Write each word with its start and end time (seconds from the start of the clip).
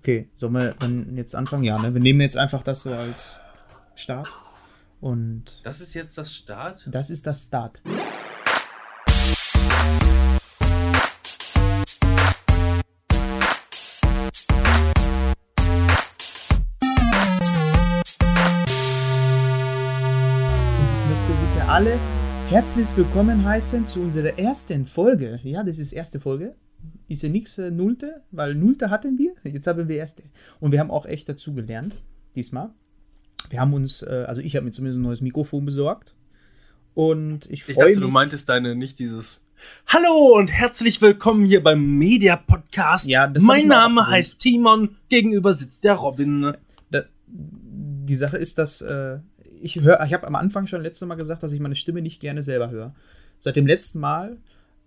Okay, 0.00 0.30
sollen 0.38 0.54
wir 0.54 0.72
dann 0.78 1.14
jetzt 1.18 1.34
anfangen? 1.34 1.62
Ja, 1.62 1.78
ne? 1.78 1.92
Wir 1.92 2.00
nehmen 2.00 2.22
jetzt 2.22 2.38
einfach 2.38 2.62
das 2.62 2.80
so 2.80 2.92
als 2.94 3.38
Start. 3.94 4.28
Und 4.98 5.60
Das 5.62 5.82
ist 5.82 5.92
jetzt 5.94 6.16
das 6.16 6.32
Start. 6.34 6.88
das 6.90 7.10
ist 7.10 7.26
das 7.26 7.44
Start. 7.44 7.82
Und 20.80 20.88
ich 20.94 21.04
möchte 21.10 21.26
bitte 21.26 21.68
alle 21.68 21.98
herzlich 22.48 22.96
willkommen 22.96 23.44
heißen 23.44 23.84
zu 23.84 24.00
unserer 24.00 24.38
ersten 24.38 24.86
Folge. 24.86 25.40
Ja, 25.42 25.62
das 25.62 25.78
ist 25.78 25.92
erste 25.92 26.20
Folge. 26.20 26.54
Ist 27.10 27.22
ja 27.24 27.28
nichts 27.28 27.58
äh, 27.58 27.72
Nullte, 27.72 28.22
weil 28.30 28.54
Nullte 28.54 28.88
hatten 28.88 29.18
wir. 29.18 29.32
Jetzt 29.42 29.66
haben 29.66 29.88
wir 29.88 29.96
erste. 29.96 30.22
Und 30.60 30.70
wir 30.70 30.78
haben 30.78 30.92
auch 30.92 31.06
echt 31.06 31.28
dazu 31.28 31.52
gelernt, 31.52 31.96
diesmal. 32.36 32.70
Wir 33.48 33.58
haben 33.58 33.74
uns, 33.74 34.02
äh, 34.02 34.26
also 34.28 34.40
ich 34.40 34.54
habe 34.54 34.64
mir 34.64 34.70
zumindest 34.70 35.00
ein 35.00 35.02
neues 35.02 35.20
Mikrofon 35.20 35.64
besorgt. 35.64 36.14
Und 36.94 37.46
ich 37.50 37.64
Ich 37.68 37.74
freue 37.74 37.86
dachte, 37.86 37.88
mich. 37.90 37.98
du 37.98 38.08
meintest 38.08 38.48
deine 38.48 38.76
nicht 38.76 39.00
dieses 39.00 39.44
Hallo 39.88 40.36
und 40.38 40.52
herzlich 40.52 41.02
willkommen 41.02 41.44
hier 41.44 41.64
beim 41.64 41.98
Media 41.98 42.36
Podcast. 42.36 43.08
Ja, 43.10 43.26
das 43.26 43.42
ich 43.42 43.46
mein 43.48 43.66
Name 43.66 44.06
heißt 44.06 44.38
Timon, 44.38 44.94
gegenüber 45.08 45.52
sitzt 45.52 45.82
der 45.82 45.94
Robin. 45.94 46.52
da, 46.92 47.02
die 47.26 48.14
Sache 48.16 48.36
ist, 48.36 48.56
dass 48.58 48.82
äh, 48.82 49.18
ich 49.60 49.80
höre, 49.80 50.00
ich 50.04 50.14
habe 50.14 50.28
am 50.28 50.36
Anfang 50.36 50.68
schon 50.68 50.80
letztes 50.82 51.08
Mal 51.08 51.16
gesagt, 51.16 51.42
dass 51.42 51.50
ich 51.50 51.58
meine 51.58 51.74
Stimme 51.74 52.02
nicht 52.02 52.20
gerne 52.20 52.42
selber 52.42 52.70
höre. 52.70 52.94
Seit 53.40 53.56
dem 53.56 53.66
letzten 53.66 53.98
Mal, 53.98 54.36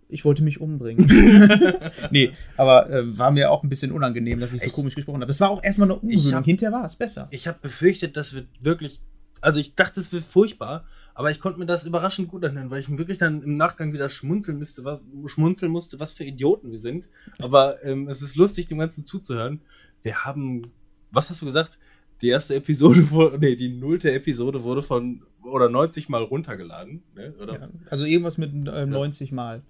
ich 0.10 0.26
wollte 0.26 0.44
mich 0.44 0.60
umbringen. 0.62 1.08
nee, 2.12 2.32
aber 2.58 2.90
äh, 2.90 3.18
war 3.18 3.32
mir 3.32 3.52
auch 3.52 3.64
ein 3.64 3.70
bisschen 3.70 3.92
unangenehm, 3.92 4.40
dass 4.40 4.54
ich 4.54 4.62
so 4.62 4.68
Ich- 4.68 4.74
komisch 4.74 4.96
gesprochen 4.96 5.18
habe. 5.18 5.26
Das 5.28 5.40
war 5.42 5.50
auch 5.50 5.64
erstmal 5.64 5.90
eine 5.92 6.00
hab- 6.34 6.46
Hinterher 6.46 6.72
war 6.72 6.86
es 6.86 6.96
besser. 6.96 7.28
Ich 7.32 7.48
habe 7.48 7.58
befürchtet, 7.62 8.18
das 8.18 8.34
wird 8.34 8.48
wirklich. 8.62 9.00
Also 9.42 9.60
ich 9.60 9.76
dachte, 9.76 10.00
es 10.00 10.14
wird 10.14 10.24
furchtbar, 10.24 10.86
aber 11.16 11.30
ich 11.30 11.40
konnte 11.42 11.60
mir 11.60 11.66
das 11.66 11.84
überraschend 11.84 12.30
gut 12.30 12.46
anhören, 12.46 12.72
weil 12.72 12.80
ich 12.80 12.98
wirklich 12.98 13.18
dann 13.18 13.44
im 13.44 13.56
Nachgang 13.58 13.92
wieder 13.92 14.08
schmunzeln 14.08 14.58
musste, 14.58 14.86
was, 14.86 15.00
schmunzeln 15.26 15.72
musste, 15.72 16.00
was 16.00 16.14
für 16.14 16.24
Idioten 16.24 16.72
wir 16.72 16.80
sind. 16.80 17.10
Aber 17.40 17.84
ähm, 17.84 18.08
es 18.08 18.22
ist 18.22 18.36
lustig, 18.38 18.68
dem 18.68 18.78
Ganzen 18.78 19.06
zuzuhören. 19.06 19.60
Wir 20.02 20.24
haben, 20.24 20.72
was 21.12 21.30
hast 21.30 21.42
du 21.42 21.46
gesagt? 21.46 21.78
Die 22.22 22.30
erste 22.30 22.56
Episode, 22.56 23.10
wurde, 23.12 23.38
nee, 23.40 23.56
die 23.58 23.68
nullte 23.70 24.14
Episode 24.14 24.64
wurde 24.64 24.82
von 24.82 25.24
oder 25.44 25.68
90 25.68 26.08
Mal 26.08 26.24
runtergeladen. 26.24 27.04
Ne? 27.14 27.34
Oder? 27.42 27.54
Ja, 27.60 27.70
also 27.90 28.06
irgendwas 28.06 28.38
mit 28.38 28.54
äh, 28.68 28.86
90 28.86 29.34
Mal, 29.34 29.62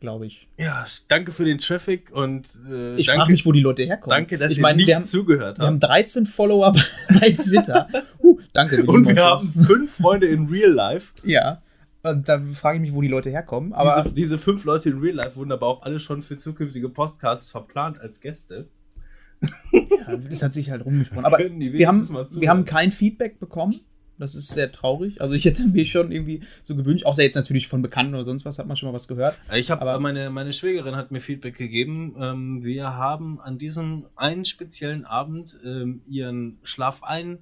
glaube 0.00 0.26
ich. 0.26 0.48
Ja, 0.58 0.84
danke 1.08 1.32
für 1.32 1.44
den 1.44 1.58
Traffic 1.58 2.10
und 2.12 2.48
äh, 2.70 2.96
Ich 2.96 3.10
frage 3.10 3.30
mich, 3.30 3.46
wo 3.46 3.52
die 3.52 3.60
Leute 3.60 3.84
herkommen. 3.84 4.16
danke, 4.16 4.38
dass 4.38 4.52
ich 4.52 4.58
ihr 4.58 4.62
meine, 4.62 4.76
nicht 4.76 4.88
wir 4.88 4.96
haben, 4.96 5.04
zugehört 5.04 5.58
wir 5.58 5.66
haben 5.66 5.80
habt. 5.80 5.90
13 5.90 6.26
Follower 6.26 6.72
bei 7.08 7.30
Twitter. 7.30 7.88
uh, 8.22 8.38
danke. 8.52 8.84
Und 8.84 9.08
wir 9.08 9.24
haben 9.24 9.46
fünf 9.64 9.96
Freunde 9.96 10.26
in 10.26 10.46
Real 10.46 10.70
Life. 10.70 11.12
Ja. 11.24 11.62
Und 12.02 12.28
da 12.28 12.40
frage 12.52 12.76
ich 12.76 12.82
mich, 12.82 12.92
wo 12.92 13.00
die 13.02 13.08
Leute 13.08 13.30
herkommen. 13.30 13.72
Aber 13.72 14.02
diese, 14.02 14.14
diese 14.14 14.38
fünf 14.38 14.64
Leute 14.64 14.90
in 14.90 14.98
Real 14.98 15.16
Life 15.16 15.34
wurden 15.36 15.50
aber 15.50 15.66
auch 15.66 15.82
alle 15.82 15.98
schon 15.98 16.22
für 16.22 16.36
zukünftige 16.36 16.88
Podcasts 16.88 17.50
verplant 17.50 17.98
als 17.98 18.20
Gäste. 18.20 18.68
Ja, 19.72 20.16
das 20.16 20.42
hat 20.42 20.54
sich 20.54 20.70
halt 20.70 20.84
rumgesprochen. 20.84 21.24
Aber 21.24 21.38
wir 21.38 21.88
haben, 21.88 22.08
wir 22.08 22.48
haben 22.48 22.64
kein 22.64 22.92
Feedback 22.92 23.40
bekommen. 23.40 23.74
Das 24.18 24.34
ist 24.34 24.48
sehr 24.48 24.72
traurig. 24.72 25.20
Also 25.20 25.34
ich 25.34 25.44
hätte 25.44 25.64
mir 25.68 25.84
schon 25.86 26.10
irgendwie 26.10 26.40
so 26.62 26.74
gewünscht, 26.74 27.04
außer 27.04 27.22
jetzt 27.22 27.34
natürlich 27.34 27.68
von 27.68 27.82
Bekannten 27.82 28.14
oder 28.14 28.24
sonst 28.24 28.44
was, 28.44 28.58
hat 28.58 28.66
man 28.66 28.76
schon 28.76 28.88
mal 28.88 28.94
was 28.94 29.08
gehört. 29.08 29.38
Ich 29.54 29.70
habe 29.70 29.82
aber- 29.82 30.00
meine, 30.00 30.30
meine 30.30 30.52
Schwägerin 30.52 30.96
hat 30.96 31.10
mir 31.10 31.20
Feedback 31.20 31.56
gegeben. 31.58 32.14
Ähm, 32.18 32.64
wir 32.64 32.94
haben 32.94 33.40
an 33.40 33.58
diesem 33.58 34.06
einen 34.16 34.44
speziellen 34.44 35.04
Abend 35.04 35.56
ähm, 35.64 36.00
ihren 36.08 36.58
Schlaf 36.62 37.02
ein 37.02 37.38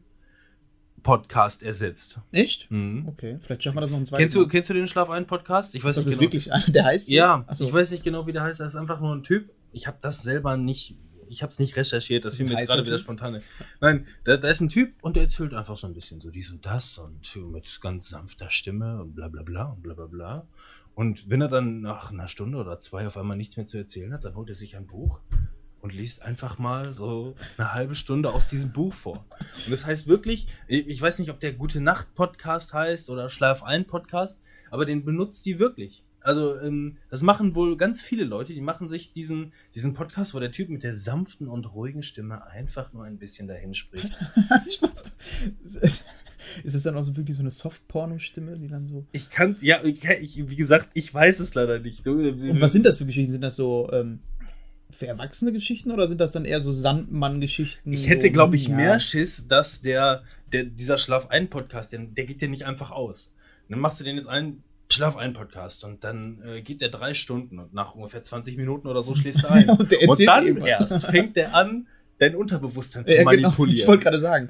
Podcast 1.03 1.63
ersetzt. 1.63 2.19
Echt? 2.33 2.71
Mhm. 2.71 3.07
Okay, 3.09 3.39
vielleicht 3.43 3.63
schaffen 3.63 3.77
wir 3.77 3.83
das 3.83 3.91
noch 3.91 3.99
ein 3.99 4.07
zweites 4.07 4.23
Kennst 4.23 4.37
du, 4.37 4.41
Mal. 4.41 4.49
kennst 4.49 4.71
du 4.71 4.75
den 4.75 4.87
Schlaf 4.87 5.11
ein 5.11 5.27
Podcast? 5.27 5.75
Ich 5.75 5.85
weiß 5.85 5.97
das 5.97 6.07
nicht 6.07 6.15
ist 6.15 6.19
genau. 6.19 6.33
wirklich 6.33 6.53
einer, 6.53 6.65
der 6.73 6.85
heißt 6.87 7.07
so? 7.09 7.13
Ja, 7.15 7.45
Achso. 7.47 7.65
ich 7.65 7.73
weiß 7.73 7.91
nicht 7.91 8.03
genau, 8.05 8.27
wie 8.27 8.33
der 8.33 8.43
heißt. 8.43 8.59
Das 8.61 8.71
ist 8.73 8.77
einfach 8.77 9.01
nur 9.01 9.15
ein 9.15 9.23
Typ. 9.23 9.51
Ich 9.73 9.87
habe 9.87 9.99
das 10.01 10.23
selber 10.23 10.57
nicht, 10.57 10.97
ich 11.35 11.43
habe 11.43 11.53
es 11.53 11.59
nicht 11.59 11.77
recherchiert. 11.77 12.25
Das 12.25 12.33
Ist 12.33 12.39
fiel 12.39 12.47
mir 12.47 12.59
jetzt 12.59 12.69
gerade 12.69 12.87
wieder 12.87 12.99
spontan. 12.99 13.35
ein. 13.35 13.43
Nein, 13.81 14.07
da, 14.23 14.37
da 14.37 14.49
ist 14.49 14.61
ein 14.61 14.69
Typ 14.69 14.95
und 15.03 15.17
der 15.17 15.25
erzählt 15.25 15.53
einfach 15.53 15.77
so 15.77 15.87
ein 15.87 15.93
bisschen 15.93 16.21
so 16.21 16.31
dies 16.31 16.51
und 16.53 16.65
das 16.65 16.99
und 16.99 17.37
mit 17.53 17.81
ganz 17.81 18.09
sanfter 18.09 18.51
Stimme 18.51 19.01
und 19.01 19.15
bla 19.15 19.29
bla 19.29 19.43
bla 19.43 19.65
und 19.65 19.83
bla 19.83 19.95
bla 19.95 20.07
bla. 20.07 20.47
Und 20.95 21.29
wenn 21.29 21.41
er 21.41 21.49
dann 21.49 21.81
nach 21.81 22.13
einer 22.13 22.29
Stunde 22.29 22.59
oder 22.59 22.79
zwei 22.79 23.07
auf 23.07 23.17
einmal 23.17 23.37
nichts 23.37 23.57
mehr 23.57 23.67
zu 23.67 23.77
erzählen 23.77 24.13
hat, 24.13 24.25
dann 24.25 24.37
holt 24.37 24.49
er 24.49 24.55
sich 24.55 24.77
ein 24.77 24.87
Buch 24.87 25.21
und 25.81 25.93
liest 25.93 26.23
einfach 26.23 26.57
mal 26.59 26.95
so 26.95 27.35
eine 27.59 27.75
halbe 27.75 27.97
Stunde 27.97 28.31
aus 28.33 28.47
diesem 28.47 28.73
Buch 28.73 28.95
vor. 28.95 29.27
Und 29.65 29.73
das 29.73 29.85
heißt 29.87 30.07
wirklich, 30.07 30.47
ich 30.69 30.87
ich 30.87 31.03
weiß 31.03 31.19
nicht, 31.19 31.31
ob 31.31 31.41
der 31.41 31.53
Gute 31.53 31.81
Nacht 31.81 32.15
Podcast 32.15 32.73
heißt 32.73 33.11
oder 33.11 33.29
Schlaf 33.29 33.65
ein 33.65 33.87
Podcast, 33.87 34.41
aber 34.71 34.87
den 34.87 35.05
benutzt 35.05 35.47
die 35.47 35.59
wirklich. 35.59 36.04
Also 36.25 36.59
ähm, 36.59 36.97
das 37.11 37.21
machen 37.21 37.55
wohl 37.55 37.77
ganz 37.77 38.01
viele 38.01 38.25
Leute, 38.25 38.55
die 38.55 38.63
machen 38.63 38.89
sich 38.89 39.13
diesen, 39.13 39.53
diesen 39.75 39.93
Podcast, 39.93 40.33
wo 40.33 40.41
der 40.41 40.53
Typ 40.53 40.71
mit 40.71 40.83
der 40.83 40.97
sanften 40.97 41.49
und 41.49 41.75
ruhigen 41.75 42.03
Stimme 42.03 42.47
einfach 42.47 42.95
nur 42.95 43.05
ein 43.05 43.19
bisschen 43.19 43.47
dahin 43.47 43.75
spricht. 43.75 44.15
Ist 46.65 46.75
es 46.75 46.83
dann 46.83 46.97
auch 46.97 47.03
so 47.03 47.15
wirklich 47.15 47.37
so 47.37 47.43
eine 47.43 47.51
Soft-Porno-Stimme, 47.51 48.59
die 48.59 48.69
dann 48.69 48.87
so. 48.87 49.05
Ich 49.13 49.29
kann, 49.29 49.57
ja, 49.61 49.85
ich, 49.85 50.49
wie 50.49 50.57
gesagt, 50.57 50.89
ich 50.95 51.13
weiß 51.13 51.41
es 51.41 51.55
leider 51.55 51.79
nicht. 51.79 52.07
Du, 52.07 52.13
Und 52.13 52.61
was 52.61 52.73
sind 52.73 52.87
das 52.87 52.97
für 52.97 53.05
Geschichten? 53.05 53.31
Sind 53.31 53.43
das 53.43 53.57
so 53.57 53.91
ähm, 53.93 54.21
für 54.91 55.07
erwachsene 55.07 55.53
Geschichten 55.53 55.91
oder 55.91 56.09
sind 56.09 56.23
das 56.23 56.33
dann 56.33 56.47
eher 56.47 56.61
so 56.61 56.73
Sandmann-Geschichten? 56.73 57.93
Ich 57.93 58.09
hätte, 58.09 58.29
so, 58.29 58.33
glaube 58.33 58.57
ich, 58.57 58.69
ja. 58.69 58.77
mehr 58.77 58.99
Schiss, 58.99 59.47
dass 59.47 59.83
der, 59.83 60.23
der 60.55 60.65
dieser 60.65 60.97
Schlaf 60.97 61.27
ein 61.29 61.51
Podcast, 61.51 61.93
der, 61.93 62.01
der 62.01 62.25
geht 62.25 62.41
dir 62.41 62.49
nicht 62.49 62.65
einfach 62.65 62.93
aus. 62.93 63.31
Dann 63.69 63.79
machst 63.79 64.01
du 64.01 64.05
den 64.05 64.17
jetzt 64.17 64.29
ein 64.29 64.63
Schlaf 64.91 65.17
ein 65.17 65.33
Podcast 65.33 65.83
und 65.85 66.05
dann 66.05 66.43
äh, 66.47 66.63
geht 66.63 66.81
der 66.81 66.89
drei 66.91 67.15
Stunden 67.15 67.59
und 67.59 67.73
nach 67.75 67.95
ungefähr 67.95 68.23
20 68.23 68.57
Minuten 68.57 68.87
oder 68.87 69.03
so 69.03 69.15
schläfst 69.15 69.45
du 69.45 69.49
ein. 69.49 69.69
Und 69.71 69.81
und 69.81 70.27
dann 70.27 70.57
erst 70.59 71.07
fängt 71.07 71.37
der 71.37 71.55
an, 71.55 71.87
dein 72.19 72.37
Unterbewusstsein 72.37 73.05
zu 73.07 73.13
Ja, 73.17 73.23
genau. 73.23 73.33
Ich 73.33 73.43
manipulieren. 73.43 73.89
wollte 73.89 74.03
gerade 74.05 74.19
sagen, 74.19 74.49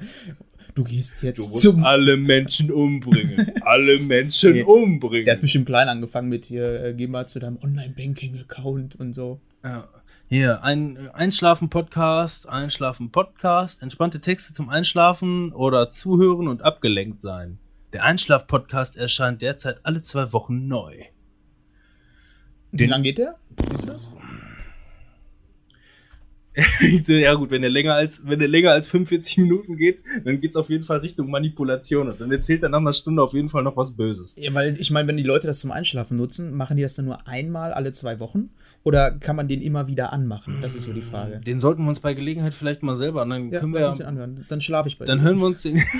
du 0.75 0.83
gehst 0.85 1.23
jetzt 1.23 1.39
du 1.39 1.43
musst 1.45 1.61
zum. 1.63 1.85
alle 1.85 2.17
Menschen 2.17 2.71
umbringen. 2.73 3.53
alle 3.63 4.01
Menschen 4.01 4.53
Nee. 4.55 4.63
umbringen. 4.65 5.25
Der 5.25 5.35
hat 5.35 5.41
bestimmt 5.41 5.67
klein 5.67 5.89
angefangen 5.89 6.29
mit 6.29 6.45
hier, 6.47 6.85
äh, 6.85 6.95
geh 6.95 7.07
mal 7.07 7.27
zu 7.27 7.39
deinem 7.39 7.59
Online-Banking-Account 7.63 8.97
und 8.97 9.13
so. 9.13 9.41
Ja. 9.63 9.89
Hier, 10.29 10.63
ein 10.65 10.97
äh, 10.97 11.11
Einschlafen-Podcast, 11.13 12.49
Einschlafen-Podcast, 12.49 13.83
entspannte 13.83 14.21
Texte 14.21 14.53
zum 14.53 14.69
Einschlafen 14.69 15.53
oder 15.53 15.89
zuhören 15.89 16.49
und 16.49 16.63
abgelenkt 16.63 17.21
sein. 17.21 17.59
Der 17.95 18.03
Einschlaf-Podcast 18.05 18.97
erscheint 18.97 19.41
derzeit 19.41 19.81
alle 19.85 20.03
zwei 20.03 20.33
Wochen 20.33 20.67
neu. 20.67 20.97
Wie 22.73 22.77
Den- 22.77 22.91
lang 22.91 23.03
geht 23.05 23.19
der? 23.19 23.37
Siehst 23.71 23.85
du 23.85 23.93
das? 23.93 24.11
ja 27.09 27.35
gut, 27.35 27.51
wenn 27.51 27.63
der 27.63 27.71
länger 27.71 27.95
als, 27.95 28.27
wenn 28.27 28.39
der 28.39 28.47
länger 28.49 28.71
als 28.73 28.89
45 28.89 29.39
Minuten 29.39 29.77
geht, 29.77 30.03
dann 30.25 30.41
geht 30.41 30.51
es 30.51 30.57
auf 30.57 30.71
jeden 30.71 30.85
Fall 30.85 30.99
Richtung 30.99 31.29
Manipulation 31.31 32.09
und 32.09 32.21
dann 32.21 32.31
erzählt 32.31 32.63
er 32.65 32.69
nach 32.69 32.79
einer 32.79 32.93
Stunde 32.93 33.23
auf 33.23 33.33
jeden 33.33 33.49
Fall 33.49 33.63
noch 33.65 33.77
was 33.77 33.91
Böses. 33.97 34.37
Ja, 34.39 34.53
weil 34.55 34.77
ich 34.81 34.91
meine, 34.93 35.09
wenn 35.09 35.17
die 35.17 35.23
Leute 35.25 35.47
das 35.49 35.59
zum 35.61 35.73
Einschlafen 35.73 36.17
nutzen, 36.17 36.53
machen 36.55 36.77
die 36.77 36.83
das 36.85 36.95
dann 36.97 37.07
nur 37.07 37.27
einmal 37.27 37.73
alle 37.73 37.91
zwei 37.93 38.21
Wochen? 38.21 38.51
Oder 38.85 39.13
kann 39.13 39.35
man 39.37 39.49
den 39.49 39.63
immer 39.63 39.87
wieder 39.89 40.13
anmachen? 40.13 40.59
Das 40.63 40.75
ist 40.75 40.83
so 40.83 40.93
die 40.93 41.03
Frage. 41.03 41.39
Den 41.41 41.59
sollten 41.59 41.83
wir 41.85 41.89
uns 41.89 42.01
bei 42.01 42.15
Gelegenheit 42.15 42.55
vielleicht 42.55 42.83
mal 42.83 42.95
selber 42.97 43.23
an, 43.23 43.31
dann 43.31 43.51
Ja, 43.51 43.59
können 43.61 43.73
lass 43.73 43.89
uns 43.89 43.99
wir 43.99 44.05
den 44.05 44.09
anhören. 44.09 44.45
Dann 44.49 44.61
schlafe 44.61 44.89
ich 44.89 44.99
bei 44.99 45.05
Dann 45.07 45.19
dir. 45.19 45.25
hören 45.25 45.39
wir 45.39 45.47
uns 45.47 45.63
den. 45.63 45.83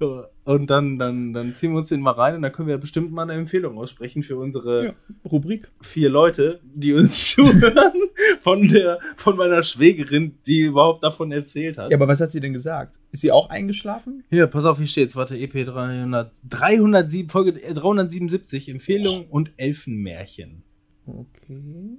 und 0.00 0.70
dann, 0.70 0.98
dann, 0.98 1.32
dann 1.32 1.54
ziehen 1.54 1.72
wir 1.72 1.78
uns 1.78 1.88
den 1.88 2.00
mal 2.00 2.12
rein 2.12 2.36
und 2.36 2.42
dann 2.42 2.52
können 2.52 2.68
wir 2.68 2.74
ja 2.74 2.80
bestimmt 2.80 3.12
mal 3.12 3.22
eine 3.22 3.32
Empfehlung 3.34 3.76
aussprechen 3.78 4.22
für 4.22 4.36
unsere 4.36 4.86
Ja, 4.86 4.92
Rubrik. 5.30 5.68
vier 5.80 6.08
Leute, 6.08 6.60
die 6.62 6.92
uns 6.92 7.32
zuhören, 7.34 7.92
von 8.40 8.68
der, 8.68 8.98
von 9.16 9.36
meiner 9.36 9.62
Schwägerin, 9.62 10.38
die 10.46 10.60
überhaupt 10.60 11.02
davon 11.02 11.32
erzählt 11.32 11.78
hat. 11.78 11.90
Ja, 11.90 11.98
aber 11.98 12.08
was 12.08 12.20
hat 12.20 12.30
sie 12.30 12.40
denn 12.40 12.52
gesagt? 12.52 12.98
Ist 13.10 13.22
sie 13.22 13.32
auch 13.32 13.50
eingeschlafen? 13.50 14.24
Hier, 14.30 14.46
pass 14.46 14.64
auf, 14.64 14.78
hier 14.78 14.86
steht's. 14.86 15.16
Warte, 15.16 15.36
EP 15.36 15.52
300, 15.66 16.40
307, 16.48 17.28
Folge 17.28 17.50
äh, 17.62 17.74
377, 17.74 18.68
Empfehlung 18.68 19.26
und 19.30 19.52
Elfenmärchen. 19.56 20.62
Okay. 21.06 21.98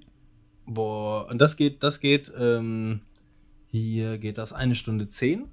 Boah, 0.66 1.28
und 1.30 1.40
das 1.40 1.58
geht, 1.58 1.84
das 1.84 2.00
geht, 2.00 2.32
ähm, 2.40 3.02
hier 3.72 4.18
geht 4.20 4.38
das 4.38 4.54
eine 4.54 4.76
Stunde 4.76 5.08
zehn. 5.08 5.48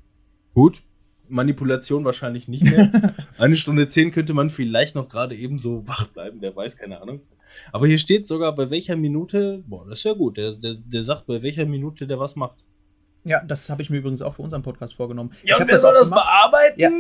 Gut. 0.55 0.83
Manipulation 1.29 2.05
wahrscheinlich 2.05 2.49
nicht 2.49 2.65
mehr. 2.65 3.15
eine 3.39 3.57
Stunde 3.57 3.87
zehn 3.87 4.11
könnte 4.11 4.35
man 4.35 4.51
vielleicht 4.51 4.95
noch 4.95 5.09
gerade 5.09 5.35
eben 5.35 5.59
so 5.59 5.87
wach 5.87 6.09
bleiben, 6.09 6.39
wer 6.41 6.55
weiß, 6.55 6.77
keine 6.77 7.01
Ahnung. 7.01 7.21
Aber 7.73 7.87
hier 7.87 7.99
steht 7.99 8.27
sogar 8.27 8.55
bei 8.55 8.71
welcher 8.71 8.97
Minute, 8.97 9.63
boah, 9.67 9.87
das 9.89 10.01
ist 10.01 10.05
ja 10.05 10.13
gut, 10.13 10.37
der, 10.37 10.53
der, 10.53 10.75
der 10.75 11.05
sagt, 11.05 11.27
bei 11.27 11.43
welcher 11.43 11.67
Minute 11.67 12.07
der 12.07 12.19
was 12.19 12.37
macht. 12.37 12.59
Ja, 13.25 13.43
das 13.43 13.69
habe 13.71 13.83
ich 13.83 13.91
mir 13.91 13.99
übrigens 13.99 14.23
auch 14.23 14.35
für 14.37 14.43
unseren 14.43 14.63
Podcast 14.63 14.95
vorgenommen. 14.95 15.33
Ja, 15.43 15.57
ich 15.57 15.63
und 15.63 15.69
wer 15.69 15.79
soll 15.79 15.95
auch 15.95 15.99
das 15.99 16.11
gemacht. 16.11 16.27
bearbeiten? 16.27 16.81
Ja. 16.81 16.91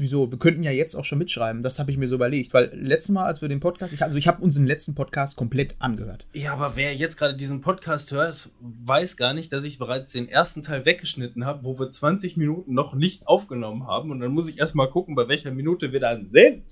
Wieso? 0.00 0.30
Wir 0.30 0.38
könnten 0.38 0.62
ja 0.62 0.70
jetzt 0.70 0.94
auch 0.94 1.04
schon 1.04 1.18
mitschreiben. 1.18 1.60
Das 1.60 1.80
habe 1.80 1.90
ich 1.90 1.96
mir 1.96 2.06
so 2.06 2.14
überlegt. 2.14 2.54
Weil 2.54 2.70
letztes 2.72 3.12
Mal, 3.12 3.24
als 3.24 3.42
wir 3.42 3.48
den 3.48 3.58
Podcast, 3.58 3.92
ich, 3.92 4.04
also 4.04 4.16
ich 4.16 4.28
habe 4.28 4.40
unseren 4.40 4.64
letzten 4.64 4.94
Podcast 4.94 5.36
komplett 5.36 5.74
angehört. 5.80 6.24
Ja, 6.32 6.52
aber 6.52 6.76
wer 6.76 6.94
jetzt 6.94 7.16
gerade 7.16 7.36
diesen 7.36 7.62
Podcast 7.62 8.12
hört, 8.12 8.48
weiß 8.60 9.16
gar 9.16 9.34
nicht, 9.34 9.52
dass 9.52 9.64
ich 9.64 9.76
bereits 9.76 10.12
den 10.12 10.28
ersten 10.28 10.62
Teil 10.62 10.84
weggeschnitten 10.84 11.44
habe, 11.44 11.64
wo 11.64 11.80
wir 11.80 11.90
20 11.90 12.36
Minuten 12.36 12.74
noch 12.74 12.94
nicht 12.94 13.26
aufgenommen 13.26 13.88
haben. 13.88 14.12
Und 14.12 14.20
dann 14.20 14.30
muss 14.30 14.48
ich 14.48 14.60
erstmal 14.60 14.88
gucken, 14.88 15.16
bei 15.16 15.26
welcher 15.26 15.50
Minute 15.50 15.90
wir 15.90 15.98
dann 15.98 16.28
sind. 16.28 16.62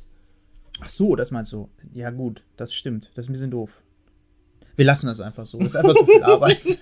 Ach 0.80 0.88
so, 0.88 1.16
das 1.16 1.32
meinst 1.32 1.52
du. 1.52 1.68
Ja, 1.94 2.10
gut, 2.10 2.42
das 2.56 2.72
stimmt. 2.72 3.10
Das 3.16 3.24
ist 3.24 3.30
ein 3.30 3.32
bisschen 3.32 3.50
doof. 3.50 3.82
Wir 4.76 4.84
lassen 4.84 5.08
das 5.08 5.20
einfach 5.20 5.46
so. 5.46 5.58
Das 5.58 5.74
ist 5.74 5.76
einfach 5.76 5.96
zu 5.96 6.06
viel 6.06 6.22
Arbeit. 6.22 6.60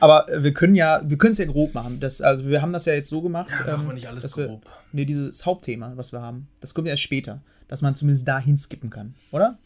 Aber 0.00 0.26
wir 0.34 0.52
können 0.52 0.74
ja, 0.74 1.02
wir 1.04 1.18
können 1.18 1.32
es 1.32 1.38
ja 1.38 1.44
grob 1.44 1.74
machen. 1.74 2.00
Das, 2.00 2.20
also 2.20 2.46
wir 2.46 2.62
haben 2.62 2.72
das 2.72 2.86
ja 2.86 2.94
jetzt 2.94 3.10
so 3.10 3.20
gemacht. 3.20 3.50
Ja, 3.50 3.76
machen 3.76 3.88
wir 3.88 3.94
nicht 3.94 4.08
alles 4.08 4.22
dass 4.22 4.36
wir, 4.36 4.46
grob. 4.46 4.66
Nee, 4.92 5.04
dieses 5.04 5.44
Hauptthema, 5.46 5.92
was 5.96 6.12
wir 6.12 6.22
haben, 6.22 6.48
das 6.60 6.74
kommt 6.74 6.86
ja 6.86 6.92
erst 6.92 7.02
später. 7.02 7.40
Dass 7.68 7.82
man 7.82 7.94
zumindest 7.94 8.26
dahin 8.26 8.58
skippen 8.58 8.90
kann, 8.90 9.14
oder? 9.30 9.56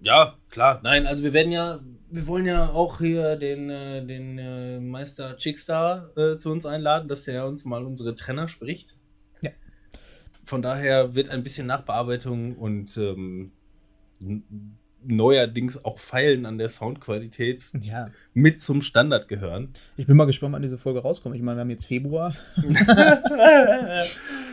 Ja, 0.00 0.34
klar. 0.50 0.80
Nein, 0.82 1.06
also 1.06 1.22
wir 1.22 1.32
werden 1.32 1.52
ja, 1.52 1.80
wir 2.10 2.26
wollen 2.26 2.44
ja 2.44 2.68
auch 2.70 2.98
hier 2.98 3.36
den, 3.36 3.70
äh, 3.70 4.04
den 4.04 4.36
äh, 4.36 4.80
Meister 4.80 5.36
Chickstar 5.36 6.10
äh, 6.16 6.36
zu 6.36 6.50
uns 6.50 6.66
einladen, 6.66 7.08
dass 7.08 7.24
der 7.24 7.46
uns 7.46 7.64
mal 7.64 7.84
unsere 7.84 8.14
Trenner 8.14 8.48
spricht. 8.48 8.96
Ja. 9.40 9.50
Von 10.44 10.60
daher 10.60 11.14
wird 11.14 11.30
ein 11.30 11.42
bisschen 11.42 11.68
Nachbearbeitung 11.68 12.56
und 12.56 12.96
ähm, 12.98 13.52
neuerdings 15.06 15.84
auch 15.84 15.98
Feilen 15.98 16.46
an 16.46 16.58
der 16.58 16.68
Soundqualität 16.68 17.70
Ja. 17.80 18.06
mit 18.34 18.60
zum 18.60 18.82
Standard 18.82 19.28
gehören. 19.28 19.68
Ich 19.96 20.06
bin 20.06 20.16
mal 20.16 20.24
gespannt, 20.26 20.54
wann 20.54 20.62
diese 20.62 20.78
Folge 20.78 21.00
rauskommt. 21.00 21.34
Ich 21.36 21.42
meine, 21.42 21.56
wir 21.58 21.60
haben 21.62 21.70
jetzt 21.70 21.86
Februar. 21.86 22.32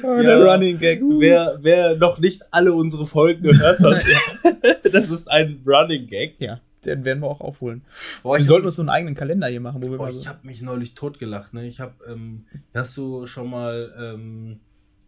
Ja. 0.02 0.22
der 0.22 0.44
Running 0.46 0.80
Gag. 0.80 1.02
Uh. 1.02 1.20
Wer, 1.20 1.58
wer 1.62 1.96
noch 1.98 2.20
nicht 2.20 2.42
alle 2.52 2.74
unsere 2.74 3.06
Folgen 3.06 3.44
gehört 3.44 3.80
hat, 3.80 4.06
das 4.94 5.10
ist 5.10 5.30
ein 5.30 5.62
Running 5.66 6.08
Gag. 6.08 6.36
Ja, 6.40 6.60
den 6.86 7.04
werden 7.06 7.20
wir 7.22 7.28
auch 7.28 7.42
aufholen. 7.42 7.82
Boah, 8.24 8.36
Wir 8.36 8.42
ich 8.42 8.48
sollten 8.48 8.68
uns 8.68 8.78
so 8.78 8.82
einen 8.82 8.90
eigenen 8.90 9.16
Kalender 9.16 9.48
hier 9.48 9.60
machen, 9.60 9.82
wo 9.84 9.90
wir 9.92 9.98
Boah, 9.98 10.04
mal 10.06 10.10
ich 10.12 10.18
so. 10.22 10.30
habe 10.30 10.40
mich 10.48 10.62
neulich 10.62 10.94
totgelacht. 10.94 11.54
Ne? 11.54 11.66
Ich 11.68 11.80
habe, 11.80 11.94
ähm, 12.10 12.46
hast 12.74 12.96
du 12.98 13.28
schon 13.28 13.50
mal 13.50 13.94
ähm, 14.00 14.60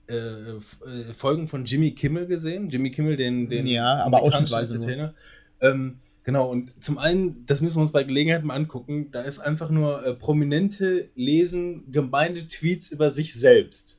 äh, 0.07 0.13
äh, 0.13 1.13
Folgen 1.13 1.47
von 1.47 1.65
Jimmy 1.65 1.91
Kimmel 1.91 2.27
gesehen? 2.27 2.69
Jimmy 2.69 2.91
Kimmel, 2.91 3.17
den, 3.17 3.47
den 3.47 3.67
Ja, 3.67 4.03
aber 4.03 4.21
nur. 4.21 4.33
Entertainer. 4.33 5.13
Ähm, 5.61 5.99
genau, 6.23 6.49
und 6.49 6.73
zum 6.83 6.97
einen, 6.97 7.45
das 7.45 7.61
müssen 7.61 7.77
wir 7.77 7.81
uns 7.81 7.91
bei 7.91 8.03
Gelegenheit 8.03 8.43
mal 8.43 8.55
angucken, 8.55 9.09
da 9.11 9.21
ist 9.21 9.39
einfach 9.39 9.69
nur 9.69 10.05
äh, 10.05 10.13
Prominente 10.13 11.09
lesen 11.15 11.91
gemeine 11.91 12.47
Tweets 12.47 12.91
über 12.91 13.11
sich 13.11 13.33
selbst. 13.33 13.97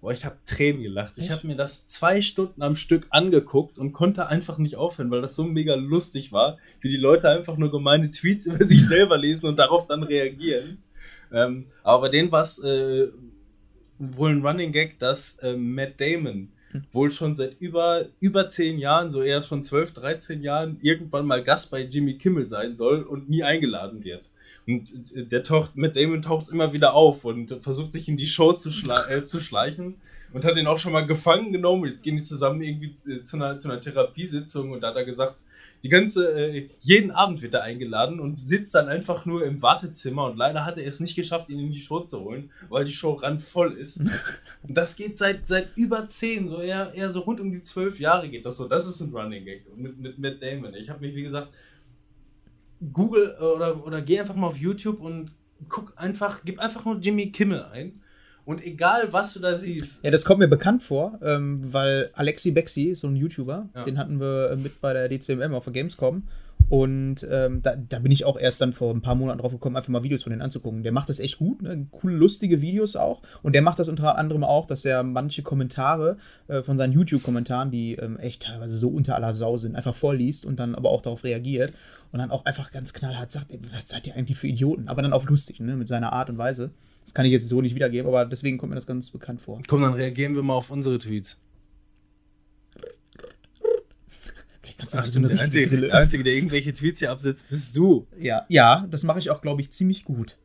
Boah, 0.00 0.12
ich 0.12 0.24
habe 0.24 0.36
Tränen 0.46 0.82
gelacht. 0.82 1.14
Ich 1.18 1.32
habe 1.32 1.44
mir 1.44 1.56
das 1.56 1.86
zwei 1.86 2.20
Stunden 2.20 2.62
am 2.62 2.76
Stück 2.76 3.08
angeguckt 3.10 3.80
und 3.80 3.92
konnte 3.92 4.28
einfach 4.28 4.58
nicht 4.58 4.76
aufhören, 4.76 5.10
weil 5.10 5.22
das 5.22 5.34
so 5.34 5.42
mega 5.42 5.74
lustig 5.74 6.30
war, 6.30 6.58
wie 6.80 6.88
die 6.88 6.96
Leute 6.96 7.28
einfach 7.28 7.56
nur 7.56 7.72
gemeine 7.72 8.12
Tweets 8.12 8.46
über 8.46 8.64
sich 8.64 8.86
selber 8.86 9.18
lesen 9.18 9.46
und 9.46 9.58
darauf 9.58 9.88
dann 9.88 10.04
reagieren. 10.04 10.78
Ähm, 11.32 11.66
aber 11.82 12.02
bei 12.02 12.08
denen 12.10 12.30
war 12.30 12.42
es 12.42 12.58
äh, 12.62 13.08
wohl 13.98 14.30
ein 14.30 14.44
Running 14.46 14.72
Gag, 14.72 14.98
dass 14.98 15.38
äh, 15.40 15.56
Matt 15.56 16.00
Damon 16.00 16.48
Hm. 16.72 16.82
wohl 16.92 17.12
schon 17.12 17.34
seit 17.34 17.58
über, 17.60 18.06
über 18.20 18.48
zehn 18.48 18.78
Jahren, 18.78 19.08
so 19.08 19.22
eher 19.22 19.40
schon 19.40 19.62
12, 19.62 19.92
13 19.94 20.42
Jahren, 20.42 20.76
irgendwann 20.82 21.24
mal 21.24 21.42
Gast 21.42 21.70
bei 21.70 21.80
Jimmy 21.82 22.14
Kimmel 22.18 22.44
sein 22.46 22.74
soll 22.74 23.02
und 23.02 23.30
nie 23.30 23.42
eingeladen 23.42 24.04
wird. 24.04 24.28
Und 24.66 24.92
äh, 25.14 25.24
der 25.24 25.42
taucht, 25.42 25.76
Matt 25.76 25.96
Damon 25.96 26.20
taucht 26.20 26.48
immer 26.48 26.74
wieder 26.74 26.92
auf 26.92 27.24
und 27.24 27.56
versucht 27.62 27.92
sich 27.92 28.08
in 28.08 28.18
die 28.18 28.26
Show 28.26 28.52
zu, 28.52 28.68
äh, 29.08 29.22
zu 29.22 29.40
schleichen 29.40 29.94
und 30.34 30.44
hat 30.44 30.58
ihn 30.58 30.66
auch 30.66 30.78
schon 30.78 30.92
mal 30.92 31.06
gefangen 31.06 31.52
genommen. 31.52 31.88
Jetzt 31.88 32.02
gehen 32.02 32.18
die 32.18 32.22
zusammen 32.22 32.60
irgendwie 32.60 32.92
äh, 33.10 33.22
zu, 33.22 33.36
einer, 33.36 33.56
zu 33.56 33.70
einer 33.70 33.80
Therapiesitzung 33.80 34.70
und 34.70 34.82
da 34.82 34.88
hat 34.88 34.96
er 34.96 35.06
gesagt, 35.06 35.40
die 35.82 35.88
ganze, 35.88 36.32
äh, 36.32 36.68
jeden 36.80 37.10
Abend 37.10 37.40
wird 37.40 37.54
er 37.54 37.62
eingeladen 37.62 38.18
und 38.18 38.44
sitzt 38.44 38.74
dann 38.74 38.88
einfach 38.88 39.26
nur 39.26 39.44
im 39.44 39.62
Wartezimmer 39.62 40.24
und 40.24 40.36
leider 40.36 40.64
hat 40.64 40.76
er 40.76 40.86
es 40.86 41.00
nicht 41.00 41.14
geschafft, 41.14 41.48
ihn 41.48 41.60
in 41.60 41.70
die 41.70 41.80
Show 41.80 42.00
zu 42.00 42.20
holen, 42.20 42.50
weil 42.68 42.84
die 42.84 42.92
Show 42.92 43.12
randvoll 43.12 43.74
ist. 43.74 43.98
und 44.62 44.74
das 44.74 44.96
geht 44.96 45.16
seit, 45.16 45.46
seit 45.46 45.76
über 45.76 46.08
zehn, 46.08 46.48
so 46.48 46.60
eher, 46.60 46.92
eher 46.94 47.12
so 47.12 47.20
rund 47.20 47.40
um 47.40 47.52
die 47.52 47.62
zwölf 47.62 48.00
Jahre 48.00 48.28
geht 48.28 48.44
das 48.44 48.56
so. 48.56 48.66
Das 48.66 48.86
ist 48.86 49.00
ein 49.00 49.14
Running 49.14 49.44
Gag 49.44 49.76
mit, 49.76 49.98
mit 49.98 50.18
Matt 50.18 50.42
Damon. 50.42 50.74
Ich 50.74 50.90
habe 50.90 51.00
mich, 51.00 51.14
wie 51.14 51.22
gesagt, 51.22 51.52
Google 52.92 53.36
äh, 53.38 53.42
oder, 53.42 53.86
oder 53.86 54.02
geh 54.02 54.18
einfach 54.18 54.34
mal 54.34 54.48
auf 54.48 54.58
YouTube 54.58 55.00
und 55.00 55.32
guck 55.68 55.92
einfach, 55.96 56.42
gib 56.44 56.58
einfach 56.58 56.84
nur 56.84 56.98
Jimmy 56.98 57.30
Kimmel 57.30 57.64
ein. 57.64 58.00
Und 58.48 58.64
egal, 58.64 59.12
was 59.12 59.34
du 59.34 59.40
da 59.40 59.58
siehst. 59.58 60.02
Ja, 60.02 60.10
das 60.10 60.24
kommt 60.24 60.38
mir 60.38 60.48
bekannt 60.48 60.82
vor, 60.82 61.18
ähm, 61.22 61.70
weil 61.70 62.08
Alexi 62.14 62.50
Bexi 62.50 62.84
ist 62.84 63.00
so 63.00 63.06
ein 63.08 63.14
YouTuber, 63.14 63.68
Ja. 63.74 63.84
den 63.84 63.98
hatten 63.98 64.20
wir 64.20 64.52
äh, 64.52 64.56
mit 64.56 64.80
bei 64.80 64.94
der 64.94 65.10
DCMM 65.10 65.52
auf 65.52 65.64
der 65.64 65.74
Gamescom. 65.74 66.22
Und 66.70 67.26
ähm, 67.30 67.60
da, 67.62 67.76
da 67.76 67.98
bin 67.98 68.10
ich 68.10 68.24
auch 68.24 68.38
erst 68.38 68.62
dann 68.62 68.72
vor 68.72 68.94
ein 68.94 69.02
paar 69.02 69.16
Monaten 69.16 69.40
drauf 69.40 69.52
gekommen, 69.52 69.76
einfach 69.76 69.90
mal 69.90 70.02
Videos 70.02 70.22
von 70.22 70.30
denen 70.30 70.40
anzugucken. 70.40 70.82
Der 70.82 70.92
macht 70.92 71.10
das 71.10 71.20
echt 71.20 71.36
gut, 71.36 71.60
ne? 71.60 71.86
coole, 71.90 72.16
lustige 72.16 72.62
Videos 72.62 72.96
auch. 72.96 73.20
Und 73.42 73.54
der 73.54 73.60
macht 73.60 73.78
das 73.80 73.88
unter 73.88 74.16
anderem 74.16 74.44
auch, 74.44 74.66
dass 74.66 74.86
er 74.86 75.02
manche 75.02 75.42
Kommentare 75.42 76.16
äh, 76.46 76.62
von 76.62 76.78
seinen 76.78 76.94
YouTube-Kommentaren, 76.94 77.70
die 77.70 77.96
ähm, 77.96 78.16
echt 78.16 78.44
teilweise 78.44 78.78
so 78.78 78.88
unter 78.88 79.14
aller 79.14 79.34
Sau 79.34 79.58
sind, 79.58 79.76
einfach 79.76 79.94
vorliest 79.94 80.46
und 80.46 80.58
dann 80.58 80.74
aber 80.74 80.88
auch 80.88 81.02
darauf 81.02 81.22
reagiert. 81.22 81.74
Und 82.12 82.18
dann 82.18 82.30
auch 82.30 82.46
einfach 82.46 82.70
ganz 82.70 82.94
knallhart 82.94 83.30
sagt, 83.30 83.52
ey, 83.52 83.60
was 83.74 83.88
seid 83.90 84.06
ihr 84.06 84.14
eigentlich 84.16 84.38
für 84.38 84.48
Idioten? 84.48 84.88
Aber 84.88 85.02
dann 85.02 85.12
auf 85.12 85.28
lustig, 85.28 85.60
ne? 85.60 85.76
mit 85.76 85.88
seiner 85.88 86.14
Art 86.14 86.30
und 86.30 86.38
Weise. 86.38 86.70
Das 87.08 87.14
kann 87.14 87.24
ich 87.24 87.32
jetzt 87.32 87.48
so 87.48 87.62
nicht 87.62 87.74
wiedergeben, 87.74 88.06
aber 88.06 88.26
deswegen 88.26 88.58
kommt 88.58 88.68
mir 88.68 88.74
das 88.76 88.86
ganz 88.86 89.08
bekannt 89.08 89.40
vor. 89.40 89.62
Komm, 89.66 89.80
dann 89.80 89.94
reagieren 89.94 90.34
wir 90.34 90.42
mal 90.42 90.52
auf 90.52 90.70
unsere 90.70 90.98
Tweets. 90.98 91.38
Vielleicht 94.60 94.78
kannst 94.78 94.92
du 94.92 94.98
Ach, 94.98 95.06
so 95.06 95.18
eine 95.20 95.28
der 95.28 95.40
Einzige, 95.40 95.68
Grille. 95.68 95.86
der 95.86 95.96
Einzige, 95.96 96.22
der 96.22 96.34
irgendwelche 96.34 96.74
Tweets 96.74 96.98
hier 96.98 97.10
absetzt, 97.10 97.46
bist 97.48 97.74
du. 97.74 98.06
Ja, 98.20 98.44
ja, 98.50 98.86
das 98.90 99.04
mache 99.04 99.20
ich 99.20 99.30
auch, 99.30 99.40
glaube 99.40 99.62
ich, 99.62 99.70
ziemlich 99.70 100.04
gut. 100.04 100.36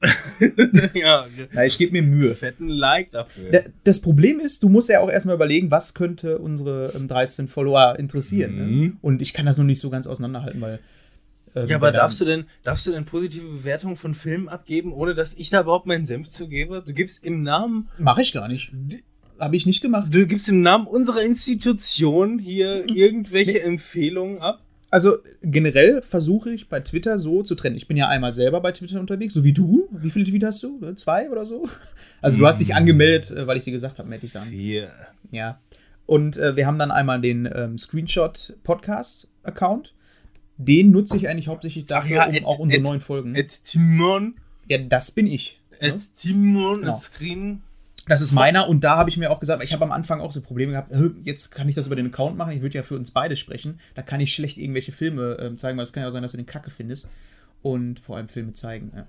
ja, 0.94 1.26
Ja, 1.52 1.64
ich 1.64 1.76
gebe 1.76 1.90
mir 1.92 2.02
Mühe. 2.02 2.36
fetten 2.36 2.68
Like 2.68 3.10
dafür. 3.10 3.50
Da- 3.50 3.64
Das 3.82 4.00
Problem 4.00 4.38
ist, 4.38 4.62
du 4.62 4.68
musst 4.68 4.88
ja 4.90 5.00
auch 5.00 5.10
erstmal 5.10 5.34
überlegen, 5.34 5.72
was 5.72 5.92
könnte 5.92 6.38
unsere 6.38 6.92
ähm, 6.94 7.08
13 7.08 7.48
Follower 7.48 7.96
interessieren. 7.98 8.56
Ne? 8.56 8.62
Mhm. 8.64 8.96
Und 9.00 9.22
ich 9.22 9.32
kann 9.32 9.46
das 9.46 9.58
noch 9.58 9.64
nicht 9.64 9.80
so 9.80 9.90
ganz 9.90 10.06
auseinanderhalten, 10.06 10.60
weil. 10.60 10.78
Ähm, 11.54 11.68
ja, 11.68 11.76
aber 11.76 11.92
darfst 11.92 12.20
du 12.20 12.24
denn, 12.24 12.44
darfst 12.62 12.86
du 12.86 12.92
denn 12.92 13.04
positive 13.04 13.46
Bewertungen 13.46 13.96
von 13.96 14.14
Filmen 14.14 14.48
abgeben, 14.48 14.92
ohne 14.92 15.14
dass 15.14 15.34
ich 15.34 15.50
da 15.50 15.60
überhaupt 15.62 15.86
meinen 15.86 16.06
Senf 16.06 16.28
zu 16.28 16.48
gebe? 16.48 16.82
Du 16.86 16.92
gibst 16.92 17.24
im 17.24 17.42
Namen, 17.42 17.88
Mache 17.98 18.22
ich 18.22 18.32
gar 18.32 18.48
nicht. 18.48 18.72
Habe 19.38 19.56
ich 19.56 19.66
nicht 19.66 19.80
gemacht. 19.80 20.14
du 20.14 20.26
gibst 20.26 20.48
im 20.48 20.60
Namen 20.60 20.86
unserer 20.86 21.22
Institution 21.22 22.38
hier 22.38 22.88
irgendwelche 22.88 23.60
Empfehlungen 23.62 24.40
ab. 24.40 24.62
Also 24.90 25.16
generell 25.42 26.02
versuche 26.02 26.52
ich 26.52 26.68
bei 26.68 26.80
Twitter 26.80 27.18
so 27.18 27.42
zu 27.42 27.54
trennen. 27.54 27.76
Ich 27.76 27.88
bin 27.88 27.96
ja 27.96 28.08
einmal 28.08 28.32
selber 28.34 28.60
bei 28.60 28.72
Twitter 28.72 29.00
unterwegs, 29.00 29.32
so 29.32 29.42
wie 29.42 29.54
du. 29.54 29.88
Wie 29.90 30.10
viele 30.10 30.26
Tweets 30.26 30.44
hast 30.44 30.62
du? 30.62 30.78
Ne, 30.80 30.94
Zwei 30.96 31.30
oder 31.30 31.46
so? 31.46 31.66
Also 32.20 32.36
du 32.38 32.46
hast 32.46 32.60
dich 32.60 32.74
angemeldet, 32.74 33.30
äh, 33.30 33.46
weil 33.46 33.56
ich 33.56 33.64
dir 33.64 33.72
gesagt 33.72 33.98
habe, 33.98 34.06
melde 34.08 34.26
dich 34.26 34.36
an. 34.36 34.48
Vier. 34.48 34.90
Ja. 35.30 35.58
Und 36.04 36.36
äh, 36.36 36.56
wir 36.56 36.66
haben 36.66 36.78
dann 36.78 36.90
einmal 36.90 37.22
den 37.22 37.48
ähm, 37.52 37.78
Screenshot-Podcast-Account. 37.78 39.94
Den 40.64 40.90
nutze 40.90 41.16
ich 41.16 41.28
eigentlich 41.28 41.48
hauptsächlich 41.48 41.86
dafür, 41.86 42.16
ja, 42.16 42.26
um 42.26 42.34
at- 42.34 42.44
auch 42.44 42.58
unsere 42.58 42.80
at- 42.80 42.84
neuen 42.88 43.00
Folgen. 43.00 43.36
At 43.36 43.64
Timon, 43.64 44.34
ja, 44.68 44.78
das 44.78 45.10
bin 45.10 45.26
ich. 45.26 45.60
ne? 45.80 45.94
at 45.94 46.00
Timon, 46.16 46.80
Genau. 46.80 46.98
Screen. 46.98 47.62
Das 48.08 48.20
ist 48.20 48.32
meiner 48.32 48.68
und 48.68 48.82
da 48.82 48.96
habe 48.96 49.10
ich 49.10 49.16
mir 49.16 49.30
auch 49.30 49.38
gesagt, 49.38 49.62
ich 49.62 49.72
habe 49.72 49.84
am 49.84 49.92
Anfang 49.92 50.20
auch 50.20 50.32
so 50.32 50.40
Probleme 50.40 50.72
gehabt, 50.72 50.90
äh, 50.90 51.10
jetzt 51.22 51.50
kann 51.50 51.68
ich 51.68 51.76
das 51.76 51.86
über 51.86 51.94
den 51.94 52.06
Account 52.06 52.36
machen, 52.36 52.52
ich 52.52 52.60
würde 52.60 52.74
ja 52.76 52.82
für 52.82 52.96
uns 52.96 53.12
beide 53.12 53.36
sprechen, 53.36 53.78
da 53.94 54.02
kann 54.02 54.18
ich 54.20 54.34
schlecht 54.34 54.58
irgendwelche 54.58 54.90
Filme 54.90 55.36
ähm, 55.40 55.56
zeigen, 55.56 55.78
weil 55.78 55.84
es 55.84 55.92
kann 55.92 56.02
ja 56.02 56.08
auch 56.08 56.12
sein, 56.12 56.22
dass 56.22 56.32
du 56.32 56.36
den 56.36 56.46
Kacke 56.46 56.70
findest 56.70 57.08
und 57.62 58.00
vor 58.00 58.16
allem 58.16 58.26
Filme 58.28 58.52
zeigen. 58.54 58.90
Ja. 58.94 59.06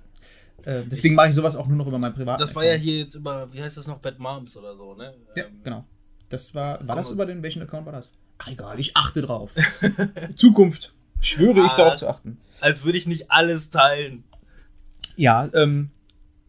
Äh, 0.71 0.83
deswegen 0.85 1.15
mache 1.15 1.29
ich 1.29 1.33
sowas 1.35 1.55
auch 1.55 1.65
nur 1.67 1.75
noch 1.77 1.87
über 1.87 1.97
meinen 1.97 2.13
privaten 2.13 2.39
Das 2.39 2.53
war 2.55 2.63
ja 2.63 2.73
Account. 2.73 2.83
hier 2.83 2.97
jetzt 2.99 3.15
über, 3.15 3.51
wie 3.51 3.63
heißt 3.63 3.77
das 3.77 3.87
noch, 3.87 3.97
Bad 3.97 4.19
Moms 4.19 4.55
oder 4.55 4.75
so, 4.77 4.93
ne? 4.93 5.13
Ja, 5.35 5.45
Ähm, 5.45 5.51
genau. 5.63 5.85
Das 6.29 6.53
war, 6.53 6.87
war 6.87 6.95
das 6.95 7.09
über 7.09 7.25
den, 7.25 7.41
welchen 7.41 7.63
Account 7.63 7.85
war 7.87 7.93
das? 7.93 8.15
Ach 8.37 8.47
egal, 8.47 8.79
ich 8.79 8.95
achte 8.95 9.21
drauf. 9.23 9.51
Zukunft 10.35 10.93
schwöre 11.23 11.65
ich 11.65 11.71
Ah. 11.71 11.77
darauf 11.77 11.95
zu 11.95 12.07
achten. 12.07 12.37
Als 12.61 12.83
würde 12.83 12.97
ich 12.97 13.07
nicht 13.07 13.31
alles 13.31 13.69
teilen. 13.69 14.23
Ja, 15.15 15.49
ähm, 15.53 15.89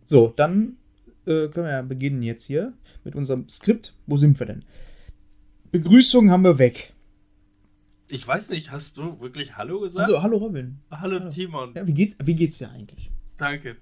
so, 0.04 0.33
dann 0.37 0.76
äh, 1.26 1.49
können 1.49 1.66
wir 1.66 1.73
ja 1.73 1.83
beginnen 1.83 2.23
jetzt 2.23 2.45
hier 2.45 2.73
mit 3.04 3.14
unserem 3.14 3.49
Skript. 3.49 3.95
Wo 4.07 4.16
sind 4.16 4.38
wir 4.38 4.47
denn? 4.47 4.64
Begrüßung 5.73 6.31
haben 6.31 6.43
wir 6.45 6.59
weg. 6.59 6.93
Ich 8.09 8.26
weiß 8.26 8.50
nicht, 8.50 8.71
hast 8.71 8.99
du 8.99 9.19
wirklich 9.21 9.57
Hallo 9.57 9.81
gesagt? 9.81 10.07
Also, 10.07 10.23
hallo 10.23 10.37
Robin. 10.37 10.78
Hallo, 10.90 11.19
hallo. 11.19 11.31
Timon. 11.31 11.73
Ja, 11.75 11.87
wie 11.87 11.95
geht's, 11.95 12.16
wie 12.23 12.35
geht's 12.35 12.59
dir 12.59 12.71
eigentlich? 12.71 13.11
Danke. 13.38 13.76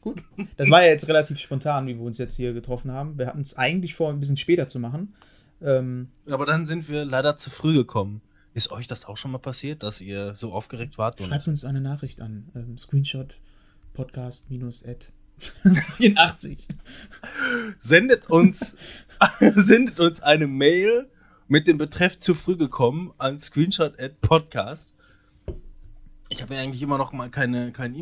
Gut. 0.00 0.22
Das 0.56 0.70
war 0.70 0.82
ja 0.82 0.88
jetzt 0.90 1.08
relativ 1.08 1.38
spontan, 1.38 1.86
wie 1.86 1.94
wir 1.96 2.02
uns 2.04 2.18
jetzt 2.18 2.36
hier 2.36 2.52
getroffen 2.52 2.92
haben. 2.92 3.18
Wir 3.18 3.26
hatten 3.26 3.40
es 3.40 3.56
eigentlich 3.56 3.94
vor, 3.94 4.10
ein 4.10 4.20
bisschen 4.20 4.36
später 4.36 4.68
zu 4.68 4.78
machen. 4.78 5.14
Ähm, 5.62 6.08
Aber 6.28 6.46
dann 6.46 6.66
sind 6.66 6.88
wir 6.88 7.04
leider 7.04 7.36
zu 7.36 7.50
früh 7.50 7.74
gekommen. 7.74 8.20
Ist 8.54 8.70
euch 8.70 8.86
das 8.86 9.04
auch 9.04 9.16
schon 9.16 9.32
mal 9.32 9.38
passiert, 9.38 9.82
dass 9.82 10.00
ihr 10.00 10.32
so 10.34 10.52
aufgeregt 10.52 10.96
wart? 10.96 11.20
Schreibt 11.20 11.48
uns 11.48 11.64
eine 11.64 11.80
Nachricht 11.80 12.20
an. 12.20 12.48
Ähm, 12.54 12.78
Screenshot 12.78 13.40
podcast 13.94 14.48
minus 14.48 14.84
at 14.84 15.12
84. 15.96 16.68
sendet 17.80 18.30
uns, 18.30 18.76
sendet 19.56 19.98
uns 19.98 20.20
eine 20.20 20.46
Mail 20.46 21.10
mit 21.48 21.66
dem 21.66 21.78
Betreff 21.78 22.20
zu 22.20 22.32
früh 22.34 22.56
gekommen 22.56 23.12
an 23.18 23.40
Screenshot 23.40 23.98
at 23.98 24.20
Podcast. 24.20 24.94
Ich 26.28 26.40
habe 26.40 26.54
ja 26.54 26.60
eigentlich 26.60 26.82
immer 26.82 26.96
noch 26.96 27.12
mal 27.12 27.30
keine, 27.30 27.72
keinen 27.72 27.96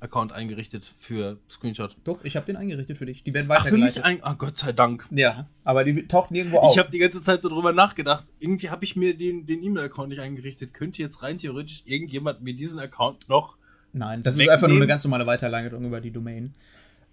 E-Mail-Account 0.00 0.32
eingerichtet 0.32 0.92
für 0.98 1.38
Screenshot. 1.50 1.96
Doch, 2.04 2.24
ich 2.24 2.36
habe 2.36 2.46
den 2.46 2.56
eingerichtet 2.56 2.98
für 2.98 3.06
dich. 3.06 3.22
Die 3.22 3.34
werden 3.34 3.46
Ach, 3.50 3.66
für 3.66 3.74
mich 3.74 3.96
weitergeleitet. 3.96 4.04
ein. 4.04 4.24
Ah, 4.24 4.34
Gott 4.34 4.56
sei 4.58 4.72
Dank. 4.72 5.06
ja, 5.10 5.46
aber 5.64 5.84
die 5.84 6.06
taucht 6.06 6.30
nirgendwo 6.30 6.58
auf. 6.58 6.72
Ich 6.72 6.78
habe 6.78 6.90
die 6.90 6.98
ganze 6.98 7.22
Zeit 7.22 7.42
so 7.42 7.48
drüber 7.48 7.72
nachgedacht. 7.72 8.24
Irgendwie 8.38 8.70
habe 8.70 8.84
ich 8.84 8.96
mir 8.96 9.16
den 9.16 9.46
den 9.46 9.62
E-Mail-Account 9.62 10.08
nicht 10.08 10.20
eingerichtet. 10.20 10.74
Könnte 10.74 11.02
jetzt 11.02 11.22
rein 11.22 11.38
theoretisch 11.38 11.82
irgendjemand 11.86 12.42
mir 12.42 12.54
diesen 12.54 12.78
Account 12.78 13.28
noch. 13.28 13.56
Nein, 13.92 14.22
das 14.22 14.34
ist 14.34 14.38
wegnehmen. 14.38 14.54
einfach 14.54 14.68
nur 14.68 14.76
eine 14.76 14.86
ganz 14.86 15.04
normale 15.04 15.26
Weiterleitung 15.26 15.84
über 15.84 16.00
die 16.00 16.10
Domain. 16.12 16.52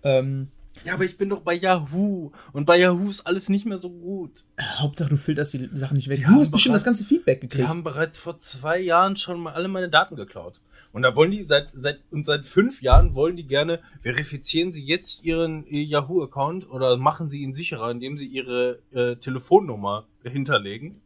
Ähm, 0.04 0.48
Ja, 0.86 0.94
aber 0.94 1.06
ich 1.06 1.18
bin 1.18 1.28
doch 1.30 1.42
bei 1.42 1.56
Yahoo. 1.56 2.32
Und 2.54 2.66
bei 2.66 2.78
Yahoo 2.78 3.10
ist 3.10 3.22
alles 3.26 3.50
nicht 3.50 3.66
mehr 3.66 3.80
so 3.80 3.90
gut. 3.90 4.32
Hauptsache, 4.62 5.10
du 5.10 5.18
filterst 5.18 5.54
die 5.56 5.70
Sachen 5.74 5.98
nicht 5.98 6.08
weg. 6.08 6.18
Die 6.20 6.24
du 6.24 6.30
haben 6.30 6.40
hast 6.40 6.52
bestimmt 6.52 6.76
das 6.76 6.84
ganze 6.86 7.04
Feedback 7.04 7.42
Die 7.42 7.48
gekriegt. 7.48 7.68
haben 7.68 7.84
bereits 7.84 8.20
vor 8.20 8.38
zwei 8.38 8.80
Jahren 8.80 9.16
schon 9.16 9.40
mal 9.42 9.54
alle 9.54 9.68
meine 9.70 9.90
Daten 9.90 10.16
geklaut. 10.16 10.62
Und 10.98 11.04
da 11.04 11.16
wollen 11.16 11.30
die 11.30 11.44
seit, 11.44 11.70
seit, 11.70 12.00
und 12.10 12.26
seit 12.26 12.48
fünf 12.48 12.82
Jahren 12.82 13.14
wollen 13.14 13.36
die 13.36 13.46
gerne, 13.46 13.82
verifizieren 14.02 14.72
sie 14.72 14.84
jetzt 14.84 15.24
ihren 15.24 15.64
Yahoo-Account 15.68 16.68
oder 16.72 16.98
machen 16.98 17.28
sie 17.28 17.44
ihn 17.44 17.54
sicherer, 17.54 17.92
indem 17.92 18.18
sie 18.18 18.26
ihre 18.26 18.80
äh, 18.92 19.16
Telefonnummer 19.18 20.08
hinterlegen. 20.24 21.00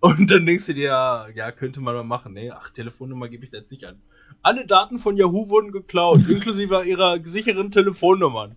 Und 0.00 0.30
dann 0.30 0.44
denkst 0.44 0.66
du 0.66 0.74
dir, 0.74 0.84
ja, 0.84 1.28
ja, 1.34 1.50
könnte 1.50 1.80
man 1.80 1.94
mal 1.94 2.04
machen. 2.04 2.34
Nee, 2.34 2.50
ach, 2.50 2.68
Telefonnummer 2.68 3.30
gebe 3.30 3.42
ich 3.42 3.48
da 3.48 3.56
jetzt 3.56 3.70
nicht 3.70 3.86
an. 3.86 4.02
Alle 4.42 4.66
Daten 4.66 4.98
von 4.98 5.16
Yahoo 5.16 5.48
wurden 5.48 5.72
geklaut, 5.72 6.18
inklusive 6.28 6.84
ihrer 6.84 7.24
sicheren 7.24 7.70
Telefonnummern. 7.70 8.54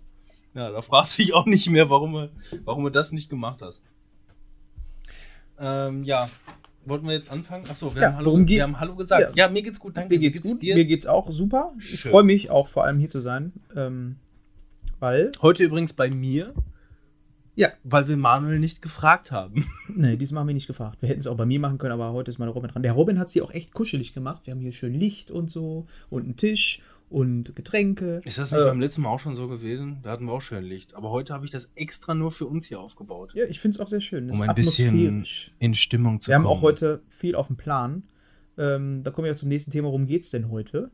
Ja, 0.55 0.71
da 0.71 0.81
fragst 0.81 1.17
du 1.17 1.23
dich 1.23 1.33
auch 1.33 1.45
nicht 1.45 1.69
mehr, 1.69 1.89
warum 1.89 2.27
warum 2.65 2.83
du 2.83 2.89
das 2.89 3.13
nicht 3.13 3.29
gemacht 3.29 3.61
hast. 3.61 3.81
Ähm, 5.57 6.03
ja. 6.03 6.27
Wollten 6.85 7.07
wir 7.07 7.13
jetzt 7.13 7.29
anfangen? 7.29 7.65
Achso, 7.69 7.93
wir, 7.95 8.01
Ja, 8.01 8.07
haben, 8.09 8.17
Hallo, 8.17 8.35
geht- 8.37 8.49
wir 8.49 8.63
haben 8.63 8.79
Hallo 8.79 8.95
gesagt. 8.95 9.35
Ja. 9.35 9.45
Ja, 9.47 9.51
mir 9.51 9.61
geht's 9.63 9.79
gut, 9.79 9.95
danke. 9.97 10.13
Mir 10.13 10.19
geht's 10.19 10.43
Wie 10.43 10.47
gut, 10.49 10.61
dir? 10.61 10.75
mir 10.75 10.85
geht's 10.85 11.05
auch 11.07 11.31
super. 11.31 11.73
Ich 11.79 11.99
Schön. 12.01 12.11
freue 12.11 12.23
mich 12.23 12.49
auch 12.51 12.67
vor 12.67 12.83
allem 12.85 12.99
hier 12.99 13.09
zu 13.09 13.21
sein, 13.21 13.53
ähm, 13.75 14.17
weil, 14.99 15.31
Heute 15.41 15.63
übrigens 15.63 15.93
bei 15.93 16.09
mir, 16.09 16.53
ja, 17.55 17.69
weil 17.83 18.07
wir 18.07 18.17
Manuel 18.17 18.59
nicht 18.59 18.81
gefragt 18.81 19.31
haben. 19.31 19.67
nee, 19.87 20.17
diesmal 20.17 20.41
haben 20.41 20.47
wir 20.47 20.53
nicht 20.55 20.67
gefragt. 20.67 20.97
Wir 21.01 21.09
hätten 21.09 21.19
es 21.19 21.27
auch 21.27 21.37
bei 21.37 21.45
mir 21.45 21.59
machen 21.59 21.77
können, 21.77 21.93
aber 21.93 22.11
heute 22.13 22.31
ist 22.31 22.39
meine 22.39 22.51
Robin 22.51 22.69
dran. 22.71 22.83
Der 22.83 22.93
Robin 22.93 23.19
hat 23.19 23.29
sie 23.29 23.41
auch 23.41 23.51
echt 23.51 23.73
kuschelig 23.73 24.13
gemacht. 24.13 24.45
Wir 24.47 24.51
haben 24.53 24.61
hier 24.61 24.71
schön 24.71 24.93
Licht 24.93 25.29
und 25.31 25.49
so 25.49 25.85
und 26.09 26.23
einen 26.23 26.35
Tisch 26.35 26.81
und 27.09 27.55
Getränke. 27.55 28.21
Ist 28.25 28.37
das 28.37 28.51
nicht 28.51 28.61
Äh, 28.61 28.65
beim 28.65 28.79
letzten 28.79 29.01
Mal 29.01 29.09
auch 29.09 29.19
schon 29.19 29.35
so 29.35 29.47
gewesen? 29.47 29.99
Da 30.03 30.11
hatten 30.11 30.25
wir 30.25 30.31
auch 30.33 30.41
schön 30.41 30.63
Licht. 30.63 30.95
Aber 30.95 31.11
heute 31.11 31.33
habe 31.33 31.45
ich 31.45 31.51
das 31.51 31.69
extra 31.75 32.13
nur 32.13 32.31
für 32.31 32.45
uns 32.45 32.65
hier 32.67 32.79
aufgebaut. 32.79 33.33
Ja, 33.35 33.45
ich 33.45 33.59
finde 33.59 33.75
es 33.75 33.79
auch 33.81 33.87
sehr 33.87 34.01
schön. 34.01 34.29
Es 34.29 34.35
Um 34.37 34.43
ist 34.43 34.49
ein 34.49 34.55
bisschen 34.55 35.25
in 35.59 35.73
Stimmung 35.73 36.19
zu 36.19 36.29
Wir 36.29 36.35
haben 36.35 36.43
kommen. 36.43 36.57
auch 36.57 36.61
heute 36.61 37.01
viel 37.09 37.35
auf 37.35 37.47
dem 37.47 37.55
Plan. 37.57 38.03
Ähm, 38.57 39.03
da 39.03 39.11
kommen 39.11 39.25
wir 39.25 39.35
zum 39.35 39.49
nächsten 39.49 39.71
Thema. 39.71 39.87
Worum 39.87 40.07
geht 40.07 40.23
es 40.23 40.31
denn 40.31 40.49
heute? 40.49 40.91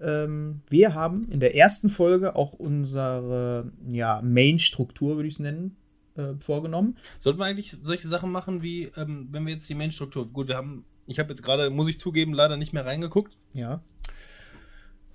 Ähm, 0.00 0.60
wir 0.68 0.94
haben 0.94 1.26
in 1.30 1.40
der 1.40 1.54
ersten 1.56 1.88
Folge 1.88 2.36
auch 2.36 2.52
unsere 2.52 3.72
ja, 3.90 4.20
Main-Struktur, 4.22 5.16
würde 5.16 5.28
ich 5.28 5.34
es 5.34 5.40
nennen, 5.40 5.76
äh, 6.16 6.34
vorgenommen. 6.40 6.96
Sollten 7.20 7.38
wir 7.38 7.46
eigentlich 7.46 7.76
solche 7.82 8.08
Sachen 8.08 8.30
machen, 8.30 8.62
wie, 8.62 8.90
ähm, 8.96 9.28
wenn 9.30 9.46
wir 9.46 9.54
jetzt 9.54 9.68
die 9.68 9.74
Main-Struktur. 9.74 10.26
Gut, 10.28 10.48
wir 10.48 10.56
haben, 10.56 10.84
ich 11.06 11.18
habe 11.18 11.30
jetzt 11.30 11.42
gerade, 11.42 11.70
muss 11.70 11.88
ich 11.88 11.98
zugeben, 11.98 12.34
leider 12.34 12.56
nicht 12.56 12.72
mehr 12.72 12.84
reingeguckt. 12.84 13.36
Ja. 13.54 13.80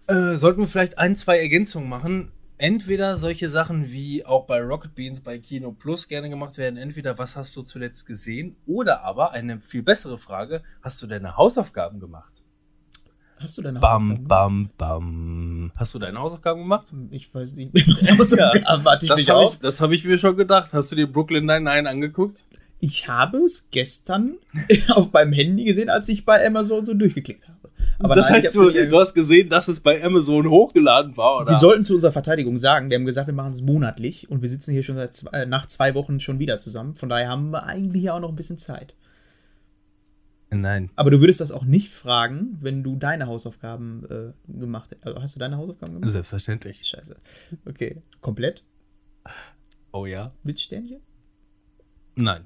Äh, 0.08 0.36
sollten 0.36 0.62
wir 0.62 0.68
vielleicht 0.68 0.98
ein, 0.98 1.16
zwei 1.16 1.40
Ergänzungen 1.40 1.90
machen. 1.90 2.32
Entweder 2.58 3.18
solche 3.18 3.50
Sachen 3.50 3.92
wie 3.92 4.24
auch 4.24 4.46
bei 4.46 4.62
Rocket 4.62 4.94
Beans 4.94 5.22
bei 5.22 5.40
Kino 5.40 5.72
Plus 5.72 6.08
gerne 6.08 6.30
gemacht 6.30 6.58
werden. 6.58 6.78
Entweder 6.78 7.18
was 7.18 7.36
hast 7.36 7.56
du 7.56 7.64
zuletzt 7.64 8.06
gesehen? 8.06 8.56
Oder 8.68 9.04
aber 9.04 9.32
eine 9.32 9.60
viel 9.62 9.82
bessere 9.82 10.18
Frage: 10.20 10.62
Hast 10.84 11.02
du 11.02 11.08
deine 11.08 11.38
Hausaufgaben 11.38 12.00
gemacht? 12.00 12.44
Hast 13.38 13.58
du 13.58 13.64
deine 13.64 13.80
Bam, 13.80 14.12
Hausaufgaben 14.12 14.28
bam, 14.28 14.70
bam. 14.78 15.72
Hast 15.76 15.96
du 15.96 16.00
deine 16.00 16.20
Hausaufgaben 16.20 16.62
gemacht? 16.62 16.90
gemacht? 16.92 17.08
Ich 17.12 17.34
weiß 17.34 17.54
nicht. 17.56 17.74
Hausaufgaben 18.20 18.86
hatte 18.86 19.06
ich 19.06 19.10
Das 19.10 19.28
habe 19.28 19.40
auf. 19.40 19.54
ich, 19.56 19.60
das 19.60 19.82
hab 19.82 19.92
ich 19.92 20.04
mir 20.06 20.20
schon 20.20 20.38
gedacht. 20.38 20.72
Hast 20.74 20.92
du 20.92 20.96
dir 20.96 21.12
Brooklyn 21.12 21.46
Nine-Nine 21.46 21.90
angeguckt? 21.90 22.46
Ich 22.80 23.08
habe 23.08 23.38
es 23.40 23.70
gestern 23.72 24.36
auf 24.90 25.12
meinem 25.14 25.34
Handy 25.34 25.64
gesehen, 25.66 25.90
als 25.90 26.10
ich 26.10 26.26
bei 26.26 26.46
Amazon 26.46 26.86
so 26.86 26.94
durchgeklickt 26.94 27.48
habe. 27.48 27.61
Aber 28.00 28.16
das 28.16 28.30
nein, 28.30 28.44
heißt, 28.44 28.56
du, 28.56 28.72
du 28.72 29.00
hast 29.00 29.14
gesehen, 29.14 29.50
dass 29.50 29.68
es 29.68 29.80
bei 29.80 30.04
Amazon 30.04 30.50
hochgeladen 30.50 31.16
war, 31.18 31.42
oder? 31.42 31.50
Wir 31.52 31.58
sollten 31.58 31.84
zu 31.84 31.96
unserer 31.96 32.12
Verteidigung 32.12 32.58
sagen, 32.58 32.90
wir 32.90 32.98
haben 32.98 33.06
gesagt, 33.06 33.28
wir 33.28 33.34
machen 33.34 33.54
es 33.54 33.62
monatlich 33.62 34.30
und 34.30 34.42
wir 34.42 34.50
sitzen 34.50 34.72
hier 34.72 34.84
schon 34.84 34.96
seit 34.96 35.14
zwei, 35.14 35.42
äh, 35.42 35.46
nach 35.46 35.66
zwei 35.66 35.94
Wochen 35.96 36.20
schon 36.20 36.40
wieder 36.40 36.60
zusammen. 36.60 36.96
Von 36.96 37.10
daher 37.10 37.30
haben 37.30 37.52
wir 37.52 37.66
eigentlich 37.66 38.10
auch 38.10 38.20
noch 38.20 38.30
ein 38.30 38.36
bisschen 38.36 38.58
Zeit. 38.58 38.96
Nein. 40.54 40.90
Aber 40.98 41.12
du 41.12 41.22
würdest 41.22 41.40
das 41.40 41.52
auch 41.52 41.64
nicht 41.64 41.94
fragen, 41.94 42.58
wenn 42.60 42.84
du 42.84 42.98
deine 42.98 43.28
Hausaufgaben 43.28 44.04
äh, 44.10 44.60
gemacht 44.60 44.92
hättest. 44.92 45.08
Also 45.08 45.22
hast 45.22 45.36
du 45.36 45.40
deine 45.40 45.58
Hausaufgaben 45.58 45.94
gemacht? 45.94 46.12
Selbstverständlich. 46.12 46.86
Scheiße. 46.86 47.16
Okay. 47.66 48.02
Komplett? 48.20 48.66
Oh 49.94 50.06
ja? 50.06 50.34
Mit 50.44 50.60
Sternchen? 50.60 51.00
Nein. 52.16 52.44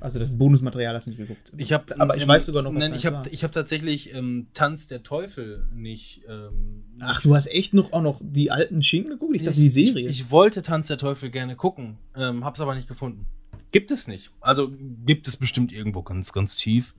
Also 0.00 0.18
das 0.18 0.38
Bonusmaterial 0.38 0.94
hast 0.94 1.06
du 1.06 1.10
nicht 1.10 1.18
geguckt. 1.18 1.52
Ich 1.56 1.72
hab, 1.72 2.00
Aber 2.00 2.16
ich 2.16 2.26
weiß 2.26 2.46
sogar 2.46 2.62
noch, 2.62 2.72
was 2.72 2.80
nein, 2.80 2.94
ich 2.94 3.06
habe 3.06 3.16
war. 3.16 3.26
ich 3.32 3.42
hab 3.42 3.52
tatsächlich 3.52 4.14
ähm, 4.14 4.46
Tanz 4.54 4.86
der 4.86 5.02
Teufel 5.02 5.66
nicht. 5.74 6.22
Ähm, 6.28 6.84
Ach, 7.00 7.20
du 7.20 7.34
hast 7.34 7.48
echt 7.48 7.74
noch 7.74 7.92
auch 7.92 8.02
noch 8.02 8.20
die 8.22 8.50
alten 8.50 8.82
Schinken 8.82 9.14
geguckt? 9.14 9.34
Ich 9.34 9.42
dachte, 9.42 9.58
die 9.58 9.68
Serie. 9.68 10.08
Ich, 10.08 10.20
ich 10.20 10.30
wollte 10.30 10.62
Tanz 10.62 10.86
der 10.86 10.98
Teufel 10.98 11.30
gerne 11.30 11.56
gucken, 11.56 11.98
ähm, 12.16 12.44
hab's 12.44 12.60
aber 12.60 12.74
nicht 12.74 12.88
gefunden. 12.88 13.26
Gibt 13.72 13.90
es 13.90 14.06
nicht. 14.08 14.30
Also 14.40 14.70
gibt 15.04 15.26
es 15.26 15.36
bestimmt 15.36 15.72
irgendwo 15.72 16.02
ganz, 16.02 16.32
ganz 16.32 16.56
tief. 16.56 16.94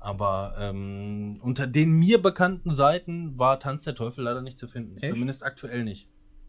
Aber 0.00 0.56
ähm, 0.58 1.38
unter 1.42 1.66
den 1.66 1.92
mir 1.92 2.20
bekannten 2.20 2.74
Seiten 2.74 3.38
war 3.38 3.60
Tanz 3.60 3.84
der 3.84 3.94
Teufel 3.94 4.24
leider 4.24 4.40
nicht 4.40 4.58
zu 4.58 4.66
finden. 4.66 4.96
Echt? 4.96 5.12
Zumindest 5.12 5.44
aktuell 5.44 5.84
nicht. 5.84 6.08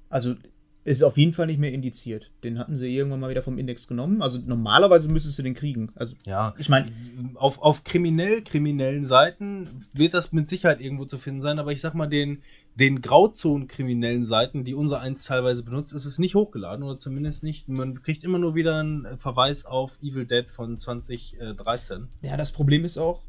Also 0.10 0.36
ist 0.84 1.04
auf 1.04 1.18
jeden 1.18 1.34
Fall 1.34 1.46
nicht 1.46 1.60
mehr 1.60 1.72
indiziert. 1.72 2.32
Den 2.44 2.58
hatten 2.58 2.76
sie 2.76 2.96
irgendwann 2.96 3.20
mal 3.20 3.30
wieder 3.30 3.44
vom 3.44 3.58
Index 3.58 3.88
genommen. 3.88 4.22
Also 4.22 4.40
normalerweise 4.44 5.12
müsstest 5.12 5.38
du 5.38 5.44
den 5.44 5.54
kriegen. 5.54 5.92
Also 5.96 6.16
Ja, 6.26 6.56
ich 6.58 6.70
meine, 6.70 6.88
auf, 7.36 7.62
auf 7.62 7.84
kriminell, 7.84 8.42
kriminellen 8.42 9.06
Seiten 9.06 9.70
wird 9.94 10.14
das 10.14 10.32
mit 10.32 10.50
Sicherheit 10.50 10.82
irgendwo 10.82 11.06
zu 11.06 11.18
finden 11.18 11.42
sein, 11.42 11.60
aber 11.60 11.72
ich 11.72 11.82
sag 11.82 11.94
mal, 11.94 12.08
den, 12.08 12.42
den 12.76 13.02
Grauzonen-kriminellen 13.02 14.26
Seiten, 14.26 14.64
die 14.64 14.74
unser 14.74 15.02
eins 15.02 15.26
teilweise 15.26 15.64
benutzt, 15.64 15.94
ist 15.94 16.06
es 16.06 16.18
nicht 16.18 16.34
hochgeladen 16.34 16.84
oder 16.84 16.98
zumindest 16.98 17.44
nicht. 17.44 17.70
Man 17.70 18.02
kriegt 18.02 18.24
immer 18.24 18.40
nur 18.40 18.56
wieder 18.56 18.80
einen 18.80 19.18
Verweis 19.18 19.66
auf 19.66 20.00
Evil 20.02 20.26
Dead 20.26 20.50
von 20.50 20.78
2013. 20.78 22.08
ja, 22.22 22.38
das 22.38 22.52
Problem 22.52 22.86
ist 22.86 22.98
auch, 22.98 23.22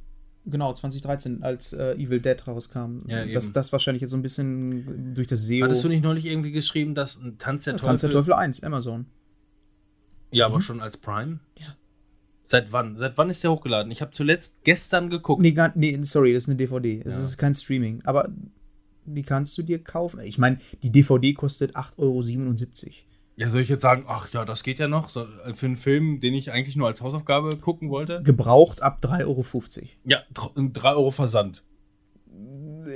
genau, 0.46 0.72
2013, 0.72 1.42
als 1.42 1.72
äh, 1.72 1.94
Evil 1.94 2.20
Dead 2.20 2.46
rauskam, 2.46 3.00
Ja, 3.06 3.24
dass 3.26 3.46
eben. 3.46 3.54
das 3.54 3.72
wahrscheinlich 3.72 4.00
jetzt 4.02 4.10
so 4.10 4.16
ein 4.16 4.22
bisschen 4.22 5.14
durch 5.14 5.26
das 5.28 5.46
SEO. 5.46 5.64
Hattest 5.64 5.84
du 5.84 5.88
nicht 5.88 6.02
neulich 6.02 6.26
irgendwie 6.26 6.52
geschrieben, 6.52 6.94
dass 6.94 7.16
ein 7.16 7.38
Tanz 7.38 7.64
der 7.64 7.74
Ja, 7.74 7.78
Teufel. 7.78 7.88
Tanz 7.88 8.00
der 8.02 8.10
Teufel 8.10 8.32
1, 8.34 8.62
Amazon. 8.62 9.06
Ja, 10.30 10.46
aber 10.46 10.56
Mhm. 10.56 10.60
schon 10.62 10.80
als 10.80 10.96
Prime? 10.96 11.40
Ja. 11.58 11.76
Seit 12.46 12.72
wann? 12.72 12.96
Seit 12.98 13.16
wann 13.18 13.30
ist 13.30 13.42
der 13.44 13.50
hochgeladen? 13.52 13.90
Ich 13.92 14.00
habe 14.02 14.10
zuletzt 14.10 14.56
gestern 14.64 15.08
geguckt. 15.10 15.40
Nee, 15.40 15.52
gar, 15.52 15.72
nee, 15.74 15.98
sorry, 16.02 16.32
das 16.34 16.44
ist 16.44 16.48
eine 16.48 16.56
DVD. 16.56 17.00
Es 17.04 17.14
Ja. 17.14 17.20
ist 17.20 17.38
kein 17.38 17.54
Streaming. 17.54 18.02
Aber 18.04 18.28
die 19.04 19.22
kannst 19.22 19.56
du 19.58 19.62
dir 19.62 19.82
kaufen. 19.82 20.20
Ich 20.20 20.38
meine, 20.38 20.58
die 20.82 20.90
DVD 20.90 21.32
kostet 21.34 21.76
8,77 21.76 21.96
Euro. 21.98 23.11
Ja, 23.36 23.48
soll 23.48 23.62
ich 23.62 23.68
jetzt 23.70 23.80
sagen, 23.82 24.04
ach 24.06 24.28
ja, 24.32 24.44
das 24.44 24.62
geht 24.62 24.78
ja 24.78 24.88
noch, 24.88 25.08
so, 25.08 25.22
äh, 25.46 25.54
für 25.54 25.66
einen 25.66 25.76
Film, 25.76 26.20
den 26.20 26.34
ich 26.34 26.52
eigentlich 26.52 26.76
nur 26.76 26.86
als 26.86 27.00
Hausaufgabe 27.00 27.56
gucken 27.56 27.88
wollte? 27.90 28.22
Gebraucht 28.22 28.82
ab 28.82 28.98
3,50 29.02 29.24
Euro. 29.26 29.44
Ja, 30.04 30.22
3 30.34 30.90
Euro 30.90 31.10
Versand. 31.10 31.62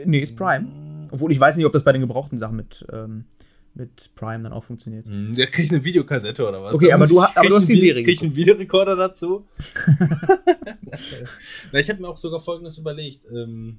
Nee, 0.05 0.19
ist 0.21 0.37
Prime. 0.37 1.09
Obwohl 1.11 1.33
ich 1.33 1.41
weiß 1.41 1.57
nicht, 1.57 1.65
ob 1.67 1.73
das 1.73 1.85
bei 1.85 1.93
den 1.93 2.03
gebrauchten 2.03 2.37
Sachen 2.37 2.57
mit, 2.57 2.85
ähm, 2.93 3.25
mit 3.75 4.15
Prime 4.15 4.43
dann 4.43 4.53
auch 4.53 4.65
funktioniert. 4.65 5.07
Hm, 5.07 5.35
Der 5.35 5.47
kriegt 5.47 5.71
eine 5.73 5.85
Videokassette 5.85 6.47
oder 6.47 6.63
was? 6.63 6.75
Okay, 6.75 6.93
aber 6.93 7.07
du 7.07 7.15
ich- 7.19 7.21
aber 7.23 7.41
krieg 7.41 7.51
du 7.51 7.57
hast 7.57 7.69
die 7.69 7.77
Serie 7.77 8.03
Krieg 8.03 8.15
ich 8.15 8.23
einen 8.23 8.37
Videorekorder 8.37 8.97
dazu? 8.97 9.47
Na, 11.73 11.79
ich 11.79 11.89
habe 11.91 12.01
mir 12.01 12.09
auch 12.09 12.17
sogar 12.19 12.41
folgendes 12.41 12.79
überlegt. 12.79 13.25
Ähm, 13.33 13.79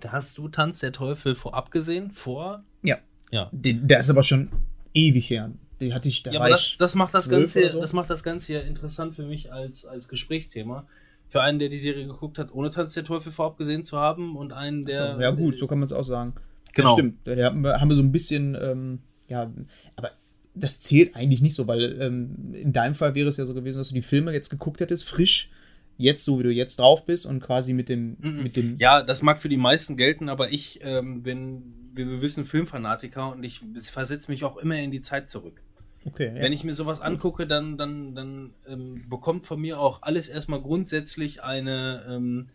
da 0.00 0.12
hast 0.12 0.38
du 0.38 0.48
Tanz 0.48 0.78
der 0.80 0.92
Teufel 0.92 1.34
vorab 1.34 1.70
gesehen? 1.70 2.10
Vor? 2.10 2.64
Ja. 2.82 2.98
Ja. 3.30 3.50
Der 3.52 3.98
ist 4.00 4.10
aber 4.10 4.22
schon 4.22 4.50
ewig 4.94 5.28
her. 5.30 5.50
Den 5.80 5.94
hatte 5.94 6.08
ich 6.08 6.22
da 6.22 6.30
Ja, 6.30 6.40
aber 6.40 6.48
das, 6.50 6.76
das 6.78 6.94
macht 6.94 7.12
das 7.14 7.24
12 7.24 7.40
Ganze, 7.54 7.70
so. 7.70 7.80
das 7.80 7.92
macht 7.92 8.08
das 8.10 8.22
Ganze 8.22 8.52
ja 8.54 8.60
interessant 8.60 9.14
für 9.14 9.24
mich 9.24 9.52
als, 9.52 9.84
als 9.84 10.08
Gesprächsthema. 10.08 10.86
Für 11.28 11.42
einen, 11.42 11.58
der 11.58 11.70
die 11.70 11.78
Serie 11.78 12.06
geguckt 12.06 12.38
hat, 12.38 12.52
ohne 12.52 12.70
Tanz 12.70 12.92
der 12.94 13.04
Teufel 13.04 13.32
vorab 13.32 13.56
gesehen 13.56 13.82
zu 13.82 13.96
haben 13.98 14.36
und 14.36 14.52
einen, 14.52 14.84
der. 14.84 15.14
so, 15.16 15.20
ja 15.20 15.30
gut, 15.30 15.58
so 15.58 15.66
kann 15.66 15.78
man 15.78 15.86
es 15.86 15.92
auch 15.92 16.04
sagen. 16.04 16.34
Genau. 16.74 16.88
Das 16.88 16.92
stimmt. 16.92 17.18
Da 17.24 17.36
haben 17.44 17.62
wir, 17.62 17.80
haben 17.80 17.88
wir 17.88 17.96
so 17.96 18.02
ein 18.02 18.12
bisschen, 18.12 18.54
ähm, 18.60 18.98
ja, 19.28 19.50
aber 19.96 20.10
das 20.54 20.80
zählt 20.80 21.16
eigentlich 21.16 21.40
nicht 21.40 21.54
so, 21.54 21.66
weil 21.66 22.00
ähm, 22.00 22.54
in 22.54 22.72
deinem 22.72 22.94
Fall 22.94 23.14
wäre 23.14 23.28
es 23.28 23.38
ja 23.38 23.46
so 23.46 23.54
gewesen, 23.54 23.78
dass 23.78 23.88
du 23.88 23.94
die 23.94 24.02
Filme 24.02 24.32
jetzt 24.32 24.50
geguckt 24.50 24.80
hättest, 24.80 25.08
frisch, 25.08 25.50
jetzt 25.96 26.24
so 26.24 26.38
wie 26.38 26.42
du 26.42 26.50
jetzt 26.50 26.78
drauf 26.78 27.06
bist 27.06 27.24
und 27.26 27.40
quasi 27.40 27.72
mit 27.72 27.88
dem, 27.88 28.16
Mhm. 28.20 28.42
mit 28.42 28.56
dem 28.56 28.76
Ja, 28.78 29.02
das 29.02 29.22
mag 29.22 29.40
für 29.40 29.48
die 29.48 29.56
meisten 29.56 29.96
gelten, 29.96 30.28
aber 30.28 30.52
ich 30.52 30.80
ähm, 30.82 31.22
bin 31.22 31.62
wie 31.94 32.08
wir 32.08 32.22
wissen, 32.22 32.44
Filmfanatiker 32.44 33.32
und 33.32 33.44
ich 33.44 33.62
versetze 33.82 34.30
mich 34.30 34.44
auch 34.44 34.56
immer 34.56 34.76
in 34.78 34.90
die 34.90 35.00
Zeit 35.00 35.28
zurück. 35.28 35.60
Okay. 36.04 36.32
Wenn 36.34 36.52
ich 36.52 36.64
mir 36.64 36.74
sowas 36.74 37.00
angucke, 37.00 37.46
dann, 37.46 37.76
dann, 37.78 38.14
dann 38.14 38.50
ähm, 38.66 39.04
bekommt 39.08 39.44
von 39.46 39.60
mir 39.60 39.78
auch 39.78 40.02
alles 40.02 40.28
erstmal 40.28 40.60
grundsätzlich 40.60 41.42
eine. 41.42 42.04
Ähm, 42.08 42.48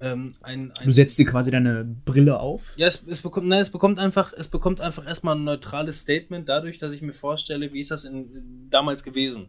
ähm, 0.00 0.32
ein, 0.42 0.72
ein, 0.78 0.86
du 0.86 0.92
setzt 0.92 1.18
dir 1.18 1.26
quasi 1.26 1.50
deine 1.50 1.84
Brille 2.04 2.38
auf. 2.38 2.72
Ja, 2.76 2.86
es, 2.86 3.04
es 3.08 3.20
bekommt, 3.20 3.48
nein, 3.48 3.60
es 3.60 3.70
bekommt 3.70 3.98
einfach, 3.98 4.32
es 4.32 4.46
bekommt 4.46 4.80
einfach 4.80 5.04
erstmal 5.04 5.34
ein 5.34 5.42
neutrales 5.42 6.00
Statement 6.00 6.48
dadurch, 6.48 6.78
dass 6.78 6.92
ich 6.92 7.02
mir 7.02 7.12
vorstelle, 7.12 7.72
wie 7.72 7.80
ist 7.80 7.90
das 7.90 8.04
in, 8.04 8.68
damals 8.70 9.02
gewesen. 9.02 9.48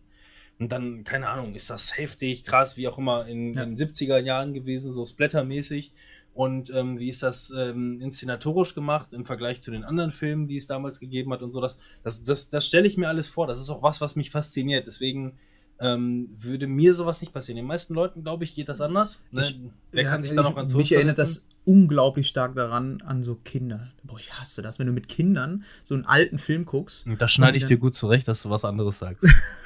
Und 0.57 0.71
dann, 0.71 1.03
keine 1.03 1.29
Ahnung, 1.29 1.53
ist 1.53 1.69
das 1.69 1.97
heftig, 1.97 2.43
krass, 2.43 2.77
wie 2.77 2.87
auch 2.87 2.97
immer 2.97 3.27
in 3.27 3.53
Ja. 3.53 3.63
den 3.63 3.77
70er 3.77 4.17
Jahren 4.17 4.53
gewesen, 4.53 4.91
so 4.91 5.05
splattermäßig. 5.05 5.93
Und 6.39 6.69
ähm, 6.69 6.97
wie 6.99 7.09
ist 7.09 7.21
das 7.21 7.51
ähm, 7.53 7.99
inszenatorisch 7.99 8.73
gemacht 8.73 9.11
im 9.11 9.25
Vergleich 9.25 9.59
zu 9.59 9.71
den 9.71 9.83
anderen 9.83 10.09
Filmen, 10.09 10.47
die 10.47 10.55
es 10.55 10.67
damals 10.67 11.01
gegeben 11.01 11.33
hat 11.33 11.41
und 11.41 11.51
so. 11.51 11.59
Das, 11.59 11.75
das, 12.01 12.23
das, 12.23 12.47
das 12.47 12.65
stelle 12.65 12.87
ich 12.87 12.95
mir 12.95 13.09
alles 13.09 13.27
vor. 13.27 13.45
Das 13.45 13.59
ist 13.59 13.69
auch 13.69 13.83
was, 13.83 13.99
was 13.99 14.15
mich 14.15 14.31
fasziniert. 14.31 14.87
Deswegen 14.87 15.33
ähm, 15.81 16.29
würde 16.37 16.67
mir 16.67 16.93
sowas 16.93 17.19
nicht 17.19 17.33
passieren. 17.33 17.57
Den 17.57 17.65
meisten 17.65 17.93
Leuten, 17.93 18.23
glaube 18.23 18.45
ich, 18.45 18.55
geht 18.55 18.69
das 18.69 18.79
anders. 18.79 19.19
Ne? 19.31 19.49
Ich- 19.49 19.59
Wer 19.91 20.03
Ja, 20.03 20.09
kann 20.11 20.23
sich 20.23 20.33
da 20.33 20.43
noch 20.43 20.55
an 20.55 20.67
Mich 20.77 20.93
erinnert 20.93 21.17
das 21.19 21.49
unglaublich 21.65 22.29
stark 22.29 22.55
daran, 22.55 23.01
an 23.01 23.21
so 23.21 23.35
Kinder. 23.35 23.91
Boah, 24.03 24.17
ich 24.17 24.31
hasse 24.39 24.61
das, 24.61 24.79
wenn 24.79 24.87
du 24.87 24.93
mit 24.93 25.09
Kindern 25.09 25.65
so 25.83 25.93
einen 25.93 26.05
alten 26.05 26.37
Film 26.37 26.63
guckst. 26.63 27.05
Und 27.05 27.19
das 27.19 27.31
schneide 27.33 27.57
ich 27.57 27.65
dir 27.65 27.77
gut 27.77 27.95
zurecht, 27.95 28.29
dass 28.29 28.43
du 28.43 28.49
was 28.49 28.63
anderes 28.63 28.97
sagst. 28.99 29.25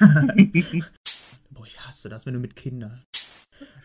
Boah, 1.50 1.66
ich 1.66 1.78
hasse 1.86 2.08
das, 2.08 2.26
wenn 2.26 2.34
du 2.34 2.40
mit 2.40 2.56
Kindern. 2.56 3.02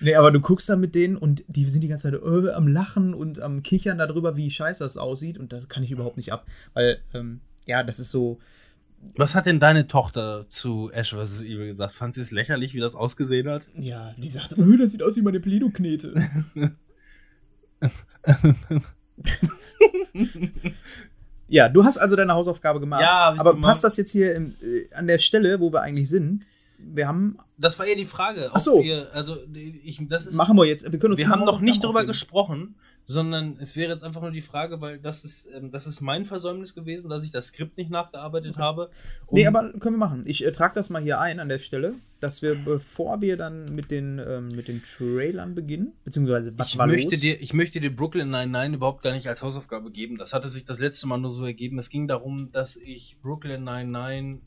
Nee, 0.01 0.15
aber 0.15 0.31
du 0.31 0.39
guckst 0.39 0.69
dann 0.69 0.79
mit 0.79 0.95
denen 0.95 1.17
und 1.17 1.43
die 1.47 1.65
sind 1.65 1.81
die 1.81 1.87
ganze 1.87 2.11
Zeit 2.11 2.21
äh, 2.21 2.51
am 2.51 2.67
Lachen 2.67 3.13
und 3.13 3.39
am 3.39 3.63
Kichern 3.63 3.97
darüber, 3.97 4.37
wie 4.37 4.49
scheiße 4.49 4.83
das 4.83 4.97
aussieht. 4.97 5.37
Und 5.37 5.51
das 5.53 5.67
kann 5.67 5.83
ich 5.83 5.91
überhaupt 5.91 6.17
nicht 6.17 6.31
ab. 6.31 6.45
Weil, 6.73 6.99
ähm, 7.13 7.41
ja, 7.65 7.83
das 7.83 7.99
ist 7.99 8.11
so. 8.11 8.39
Was 9.15 9.33
hat 9.33 9.45
denn 9.45 9.59
deine 9.59 9.87
Tochter 9.87 10.45
zu 10.49 10.91
Ash 10.91 11.13
vs. 11.13 11.41
Evil 11.43 11.67
gesagt? 11.67 11.93
Fand 11.93 12.13
sie 12.13 12.21
es 12.21 12.31
lächerlich, 12.31 12.73
wie 12.73 12.79
das 12.79 12.95
ausgesehen 12.95 13.47
hat? 13.47 13.63
Ja, 13.77 14.13
die 14.17 14.27
sagt, 14.27 14.57
äh, 14.57 14.77
das 14.77 14.91
sieht 14.91 15.03
aus 15.03 15.15
wie 15.15 15.21
meine 15.21 15.39
Pleno-Knete. 15.39 16.31
ja, 21.47 21.69
du 21.69 21.85
hast 21.85 21.97
also 21.97 22.17
deine 22.17 22.33
Hausaufgabe 22.33 22.79
gemacht. 22.81 23.01
Ja, 23.01 23.35
aber 23.37 23.53
gemacht. 23.53 23.69
passt 23.69 23.83
das 23.85 23.95
jetzt 23.97 24.11
hier 24.11 24.35
im, 24.35 24.55
äh, 24.61 24.93
an 24.93 25.07
der 25.07 25.19
Stelle, 25.19 25.59
wo 25.61 25.71
wir 25.71 25.81
eigentlich 25.81 26.09
sind? 26.09 26.45
Wir 26.81 27.07
haben. 27.07 27.37
Das 27.57 27.77
war 27.77 27.87
ja 27.87 27.95
die 27.95 28.05
Frage. 28.05 28.49
Ach 28.53 28.61
so. 28.61 28.81
Wir, 28.83 29.09
also, 29.13 29.37
ich, 29.53 29.99
das 30.07 30.25
ist, 30.25 30.35
Machen 30.35 30.55
wir 30.57 30.65
jetzt. 30.65 30.89
Wir 30.91 30.97
können 30.99 31.13
uns 31.13 31.21
wir 31.21 31.29
haben 31.29 31.43
noch 31.45 31.59
nicht 31.61 31.83
darüber 31.83 32.05
gesprochen, 32.05 32.75
sondern 33.03 33.57
es 33.59 33.75
wäre 33.75 33.91
jetzt 33.91 34.03
einfach 34.03 34.21
nur 34.21 34.31
die 34.31 34.41
Frage, 34.41 34.81
weil 34.81 34.99
das 34.99 35.25
ist, 35.25 35.47
ähm, 35.55 35.71
das 35.71 35.87
ist 35.87 35.99
mein 35.99 36.25
Versäumnis 36.25 36.75
gewesen, 36.75 37.09
dass 37.09 37.23
ich 37.23 37.31
das 37.31 37.47
Skript 37.47 37.75
nicht 37.77 37.89
nachgearbeitet 37.89 38.51
Okay. 38.51 38.61
habe. 38.61 38.89
Nee, 39.31 39.47
Um- 39.47 39.55
aber 39.55 39.73
können 39.79 39.95
wir 39.95 40.05
machen. 40.05 40.23
Ich 40.25 40.45
äh, 40.45 40.51
trage 40.51 40.75
das 40.75 40.89
mal 40.89 41.01
hier 41.01 41.19
ein 41.19 41.39
an 41.39 41.49
der 41.49 41.59
Stelle, 41.59 41.95
dass 42.19 42.41
wir, 42.41 42.55
bevor 42.55 43.19
wir 43.21 43.35
dann 43.35 43.65
mit 43.73 43.91
den, 43.91 44.19
ähm, 44.19 44.49
mit 44.49 44.67
den 44.67 44.83
Trailern 44.83 45.55
beginnen, 45.55 45.93
beziehungsweise 46.05 46.51
was 46.57 46.69
ich 46.69 46.77
war 46.77 46.87
möchte, 46.87 47.15
los? 47.15 47.19
dir, 47.21 47.41
ich 47.41 47.53
möchte 47.53 47.79
dir 47.79 47.95
Brooklyn 47.95 48.29
99 48.29 48.75
überhaupt 48.75 49.01
gar 49.01 49.13
nicht 49.13 49.27
als 49.27 49.41
Hausaufgabe 49.43 49.91
geben. 49.91 50.17
Das 50.17 50.33
hatte 50.33 50.47
sich 50.47 50.65
das 50.65 50.79
letzte 50.79 51.07
Mal 51.07 51.17
nur 51.17 51.31
so 51.31 51.45
ergeben. 51.45 51.77
Es 51.79 51.89
ging 51.89 52.07
darum, 52.07 52.51
dass 52.51 52.75
ich 52.75 53.17
Brooklyn 53.21 53.63
99, 53.63 54.41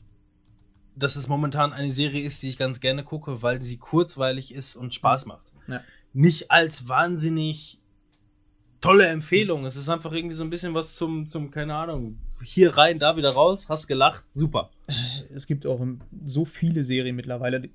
dass 0.95 1.15
es 1.15 1.27
momentan 1.27 1.73
eine 1.73 1.91
Serie 1.91 2.23
ist, 2.23 2.41
die 2.43 2.49
ich 2.49 2.57
ganz 2.57 2.79
gerne 2.79 3.03
gucke, 3.03 3.41
weil 3.41 3.61
sie 3.61 3.77
kurzweilig 3.77 4.53
ist 4.53 4.75
und 4.75 4.93
Spaß 4.93 5.25
macht. 5.25 5.51
Ja. 5.67 5.81
Nicht 6.13 6.51
als 6.51 6.87
wahnsinnig 6.87 7.79
tolle 8.83 9.07
Empfehlung. 9.07 9.65
Es 9.65 9.75
ist 9.75 9.89
einfach 9.89 10.11
irgendwie 10.11 10.35
so 10.35 10.43
ein 10.43 10.49
bisschen 10.49 10.73
was 10.73 10.95
zum, 10.95 11.27
zum 11.27 11.51
keine 11.51 11.73
Ahnung, 11.73 12.17
hier 12.43 12.75
rein, 12.75 12.99
da 12.99 13.15
wieder 13.15 13.31
raus, 13.31 13.69
hast 13.69 13.87
gelacht, 13.87 14.25
super. 14.33 14.69
es 15.33 15.47
gibt 15.47 15.65
auch 15.65 15.79
so 16.25 16.45
viele 16.45 16.83
Serien 16.83 17.15
mittlerweile, 17.15 17.69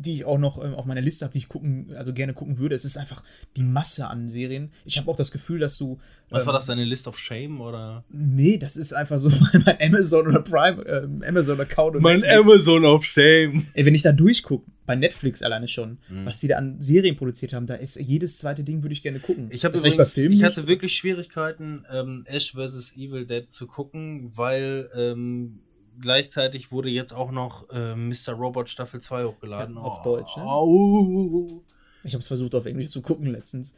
die- 0.00 0.14
ich 0.16 0.24
auch 0.24 0.38
noch 0.38 0.62
ähm, 0.64 0.74
auf 0.74 0.84
meiner 0.86 1.00
Liste 1.00 1.24
habe, 1.24 1.32
die 1.32 1.38
ich 1.38 1.48
gucken, 1.48 1.92
also 1.96 2.12
gerne 2.12 2.34
gucken 2.34 2.58
würde. 2.58 2.74
Es 2.74 2.84
ist 2.84 2.96
einfach 2.96 3.22
die 3.56 3.62
Masse 3.62 4.06
an 4.08 4.28
Serien. 4.30 4.70
Ich 4.84 4.98
habe 4.98 5.10
auch 5.10 5.16
das 5.16 5.30
Gefühl, 5.30 5.58
dass 5.58 5.78
du. 5.78 5.98
Was 6.30 6.42
ähm, 6.42 6.46
war 6.46 6.52
das, 6.54 6.66
deine 6.66 6.84
List 6.84 7.06
of 7.08 7.18
Shame 7.18 7.60
oder? 7.60 8.04
Nee, 8.10 8.58
das 8.58 8.76
ist 8.76 8.92
einfach 8.92 9.18
so 9.18 9.28
mein, 9.52 9.62
mein 9.66 9.76
Amazon 9.80 10.26
oder 10.26 10.40
Prime, 10.42 10.82
ähm, 10.86 11.24
Amazon-Account. 11.26 11.96
und 11.96 12.02
Mein 12.02 12.20
Netflix. 12.20 12.48
Amazon 12.48 12.84
of 12.84 13.04
Shame. 13.04 13.66
Ey, 13.74 13.84
wenn 13.86 13.94
ich 13.94 14.02
da 14.02 14.12
durchgucke, 14.12 14.64
bei 14.86 14.96
Netflix 14.96 15.42
alleine 15.42 15.68
schon, 15.68 15.98
Mhm. 16.08 16.26
was 16.26 16.40
die 16.40 16.48
da 16.48 16.56
an 16.56 16.80
Serien 16.80 17.14
produziert 17.16 17.52
haben, 17.52 17.66
da 17.66 17.74
ist 17.74 17.94
jedes 18.00 18.38
zweite 18.38 18.64
Ding, 18.64 18.82
würde 18.82 18.92
ich 18.92 19.02
gerne 19.02 19.20
gucken. 19.20 19.48
Ich 19.52 19.62
übrigens, 19.62 19.96
bei 19.96 20.04
Filmen 20.04 20.32
ich 20.34 20.42
hatte 20.42 20.66
wirklich 20.66 20.92
Schwierigkeiten, 20.96 21.84
ähm, 21.92 22.24
Ash 22.26 22.52
vs. 22.52 22.94
Evil 22.96 23.24
Dead 23.26 23.50
zu 23.52 23.66
gucken, 23.68 24.32
weil 24.34 24.88
ähm, 24.96 25.60
gleichzeitig 26.00 26.72
wurde 26.72 26.88
jetzt 26.88 27.12
auch 27.12 27.30
noch 27.30 27.66
ähm, 27.72 28.08
Mr. 28.08 28.32
Robot 28.32 28.68
Staffel 28.70 29.00
2 29.00 29.24
hochgeladen. 29.24 29.76
Ja, 29.76 29.80
auf 29.82 30.02
Deutsch, 30.02 30.36
ne? 30.36 30.42
Au. 30.44 31.62
Ich 32.04 32.12
habe 32.14 32.20
es 32.20 32.28
versucht, 32.28 32.54
auf 32.54 32.66
Englisch 32.66 32.90
zu 32.90 33.02
gucken 33.02 33.26
letztens. 33.26 33.74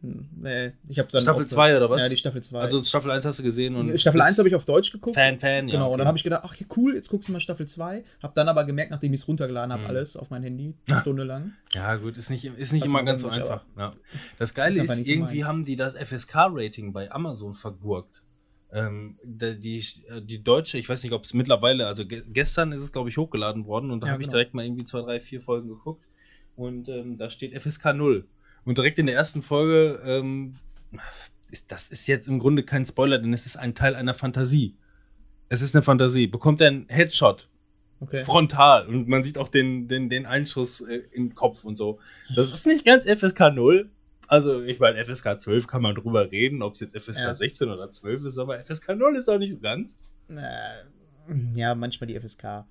Hm, 0.00 0.28
Nee, 0.40 0.72
ich 0.88 1.00
habe 1.00 1.08
dann. 1.10 1.20
Staffel 1.20 1.42
auf- 1.42 1.48
2 1.50 1.76
oder 1.76 1.90
was? 1.90 2.02
Ja, 2.02 2.08
die 2.08 2.16
Staffel 2.16 2.40
2. 2.40 2.60
Also 2.60 2.80
Staffel 2.80 3.10
1 3.10 3.24
hast 3.24 3.40
du 3.40 3.42
gesehen 3.42 3.74
und 3.74 3.88
Staffel 4.00 4.18
bist 4.20 4.28
1 4.28 4.38
habe 4.38 4.48
ich 4.48 4.54
auf 4.54 4.64
Deutsch 4.64 4.92
geguckt. 4.92 5.16
Fan, 5.16 5.40
Fan, 5.40 5.66
ja. 5.66 5.72
Genau, 5.72 5.86
und 5.86 5.90
okay. 5.94 5.98
dann 5.98 6.06
habe 6.06 6.16
ich 6.18 6.22
gedacht, 6.22 6.42
ach 6.44 6.54
cool, 6.76 6.94
jetzt 6.94 7.08
guckst 7.08 7.28
du 7.28 7.32
mal 7.32 7.40
Staffel 7.40 7.66
2. 7.66 8.04
Hab 8.22 8.32
dann 8.36 8.48
aber 8.48 8.62
gemerkt, 8.62 8.92
nachdem 8.92 9.12
ich 9.12 9.20
es 9.22 9.26
runtergeladen 9.28 9.72
habe, 9.72 9.82
Mhm. 9.82 9.88
alles 9.88 10.16
auf 10.16 10.30
mein 10.30 10.44
Handy, 10.44 10.72
eine 10.88 11.00
Stunde 11.00 11.24
lang. 11.24 11.52
Ja, 11.74 11.96
gut, 11.96 12.16
ist 12.16 12.30
nicht, 12.30 12.44
ist 12.44 12.72
nicht 12.72 12.84
Das 12.84 12.90
immer 12.90 13.02
ganz 13.02 13.22
so 13.22 13.28
einfach. 13.28 13.64
Ja. 13.76 13.92
Das 14.38 14.54
Geile 14.54 14.70
Ist 14.70 14.76
ist, 14.88 14.94
so 15.04 15.10
irgendwie 15.10 15.38
meins. 15.38 15.48
haben 15.48 15.64
die 15.64 15.74
das 15.74 15.94
FSK-Rating 15.94 16.92
bei 16.92 17.10
Amazon 17.10 17.54
vergurkt. 17.54 18.22
Ähm, 18.70 19.18
die, 19.24 19.58
die, 19.60 19.84
die 20.22 20.42
deutsche, 20.42 20.78
ich 20.78 20.88
weiß 20.88 21.02
nicht, 21.02 21.12
ob 21.12 21.24
es 21.24 21.32
mittlerweile, 21.34 21.86
also 21.86 22.06
ge 22.06 22.22
gestern 22.26 22.72
ist 22.72 22.82
es, 22.82 22.92
glaube 22.92 23.08
ich, 23.08 23.16
hochgeladen 23.16 23.66
worden 23.66 23.90
und 23.90 24.00
da 24.00 24.08
Ja, 24.08 24.12
habe 24.12 24.22
ich 24.22 24.26
genau. 24.26 24.36
direkt 24.36 24.54
mal 24.54 24.64
irgendwie 24.64 24.84
zwei, 24.84 25.00
drei, 25.00 25.20
vier 25.20 25.40
Folgen 25.40 25.68
geguckt 25.68 26.04
und 26.54 26.88
ähm, 26.88 27.16
da 27.16 27.30
steht 27.30 27.54
FSK 27.60 27.94
0. 27.94 28.28
Und 28.64 28.76
direkt 28.78 28.98
in 28.98 29.06
der 29.06 29.14
ersten 29.14 29.40
Folge, 29.42 30.00
ähm, 30.04 30.56
ist, 31.50 31.72
das 31.72 31.90
ist 31.90 32.06
jetzt 32.06 32.28
im 32.28 32.38
Grunde 32.38 32.62
kein 32.62 32.84
Spoiler, 32.84 33.18
denn 33.18 33.32
es 33.32 33.46
ist 33.46 33.56
ein 33.56 33.74
Teil 33.74 33.94
einer 33.94 34.14
Fantasie. 34.14 34.76
Es 35.48 35.62
ist 35.62 35.74
eine 35.74 35.82
Fantasie. 35.82 36.26
Bekommt 36.26 36.60
er 36.60 36.68
einen 36.68 36.88
Headshot 36.88 37.48
Okay. 38.00 38.22
frontal 38.22 38.86
und 38.86 39.08
man 39.08 39.24
sieht 39.24 39.38
auch 39.38 39.48
den, 39.48 39.88
den, 39.88 40.08
den 40.08 40.24
Einschuss 40.24 40.80
äh, 40.82 41.02
im 41.12 41.34
Kopf 41.34 41.64
und 41.64 41.74
so. 41.74 41.98
Das 42.36 42.52
ist 42.52 42.64
nicht 42.66 42.84
ganz 42.84 43.06
FSK 43.06 43.50
0. 43.52 43.90
Also, 44.28 44.62
ich 44.62 44.78
meine, 44.78 45.02
FSK 45.04 45.40
12 45.40 45.66
kann 45.66 45.82
man 45.82 45.94
drüber 45.94 46.30
reden, 46.30 46.62
ob 46.62 46.74
es 46.74 46.80
jetzt 46.80 46.96
FSK 46.96 47.18
Ja. 47.18 47.34
16 47.34 47.70
oder 47.70 47.90
12 47.90 48.26
ist, 48.26 48.38
aber 48.38 48.60
FSK 48.60 48.94
0 48.94 49.16
ist 49.16 49.28
auch 49.28 49.38
nicht 49.38 49.52
so 49.52 49.58
ganz. 49.58 49.96
Ja, 51.54 51.74
manchmal 51.74 52.08
die 52.08 52.20
FSK. 52.20 52.64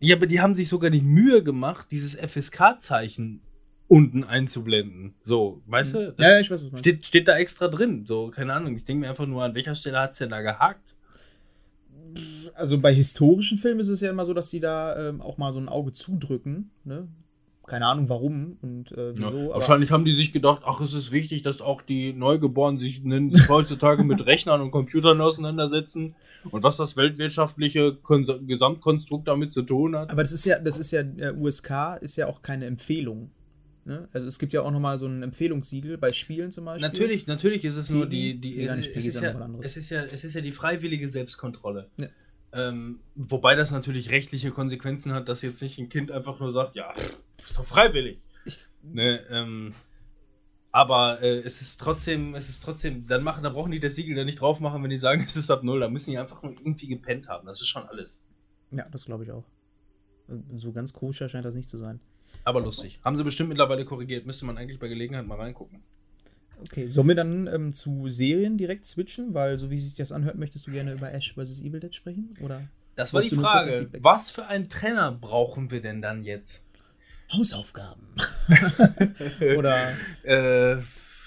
Ja, 0.00 0.16
aber 0.16 0.26
die 0.26 0.40
haben 0.40 0.54
sich 0.54 0.68
sogar 0.68 0.90
die 0.90 1.02
Mühe 1.02 1.44
gemacht, 1.44 1.88
dieses 1.90 2.16
FSK-Zeichen 2.16 3.40
unten 3.88 4.24
einzublenden. 4.24 5.14
So, 5.20 5.60
weißt 5.66 5.94
du? 5.94 6.12
Das 6.12 6.28
Ja, 6.28 6.40
ich 6.40 6.50
weiß, 6.50 6.72
was 6.72 6.80
steht, 6.80 7.04
steht 7.04 7.28
da 7.28 7.36
extra 7.36 7.68
drin. 7.68 8.06
So, 8.06 8.28
keine 8.28 8.54
Ahnung. 8.54 8.74
Ich 8.74 8.84
denke 8.84 9.02
mir 9.02 9.10
einfach 9.10 9.26
nur, 9.26 9.44
an 9.44 9.54
welcher 9.54 9.74
Stelle 9.74 10.00
hat 10.00 10.12
es 10.12 10.18
denn 10.18 10.30
da 10.30 10.40
gehakt? 10.40 10.96
Also 12.54 12.78
bei 12.78 12.94
historischen 12.94 13.58
Filmen 13.58 13.80
ist 13.80 13.88
es 13.88 14.00
ja 14.00 14.10
immer 14.10 14.24
so, 14.24 14.32
dass 14.34 14.50
die 14.50 14.60
da 14.60 15.08
ähm, 15.08 15.20
auch 15.20 15.36
mal 15.36 15.52
so 15.52 15.58
ein 15.58 15.68
Auge 15.68 15.92
zudrücken. 15.92 16.70
Ne? 16.84 17.06
Keine 17.72 17.86
Ahnung 17.86 18.10
warum 18.10 18.58
und 18.60 18.92
äh, 18.92 19.16
wieso. 19.16 19.48
Ja, 19.48 19.54
wahrscheinlich 19.54 19.92
haben 19.92 20.04
die 20.04 20.12
sich 20.12 20.30
gedacht, 20.30 20.60
ach, 20.66 20.82
es 20.82 20.92
ist 20.92 21.10
wichtig, 21.10 21.40
dass 21.40 21.62
auch 21.62 21.80
die 21.80 22.12
Neugeborenen 22.12 22.78
sich, 22.78 23.00
heutzutage 23.48 24.04
mit 24.04 24.26
Rechnern 24.26 24.60
und 24.60 24.72
Computern 24.72 25.22
auseinandersetzen 25.22 26.14
und 26.50 26.62
was 26.64 26.76
das 26.76 26.98
weltwirtschaftliche 26.98 27.94
Kon 27.94 28.26
Gesamtkonstrukt 28.46 29.26
damit 29.26 29.54
zu 29.54 29.62
tun 29.62 29.96
hat. 29.96 30.10
Aber 30.10 30.22
das 30.22 30.32
ist 30.32 30.44
ja, 30.44 30.58
das 30.58 30.76
ist 30.76 30.90
ja, 30.90 31.00
äh, 31.00 31.32
USK 31.32 31.96
ist 32.02 32.16
ja 32.16 32.26
auch 32.26 32.42
keine 32.42 32.66
Empfehlung. 32.66 33.30
Ne? 33.86 34.06
Also 34.12 34.26
es 34.26 34.38
gibt 34.38 34.52
ja 34.52 34.60
auch 34.60 34.70
nochmal 34.70 34.98
so 34.98 35.06
ein 35.06 35.22
Empfehlungssiegel 35.22 35.96
bei 35.96 36.12
Spielen 36.12 36.50
zum 36.50 36.66
Beispiel. 36.66 36.86
Natürlich, 36.86 37.26
natürlich 37.26 37.64
ist 37.64 37.76
es 37.76 37.88
nur 37.88 38.04
die, 38.04 38.38
die 38.38 38.66
gar 38.66 38.76
nicht, 38.76 38.94
es, 38.94 39.06
ist 39.06 39.22
ja, 39.22 39.34
es 39.62 39.78
ist 39.78 39.88
ja, 39.88 40.04
es 40.04 40.24
ist 40.24 40.34
ja 40.34 40.42
die 40.42 40.52
freiwillige 40.52 41.08
Selbstkontrolle. 41.08 41.88
Ja. 41.96 42.08
Ähm, 42.52 43.00
wobei 43.14 43.54
das 43.54 43.70
natürlich 43.70 44.10
rechtliche 44.10 44.50
Konsequenzen 44.50 45.12
hat, 45.12 45.28
dass 45.28 45.42
jetzt 45.42 45.62
nicht 45.62 45.78
ein 45.78 45.88
Kind 45.88 46.10
einfach 46.10 46.38
nur 46.38 46.52
sagt, 46.52 46.76
ja, 46.76 46.92
ist 47.42 47.56
doch 47.56 47.64
freiwillig. 47.64 48.18
Ne, 48.82 49.20
ähm, 49.30 49.74
aber 50.72 51.22
äh, 51.22 51.40
es 51.40 51.60
ist 51.60 51.78
trotzdem, 51.78 52.34
es 52.34 52.48
ist 52.48 52.60
trotzdem, 52.60 53.06
dann 53.06 53.22
machen, 53.22 53.44
da 53.44 53.50
brauchen 53.50 53.70
die 53.70 53.78
das 53.78 53.94
Siegel 53.94 54.16
dann 54.16 54.26
nicht 54.26 54.40
drauf 54.40 54.58
machen, 54.58 54.82
wenn 54.82 54.90
die 54.90 54.96
sagen, 54.96 55.22
es 55.24 55.36
ist 55.36 55.50
ab 55.50 55.62
null. 55.62 55.80
Da 55.80 55.88
müssen 55.88 56.10
die 56.10 56.18
einfach 56.18 56.42
nur 56.42 56.52
irgendwie 56.52 56.88
gepennt 56.88 57.28
haben. 57.28 57.46
Das 57.46 57.60
ist 57.60 57.68
schon 57.68 57.86
alles. 57.86 58.20
Ja, 58.70 58.88
das 58.90 59.04
glaube 59.04 59.24
ich 59.24 59.30
auch. 59.30 59.44
So 60.56 60.72
ganz 60.72 60.94
koscher 60.94 61.28
scheint 61.28 61.44
das 61.44 61.54
nicht 61.54 61.68
zu 61.68 61.76
sein. 61.76 62.00
Aber 62.44 62.60
lustig. 62.60 63.00
Haben 63.04 63.16
sie 63.16 63.24
bestimmt 63.24 63.50
mittlerweile 63.50 63.84
korrigiert. 63.84 64.24
Müsste 64.24 64.46
man 64.46 64.56
eigentlich 64.56 64.78
bei 64.78 64.88
Gelegenheit 64.88 65.26
mal 65.26 65.38
reingucken. 65.38 65.82
Okay, 66.60 66.86
sollen 66.88 67.08
wir 67.08 67.14
dann 67.14 67.46
ähm, 67.48 67.72
zu 67.72 68.08
Serien 68.08 68.56
direkt 68.56 68.86
switchen? 68.86 69.34
Weil, 69.34 69.58
so 69.58 69.70
wie 69.70 69.80
sich 69.80 69.94
das 69.94 70.12
anhört, 70.12 70.36
möchtest 70.38 70.66
du 70.66 70.70
gerne 70.72 70.92
über 70.92 71.12
Ash 71.12 71.34
vs. 71.34 71.60
Evil 71.60 71.80
Dead 71.80 71.94
sprechen? 71.94 72.36
Oder 72.40 72.62
Das 72.94 73.12
war 73.12 73.22
die 73.22 73.30
Frage. 73.30 73.78
Feedback? 73.78 74.04
Was 74.04 74.30
für 74.30 74.46
einen 74.46 74.68
Trainer 74.68 75.10
brauchen 75.12 75.70
wir 75.70 75.82
denn 75.82 76.02
dann 76.02 76.22
jetzt? 76.22 76.64
Hausaufgaben? 77.32 78.08
Oder 79.58 79.92
Äh, 80.22 80.82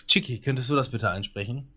Chicky, 0.08 0.40
könntest 0.40 0.70
du 0.70 0.76
das 0.76 0.90
bitte 0.90 1.10
einsprechen? 1.10 1.68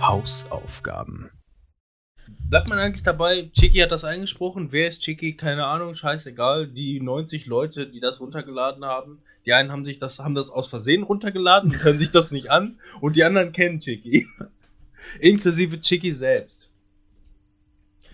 Hausaufgaben. 0.00 1.30
Bleibt 2.48 2.68
man 2.68 2.78
eigentlich 2.78 3.02
dabei, 3.02 3.50
Chicky 3.52 3.78
hat 3.78 3.92
das 3.92 4.04
eingesprochen, 4.04 4.72
wer 4.72 4.88
ist 4.88 5.00
Chicky? 5.02 5.34
Keine 5.34 5.66
Ahnung, 5.66 5.94
scheißegal. 5.94 6.68
Die 6.68 7.00
90 7.00 7.46
Leute, 7.46 7.86
die 7.86 8.00
das 8.00 8.20
runtergeladen 8.20 8.84
haben, 8.84 9.20
die 9.44 9.52
einen 9.52 9.72
haben 9.72 9.84
sich 9.84 9.98
das, 9.98 10.18
haben 10.18 10.34
das 10.34 10.50
aus 10.50 10.68
Versehen 10.68 11.02
runtergeladen, 11.02 11.72
können 11.72 11.98
sich 11.98 12.10
das 12.10 12.32
nicht 12.32 12.50
an 12.50 12.78
und 13.00 13.16
die 13.16 13.24
anderen 13.24 13.52
kennen 13.52 13.80
Chicky. 13.80 14.26
Inklusive 15.20 15.80
Chicky 15.80 16.12
selbst. 16.12 16.70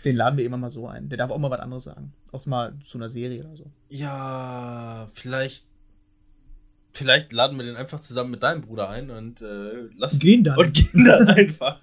Den 0.05 0.17
laden 0.17 0.37
wir 0.37 0.45
immer 0.45 0.57
mal 0.57 0.71
so 0.71 0.89
ein. 0.89 1.09
Der 1.09 1.19
darf 1.19 1.31
auch 1.31 1.39
mal 1.39 1.51
was 1.51 1.61
anderes 1.61 1.85
sagen. 1.85 2.13
Auch 2.33 2.45
mal 2.47 2.75
zu 2.85 2.99
einer 2.99 3.09
Serie 3.09 3.45
oder 3.45 3.57
so. 3.57 3.71
Ja, 3.89 5.09
vielleicht. 5.15 5.67
Vielleicht 6.95 7.33
laden 7.33 7.57
wir 7.57 7.65
den 7.65 7.77
einfach 7.77 8.01
zusammen 8.01 8.33
mit 8.33 8.43
deinem 8.43 8.63
Bruder 8.63 8.91
ein 8.91 9.11
und 9.11 9.41
äh, 9.41 9.89
lassen 9.97 10.19
Gehen 10.19 10.45
dann. 10.45 10.59
und 10.59 10.75
gehen 10.75 11.05
dann 11.07 11.29
einfach. 11.29 11.81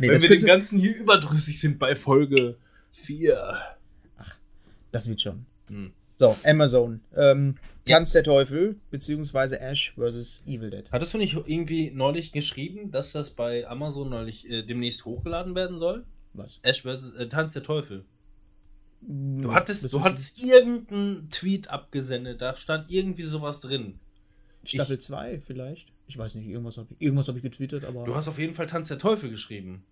Nee, 0.00 0.08
wenn 0.08 0.22
wir 0.22 0.28
den 0.28 0.28
könnte, 0.28 0.46
ganzen 0.46 0.78
hier 0.78 0.96
überdrüssig 0.96 1.60
sind 1.60 1.78
bei 1.78 1.94
Folge 1.94 2.56
4. 2.90 3.56
das 4.92 5.08
wird 5.08 5.20
schon. 5.20 5.46
Hm. 5.68 5.92
So, 6.16 6.36
Amazon. 6.44 7.00
Ähm, 7.14 7.56
Ja. 7.86 7.98
Tanz 7.98 8.12
der 8.12 8.24
Teufel, 8.24 8.76
beziehungsweise 8.90 9.60
Ash 9.60 9.94
vs. 9.96 10.42
Evil 10.46 10.70
Dead. 10.70 10.90
Hattest 10.90 11.14
du 11.14 11.18
nicht 11.18 11.34
irgendwie 11.46 11.90
neulich 11.92 12.32
geschrieben, 12.32 12.90
dass 12.90 13.12
das 13.12 13.30
bei 13.30 13.68
Amazon 13.68 14.08
neulich 14.08 14.48
äh, 14.50 14.62
demnächst 14.62 15.04
hochgeladen 15.04 15.54
werden 15.54 15.78
soll? 15.78 16.04
Was? 16.32 16.58
Ash 16.62 16.82
vs. 16.82 17.10
Äh, 17.16 17.28
Tanz 17.28 17.52
der 17.52 17.62
Teufel. 17.62 18.04
Du 19.02 19.42
Du 19.42 19.54
hattest, 19.54 19.92
du 19.92 20.02
hattest 20.02 20.42
irgendeinen 20.42 21.28
Tweet 21.30 21.68
abgesendet, 21.68 22.40
da 22.40 22.56
stand 22.56 22.90
irgendwie 22.90 23.22
sowas 23.22 23.60
drin. 23.60 24.00
Staffel 24.64 24.98
2 24.98 25.42
vielleicht? 25.46 25.92
Ich 26.06 26.16
weiß 26.16 26.36
nicht, 26.36 26.48
irgendwas 26.48 26.76
habe 26.78 26.88
ich, 26.92 27.00
irgendwas 27.00 27.28
hab 27.28 27.36
ich 27.36 27.42
getwittert, 27.42 27.84
aber. 27.84 28.04
Du 28.04 28.14
hast 28.14 28.28
auf 28.28 28.38
jeden 28.38 28.54
Fall 28.54 28.66
Tanz 28.66 28.88
der 28.88 28.98
Teufel 28.98 29.30
geschrieben. 29.30 29.84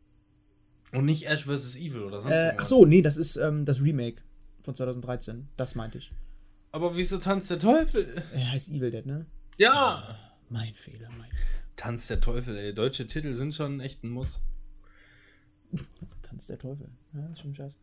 Und 0.92 1.06
nicht 1.06 1.26
Ash 1.26 1.44
vs. 1.44 1.76
Evil 1.76 2.02
oder 2.02 2.20
sonst 2.20 2.32
äh, 2.32 2.54
ach 2.56 2.66
so, 2.66 2.84
nee, 2.86 3.02
das 3.02 3.16
ist 3.16 3.36
ähm, 3.36 3.64
das 3.64 3.80
Remake 3.80 4.22
von 4.62 4.74
2013. 4.74 5.48
Das 5.56 5.74
meinte 5.74 5.98
ich. 5.98 6.12
Aber 6.70 6.96
wieso 6.96 7.18
Tanz 7.18 7.48
der 7.48 7.58
Teufel? 7.58 8.22
Er 8.32 8.52
heißt 8.52 8.72
Evil 8.72 8.90
Dead, 8.90 9.04
ne? 9.04 9.26
Ja! 9.58 10.18
Mein 10.50 10.74
Fehler, 10.74 11.08
mein 11.18 11.30
Tanz 11.76 12.06
der 12.06 12.20
Teufel, 12.20 12.56
ey. 12.56 12.72
Deutsche 12.74 13.08
Titel 13.08 13.34
sind 13.34 13.54
schon 13.54 13.80
echt 13.80 14.04
ein 14.04 14.10
Muss. 14.10 14.40
Fehler. 15.74 15.84
Tanz 16.22 16.46
der 16.46 16.58
Teufel. 16.58 16.88
Ja, 17.12 17.26
ist 17.32 17.40
schon 17.40 17.54
scheiße. 17.54 17.76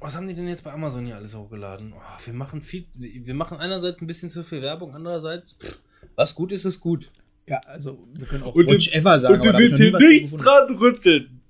Was 0.00 0.16
haben 0.16 0.26
die 0.26 0.34
denn 0.34 0.48
jetzt 0.48 0.64
bei 0.64 0.72
Amazon 0.72 1.06
hier 1.06 1.16
alles 1.16 1.34
hochgeladen? 1.34 1.92
Oh, 1.92 2.26
wir 2.26 2.34
machen 2.34 2.60
viel. 2.60 2.86
Wir 2.94 3.34
machen 3.34 3.58
einerseits 3.58 4.00
ein 4.00 4.06
bisschen 4.06 4.30
zu 4.30 4.42
viel 4.42 4.60
Werbung, 4.60 4.94
andererseits. 4.94 5.52
Pff, 5.52 5.78
was 6.16 6.34
gut 6.34 6.52
ist, 6.52 6.64
ist 6.64 6.80
gut. 6.80 7.10
Ja, 7.48 7.58
also, 7.66 8.06
wir 8.16 8.26
können 8.26 8.42
auch 8.44 8.54
Und 8.54 8.70
du- 8.70 8.74
Watch 8.74 8.88
Ever 8.92 9.18
sagen. 9.18 9.34
Und 9.34 9.44
du 9.44 9.52
willst 9.58 9.80
hier 9.80 9.98
nichts 9.98 10.32
dran 10.32 10.74
rütteln. 10.76 11.40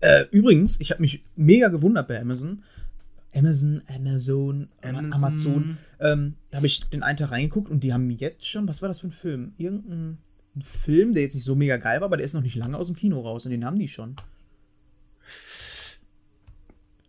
Äh, 0.00 0.24
übrigens, 0.30 0.80
ich 0.80 0.90
habe 0.90 1.00
mich 1.00 1.22
mega 1.36 1.68
gewundert 1.68 2.08
bei 2.08 2.20
Amazon. 2.20 2.62
Amazon, 3.34 3.82
Amazon, 3.88 4.68
Amazon. 4.82 5.12
Amazon. 5.12 5.78
Ähm, 6.00 6.34
da 6.50 6.56
habe 6.58 6.66
ich 6.66 6.80
den 6.90 7.02
einen 7.02 7.16
Tag 7.18 7.30
reingeguckt 7.30 7.70
und 7.70 7.80
die 7.84 7.92
haben 7.92 8.10
jetzt 8.10 8.46
schon, 8.46 8.66
was 8.68 8.82
war 8.82 8.88
das 8.88 9.00
für 9.00 9.08
ein 9.08 9.12
Film? 9.12 9.52
Irgendein 9.58 10.18
ein 10.56 10.62
Film, 10.62 11.12
der 11.12 11.22
jetzt 11.24 11.34
nicht 11.34 11.44
so 11.44 11.54
mega 11.54 11.76
geil 11.76 12.00
war, 12.00 12.06
aber 12.06 12.16
der 12.16 12.24
ist 12.24 12.32
noch 12.32 12.40
nicht 12.42 12.56
lange 12.56 12.78
aus 12.78 12.86
dem 12.86 12.96
Kino 12.96 13.20
raus 13.20 13.44
und 13.44 13.50
den 13.50 13.64
haben 13.64 13.78
die 13.78 13.88
schon. 13.88 14.16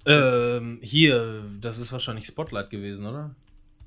Ähm, 0.05 0.79
hier, 0.81 1.43
das 1.61 1.77
ist 1.79 1.91
wahrscheinlich 1.91 2.25
Spotlight 2.25 2.69
gewesen, 2.69 3.05
oder? 3.05 3.35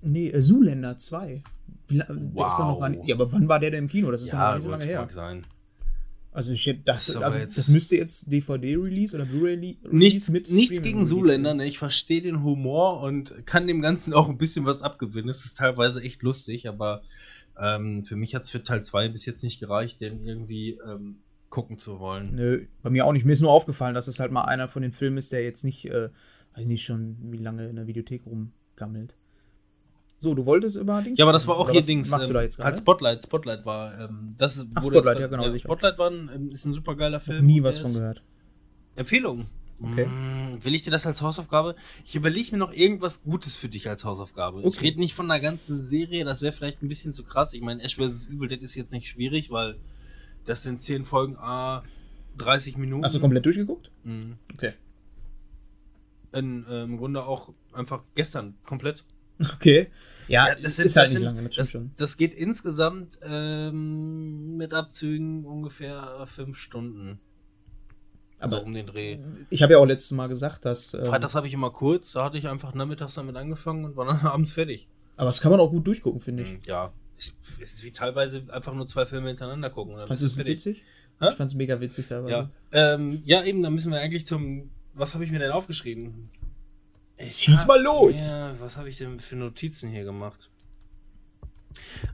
Nee, 0.03 0.29
äh, 0.31 0.40
Zoolander 0.40 0.96
2. 0.99 1.42
Wie, 1.90 1.96
la- 1.98 2.07
Der 2.07 2.16
ist 2.46 2.57
doch 2.57 2.59
noch 2.66 2.81
Wow. 2.81 2.88
nicht, 2.88 3.05
ja, 3.07 3.14
aber 3.14 3.31
wann 3.33 3.48
war 3.48 3.59
der 3.61 3.70
denn 3.70 3.85
im 3.85 3.88
Kino? 3.88 4.11
Das 4.11 4.22
ist 4.22 4.29
doch 4.33 4.38
noch 4.38 4.44
gar 4.44 4.55
nicht 4.55 4.64
so 4.64 4.70
lange 4.70 4.85
her. 4.85 5.09
sein. 5.11 5.42
Also 6.33 6.53
ich 6.53 6.64
hätte 6.66 6.83
Das 6.85 7.16
also 7.16 7.38
jetzt- 7.38 7.59
das 7.59 7.68
müsste 7.68 7.96
jetzt 7.96 8.31
DVD-Release 8.31 9.16
oder 9.16 9.24
Blu-ray-Release 9.24 9.79
Nichts, 9.90 10.29
nichts 10.29 10.48
Streaming-Release 10.50 10.83
gegen 10.83 11.05
Zoolander, 11.05 11.55
ne? 11.55 11.66
Ich 11.66 11.79
verstehe 11.79 12.22
den 12.22 12.44
Humor 12.44 13.00
und 13.03 13.44
kann 13.46 13.66
dem 13.66 13.83
Ganzen 13.83 14.14
auch 14.14 14.29
ein 14.29 14.38
bisschen 14.38 14.64
was 14.64 14.81
abgewinnen. 14.83 15.29
Es 15.29 15.44
ist 15.44 15.59
teilweise 15.59 16.00
echt 16.03 16.22
lustig, 16.22 16.68
aber 16.68 17.03
ähm, 17.59 18.05
für 18.05 18.14
mich 18.14 18.35
hat 18.37 18.42
es 18.42 18.50
für 18.50 18.62
Teil 18.62 18.83
2 18.83 19.09
bis 19.09 19.26
jetzt 19.26 19.42
nicht 19.42 19.59
gereicht, 19.59 20.00
den 20.00 20.24
irgendwie 20.24 20.79
ähm, 20.88 21.16
gucken 21.48 21.79
zu 21.79 21.98
wollen. 21.98 22.33
Nö, 22.37 22.64
bei 22.83 22.90
mir 22.90 23.07
auch 23.07 23.12
nicht. 23.12 23.26
Mir 23.26 23.33
ist 23.33 23.40
nur 23.40 23.50
aufgefallen, 23.50 23.96
dass 23.96 24.07
es 24.07 24.20
halt 24.20 24.31
mal 24.31 24.42
einer 24.44 24.68
von 24.68 24.83
den 24.83 24.92
Filmen 24.92 25.18
ist, 25.18 25.33
der 25.33 25.42
jetzt 25.42 25.64
nicht, 25.64 25.85
äh, 25.87 26.11
weiß 26.55 26.64
nicht 26.64 26.85
schon, 26.85 27.16
wie 27.33 27.38
lange 27.38 27.66
in 27.68 27.74
der 27.74 27.88
Videothek 27.88 28.22
rumgammelt. 28.24 29.16
So, 30.22 30.35
du 30.35 30.44
wolltest 30.44 30.76
über 30.76 31.00
Dings? 31.00 31.18
Ja, 31.18 31.24
aber 31.24 31.33
das 31.33 31.48
war 31.48 31.56
auch 31.56 31.70
hier 31.70 31.78
was 31.78 31.87
Dings. 31.87 32.11
Machst 32.11 32.26
du 32.28 32.33
ähm, 32.33 32.35
da 32.35 32.42
jetzt 32.42 32.56
gerade? 32.56 32.68
Als 32.68 32.78
Spotlight, 32.78 33.22
Spotlight 33.22 33.64
war, 33.64 33.98
ähm, 34.00 34.33
das 34.37 34.61
Ach, 34.74 34.83
wurde 34.85 34.96
Spotlight, 34.98 35.06
jetzt- 35.16 35.20
ja, 35.22 35.26
genau, 35.28 35.48
sicher. 35.48 35.59
Spotlight 35.66 35.98
war 35.98 36.11
ein, 36.11 36.30
ähm, 36.35 36.50
ist 36.50 36.66
ein 36.66 36.74
super 36.74 36.94
geiler 36.94 37.20
Film. 37.20 37.46
nie 37.46 37.62
was 37.62 37.78
von 37.78 37.90
ist- 37.90 37.96
gehört. 37.96 38.22
Empfehlung. 38.96 39.46
Okay. 39.83 40.04
Mm, 40.04 40.62
Will 40.62 40.74
ich 40.74 40.83
dir 40.83 40.90
das 40.90 41.06
als 41.06 41.22
Hausaufgabe? 41.22 41.74
Ich 42.04 42.14
überlege 42.14 42.50
mir 42.52 42.59
noch 42.59 42.70
irgendwas 42.74 43.22
Gutes 43.22 43.56
für 43.56 43.70
dich 43.70 43.88
als 43.88 44.04
Hausaufgabe. 44.04 44.61
Ich 44.61 44.66
Okay. 44.66 44.88
rede 44.88 45.00
nicht 45.00 45.14
von 45.14 45.30
einer 45.30 45.40
ganzen 45.40 45.80
Serie, 45.80 46.26
das 46.26 46.42
wäre 46.42 46.52
vielleicht 46.52 46.83
ein 46.83 46.88
bisschen 46.88 47.14
zu 47.14 47.24
krass. 47.24 47.54
Ich 47.54 47.62
meine, 47.62 47.83
Ash 47.83 47.96
vs. 47.96 48.28
Evil 48.28 48.48
Dead 48.48 48.62
ist 48.62 48.74
jetzt 48.74 48.92
nicht 48.92 49.09
schwierig, 49.09 49.50
weil 49.50 49.76
das 50.44 50.62
sind 50.64 50.83
10 50.83 51.06
Folgen, 51.06 51.37
a 51.38 51.83
30 52.37 52.76
Minuten. 52.76 53.04
Hast 53.06 53.14
du 53.14 53.20
komplett 53.20 53.46
durchgeguckt? 53.46 53.90
Mhm. 54.04 54.35
Okay. 54.52 54.74
In, 56.33 56.66
äh, 56.66 56.83
Im 56.83 56.98
Grunde 56.98 57.24
auch 57.24 57.54
einfach 57.72 58.02
gestern 58.14 58.56
komplett. 58.66 59.02
Okay. 59.55 59.88
Ja, 60.29 60.48
Ja, 60.48 60.55
das 60.55 60.76
sind- 60.76 60.87
ist 60.87 60.96
halt 60.96 61.07
das 61.07 61.14
nicht 61.14 61.22
sind- 61.24 61.37
lange, 61.37 61.48
das 61.48 61.72
Das, 61.72 61.83
das 61.96 62.16
geht 62.16 62.35
insgesamt 62.35 63.18
ähm, 63.22 64.57
mit 64.57 64.72
Abzügen 64.74 65.44
ungefähr 65.44 66.24
5 66.26 66.57
Stunden. 66.57 67.18
Aber 68.38 68.59
Aber 68.59 68.66
um 68.66 68.72
den 68.72 68.87
Dreh. 68.87 69.18
ich 69.50 69.62
habe 69.62 69.74
ja 69.74 69.79
auch 69.79 69.85
letztes 69.87 70.12
Mal 70.12 70.29
gesagt, 70.29 70.64
dass. 70.64 70.94
Ähm, 70.94 71.05
Freitags 71.05 71.35
habe 71.35 71.46
ich 71.46 71.53
immer 71.53 71.70
kurz, 71.70 72.12
da 72.12 72.24
hatte 72.24 72.38
ich 72.38 72.48
einfach 72.48 72.74
nachmittags 72.74 73.14
damit 73.14 73.37
angefangen 73.37 73.85
und 73.85 73.96
war 73.96 74.07
dann 74.07 74.20
abends 74.26 74.53
fertig. 74.53 74.88
aber 75.16 75.26
das 75.26 75.40
kann 75.42 75.50
man 75.50 75.61
auch 75.61 75.70
gut 75.70 75.87
durchgucken, 75.87 76.20
finde 76.20 76.44
ich. 76.44 76.48
Hm, 76.50 76.61
Ja, 76.66 76.92
es, 77.18 77.37
ist 77.59 77.85
wie 77.85 77.90
teilweise 77.90 78.44
einfach 78.50 78.72
nur 78.72 78.87
zwei 78.87 79.05
Filme 79.05 79.29
hintereinander 79.29 79.68
gucken. 79.68 79.94
Fandest 79.96 80.22
du 80.22 80.26
es 80.26 80.38
witzig? 80.46 80.83
Hä? 81.20 81.29
Ich 81.31 81.35
fand 81.37 81.50
es 81.50 81.55
mega 81.55 81.79
witzig 81.83 82.07
teilweise. 82.07 82.33
Ja. 82.33 82.94
Ähm, 82.94 83.20
ja, 83.26 83.44
eben, 83.44 83.62
dann 83.62 83.74
müssen 83.74 83.92
wir 83.92 84.00
eigentlich 84.00 84.24
zum. 84.24 84.70
Was 84.94 85.12
habe 85.14 85.22
ich 85.24 85.31
mir 85.31 85.38
denn 85.38 85.50
aufgeschrieben? 85.50 86.31
Ich 87.22 87.38
Schieß 87.38 87.61
hab- 87.61 87.68
mal 87.68 87.83
los! 87.83 88.26
Ja, 88.26 88.59
was 88.61 88.76
habe 88.76 88.88
ich 88.88 88.98
denn 88.98 89.20
für 89.20 89.37
Notizen 89.37 89.90
hier 89.90 90.04
gemacht? 90.04 90.50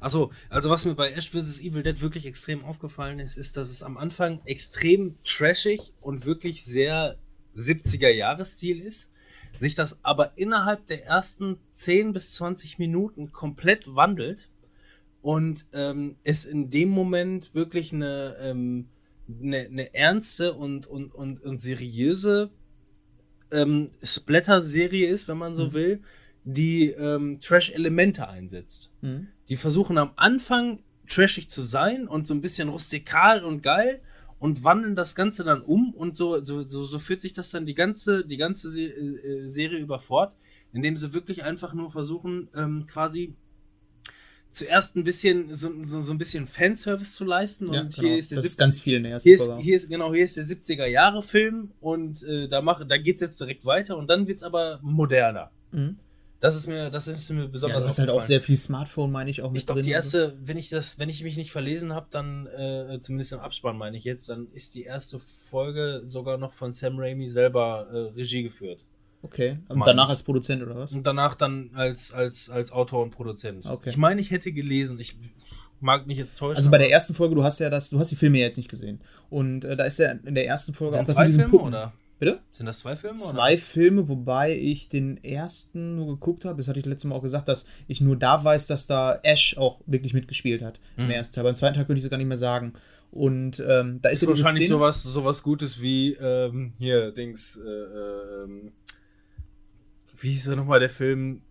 Achso, 0.01 0.33
also 0.51 0.69
was 0.69 0.85
mir 0.85 0.95
bei 0.95 1.13
Ash 1.13 1.31
vs. 1.31 1.61
Evil 1.61 1.83
Dead 1.83 2.01
wirklich 2.01 2.27
extrem 2.27 2.65
aufgefallen 2.65 3.19
ist, 3.21 3.37
ist, 3.37 3.57
dass 3.57 3.71
es 3.71 3.83
am 3.83 3.97
Anfang 3.97 4.41
extrem 4.45 5.17
trashig 5.25 5.93
und 6.01 6.27
wirklich 6.27 6.65
sehr 6.65 7.17
70er-Jahres-Stil 7.57 8.81
ist, 8.81 9.11
sich 9.59 9.75
das 9.75 10.05
aber 10.05 10.37
innerhalb 10.37 10.87
der 10.87 11.07
ersten 11.07 11.59
10 11.73 12.13
bis 12.13 12.35
20 12.35 12.79
Minuten 12.79 13.33
komplett 13.33 13.95
wandelt 13.95 14.51
und 15.23 15.65
ähm, 15.73 16.17
es 16.25 16.45
in 16.45 16.71
dem 16.71 16.91
Moment 16.91 17.55
wirklich 17.55 17.93
eine, 17.93 18.37
ähm, 18.41 18.89
eine, 19.29 19.61
eine 19.61 19.95
ernste 19.95 20.53
und, 20.53 20.87
und, 20.87 21.15
und, 21.15 21.43
und 21.43 21.59
seriöse 21.59 22.51
ähm, 23.51 23.91
Splatter-Serie 24.03 25.09
ist, 25.09 25.29
wenn 25.29 25.39
man 25.39 25.55
so 25.55 25.67
Mhm. 25.67 25.73
will, 25.73 26.01
die 26.45 26.91
ähm, 26.91 27.41
Trash-Elemente 27.41 28.29
einsetzt. 28.29 28.91
Mhm. 29.03 29.29
Die 29.49 29.57
versuchen 29.57 29.99
am 29.99 30.11
Anfang 30.17 30.81
trashig 31.09 31.49
zu 31.49 31.63
sein 31.63 32.09
und 32.09 32.27
so 32.27 32.35
ein 32.35 32.41
bisschen 32.41 32.69
rustikal 32.69 33.45
und 33.45 33.63
geil 33.63 34.01
und 34.39 34.65
wandeln 34.65 34.97
das 34.97 35.15
Ganze 35.15 35.45
dann 35.45 35.63
um 35.63 35.95
und 35.95 36.17
so, 36.17 36.43
so, 36.45 36.63
so, 36.63 36.85
so 36.85 36.99
führt 36.99 37.21
sich 37.21 37.33
das 37.33 37.51
dann 37.51 37.67
die 37.67 37.75
ganze, 37.75 38.25
die 38.25 38.37
ganze 38.37 38.71
Se 38.71 38.83
äh, 38.83 39.49
Serie 39.49 39.79
über 39.79 39.99
fort, 39.99 40.35
indem 40.73 40.97
sie 40.97 41.13
wirklich 41.13 41.45
einfach 41.45 41.75
nur 41.75 41.91
versuchen, 41.91 42.49
ähm, 42.55 42.87
quasi 42.87 43.35
zuerst 44.57 44.97
ein 44.97 45.05
bisschen 45.05 45.55
so, 45.55 45.71
so, 45.83 46.01
so 46.01 46.13
ein 46.13 46.19
bisschen 46.19 46.47
Fanservice 46.47 47.15
zu 47.15 47.25
leisten 47.25 47.73
Ja, 47.73 47.83
und 47.83 47.95
genau. 47.95 48.09
hier 48.09 48.19
ist 48.19 48.31
der 48.31 48.37
das 48.37 48.47
ist 48.47 48.53
70 48.53 48.59
ganz 48.59 48.81
viel 48.81 48.97
in 48.97 49.03
der 49.03 49.13
ersten 49.13 49.29
hier 49.29 49.35
ist, 49.37 49.47
Folge. 49.47 49.63
hier 49.63 49.77
ist, 49.77 49.89
genau, 49.89 50.15
hier 50.15 50.25
ist 50.25 50.37
der 50.37 50.45
70er 50.45 50.87
Jahre 50.87 51.23
Film 51.23 51.73
und 51.81 52.23
äh, 52.23 52.49
da, 52.49 52.63
mach, 52.63 52.83
da 52.87 52.97
geht 52.97 53.17
es 53.17 53.21
jetzt 53.21 53.41
direkt 53.41 53.67
weiter 53.67 53.97
und 53.97 54.09
dann 54.09 54.27
wird 54.27 54.39
es 54.39 54.43
aber 54.43 54.79
moderner. 54.83 55.51
Mhm. 55.73 55.99
Das 56.41 56.55
ist 56.55 56.67
mir, 56.67 56.91
das 56.91 57.09
ist 57.09 57.31
mir 57.31 57.43
Ja, 57.43 57.47
besonders 57.47 57.83
du 57.83 57.89
hast 57.89 57.99
halt 57.99 58.11
auch 58.11 58.23
sehr 58.23 58.43
viel 58.43 58.57
Smartphone, 58.57 59.11
meine 59.11 59.31
ich, 59.31 59.43
auch 59.43 59.51
mit 59.51 59.61
Ich 59.61 59.67
glaube, 59.67 59.83
die 59.83 59.91
erste, 59.91 60.37
wenn 60.45 60.57
ich 60.57 60.69
das, 60.69 60.99
wenn 60.99 61.09
ich 61.09 61.23
mich 61.23 61.37
nicht 61.37 61.51
verlesen 61.51 61.95
habe, 61.95 62.07
dann, 62.11 62.47
äh, 62.47 62.99
zumindest 63.01 63.33
im 63.33 63.41
Abspann 63.41 63.77
meine 63.77 63.97
ich 63.97 64.05
jetzt, 64.05 64.29
dann 64.29 64.49
ist 64.53 64.75
die 64.75 64.85
erste 64.85 65.19
Folge 65.19 66.03
sogar 66.05 66.39
noch 66.39 66.53
von 66.53 66.73
Sam 66.73 66.99
Raimi 66.99 67.29
selber 67.29 67.89
äh, 67.91 68.19
Regie 68.19 68.43
geführt. 68.43 68.85
Okay. 69.23 69.59
Und 69.69 69.79
Meine 69.79 69.91
danach 69.93 70.09
als 70.09 70.23
Produzent 70.23 70.63
oder 70.63 70.77
was? 70.77 70.93
Und 70.93 71.07
danach 71.07 71.35
dann 71.35 71.71
als, 71.75 72.13
als, 72.13 72.49
als 72.51 72.71
Autor 72.71 73.03
und 73.03 73.11
Produzent. 73.11 73.67
Okay. 73.67 73.89
Ich 73.89 73.97
meine, 73.97 74.21
ich 74.21 74.31
hätte 74.31 74.53
gelesen, 74.53 74.99
ich 75.01 75.17
mag 75.81 76.07
mich 76.07 76.19
jetzt 76.19 76.39
täuschen. 76.39 76.57
Also 76.57 76.71
bei 76.71 76.79
der 76.79 76.91
ersten 76.91 77.15
Folge, 77.15 77.35
du 77.35 77.43
hast 77.43 77.59
ja 77.59 77.69
das, 77.71 77.91
du 77.91 77.99
hast 77.99 78.11
die 78.11 78.17
Filme 78.17 78.39
ja 78.39 78.45
jetzt 78.45 78.57
nicht 78.57 78.71
gesehen. 78.71 79.01
Und 79.31 79.65
äh, 79.65 79.77
da 79.77 79.85
ist 79.85 79.99
ja 79.99 80.13
in 80.13 80.35
der 80.35 80.47
ersten 80.47 80.75
Folge 80.75 80.95
Sind 80.95 81.03
auch 81.03 81.07
das 81.07 81.17
zwei 81.17 81.27
mit 81.27 81.35
Filme 81.35 81.59
oder? 81.59 81.93
Bitte? 82.19 82.41
Sind 82.53 82.65
das 82.65 82.79
zwei 82.79 82.97
Filme? 82.97 83.19
Zwei 83.19 83.59
Filme, 83.59 84.09
wobei 84.09 84.57
ich 84.57 84.89
den 84.89 85.23
ersten 85.23 85.97
nur 85.97 86.07
geguckt 86.07 86.47
habe. 86.47 86.57
Das 86.57 86.67
hatte 86.69 86.81
ich 86.81 86.87
letztes 86.87 87.05
Mal 87.09 87.15
auch 87.15 87.23
gesagt, 87.23 87.47
dass 87.49 87.67
ich 87.89 88.01
nur 88.01 88.17
da 88.17 88.43
weiß, 88.43 88.69
dass 88.69 88.87
da 88.87 89.19
Ash 89.23 89.57
auch 89.59 89.81
wirklich 89.87 90.15
mitgespielt 90.15 90.63
hat 90.63 90.81
im 90.97 91.07
Mhm. 91.07 91.11
ersten 91.11 91.35
Teil. 91.35 91.45
Beim 91.45 91.55
zweiten 91.55 91.75
Teil 91.75 91.85
könnte 91.85 91.99
ich 91.99 92.05
es 92.05 92.11
gar 92.11 92.17
nicht 92.17 92.27
mehr 92.27 92.39
sagen. 92.39 92.73
Und 93.11 93.61
ähm, 93.67 94.01
da 94.01 94.09
ist, 94.09 94.23
Ist 94.23 94.23
ja 94.23 94.29
wahrscheinlich 94.29 94.65
Szene, 94.65 94.79
sowas, 94.79 95.03
sowas 95.03 95.43
Gutes 95.43 95.81
wie 95.83 96.15
ähm, 96.15 96.73
hier, 96.79 97.13
Dings, 97.13 97.59
äh, 97.63 97.69
ähm, 98.45 98.73
wie 100.19 100.31
hieß 100.33 100.49
er 100.49 100.57
nochmal 100.57 100.81
der 100.81 100.89
Film? 100.89 101.43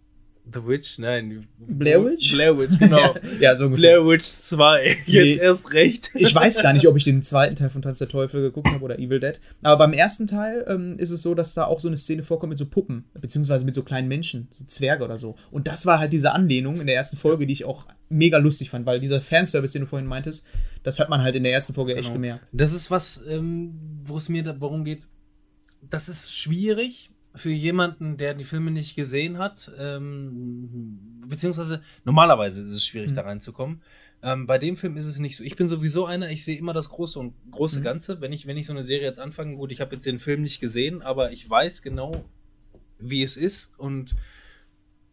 The 0.53 0.63
Witch? 0.63 0.99
Nein. 0.99 1.47
Blair 1.57 2.05
Witch? 2.05 2.31
Blair 2.33 2.55
Witch, 2.55 2.77
genau. 2.77 3.15
ja, 3.39 3.55
so 3.55 3.65
ungefähr. 3.65 3.97
Blair 3.99 4.05
Witch 4.07 4.25
2. 4.27 4.85
Jetzt 5.05 5.07
Nee. 5.07 5.35
erst 5.37 5.73
recht. 5.73 6.11
Ich 6.13 6.35
weiß 6.35 6.61
gar 6.61 6.71
nicht, 6.73 6.87
ob 6.87 6.95
ich 6.97 7.03
den 7.03 7.23
zweiten 7.23 7.55
Teil 7.55 7.71
von 7.71 7.81
Tanz 7.81 7.97
der 7.97 8.09
Teufel 8.09 8.43
geguckt 8.43 8.67
habe 8.71 8.83
oder 8.83 8.99
Evil 8.99 9.19
Dead. 9.19 9.39
Aber 9.63 9.79
beim 9.79 9.93
ersten 9.93 10.27
Teil 10.27 10.63
ähm, 10.67 10.99
ist 10.99 11.09
es 11.09 11.23
so, 11.23 11.33
dass 11.33 11.55
da 11.55 11.65
auch 11.65 11.79
so 11.79 11.87
eine 11.87 11.97
Szene 11.97 12.21
vorkommt 12.21 12.51
mit 12.51 12.59
so 12.59 12.67
Puppen, 12.67 13.05
beziehungsweise 13.19 13.65
mit 13.65 13.73
so 13.73 13.81
kleinen 13.81 14.07
Menschen, 14.07 14.47
so 14.51 14.63
Zwerge 14.65 15.03
oder 15.03 15.17
so. 15.17 15.35
Und 15.49 15.67
das 15.67 15.87
war 15.87 15.97
halt 15.97 16.13
diese 16.13 16.31
Anlehnung 16.33 16.79
in 16.79 16.85
der 16.85 16.95
ersten 16.95 17.17
Folge, 17.17 17.47
die 17.47 17.53
ich 17.53 17.65
auch 17.65 17.87
mega 18.09 18.37
lustig 18.37 18.69
fand, 18.69 18.85
weil 18.85 18.99
dieser 18.99 19.21
Fanservice, 19.21 19.73
den 19.73 19.81
du 19.81 19.87
vorhin 19.87 20.07
meintest, 20.07 20.45
das 20.83 20.99
hat 20.99 21.09
man 21.09 21.23
halt 21.23 21.35
in 21.35 21.41
der 21.41 21.53
ersten 21.53 21.73
Folge 21.73 21.93
echt 21.95 22.03
Genau. 22.03 22.13
gemerkt. 22.13 22.45
Das 22.51 22.71
ist 22.71 22.91
was, 22.91 23.19
ähm, 23.27 23.73
wo 24.03 24.15
es 24.17 24.29
mir 24.29 24.43
darum 24.43 24.85
geht. 24.85 25.01
Das 25.89 26.07
ist 26.07 26.37
schwierig 26.37 27.09
für 27.35 27.51
jemanden, 27.51 28.17
der 28.17 28.33
die 28.33 28.43
Filme 28.43 28.71
nicht 28.71 28.95
gesehen 28.95 29.37
hat. 29.37 29.71
Ähm, 29.77 31.21
beziehungsweise 31.27 31.81
normalerweise 32.03 32.61
ist 32.61 32.71
es 32.71 32.85
schwierig, 32.85 33.11
Mhm. 33.11 33.15
da 33.15 33.21
reinzukommen. 33.21 33.81
Ähm, 34.21 34.47
bei 34.47 34.57
dem 34.57 34.75
Film 34.77 34.97
ist 34.97 35.05
es 35.05 35.19
nicht 35.19 35.35
so. 35.35 35.43
Ich 35.43 35.55
bin 35.55 35.67
sowieso 35.67 36.05
einer, 36.05 36.29
ich 36.29 36.43
sehe 36.43 36.57
immer 36.57 36.73
das 36.73 36.89
große 36.89 37.19
und 37.19 37.33
große 37.51 37.79
Mhm. 37.79 37.83
Ganze. 37.83 38.21
Wenn 38.21 38.31
ich, 38.33 38.47
wenn 38.47 38.57
ich 38.57 38.65
so 38.65 38.73
eine 38.73 38.83
Serie 38.83 39.05
jetzt 39.07 39.19
anfange, 39.19 39.55
gut, 39.55 39.71
ich 39.71 39.81
habe 39.81 39.95
jetzt 39.95 40.05
den 40.05 40.19
Film 40.19 40.41
nicht 40.41 40.59
gesehen, 40.59 41.01
aber 41.01 41.31
ich 41.31 41.47
weiß 41.49 41.81
genau, 41.81 42.23
wie 42.97 43.21
es 43.21 43.37
ist 43.37 43.71
und 43.77 44.15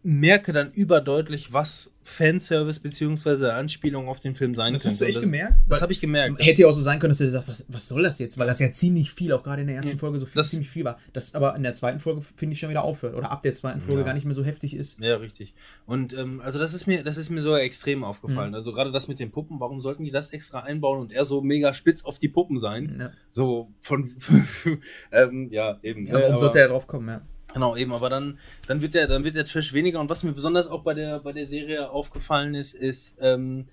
merke 0.04 0.52
dann 0.52 0.72
überdeutlich, 0.72 1.52
was 1.52 1.90
Fanservice 2.04 2.80
beziehungsweise 2.80 3.54
Anspielung 3.54 4.08
auf 4.08 4.18
den 4.18 4.34
Film 4.34 4.54
sein 4.54 4.72
Das 4.72 4.82
könnte. 4.82 4.90
hast 4.94 5.00
du 5.02 5.04
echt 5.04 5.16
das, 5.18 5.24
gemerkt? 5.24 5.62
Das 5.68 5.82
habe 5.82 5.92
ich 5.92 6.00
gemerkt. 6.00 6.40
Das- 6.40 6.46
Hätte 6.48 6.62
ja 6.62 6.66
auch 6.68 6.72
so 6.72 6.80
sein 6.80 6.98
können, 6.98 7.12
dass 7.12 7.18
du 7.18 7.30
sagst, 7.30 7.46
was, 7.46 7.64
was 7.68 7.86
soll 7.86 8.02
das 8.02 8.18
jetzt? 8.18 8.36
Weil 8.38 8.48
das 8.48 8.58
ja 8.58 8.72
ziemlich 8.72 9.12
viel, 9.12 9.32
auch 9.32 9.44
gerade 9.44 9.60
in 9.62 9.68
der 9.68 9.76
ersten 9.76 9.92
Nee, 9.92 9.98
Folge 10.00 10.18
so 10.18 10.26
viel, 10.26 10.34
das- 10.34 10.50
ziemlich 10.50 10.68
viel 10.68 10.84
war. 10.84 10.98
Das 11.12 11.36
aber 11.36 11.54
in 11.54 11.62
der 11.62 11.74
zweiten 11.74 12.00
Folge, 12.00 12.22
finde 12.34 12.54
ich, 12.54 12.58
schon 12.58 12.70
wieder 12.70 12.82
aufhört. 12.82 13.14
Oder 13.14 13.30
ab 13.30 13.42
der 13.42 13.52
zweiten 13.52 13.80
Folge 13.80 14.00
Ja. 14.00 14.06
gar 14.06 14.14
nicht 14.14 14.24
mehr 14.24 14.34
so 14.34 14.44
heftig 14.44 14.74
ist. 14.74 15.02
Ja, 15.04 15.14
richtig. 15.16 15.54
Und 15.86 16.12
ähm, 16.14 16.40
also 16.40 16.58
das 16.58 16.74
ist 16.74 16.88
mir, 16.88 17.04
das 17.04 17.16
ist 17.16 17.30
mir 17.30 17.40
sogar 17.42 17.60
extrem 17.60 18.02
aufgefallen. 18.02 18.48
Mhm. 18.50 18.54
Also 18.56 18.72
gerade 18.72 18.90
das 18.90 19.06
mit 19.06 19.20
den 19.20 19.30
Puppen, 19.30 19.60
warum 19.60 19.80
sollten 19.80 20.02
die 20.02 20.10
das 20.10 20.32
extra 20.32 20.60
einbauen 20.60 20.98
und 21.00 21.12
er 21.12 21.24
so 21.24 21.40
mega 21.40 21.72
spitz 21.72 22.04
auf 22.04 22.18
die 22.18 22.28
Puppen 22.28 22.58
sein? 22.58 22.96
Ja, 22.98 23.10
So 23.30 23.70
von 23.78 24.10
ähm, 25.12 25.48
ja, 25.52 25.78
eben. 25.84 26.04
ja 26.04 26.14
ne, 26.14 26.18
warum 26.20 26.30
aber- 26.32 26.38
sollte 26.40 26.58
er 26.58 26.68
drauf 26.68 26.86
kommen, 26.88 27.08
ja. 27.08 27.22
Genau, 27.52 27.76
eben, 27.76 27.92
aber 27.92 28.08
dann, 28.08 28.38
dann 28.66 28.80
wird 28.80 28.94
der, 28.94 29.06
dann 29.06 29.24
wird 29.24 29.34
der 29.34 29.44
Trash 29.46 29.72
weniger. 29.72 30.00
Und 30.00 30.08
was 30.08 30.22
mir 30.22 30.32
besonders 30.32 30.66
auch 30.66 30.82
bei 30.82 30.94
der, 30.94 31.20
bei 31.20 31.32
der 31.32 31.46
Serie 31.46 31.90
aufgefallen 31.90 32.54
ist, 32.54 32.74
ist 32.74 33.18
ähm, 33.20 33.66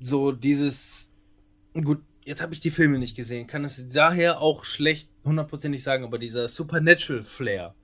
so 0.00 0.32
dieses, 0.32 1.10
gut, 1.74 2.00
jetzt 2.24 2.42
habe 2.42 2.54
ich 2.54 2.60
die 2.60 2.70
Filme 2.70 2.98
nicht 2.98 3.16
gesehen, 3.16 3.46
kann 3.46 3.64
es 3.64 3.88
daher 3.92 4.40
auch 4.40 4.64
schlecht 4.64 5.10
hundertprozentig 5.24 5.82
sagen, 5.82 6.04
aber 6.04 6.18
dieser 6.18 6.48
Supernatural 6.48 7.22
Flair, 7.22 7.74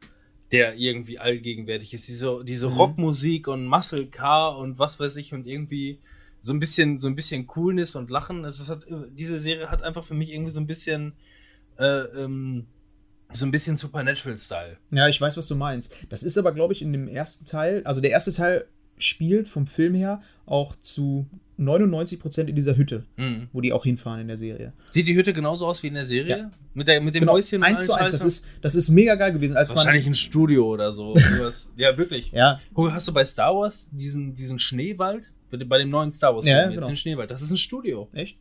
der 0.53 0.77
irgendwie 0.77 1.19
allgegenwärtig 1.19 1.93
ist, 1.95 2.09
diese, 2.09 2.43
diese 2.45 2.69
Mhm. 2.69 2.77
Rockmusik 2.77 3.47
und 3.47 3.67
Muscle 3.67 4.07
Car 4.07 4.59
und 4.59 4.79
was 4.79 4.99
weiß 4.99 5.17
ich 5.17 5.35
und 5.35 5.47
irgendwie 5.47 5.99
so 6.41 6.55
ein 6.55 6.59
bisschen, 6.61 6.99
so 6.99 7.09
ein 7.09 7.15
bisschen 7.15 7.47
Coolness 7.47 7.95
und 7.97 8.11
Lachen. 8.11 8.45
Es 8.45 8.69
hat, 8.71 8.87
diese 9.11 9.39
Serie 9.39 9.71
hat 9.71 9.83
einfach 9.83 10.05
für 10.05 10.15
mich 10.15 10.33
irgendwie 10.33 10.51
so 10.51 10.61
ein 10.61 10.67
bisschen, 10.67 11.13
äh, 11.79 11.85
ähm, 11.85 12.67
so 13.33 13.47
ein 13.47 13.51
bisschen 13.51 13.77
Supernatural-Style. 13.77 14.77
Ja, 14.91 15.09
ich 15.09 15.21
weiß, 15.21 15.37
was 15.37 15.49
du 15.49 15.55
meinst. 15.57 15.95
Das 16.09 16.23
ist 16.23 16.37
aber, 16.39 16.53
glaube 16.53 16.73
ich, 16.73 16.83
in 16.83 16.93
dem 16.93 17.09
ersten 17.09 17.45
Teil, 17.45 17.83
also 17.85 18.01
der 18.01 18.11
erste 18.11 18.33
Teil 18.33 18.67
spielt 18.99 19.49
vom 19.49 19.67
Film 19.67 19.95
her 19.95 20.21
auch 20.47 20.77
zu 20.77 21.27
99% 21.59 22.49
in 22.49 22.57
dieser 22.57 22.77
Hütte, 22.77 23.05
Mhm. 23.17 23.49
wo 23.53 23.61
die 23.61 23.73
auch 23.73 23.85
hinfahren 23.85 24.21
in 24.21 24.29
der 24.29 24.37
Serie. 24.37 24.73
Sieht 24.91 25.07
die 25.09 25.15
Hütte 25.15 25.33
genauso 25.33 25.67
aus 25.67 25.83
wie 25.83 25.89
in 25.89 25.95
der 25.95 26.07
Serie? 26.07 26.39
Ja. 26.39 26.51
Mit, 26.75 26.89
der, 26.89 27.01
mit 27.01 27.15
dem 27.15 27.21
Genau, 27.21 27.33
Häuschen? 27.33 27.59
und 27.59 27.65
eins 27.65 27.85
zu 27.85 27.93
allem 27.93 28.03
eins. 28.05 28.13
Das 28.13 28.21
Scheiße? 28.23 28.29
ist, 28.29 28.47
das 28.63 28.75
ist 28.75 28.89
mega 28.91 29.15
geil 29.17 29.33
gewesen. 29.33 29.55
Wahrscheinlich 29.55 30.07
ein 30.07 30.15
Studio 30.15 30.67
oder 30.69 30.93
so. 30.93 31.15
Ja, 31.77 31.97
wirklich. 31.97 32.31
Ja, 32.33 32.61
hast 32.77 33.09
du 33.09 33.13
bei 33.13 33.25
Star 33.25 33.55
Wars 33.55 33.89
diesen, 33.93 34.35
diesen 34.35 34.59
Schneewald? 34.59 35.33
Bei 35.51 35.57
dem, 35.79 35.91
neuen 35.91 36.13
Star 36.13 36.35
Wars 36.35 36.47
Ja, 36.47 36.69
genau. 36.69 36.87
den 36.87 36.97
Schneewald. 36.97 37.31
Das 37.31 37.43
ist 37.43 37.51
ein 37.51 37.57
Studio. 37.57 38.09
echt? 38.13 38.37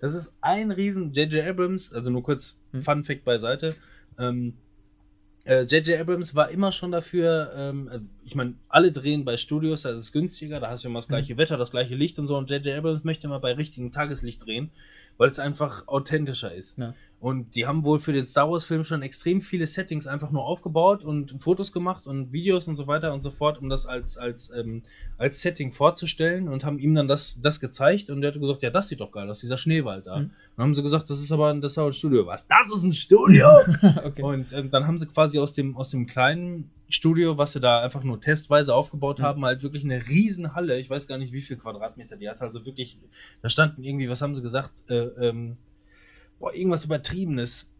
Das 0.00 0.14
ist 0.14 0.32
ein 0.40 0.70
riesen 0.70 1.12
J.J. 1.12 1.44
Abrams, 1.46 1.92
also 1.92 2.10
nur 2.10 2.22
kurz 2.22 2.58
Hm. 2.72 2.82
Fun 2.82 3.02
Fact 3.04 3.24
beiseite. 3.24 3.74
Ähm, 4.18 4.54
äh, 5.44 5.62
J.J. 5.62 6.00
Abrams 6.00 6.34
war 6.34 6.50
immer 6.50 6.72
schon 6.72 6.92
dafür, 6.92 7.52
ähm, 7.56 7.88
also 7.90 8.06
ich 8.28 8.34
meine, 8.34 8.56
alle 8.68 8.92
drehen 8.92 9.24
bei 9.24 9.38
Studios, 9.38 9.82
da 9.82 9.90
ist 9.90 10.00
es 10.00 10.12
günstiger, 10.12 10.60
da 10.60 10.68
hast 10.68 10.84
du 10.84 10.88
immer 10.90 10.98
das 10.98 11.08
gleiche 11.08 11.38
Wetter, 11.38 11.56
das 11.56 11.70
gleiche 11.70 11.94
Licht 11.94 12.18
und 12.18 12.26
so. 12.26 12.36
Und 12.36 12.50
J.J. 12.50 12.76
Abrams 12.76 13.02
möchte 13.02 13.26
immer 13.26 13.40
bei 13.40 13.54
richtigem 13.54 13.90
Tageslicht 13.90 14.44
drehen, 14.44 14.70
weil 15.16 15.30
es 15.30 15.38
einfach 15.38 15.88
authentischer 15.88 16.54
ist. 16.54 16.76
Ja. 16.76 16.92
Und 17.20 17.56
die 17.56 17.66
haben 17.66 17.84
wohl 17.84 17.98
für 17.98 18.12
den 18.12 18.26
Star 18.26 18.50
Wars-Film 18.50 18.84
schon 18.84 19.00
extrem 19.00 19.40
viele 19.40 19.66
Settings 19.66 20.06
einfach 20.06 20.30
nur 20.30 20.44
aufgebaut 20.44 21.04
und 21.04 21.40
Fotos 21.40 21.72
gemacht 21.72 22.06
und 22.06 22.30
Videos 22.32 22.68
und 22.68 22.76
so 22.76 22.86
weiter 22.86 23.14
und 23.14 23.22
so 23.22 23.30
fort, 23.30 23.58
um 23.58 23.70
das 23.70 23.86
als, 23.86 24.18
als, 24.18 24.52
ähm, 24.54 24.82
als 25.16 25.40
Setting 25.40 25.72
vorzustellen 25.72 26.48
und 26.48 26.66
haben 26.66 26.78
ihm 26.78 26.94
dann 26.94 27.08
das, 27.08 27.40
das 27.40 27.60
gezeigt 27.60 28.10
und 28.10 28.20
der 28.20 28.32
hat 28.32 28.38
gesagt, 28.38 28.62
ja, 28.62 28.68
das 28.68 28.88
sieht 28.88 29.00
doch 29.00 29.10
geil 29.10 29.28
aus, 29.30 29.40
dieser 29.40 29.56
Schneewald 29.56 30.06
da. 30.06 30.18
Mhm. 30.18 30.22
Und 30.24 30.32
dann 30.56 30.64
haben 30.64 30.74
sie 30.74 30.82
gesagt, 30.82 31.08
das 31.08 31.20
ist 31.20 31.32
aber 31.32 31.48
ein, 31.48 31.62
das 31.62 31.72
ist 31.72 31.78
aber 31.78 31.88
ein 31.88 31.94
Studio. 31.94 32.26
Was? 32.26 32.46
Das 32.46 32.70
ist 32.72 32.84
ein 32.84 32.92
Studio? 32.92 33.48
okay. 34.04 34.22
Und 34.22 34.52
ähm, 34.52 34.70
dann 34.70 34.86
haben 34.86 34.98
sie 34.98 35.06
quasi 35.06 35.38
aus 35.38 35.54
dem, 35.54 35.76
aus 35.76 35.90
dem 35.90 36.06
kleinen 36.06 36.70
Studio, 36.88 37.36
was 37.36 37.52
sie 37.52 37.60
da 37.60 37.80
einfach 37.80 38.04
nur 38.04 38.17
testweise 38.20 38.74
aufgebaut 38.74 39.18
Mhm. 39.18 39.22
haben, 39.24 39.44
halt 39.44 39.62
wirklich 39.62 39.84
eine 39.84 40.06
riesen 40.08 40.54
Halle. 40.54 40.78
Ich 40.78 40.90
weiß 40.90 41.06
gar 41.06 41.18
nicht, 41.18 41.32
wie 41.32 41.40
viel 41.40 41.56
Quadratmeter 41.56 42.16
die 42.16 42.28
hat. 42.28 42.40
Also 42.42 42.64
wirklich, 42.66 42.98
da 43.42 43.48
standen 43.48 43.82
irgendwie, 43.84 44.08
was 44.08 44.22
haben 44.22 44.34
sie 44.34 44.42
gesagt? 44.42 44.82
Äh, 44.88 44.94
ähm, 45.28 45.52
boah, 46.38 46.54
irgendwas 46.54 46.84
Übertriebenes. 46.84 47.70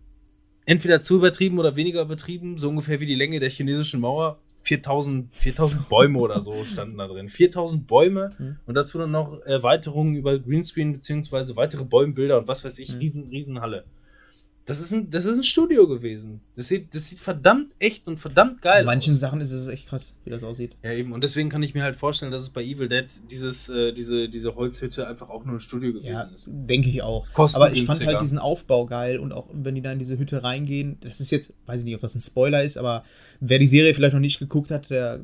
Entweder 0.66 1.00
zu 1.00 1.16
übertrieben 1.16 1.58
oder 1.58 1.76
weniger 1.76 2.02
übertrieben, 2.02 2.58
so 2.58 2.68
ungefähr 2.68 3.00
wie 3.00 3.06
die 3.06 3.14
Länge 3.14 3.40
der 3.40 3.50
chinesischen 3.50 4.00
Mauer. 4.00 4.38
4000, 4.62 5.34
4000 5.34 5.88
Bäume 5.88 6.18
oder 6.18 6.42
so 6.42 6.64
standen 6.64 6.98
da 6.98 7.06
drin. 7.06 7.28
4000 7.28 7.86
Bäume 7.86 8.32
Mhm. 8.38 8.56
und 8.66 8.74
dazu 8.74 8.98
dann 8.98 9.10
noch 9.12 9.40
Erweiterungen 9.42 10.14
über 10.16 10.38
Greenscreen 10.38 10.92
beziehungsweise 10.92 11.56
weitere 11.56 11.84
Bäumbilder 11.84 12.38
und 12.38 12.48
was 12.48 12.64
weiß 12.64 12.78
ich, 12.80 12.92
Mhm. 12.94 12.98
riesen, 12.98 13.28
riesen 13.28 13.60
Halle. 13.60 13.84
Das 14.68 14.80
ist, 14.80 14.92
ein, 14.92 15.10
das 15.10 15.24
ist 15.24 15.38
ein 15.38 15.42
Studio 15.42 15.88
gewesen. 15.88 16.40
Das 16.54 16.68
sieht, 16.68 16.94
das 16.94 17.08
sieht 17.08 17.20
verdammt 17.20 17.70
echt 17.78 18.06
und 18.06 18.18
verdammt 18.18 18.60
geil 18.60 18.80
In 18.80 18.86
manchen 18.86 19.14
aus. 19.14 19.20
Sachen 19.20 19.40
ist 19.40 19.50
es 19.50 19.66
echt 19.66 19.88
krass, 19.88 20.14
wie 20.24 20.30
das 20.30 20.44
aussieht. 20.44 20.76
Ja, 20.82 20.92
eben. 20.92 21.12
Und 21.12 21.24
deswegen 21.24 21.48
kann 21.48 21.62
ich 21.62 21.72
mir 21.72 21.82
halt 21.82 21.96
vorstellen, 21.96 22.30
dass 22.30 22.42
es 22.42 22.50
bei 22.50 22.62
Evil 22.62 22.86
Dead 22.86 23.06
dieses, 23.30 23.70
äh, 23.70 23.92
diese, 23.94 24.28
diese 24.28 24.54
Holzhütte 24.56 25.08
einfach 25.08 25.30
auch 25.30 25.46
nur 25.46 25.54
ein 25.56 25.60
Studio 25.60 25.94
gewesen 25.94 26.06
Ja, 26.12 26.20
ist. 26.22 26.48
denke 26.50 26.90
ich 26.90 27.02
auch. 27.02 27.26
Aber 27.54 27.72
ich 27.72 27.86
fand 27.86 28.04
halt 28.04 28.20
diesen 28.20 28.38
Aufbau 28.38 28.84
geil 28.84 29.18
und 29.18 29.32
auch 29.32 29.46
wenn 29.54 29.74
die 29.74 29.80
da 29.80 29.90
in 29.90 29.98
diese 29.98 30.18
Hütte 30.18 30.42
reingehen, 30.42 30.98
das 31.00 31.20
ist 31.20 31.30
jetzt, 31.30 31.50
weiß 31.64 31.80
ich 31.80 31.84
nicht, 31.86 31.94
ob 31.94 32.02
das 32.02 32.14
ein 32.14 32.20
Spoiler 32.20 32.62
ist, 32.62 32.76
aber 32.76 33.04
wer 33.40 33.58
die 33.58 33.68
Serie 33.68 33.94
vielleicht 33.94 34.12
noch 34.12 34.20
nicht 34.20 34.38
geguckt 34.38 34.70
hat, 34.70 34.90
der 34.90 35.20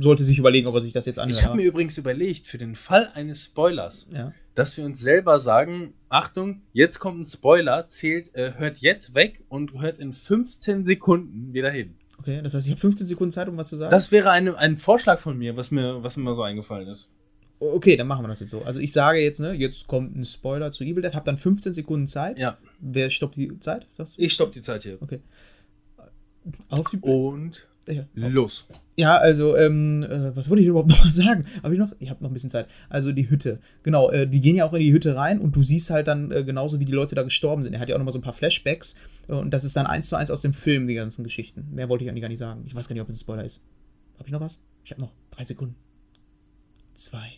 sollte 0.00 0.24
sich 0.24 0.38
überlegen, 0.38 0.66
ob 0.66 0.74
er 0.74 0.80
sich 0.80 0.92
das 0.92 1.06
jetzt 1.06 1.20
anhört. 1.20 1.38
Ich 1.38 1.44
habe 1.46 1.56
mir 1.56 1.66
übrigens 1.66 1.98
überlegt, 1.98 2.48
für 2.48 2.58
den 2.58 2.74
Fall 2.74 3.10
eines 3.14 3.44
Spoilers, 3.44 4.08
ja. 4.12 4.32
Dass 4.58 4.76
wir 4.76 4.84
uns 4.84 5.00
selber 5.00 5.38
sagen, 5.38 5.94
Achtung, 6.08 6.62
jetzt 6.72 6.98
kommt 6.98 7.20
ein 7.20 7.24
Spoiler, 7.24 7.86
zählt, 7.86 8.34
äh, 8.34 8.54
hört 8.56 8.78
jetzt 8.78 9.14
weg 9.14 9.44
und 9.48 9.80
hört 9.80 10.00
in 10.00 10.12
15 10.12 10.82
Sekunden 10.82 11.54
wieder 11.54 11.70
hin. 11.70 11.94
Okay, 12.18 12.42
das 12.42 12.54
heißt, 12.54 12.66
ich 12.66 12.72
habe 12.72 12.80
15 12.80 13.06
Sekunden 13.06 13.30
Zeit, 13.30 13.48
um 13.48 13.56
was 13.56 13.68
zu 13.68 13.76
sagen. 13.76 13.92
Das 13.92 14.10
wäre 14.10 14.32
eine, 14.32 14.58
ein 14.58 14.76
Vorschlag 14.76 15.20
von 15.20 15.38
mir, 15.38 15.56
was 15.56 15.70
mir, 15.70 16.02
was 16.02 16.16
mir 16.16 16.24
mal 16.24 16.34
so 16.34 16.42
eingefallen 16.42 16.88
ist. 16.88 17.08
okay, 17.60 17.94
dann 17.94 18.08
machen 18.08 18.24
wir 18.24 18.28
das 18.28 18.40
jetzt 18.40 18.50
so. 18.50 18.62
Also 18.62 18.80
ich 18.80 18.92
sage 18.92 19.20
jetzt, 19.20 19.38
ne, 19.38 19.52
jetzt 19.52 19.86
kommt 19.86 20.16
ein 20.16 20.24
Spoiler 20.24 20.72
zu 20.72 20.82
Evil 20.82 21.02
Dead, 21.02 21.14
hab 21.14 21.24
dann 21.24 21.38
15 21.38 21.72
Sekunden 21.72 22.08
Zeit. 22.08 22.36
Ja, 22.36 22.58
Wer 22.80 23.10
stoppt 23.10 23.36
die 23.36 23.56
Zeit? 23.60 23.86
Sagst 23.90 24.18
du? 24.18 24.22
ich 24.22 24.32
stopp 24.32 24.50
die 24.50 24.62
Zeit 24.62 24.82
hier. 24.82 25.00
Okay. 25.00 25.20
Auf 26.68 26.90
die 26.90 26.98
Und 26.98 27.58
ja. 27.58 27.62
Los. 28.14 28.66
Ja, 28.96 29.16
also, 29.16 29.56
ähm, 29.56 30.02
äh, 30.02 30.34
was 30.34 30.50
wollte 30.50 30.60
ich 30.60 30.68
überhaupt 30.68 30.88
noch 31.04 31.10
sagen? 31.10 31.46
Habe 31.62 31.74
ich 31.74 31.78
noch? 31.78 31.92
Ich 32.00 32.10
habe 32.10 32.20
noch 32.22 32.30
ein 32.30 32.32
bisschen 32.32 32.50
Zeit. 32.50 32.66
Also 32.88 33.12
die 33.12 33.30
Hütte. 33.30 33.60
Genau, 33.84 34.10
äh, 34.10 34.26
die 34.26 34.40
gehen 34.40 34.56
ja 34.56 34.66
auch 34.66 34.72
in 34.72 34.80
die 34.80 34.92
Hütte 34.92 35.14
rein 35.14 35.38
und 35.38 35.54
du 35.54 35.62
siehst 35.62 35.90
halt 35.90 36.08
dann 36.08 36.32
äh, 36.32 36.42
genauso, 36.42 36.80
wie 36.80 36.84
die 36.84 36.92
Leute 36.92 37.14
da 37.14 37.22
gestorben 37.22 37.62
sind. 37.62 37.74
Er 37.74 37.80
hat 37.80 37.88
ja 37.88 37.94
auch 37.94 37.98
noch 38.00 38.06
mal 38.06 38.10
so 38.10 38.18
ein 38.18 38.22
paar 38.22 38.32
Flashbacks 38.32 38.96
äh, 39.28 39.34
und 39.34 39.52
das 39.52 39.62
ist 39.62 39.76
dann 39.76 39.86
eins 39.86 40.08
zu 40.08 40.16
eins 40.16 40.32
aus 40.32 40.40
dem 40.40 40.52
Film, 40.52 40.88
die 40.88 40.94
ganzen 40.94 41.22
Geschichten. 41.22 41.68
Mehr 41.70 41.88
wollte 41.88 42.02
ich 42.02 42.10
eigentlich 42.10 42.22
gar 42.22 42.28
nicht 42.28 42.40
sagen. 42.40 42.64
Ich 42.66 42.74
weiß 42.74 42.88
gar 42.88 42.94
nicht, 42.94 43.02
ob 43.02 43.08
es 43.08 43.16
ein 43.16 43.20
Spoiler 43.20 43.44
ist. 43.44 43.60
Habe 44.18 44.26
ich 44.26 44.32
noch 44.32 44.40
was? 44.40 44.58
Ich 44.84 44.90
habe 44.90 45.00
noch 45.00 45.12
drei 45.30 45.44
Sekunden. 45.44 45.76
Zwei. 46.94 47.34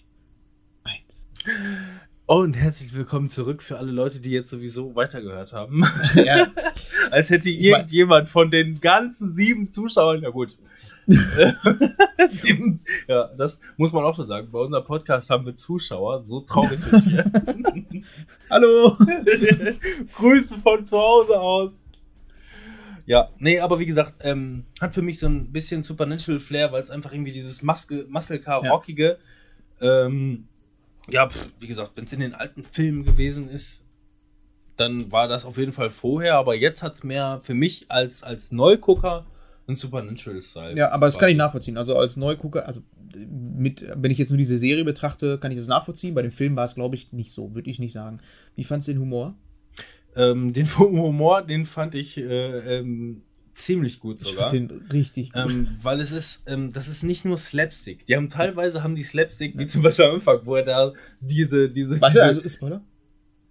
Eins. 0.83 1.27
Und 2.31 2.55
herzlich 2.55 2.95
willkommen 2.95 3.29
zurück 3.29 3.61
für 3.61 3.79
alle 3.79 3.91
Leute, 3.91 4.21
die 4.21 4.31
jetzt 4.31 4.51
sowieso 4.51 4.95
weitergehört 4.95 5.53
haben. 5.53 5.83
ja, 6.15 6.47
Als 7.11 7.29
hätte 7.29 7.51
irgendjemand 7.51 8.29
von 8.29 8.53
den 8.53 8.81
ganzen 8.81 9.35
sieben 9.35 9.73
Zuschauern, 9.73 10.23
ja 10.23 10.31
gut. 10.31 10.57
sieben, 12.31 12.81
ja, 13.09 13.31
das 13.37 13.59
muss 13.77 13.91
man 13.91 14.05
auch 14.05 14.15
schon 14.15 14.29
sagen. 14.29 14.49
Bei 14.53 14.61
unserem 14.61 14.85
Podcast 14.85 15.29
haben 15.29 15.45
wir 15.45 15.55
Zuschauer, 15.55 16.21
so 16.21 16.39
traurig 16.43 16.79
sind 16.79 17.05
wir. 17.05 17.25
hallo! 18.49 18.97
Grüße 20.15 20.57
von 20.61 20.87
zu 20.87 20.97
Hause 20.97 21.41
aus. 21.41 21.73
Ja, 23.07 23.31
nee, 23.41 23.59
aber 23.59 23.81
wie 23.81 23.87
gesagt, 23.87 24.15
ähm, 24.21 24.67
hat 24.81 24.95
für 24.95 25.03
mich 25.03 25.19
so 25.19 25.27
ein 25.27 25.51
bisschen 25.51 25.83
Supernatural 25.83 26.39
Flair, 26.39 26.71
weil 26.71 26.81
es 26.85 26.91
einfach 26.91 27.13
irgendwie 27.13 27.33
dieses 27.33 27.65
Muscle, 27.65 28.07
Muscle 28.09 28.39
Car 28.39 28.63
Ja. 28.65 29.17
Ähm, 29.81 30.47
ja, 31.11 31.29
pff, 31.29 31.49
wie 31.59 31.67
gesagt, 31.67 31.97
wenn 31.97 32.05
es 32.05 32.13
in 32.13 32.21
den 32.21 32.35
alten 32.35 32.63
Filmen 32.63 33.05
gewesen 33.05 33.49
ist, 33.49 33.83
dann 34.77 35.13
war 35.13 35.29
das 35.29 35.45
auf 35.45 35.59
jeden 35.59 35.73
Fall 35.73 35.91
vorher, 35.91 36.37
aber 36.37 36.55
jetzt 36.55 36.83
hat 36.83 36.95
es 36.95 37.05
mehr 37.05 37.41
für 37.43 37.55
mich 37.55 37.87
als, 37.91 38.23
als 38.23 38.51
Neugucker 38.51 39.27
ein 39.69 39.77
Supernatural-Style. 39.77 40.77
Ja, 40.77 40.91
aber 40.91 41.07
das 41.07 41.19
kann 41.19 41.29
ich 41.29 41.37
nachvollziehen. 41.37 41.77
Also 41.77 41.97
als 41.97 42.17
Neugucker, 42.17 42.67
also 42.67 42.83
mit, 43.29 43.87
wenn 43.95 44.11
ich 44.11 44.19
jetzt 44.19 44.31
nur 44.31 44.39
diese 44.39 44.59
Serie 44.59 44.85
betrachte, 44.85 45.39
kann 45.39 45.53
ich 45.53 45.59
das 45.59 45.69
nachvollziehen. 45.69 46.15
Bei 46.15 46.23
dem 46.23 46.33
Film 46.33 46.57
war 46.57 46.65
es, 46.65 46.75
glaube 46.75 46.97
ich, 46.97 47.13
nicht 47.13 47.33
so, 47.33 47.55
würde 47.55 47.71
ich 47.71 47.79
nicht 47.79 47.93
sagen. 47.93 48.21
Wie 48.57 48.65
fandst 48.65 48.89
du 48.89 48.93
den 48.93 49.01
Humor? 49.01 49.35
Ähm, 50.17 50.53
den 50.53 50.67
Humor, 50.79 51.43
den 51.43 51.67
fand 51.67 51.95
ich 51.95 52.17
äh, 52.19 52.79
ähm, 52.79 53.23
ziemlich 53.55 54.01
gut 54.01 54.21
sogar. 54.21 54.53
Ich 54.53 54.53
den 54.53 54.87
richtig 54.93 55.33
gut. 55.33 55.51
Ähm, 55.51 55.69
weil 55.83 56.01
es 56.01 56.13
ist, 56.13 56.45
ähm, 56.47 56.73
das 56.73 56.89
ist 56.89 57.03
nicht 57.03 57.25
nur 57.25 57.37
Slapstick. 57.37 58.07
Die 58.07 58.17
haben 58.17 58.29
teilweise 58.29 58.83
haben 58.83 58.95
die 58.95 59.03
Slapstick, 59.03 59.59
wie 59.59 59.67
zum 59.67 59.83
Beispiel 59.83 60.07
am 60.07 60.15
Anfang, 60.15 60.41
wo 60.45 60.57
er 60.57 60.65
da 60.65 60.93
diese, 61.21 61.69
diese. 61.71 62.01
Was, 62.01 62.13
diese 62.13 62.25
also 62.25 62.41
ist 62.41 62.57
Spoiler? 62.57 62.83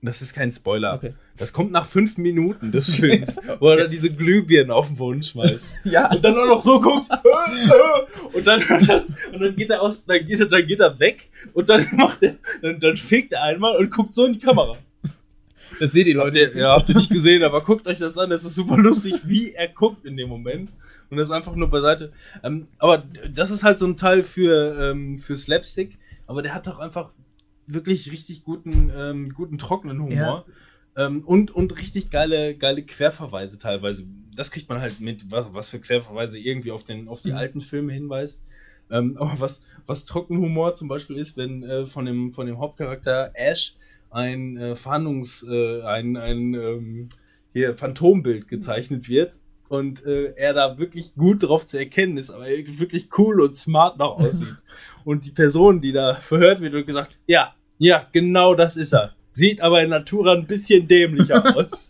Das 0.02 0.22
ist 0.22 0.34
kein 0.34 0.50
Spoiler. 0.52 0.94
Okay. 0.94 1.14
Das 1.38 1.52
kommt 1.52 1.72
nach 1.72 1.86
fünf 1.86 2.18
Minuten 2.18 2.72
des 2.72 2.96
Films, 3.00 3.38
wo 3.60 3.70
er 3.70 3.78
dann 3.78 3.92
diese 3.92 4.10
Glühbirnen 4.10 4.72
auf 4.72 4.88
den 4.88 4.96
Boden 4.96 5.22
schmeißt. 5.22 5.72
ja. 5.84 6.10
Und 6.12 6.24
dann 6.24 6.38
auch 6.38 6.46
noch 6.46 6.62
so 6.62 6.80
guckt. 6.80 7.10
Und, 8.34 8.48
dann, 8.48 8.62
und, 8.62 8.88
dann, 8.88 9.04
und 9.34 9.40
dann 9.42 9.56
geht 9.56 9.70
er 9.70 9.82
aus, 9.82 10.06
dann 10.06 10.26
geht 10.26 10.40
er, 10.40 10.46
dann 10.46 10.66
geht 10.66 10.80
er 10.80 11.00
weg 11.00 11.30
und 11.54 11.70
dann 11.70 11.86
macht 11.94 12.22
er, 12.22 12.36
dann, 12.62 12.80
dann 12.80 12.96
fegt 12.96 13.34
er 13.34 13.44
einmal 13.44 13.76
und 13.76 13.90
guckt 13.92 14.14
so 14.14 14.26
in 14.26 14.34
die 14.34 14.40
Kamera. 14.40 14.78
Das 15.80 15.94
seht 15.94 16.08
ihr 16.08 16.16
Leute. 16.16 16.46
Habt 16.46 16.56
ihr, 16.56 16.62
ja, 16.62 16.76
habt 16.76 16.90
ihr 16.90 16.96
nicht 16.96 17.10
gesehen, 17.10 17.44
aber 17.44 17.62
guckt 17.62 17.88
euch 17.88 18.00
das 18.00 18.18
an. 18.18 18.30
Das 18.30 18.44
ist 18.44 18.56
super 18.56 18.78
lustig, 18.78 19.16
wie 19.24 19.54
er 19.54 19.70
guckt 19.70 20.06
in 20.06 20.18
dem 20.18 20.30
Moment. 20.30 20.74
Und 21.10 21.18
das 21.18 21.28
ist 21.28 21.32
einfach 21.32 21.56
nur 21.56 21.70
beiseite. 21.70 22.12
Ähm, 22.44 22.68
aber 22.78 23.04
das 23.32 23.50
ist 23.50 23.64
halt 23.64 23.78
so 23.78 23.86
ein 23.86 23.98
Teil 23.98 24.24
für, 24.24 24.92
ähm, 24.92 25.18
für 25.18 25.36
Slapstick. 25.36 25.98
Aber 26.28 26.42
der 26.42 26.54
hat 26.54 26.68
doch 26.68 26.80
einfach 26.80 27.14
wirklich 27.66 28.12
richtig 28.12 28.44
guten, 28.44 28.92
ähm, 28.96 29.34
guten 29.34 29.58
trockenen 29.58 30.02
Humor. 30.02 30.46
Ja. 30.96 31.06
Ähm, 31.06 31.24
und, 31.24 31.52
und 31.52 31.78
richtig 31.78 32.10
geile, 32.10 32.56
geile 32.56 32.84
Querverweise 32.84 33.58
teilweise. 33.58 34.06
Das 34.36 34.52
kriegt 34.52 34.70
man 34.70 34.82
halt 34.82 35.00
mit, 35.00 35.32
was, 35.32 35.54
was 35.54 35.70
für 35.70 35.80
Querverweise 35.80 36.38
irgendwie 36.38 36.72
auf, 36.72 36.84
den, 36.84 37.08
auf 37.08 37.22
die 37.22 37.32
mhm. 37.32 37.38
alten 37.38 37.62
Filme 37.62 37.94
hinweist. 37.94 38.42
Ähm, 38.92 39.18
aber 39.18 39.40
was, 39.40 39.62
was 39.86 40.06
Trockenhumor 40.06 40.76
zum 40.76 40.88
Beispiel 40.88 41.18
ist, 41.18 41.38
wenn 41.38 41.64
äh, 41.64 41.86
von, 41.86 42.06
dem, 42.06 42.32
von 42.32 42.48
dem 42.48 42.60
Hauptcharakter 42.60 43.32
Ash 43.36 43.76
ein 44.10 44.58
äh, 44.58 44.76
Fahndungs-, 44.76 45.46
äh, 45.50 45.84
ein, 45.84 46.18
ein 46.18 46.54
ähm, 46.54 47.10
hier 47.54 47.76
Phantombild 47.76 48.48
gezeichnet 48.48 49.10
wird 49.10 49.38
und 49.70 50.06
äh, 50.06 50.34
er 50.36 50.54
da 50.54 50.78
wirklich 50.78 51.16
gut 51.16 51.44
drauf 51.44 51.66
zu 51.66 51.78
erkennen 51.78 52.18
ist, 52.18 52.32
aber 52.32 52.46
wirklich 52.48 53.10
cool 53.18 53.42
und 53.42 53.56
smart 53.56 53.98
noch 53.98 54.18
aussieht. 54.20 54.56
und 55.06 55.26
die 55.26 55.32
Person, 55.32 55.82
die 55.82 55.92
da 55.92 56.16
verhört 56.16 56.62
wird, 56.62 56.74
wird 56.74 56.88
gesagt, 56.88 57.18
ja, 57.28 57.54
ja, 57.78 58.08
genau 58.12 58.56
das 58.56 58.78
ist 58.78 58.94
er. 58.94 59.14
Sieht 59.32 59.62
aber 59.62 59.82
in 59.82 59.92
Natura 59.92 60.34
ein 60.34 60.48
bisschen 60.48 60.88
dämlicher 60.88 61.56
aus. 61.56 61.90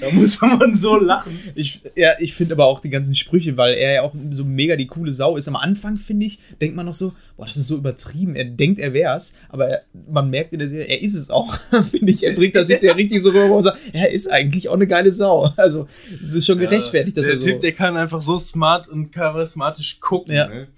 Da 0.00 0.10
muss 0.12 0.40
man 0.40 0.76
so 0.76 0.96
lachen. 0.96 1.38
Ich, 1.54 1.82
ja, 1.96 2.10
ich 2.18 2.34
finde 2.34 2.54
aber 2.54 2.66
auch 2.66 2.80
die 2.80 2.90
ganzen 2.90 3.14
Sprüche, 3.14 3.56
weil 3.56 3.74
er 3.74 3.92
ja 3.94 4.02
auch 4.02 4.14
so 4.30 4.44
mega 4.44 4.76
die 4.76 4.86
coole 4.86 5.12
Sau 5.12 5.36
ist. 5.36 5.48
Am 5.48 5.56
Anfang, 5.56 5.96
finde 5.96 6.26
ich, 6.26 6.38
denkt 6.60 6.76
man 6.76 6.86
noch 6.86 6.94
so, 6.94 7.12
boah, 7.36 7.46
das 7.46 7.56
ist 7.56 7.66
so 7.66 7.76
übertrieben. 7.76 8.36
Er 8.36 8.44
denkt, 8.44 8.78
er 8.78 8.92
wär's, 8.92 9.34
aber 9.48 9.68
er, 9.68 9.82
man 10.10 10.30
merkt 10.30 10.52
in 10.52 10.58
der 10.58 10.68
Serie, 10.68 10.86
er 10.86 11.02
ist 11.02 11.14
es 11.14 11.30
auch, 11.30 11.54
finde 11.90 12.12
ich. 12.12 12.22
Er 12.22 12.34
bringt 12.34 12.54
das 12.54 12.68
hinterher 12.68 12.96
richtig 12.96 13.22
so 13.22 13.30
rüber 13.30 13.56
und 13.56 13.64
sagt, 13.64 13.78
er 13.92 14.10
ist 14.10 14.30
eigentlich 14.30 14.68
auch 14.68 14.74
eine 14.74 14.86
geile 14.86 15.10
Sau. 15.10 15.52
Also, 15.56 15.86
es 16.22 16.34
ist 16.34 16.46
schon 16.46 16.58
gerechtfertigt, 16.58 17.16
ja, 17.16 17.22
dass 17.22 17.26
der 17.26 17.34
er 17.34 17.40
so... 17.40 17.46
Der 17.46 17.54
Typ, 17.54 17.60
der 17.60 17.72
kann 17.72 17.96
einfach 17.96 18.20
so 18.20 18.38
smart 18.38 18.88
und 18.88 19.12
charismatisch 19.12 20.00
gucken, 20.00 20.34
ja. 20.34 20.48
ne? 20.48 20.68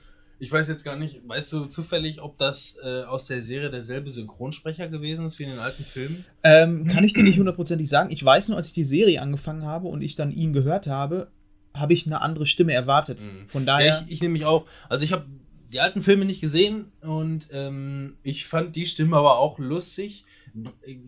Ich 0.45 0.53
weiß 0.53 0.69
jetzt 0.69 0.85
gar 0.85 0.97
nicht, 0.97 1.27
weißt 1.27 1.51
du 1.55 1.65
zufällig, 1.65 2.21
ob 2.21 2.37
das 2.37 2.77
äh, 2.85 3.05
aus 3.05 3.29
der 3.29 3.41
Serie 3.41 3.71
derselbe 3.71 4.11
Synchronsprecher 4.11 4.89
gewesen 4.89 5.25
ist 5.25 5.39
wie 5.39 5.45
in 5.45 5.49
den 5.49 5.59
alten 5.59 5.83
Filmen? 5.83 6.23
Ähm, 6.43 6.87
kann 6.87 7.03
ich 7.03 7.15
dir 7.15 7.23
nicht 7.23 7.39
hundertprozentig 7.39 7.89
sagen. 7.89 8.11
Ich 8.11 8.23
weiß 8.23 8.51
nur, 8.51 8.59
als 8.59 8.67
ich 8.67 8.75
die 8.75 8.85
Serie 8.85 9.23
angefangen 9.23 9.65
habe 9.65 9.89
und 9.89 10.03
ich 10.03 10.17
dann 10.17 10.31
ihn 10.31 10.53
gehört 10.53 10.87
habe, 10.87 11.29
habe 11.73 11.95
ich 11.95 12.05
eine 12.05 12.21
andere 12.21 12.45
Stimme 12.45 12.75
erwartet. 12.75 13.23
Mhm. 13.23 13.49
Von 13.49 13.65
daher. 13.65 13.87
Ja, 13.87 14.03
ich, 14.03 14.13
ich 14.13 14.21
nämlich 14.21 14.45
auch. 14.45 14.67
Also 14.91 15.03
ich 15.07 15.15
habe 15.15 15.25
die 15.73 15.81
alten 15.81 16.03
Filme 16.03 16.27
nicht 16.27 16.43
gesehen 16.43 16.93
und 17.01 17.49
ähm, 17.51 18.19
ich 18.23 18.47
fand 18.47 18.77
die 18.77 18.85
Stimme 18.85 19.17
aber 19.17 19.39
auch 19.39 19.59
lustig. 19.59 20.27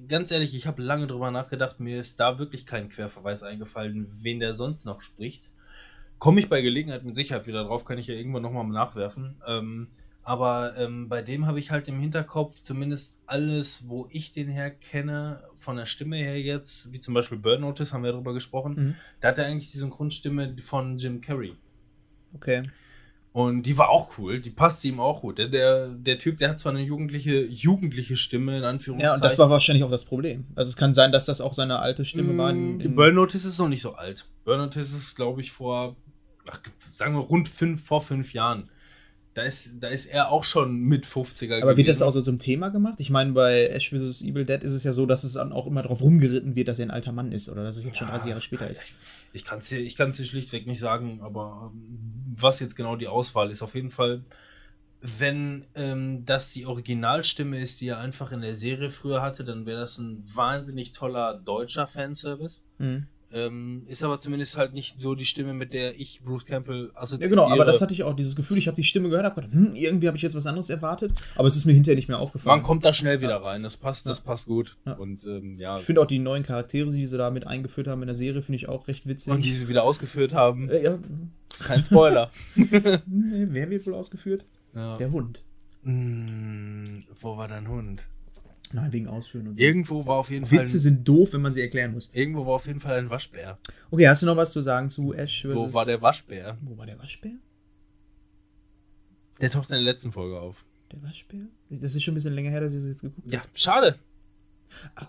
Ganz 0.09 0.31
ehrlich, 0.31 0.55
ich 0.55 0.66
habe 0.66 0.81
lange 0.81 1.07
drüber 1.07 1.31
nachgedacht, 1.31 1.79
mir 1.79 2.01
ist 2.01 2.20
da 2.20 2.38
wirklich 2.38 2.64
kein 2.64 2.88
Querverweis 2.88 3.42
eingefallen, 3.42 4.07
wen 4.22 4.40
der 4.40 4.55
sonst 4.55 4.87
noch 4.87 5.03
spricht. 5.03 5.51
Komme 6.18 6.40
ich 6.40 6.48
bei 6.48 6.62
Gelegenheit 6.62 7.05
mit 7.05 7.14
Sicherheit 7.16 7.46
wieder 7.46 7.64
drauf, 7.64 7.85
kann 7.85 7.98
ich 7.98 8.07
ja 8.07 8.14
irgendwann 8.14 8.42
nochmal 8.42 8.66
nachwerfen. 8.66 9.37
Ähm, 9.46 9.88
aber 10.26 10.76
ähm, 10.76 11.09
bei 11.09 11.22
dem 11.22 11.46
habe 11.46 11.61
ich 11.61 11.70
halt 11.70 11.87
im 11.87 12.00
Hinterkopf 12.00 12.61
zumindest 12.61 13.20
alles, 13.26 13.85
wo 13.87 14.09
ich 14.11 14.33
den 14.33 14.48
her 14.48 14.70
kenne, 14.70 15.44
von 15.55 15.76
der 15.76 15.87
Stimme 15.87 16.16
her 16.16 16.40
jetzt, 16.40 16.92
wie 16.92 16.98
zum 16.98 17.14
Beispiel 17.14 17.38
Bird 17.38 17.61
Notice, 17.61 17.92
haben 17.92 18.02
wir 18.02 18.11
darüber 18.11 18.35
gesprochen. 18.35 18.74
Mhm. 18.74 18.94
Da 19.20 19.29
hat 19.29 19.38
er 19.38 19.46
eigentlich 19.46 19.70
die 19.70 19.79
Synchronstimme 19.79 20.57
von 20.64 20.96
Jim 20.96 21.20
Carrey. 21.20 21.55
Okay. 22.35 22.68
Und 23.37 23.64
die 23.64 23.76
war 23.76 23.90
auch 23.90 24.18
cool, 24.18 24.40
die 24.40 24.50
passte 24.50 24.88
ihm 24.88 24.98
auch 24.98 25.20
gut. 25.20 25.38
Der, 25.38 25.48
der, 25.48 25.88
der 25.88 26.18
Typ, 26.18 26.38
der 26.38 26.48
hat 26.48 26.59
zwar 26.59 26.72
eine 26.72 26.81
jugendliche, 26.81 27.44
jugendliche 27.44 28.16
Stimme, 28.16 28.57
in 28.57 28.64
Anführungszeichen. 28.64 29.11
Ja, 29.11 29.14
und 29.14 29.22
das 29.22 29.38
war 29.38 29.50
wahrscheinlich 29.50 29.85
auch 29.85 29.90
das 29.90 30.07
Problem. 30.07 30.46
Also 30.57 30.70
es 30.70 30.76
kann 30.76 30.94
sein, 30.94 31.12
dass 31.12 31.26
das 31.26 31.40
auch 31.42 31.52
seine 31.52 31.79
alte 31.79 32.05
Stimme 32.05 32.33
mm, 32.33 32.38
war. 32.38 32.52
Burn 32.52 33.14
Notice 33.14 33.44
ist 33.44 33.59
noch 33.59 33.68
nicht 33.68 33.83
so 33.83 33.92
alt. 33.92 34.26
Burn 34.44 34.59
Notice 34.59 34.92
ist, 34.92 35.14
glaube 35.14 35.42
ich, 35.42 35.52
vor 35.52 35.96
ach, 36.50 36.61
sagen 36.92 37.14
wir 37.14 37.20
rund 37.20 37.48
fünf, 37.48 37.85
vor 37.85 38.00
fünf 38.00 38.32
Jahren. 38.32 38.68
Da 39.37 39.42
ist, 39.42 39.74
da 39.80 39.88
ist 39.88 40.06
er 40.06 40.30
auch 40.30 40.44
schon 40.44 40.80
mit 40.80 41.04
50er 41.04 41.61
Aber 41.61 41.76
wird 41.76 41.88
das 41.88 42.00
auch 42.00 42.11
so 42.11 42.22
zum 42.22 42.38
Thema 42.38 42.70
gemacht? 42.70 42.94
Ich 42.96 43.11
meine, 43.11 43.32
bei 43.32 43.66
Ash 43.66 43.90
vs. 43.90 44.22
Evil 44.22 44.46
Dead 44.46 44.64
ist 44.64 44.72
es 44.72 44.82
ja 44.82 44.92
so, 44.92 45.04
dass 45.04 45.24
es 45.24 45.35
dann 45.35 45.52
auch 45.52 45.66
immer 45.66 45.82
darauf 45.82 46.00
rumgeritten 46.00 46.56
wird, 46.56 46.68
dass 46.68 46.78
er 46.78 46.87
ein 46.87 46.90
alter 46.90 47.12
Mann 47.12 47.32
ist 47.32 47.50
oder 47.50 47.62
dass 47.62 47.76
es 47.76 47.85
jetzt 47.85 47.96
ja, 47.96 47.98
schon 47.98 48.09
30 48.09 48.30
Jahre 48.30 48.40
später 48.40 48.70
ist. 48.70 48.82
Ich 49.35 49.44
kann 49.44 49.59
es 49.59 49.68
dir, 49.68 49.78
ich 49.80 49.94
dir 49.94 50.14
schlichtweg 50.14 50.66
nicht 50.66 50.80
sagen, 50.80 51.20
aber 51.20 51.70
ähm, 51.70 52.35
was 52.35 52.61
jetzt 52.61 52.76
genau 52.76 52.96
die 52.96 53.09
Auswahl 53.09 53.50
ist, 53.50 53.61
auf 53.61 53.74
jeden 53.74 53.90
Fall, 53.90 54.24
wenn 55.02 55.66
ähm, 55.74 56.24
das 56.24 56.54
die 56.54 56.64
Originalstimme 56.64 57.61
ist, 57.61 57.82
die 57.82 57.88
er 57.88 57.98
einfach 57.98 58.32
in 58.32 58.40
der 58.40 58.56
Serie 58.56 58.88
früher 58.88 59.20
hatte, 59.20 59.44
dann 59.44 59.66
wäre 59.66 59.80
das 59.80 59.98
ein 59.98 60.24
wahnsinnig 60.35 60.92
toller 60.92 61.35
deutscher 61.44 61.87
Fanservice. 61.87 62.62
Mhm. 62.78 63.06
Ähm, 63.37 63.83
ist 63.87 64.03
aber 64.03 64.18
zumindest 64.18 64.57
halt 64.57 64.72
nicht 64.72 64.96
so 64.99 65.14
die 65.14 65.27
Stimme, 65.27 65.53
mit 65.53 65.75
der 65.75 66.01
ich 66.01 66.22
Bruce 66.25 66.46
Campbell 66.46 66.90
assoziiere. 66.94 67.29
Ja, 67.29 67.29
genau, 67.29 67.51
aber 67.53 67.66
das 67.66 67.83
hatte 67.83 67.92
ich 67.92 68.03
auch, 68.03 68.16
dieses 68.16 68.35
Gefühl, 68.35 68.57
ich 68.57 68.66
habe 68.66 68.77
die 68.77 68.83
Stimme 68.83 69.11
gehört, 69.11 69.27
habe 69.27 69.42
gedacht, 69.42 69.53
hm, 69.53 69.77
irgendwie 69.77 70.07
habe 70.07 70.16
ich 70.16 70.22
jetzt 70.22 70.35
was 70.35 70.46
anderes 70.46 70.70
erwartet, 70.70 71.12
aber 71.35 71.46
es 71.46 71.55
ist 71.55 71.66
mir 71.66 71.75
hinterher 71.75 71.96
nicht 71.96 72.09
mehr 72.09 72.18
aufgefallen. 72.18 72.61
Man 72.61 72.66
kommt 72.66 72.87
da 72.87 72.94
schnell 72.94 73.20
wieder 73.20 73.37
rein, 73.42 73.62
das 73.62 73.77
passt, 73.77 74.07
das 74.07 74.22
passt 74.22 74.46
gut. 74.46 74.79
Ja. 74.87 74.94
Und, 74.94 75.27
ähm, 75.27 75.59
ja. 75.59 75.77
Ich 75.77 75.83
finde 75.83 76.01
auch 76.01 76.07
die 76.07 76.18
neuen 76.18 76.44
Charaktere, 76.44 76.90
die 76.90 77.07
sie 77.07 77.18
da 77.18 77.31
mit 77.31 77.46
eingeführt 77.46 77.88
haben 77.88 78.01
in 78.01 78.07
der 78.07 78.14
Serie, 78.14 78.40
finde 78.40 78.57
ich 78.57 78.70
auch 78.70 78.88
recht 78.88 79.07
witzig. 79.07 79.31
Und 79.31 79.44
die 79.44 79.53
sie 79.53 79.68
wieder 79.68 79.85
ausgeführt 79.85 80.33
haben. 80.33 80.70
Äh, 80.70 80.85
ja. 80.85 80.99
Kein 81.59 81.85
Spoiler. 81.85 82.31
Wer 82.55 83.70
wird 83.70 83.87
wohl 83.87 83.94
ausgeführt? 83.94 84.46
Ja. 84.75 84.96
Der 84.96 85.11
Hund. 85.11 85.42
Hm, 85.85 87.05
wo 87.20 87.37
war 87.37 87.49
dein 87.49 87.68
Hund? 87.68 88.07
Nein, 88.72 88.92
wegen 88.92 89.07
Ausführen 89.07 89.48
und 89.48 89.55
so. 89.55 89.61
Irgendwo 89.61 90.07
war 90.07 90.16
auf 90.16 90.31
jeden 90.31 90.44
Witze 90.44 90.55
Fall. 90.57 90.64
Witze 90.64 90.79
sind 90.81 91.07
doof, 91.07 91.33
wenn 91.33 91.40
man 91.40 91.52
sie 91.52 91.61
erklären 91.61 91.92
muss. 91.92 92.11
Irgendwo 92.12 92.46
war 92.46 92.55
auf 92.55 92.66
jeden 92.66 92.81
Fall 92.81 92.98
ein 92.98 93.11
Waschbär. 93.11 93.59
Okay, 93.90 94.09
hast 94.09 94.22
du 94.22 94.26
noch 94.26 94.37
was 94.37 94.52
zu 94.52 94.61
sagen 94.61 94.90
zu 94.90 95.14
Ash? 95.14 95.46
Wo 95.48 95.72
war 95.72 95.85
der 95.85 96.02
Waschbär? 96.02 96.59
Wo 96.62 96.76
war 96.76 96.87
der 96.87 96.98
Waschbär? 96.98 97.33
Der 99.40 99.50
taucht 99.50 99.70
in 99.70 99.74
der 99.76 99.83
letzten 99.83 100.12
Folge 100.12 100.40
auf. 100.40 100.64
Der 100.92 101.02
Waschbär? 101.02 101.46
Das 101.70 101.94
ist 101.94 102.02
schon 102.02 102.12
ein 102.12 102.16
bisschen 102.16 102.35
länger 102.35 102.50
her, 102.50 102.61
dass 102.61 102.72
ich 102.72 102.81
das 102.81 102.88
jetzt 102.88 103.02
geguckt 103.02 103.26
habe. 103.26 103.37
Ja, 103.37 103.42
schade. 103.55 103.98
Ah, 104.94 105.09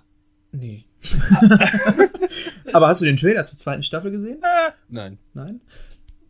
nee. 0.51 0.85
Aber 2.73 2.87
hast 2.87 3.01
du 3.01 3.05
den 3.05 3.17
Trailer 3.17 3.45
zur 3.45 3.57
zweiten 3.57 3.83
Staffel 3.83 4.11
gesehen? 4.11 4.39
Ah, 4.41 4.73
nein. 4.89 5.17
Nein? 5.33 5.61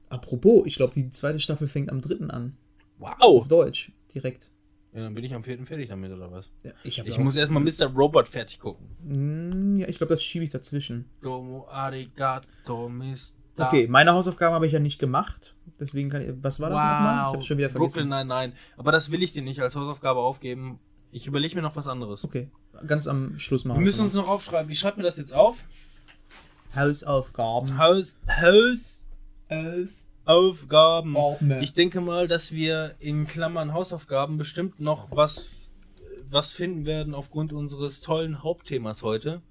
Apropos, 0.09 0.65
ich 0.65 0.75
glaube, 0.75 0.93
die 0.93 1.09
zweite 1.09 1.39
Staffel 1.39 1.67
fängt 1.67 1.89
am 1.89 2.01
3. 2.01 2.27
an. 2.29 2.55
Wow. 2.99 3.15
Auf 3.19 3.47
Deutsch, 3.47 3.91
direkt. 4.13 4.51
Ja, 4.93 5.03
dann 5.03 5.13
bin 5.13 5.23
ich 5.23 5.33
am 5.33 5.43
4. 5.43 5.65
fertig 5.65 5.89
damit, 5.89 6.11
oder 6.11 6.31
was? 6.31 6.49
Ja, 6.63 6.71
ich 6.83 6.97
ich 6.97 7.19
muss 7.19 7.35
erstmal 7.35 7.61
Mr. 7.61 7.87
Robot 7.93 8.27
fertig 8.27 8.59
gucken. 8.59 8.87
Mm, 9.03 9.77
ja, 9.77 9.87
ich 9.87 9.97
glaube, 9.97 10.13
das 10.13 10.23
schiebe 10.23 10.43
ich 10.43 10.49
dazwischen. 10.49 11.09
Domo 11.21 11.67
arigato, 11.69 12.89
Mr. 12.89 13.33
Okay, 13.59 13.87
meine 13.87 14.13
Hausaufgaben 14.13 14.53
habe 14.53 14.67
ich 14.67 14.73
ja 14.73 14.79
nicht 14.79 14.99
gemacht. 14.99 15.55
Deswegen 15.79 16.09
kann 16.09 16.21
ich. 16.21 16.33
Was 16.41 16.59
war 16.59 16.69
das 16.69 16.81
wow. 16.81 16.89
nochmal? 16.89 17.27
Ich 17.27 17.33
habe 17.33 17.43
schon 17.43 17.57
wieder 17.57 17.69
vergessen. 17.69 17.93
Brooklyn, 17.93 18.09
nein, 18.09 18.27
nein. 18.27 18.53
Aber 18.77 18.91
das 18.91 19.11
will 19.11 19.23
ich 19.23 19.33
dir 19.33 19.41
nicht 19.41 19.61
als 19.61 19.75
Hausaufgabe 19.75 20.19
aufgeben. 20.19 20.79
Ich 21.11 21.27
überlege 21.27 21.55
mir 21.55 21.61
noch 21.61 21.75
was 21.75 21.87
anderes. 21.87 22.23
Okay, 22.23 22.49
ganz 22.85 23.07
am 23.07 23.39
Schluss 23.39 23.65
machen 23.65 23.79
wir. 23.79 23.85
müssen 23.85 24.01
uns 24.01 24.13
noch 24.13 24.27
aufschreiben. 24.27 24.71
Ich 24.71 24.79
schreibe 24.79 24.97
mir 24.97 25.03
das 25.03 25.17
jetzt 25.17 25.33
auf. 25.33 25.57
Hausaufgaben. 26.75 27.77
Haus. 27.77 28.15
Haus. 28.29 29.03
Elf. 29.47 29.91
Aufgaben. 30.27 31.15
Ich 31.61 31.73
denke 31.73 32.01
mal, 32.01 32.27
dass 32.27 32.51
wir 32.51 32.95
in 32.99 33.27
Klammern 33.27 33.73
Hausaufgaben 33.73 34.37
bestimmt 34.37 34.79
noch 34.79 35.09
was, 35.11 35.49
was 36.29 36.53
finden 36.53 36.85
werden 36.85 37.13
aufgrund 37.13 37.53
unseres 37.53 38.01
tollen 38.01 38.43
Hauptthemas 38.43 39.03
heute. 39.03 39.41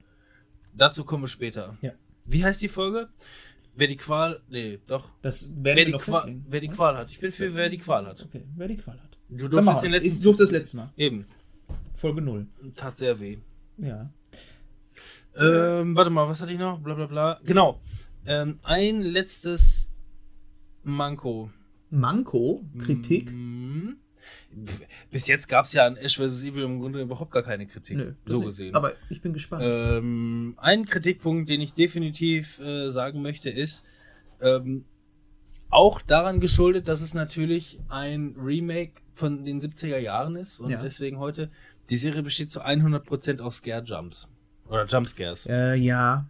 Dazu 0.74 1.04
kommen 1.04 1.24
wir 1.24 1.28
später. 1.28 1.76
Ja. 1.80 1.92
Wie 2.26 2.44
heißt 2.44 2.60
die 2.60 2.68
Folge? 2.68 3.08
Wer 3.74 3.88
die 3.88 3.96
Qual. 3.96 4.40
Nee, 4.48 4.78
doch. 4.86 5.08
Das 5.22 5.50
wer, 5.56 5.74
die 5.74 5.92
Qual, 5.92 6.40
wer 6.48 6.60
die 6.60 6.68
Qual 6.68 6.96
hat. 6.96 7.10
Ich 7.10 7.20
bin 7.20 7.30
für 7.30 7.54
wer 7.54 7.68
die 7.68 7.78
Qual 7.78 8.06
hat. 8.06 8.22
Okay, 8.22 8.44
wer 8.56 8.68
die 8.68 8.76
Qual 8.76 8.98
hat. 9.00 9.18
Du 9.28 9.48
durftest 9.48 9.82
den 9.82 9.90
letzten. 9.92 10.08
Ich 10.08 10.20
durfte 10.20 10.42
das 10.42 10.52
letzte 10.52 10.76
Mal. 10.76 10.92
Eben. 10.96 11.26
Folge 11.94 12.20
0. 12.20 12.46
Tat 12.74 12.96
sehr 12.96 13.18
weh. 13.18 13.38
Ja. 13.78 14.10
Ähm, 15.38 15.96
warte 15.96 16.10
mal, 16.10 16.28
was 16.28 16.40
hatte 16.40 16.52
ich 16.52 16.58
noch? 16.58 16.78
Bla 16.80 16.94
bla 16.94 17.06
bla. 17.06 17.40
Genau. 17.44 17.80
Ähm, 18.26 18.58
ein 18.62 19.02
letztes 19.02 19.85
Manko. 20.86 21.50
Manko? 21.90 22.62
Kritik? 22.78 23.32
Mhm. 23.32 23.96
Bis 25.10 25.26
jetzt 25.28 25.48
gab 25.48 25.66
es 25.66 25.72
ja 25.72 25.84
an 25.86 25.96
Ash 25.96 26.16
vs. 26.16 26.42
Evil 26.42 26.62
im 26.64 26.80
Grunde 26.80 27.00
überhaupt 27.00 27.30
gar 27.32 27.42
keine 27.42 27.66
Kritik. 27.66 27.96
Nö, 27.96 28.12
so 28.24 28.38
nicht. 28.38 28.46
gesehen. 28.46 28.74
Aber 28.74 28.92
ich 29.10 29.20
bin 29.20 29.32
gespannt. 29.32 29.62
Ähm, 29.66 30.54
ein 30.58 30.84
Kritikpunkt, 30.84 31.48
den 31.50 31.60
ich 31.60 31.74
definitiv 31.74 32.58
äh, 32.60 32.90
sagen 32.90 33.20
möchte, 33.22 33.50
ist 33.50 33.84
ähm, 34.40 34.84
auch 35.70 36.00
daran 36.02 36.40
geschuldet, 36.40 36.88
dass 36.88 37.02
es 37.02 37.14
natürlich 37.14 37.80
ein 37.88 38.34
Remake 38.38 38.92
von 39.14 39.44
den 39.44 39.60
70er 39.60 39.98
Jahren 39.98 40.36
ist 40.36 40.60
und 40.60 40.70
Ja. 40.70 40.80
deswegen 40.80 41.18
heute, 41.18 41.50
die 41.90 41.96
Serie 41.96 42.22
besteht 42.22 42.50
zu 42.50 42.64
100% 42.64 43.40
aus 43.40 43.56
Scare 43.56 43.82
Jumps. 43.84 44.30
Oder 44.68 44.86
Jumpscares. 44.86 45.46
Äh, 45.46 45.74
ja. 45.76 46.28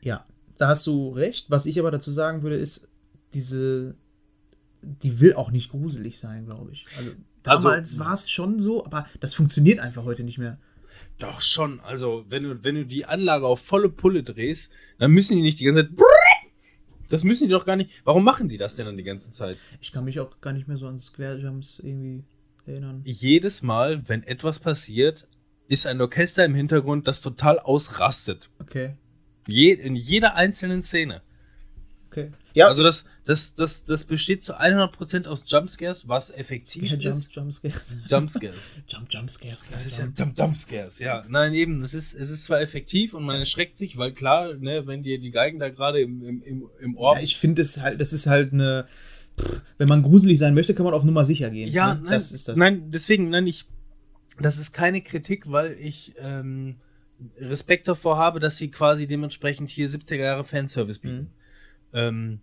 Ja, 0.00 0.24
da 0.56 0.68
hast 0.68 0.86
du 0.86 1.10
recht. 1.10 1.46
Was 1.48 1.66
ich 1.66 1.78
aber 1.78 1.90
dazu 1.90 2.10
sagen 2.10 2.42
würde, 2.42 2.56
ist, 2.56 2.88
diese. 3.36 3.94
Die 4.82 5.20
will 5.20 5.34
auch 5.34 5.50
nicht 5.50 5.70
gruselig 5.70 6.18
sein, 6.18 6.46
glaube 6.46 6.72
ich. 6.72 6.86
Also, 6.96 7.10
Also- 7.10 7.62
damals 7.68 7.98
war 7.98 8.14
es 8.14 8.28
schon 8.30 8.58
so, 8.60 8.84
aber 8.84 9.06
das 9.20 9.34
funktioniert 9.34 9.78
einfach 9.80 10.04
heute 10.04 10.22
nicht 10.24 10.38
mehr. 10.38 10.58
Doch 11.18 11.40
schon, 11.40 11.80
also 11.80 12.24
wenn 12.28 12.42
du, 12.42 12.62
wenn 12.64 12.74
du 12.74 12.84
die 12.86 13.04
Anlage 13.06 13.46
auf 13.46 13.60
volle 13.60 13.88
Pulle 13.88 14.22
drehst, 14.22 14.70
dann 14.98 15.10
müssen 15.12 15.36
die 15.36 15.42
nicht 15.42 15.58
die 15.60 15.64
ganze 15.64 15.86
Zeit. 15.94 15.96
Das 17.08 17.24
müssen 17.24 17.44
die 17.44 17.50
doch 17.50 17.64
gar 17.64 17.76
nicht. 17.76 17.90
Warum 18.04 18.24
machen 18.24 18.48
die 18.48 18.56
das 18.58 18.76
denn 18.76 18.86
dann 18.86 18.96
die 18.96 19.02
ganze 19.04 19.30
Zeit? 19.30 19.58
Ich 19.80 19.92
kann 19.92 20.04
mich 20.04 20.18
auch 20.20 20.40
gar 20.40 20.52
nicht 20.52 20.66
mehr 20.68 20.76
so 20.76 20.86
an 20.88 20.98
Square 20.98 21.38
Jumps 21.38 21.78
irgendwie 21.78 22.24
erinnern. 22.66 23.00
Jedes 23.04 23.62
Mal, 23.62 24.02
wenn 24.08 24.22
etwas 24.24 24.58
passiert, 24.58 25.26
ist 25.68 25.86
ein 25.86 26.00
Orchester 26.00 26.44
im 26.44 26.54
Hintergrund, 26.54 27.06
das 27.08 27.20
total 27.22 27.58
ausrastet. 27.60 28.50
Okay. 28.60 28.96
Je, 29.46 29.72
in 29.72 29.94
jeder 29.96 30.34
einzelnen 30.34 30.82
Szene. 30.82 31.22
Okay. 32.08 32.32
Ja, 32.56 32.68
Also 32.68 32.82
das, 32.82 33.04
das, 33.26 33.54
das, 33.54 33.84
das 33.84 34.04
besteht 34.04 34.42
zu 34.42 34.58
100% 34.58 35.26
aus 35.26 35.44
Jumpscares, 35.46 36.08
was 36.08 36.30
effektiv 36.30 36.90
Jumps, 36.90 37.04
ist. 37.04 37.34
Jumpscares. 37.34 37.94
Jumpscares. 38.08 38.74
Jump, 38.88 39.12
Jumpscares. 39.12 39.64
Das 39.70 39.84
ist 39.84 39.98
ja 39.98 40.08
Jump, 40.16 40.38
Jumpscares, 40.38 40.98
ja. 40.98 41.22
Nein, 41.28 41.52
eben, 41.52 41.82
es 41.82 41.92
ist, 41.92 42.14
es 42.14 42.30
ist 42.30 42.46
zwar 42.46 42.62
effektiv 42.62 43.12
und 43.12 43.24
man 43.24 43.36
erschreckt 43.36 43.76
sich, 43.76 43.98
weil 43.98 44.12
klar, 44.12 44.54
ne, 44.54 44.86
wenn 44.86 45.02
dir 45.02 45.20
die 45.20 45.32
Geigen 45.32 45.58
da 45.58 45.68
gerade 45.68 46.00
im, 46.00 46.24
im, 46.24 46.42
im, 46.42 46.70
im 46.80 46.96
Ohr 46.96 47.16
Ja, 47.16 47.22
ich 47.22 47.36
finde 47.36 47.60
es 47.60 47.78
halt, 47.78 48.00
das 48.00 48.14
ist 48.14 48.26
halt 48.26 48.54
eine. 48.54 48.86
Wenn 49.76 49.88
man 49.88 50.02
gruselig 50.02 50.38
sein 50.38 50.54
möchte, 50.54 50.72
kann 50.72 50.86
man 50.86 50.94
auf 50.94 51.04
Nummer 51.04 51.26
sicher 51.26 51.50
gehen. 51.50 51.68
Ja, 51.68 51.92
ne? 51.92 52.00
nein, 52.04 52.12
das 52.12 52.32
ist 52.32 52.48
das. 52.48 52.56
Nein, 52.56 52.90
deswegen, 52.90 53.28
nein, 53.28 53.46
ich. 53.46 53.66
Das 54.40 54.56
ist 54.56 54.72
keine 54.72 55.02
Kritik, 55.02 55.50
weil 55.52 55.76
ich 55.78 56.14
ähm, 56.18 56.76
Respekt 57.38 57.86
davor 57.86 58.16
habe, 58.16 58.40
dass 58.40 58.56
sie 58.56 58.70
quasi 58.70 59.06
dementsprechend 59.06 59.68
hier 59.68 59.90
70er 59.90 60.16
Jahre 60.16 60.44
Fanservice 60.44 60.98
bieten. 60.98 61.16
Mhm. 61.16 61.30
Ähm, 61.92 62.40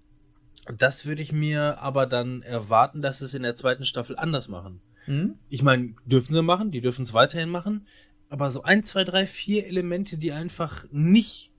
das 0.77 1.05
würde 1.05 1.21
ich 1.21 1.31
mir 1.33 1.79
aber 1.79 2.05
dann 2.05 2.41
erwarten, 2.41 3.01
dass 3.01 3.19
sie 3.19 3.25
es 3.25 3.33
in 3.33 3.43
der 3.43 3.55
zweiten 3.55 3.85
Staffel 3.85 4.17
anders 4.17 4.47
machen. 4.47 4.81
Hm? 5.05 5.35
Ich 5.49 5.61
meine, 5.63 5.93
dürfen 6.05 6.33
sie 6.33 6.41
machen, 6.41 6.71
die 6.71 6.79
dürfen 6.81 7.01
es 7.01 7.13
weiterhin 7.13 7.49
machen, 7.49 7.87
aber 8.29 8.49
so 8.49 8.63
ein, 8.63 8.83
zwei, 8.83 9.03
drei, 9.03 9.27
vier 9.27 9.67
Elemente, 9.67 10.17
die 10.17 10.31
einfach 10.31 10.85
nicht 10.91 11.51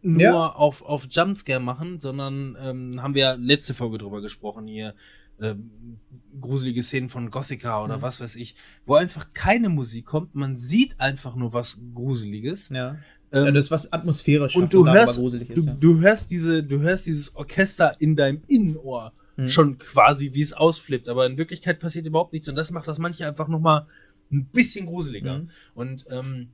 nur 0.00 0.22
Ja. 0.22 0.52
auf, 0.52 0.82
auf 0.82 1.08
Jumpscare 1.10 1.58
machen, 1.60 1.98
sondern 1.98 2.56
ähm, 2.60 3.02
haben 3.02 3.14
wir 3.14 3.22
ja 3.22 3.32
letzte 3.32 3.74
Folge 3.74 3.98
drüber 3.98 4.20
gesprochen 4.22 4.68
hier, 4.68 4.94
ähm, 5.40 5.98
gruselige 6.40 6.82
Szenen 6.82 7.08
von 7.08 7.30
Gothica 7.30 7.82
oder 7.82 7.98
Mhm. 7.98 8.02
was 8.02 8.20
weiß 8.20 8.36
ich, 8.36 8.54
wo 8.86 8.94
einfach 8.94 9.32
keine 9.34 9.68
Musik 9.68 10.06
kommt, 10.06 10.34
man 10.36 10.56
sieht 10.56 10.98
einfach 11.00 11.34
nur 11.34 11.52
was 11.52 11.80
Gruseliges. 11.94 12.68
Ja. 12.70 12.96
Ähm, 13.32 13.44
ja. 13.44 13.50
Das 13.52 13.66
ist 13.66 13.70
was 13.70 13.92
atmosphärisch 13.92 14.56
und 14.56 14.72
du 14.72 14.84
da 14.84 14.92
hörst, 14.94 15.14
aber 15.14 15.22
gruselig 15.22 15.48
du, 15.48 15.54
ist. 15.54 15.66
Ja. 15.66 15.74
du 15.74 16.00
hörst 16.00 16.30
diese, 16.30 16.62
du 16.62 16.80
hörst 16.80 17.06
dieses 17.06 17.34
Orchester 17.36 17.96
in 18.00 18.16
deinem 18.16 18.42
Innenohr 18.48 19.12
Mhm. 19.38 19.48
schon 19.48 19.78
quasi, 19.78 20.34
wie 20.34 20.42
es 20.42 20.52
ausflippt, 20.52 21.08
aber 21.08 21.24
in 21.24 21.38
Wirklichkeit 21.38 21.78
passiert 21.78 22.06
überhaupt 22.06 22.32
nichts 22.32 22.48
und 22.48 22.56
das 22.56 22.72
macht 22.72 22.88
das 22.88 22.98
manche 22.98 23.24
einfach 23.26 23.46
noch 23.46 23.60
mal 23.60 23.86
ein 24.32 24.46
bisschen 24.46 24.86
gruseliger. 24.86 25.38
Mhm. 25.38 25.50
Und 25.74 26.06
ähm, 26.10 26.48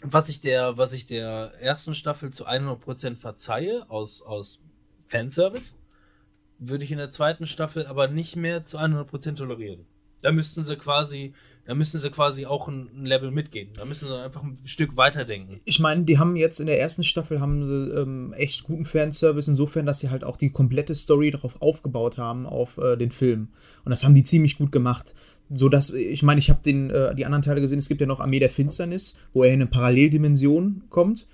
was 0.00 0.30
ich 0.30 0.40
der, 0.40 0.78
was 0.78 0.94
ich 0.94 1.04
der 1.04 1.52
ersten 1.60 1.94
Staffel 1.94 2.32
zu 2.32 2.46
100% 2.46 3.16
verzeihe 3.16 3.88
aus 3.90 4.22
aus 4.22 4.60
Fanservice, 5.06 5.74
würde 6.58 6.84
ich 6.84 6.92
in 6.92 6.98
der 6.98 7.10
zweiten 7.10 7.46
Staffel 7.46 7.86
aber 7.86 8.08
nicht 8.08 8.36
mehr 8.36 8.64
zu 8.64 8.78
100% 8.78 9.36
tolerieren. 9.36 9.84
Da 10.22 10.32
müssten 10.32 10.64
sie 10.64 10.76
quasi, 10.76 11.34
da 11.66 11.74
müssten 11.74 11.98
sie 11.98 12.10
quasi 12.10 12.46
auch 12.46 12.68
ein, 12.68 13.04
Level 13.04 13.30
mitgehen. 13.30 13.70
Da 13.74 13.84
müssen 13.84 14.08
sie 14.08 14.22
einfach 14.22 14.42
ein 14.42 14.58
Stück 14.64 14.96
weiterdenken. 14.96 15.60
Ich 15.64 15.80
meine, 15.80 16.04
die 16.04 16.18
haben 16.18 16.36
jetzt 16.36 16.60
in 16.60 16.66
der 16.66 16.80
ersten 16.80 17.04
Staffel 17.04 17.40
haben 17.40 17.64
sie 17.64 17.90
ähm, 17.92 18.32
echt 18.36 18.64
guten 18.64 18.84
Fanservice 18.84 19.48
insofern, 19.48 19.86
dass 19.86 20.00
sie 20.00 20.10
halt 20.10 20.24
auch 20.24 20.36
die 20.36 20.50
komplette 20.50 20.94
Story 20.94 21.30
darauf 21.30 21.60
aufgebaut 21.62 22.18
haben 22.18 22.46
auf 22.46 22.78
äh, 22.78 22.96
den 22.96 23.10
Film. 23.10 23.48
Und 23.84 23.90
das 23.90 24.04
haben 24.04 24.14
die 24.14 24.22
ziemlich 24.22 24.56
gut 24.56 24.72
gemacht. 24.72 25.14
So 25.50 25.68
dass 25.68 25.90
ich 25.90 26.22
meine, 26.22 26.38
ich 26.38 26.50
habe 26.50 26.68
äh, 26.68 27.14
die 27.14 27.26
anderen 27.26 27.42
Teile 27.42 27.60
gesehen. 27.60 27.78
Es 27.78 27.88
gibt 27.88 28.00
ja 28.00 28.06
noch 28.06 28.20
Armee 28.20 28.40
der 28.40 28.50
Finsternis, 28.50 29.16
wo 29.32 29.44
er 29.44 29.50
in 29.50 29.60
eine 29.60 29.66
Paralleldimension 29.66 30.84
kommt. 30.88 31.26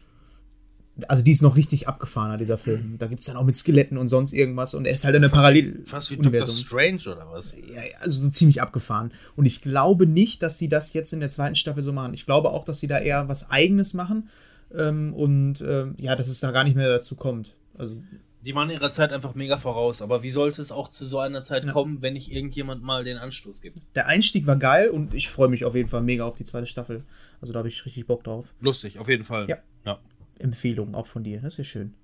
Also 1.09 1.22
die 1.24 1.30
ist 1.30 1.42
noch 1.42 1.57
richtig 1.57 1.88
abgefahrener, 1.88 2.36
dieser 2.36 2.59
Film. 2.59 2.96
Da 2.98 3.07
gibt 3.07 3.20
es 3.20 3.26
dann 3.26 3.36
auch 3.36 3.44
mit 3.44 3.57
Skeletten 3.57 3.96
und 3.96 4.09
sonst 4.09 4.32
irgendwas. 4.32 4.74
Und 4.74 4.86
er 4.86 4.92
ist 4.94 5.05
halt 5.05 5.14
in 5.16 5.22
eine 5.24 5.30
Parallel. 5.32 5.80
Fast 5.84 6.11
wie 6.11 6.16
Doctor. 6.16 6.48
Strange 6.48 7.01
oder 7.07 7.26
was? 7.30 7.53
Ja, 7.53 7.74
ja, 7.82 7.96
also 8.01 8.20
so 8.20 8.30
ziemlich 8.30 8.61
abgefahren. 8.61 9.12
Und 9.36 9.46
ich 9.46 9.61
glaube 9.62 10.07
nicht, 10.07 10.42
dass 10.42 10.59
sie 10.59 10.68
das 10.68 10.92
jetzt 10.92 11.12
in 11.12 11.20
der 11.20 11.30
zweiten 11.30 11.55
Staffel 11.55 11.82
so 11.82 11.92
machen. 11.92 12.14
Ich 12.14 12.26
glaube 12.26 12.51
auch, 12.51 12.64
dass 12.64 12.80
sie 12.80 12.86
da 12.88 12.98
eher 12.98 13.28
was 13.28 13.51
Eigenes 13.51 13.94
machen. 13.94 14.28
Ähm, 14.76 15.14
und 15.14 15.61
ähm, 15.62 15.94
ja, 15.98 16.14
dass 16.16 16.28
es 16.28 16.40
da 16.40 16.51
gar 16.51 16.64
nicht 16.64 16.76
mehr 16.76 16.88
dazu 16.88 17.16
kommt. 17.16 17.55
Also, 17.76 18.01
Die 18.46 18.55
waren 18.55 18.70
ihrer 18.70 18.92
Zeit 18.92 19.12
einfach 19.12 19.34
mega 19.34 19.57
voraus, 19.59 20.01
aber 20.01 20.22
wie 20.22 20.30
sollte 20.30 20.62
es 20.62 20.70
auch 20.72 20.88
zu 20.88 21.05
so 21.07 21.18
einer 21.18 21.42
Zeit 21.42 21.64
Ja. 21.64 21.72
kommen, 21.72 22.03
wenn 22.03 22.12
nicht 22.14 22.30
irgendjemand 22.32 22.82
mal 22.82 23.03
den 23.05 23.16
Anstoß 23.18 23.61
gibt? 23.62 23.78
der 23.96 24.07
Einstieg 24.07 24.46
war 24.46 24.57
geil 24.57 24.88
und 24.90 25.12
ich 25.12 25.28
freue 25.28 25.48
mich 25.48 25.64
auf 25.64 25.74
jeden 25.74 25.88
Fall 25.88 26.03
mega 26.03 26.24
auf 26.24 26.36
die 26.36 26.44
zweite 26.44 26.66
Staffel. 26.66 27.03
Also 27.40 27.53
da 27.53 27.59
habe 27.59 27.68
ich 27.68 27.84
richtig 27.84 28.07
Bock 28.07 28.22
drauf. 28.24 28.46
Lustig, 28.61 28.98
auf 28.98 29.09
jeden 29.09 29.24
Fall. 29.24 29.48
Ja. 29.48 29.57
Ja, 29.84 29.98
Empfehlung 30.41 30.95
auch 30.95 31.07
von 31.07 31.22
dir, 31.24 31.41
das 31.41 31.59
ist 31.59 31.66
schön. 31.68 31.95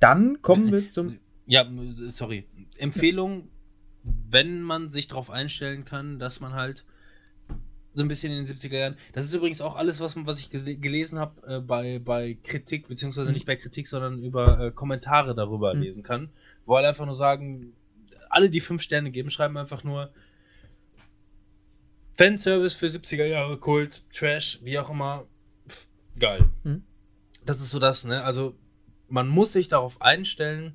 Dann 0.00 0.42
kommen 0.42 0.70
wir 0.72 0.88
zum. 0.88 1.18
Ja, 1.46 1.66
sorry. 2.10 2.44
Empfehlung, 2.76 3.48
wenn 4.30 4.62
man 4.62 4.88
sich 4.90 5.08
darauf 5.08 5.30
einstellen 5.30 5.84
kann, 5.84 6.18
dass 6.18 6.40
man 6.40 6.52
halt 6.52 6.84
so 7.94 8.04
ein 8.04 8.08
bisschen 8.08 8.30
in 8.32 8.44
den 8.44 8.46
70er 8.54 8.78
Jahren. 8.78 8.96
Das 9.12 9.24
ist 9.24 9.34
übrigens 9.34 9.60
auch 9.60 9.74
alles, 9.74 9.98
was, 10.00 10.14
was 10.24 10.38
ich 10.40 10.48
gele- 10.50 10.76
gelesen 10.78 11.18
habe 11.18 11.56
äh, 11.56 11.60
bei, 11.60 11.98
bei 11.98 12.36
Kritik, 12.44 12.86
beziehungsweise 12.86 13.30
Mhm. 13.30 13.34
nicht 13.34 13.46
bei 13.46 13.56
Kritik, 13.56 13.88
sondern 13.88 14.22
über 14.22 14.60
äh, 14.66 14.70
Kommentare 14.70 15.34
darüber 15.34 15.74
Mhm. 15.74 15.80
lesen 15.82 16.02
kann. 16.04 16.28
Wo 16.64 16.74
alle 16.74 16.88
einfach 16.88 17.06
nur 17.06 17.14
sagen, 17.16 17.72
alle, 18.30 18.50
die 18.50 18.60
fünf 18.60 18.82
Sterne 18.82 19.10
geben, 19.10 19.30
schreiben 19.30 19.56
einfach 19.56 19.82
nur 19.84 20.12
Fanservice 22.16 22.76
für 22.76 22.86
70er 22.86 23.24
Jahre, 23.24 23.58
Kult, 23.58 24.02
Trash, 24.12 24.58
wie 24.62 24.78
auch 24.78 24.90
immer. 24.90 25.26
Pff, 25.68 25.88
geil. 26.18 26.44
Mhm. 26.64 26.82
Das 27.48 27.60
ist 27.60 27.70
so 27.70 27.78
das, 27.78 28.04
ne? 28.04 28.22
Also, 28.24 28.54
man 29.08 29.26
muss 29.28 29.52
sich 29.54 29.68
darauf 29.68 30.02
einstellen, 30.02 30.74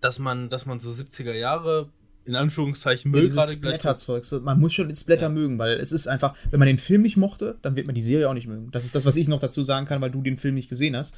dass 0.00 0.18
man, 0.18 0.50
dass 0.50 0.66
man 0.66 0.78
so 0.78 0.90
70er 0.90 1.32
Jahre 1.32 1.88
in 2.24 2.36
Anführungszeichen 2.36 3.10
Ja, 3.10 3.16
Müll 3.16 3.22
dieses 3.22 3.36
gerade 3.36 3.52
Splatter-Zeug. 3.52 4.24
So, 4.24 4.40
Man 4.40 4.60
muss 4.60 4.74
schon 4.74 4.94
Splatter 4.94 5.22
Ja. 5.22 5.28
mögen, 5.28 5.58
weil 5.58 5.74
es 5.78 5.90
ist 5.92 6.06
einfach, 6.06 6.36
wenn 6.50 6.58
man 6.58 6.66
den 6.66 6.78
Film 6.78 7.02
nicht 7.02 7.16
mochte, 7.16 7.56
dann 7.62 7.74
wird 7.74 7.86
man 7.86 7.94
die 7.94 8.02
Serie 8.02 8.28
auch 8.28 8.34
nicht 8.34 8.46
mögen. 8.46 8.70
Das 8.70 8.84
ist 8.84 8.94
das, 8.94 9.04
was 9.06 9.16
ich 9.16 9.28
noch 9.28 9.40
dazu 9.40 9.62
sagen 9.62 9.86
kann, 9.86 10.00
weil 10.00 10.10
du 10.10 10.22
den 10.22 10.36
Film 10.38 10.54
nicht 10.54 10.68
gesehen 10.68 10.94
hast. 10.96 11.16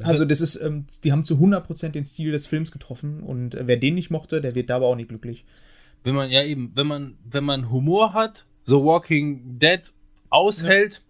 Also, 0.00 0.24
das 0.24 0.40
ist, 0.40 0.56
ähm, 0.56 0.86
die 1.04 1.12
haben 1.12 1.24
zu 1.24 1.34
100% 1.38 1.90
den 1.90 2.04
Stil 2.04 2.30
des 2.32 2.46
Films 2.46 2.70
getroffen 2.72 3.22
und 3.22 3.54
äh, 3.54 3.66
wer 3.66 3.76
den 3.76 3.94
nicht 3.96 4.10
mochte, 4.10 4.40
der 4.40 4.54
wird 4.54 4.70
da 4.70 4.76
aber 4.76 4.86
auch 4.86 4.96
nicht 4.96 5.08
glücklich. 5.08 5.44
wenn 6.04 6.14
man 6.14 6.30
ja 6.30 6.42
eben, 6.44 6.70
wenn 6.74 6.86
man, 6.86 7.18
wenn 7.28 7.44
man 7.44 7.70
Humor 7.70 8.14
hat, 8.14 8.46
The 8.62 8.74
Walking 8.74 9.58
Dead 9.58 9.82
aushält 10.30 11.02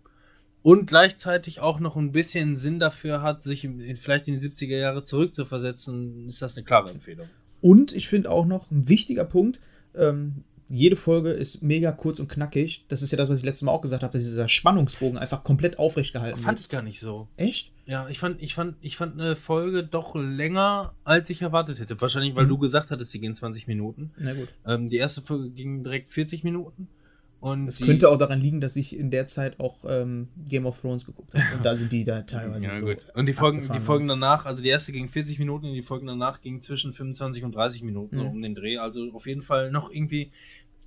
und 0.71 0.87
gleichzeitig 0.87 1.61
auch 1.61 1.81
noch 1.81 1.97
ein 1.97 2.13
bisschen 2.13 2.57
Sinn 2.57 2.79
dafür 2.79 3.23
hat, 3.23 3.41
sich 3.43 3.65
in, 3.65 3.97
vielleicht 3.97 4.29
in 4.29 4.39
die 4.39 4.47
70er 4.47 4.77
Jahre 4.77 5.03
zurückzuversetzen, 5.03 6.29
ist 6.29 6.43
das 6.43 6.57
eine 6.57 6.65
klare 6.65 6.91
Empfehlung. 6.91 7.29
Und 7.61 7.93
ich 7.93 8.09
finde 8.09 8.31
auch 8.31 8.47
noch 8.47 8.71
ein 8.71 8.89
wichtiger 8.89 9.25
Punkt, 9.25 9.61
ähm, 9.95 10.45
jede 10.69 10.97
Folge 10.97 11.31
ist 11.31 11.63
mega 11.63 11.93
kurz 11.93 12.21
und 12.21 12.29
knackig. 12.29 12.85
Das 12.89 13.01
ist 13.01 13.11
ja 13.11 13.17
das, 13.17 13.31
was 13.31 13.39
ich 13.39 13.45
letztes 13.45 13.63
Mal 13.63 13.73
auch 13.73 13.81
gesagt 13.81 14.03
habe, 14.03 14.13
dass 14.13 14.23
dieser 14.23 14.51
Spannungsbogen 14.51 15.17
einfach 15.17 15.43
komplett 15.43 15.79
aufrecht 15.79 16.13
gehalten 16.13 16.37
Fand 16.43 16.59
wird. 16.59 16.67
ich 16.67 16.69
gar 16.69 16.83
nicht 16.83 17.01
so. 17.01 17.27
Echt? 17.39 17.73
Ja, 17.87 18.07
ich 18.11 18.19
fand, 18.19 18.43
ich 18.43 18.55
fand, 18.55 18.77
ich 18.83 18.99
fand 18.99 19.19
eine 19.19 19.35
Folge 19.35 19.83
doch 19.83 20.15
länger, 20.15 20.93
als 21.05 21.31
ich 21.31 21.41
erwartet 21.41 21.81
hätte. 21.81 21.99
Wahrscheinlich, 22.03 22.37
weil 22.37 22.45
Mhm. 22.45 22.51
du 22.51 22.59
gesagt 22.59 22.91
hattest, 22.91 23.11
sie 23.13 23.19
gehen 23.21 23.35
20 23.35 23.67
Minuten. 23.67 24.11
Na 24.19 24.35
gut. 24.35 24.49
Ähm, 24.67 24.89
die 24.89 24.99
erste 24.99 25.23
Folge 25.23 25.49
ging 25.49 25.83
direkt 25.83 26.11
40 26.11 26.45
Minuten. 26.45 26.89
Und 27.41 27.67
Das 27.67 27.77
die, 27.77 27.85
könnte 27.85 28.09
auch 28.09 28.19
daran 28.19 28.41
liegen, 28.41 28.61
dass 28.61 28.75
ich 28.75 28.97
in 28.97 29.11
der 29.13 29.27
Zeit 29.27 29.61
auch 29.61 29.77
ähm, 29.89 30.29
Game 30.49 30.67
of 30.67 30.81
Thrones 30.81 31.07
geguckt 31.07 31.35
habe. 31.35 31.57
Und 31.57 31.65
da 31.65 31.77
sind 31.77 31.93
die 31.93 32.03
da 32.05 32.23
teilweise 32.23 32.67
Ja, 32.67 32.79
so 32.81 32.87
gut. 32.87 33.07
Und 33.15 33.27
die 33.27 33.33
Folgen, 33.33 33.61
die. 33.73 33.79
Folgen 33.81 34.09
danach, 34.09 34.45
also 34.45 34.61
die 34.63 34.69
erste 34.69 34.91
ging 34.93 35.09
40 35.09 35.39
Minuten 35.39 35.67
und 35.67 35.75
die 35.75 35.83
Folgen 35.83 36.07
danach 36.09 36.41
gingen 36.41 36.61
zwischen 36.61 36.93
25 36.93 37.45
und 37.45 37.55
30 37.55 37.83
Minuten, 37.85 38.17
so 38.17 38.25
Mhm. 38.25 38.31
um 38.31 38.43
den 38.43 38.55
Dreh. 38.57 38.79
Also 38.79 39.13
auf 39.13 39.27
jeden 39.29 39.43
Fall 39.43 39.71
noch 39.71 39.91
irgendwie 39.91 40.33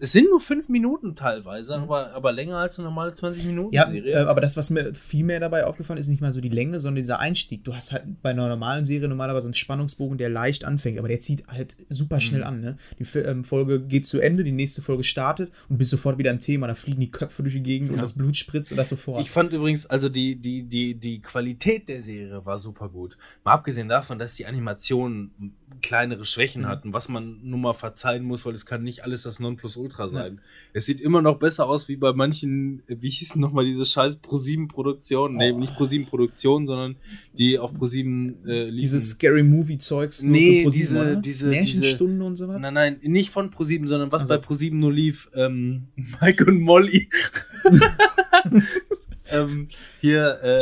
Es 0.03 0.13
sind 0.13 0.29
nur 0.31 0.39
fünf 0.39 0.67
Minuten 0.67 1.15
teilweise, 1.15 1.77
Mhm. 1.77 1.83
aber, 1.83 2.13
aber 2.15 2.31
länger 2.31 2.57
als 2.57 2.79
eine 2.79 2.87
normale 2.87 3.13
20 3.13 3.45
Minuten 3.45 3.71
Ja, 3.73 3.85
Serie. 3.85 4.13
äh, 4.13 4.17
aber 4.25 4.41
das, 4.41 4.57
was 4.57 4.71
mir 4.71 4.95
viel 4.95 5.23
mehr 5.23 5.39
dabei 5.39 5.65
aufgefallen 5.67 5.99
ist, 5.99 6.07
nicht 6.07 6.21
mal 6.21 6.33
so 6.33 6.41
die 6.41 6.49
Länge, 6.49 6.79
sondern 6.79 6.95
dieser 6.95 7.19
Einstieg. 7.19 7.63
Du 7.63 7.75
hast 7.75 7.91
halt 7.91 8.03
bei 8.23 8.31
einer 8.31 8.49
normalen 8.49 8.83
Serie 8.83 9.07
normalerweise 9.07 9.45
einen 9.45 9.53
Spannungsbogen, 9.53 10.17
der 10.17 10.29
leicht 10.29 10.65
anfängt, 10.65 10.97
aber 10.97 11.07
der 11.07 11.19
zieht 11.19 11.47
halt 11.47 11.75
super 11.89 12.19
schnell 12.19 12.41
Mhm. 12.41 12.47
an. 12.47 12.61
Ne? 12.61 12.77
Die 12.97 13.19
ähm, 13.19 13.43
Folge 13.43 13.79
geht 13.79 14.07
zu 14.07 14.19
Ende, 14.19 14.43
die 14.43 14.51
nächste 14.51 14.81
Folge 14.81 15.03
startet 15.03 15.51
und 15.69 15.77
bist 15.77 15.91
sofort 15.91 16.17
wieder 16.17 16.31
im 16.31 16.39
Thema. 16.39 16.65
Da 16.65 16.73
fliegen 16.73 16.99
die 16.99 17.11
Köpfe 17.11 17.43
durch 17.43 17.53
die 17.53 17.61
Gegend 17.61 17.91
und 17.91 17.97
Ja. 17.97 18.01
das 18.01 18.13
Blut 18.13 18.35
spritzt 18.35 18.71
und 18.71 18.77
das 18.77 18.89
sofort. 18.89 19.21
Ich 19.21 19.29
fand 19.29 19.53
übrigens, 19.53 19.85
also 19.85 20.09
die, 20.09 20.35
die, 20.35 20.63
die, 20.63 20.95
die 20.95 21.21
Qualität 21.21 21.87
der 21.87 22.01
Serie 22.01 22.43
war 22.43 22.57
super 22.57 22.89
gut. 22.89 23.17
Mal 23.43 23.53
abgesehen 23.53 23.87
davon, 23.87 24.17
dass 24.17 24.35
die 24.35 24.47
Animationen 24.47 25.53
kleinere 25.81 26.25
Schwächen 26.25 26.63
Mhm. 26.63 26.67
hatten, 26.67 26.93
was 26.93 27.09
man 27.09 27.39
nun 27.43 27.61
mal 27.61 27.73
verzeihen 27.73 28.23
muss, 28.23 28.45
weil 28.45 28.53
es 28.53 28.65
kann 28.65 28.83
nicht 28.83 29.03
alles 29.03 29.23
das 29.23 29.39
Nonplusultra 29.39 30.07
sein. 30.09 30.41
Es 30.73 30.85
sieht 30.85 31.01
immer 31.01 31.21
noch 31.21 31.39
besser 31.39 31.67
aus 31.67 31.87
wie 31.87 31.95
bei 31.95 32.13
manchen, 32.13 32.83
äh, 32.87 32.97
wie 32.99 33.09
hießen 33.09 33.39
nochmal 33.39 33.65
diese 33.65 33.85
scheiß 33.85 34.17
Pro7-Produktionen? 34.21 35.37
Nee, 35.37 35.51
Oh. 35.53 35.59
nicht 35.59 35.73
Pro7-Produktionen, 35.73 36.65
sondern 36.67 36.95
die 37.37 37.57
auf 37.59 37.71
Pro7 37.73 38.45
äh, 38.47 38.63
liefen. 38.65 38.77
Dieses 38.77 39.09
Scary 39.11 39.43
Movie-Zeugs 39.43 40.23
Nee, 40.23 40.59
für 40.59 40.63
ProSieben, 40.63 40.71
diese- 40.81 40.99
oder? 41.01 41.15
diese- 41.17 41.47
Märchenstunde 41.49 42.25
und 42.25 42.35
so 42.35 42.47
was. 42.47 42.59
Nein, 42.59 42.73
nein, 42.73 42.99
nicht 43.03 43.29
von 43.31 43.49
Pro7, 43.51 43.87
sondern 43.87 44.11
was 44.11 44.21
Also. 44.21 44.33
bei 44.35 44.39
Pro7 44.39 44.75
nur 44.75 44.91
lief. 44.93 45.29
Ähm, 45.35 45.87
Mike 46.21 46.45
und 46.45 46.59
Molly. 46.61 47.09
ähm, 49.29 49.67
hier, 49.99 50.39
äh, 50.43 50.61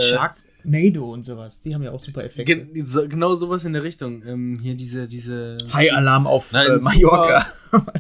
Sharknado 0.64 1.14
und 1.14 1.24
sowas. 1.24 1.62
Die 1.62 1.74
haben 1.74 1.84
ja 1.84 1.92
auch 1.92 2.00
super 2.00 2.24
Effekte. 2.24 2.46
Gen 2.46 2.86
so, 2.86 3.08
genau 3.08 3.36
sowas 3.36 3.64
in 3.66 3.74
der 3.74 3.84
Richtung. 3.84 4.24
Ähm, 4.26 4.60
hier 4.62 4.76
diese, 4.76 5.08
diese 5.08 5.58
High-Alarm 5.74 6.28
auf 6.28 6.52
Nein, 6.52 6.72
äh, 6.72 6.82
Mallorca. 6.82 7.46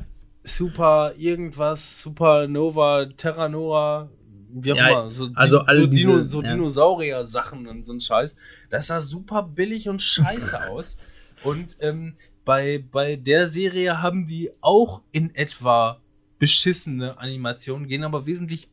Super 0.43 1.13
irgendwas, 1.17 1.99
Supernova, 2.01 3.05
Terranova, 3.17 4.09
wie 4.51 4.71
auch 4.73 4.77
Ja, 4.77 4.87
immer. 4.89 5.09
So, 5.09 5.29
also 5.35 5.59
alle 5.59 5.81
so, 5.81 5.87
diese- 5.87 6.07
Dino, 6.11 6.21
so 6.23 6.41
ja. 6.41 6.51
Dinosaurier-Sachen 6.53 7.67
und 7.67 7.85
so 7.85 7.93
ein 7.93 8.01
Scheiß. 8.01 8.35
Das 8.69 8.87
sah 8.87 9.01
super 9.01 9.43
billig 9.43 9.89
und 9.89 10.01
scheiße 10.01 10.69
aus. 10.71 10.97
Und 11.43 11.77
ähm, 11.81 12.15
bei, 12.45 12.83
bei 12.91 13.15
der 13.15 13.47
Serie 13.47 14.01
haben 14.01 14.25
die 14.25 14.49
auch 14.61 15.03
in 15.11 15.35
etwa 15.35 15.99
beschissene 16.39 17.17
Animationen, 17.19 17.87
gehen 17.87 18.03
aber 18.03 18.25
wesentlich 18.25 18.69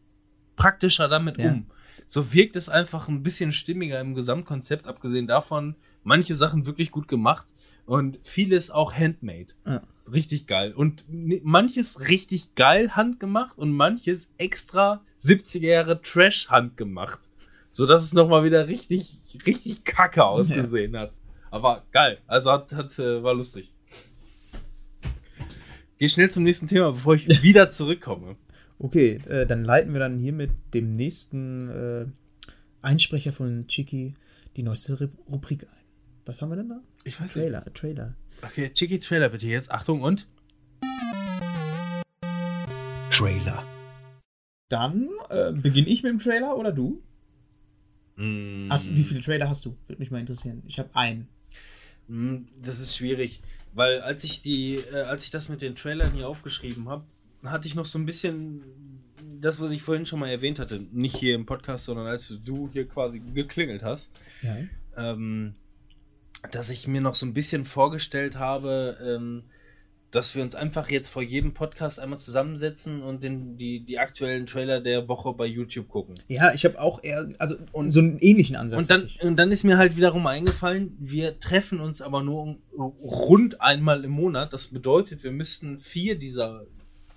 praktischer 0.55 1.09
damit 1.09 1.39
Ja. 1.39 1.51
um. 1.51 1.67
So 2.07 2.33
wirkt 2.33 2.57
es 2.57 2.69
einfach 2.69 3.09
ein 3.09 3.23
bisschen 3.23 3.53
stimmiger 3.53 4.01
im 4.01 4.15
Gesamtkonzept, 4.15 4.87
abgesehen 4.87 5.27
davon, 5.27 5.75
manche 6.05 6.37
Sachen 6.37 6.67
wirklich 6.67 6.91
gut 6.91 7.09
gemacht 7.09 7.47
und 7.85 8.19
vieles 8.23 8.71
auch 8.71 8.93
handmade. 8.93 9.55
Ja. 9.67 9.83
Richtig 10.13 10.47
geil. 10.47 10.73
Und 10.73 11.05
manches 11.09 12.09
richtig 12.09 12.55
geil 12.55 12.95
handgemacht 12.95 13.59
und 13.59 13.73
manches 13.73 14.31
extra 14.39 15.03
70er 15.21 15.67
Jahre 15.67 16.01
Trash 16.01 16.49
handgemacht. 16.49 17.29
So 17.73 17.87
dass 17.87 18.05
es 18.05 18.15
nochmal 18.15 18.45
wieder 18.45 18.69
richtig, 18.69 19.19
richtig 19.45 19.85
kacke 19.85 20.25
ausgesehen 20.25 20.97
hat. 20.97 21.13
Aber 21.51 21.85
geil. 21.91 22.19
Also 22.27 22.53
hat, 22.53 22.73
hat, 22.73 22.99
äh, 22.99 23.23
war 23.23 23.35
lustig. 23.35 23.73
Geh 25.99 26.09
schnell 26.09 26.31
zum 26.31 26.45
nächsten 26.45 26.69
Thema, 26.69 26.93
bevor 26.93 27.15
ich 27.15 27.27
wieder 27.43 27.69
zurückkomme. 27.71 28.37
Okay, 28.79 29.17
äh, 29.29 29.47
dann 29.47 29.65
leiten 29.65 29.93
wir 29.93 30.01
dann 30.01 30.19
hier 30.19 30.33
mit 30.33 30.51
dem 30.75 30.93
nächsten 30.93 31.69
äh, 31.71 32.07
Einsprecher 32.83 33.33
von 33.33 33.67
Chiki 33.69 34.15
die 34.57 34.63
neueste 34.63 34.95
Ru- 34.99 35.11
Rubrik 35.31 35.65
ein. 35.65 35.85
Was 36.27 36.43
haben 36.43 36.51
wir 36.51 36.57
denn 36.57 36.69
da? 36.69 36.81
Ich 37.05 37.15
weiß 37.21 37.35
nicht. 37.37 37.45
Trailer, 37.45 37.65
Trailer. 37.73 38.15
Okay, 38.43 38.71
Chicky 38.73 38.99
Trailer 38.99 39.29
bitte 39.31 39.47
jetzt. 39.47 39.71
Achtung 39.71 40.03
und. 40.03 40.27
Trailer. 43.11 43.65
Dann 44.69 45.09
äh, 45.31 45.53
beginne 45.53 45.89
ich 45.89 46.03
mit 46.03 46.11
dem 46.13 46.19
Trailer 46.19 46.57
oder 46.57 46.73
du? 46.73 47.03
Mm. 48.17 48.67
Hast, 48.69 48.95
wie 48.95 49.05
viele 49.05 49.21
Trailer 49.21 49.49
hast 49.49 49.65
du? 49.65 49.77
Würde 49.87 50.01
mich 50.01 50.11
mal 50.11 50.19
interessieren. 50.21 50.63
Ich 50.67 50.79
habe 50.79 50.91
einen. 50.95 51.29
Mm, 52.09 52.47
Das 52.63 52.81
ist 52.81 52.97
schwierig, 52.97 53.41
weil 53.73 54.01
als 54.01 54.25
ich 54.25 54.43
die, 54.43 54.77
äh, 54.93 55.03
als 55.03 55.25
ich 55.25 55.31
das 55.31 55.49
mit 55.49 55.63
den 55.63 55.77
Trailern 55.77 56.13
hier 56.13 56.29
aufgeschrieben 56.29 56.89
habe, 56.89 57.05
hatte 57.51 57.69
ich 57.69 57.75
noch 57.75 57.87
so 57.87 57.99
ein 57.99 58.07
bisschen 58.07 58.63
das, 59.41 59.61
was 59.61 59.71
ich 59.73 59.83
vorhin 59.83 60.07
schon 60.07 60.21
mal 60.21 60.29
erwähnt 60.31 60.59
hatte, 60.59 60.81
nicht 60.93 61.17
hier 61.17 61.35
im 61.35 61.47
Podcast, 61.47 61.85
sondern 61.85 62.07
als 62.07 62.39
du 62.45 62.69
hier 62.73 62.87
quasi 62.89 63.21
geklingelt 63.21 63.83
hast, 63.83 64.11
Ja. 64.43 64.57
ähm, 64.97 65.55
dass 66.51 66.71
ich 66.71 66.87
mir 66.87 67.01
noch 67.01 67.15
so 67.15 67.27
ein 67.27 67.35
bisschen 67.35 67.65
vorgestellt 67.65 68.39
habe, 68.39 68.97
ähm, 69.05 69.45
dass 70.13 70.35
wir 70.35 70.43
uns 70.43 70.55
einfach 70.55 70.89
jetzt 70.89 71.09
vor 71.11 71.23
jedem 71.23 71.53
Podcast 71.53 71.99
einmal 72.01 72.19
zusammensetzen 72.19 73.03
und 73.03 73.23
den, 73.23 73.59
die, 73.59 73.81
die 73.81 73.99
aktuellen 73.99 74.47
Trailer 74.47 74.81
der 74.81 75.09
Woche 75.09 75.33
bei 75.35 75.45
YouTube 75.47 75.89
gucken. 75.89 76.15
Ja, 76.29 76.55
ich 76.55 76.65
habe 76.65 76.81
auch 76.81 77.03
eher, 77.03 77.29
also 77.39 77.57
Und- 77.73 77.91
so 77.91 78.01
einen 78.01 78.19
ähnlichen 78.19 78.57
Ansatz. 78.57 78.79
Und 78.79 78.91
dann, 78.91 79.11
und 79.21 79.37
dann 79.37 79.51
ist 79.53 79.65
mir 79.65 79.77
halt 79.77 79.97
wiederum 79.97 80.27
eingefallen, 80.27 80.97
wir 81.01 81.39
treffen 81.41 81.81
uns 81.81 82.01
aber 82.01 82.23
nur 82.23 82.57
rund 82.79 83.61
einmal 83.61 84.05
im 84.05 84.13
Monat. 84.13 84.53
Das 84.53 84.69
bedeutet, 84.69 85.25
wir 85.25 85.33
müssten 85.33 85.81
vier 85.81 86.17
dieser 86.17 86.65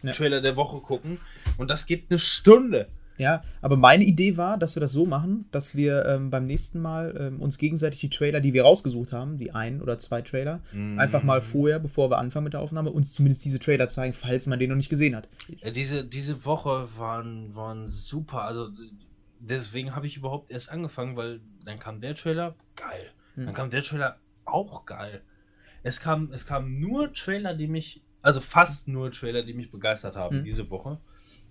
Ja. 0.03 0.11
Trailer 0.11 0.41
der 0.41 0.55
Woche 0.55 0.79
gucken. 0.79 1.19
Und 1.57 1.69
das 1.69 1.85
geht 1.85 2.05
eine 2.09 2.17
Stunde. 2.19 2.87
Ja, 3.17 3.41
aber 3.61 3.75
meine 3.75 4.05
Idee 4.05 4.37
war, 4.37 4.57
dass 4.57 4.77
wir 4.77 4.79
das 4.79 4.93
so 4.93 5.05
machen, 5.05 5.43
dass 5.51 5.75
wir 5.75 6.05
ähm, 6.05 6.29
beim 6.29 6.45
nächsten 6.45 6.79
Mal 6.81 7.13
ähm, 7.19 7.41
uns 7.41 7.57
gegenseitig 7.57 7.99
die 7.99 8.09
Trailer, 8.09 8.39
die 8.39 8.53
wir 8.53 8.63
rausgesucht 8.63 9.11
haben, 9.11 9.37
die 9.37 9.51
ein 9.53 9.81
oder 9.81 9.97
zwei 9.99 10.21
Trailer, 10.21 10.61
Mhm. 10.71 10.97
einfach 10.97 11.21
mal 11.21 11.41
vorher, 11.41 11.79
bevor 11.79 12.09
wir 12.09 12.17
anfangen 12.17 12.45
mit 12.45 12.53
der 12.53 12.61
Aufnahme, 12.61 12.91
uns 12.91 13.11
zumindest 13.11 13.43
diese 13.43 13.59
Trailer 13.59 13.89
zeigen, 13.89 14.13
falls 14.13 14.47
man 14.47 14.57
den 14.57 14.69
noch 14.69 14.77
nicht 14.77 14.87
gesehen 14.87 15.17
hat. 15.17 15.27
Ja, 15.61 15.69
diese, 15.71 16.05
diese 16.05 16.45
Woche 16.45 16.87
waren, 16.97 17.53
waren 17.55 17.89
super. 17.89 18.43
Also 18.43 18.69
deswegen 19.41 19.97
habe 19.97 20.07
ich 20.07 20.15
überhaupt 20.15 20.49
erst 20.49 20.71
angefangen, 20.71 21.17
weil 21.17 21.41
dann 21.65 21.77
kam 21.77 21.99
der 21.99 22.15
Trailer, 22.15 22.55
geil. 22.77 23.11
Hm. 23.35 23.47
Dann 23.47 23.53
kam 23.53 23.69
der 23.69 23.83
Trailer, 23.83 24.15
auch 24.45 24.85
geil. 24.85 25.19
Es 25.83 25.99
kam, 25.99 26.31
es 26.31 26.45
kam 26.45 26.79
nur 26.79 27.11
Trailer, 27.13 27.53
die 27.53 27.67
mich, 27.67 28.01
also 28.21 28.39
fast 28.39 28.87
nur 28.87 29.11
Trailer, 29.11 29.43
die 29.43 29.53
mich 29.53 29.71
begeistert 29.71 30.15
haben 30.15 30.37
Hm. 30.37 30.43
diese 30.43 30.69
Woche. 30.69 30.99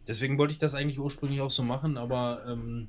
Deswegen 0.07 0.39
wollte 0.39 0.53
ich 0.53 0.59
das 0.59 0.75
eigentlich 0.75 0.99
ursprünglich 0.99 1.41
auch 1.41 1.51
so 1.51 1.62
machen, 1.62 1.97
aber 1.99 2.43
ähm, 2.49 2.89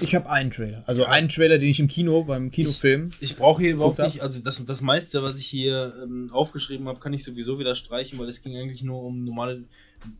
Ich 0.00 0.14
habe 0.14 0.28
einen 0.30 0.50
Trailer. 0.50 0.82
Also 0.86 1.04
einen 1.04 1.28
Trailer, 1.28 1.58
den 1.58 1.68
ich 1.68 1.78
im 1.78 1.86
Kino, 1.86 2.24
beim 2.24 2.50
Kinofilm. 2.50 3.10
ich 3.20 3.36
brauche 3.36 3.62
hier 3.62 3.72
überhaupt 3.72 3.98
nicht, 3.98 4.22
also 4.22 4.40
das, 4.40 4.64
das 4.64 4.80
meiste, 4.80 5.22
was 5.22 5.38
ich 5.38 5.46
hier 5.46 5.94
ähm, 6.02 6.28
aufgeschrieben 6.32 6.88
habe, 6.88 6.98
kann 6.98 7.12
ich 7.12 7.22
sowieso 7.24 7.58
wieder 7.58 7.74
streichen, 7.74 8.18
weil 8.18 8.28
es 8.28 8.42
ging 8.42 8.56
eigentlich 8.56 8.82
nur 8.82 9.02
um 9.02 9.24
normale 9.24 9.64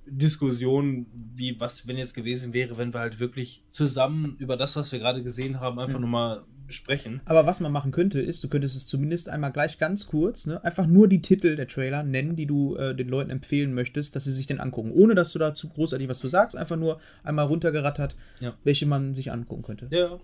Diskussionen, 0.06 1.06
wie 1.34 1.58
was, 1.58 1.88
wenn 1.88 1.96
jetzt 1.96 2.14
gewesen 2.14 2.52
wäre, 2.52 2.76
wenn 2.78 2.92
wir 2.94 3.00
halt 3.00 3.18
wirklich 3.18 3.62
zusammen 3.68 4.36
über 4.38 4.56
das, 4.56 4.76
was 4.76 4.92
wir 4.92 4.98
gerade 5.00 5.22
gesehen 5.24 5.58
haben, 5.58 5.78
einfach 5.80 5.96
Mhm. 5.98 6.02
nochmal 6.04 6.42
besprechen. 6.72 7.20
Aber 7.26 7.46
was 7.46 7.60
man 7.60 7.70
machen 7.70 7.92
könnte, 7.92 8.20
ist, 8.20 8.42
du 8.42 8.48
könntest 8.48 8.74
es 8.76 8.86
zumindest 8.86 9.28
einmal 9.28 9.52
gleich 9.52 9.78
ganz 9.78 10.06
kurz, 10.06 10.46
ne, 10.46 10.62
einfach 10.64 10.86
nur 10.86 11.06
die 11.08 11.20
Titel 11.22 11.54
der 11.56 11.68
Trailer 11.68 12.02
nennen, 12.02 12.34
die 12.34 12.46
du 12.46 12.76
äh, 12.76 12.94
den 12.94 13.08
Leuten 13.08 13.30
empfehlen 13.30 13.74
möchtest, 13.74 14.16
dass 14.16 14.24
sie 14.24 14.32
sich 14.32 14.46
den 14.46 14.60
angucken. 14.60 14.90
Ohne 14.92 15.14
dass 15.14 15.32
du 15.32 15.38
dazu 15.38 15.68
großartig 15.68 16.08
was 16.08 16.20
du 16.20 16.28
sagst, 16.28 16.56
einfach 16.56 16.76
nur 16.76 16.98
einmal 17.22 17.46
runtergerattert, 17.46 18.16
Ja. 18.40 18.54
welche 18.64 18.86
man 18.86 19.14
sich 19.14 19.30
angucken 19.30 19.62
könnte. 19.62 19.88
Ja, 19.90 20.18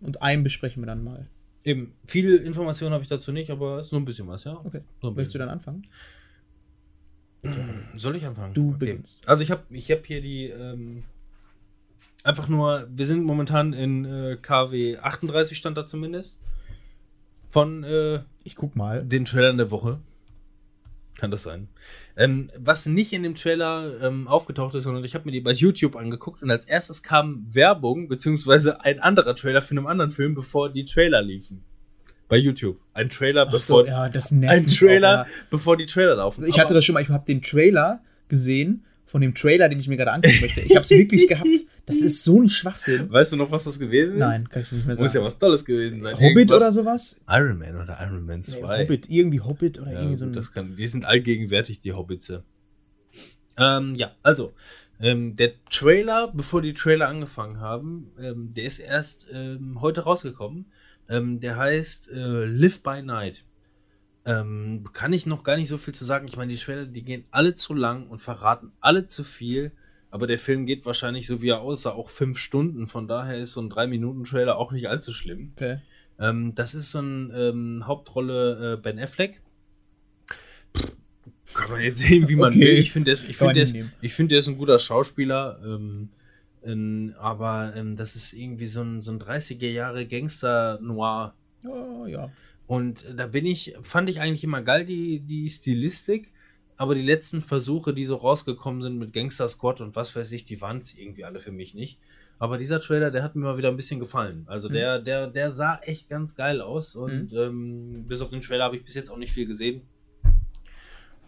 Und 0.00 0.20
einen 0.22 0.42
besprechen 0.42 0.82
wir 0.82 0.86
dann 0.86 1.02
mal. 1.04 1.26
eben. 1.64 1.92
Viel 2.06 2.36
Informationen 2.36 2.92
habe 2.92 3.02
ich 3.04 3.08
dazu 3.08 3.30
nicht, 3.32 3.50
aber 3.50 3.78
es 3.78 3.86
ist 3.86 3.92
nur 3.92 4.00
ein 4.00 4.04
bisschen 4.04 4.26
was, 4.28 4.44
ja. 4.44 4.60
Okay. 4.64 4.80
So 5.00 5.12
Möchtest 5.12 5.34
du 5.36 5.38
dann 5.38 5.48
anfangen? 5.48 5.86
Soll 7.94 8.16
ich 8.16 8.24
anfangen? 8.24 8.54
Du 8.54 8.76
beginnst. 8.78 9.28
Also 9.28 9.42
ich 9.42 9.50
habe 9.50 9.62
ich 9.70 9.90
hab 9.90 10.06
hier 10.06 10.20
die 10.20 10.46
ähm, 10.46 11.02
einfach 12.22 12.48
nur, 12.48 12.86
wir 12.90 13.06
sind 13.06 13.24
momentan 13.24 13.72
in 13.72 14.04
äh, 14.04 14.36
KW 14.40 14.98
38 14.98 15.56
stand 15.56 15.76
da 15.76 15.86
zumindest 15.86 16.38
von 17.50 17.84
äh, 17.84 18.20
Ich 18.44 18.56
guck 18.56 18.76
mal. 18.76 19.04
den 19.04 19.24
Trailern 19.24 19.56
der 19.56 19.70
Woche. 19.70 19.98
Kann 21.18 21.30
das 21.30 21.42
sein. 21.42 21.68
Ähm, 22.16 22.48
was 22.58 22.86
nicht 22.86 23.12
in 23.12 23.22
dem 23.22 23.34
Trailer 23.34 24.00
ähm, 24.02 24.26
aufgetaucht 24.26 24.74
ist, 24.74 24.84
sondern 24.84 25.04
ich 25.04 25.14
habe 25.14 25.26
mir 25.26 25.32
die 25.32 25.40
bei 25.40 25.52
YouTube 25.52 25.94
angeguckt 25.94 26.42
und 26.42 26.50
als 26.50 26.64
erstes 26.64 27.02
kam 27.02 27.46
Werbung, 27.52 28.08
beziehungsweise 28.08 28.80
ein 28.80 28.98
anderer 28.98 29.34
Trailer 29.34 29.60
für 29.62 29.76
einen 29.76 29.86
anderen 29.86 30.10
Film, 30.10 30.34
bevor 30.34 30.72
die 30.72 30.84
Trailer 30.84 31.22
liefen. 31.22 31.62
Bei 32.28 32.38
YouTube. 32.38 32.78
Ein 32.94 33.10
Trailer, 33.10 33.44
bevor, 33.44 33.84
so, 33.84 33.86
ja, 33.86 34.02
ein 34.04 34.66
Trailer, 34.66 35.22
Auch, 35.22 35.50
bevor 35.50 35.76
die 35.76 35.84
Trailer 35.86 36.16
laufen. 36.16 36.42
ja. 36.42 36.48
Ich 36.48 36.58
hatte 36.58 36.72
das 36.72 36.84
schon 36.84 36.94
mal, 36.94 37.02
ich 37.02 37.10
habe 37.10 37.26
den 37.26 37.42
Trailer 37.42 38.00
gesehen 38.28 38.84
von 39.04 39.20
dem 39.20 39.34
Trailer, 39.34 39.68
den 39.68 39.78
ich 39.78 39.86
mir 39.88 39.98
gerade 39.98 40.12
angucken 40.12 40.40
möchte. 40.40 40.60
Ich 40.62 40.70
habe 40.70 40.80
es 40.80 40.90
wirklich 40.90 41.28
gehabt. 41.28 41.46
Das 41.86 42.00
ist 42.00 42.22
so 42.22 42.40
ein 42.40 42.48
Schwachsinn. 42.48 43.10
Weißt 43.10 43.32
du 43.32 43.36
noch, 43.36 43.50
was 43.50 43.64
das 43.64 43.78
gewesen 43.78 44.12
ist? 44.14 44.18
Nein, 44.20 44.48
kann 44.48 44.62
ich 44.62 44.70
nicht 44.72 44.86
mehr 44.86 44.94
sagen. 44.94 45.04
Muss 45.04 45.14
ja 45.14 45.22
was 45.22 45.38
Tolles 45.38 45.64
gewesen 45.64 46.02
sein. 46.02 46.14
Hobbit 46.14 46.50
Irgendwas- 46.50 46.56
oder 46.56 46.72
sowas? 46.72 47.20
Iron 47.28 47.58
Man 47.58 47.76
oder 47.80 47.98
Iron 48.00 48.24
Man 48.24 48.38
Nee, 48.38 48.42
2. 48.44 48.82
Hobbit, 48.84 49.10
irgendwie 49.10 49.40
Hobbit 49.40 49.80
oder 49.80 49.90
Ja, 49.92 49.98
irgendwie 50.00 50.16
so 50.16 50.24
ein. 50.26 50.32
das 50.32 50.52
kann, 50.52 50.76
die 50.76 50.86
sind 50.86 51.04
allgegenwärtig, 51.04 51.80
die 51.80 51.92
Hobbitze. 51.92 52.44
Ähm, 53.56 53.94
ja, 53.96 54.12
also, 54.22 54.52
ähm, 55.00 55.34
der 55.34 55.52
Trailer, 55.70 56.30
bevor 56.32 56.62
die 56.62 56.74
Trailer 56.74 57.08
angefangen 57.08 57.60
haben, 57.60 58.12
ähm, 58.20 58.54
der 58.54 58.64
ist 58.64 58.78
erst 58.78 59.26
ähm, 59.32 59.80
heute 59.80 60.02
rausgekommen. 60.02 60.66
Ähm, 61.08 61.40
der 61.40 61.56
heißt 61.56 62.10
äh, 62.12 62.44
Live 62.44 62.82
by 62.82 63.02
Night. 63.02 63.44
Ähm, 64.24 64.84
kann 64.92 65.12
ich 65.12 65.26
noch 65.26 65.42
gar 65.42 65.56
nicht 65.56 65.68
so 65.68 65.76
viel 65.76 65.94
zu 65.94 66.04
sagen. 66.04 66.28
Ich 66.28 66.36
meine, 66.36 66.52
die 66.52 66.58
Trailer, 66.58 66.86
die 66.86 67.02
gehen 67.02 67.24
alle 67.32 67.54
zu 67.54 67.74
lang 67.74 68.06
und 68.06 68.20
verraten 68.20 68.70
alle 68.80 69.04
zu 69.04 69.24
viel. 69.24 69.72
Aber 70.12 70.26
der 70.26 70.38
Film 70.38 70.66
geht 70.66 70.84
wahrscheinlich, 70.86 71.26
so 71.26 71.40
wie 71.40 71.48
er 71.48 71.62
aussah, 71.62 71.92
auch 71.92 72.10
fünf 72.10 72.38
Stunden. 72.38 72.86
Von 72.86 73.08
daher 73.08 73.38
ist 73.38 73.54
so 73.54 73.62
ein 73.62 73.70
3-Minuten-Trailer 73.70 74.56
auch 74.58 74.70
nicht 74.70 74.88
allzu 74.88 75.12
schlimm. 75.12 75.52
Okay. 75.56 75.78
Ähm, 76.20 76.54
das 76.54 76.74
ist 76.74 76.90
so 76.90 77.00
ein 77.00 77.32
ähm, 77.34 77.86
Hauptrolle 77.86 78.74
äh, 78.74 78.76
Ben 78.76 78.98
Affleck. 78.98 79.40
Kann 81.54 81.70
man 81.70 81.80
jetzt 81.80 82.00
sehen, 82.00 82.28
wie 82.28 82.36
man 82.36 82.52
Okay. 82.52 82.60
will. 82.60 82.78
Ich 82.78 82.92
finde, 82.92 83.14
der, 83.14 83.28
ich 83.28 83.40
man 83.40 83.54
der, 83.54 83.62
ist- 83.64 83.76
ich 84.00 84.14
finde, 84.14 84.30
der 84.34 84.38
ist 84.40 84.48
ein 84.48 84.58
guter 84.58 84.78
Schauspieler. 84.78 85.58
Ähm, 85.64 86.10
ähm, 86.64 87.14
aber 87.18 87.72
ähm, 87.74 87.96
das 87.96 88.14
ist 88.14 88.34
irgendwie 88.34 88.66
so 88.66 88.82
ein, 88.82 89.02
so 89.02 89.12
ein 89.12 89.18
30er 89.18 89.70
Jahre 89.70 90.06
Gangster-Noir. 90.06 91.34
Oh, 91.66 92.06
ja. 92.06 92.30
Und 92.66 93.04
da 93.16 93.26
bin 93.26 93.44
ich, 93.46 93.74
fand 93.82 94.08
ich 94.08 94.20
eigentlich 94.20 94.44
immer 94.44 94.62
geil, 94.62 94.84
die, 94.86 95.20
die 95.20 95.48
Stilistik. 95.48 96.30
Aber 96.76 96.94
die 96.94 97.02
letzten 97.02 97.40
Versuche, 97.42 97.94
die 97.94 98.06
so 98.06 98.16
rausgekommen 98.16 98.82
sind 98.82 98.98
mit 98.98 99.12
Gangster 99.12 99.46
Squad 99.48 99.80
und 99.80 99.94
was 99.94 100.16
weiß 100.16 100.32
ich, 100.32 100.44
die 100.44 100.60
waren 100.60 100.78
es 100.78 100.96
irgendwie 100.96 101.24
alle 101.24 101.38
für 101.38 101.52
mich 101.52 101.74
nicht. 101.74 101.98
Aber 102.38 102.58
dieser 102.58 102.80
Trailer, 102.80 103.10
der 103.12 103.22
hat 103.22 103.36
mir 103.36 103.44
mal 103.44 103.56
wieder 103.58 103.68
ein 103.68 103.76
bisschen 103.76 104.00
gefallen. 104.00 104.44
Also 104.48 104.68
Mhm. 104.68 104.72
der, 104.72 104.98
der, 104.98 105.26
der 105.28 105.50
sah 105.50 105.78
echt 105.82 106.08
ganz 106.08 106.34
geil 106.34 106.60
aus. 106.60 106.96
Und 106.96 107.32
ähm, 107.34 108.04
bis 108.08 108.20
auf 108.20 108.30
den 108.30 108.40
Trailer 108.40 108.64
habe 108.64 108.76
ich 108.76 108.84
bis 108.84 108.94
jetzt 108.94 109.10
auch 109.10 109.16
nicht 109.18 109.32
viel 109.32 109.46
gesehen. 109.46 109.82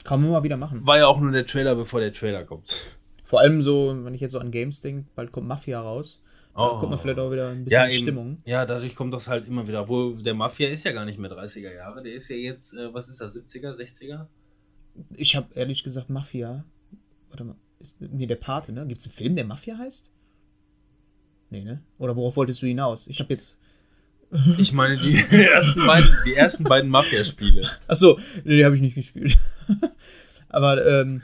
Kann 0.03 0.21
man 0.21 0.31
mal 0.31 0.43
wieder 0.43 0.57
machen. 0.57 0.87
War 0.87 0.99
ja 0.99 1.07
auch 1.07 1.21
nur 1.21 1.31
der 1.33 1.47
Trailer, 1.47 1.75
bevor 1.77 2.01
der 2.01 2.13
Trailer 2.13 2.45
kommt. 2.45 2.97
Vor 3.23 3.41
allem 3.41 3.63
so, 3.63 3.97
wenn 4.05 4.13
ich 4.15 4.21
jetzt 4.21 4.33
so 4.33 4.39
an 4.39 4.51
Games 4.51 4.81
denke, 4.81 5.07
bald 5.15 5.33
kommt 5.33 5.47
Mafia 5.49 5.81
raus. 5.81 6.21
Da 6.57 6.69
kommt 6.79 6.91
man 6.91 6.99
vielleicht 6.99 7.19
auch 7.19 7.33
wieder 7.33 7.49
ein 7.49 7.65
bisschen 7.65 7.81
Oh. 7.81 7.83
ja, 7.83 7.87
in 7.87 7.93
eben. 7.93 8.03
Stimmung. 8.03 8.39
Ja, 8.45 8.65
dadurch 8.67 8.95
kommt 8.95 9.13
das 9.15 9.27
halt 9.29 9.49
immer 9.49 9.67
wieder. 9.67 9.83
Obwohl 9.83 10.15
der 10.23 10.35
Mafia 10.35 10.69
ist 10.69 10.85
ja 10.85 10.93
gar 10.93 11.05
nicht 11.05 11.19
mehr 11.19 11.31
30er 11.31 11.73
Jahre. 11.75 12.03
Der 12.03 12.15
ist 12.15 12.29
ja 12.29 12.37
jetzt, 12.37 12.75
äh, 12.75 12.93
was 12.93 13.09
ist 13.09 13.21
das, 13.21 13.35
70er, 13.37 13.73
60er? 13.73 14.27
Ich 15.17 15.37
habe 15.37 15.49
ehrlich 15.55 15.83
gesagt 15.85 16.11
Mafia. 16.11 16.65
Warte 17.31 17.45
mal. 17.45 17.57
Ist, 17.81 18.01
nee, 18.01 18.27
der 18.27 18.37
Pate, 18.37 18.73
ne? 18.73 18.87
Gibt 18.87 19.01
es 19.01 19.07
einen 19.07 19.15
Film, 19.15 19.37
der 19.37 19.45
Mafia 19.45 19.77
heißt? 19.79 20.11
Nee, 21.51 21.63
ne? 21.65 21.83
Oder 21.99 22.17
worauf 22.17 22.37
wolltest 22.37 22.63
du 22.63 22.67
hinaus? 22.67 23.07
Ich 23.07 23.21
habe 23.21 23.33
jetzt. 23.33 23.59
Ich 24.59 24.73
meine, 24.73 24.97
die 24.97 25.15
ersten 25.31 25.87
beiden, 25.87 26.09
die 26.27 26.35
ersten 26.35 26.65
beiden 26.65 26.91
Mafia-Spiele. 26.91 27.71
Achso, 27.87 28.19
nee, 28.45 28.57
die 28.57 28.65
habe 28.65 28.75
ich 28.75 28.83
nicht 28.83 28.95
gespielt. 28.97 29.39
Aber 30.49 30.85
ähm, 30.85 31.23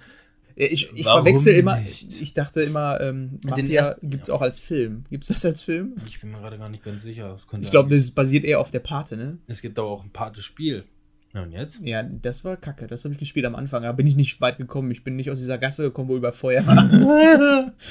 ich, 0.55 0.91
ich 0.95 1.05
Warum 1.07 1.25
verwechsel 1.25 1.55
immer. 1.55 1.81
nicht? 1.81 2.21
Ich 2.21 2.35
dachte 2.35 2.63
immer, 2.63 3.01
ähm, 3.01 3.41
Den 3.41 3.51
Mafia 3.51 3.81
ersten- 3.83 4.11
gibt 4.11 4.25
es 4.25 4.29
ja. 4.29 4.35
auch 4.35 4.43
als 4.43 4.61
Film. 4.61 5.05
Gibt 5.11 5.25
es 5.25 5.29
das 5.29 5.45
als 5.45 5.63
Film? 5.63 5.97
Ich 6.07 6.21
bin 6.21 6.31
mir 6.31 6.39
gerade 6.39 6.59
gar 6.59 6.69
nicht 6.69 6.85
ganz 6.85 7.03
sicher. 7.03 7.39
Ich 7.61 7.71
glaube, 7.71 7.93
das 7.95 8.11
basiert 8.13 8.45
eher 8.45 8.61
auf 8.61 8.71
der 8.71 8.81
Pate, 8.81 9.17
ne? 9.17 9.39
es 9.49 9.61
gibt 9.63 9.79
aber 9.79 9.89
auch 9.89 10.05
ein 10.05 10.11
Pate-Spiel. 10.11 10.85
Ja, 11.33 11.43
und 11.43 11.53
jetzt? 11.53 11.81
Ja, 11.83 12.03
das 12.03 12.45
war 12.45 12.57
kacke. 12.57 12.87
Das 12.89 13.05
habe 13.05 13.15
ich 13.15 13.21
gespielt 13.21 13.47
am 13.47 13.55
Anfang. 13.55 13.83
Da 13.85 13.93
bin 13.93 14.07
ich 14.07 14.17
nicht 14.17 14.41
weit 14.41 14.59
gekommen. 14.59 14.91
Ich 14.91 15.05
bin 15.05 15.15
nicht 15.17 15.31
aus 15.31 15.39
dieser 15.39 15.59
Gasse 15.59 15.85
gekommen, 15.85 16.09
wo 16.09 16.17
über 16.17 16.33
Feuer 16.33 16.67
war. 16.67 17.73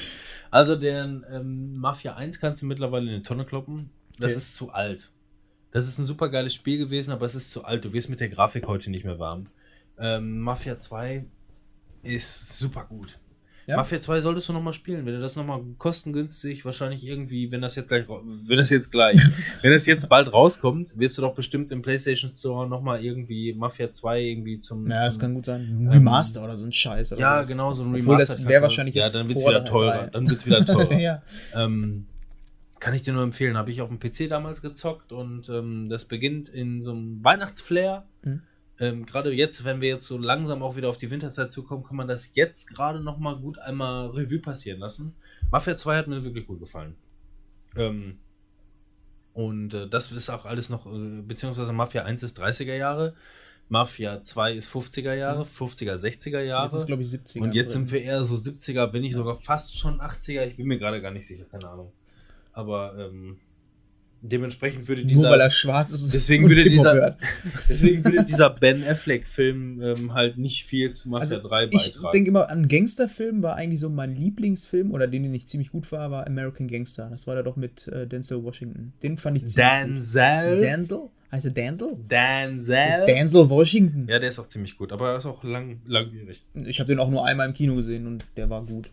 Also 0.52 0.76
den 0.76 1.24
ähm, 1.32 1.74
Mafia 1.78 2.16
1 2.16 2.40
kannst 2.40 2.64
du 2.64 2.66
mittlerweile 2.66 3.06
in 3.12 3.18
die 3.18 3.22
Tonne 3.22 3.46
kloppen. 3.46 3.92
Das 4.18 4.32
Okay. 4.32 4.38
ist 4.40 4.56
zu 4.56 4.72
alt. 4.72 5.12
Das 5.70 5.88
ist 5.88 6.00
ein 6.00 6.08
super 6.08 6.30
geiles 6.30 6.56
Spiel 6.56 6.80
gewesen, 6.80 7.12
aber 7.12 7.28
es 7.28 7.36
ist 7.36 7.52
zu 7.52 7.66
alt. 7.66 7.86
Du 7.86 7.94
wirst 7.94 8.10
mit 8.10 8.20
der 8.20 8.30
Grafik 8.30 8.66
heute 8.66 8.90
nicht 8.90 9.06
mehr 9.06 9.20
warm. 9.20 9.46
Ähm, 10.00 10.40
Mafia 10.40 10.80
2 10.80 11.24
ist 12.02 12.58
super 12.58 12.86
gut. 12.90 13.20
Ja? 13.70 13.76
Mafia 13.78 14.00
2 14.00 14.22
solltest 14.22 14.50
du 14.50 14.54
nochmal 14.54 14.74
spielen, 14.74 15.06
wenn 15.06 15.14
du 15.14 15.20
das 15.20 15.36
nochmal 15.36 15.62
kostengünstig, 15.78 16.66
wahrscheinlich 16.66 17.06
irgendwie, 17.06 17.52
wenn 17.52 17.62
das 17.62 17.76
jetzt 17.76 17.88
gleich, 17.90 18.08
wenn 18.10 18.58
das 18.58 18.72
jetzt 18.72 18.92
gleich, 18.92 19.20
wenn 19.62 19.72
das 19.72 19.86
jetzt 19.86 20.10
bald 20.10 20.34
rauskommt, 20.34 20.98
wirst 20.98 21.20
du 21.20 21.22
doch 21.22 21.36
bestimmt 21.36 21.72
im 21.72 21.84
PlayStation 21.84 22.32
Store 22.32 22.68
nochmal 22.68 23.04
irgendwie 23.06 23.54
Mafia 23.54 23.92
2 23.92 24.22
irgendwie 24.24 24.58
zum. 24.58 24.88
Ja, 24.88 25.06
das 25.06 25.14
zum 25.14 25.22
kann 25.22 25.34
gut 25.36 25.46
sein. 25.46 25.62
Ein 25.84 25.88
Remaster 25.88 26.44
oder 26.44 26.58
so 26.58 26.66
ein 26.66 26.72
Scheiß. 26.72 27.12
Oder 27.12 27.22
ja, 27.22 27.36
sowas. 27.36 27.48
genau, 27.48 27.74
so 27.74 27.84
ein 27.84 27.94
Obwohl, 27.94 28.18
das 28.18 28.40
wäre 28.40 28.54
kann- 28.54 28.62
wahrscheinlich 28.64 28.96
Ja, 28.96 29.04
jetzt 29.04 29.14
dann 29.14 29.28
wird's 29.30 29.44
vor 29.44 29.52
wieder 29.52 29.60
der 29.60 29.70
teurer. 29.70 30.08
Dann 30.08 30.28
wird's 30.28 30.48
wieder 30.48 30.66
teurer. 30.66 30.94
ja. 31.00 31.22
ähm, 31.54 32.08
kann 32.80 32.96
ich 32.96 33.04
dir 33.04 33.14
nur 33.14 33.22
empfehlen. 33.22 33.56
Habe 33.56 33.70
ich 33.70 33.82
auf 33.84 33.90
dem 33.90 34.00
PC 34.00 34.30
damals 34.30 34.64
gezockt 34.64 35.12
und 35.12 35.48
ähm, 35.50 35.90
das 35.90 36.06
beginnt 36.06 36.50
in 36.50 36.82
so 36.82 36.90
einem 36.90 37.24
Weihnachtsflair. 37.24 38.04
Mhm. 38.24 38.42
Ähm, 38.80 39.06
gerade 39.06 39.34
jetzt, 39.34 39.66
wenn 39.66 39.82
wir 39.82 39.90
jetzt 39.90 40.08
so 40.08 40.18
langsam 40.18 40.64
auch 40.64 40.76
wieder 40.78 40.88
auf 40.88 40.98
die 40.98 41.12
Winterzeit 41.12 41.52
zukommen, 41.52 41.84
kann 41.84 41.98
man 41.98 42.08
das 42.08 42.32
jetzt 42.36 42.70
gerade 42.70 43.02
noch 43.02 43.18
mal 43.18 43.36
gut 43.36 43.60
einmal 43.60 44.08
Revue 44.08 44.40
passieren 44.40 44.80
lassen. 44.80 45.16
Mafia 45.52 45.76
2 45.76 45.98
hat 45.98 46.08
mir 46.08 46.24
wirklich 46.24 46.48
gut 46.48 46.60
gefallen. 46.60 46.96
Ähm, 47.76 48.20
und 49.34 49.74
äh, 49.74 49.88
das 49.88 50.12
ist 50.12 50.30
auch 50.30 50.46
alles 50.46 50.70
noch, 50.70 50.86
äh, 50.86 51.22
beziehungsweise 51.22 51.74
Mafia 51.74 52.04
1 52.04 52.24
ist 52.24 52.42
30er 52.42 52.76
Jahre, 52.76 53.16
Mafia 53.68 54.24
2 54.24 54.54
ist 54.54 54.74
50er 54.74 55.14
Jahre, 55.14 55.44
50er, 55.44 55.96
60er 55.96 56.40
Jahre. 56.40 56.66
Jetzt 56.66 56.74
ist, 56.74 56.88
glaube 56.88 57.04
ich, 57.04 57.10
70. 57.10 57.42
Und 57.42 57.54
jetzt 57.54 57.74
sind 57.74 57.92
wir 57.92 58.02
eher 58.02 58.24
so 58.24 58.36
70er, 58.36 58.94
wenn 58.94 59.02
nicht 59.02 59.14
sogar 59.14 59.36
fast 59.36 59.78
schon 59.78 60.02
80er. 60.02 60.46
Ich 60.48 60.58
bin 60.58 60.68
mir 60.68 60.80
gerade 60.80 61.02
gar 61.02 61.12
nicht 61.12 61.28
sicher, 61.28 61.46
keine 61.46 61.70
Ahnung. 61.70 61.92
Aber 62.52 62.98
ähm, 62.98 63.40
dementsprechend 64.22 64.88
würde 64.88 65.02
Nur 65.02 65.24
weil 65.24 65.32
dieser, 65.34 65.38
er 65.44 65.50
schwarz 65.52 65.92
ist. 65.94 66.14
deswegen 66.14 66.48
würde 66.48 66.68
dieser, 66.70 67.18
deswegen 67.70 68.04
würde 68.04 68.24
dieser 68.26 68.50
Ben 68.50 68.84
Affleck-Film 68.84 69.82
ähm, 69.82 70.14
halt 70.14 70.38
nicht 70.38 70.66
viel 70.66 70.92
zu 70.92 71.10
Mafia 71.10 71.38
Also, 71.38 71.48
3 71.48 71.64
ich 71.66 71.70
beitragen. 71.72 72.12
denke 72.14 72.30
immer, 72.30 72.50
an 72.50 72.68
Gangsterfilm 72.68 73.42
war 73.44 73.56
eigentlich 73.56 73.80
so 73.80 73.90
mein 73.90 74.16
Lieblingsfilm 74.16 74.92
oder 74.92 75.08
den, 75.08 75.24
den 75.24 75.34
ich 75.34 75.48
ziemlich 75.48 75.72
gut 75.72 75.92
war, 75.92 76.12
war 76.12 76.28
American 76.28 76.68
Gangster. 76.68 77.10
Das 77.10 77.28
war 77.28 77.36
da 77.36 77.44
doch 77.44 77.56
mit 77.56 77.88
äh, 77.88 78.08
Denzel 78.08 78.44
Washington. 78.44 78.94
Den 79.04 79.18
fand 79.18 79.38
ich 79.38 79.48
ziemlich 79.48 79.66
gut. 79.82 79.90
Denzel? 79.90 80.60
Denzel? 80.60 81.00
Heißt 81.32 81.46
er 81.46 81.52
Denzel? 81.52 81.98
Denzel? 82.10 83.06
Denzel 83.06 83.50
Washington. 83.50 84.08
Ja, 84.10 84.20
der 84.20 84.30
ist 84.30 84.40
auch 84.40 84.48
ziemlich 84.48 84.78
gut, 84.78 84.92
aber 84.92 85.12
er 85.12 85.18
ist 85.18 85.26
auch 85.26 85.44
lang, 85.44 85.80
langwierig. 85.86 86.44
Ich 86.66 86.80
habe 86.80 86.88
den 86.88 87.00
auch 87.00 87.10
nur 87.10 87.26
einmal 87.26 87.48
im 87.48 87.54
Kino 87.54 87.76
gesehen 87.76 88.08
und 88.08 88.26
der 88.36 88.50
war 88.50 88.66
gut. 88.66 88.90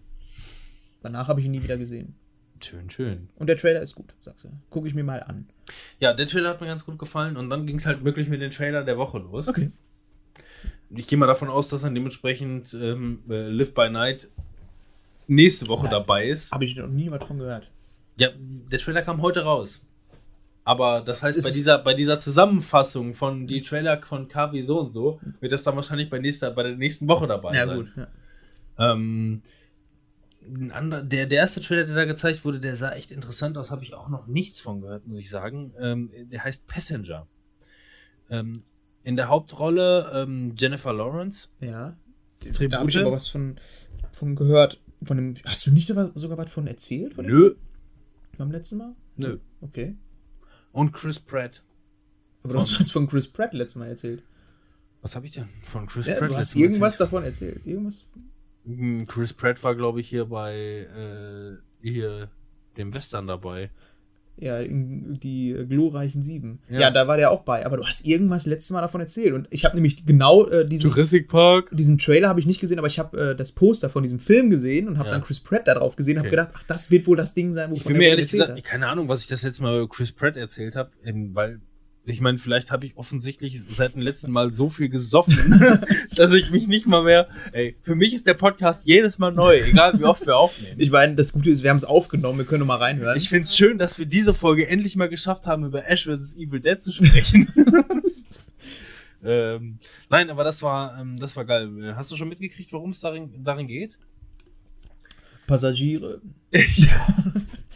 Danach 1.03 1.29
habe 1.29 1.41
ich 1.41 1.47
ihn 1.47 1.53
nie 1.53 1.63
wieder 1.63 1.79
gesehen. 1.79 2.15
Schön, 2.63 2.89
schön. 2.91 3.29
Und 3.37 3.49
der 3.49 3.59
Trailer 3.59 3.83
ist 3.83 3.95
gut, 3.95 4.15
sagst 4.21 4.45
du. 4.45 4.49
Gucke 4.71 4.89
ich 4.89 4.95
mir 4.95 5.05
mal 5.05 5.23
an. 5.23 5.47
Ja, 6.01 6.13
der 6.15 6.27
Trailer 6.27 6.51
hat 6.51 6.61
mir 6.61 6.67
ganz 6.67 6.85
gut 6.85 6.99
gefallen 6.99 7.37
und 7.37 7.51
dann 7.51 7.67
ging 7.67 7.77
es 7.77 7.87
halt 7.87 8.05
wirklich 8.05 8.29
mit 8.29 8.41
dem 8.41 8.51
Trailer 8.51 8.83
der 8.85 8.97
Woche 8.99 9.19
los. 9.19 9.49
Okay. 9.49 9.71
Ich 10.91 11.07
gehe 11.07 11.19
mal 11.19 11.27
davon 11.27 11.49
aus, 11.49 11.69
dass 11.69 11.83
dann 11.83 11.95
dementsprechend 11.95 12.73
ähm, 12.75 13.23
äh, 13.29 13.49
Live 13.49 13.75
by 13.75 13.91
Night 13.91 14.29
nächste 15.27 15.69
Woche 15.69 15.85
Nein. 15.85 15.93
dabei 15.93 16.27
ist. 16.29 16.53
Habe 16.53 16.65
ich 16.65 16.77
noch 16.77 16.87
nie 16.89 17.11
was 17.11 17.25
von 17.25 17.39
gehört. 17.39 17.69
Ja, 18.17 18.31
der 18.39 18.79
Trailer 18.79 19.03
kam 19.03 19.21
heute 19.21 19.43
raus. 19.43 19.83
Aber 20.65 21.01
das 21.01 21.23
heißt, 21.23 21.41
bei 21.43 21.51
dieser, 21.51 21.79
bei 21.79 21.95
dieser 21.95 22.19
Zusammenfassung 22.19 23.13
von 23.13 23.47
die 23.47 23.63
Trailer 23.63 24.01
von 24.03 24.27
KW 24.29 24.63
so 24.63 24.81
und 24.81 24.91
so, 24.93 25.21
wird 25.41 25.53
das 25.53 25.63
dann 25.63 25.77
wahrscheinlich 25.77 26.11
bei, 26.11 26.19
nächster, 26.19 26.51
bei 26.51 26.65
der 26.65 26.77
nächsten 26.77 27.07
Woche 27.07 27.27
dabei 27.29 27.55
Ja, 27.55 27.67
sein. 27.67 27.77
gut. 27.77 27.89
Ja. 27.97 28.93
Ähm, 28.93 29.43
ein 30.49 30.71
anderer, 30.71 31.03
der, 31.03 31.27
der 31.27 31.39
erste 31.41 31.61
Trailer, 31.61 31.85
der 31.85 31.95
da 31.95 32.05
gezeigt 32.05 32.45
wurde, 32.45 32.61
der 32.61 32.77
sah 32.77 32.93
echt 32.93 33.11
interessant 33.11 33.59
aus, 33.59 33.71
habe 33.71 33.83
ich 33.83 33.95
auch 33.95 34.09
noch 34.09 34.27
nichts 34.27 34.61
von 34.61 34.81
gehört, 34.81 35.07
muss 35.07 35.19
ich 35.19 35.31
sagen. 35.31 35.73
Ähm, 35.79 36.11
der 36.31 36.45
heißt 36.45 36.67
Passenger. 36.67 37.27
Ähm, 38.31 38.63
in 39.05 39.17
der 39.17 39.29
Hauptrolle 39.29 40.11
ähm, 40.15 40.55
Jennifer 40.57 40.93
Lawrence. 40.93 41.49
ja. 41.61 41.97
Tribute? 42.41 42.73
Da 42.75 42.79
habe 42.81 42.91
ich 42.91 42.99
aber 42.99 43.13
was 43.13 43.29
von, 43.29 43.59
von 44.13 44.37
gehört. 44.37 44.81
Von 45.05 45.17
dem, 45.17 45.35
hast 45.45 45.67
du 45.67 45.73
nicht 45.73 45.91
aber 45.91 46.13
sogar 46.15 46.39
was 46.39 46.51
von 46.51 46.67
erzählt? 46.67 47.15
Von 47.15 47.25
dem- 47.27 47.35
Nö. 47.35 47.55
Beim 48.39 48.51
letzten 48.53 48.77
Mal? 48.77 48.95
Nö. 49.17 49.39
Okay. 49.63 49.97
Und 50.73 50.93
Chris 50.93 51.19
Pratt. 51.19 51.63
Aber 52.43 52.53
du 52.53 52.59
hast 52.61 52.79
was 52.79 52.91
von 52.91 53.09
Chris 53.09 53.27
Pratt 53.27 53.53
letztes 53.55 53.77
Mal 53.81 53.89
erzählt. 53.89 54.23
Was 55.03 55.17
habe 55.17 55.27
ich 55.27 55.33
denn 55.33 55.49
von 55.63 55.87
Chris 55.87 56.07
Ja, 56.07 56.17
Pratt? 56.17 56.31
du 56.31 56.37
hast 56.37 56.55
irgendwas 56.55 56.99
davon 56.99 57.25
erzählt. 57.25 57.65
Irgendwas. 57.67 58.09
Hm, 58.67 59.07
Chris 59.07 59.33
Pratt 59.33 59.63
war, 59.65 59.75
glaube 59.75 60.01
ich, 60.01 60.09
hier 60.09 60.27
bei 60.27 60.55
äh, 60.55 61.57
hier 61.83 62.29
dem 62.77 62.93
Western 62.93 63.27
dabei. 63.27 63.71
Ja, 64.39 64.59
in 64.59 65.15
die 65.15 65.57
glorreichen 65.67 66.23
Sieben. 66.23 66.59
Ja. 66.69 66.81
Ja. 66.81 66.91
da 66.91 67.09
war 67.09 67.17
der 67.17 67.31
auch 67.31 67.41
bei. 67.43 67.65
Aber 67.65 67.79
du 67.79 67.85
hast 67.87 68.05
irgendwas 68.07 68.45
letztes 68.45 68.71
Mal 68.71 68.83
davon 68.83 69.01
erzählt. 69.01 69.33
Und 69.33 69.49
ich 69.51 69.65
habe 69.65 69.77
nämlich 69.77 70.05
genau 70.05 70.47
äh, 70.49 70.67
diesen, 70.67 70.91
Jurassic 70.91 71.29
Park. 71.29 71.71
diesen 71.73 71.97
Trailer 71.97 72.29
habe 72.29 72.39
ich 72.41 72.45
nicht 72.45 72.61
gesehen, 72.61 72.79
aber 72.79 72.89
ich 72.89 72.99
habe 72.99 73.31
äh, 73.31 73.35
das 73.37 73.53
Poster 73.53 73.89
von 73.89 74.03
diesem 74.03 74.19
Film 74.19 74.51
gesehen 74.51 74.89
und 74.89 74.99
habe 74.99 75.09
Ja. 75.09 75.15
dann 75.15 75.23
Chris 75.23 75.41
Pratt 75.41 75.67
da 75.67 75.73
drauf 75.75 75.97
gesehen 75.97 76.19
und 76.19 76.27
Okay. 76.27 76.37
habe 76.37 76.49
gedacht, 76.49 76.55
ach, 76.59 76.65
das 76.69 76.91
wird 76.91 77.07
wohl 77.07 77.17
das 77.17 77.33
Ding 77.33 77.53
sein, 77.55 77.71
wovon 77.71 77.77
Ich 77.79 77.85
bin 77.85 77.97
mir 77.97 78.09
ehrlich 78.09 78.31
gesagt, 78.31 78.63
keine 78.65 78.89
Ahnung, 78.89 79.09
was 79.09 79.23
ich 79.23 79.29
das 79.29 79.43
letzte 79.43 79.63
Mal 79.63 79.79
über 79.79 79.89
Chris 79.89 80.13
Pratt 80.13 80.37
erzählt 80.37 80.77
habe, 80.77 80.91
weil 81.33 81.61
ich 82.09 82.21
meine, 82.21 82.39
vielleicht 82.39 82.71
habe 82.71 82.87
ich 82.87 82.97
offensichtlich 82.97 83.61
seit 83.69 83.95
dem 83.95 84.01
letzten 84.01 84.31
Mal 84.31 84.53
so 84.53 84.69
viel 84.69 84.89
gesoffen, 84.89 85.81
dass 86.15 86.33
ich 86.33 86.51
mich 86.51 86.69
nicht 86.69 86.87
mal 86.87 87.03
mehr. 87.03 87.27
Ey, 87.51 87.77
für 87.83 87.97
mich 87.97 88.15
ist 88.15 88.29
der 88.29 88.35
Podcast 88.35 88.87
jedes 88.87 89.19
Mal 89.19 89.33
neu, 89.33 89.59
egal 89.59 89.99
wie 89.99 90.05
oft 90.05 90.25
wir 90.25 90.37
aufnehmen. 90.37 90.77
Ich 90.79 90.91
meine, 90.91 91.17
das 91.17 91.33
Gute 91.33 91.51
ist, 91.51 91.65
wir 91.65 91.71
haben 91.71 91.79
es 91.79 91.85
aufgenommen, 91.85 92.39
wir 92.39 92.45
können 92.45 92.65
mal 92.65 92.77
reinhören. 92.77 93.17
Ich 93.17 93.29
finde 93.29 93.43
es 93.43 93.57
schön, 93.57 93.77
dass 93.77 93.99
wir 93.99 94.07
diese 94.07 94.33
Folge 94.33 94.69
endlich 94.69 94.95
mal 94.95 95.09
geschafft 95.09 95.49
haben, 95.49 95.65
über 95.65 95.89
Ash 95.89 96.05
vs. 96.05 96.37
Evil 96.37 96.61
Dead 96.61 96.81
zu 96.81 96.93
sprechen. 96.93 97.53
ähm, 99.25 99.79
nein, 100.09 100.31
aber 100.31 100.45
das 100.45 100.63
war, 100.63 101.01
ähm, 101.01 101.19
das 101.19 101.35
war 101.35 101.45
geil. 101.45 101.93
Hast 101.97 102.13
du 102.13 102.17
schon 102.17 102.29
mitgekriegt, 102.29 102.73
worum 102.73 102.91
es 102.91 103.01
darin, 103.01 103.43
darin 103.43 103.67
geht? 103.67 103.99
Passagiere. 105.49 106.21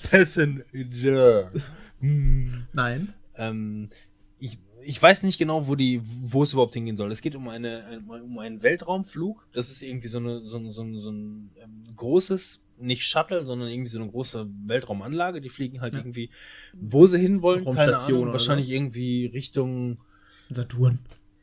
Passenger. 0.09 1.51
Hm. 2.01 2.67
Nein. 2.73 3.13
Ähm, 3.37 3.89
ich, 4.83 4.89
ich 4.89 5.03
weiß 5.03 5.23
nicht 5.25 5.39
genau, 5.39 5.67
wo 5.69 5.75
die, 5.75 6.01
wo 6.05 6.43
es 6.43 6.53
überhaupt 6.53 6.75
hingehen 6.75 6.97
soll. 6.97 7.11
Es 7.11 7.23
geht 7.23 7.35
um 7.37 7.49
eine, 7.49 7.85
ein- 7.85 8.05
um 8.09 8.39
einen 8.39 8.63
Weltraumflug. 8.63 9.47
Das 9.53 9.71
ist 9.71 9.83
irgendwie 9.83 10.09
so 10.09 10.19
eine, 10.19 10.41
so 10.41 10.59
ein, 10.59 10.71
so 10.71 10.83
ein, 10.83 10.99
so 10.99 11.11
ein 11.11 11.51
ähm, 11.63 11.83
großes, 11.97 12.61
nicht 12.79 13.05
Shuttle, 13.07 13.45
sondern 13.45 13.69
irgendwie 13.69 13.91
so 13.91 14.01
eine 14.01 14.11
große 14.11 14.47
Weltraumanlage. 14.67 15.41
Die 15.41 15.49
fliegen 15.51 15.81
halt 15.81 15.95
Ja. 15.95 16.01
irgendwie, 16.01 16.31
wo 16.75 17.07
sie 17.07 17.19
hinwollen, 17.19 17.65
keine 17.65 17.77
Raumstation 17.77 18.21
Ahnung. 18.23 18.33
Wahrscheinlich 18.33 18.67
was? 18.67 18.73
irgendwie 18.75 19.27
Richtung, 19.27 19.97
Saturn. 20.51 20.99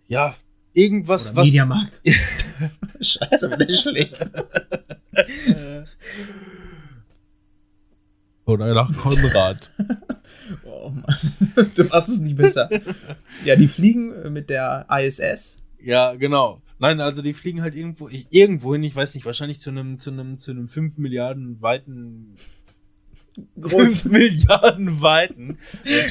ja, 0.08 0.36
irgendwas, 0.74 1.28
Oder 1.32 1.38
was. 1.38 1.48
Mediamarkt. 1.48 2.02
Scheiße, 3.02 3.50
war 3.52 3.58
das 3.58 3.82
schlecht. 3.82 4.32
Oder 8.46 8.74
nach 8.74 8.96
Konrad. 8.98 9.72
Oh 10.64 10.90
Mann, 10.90 11.72
du 11.76 11.84
machst 11.86 12.10
es 12.10 12.20
nicht 12.20 12.38
besser. 12.38 12.70
Ja, 13.46 13.56
die 13.56 13.68
fliegen 13.68 14.14
äh, 14.14 14.30
mit 14.30 14.50
der 14.50 14.88
ISS. 14.90 15.60
Ja, 15.82 16.16
genau. 16.16 16.62
Nein, 16.80 17.00
also 17.02 17.22
die 17.22 17.34
fliegen 17.34 17.62
halt 17.62 17.76
irgendwo, 17.76 18.08
ich, 18.08 18.28
irgendwo 18.30 18.74
hin, 18.74 18.84
ich 18.84 18.96
weiß 18.96 19.16
nicht, 19.16 19.26
wahrscheinlich 19.26 19.60
zu 19.60 19.72
einem, 19.72 19.98
zu 19.98 20.12
einem, 20.12 20.38
zu 20.38 20.52
einem 20.52 20.68
5 20.68 20.98
Milliarden 20.98 21.62
weiten, 21.62 22.36
5 23.36 23.48
Groß. 23.62 24.06
Milliarden 24.06 25.02
weiten, 25.02 25.58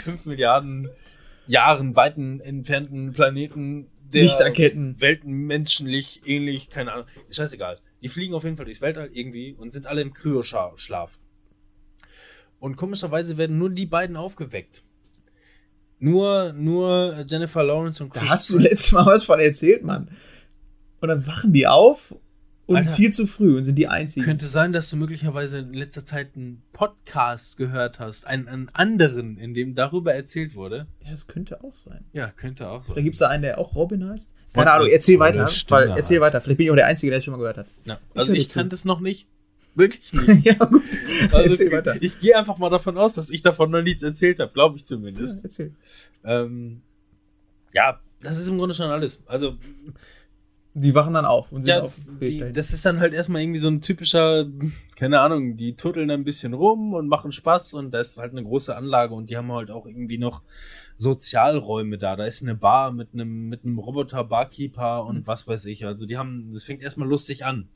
5 0.02 0.26
Milliarden 0.26 0.88
Jahren 1.46 1.94
weiten 1.94 2.40
entfernten 2.40 3.12
Planeten, 3.12 3.86
der 4.12 4.24
Lichterketten. 4.24 5.00
weltmenschlich 5.00 6.22
ähnlich, 6.26 6.70
keine 6.70 6.92
Ahnung, 6.92 7.06
scheißegal. 7.30 7.78
Die 8.02 8.08
fliegen 8.08 8.34
auf 8.34 8.44
jeden 8.44 8.56
Fall 8.56 8.66
durchs 8.66 8.82
Weltall 8.82 9.10
irgendwie 9.12 9.52
und 9.52 9.72
sind 9.72 9.86
alle 9.86 10.02
im 10.02 10.12
Kryoschlaf. 10.12 11.18
Und 12.66 12.76
komischerweise 12.76 13.36
werden 13.36 13.58
nur 13.58 13.70
die 13.70 13.86
beiden 13.86 14.16
aufgeweckt. 14.16 14.82
Nur, 15.98 16.52
nur 16.52 17.24
Jennifer 17.28 17.62
Lawrence 17.62 18.02
und 18.02 18.14
Da 18.14 18.20
Chris 18.20 18.30
hast 18.30 18.50
du 18.50 18.58
letztes 18.58 18.92
Mal 18.92 19.06
was 19.06 19.24
von 19.24 19.38
erzählt, 19.40 19.82
Mann. 19.84 20.08
Und 21.00 21.08
dann 21.08 21.26
wachen 21.26 21.52
die 21.52 21.66
auf 21.66 22.14
und 22.66 22.76
Alter. 22.76 22.92
viel 22.92 23.12
zu 23.12 23.26
früh 23.26 23.56
und 23.56 23.62
sind 23.64 23.76
die 23.76 23.86
einzigen. 23.86 24.26
Könnte 24.26 24.46
sein, 24.46 24.72
dass 24.72 24.90
du 24.90 24.96
möglicherweise 24.96 25.58
in 25.58 25.72
letzter 25.72 26.04
Zeit 26.04 26.30
einen 26.34 26.62
Podcast 26.72 27.56
gehört 27.56 28.00
hast, 28.00 28.26
einen, 28.26 28.48
einen 28.48 28.68
anderen, 28.72 29.38
in 29.38 29.54
dem 29.54 29.74
darüber 29.76 30.12
erzählt 30.14 30.54
wurde. 30.56 30.86
ja, 31.04 31.10
das 31.12 31.28
könnte 31.28 31.62
auch 31.62 31.74
sein. 31.74 32.04
Ja, 32.12 32.30
könnte 32.32 32.68
auch 32.68 32.84
Da 32.84 32.94
sein. 32.94 33.04
gibt 33.04 33.14
es 33.14 33.20
da 33.20 33.28
einen, 33.28 33.42
der 33.44 33.58
auch 33.58 33.74
Robin 33.76 34.08
heißt. 34.08 34.28
Keine 34.52 34.72
Ahnung, 34.72 34.88
erzähl 34.90 35.18
weiter. 35.20 35.48
Weil, 35.68 35.90
erzähl 35.90 36.20
weiter. 36.20 36.40
Vielleicht 36.40 36.58
bin 36.58 36.64
ich 36.66 36.70
auch 36.72 36.76
der 36.76 36.86
Einzige, 36.86 37.10
der 37.10 37.18
es 37.20 37.24
schon 37.24 37.32
mal 37.32 37.38
gehört 37.38 37.58
hat. 37.58 37.66
Ja. 37.84 37.98
Ich 38.14 38.18
Also 38.20 38.32
ich 38.32 38.48
zu. 38.48 38.58
kannte 38.58 38.74
es 38.74 38.84
noch 38.84 39.00
nicht. 39.00 39.28
Wirklich 39.76 40.12
nicht. 40.12 40.44
ja, 40.46 40.54
gut. 40.54 40.82
Also 41.32 41.70
weiter. 41.70 41.96
Ich 42.02 42.18
gehe 42.18 42.36
einfach 42.36 42.58
mal 42.58 42.70
davon 42.70 42.96
aus, 42.98 43.14
dass 43.14 43.30
ich 43.30 43.42
davon 43.42 43.70
noch 43.70 43.82
nichts 43.82 44.02
erzählt 44.02 44.40
habe, 44.40 44.52
glaube 44.52 44.76
ich 44.76 44.82
Ja, 44.82 44.86
zumindest. 44.86 45.44
erzähl. 45.44 45.74
Ähm, 46.24 46.80
ja, 47.72 48.00
das 48.20 48.38
ist 48.38 48.48
im 48.48 48.58
Grunde 48.58 48.74
schon 48.74 48.90
alles. 48.90 49.22
Also 49.26 49.56
Die 50.74 50.94
wachen 50.94 51.14
dann 51.14 51.24
auf 51.24 51.52
und 51.52 51.62
sind 51.62 51.68
Ja, 51.70 51.82
auf 51.82 51.92
die, 52.20 52.52
das 52.52 52.72
ist 52.72 52.84
dann 52.84 53.00
halt 53.00 53.12
erstmal 53.14 53.42
irgendwie 53.42 53.58
so 53.60 53.68
ein 53.68 53.80
typischer, 53.80 54.46
keine 54.96 55.20
Ahnung, 55.20 55.56
die 55.56 55.74
turteln 55.74 56.10
ein 56.10 56.24
bisschen 56.24 56.52
rum 56.54 56.92
und 56.94 57.08
machen 57.08 57.32
Spaß 57.32 57.74
und 57.74 57.92
da 57.92 58.00
ist 58.00 58.18
halt 58.18 58.32
eine 58.32 58.42
große 58.44 58.74
Anlage 58.76 59.14
und 59.14 59.30
die 59.30 59.36
haben 59.36 59.50
halt 59.52 59.70
auch 59.70 59.86
irgendwie 59.86 60.18
noch 60.18 60.42
Sozialräume 60.98 61.98
da. 61.98 62.16
Da 62.16 62.24
ist 62.24 62.42
eine 62.42 62.54
Bar 62.54 62.92
mit 62.92 63.08
einem, 63.12 63.48
mit 63.48 63.64
einem 63.64 63.78
Roboter-Barkeeper 63.78 65.04
und 65.04 65.18
Mhm. 65.18 65.26
was 65.26 65.46
weiß 65.46 65.66
ich. 65.66 65.84
Also 65.86 66.06
die 66.06 66.16
haben, 66.18 66.50
das 66.52 66.64
fängt 66.64 66.82
erstmal 66.82 67.08
lustig 67.08 67.44
an. 67.44 67.68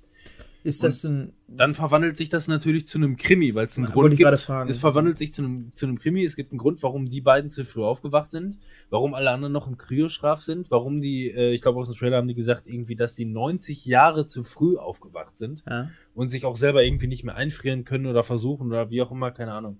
Ist 0.63 0.85
das 0.85 1.05
ein. 1.05 1.33
Dann 1.49 1.75
verwandelt 1.75 2.17
sich 2.17 2.29
das 2.29 2.47
natürlich 2.49 2.87
zu 2.87 2.99
einem 2.99 3.17
Krimi, 3.17 3.55
weil 3.55 3.67
es 3.67 3.77
einen 3.79 3.87
Ja, 3.89 3.93
Grund 3.93 4.17
gibt. 4.17 4.31
Es 4.31 4.79
verwandelt 4.79 5.19
sich 5.19 5.33
zu 5.33 5.43
einem, 5.43 5.73
zu 5.75 5.87
einem 5.87 5.99
Krimi. 5.99 6.25
Es 6.25 6.37
gibt 6.37 6.53
einen 6.53 6.59
Grund, 6.59 6.83
warum 6.83 7.09
die 7.09 7.21
beiden 7.21 7.51
zu 7.51 7.65
früh 7.65 7.83
aufgewacht 7.83 8.31
sind, 8.31 8.59
warum 8.91 9.15
alle 9.15 9.31
anderen 9.31 9.53
noch 9.53 9.67
im 9.67 9.77
Kryoschlaf 9.79 10.41
sind, 10.43 10.71
warum 10.71 11.01
die, 11.01 11.31
äh, 11.31 11.53
ich 11.53 11.61
glaube 11.63 11.81
aus 11.81 11.89
dem 11.89 11.97
Trailer 11.97 12.19
haben 12.19 12.29
die 12.29 12.35
gesagt, 12.35 12.67
irgendwie, 12.67 12.95
dass 12.97 13.17
die 13.17 13.25
90 13.25 13.87
Jahre 13.87 14.27
zu 14.27 14.45
früh 14.45 14.77
aufgewacht 14.77 15.37
sind 15.37 15.63
Ja. 15.69 15.91
und 16.15 16.29
sich 16.29 16.45
auch 16.45 16.57
selber 16.57 16.85
irgendwie 16.85 17.07
nicht 17.09 17.25
mehr 17.25 17.37
einfrieren 17.37 17.85
können 17.85 18.07
oder 18.07 18.23
versuchen 18.23 18.67
oder 18.69 18.91
wie 18.91 19.03
auch 19.03 19.11
immer, 19.13 19.31
keine 19.31 19.53
Ahnung. 19.53 19.79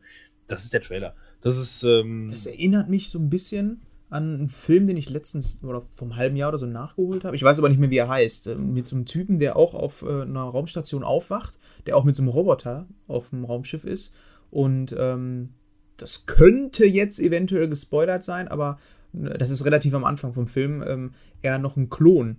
Das 0.49 0.65
ist 0.65 0.73
der 0.73 0.81
Trailer. 0.83 1.15
Das 1.43 1.57
ist, 1.57 1.85
ähm, 1.85 2.29
Das 2.31 2.47
erinnert 2.47 2.89
mich 2.89 3.11
so 3.11 3.19
ein 3.19 3.31
bisschen 3.31 3.81
an 4.11 4.35
einen 4.35 4.49
Film, 4.49 4.87
den 4.87 4.97
ich 4.97 5.09
letztens 5.09 5.63
oder 5.63 5.83
vom 5.89 6.17
halben 6.17 6.37
Jahr 6.37 6.49
oder 6.51 6.59
so 6.59 6.67
nachgeholt 6.67 7.25
habe. 7.25 7.37
Ich 7.37 7.43
weiß 7.43 7.59
aber 7.59 7.69
nicht 7.69 7.79
mehr, 7.79 7.91
wie 7.91 7.97
er 7.97 8.09
heißt. 8.09 8.49
Äh, 8.49 8.55
Mit 8.57 8.87
so 8.87 8.97
einem 8.97 9.07
Typen, 9.07 9.39
der 9.39 9.57
auch 9.57 9.75
auf 9.75 10.03
äh, 10.03 10.23
einer 10.23 10.43
Raumstation 10.43 11.05
aufwacht, 11.05 11.59
der 11.87 11.97
auch 11.97 12.05
mit 12.05 12.17
so 12.17 12.23
einem 12.23 12.31
Roboter 12.31 12.89
auf 13.07 13.31
dem 13.31 13.45
Raumschiff 13.45 13.85
ist. 13.85 14.15
Und 14.51 14.95
ähm, 14.99 15.51
das 15.97 16.27
könnte 16.27 16.85
jetzt 16.85 17.21
eventuell 17.21 17.69
gespoilert 17.69 18.25
sein, 18.25 18.49
aber 18.49 18.79
äh, 19.15 19.39
das 19.39 19.51
ist 19.51 19.65
relativ 19.65 19.95
am 19.95 20.05
Anfang 20.05 20.33
vom 20.33 20.49
Film. 20.49 20.83
Ähm, 20.87 21.13
er 21.41 21.59
noch 21.59 21.77
einen 21.77 21.89
Klon 21.89 22.37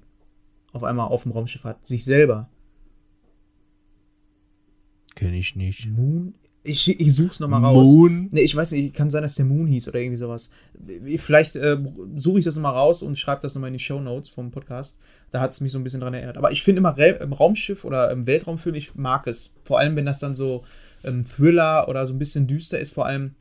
auf 0.74 0.84
einmal 0.84 1.08
auf 1.08 1.24
dem 1.24 1.32
Raumschiff 1.32 1.64
hat, 1.64 1.88
sich 1.88 2.04
selber. 2.04 2.50
kenne 5.16 5.38
ich 5.38 5.56
nicht. 5.56 5.88
Moon? 5.88 6.34
Ich, 6.64 7.00
ich 7.00 7.16
such's 7.16 7.40
nochmal 7.40 7.64
raus. 7.64 7.92
Moon. 7.92 8.30
Ne, 8.32 8.42
ich 8.42 8.56
weiß 8.56 8.74
nicht, 8.74 8.94
kann 8.94 9.10
sein, 9.10 9.24
dass 9.24 9.36
der 9.36 9.46
Moon 9.46 9.66
hieß 9.66 9.88
oder 9.88 10.00
irgendwie 10.00 10.18
sowas. 10.18 10.52
Vielleicht 11.18 11.56
äh, 11.56 11.78
suche 12.18 12.40
ich 12.40 12.46
das 12.46 12.56
nochmal 12.56 12.74
raus 12.74 13.02
und 13.02 13.18
schreibe 13.18 13.42
das 13.42 13.56
nochmal 13.56 13.70
in 13.70 13.74
die 13.74 13.80
Show 13.80 14.00
Notes 14.00 14.30
vom 14.30 14.52
Podcast. 14.52 15.00
Da 15.32 15.42
hat 15.42 15.52
es 15.52 15.62
mich 15.62 15.72
so 15.72 15.80
ein 15.80 15.84
bisschen 15.84 16.02
dran 16.02 16.14
erinnert. 16.14 16.38
Aber 16.38 16.52
ich 16.52 16.62
finde 16.62 16.80
immer 16.80 16.98
Ra 16.98 17.06
im 17.06 17.34
Raumschiff 17.34 17.84
oder 17.84 18.12
im 18.12 18.28
Weltraumfilm, 18.28 18.76
ich 18.76 18.94
mag 18.96 19.26
es. 19.26 19.54
Vor 19.64 19.80
allem, 19.80 19.96
wenn 19.96 20.06
das 20.06 20.20
dann 20.20 20.36
so 20.36 20.64
ähm, 21.04 21.26
Thriller 21.26 21.88
oder 21.88 22.06
so 22.06 22.14
ein 22.14 22.20
bisschen 22.20 22.46
düster 22.46 22.80
ist, 22.80 22.94
vor 22.94 23.08
allem 23.08 23.34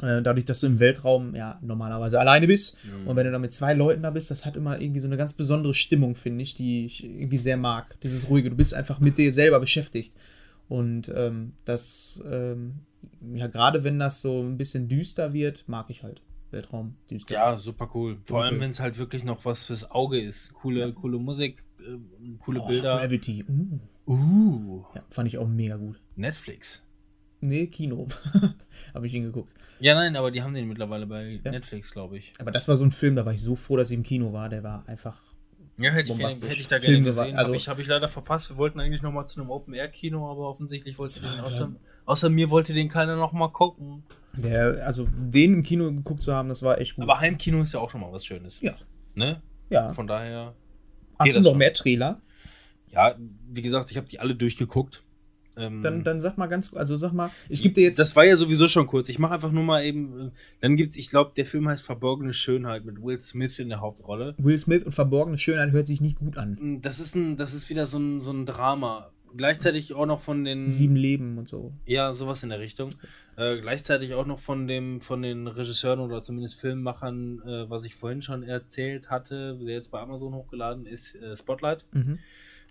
äh, 0.00 0.22
dadurch, 0.22 0.44
dass 0.44 0.60
du 0.60 0.66
im 0.66 0.78
Weltraum 0.78 1.34
ja 1.34 1.58
normalerweise 1.62 2.18
alleine 2.18 2.46
bist. 2.46 2.76
Mhm. 2.84 3.08
Und 3.08 3.16
wenn 3.16 3.24
du 3.24 3.32
da 3.32 3.38
mit 3.38 3.52
zwei 3.52 3.74
Leuten 3.74 4.02
da 4.02 4.10
bist, 4.10 4.30
das 4.30 4.44
hat 4.44 4.56
immer 4.56 4.80
irgendwie 4.80 5.00
so 5.00 5.06
eine 5.06 5.16
ganz 5.16 5.32
besondere 5.32 5.74
Stimmung, 5.74 6.16
finde 6.16 6.42
ich, 6.42 6.54
die 6.54 6.86
ich 6.86 7.04
irgendwie 7.04 7.38
sehr 7.38 7.56
mag. 7.56 7.96
Dieses 8.02 8.28
Ruhige. 8.28 8.50
Du 8.50 8.56
bist 8.56 8.74
einfach 8.74 9.00
mit 9.00 9.18
dir 9.18 9.32
selber 9.32 9.60
beschäftigt. 9.60 10.12
Und 10.72 11.12
ähm, 11.14 11.52
das, 11.66 12.22
ähm, 12.26 12.76
ja, 13.34 13.46
gerade 13.46 13.84
wenn 13.84 13.98
das 13.98 14.22
so 14.22 14.40
ein 14.42 14.56
bisschen 14.56 14.88
düster 14.88 15.34
wird, 15.34 15.64
mag 15.68 15.90
ich 15.90 16.02
halt 16.02 16.22
Weltraum 16.50 16.96
düster. 17.10 17.34
Ja, 17.34 17.58
super 17.58 17.90
cool. 17.94 18.16
Vor 18.24 18.38
Okay. 18.38 18.46
allem, 18.48 18.60
wenn 18.60 18.70
es 18.70 18.80
halt 18.80 18.96
wirklich 18.96 19.22
noch 19.22 19.44
was 19.44 19.66
fürs 19.66 19.90
Auge 19.90 20.18
ist. 20.18 20.52
Coole, 20.54 20.92
coole 20.94 21.18
Musik, 21.18 21.62
äh, 21.80 21.98
coole 22.38 22.60
Oh, 22.62 22.66
Bilder. 22.66 22.96
Gravity. 22.98 23.44
Uh. 23.46 23.78
Uh, 24.10 24.84
Ja, 24.94 25.02
fand 25.10 25.28
ich 25.28 25.36
auch 25.36 25.46
mega 25.48 25.76
gut. 25.76 26.00
Netflix. 26.16 26.82
Nee, 27.40 27.66
Kino. 27.66 28.08
Habe 28.94 29.06
ich 29.06 29.12
ihn 29.14 29.24
geguckt. 29.24 29.52
Ja, 29.80 29.94
nein, 29.94 30.16
aber 30.16 30.30
die 30.30 30.42
haben 30.42 30.54
den 30.54 30.68
mittlerweile 30.68 31.06
bei 31.06 31.40
Ja. 31.44 31.50
Netflix, 31.50 31.92
glaube 31.92 32.16
ich. 32.16 32.32
Aber 32.38 32.50
das 32.50 32.66
war 32.68 32.76
so 32.76 32.84
ein 32.84 32.92
Film, 32.92 33.14
da 33.16 33.26
war 33.26 33.34
ich 33.34 33.42
so 33.42 33.56
froh, 33.56 33.76
dass 33.76 33.90
ich 33.90 33.96
im 33.96 34.04
Kino 34.04 34.32
war. 34.32 34.48
Der 34.48 34.62
war 34.62 34.88
einfach. 34.88 35.20
Ja, 35.78 35.90
hätte 35.90 36.12
ich, 36.12 36.18
hätte 36.18 36.46
ich 36.46 36.68
da 36.68 36.78
gerne 36.78 37.02
gesehen. 37.02 37.36
also- 37.36 37.46
habe 37.48 37.56
ich, 37.56 37.68
hab 37.68 37.78
ich 37.78 37.86
leider 37.86 38.08
verpasst. 38.08 38.50
Wir 38.50 38.56
wollten 38.58 38.78
eigentlich 38.80 39.02
noch 39.02 39.12
mal 39.12 39.24
zu 39.24 39.40
einem 39.40 39.50
Open-Air-Kino, 39.50 40.30
aber 40.30 40.48
offensichtlich 40.48 40.98
wollte 40.98 41.20
den 41.20 41.40
außer, 41.40 41.72
außer 42.04 42.28
mir 42.28 42.50
wollte 42.50 42.74
den 42.74 42.88
keiner 42.88 43.16
noch 43.16 43.32
mal 43.32 43.48
gucken. 43.48 44.04
Der, 44.34 44.86
also 44.86 45.08
den 45.12 45.54
im 45.54 45.62
Kino 45.62 45.90
geguckt 45.92 46.22
zu 46.22 46.34
haben, 46.34 46.48
das 46.48 46.62
war 46.62 46.78
echt 46.78 46.96
gut. 46.96 47.02
Aber 47.04 47.20
Heimkino 47.20 47.60
ist 47.62 47.72
ja 47.74 47.80
auch 47.80 47.90
schon 47.90 48.00
mal 48.00 48.12
was 48.12 48.24
Schönes. 48.24 48.60
Ja. 48.60 48.74
Ne? 49.14 49.42
ja. 49.68 49.92
Von 49.92 50.06
daher, 50.06 50.54
Hast 51.18 51.36
du 51.36 51.40
noch 51.40 51.50
schon. 51.50 51.58
mehr 51.58 51.72
Trailer? 51.72 52.20
ja, 52.90 53.14
wie 53.50 53.62
gesagt, 53.62 53.90
ich 53.90 53.96
habe 53.96 54.06
die 54.06 54.20
alle 54.20 54.34
durchgeguckt. 54.34 55.02
Ähm, 55.56 55.82
Dann, 55.82 56.02
dann 56.02 56.20
sag 56.20 56.38
mal 56.38 56.46
ganz, 56.46 56.72
also 56.74 56.96
sag 56.96 57.12
mal, 57.12 57.30
ich 57.48 57.60
gebe 57.62 57.74
dir 57.74 57.82
jetzt. 57.82 57.98
Das 57.98 58.16
war 58.16 58.24
ja 58.24 58.36
sowieso 58.36 58.68
schon 58.68 58.86
kurz. 58.86 59.08
Ich 59.10 59.18
mache 59.18 59.34
einfach 59.34 59.52
nur 59.52 59.64
mal 59.64 59.84
eben. 59.84 60.28
äh, 60.28 60.30
Dann 60.60 60.76
gibt's, 60.76 60.96
ich 60.96 61.08
glaube, 61.08 61.32
der 61.36 61.44
Film 61.44 61.68
heißt 61.68 61.84
Verborgene 61.84 62.32
Schönheit 62.32 62.84
mit 62.86 63.02
Will 63.02 63.18
Smith 63.20 63.58
in 63.58 63.68
der 63.68 63.80
Hauptrolle. 63.80 64.34
Will 64.38 64.56
Smith 64.58 64.82
und 64.84 64.92
verborgene 64.92 65.36
Schönheit 65.36 65.72
hört 65.72 65.86
sich 65.86 66.00
nicht 66.00 66.18
gut 66.18 66.38
an. 66.38 66.56
Mm, 66.60 66.80
Das 66.80 67.00
ist 67.00 67.14
ein, 67.14 67.36
das 67.36 67.52
ist 67.52 67.68
wieder 67.68 67.84
so 67.84 67.98
ein, 67.98 68.20
so 68.20 68.32
ein 68.32 68.46
Drama. 68.46 69.10
Gleichzeitig 69.36 69.94
auch 69.94 70.04
noch 70.06 70.20
von 70.20 70.44
den. 70.44 70.68
Sieben 70.68 70.96
Leben 70.96 71.38
und 71.38 71.48
so. 71.48 71.72
Ja, 71.86 72.12
sowas 72.12 72.42
in 72.42 72.50
der 72.50 72.60
Richtung. 72.60 72.90
Äh, 73.36 73.58
gleichzeitig 73.60 74.12
auch 74.14 74.26
noch 74.26 74.38
von 74.38 74.66
dem, 74.66 75.00
von 75.00 75.22
den 75.22 75.46
Regisseuren 75.46 76.00
oder 76.00 76.22
zumindest 76.22 76.60
Filmemachern, 76.60 77.40
äh, 77.46 77.70
was 77.70 77.84
ich 77.84 77.94
vorhin 77.94 78.20
schon 78.20 78.42
erzählt 78.42 79.10
hatte, 79.10 79.58
der 79.58 79.74
jetzt 79.74 79.90
bei 79.90 80.00
Amazon 80.00 80.34
hochgeladen 80.34 80.84
ist, 80.86 81.14
äh, 81.14 81.34
Spotlight. 81.36 81.84
Mhm. 81.92 82.18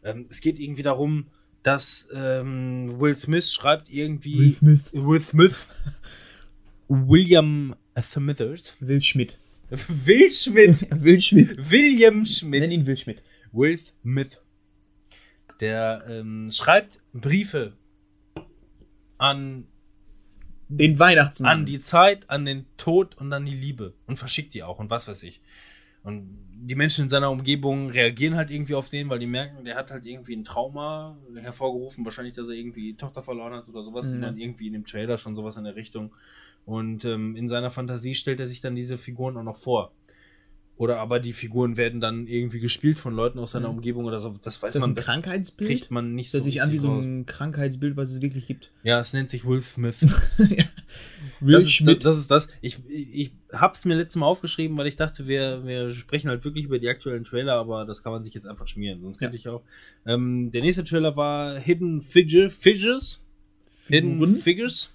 Ähm, 0.04 0.24
es 0.30 0.42
geht 0.42 0.60
irgendwie 0.60 0.84
darum, 0.84 1.26
dass 1.64 2.07
ähm, 2.14 2.99
Will 2.99 3.16
Smith 3.16 3.51
schreibt 3.51 3.89
irgendwie. 3.89 4.39
Will 4.39 4.53
Smith. 4.53 4.91
Will 4.93 5.20
Smith. 5.20 5.68
William 6.88 7.76
Smithers. 8.01 8.74
Will 8.80 9.01
Schmidt. 9.01 9.38
Will 10.05 10.30
Schmidt. 10.30 10.88
Will 11.03 11.22
Schmidt. 11.22 11.72
William 11.72 12.16
Nenn 12.18 12.26
Schmidt. 12.26 12.72
ihn 12.72 12.86
Will 12.86 12.97
Schmidt. 12.97 13.22
Will 13.51 13.80
Smith. 13.80 14.38
Der 15.59 16.03
ähm, 16.09 16.49
schreibt 16.51 16.99
Briefe 17.14 17.74
an, 19.18 19.68
Den 20.68 20.97
Weihnachtsmann. 20.97 21.59
an 21.59 21.66
die 21.66 21.80
Zeit, 21.80 22.30
an 22.30 22.45
den 22.45 22.66
Tod 22.78 23.16
und 23.18 23.32
an 23.32 23.45
die 23.45 23.53
Liebe. 23.53 23.93
Und 24.07 24.18
verschickt 24.18 24.53
die 24.55 24.64
auch 24.64 24.80
und 24.80 24.89
was 24.89 25.07
weiß 25.07 25.22
ich. 25.24 25.41
Und 26.04 26.38
die 26.64 26.76
Menschen 26.76 27.04
in 27.06 27.10
seiner 27.10 27.32
Umgebung 27.32 27.89
reagieren 27.89 28.36
halt 28.36 28.52
irgendwie 28.52 28.76
auf 28.76 28.89
den, 28.89 29.10
weil 29.10 29.20
die 29.20 29.26
merken, 29.28 29.66
der 29.66 29.76
hat 29.76 29.89
halt 29.91 30.06
irgendwie 30.06 30.36
ein 30.36 30.43
Trauma 30.43 31.18
hervorgerufen. 31.36 32.06
Wahrscheinlich, 32.06 32.34
dass 32.36 32.47
er 32.49 32.56
irgendwie 32.56 32.91
die 32.91 32.97
Tochter 32.97 33.22
verloren 33.22 33.54
hat 33.54 33.68
oder 33.70 33.82
sowas. 33.84 34.12
Mhm. 34.14 34.20
Man 34.20 34.38
irgendwie 34.38 34.68
in 34.68 34.74
dem 34.74 34.86
Trailer 34.86 35.18
schon 35.18 35.36
sowas 35.36 35.58
in 35.58 35.64
der 35.64 35.76
Richtung. 35.76 36.12
Und 36.66 37.06
ähm, 37.06 37.36
in 37.36 37.47
seiner 37.47 37.72
Fantasie 37.72 38.14
stellt 38.14 38.39
er 38.39 38.47
sich 38.47 38.62
dann 38.62 38.76
diese 38.76 38.97
Figuren 38.97 39.38
auch 39.38 39.43
noch 39.43 39.58
vor. 39.58 39.91
Oder 40.78 40.97
aber 40.99 41.20
die 41.20 41.34
Figuren 41.34 41.78
werden 41.78 41.99
dann 42.02 42.26
irgendwie 42.26 42.60
gespielt 42.60 42.97
von 42.99 43.14
Leuten 43.14 43.38
aus 43.38 43.52
seiner 43.52 43.70
Mhm. 43.70 43.76
Umgebung 43.78 44.06
oder 44.06 44.20
so. 44.20 44.34
Das 44.41 44.62
weiß 44.64 44.70
Ist 44.70 44.76
das 44.76 44.82
man, 44.82 44.91
ein 44.91 44.95
Krankheitsbild? 44.95 45.70
kriegt 45.70 45.91
man 45.91 46.16
nicht 46.16 46.30
Das 46.30 46.39
hört 46.39 46.43
sich 46.45 46.62
an 46.62 46.72
wie 46.72 46.78
so 46.80 46.91
ein 46.99 47.26
Krankheitsbild, 47.28 47.97
was 47.97 48.10
es 48.12 48.22
wirklich 48.22 48.47
gibt. 48.47 48.72
Ja, 48.84 48.99
es 48.99 49.14
nennt 49.14 49.30
sich 49.30 49.45
Will 49.45 49.62
Smith. 49.62 50.02
ja. 50.39 50.64
Will 51.42 51.54
das, 51.54 51.64
ist, 51.64 51.70
das, 51.70 51.74
Schmidt. 51.74 52.06
ist 52.06 52.32
das. 52.32 52.48
Ich, 52.62 52.80
ich 52.88 53.32
hab's 53.52 53.84
mir 53.86 53.96
letztes 53.96 54.18
Mal 54.18 54.28
aufgeschrieben, 54.28 54.78
weil 54.78 54.86
ich 54.86 54.96
dachte, 54.96 55.28
wir, 55.28 55.66
wir 55.66 55.92
sprechen 55.92 56.30
halt 56.30 56.46
wirklich 56.46 56.66
über 56.66 56.78
die 56.78 56.88
aktuellen 56.88 57.24
Trailer, 57.24 57.56
aber 57.56 57.84
das 57.86 58.04
kann 58.04 58.12
man 58.12 58.22
sich 58.22 58.34
jetzt 58.36 58.46
einfach 58.46 58.68
schmieren. 58.68 59.02
Sonst 59.02 59.18
könnte 59.18 59.36
ich 59.36 59.48
auch. 59.50 59.64
Ähm, 60.06 60.52
der 60.52 60.62
nächste 60.62 60.84
Trailer 60.84 61.18
war 61.18 61.60
Hidden 61.60 62.02
Figure, 62.02 62.50
Figures. 62.52 63.24
Hidden 63.88 64.20
Figuren? 64.20 64.36
Figures. 64.36 64.94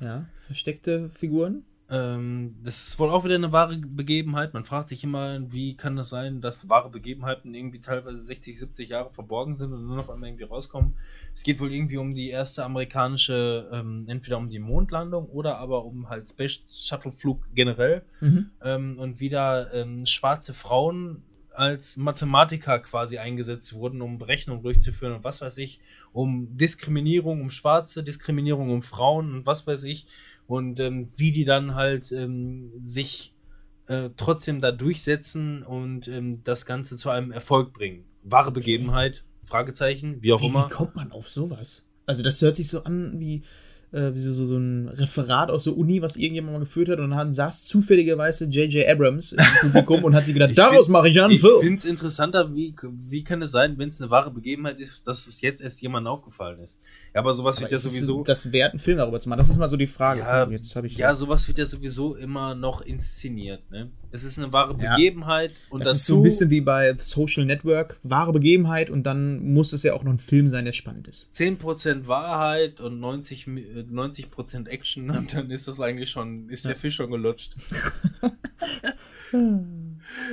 Ja, 0.00 0.26
versteckte 0.38 1.10
Figuren. 1.14 1.64
Ähm, 1.92 2.48
das 2.64 2.88
ist 2.88 2.98
wohl 2.98 3.10
auch 3.10 3.22
wieder 3.24 3.34
eine 3.34 3.52
wahre 3.52 3.76
Begebenheit. 3.76 4.54
Man 4.54 4.64
fragt 4.64 4.88
sich 4.88 5.04
immer, 5.04 5.40
wie 5.52 5.76
kann 5.76 5.98
es 5.98 6.08
sein, 6.08 6.40
dass 6.40 6.70
wahre 6.70 6.88
Begebenheiten 6.88 7.52
irgendwie 7.52 7.80
teilweise 7.80 8.22
60, 8.22 8.58
70 8.58 8.88
Jahre 8.88 9.10
verborgen 9.10 9.54
sind 9.54 9.74
und 9.74 9.86
nur 9.86 9.98
auf 9.98 10.08
einmal 10.08 10.30
irgendwie 10.30 10.44
rauskommen. 10.44 10.94
Es 11.34 11.42
geht 11.42 11.60
wohl 11.60 11.70
irgendwie 11.70 11.98
um 11.98 12.14
die 12.14 12.30
erste 12.30 12.64
amerikanische, 12.64 13.68
ähm, 13.70 14.06
entweder 14.08 14.38
um 14.38 14.48
die 14.48 14.58
Mondlandung 14.58 15.26
oder 15.26 15.58
aber 15.58 15.84
um 15.84 16.08
halt 16.08 16.28
Space 16.28 16.62
Shuttle 16.74 17.12
Flug 17.12 17.46
generell. 17.54 18.02
Mhm. 18.20 18.50
Ähm, 18.62 18.98
und 18.98 19.20
wieder 19.20 19.74
ähm, 19.74 20.06
schwarze 20.06 20.54
Frauen 20.54 21.22
als 21.54 21.96
Mathematiker 21.96 22.78
quasi 22.78 23.18
eingesetzt 23.18 23.74
wurden, 23.74 24.00
um 24.00 24.18
Berechnungen 24.18 24.62
durchzuführen 24.62 25.14
und 25.14 25.24
was 25.24 25.40
weiß 25.40 25.58
ich, 25.58 25.80
um 26.12 26.56
Diskriminierung, 26.56 27.40
um 27.40 27.50
Schwarze, 27.50 28.02
Diskriminierung 28.02 28.70
um 28.70 28.82
Frauen 28.82 29.34
und 29.34 29.46
was 29.46 29.66
weiß 29.66 29.84
ich. 29.84 30.06
Und 30.46 30.80
ähm, 30.80 31.08
wie 31.16 31.32
die 31.32 31.44
dann 31.44 31.74
halt 31.74 32.12
ähm, 32.12 32.72
sich 32.82 33.34
äh, 33.86 34.10
trotzdem 34.16 34.60
da 34.60 34.72
durchsetzen 34.72 35.62
und 35.62 36.08
ähm, 36.08 36.42
das 36.44 36.66
Ganze 36.66 36.96
zu 36.96 37.10
einem 37.10 37.30
Erfolg 37.30 37.72
bringen. 37.72 38.04
Wahre 38.22 38.52
Begebenheit, 38.52 39.24
Fragezeichen, 39.42 40.22
wie 40.22 40.32
auch 40.32 40.40
Wie, 40.40 40.46
immer. 40.46 40.66
wie 40.66 40.72
kommt 40.72 40.94
man 40.94 41.12
auf 41.12 41.28
sowas? 41.28 41.84
Also 42.06 42.22
das 42.22 42.40
hört 42.42 42.56
sich 42.56 42.68
so 42.68 42.84
an 42.84 43.18
wie, 43.20 43.42
äh, 43.92 44.14
wie 44.14 44.20
so, 44.20 44.32
so, 44.32 44.44
so 44.46 44.56
ein 44.56 44.88
Referat 44.88 45.50
aus 45.50 45.64
der 45.64 45.76
Uni, 45.76 46.00
was 46.02 46.16
irgendjemand 46.16 46.54
mal 46.54 46.60
geführt 46.60 46.88
hat 46.88 46.98
und 46.98 47.10
dann 47.10 47.32
saß 47.32 47.64
zufälligerweise 47.64 48.46
J.J. 48.46 48.88
Abrams 48.88 49.32
im 49.32 49.38
Publikum 49.60 50.04
und 50.04 50.14
hat 50.14 50.24
sich 50.26 50.34
gedacht, 50.34 50.50
Ich 50.50 50.56
daraus 50.56 50.88
mache 50.88 51.08
ich 51.08 51.20
einen 51.20 51.32
Ich 51.34 51.40
Film. 51.40 51.60
finde 51.60 51.76
es 51.76 51.84
interessanter, 51.84 52.54
wie, 52.54 52.74
wie 52.82 53.22
kann 53.22 53.42
es 53.42 53.50
sein, 53.50 53.76
wenn 53.78 53.88
es 53.88 54.00
eine 54.00 54.10
wahre 54.10 54.30
Begebenheit 54.30 54.80
ist, 54.80 55.06
dass 55.06 55.26
es 55.26 55.40
jetzt 55.40 55.60
erst 55.60 55.82
jemandem 55.82 56.12
aufgefallen 56.12 56.58
ist. 56.60 56.78
Ja, 57.14 57.20
aber 57.20 57.34
sowas 57.34 57.56
Aber 57.58 57.64
wird 57.64 57.72
ja 57.72 57.76
sowieso. 57.78 58.24
das 58.24 58.50
wert, 58.52 58.72
einen 58.72 58.78
Film 58.80 58.98
darüber 58.98 59.20
zu 59.20 59.28
machen? 59.28 59.38
Das 59.38 59.50
ist 59.50 59.58
mal 59.58 59.68
so 59.68 59.76
die 59.76 59.86
Frage. 59.86 60.20
Ja, 60.20 60.48
ich 60.50 60.96
ja, 60.96 61.14
sowas 61.14 61.46
wird 61.48 61.58
ja 61.58 61.66
sowieso 61.66 62.14
immer 62.16 62.54
noch 62.54 62.80
inszeniert. 62.80 63.70
Ne? 63.70 63.90
Es 64.12 64.24
ist 64.24 64.38
eine 64.38 64.52
wahre 64.52 64.76
Ja. 64.80 64.94
Begebenheit 64.94 65.52
und 65.70 65.84
das 65.84 65.94
ist 65.94 66.06
so 66.06 66.18
ein 66.18 66.22
bisschen 66.22 66.50
wie 66.50 66.60
bei 66.60 66.94
Social 66.98 67.44
Network, 67.46 67.98
wahre 68.02 68.32
Begebenheit 68.32 68.90
und 68.90 69.04
dann 69.04 69.52
muss 69.52 69.72
es 69.72 69.82
ja 69.82 69.94
auch 69.94 70.02
noch 70.04 70.12
ein 70.12 70.18
Film 70.18 70.48
sein, 70.48 70.64
der 70.66 70.72
spannend 70.72 71.08
ist. 71.08 71.30
10% 71.34 72.06
Wahrheit 72.06 72.80
und 72.80 73.00
90, 73.00 73.46
Mi- 73.46 73.62
äh, 73.62 73.84
90% 73.90 74.68
Action 74.68 75.10
und 75.10 75.34
dann 75.34 75.50
ist 75.50 75.66
das 75.66 75.80
eigentlich 75.80 76.10
schon, 76.10 76.48
ist 76.50 76.64
der 76.66 76.72
Ja. 76.72 76.78
Fisch 76.78 76.94
schon 76.96 77.10
gelutscht. 77.10 77.54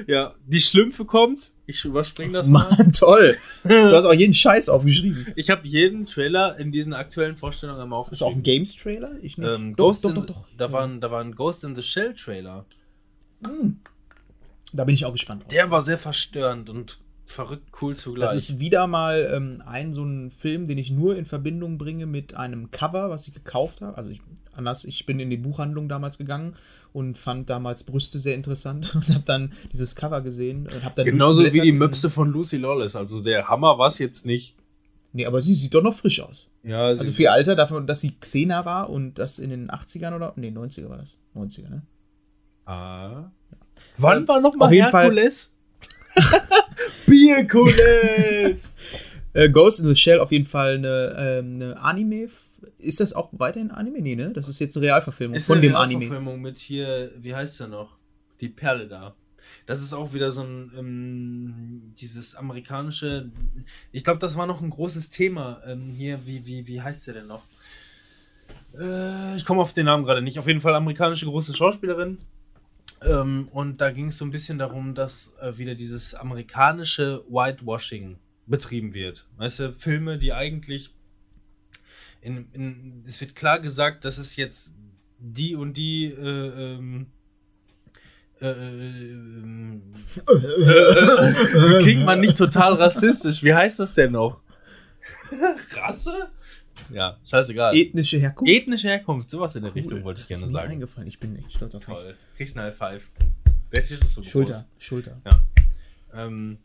Ja, 0.07 0.35
die 0.45 0.59
Schlümpfe 0.59 1.05
kommt. 1.05 1.51
Ich 1.65 1.85
überspringe 1.85 2.33
das 2.33 2.49
mal. 2.49 2.67
Mann, 2.77 2.91
toll. 2.91 3.37
Du 3.63 3.91
hast 3.95 4.03
auch 4.05 4.13
jeden 4.13 4.33
Scheiß 4.33 4.67
aufgeschrieben. 4.67 5.27
Ich 5.37 5.49
habe 5.49 5.65
jeden 5.65 6.05
Trailer 6.05 6.57
in 6.59 6.71
diesen 6.73 6.93
aktuellen 6.93 7.37
Vorstellungen 7.37 7.79
einmal 7.79 8.01
Ist 8.11 8.21
auch 8.21 8.27
ein 8.27 8.39
aufgeschrieben. 8.39 8.43
Games-Trailer? 8.43 9.11
Ich 9.21 9.37
nicht. 9.37 9.47
Ähm, 9.49 9.69
doch, 9.77 9.87
Ghost 9.87 10.03
doch, 10.03 10.09
in, 10.09 10.15
doch, 10.15 10.25
doch. 10.25 10.45
Da, 10.57 10.71
war 10.73 10.83
ein, 10.83 10.99
da 10.99 11.11
war 11.11 11.21
ein 11.21 11.33
Ghost 11.33 11.63
in 11.63 11.75
the 11.75 11.81
Shell 11.81 12.13
Trailer. 12.13 12.65
Hm. 13.45 13.79
Da 14.73 14.83
bin 14.83 14.95
ich 14.95 15.05
auch 15.05 15.11
gespannt 15.11 15.43
drauf. 15.43 15.49
Der 15.49 15.71
war 15.71 15.81
sehr 15.81 15.97
verstörend 15.97 16.69
und 16.69 16.99
verrückt 17.25 17.69
cool 17.81 17.95
zugleich. 17.95 18.27
Das 18.27 18.35
ist 18.35 18.59
wieder 18.59 18.87
mal 18.87 19.31
ähm, 19.33 19.61
ein 19.65 19.93
so 19.93 20.03
ein 20.03 20.31
Film, 20.31 20.67
den 20.67 20.77
ich 20.77 20.89
nur 20.89 21.15
in 21.15 21.25
Verbindung 21.25 21.77
bringe 21.77 22.05
mit 22.05 22.33
einem 22.33 22.71
Cover, 22.71 23.09
was 23.09 23.27
ich 23.27 23.33
gekauft 23.33 23.81
habe. 23.81 23.97
Also 23.97 24.09
ich, 24.09 24.21
anders, 24.53 24.83
ich 24.83 25.05
bin 25.05 25.19
in 25.19 25.29
die 25.29 25.37
Buchhandlung 25.37 25.87
damals 25.87 26.17
gegangen 26.17 26.55
und 26.91 27.17
fand 27.17 27.49
damals 27.49 27.83
Brüste 27.83 28.17
sehr 28.17 28.35
interessant 28.35 28.95
und 28.95 29.09
habe 29.09 29.23
dann 29.25 29.53
dieses 29.71 29.95
Cover 29.95 30.21
gesehen 30.21 30.67
und 30.73 30.83
habe 30.83 30.95
dann 30.95 31.05
Genauso 31.05 31.43
wie 31.43 31.61
die. 31.61 31.71
Möpse 31.71 32.09
von 32.09 32.29
Lucy 32.29 32.57
Lawless. 32.57 32.95
Also 32.95 33.21
der 33.21 33.47
Hammer 33.47 33.77
war 33.77 33.87
es 33.87 33.99
jetzt 33.99 34.25
nicht. 34.25 34.55
Nee, 35.13 35.25
aber 35.25 35.41
sie 35.41 35.55
sieht 35.55 35.73
doch 35.73 35.81
noch 35.83 35.95
frisch 35.95 36.21
aus. 36.21 36.47
Ja, 36.63 36.85
Also 36.85 37.11
für 37.11 37.23
ihr 37.23 37.31
Alter, 37.31 37.55
dafür, 37.55 37.81
dass 37.81 38.01
sie 38.01 38.11
Xena 38.19 38.65
war 38.65 38.89
und 38.89 39.17
das 39.17 39.39
in 39.39 39.49
den 39.49 39.71
80ern 39.71 40.15
oder 40.15 40.33
nee, 40.35 40.49
90er 40.49 40.89
war 40.89 40.97
das. 40.97 41.17
90er, 41.35 41.69
ne? 41.69 41.81
Ah. 42.69 43.31
Wann 43.97 44.27
war 44.27 44.39
noch 44.41 44.55
mal 44.55 44.67
Auf 44.67 44.71
jeden 44.71 44.89
Fall- 44.89 45.05
Herkules? 45.05 45.55
Bierkules! 47.07 48.73
Äh, 49.33 49.49
Ghost 49.49 49.79
in 49.79 49.87
the 49.87 49.95
Shell 49.95 50.19
auf 50.19 50.31
jeden 50.31 50.45
Fall 50.45 50.75
eine, 50.75 51.15
ähm, 51.17 51.55
eine 51.55 51.81
Anime. 51.81 52.27
Ist 52.77 52.99
das 52.99 53.13
auch 53.13 53.29
weiterhin 53.31 53.71
Anime? 53.71 54.01
Nee, 54.01 54.15
ne? 54.15 54.31
Das 54.33 54.47
ist 54.49 54.59
jetzt 54.59 54.75
eine 54.77 54.85
Realverfilmung 54.85 55.35
Ist 55.35 55.47
von 55.47 55.57
eine 55.57 55.67
dem 55.67 55.75
Anime. 55.75 56.01
Realverfilmung 56.01 56.41
mit 56.41 56.59
hier, 56.59 57.11
wie 57.17 57.33
heißt 57.33 57.59
der 57.59 57.67
noch? 57.67 57.97
Die 58.41 58.49
Perle 58.49 58.87
da. 58.87 59.15
Das 59.65 59.81
ist 59.81 59.93
auch 59.93 60.13
wieder 60.13 60.29
so 60.31 60.41
ein, 60.43 60.71
ähm, 60.77 61.93
dieses 61.99 62.35
amerikanische, 62.35 63.29
ich 63.91 64.03
glaube, 64.03 64.19
das 64.19 64.37
war 64.37 64.45
noch 64.45 64.61
ein 64.61 64.69
großes 64.69 65.09
Thema 65.09 65.61
ähm, 65.65 65.89
hier, 65.91 66.19
wie, 66.25 66.45
wie, 66.45 66.67
wie 66.67 66.81
heißt 66.81 67.07
der 67.07 67.15
denn 67.15 67.27
noch? 67.27 67.43
Äh, 68.79 69.35
ich 69.37 69.45
komme 69.45 69.61
auf 69.61 69.73
den 69.73 69.85
Namen 69.85 70.05
gerade 70.05 70.21
nicht. 70.21 70.37
Auf 70.37 70.47
jeden 70.47 70.61
Fall 70.61 70.75
amerikanische 70.75 71.25
große 71.25 71.55
Schauspielerin. 71.55 72.19
Ähm, 73.01 73.47
und 73.51 73.81
da 73.81 73.91
ging 73.91 74.07
es 74.07 74.17
so 74.17 74.25
ein 74.25 74.31
bisschen 74.31 74.57
darum, 74.57 74.93
dass 74.93 75.31
äh, 75.41 75.57
wieder 75.57 75.75
dieses 75.75 76.15
amerikanische 76.15 77.23
Whitewashing 77.29 78.17
betrieben 78.45 78.93
wird. 78.93 79.27
Weißt 79.37 79.59
du, 79.59 79.71
Filme, 79.71 80.17
die 80.17 80.33
eigentlich 80.33 80.93
in, 82.21 82.51
in, 82.51 83.03
es 83.07 83.21
wird 83.21 83.35
klar 83.35 83.59
gesagt, 83.59 84.03
dass 84.05 84.17
es 84.17 84.35
jetzt 84.35 84.73
die 85.19 85.55
und 85.55 85.77
die 85.77 86.05
äh, 86.05 86.75
ähm, 86.75 87.07
äh, 88.41 88.49
ähm, 88.49 89.93
äh, 90.27 91.79
klingt 91.79 92.05
man 92.05 92.19
nicht 92.19 92.37
total 92.37 92.73
rassistisch. 92.73 93.43
Wie 93.43 93.53
heißt 93.53 93.79
das 93.79 93.95
denn 93.95 94.13
noch? 94.13 94.41
Rasse? 95.71 96.29
Ja, 96.91 97.17
scheißegal. 97.25 97.75
Ethnische 97.75 98.17
Herkunft. 98.17 98.51
Ethnische 98.51 98.87
Herkunft, 98.89 99.29
sowas 99.29 99.55
in 99.55 99.63
der 99.63 99.71
Cool, 99.71 99.79
Richtung 99.81 100.03
wollte 100.03 100.21
ich 100.21 100.27
das 100.27 100.31
ist 100.31 100.39
gerne 100.39 100.51
mir 100.51 100.59
sagen. 100.59 100.71
eingefallen. 100.73 101.07
Ich 101.07 101.19
bin 101.19 101.35
echt 101.37 101.53
stolz 101.53 101.75
auf 101.75 101.87
mich. 101.87 101.97
Toll. 101.97 102.15
Kriegst 102.37 102.57
einen 102.57 102.67
High 102.67 102.75
Five. 102.75 103.09
Der 103.71 103.81
Tisch 103.83 103.99
ist 104.01 104.13
so 104.15 104.23
Schulter, 104.23 104.65
Schulter. 104.79 105.17
groß. 105.23 105.35
Ähm, 106.15 106.57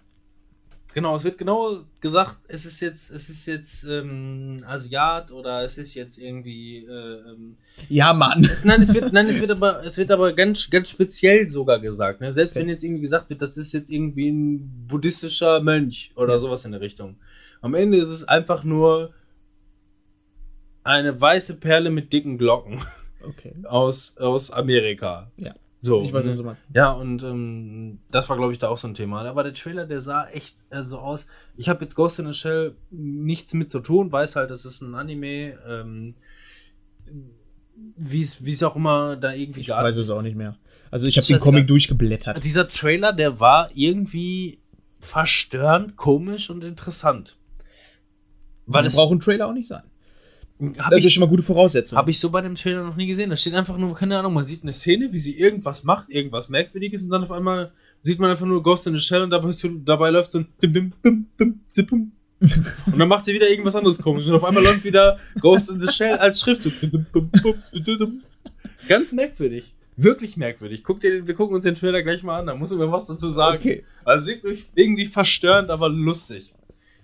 genau, 0.95 1.17
es 1.17 1.25
wird 1.25 1.37
genau 1.37 1.81
gesagt, 2.01 2.39
es 2.49 2.65
ist 2.65 2.81
jetzt, 2.81 3.11
es 3.11 3.29
ist 3.29 3.45
jetzt 3.47 3.85
ähm, 3.85 4.59
Asiat 4.67 5.31
oder 5.31 5.65
es 5.65 5.77
ist 5.77 5.93
jetzt 5.95 6.17
irgendwie. 6.19 6.79
Äh, 6.87 6.89
ähm, 7.29 7.57
Ja, 7.91 8.15
Mann. 8.15 8.43
es, 8.45 8.65
nein, 8.65 8.81
es 8.81 8.95
wird, 8.95 9.13
nein, 9.13 9.27
es 9.27 9.39
wird 9.41 9.51
aber, 9.51 9.83
es 9.85 9.99
wird 9.99 10.11
aber 10.11 10.33
ganz, 10.33 10.71
ganz 10.71 10.91
speziell 10.91 11.47
sogar 11.49 11.79
gesagt. 11.81 12.21
Ne? 12.23 12.33
Selbst 12.33 12.53
Okay. 12.53 12.61
wenn 12.63 12.69
jetzt 12.71 12.83
irgendwie 12.85 13.03
gesagt 13.03 13.29
wird, 13.29 13.43
das 13.43 13.57
ist 13.59 13.73
jetzt 13.75 13.91
irgendwie 13.91 14.31
ein 14.31 14.87
buddhistischer 14.89 15.61
Mönch 15.61 16.13
oder 16.17 16.35
Ja. 16.35 16.39
sowas 16.39 16.65
in 16.65 16.73
der 16.73 16.81
Richtung. 16.81 17.17
Am 17.61 17.75
Ende 17.75 17.99
ist 17.99 18.09
es 18.09 18.25
einfach 18.25 18.65
nur 18.65 19.13
eine 20.85 21.21
weiße 21.21 21.57
Perle 21.57 21.91
mit 21.91 22.13
dicken 22.13 22.39
Glocken 22.39 22.83
Okay. 23.27 23.55
aus, 23.65 24.17
aus 24.19 24.51
Amerika. 24.51 25.31
Ja. 25.37 25.55
So. 25.81 26.03
Ich 26.03 26.13
weiß, 26.13 26.25
ne? 26.25 26.31
was 26.31 26.37
du 26.39 26.45
meinst. 26.45 26.63
Ja, 26.75 26.93
und 26.93 27.23
ähm, 27.25 27.99
das 28.11 28.31
war, 28.31 28.37
glaube 28.37 28.53
ich, 28.53 28.59
da 28.59 28.69
auch 28.69 28.79
so 28.79 28.89
ein 28.89 28.95
Thema. 28.95 29.23
Aber 29.23 29.43
der 29.43 29.53
Trailer, 29.53 29.87
der 29.87 30.01
sah 30.01 30.27
echt 30.29 30.57
äh, 30.71 30.83
so 30.83 30.99
aus. 30.99 31.27
Ich 31.57 31.69
habe 31.69 31.83
jetzt 31.83 31.95
Ghost 31.95 32.19
in 32.19 32.27
the 32.27 32.33
Shell 32.33 32.75
nichts 32.91 33.53
mit 33.53 33.71
zu 33.71 33.81
tun, 33.81 34.11
weiß 34.11 34.37
halt, 34.37 34.51
das 34.51 34.65
ist 34.65 34.81
ein 34.81 34.95
Anime. 34.95 35.59
Ähm, 35.69 36.15
wie 37.97 38.21
es 38.21 38.63
auch 38.63 38.77
immer 38.77 39.17
da 39.17 39.33
irgendwie 39.33 39.61
Ich 39.61 39.69
weiß 39.69 39.97
es 39.97 40.09
auch 40.09 40.23
nicht 40.23 40.37
mehr. 40.37 40.57
Also 40.91 41.07
ich 41.07 41.17
habe 41.17 41.27
den 41.27 41.39
Comic 41.39 41.67
durchgeblättert. 41.67 42.43
Dieser 42.45 42.69
Trailer, 42.69 43.13
der 43.13 43.41
war 43.41 43.69
irgendwie 43.75 44.61
verstörend, 45.01 45.97
komisch 45.97 46.51
und 46.51 46.65
interessant. 46.65 47.37
Weil 48.67 48.83
Man 48.83 48.87
es 48.87 48.97
braucht 48.97 49.13
ein 49.13 49.21
Trailer 49.21 49.49
auch 49.49 49.53
nicht 49.53 49.69
sein. 49.69 49.83
Hab 50.79 50.91
Das 50.91 51.01
ist 51.01 51.07
ich, 51.07 51.15
schon 51.15 51.21
mal 51.23 51.29
gute 51.29 51.43
Voraussetzung. 51.43 51.99
Habe 51.99 52.11
ich 52.11 52.21
so 52.21 52.31
bei 52.31 52.41
dem 52.41 52.55
Trailer 52.55 52.85
noch 52.85 52.97
nie 52.97 53.07
gesehen. 53.07 53.31
Da 53.31 53.37
steht 53.37 53.55
einfach 53.55 53.77
nur, 53.77 53.95
keine 53.95 54.19
Ahnung, 54.19 54.35
man 54.35 54.47
sieht 54.47 54.63
eine 54.63 54.73
Szene, 54.73 55.13
wie 55.13 55.19
sie 55.19 55.39
irgendwas 55.39 55.85
macht, 55.85 56.11
irgendwas 56.11 56.49
Merkwürdiges 56.49 57.03
und 57.03 57.11
dann 57.11 57.23
auf 57.23 57.33
einmal 57.33 57.73
sieht 58.03 58.19
man 58.19 58.31
einfach 58.31 58.47
nur 58.47 58.63
Ghost 58.63 58.87
in 58.87 58.95
the 58.95 59.01
Shell 59.01 59.23
und 59.23 59.31
dabei, 59.31 59.51
dabei 59.85 60.11
läuft 60.11 60.31
so 60.33 60.39
ein 60.39 60.47
bim, 60.61 60.93
bim, 61.03 61.27
bim. 61.37 61.61
Und 62.41 62.99
dann 62.99 63.09
macht 63.09 63.25
sie 63.25 63.33
wieder 63.33 63.49
irgendwas 63.49 63.75
anderes 63.75 63.99
komisch 63.99 64.27
und 64.27 64.35
auf 64.35 64.45
einmal 64.45 64.63
läuft 64.63 64.85
wieder 64.85 65.19
Ghost 65.41 65.71
in 65.71 65.81
the 65.81 65.91
Shell 65.91 66.19
als 66.19 66.41
Schriftzug. 66.41 66.75
Ganz 68.87 69.13
merkwürdig. 69.13 69.75
Wirklich 69.97 70.37
merkwürdig. 70.37 70.83
Guck 70.83 71.01
dir 71.01 71.27
wir 71.27 71.35
gucken 71.35 71.55
uns 71.55 71.65
den 71.65 71.75
Trailer 71.75 72.03
gleich 72.03 72.23
mal 72.23 72.41
an, 72.41 72.47
da 72.47 72.55
muss 72.55 72.71
ich 72.71 72.77
mir 72.77 72.91
was 72.91 73.07
dazu 73.07 73.31
sagen. 73.31 73.59
Okay. 73.59 73.85
Also 74.05 74.31
irgendwie- 74.31 74.65
irgendwie 74.75 75.07
verstörend, 75.07 75.71
aber 75.71 75.89
lustig. 75.89 76.53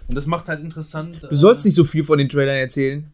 Und 0.09 0.15
das 0.15 0.27
macht 0.27 0.49
halt 0.49 0.61
interessant. 0.61 1.21
Du 1.23 1.37
sollst 1.37 1.65
nicht 1.65 1.77
so 1.77 1.85
viel 1.85 2.05
von 2.05 2.19
den 2.19 2.29
Trailern 2.29 2.57
erzählen. 2.57 3.11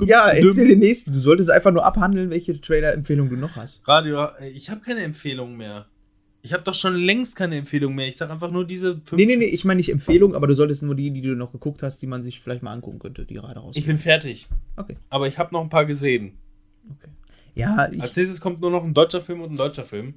Ja, 0.00 0.28
erzähl 0.28 0.68
den 0.68 0.78
nächsten. 0.78 1.12
Du 1.12 1.18
solltest 1.18 1.50
einfach 1.50 1.72
nur 1.72 1.84
abhandeln, 1.84 2.30
welche 2.30 2.60
Trailer-Empfehlung 2.60 3.28
du 3.28 3.36
noch 3.36 3.56
hast. 3.56 3.86
Radio, 3.86 4.24
äh, 4.40 4.48
ich 4.48 4.70
habe 4.70 4.80
keine 4.80 5.02
Empfehlung 5.02 5.56
mehr. 5.56 5.86
Ich 6.42 6.52
habe 6.52 6.62
doch 6.62 6.74
schon 6.74 6.94
längst 6.94 7.34
keine 7.34 7.56
Empfehlung 7.56 7.94
mehr. 7.94 8.06
Ich 8.06 8.16
sag 8.16 8.30
einfach 8.30 8.52
nur 8.52 8.64
diese 8.64 9.00
fünf. 9.04 9.12
Nee, 9.12 9.26
nee, 9.26 9.36
nee, 9.36 9.46
ich 9.46 9.64
meine 9.64 9.78
nicht 9.78 9.90
Empfehlung, 9.90 10.34
aber 10.36 10.46
du 10.46 10.54
solltest 10.54 10.84
nur 10.84 10.94
die, 10.94 11.10
die 11.10 11.20
du 11.20 11.34
noch 11.34 11.50
geguckt 11.50 11.82
hast, 11.82 12.00
die 12.02 12.06
man 12.06 12.22
sich 12.22 12.40
vielleicht 12.40 12.62
mal 12.62 12.72
angucken 12.72 13.00
könnte, 13.00 13.24
die 13.24 13.34
gerade 13.34 13.58
raus. 13.58 13.74
Ich 13.76 13.86
bin 13.86 13.98
fertig. 13.98 14.46
Okay. 14.76 14.96
Aber 15.10 15.26
ich 15.26 15.38
habe 15.38 15.52
noch 15.52 15.62
ein 15.62 15.70
paar 15.70 15.86
gesehen. 15.86 16.38
okay. 16.88 17.10
Ja, 17.56 17.88
ich, 17.90 18.00
Als 18.00 18.14
nächstes 18.14 18.40
kommt 18.40 18.60
nur 18.60 18.70
noch 18.70 18.84
ein 18.84 18.94
deutscher 18.94 19.22
Film 19.22 19.40
und 19.40 19.52
ein 19.52 19.56
deutscher 19.56 19.82
Film. 19.82 20.14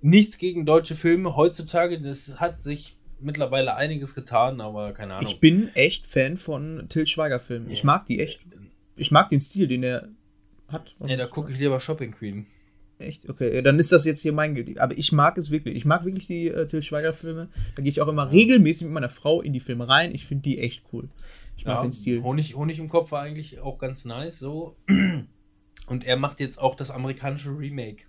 Nichts 0.00 0.38
gegen 0.38 0.64
deutsche 0.64 0.94
Filme. 0.94 1.34
Heutzutage, 1.34 2.00
das 2.00 2.38
hat 2.38 2.60
sich 2.60 2.96
mittlerweile 3.20 3.74
einiges 3.76 4.14
getan, 4.14 4.60
aber 4.60 4.92
keine 4.92 5.14
Ahnung. 5.16 5.30
ich 5.30 5.40
bin 5.40 5.70
echt 5.74 6.06
Fan 6.06 6.36
von 6.36 6.86
Till 6.88 7.06
Schweiger 7.06 7.40
Filmen. 7.40 7.70
Ich 7.70 7.80
Ja. 7.80 7.86
mag 7.86 8.06
die 8.06 8.20
echt. 8.20 8.40
Ich 8.96 9.10
mag 9.10 9.28
den 9.28 9.40
Stil, 9.40 9.68
den 9.68 9.82
er 9.82 10.08
hat. 10.68 10.96
Nee, 10.98 11.16
da 11.16 11.26
gucke 11.26 11.52
ich 11.52 11.58
lieber 11.58 11.78
Shopping 11.80 12.12
Queen. 12.12 12.46
Echt? 12.98 13.28
Okay, 13.28 13.62
dann 13.62 13.78
ist 13.78 13.92
das 13.92 14.04
jetzt 14.04 14.20
hier 14.22 14.32
mein 14.32 14.54
Guilty. 14.56 14.78
Aber 14.78 14.98
ich 14.98 15.12
mag 15.12 15.38
es 15.38 15.50
wirklich. 15.50 15.76
Ich 15.76 15.84
mag 15.84 16.04
wirklich 16.04 16.26
die 16.26 16.48
äh, 16.48 16.66
Till 16.66 16.82
Schweiger 16.82 17.12
Filme. 17.12 17.48
Da 17.76 17.82
gehe 17.82 17.90
ich 17.92 18.00
auch 18.00 18.08
immer 18.08 18.30
regelmäßig 18.32 18.86
mit 18.88 18.94
meiner 18.94 19.08
Frau 19.08 19.40
in 19.40 19.52
die 19.52 19.60
Filme 19.60 19.88
rein. 19.88 20.12
Ich 20.12 20.26
finde 20.26 20.42
die 20.42 20.58
echt 20.58 20.82
cool. 20.92 21.08
Ich 21.56 21.64
mag 21.64 21.76
Ja, 21.76 21.82
den 21.82 21.92
Stil. 21.92 22.22
Honig, 22.24 22.56
Honig 22.56 22.78
im 22.80 22.88
Kopf 22.88 23.12
war 23.12 23.22
eigentlich 23.22 23.60
auch 23.60 23.78
ganz 23.78 24.04
nice, 24.04 24.38
so. 24.40 24.76
Und 25.86 26.04
er 26.06 26.16
macht 26.16 26.40
jetzt 26.40 26.58
auch 26.60 26.74
das 26.74 26.90
amerikanische 26.90 27.50
Remake. 27.56 28.02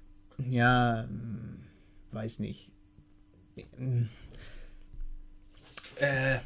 Ja, 0.49 1.03
hm, 1.07 1.59
weiß 2.11 2.39
nicht. 2.39 2.71
Äh, 5.99 6.37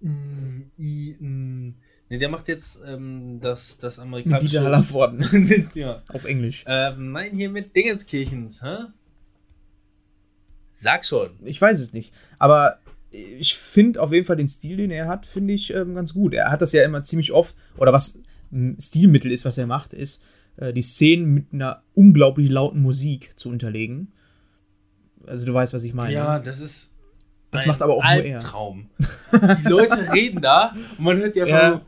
mm, 0.00 0.70
i, 0.78 1.16
mm. 1.18 1.74
Ne, 2.10 2.18
der 2.18 2.28
macht 2.30 2.48
jetzt 2.48 2.80
ähm, 2.86 3.38
das, 3.40 3.76
das 3.78 3.98
amerikanische. 3.98 4.46
Dieter 4.46 4.64
Hallervorden. 4.64 5.70
ja. 5.74 6.02
Auf 6.08 6.24
Englisch. 6.24 6.64
Ähm, 6.66 7.12
nein, 7.12 7.36
hier 7.36 7.50
mit 7.50 7.76
Dingenskirchens, 7.76 8.62
hä? 8.62 8.86
Sag 10.72 11.04
schon. 11.04 11.30
Ich 11.44 11.60
weiß 11.60 11.80
es 11.80 11.92
nicht. 11.92 12.14
Aber 12.38 12.78
ich 13.10 13.56
finde 13.56 14.00
auf 14.00 14.12
jeden 14.12 14.24
Fall 14.24 14.36
den 14.36 14.48
Stil, 14.48 14.78
den 14.78 14.90
er 14.90 15.08
hat, 15.08 15.26
finde 15.26 15.52
ich 15.52 15.72
ähm, 15.74 15.94
ganz 15.94 16.14
gut. 16.14 16.34
Er 16.34 16.50
hat 16.50 16.62
das 16.62 16.72
ja 16.72 16.82
immer 16.82 17.02
ziemlich 17.04 17.32
oft, 17.32 17.56
oder 17.76 17.92
was 17.92 18.20
ein 18.52 18.76
Stilmittel 18.80 19.30
ist, 19.30 19.44
was 19.44 19.58
er 19.58 19.66
macht, 19.66 19.92
ist, 19.92 20.22
äh, 20.56 20.72
die 20.72 20.82
Szenen 20.82 21.34
mit 21.34 21.46
einer 21.52 21.82
unglaublich 21.94 22.48
lauten 22.48 22.80
Musik 22.80 23.32
zu 23.36 23.48
unterlegen. 23.48 24.12
Also 25.26 25.46
du 25.46 25.52
weißt, 25.52 25.74
was 25.74 25.84
ich 25.84 25.94
meine. 25.94 26.14
Ja, 26.14 26.38
das 26.38 26.60
ist. 26.60 26.92
Das 27.50 27.64
macht 27.64 27.80
aber 27.80 27.94
auch 27.94 28.04
Albtraum. 28.04 28.88
nur 28.98 29.00
er. 29.00 29.48
Traum. 29.48 29.58
Die 29.64 29.68
Leute 29.68 30.12
reden 30.12 30.42
da 30.42 30.74
und 30.98 31.04
man 31.04 31.16
hört 31.16 31.34
die 31.34 31.42
einfach 31.42 31.80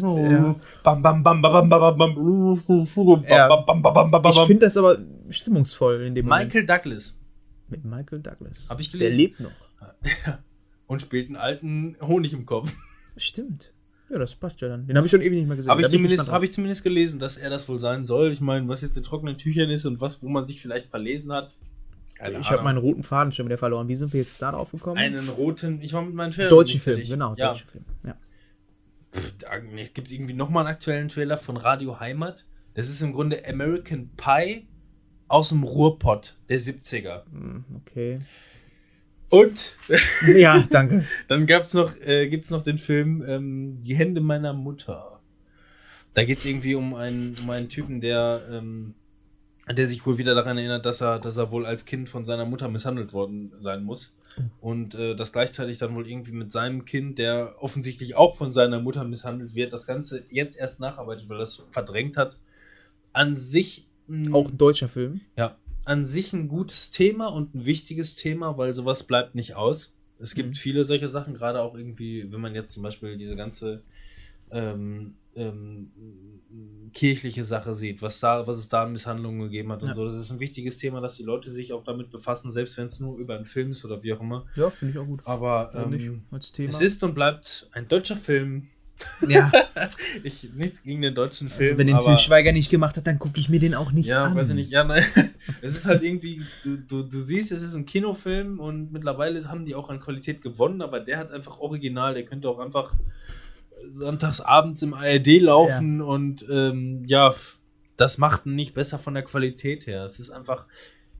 so. 0.00 0.16
Ja. 0.18 0.54
Bam, 0.82 1.02
bam, 1.02 1.22
bam, 1.22 1.42
bam, 1.42 1.68
bam, 1.68 1.68
bam, 1.68 1.98
bam. 1.98 3.24
Ja. 3.28 3.56
Bam, 3.56 3.82
bam, 3.82 4.10
bam, 4.10 4.22
ich 4.30 4.40
finde 4.46 4.66
das 4.66 4.76
aber 4.76 4.98
stimmungsvoll 5.28 6.02
in 6.02 6.14
dem 6.14 6.26
Michael 6.26 6.62
Moment. 6.62 6.70
Douglas. 6.70 7.18
Mit 7.68 7.84
Michael 7.84 8.20
Douglas. 8.20 8.66
Hab 8.70 8.80
ich 8.80 8.90
gelesen. 8.90 9.10
Der 9.10 9.16
lebt 9.16 9.40
noch. 9.40 9.50
und 10.86 11.02
spielt 11.02 11.28
einen 11.28 11.36
alten 11.36 11.96
Honig 12.00 12.32
im 12.32 12.46
Kopf. 12.46 12.72
Stimmt. 13.16 13.72
Ja, 14.08 14.18
das 14.18 14.34
passt 14.36 14.60
ja 14.60 14.68
dann. 14.68 14.86
Den 14.86 14.96
habe 14.96 15.06
ich 15.06 15.10
schon 15.10 15.20
ewig 15.20 15.38
nicht 15.38 15.48
mehr 15.48 15.56
gesehen. 15.56 15.70
Habe 15.70 15.82
ich, 15.82 15.88
zumindest, 15.88 16.30
hab 16.30 16.42
ich 16.42 16.52
zumindest 16.52 16.84
gelesen, 16.84 17.18
dass 17.18 17.36
er 17.36 17.50
das 17.50 17.68
wohl 17.68 17.78
sein 17.78 18.04
soll. 18.04 18.30
Ich 18.30 18.40
meine, 18.40 18.68
was 18.68 18.82
jetzt 18.82 18.96
in 18.96 19.02
trockenen 19.02 19.36
Tüchern 19.36 19.68
ist 19.68 19.84
und 19.84 20.00
was, 20.00 20.22
wo 20.22 20.28
man 20.28 20.46
sich 20.46 20.62
vielleicht 20.62 20.88
verlesen 20.88 21.32
hat, 21.32 21.54
keine 22.18 22.38
ich 22.40 22.50
habe 22.50 22.62
meinen 22.62 22.78
roten 22.78 23.02
Faden 23.02 23.32
schon 23.32 23.46
wieder 23.46 23.58
verloren. 23.58 23.88
Wie 23.88 23.96
sind 23.96 24.12
wir 24.12 24.20
jetzt 24.20 24.40
da 24.40 24.52
drauf 24.52 24.70
gekommen? 24.72 24.98
einen 24.98 25.28
roten. 25.28 25.80
Ich 25.82 25.92
war 25.92 26.02
mit 26.02 26.14
meinem 26.14 26.30
Trailer. 26.30 26.48
deutschen 26.48 26.80
Film, 26.80 26.96
fertig. 26.96 27.10
genau, 27.12 27.34
Ja, 27.36 27.52
deutschen 27.52 27.68
Film. 27.68 27.84
Ja. 28.04 28.16
Es 29.76 29.94
gibt 29.94 30.10
irgendwie 30.10 30.34
nochmal 30.34 30.66
einen 30.66 30.74
aktuellen 30.74 31.08
Trailer 31.08 31.36
von 31.36 31.56
Radio 31.56 32.00
Heimat. 32.00 32.44
Das 32.74 32.88
ist 32.88 33.00
im 33.00 33.12
Grunde 33.12 33.46
American 33.46 34.10
Pie 34.16 34.66
aus 35.28 35.48
dem 35.50 35.62
Ruhrpott 35.62 36.36
der 36.48 36.60
70er. 36.60 37.22
Hm, 37.30 37.64
Okay. 37.78 38.20
Und 39.28 39.76
Ja, 40.36 40.64
danke. 40.70 41.04
dann 41.28 41.46
gab's 41.46 41.74
noch, 41.74 41.96
äh, 42.00 42.28
gibt's 42.28 42.50
noch 42.50 42.62
den 42.62 42.78
Film 42.78 43.24
ähm, 43.26 43.80
Die 43.80 43.94
Hände 43.96 44.20
meiner 44.20 44.52
Mutter. 44.52 45.20
Da 46.14 46.24
geht's 46.24 46.44
irgendwie 46.46 46.74
um 46.74 46.94
einen, 46.94 47.36
um 47.42 47.50
einen 47.50 47.68
Typen, 47.68 48.00
der, 48.00 48.42
ähm, 48.50 48.94
der 49.74 49.88
sich 49.88 50.06
wohl 50.06 50.16
wieder 50.18 50.34
daran 50.34 50.58
erinnert, 50.58 50.86
dass 50.86 51.00
er, 51.00 51.18
dass 51.18 51.36
er 51.36 51.50
wohl 51.50 51.66
als 51.66 51.84
Kind 51.84 52.08
von 52.08 52.24
seiner 52.24 52.44
Mutter 52.44 52.68
misshandelt 52.68 53.12
worden 53.12 53.52
sein 53.58 53.82
muss. 53.84 54.14
Und 54.60 54.94
äh, 54.94 55.16
das 55.16 55.32
gleichzeitig 55.32 55.78
dann 55.78 55.94
wohl 55.94 56.08
irgendwie 56.08 56.32
mit 56.32 56.52
seinem 56.52 56.84
Kind, 56.84 57.18
der 57.18 57.54
offensichtlich 57.58 58.16
auch 58.16 58.36
von 58.36 58.52
seiner 58.52 58.80
Mutter 58.80 59.02
misshandelt 59.04 59.54
wird, 59.54 59.72
das 59.72 59.86
Ganze 59.86 60.22
jetzt 60.30 60.56
erst 60.58 60.78
nacharbeitet, 60.78 61.28
weil 61.28 61.38
das 61.38 61.64
verdrängt 61.70 62.16
hat. 62.16 62.36
An 63.12 63.34
sich. 63.34 63.86
mh, 64.08 64.34
Auch 64.36 64.48
ein 64.50 64.58
deutscher 64.58 64.88
Film. 64.88 65.20
ja, 65.36 65.56
an 65.84 66.04
sich 66.04 66.32
ein 66.32 66.48
gutes 66.48 66.90
Thema 66.90 67.28
und 67.28 67.54
ein 67.54 67.64
wichtiges 67.64 68.14
Thema, 68.14 68.58
weil 68.58 68.74
sowas 68.74 69.04
bleibt 69.04 69.34
nicht 69.34 69.54
aus. 69.54 69.92
Es 70.18 70.34
gibt 70.34 70.50
Mhm. 70.50 70.54
viele 70.54 70.84
solche 70.84 71.08
Sachen, 71.08 71.34
gerade 71.34 71.60
auch 71.62 71.74
irgendwie, 71.74 72.30
wenn 72.30 72.40
man 72.40 72.54
jetzt 72.54 72.72
zum 72.72 72.82
Beispiel 72.82 73.16
diese 73.16 73.36
ganze 73.36 73.82
ähm, 74.50 75.14
ähm, 75.36 75.90
kirchliche 76.92 77.44
Sache 77.44 77.74
sieht, 77.74 78.00
was 78.00 78.20
da, 78.20 78.46
was 78.46 78.56
es 78.58 78.68
da 78.68 78.84
an 78.84 78.92
Misshandlungen 78.92 79.40
gegeben 79.42 79.70
hat 79.72 79.82
und 79.82 79.88
Ja. 79.88 79.94
so. 79.94 80.04
Das 80.04 80.14
ist 80.14 80.30
ein 80.30 80.40
wichtiges 80.40 80.78
Thema, 80.78 81.00
dass 81.00 81.16
die 81.16 81.24
Leute 81.24 81.50
sich 81.50 81.72
auch 81.72 81.84
damit 81.84 82.10
befassen, 82.10 82.50
selbst 82.52 82.78
wenn 82.78 82.86
es 82.86 83.00
nur 83.00 83.18
über 83.18 83.36
einen 83.36 83.44
Film 83.44 83.70
ist 83.72 83.84
oder 83.84 84.02
wie 84.02 84.12
auch 84.14 84.20
immer. 84.20 84.46
Ja, 84.54 84.70
finde 84.70 84.92
ich 84.94 84.98
auch 84.98 85.06
gut. 85.06 85.20
Aber 85.24 85.72
ähm, 85.74 86.22
Als 86.30 86.52
Thema. 86.52 86.68
es 86.70 86.80
ist 86.80 87.02
und 87.04 87.14
bleibt 87.14 87.68
ein 87.72 87.86
deutscher 87.88 88.16
Film. 88.16 88.68
ja, 89.28 89.52
Ich 90.22 90.48
nichts 90.54 90.82
gegen 90.82 91.02
den 91.02 91.14
deutschen 91.14 91.50
Film. 91.50 91.60
also 91.68 91.78
wenn 91.78 91.86
den 91.86 91.96
aber- 91.96 92.04
Til 92.06 92.16
Schweiger 92.16 92.52
nicht 92.52 92.70
gemacht 92.70 92.96
hat, 92.96 93.06
dann 93.06 93.18
gucke 93.18 93.38
ich 93.38 93.50
mir 93.50 93.60
den 93.60 93.74
auch 93.74 93.92
nicht 93.92 94.06
ja, 94.06 94.24
an. 94.24 94.34
weiß 94.34 94.48
ich 94.50 94.54
nicht. 94.54 94.70
Ja, 94.70 94.84
nein. 94.84 95.04
Es 95.60 95.76
ist 95.76 95.84
halt 95.84 96.02
irgendwie, 96.02 96.40
du, 96.62 96.78
du, 96.78 97.02
du 97.02 97.20
siehst, 97.20 97.52
es 97.52 97.60
ist 97.60 97.74
ein 97.74 97.84
Kinofilm 97.84 98.58
und 98.58 98.92
mittlerweile 98.92 99.44
haben 99.50 99.66
die 99.66 99.74
auch 99.74 99.90
an 99.90 100.00
Qualität 100.00 100.40
gewonnen, 100.40 100.80
aber 100.80 101.00
der 101.00 101.18
hat 101.18 101.30
einfach 101.30 101.58
original, 101.58 102.14
der 102.14 102.24
könnte 102.24 102.48
auch 102.48 102.58
einfach 102.58 102.94
sonntags 103.90 104.40
abends 104.40 104.82
im 104.82 104.94
ARD 104.94 105.40
laufen 105.40 106.00
und 106.00 106.44
ähm, 106.50 107.04
ja, 107.06 107.34
das 107.96 108.18
macht 108.18 108.46
nicht 108.46 108.74
besser 108.74 108.98
von 108.98 109.14
der 109.14 109.22
Qualität 109.22 109.86
her. 109.86 110.04
Es 110.04 110.18
ist 110.18 110.30
einfach, 110.30 110.66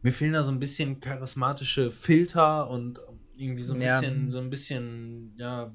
mir 0.03 0.13
fehlen 0.13 0.33
da 0.35 0.43
so 0.43 0.51
ein 0.53 0.59
bisschen 0.59 1.01
charismatische 1.01 1.91
Filter 1.91 2.69
und 2.69 3.01
irgendwie 3.37 3.63
so 3.63 3.75
ein 3.75 3.81
Ja. 3.83 4.01
bisschen, 4.01 4.31
so 4.31 4.39
ein 4.39 4.51
bisschen, 4.51 5.33
ja, 5.37 5.71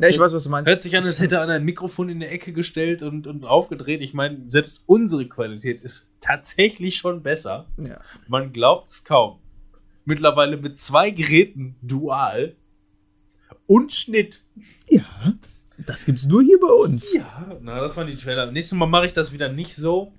Ja, 0.00 0.08
ich 0.08 0.18
weiß, 0.18 0.32
was 0.32 0.44
du 0.44 0.50
meinst. 0.50 0.68
Hört 0.68 0.82
sich 0.82 0.96
an, 0.96 1.04
als 1.04 1.20
hätte 1.20 1.40
einer 1.40 1.54
ein 1.54 1.64
Mikrofon 1.64 2.08
in 2.08 2.20
der 2.20 2.32
Ecke 2.32 2.52
gestellt 2.52 3.02
und, 3.02 3.26
und 3.26 3.44
aufgedreht. 3.44 4.00
Ich 4.02 4.14
meine, 4.14 4.48
selbst 4.48 4.82
unsere 4.86 5.26
Qualität 5.28 5.80
ist 5.80 6.08
tatsächlich 6.20 6.96
schon 6.96 7.22
besser. 7.22 7.66
Ja. 7.76 8.00
Man 8.26 8.52
glaubt 8.52 8.90
es 8.90 9.04
kaum. 9.04 9.38
Mittlerweile 10.04 10.56
mit 10.56 10.78
zwei 10.78 11.10
Geräten 11.10 11.76
dual 11.82 12.54
und 13.66 13.92
Schnitt. 13.92 14.42
ja, 14.88 15.04
das 15.88 16.04
gibt's 16.04 16.26
nur 16.26 16.42
hier 16.42 16.60
bei 16.60 16.68
uns. 16.68 17.14
Ja, 17.14 17.56
na, 17.62 17.80
das 17.80 17.96
waren 17.96 18.06
die 18.06 18.16
Trailer. 18.16 18.50
Nächstes 18.52 18.76
Mal 18.76 18.86
mache 18.86 19.06
ich 19.06 19.14
das 19.14 19.32
wieder 19.32 19.50
nicht 19.50 19.74
so. 19.74 20.12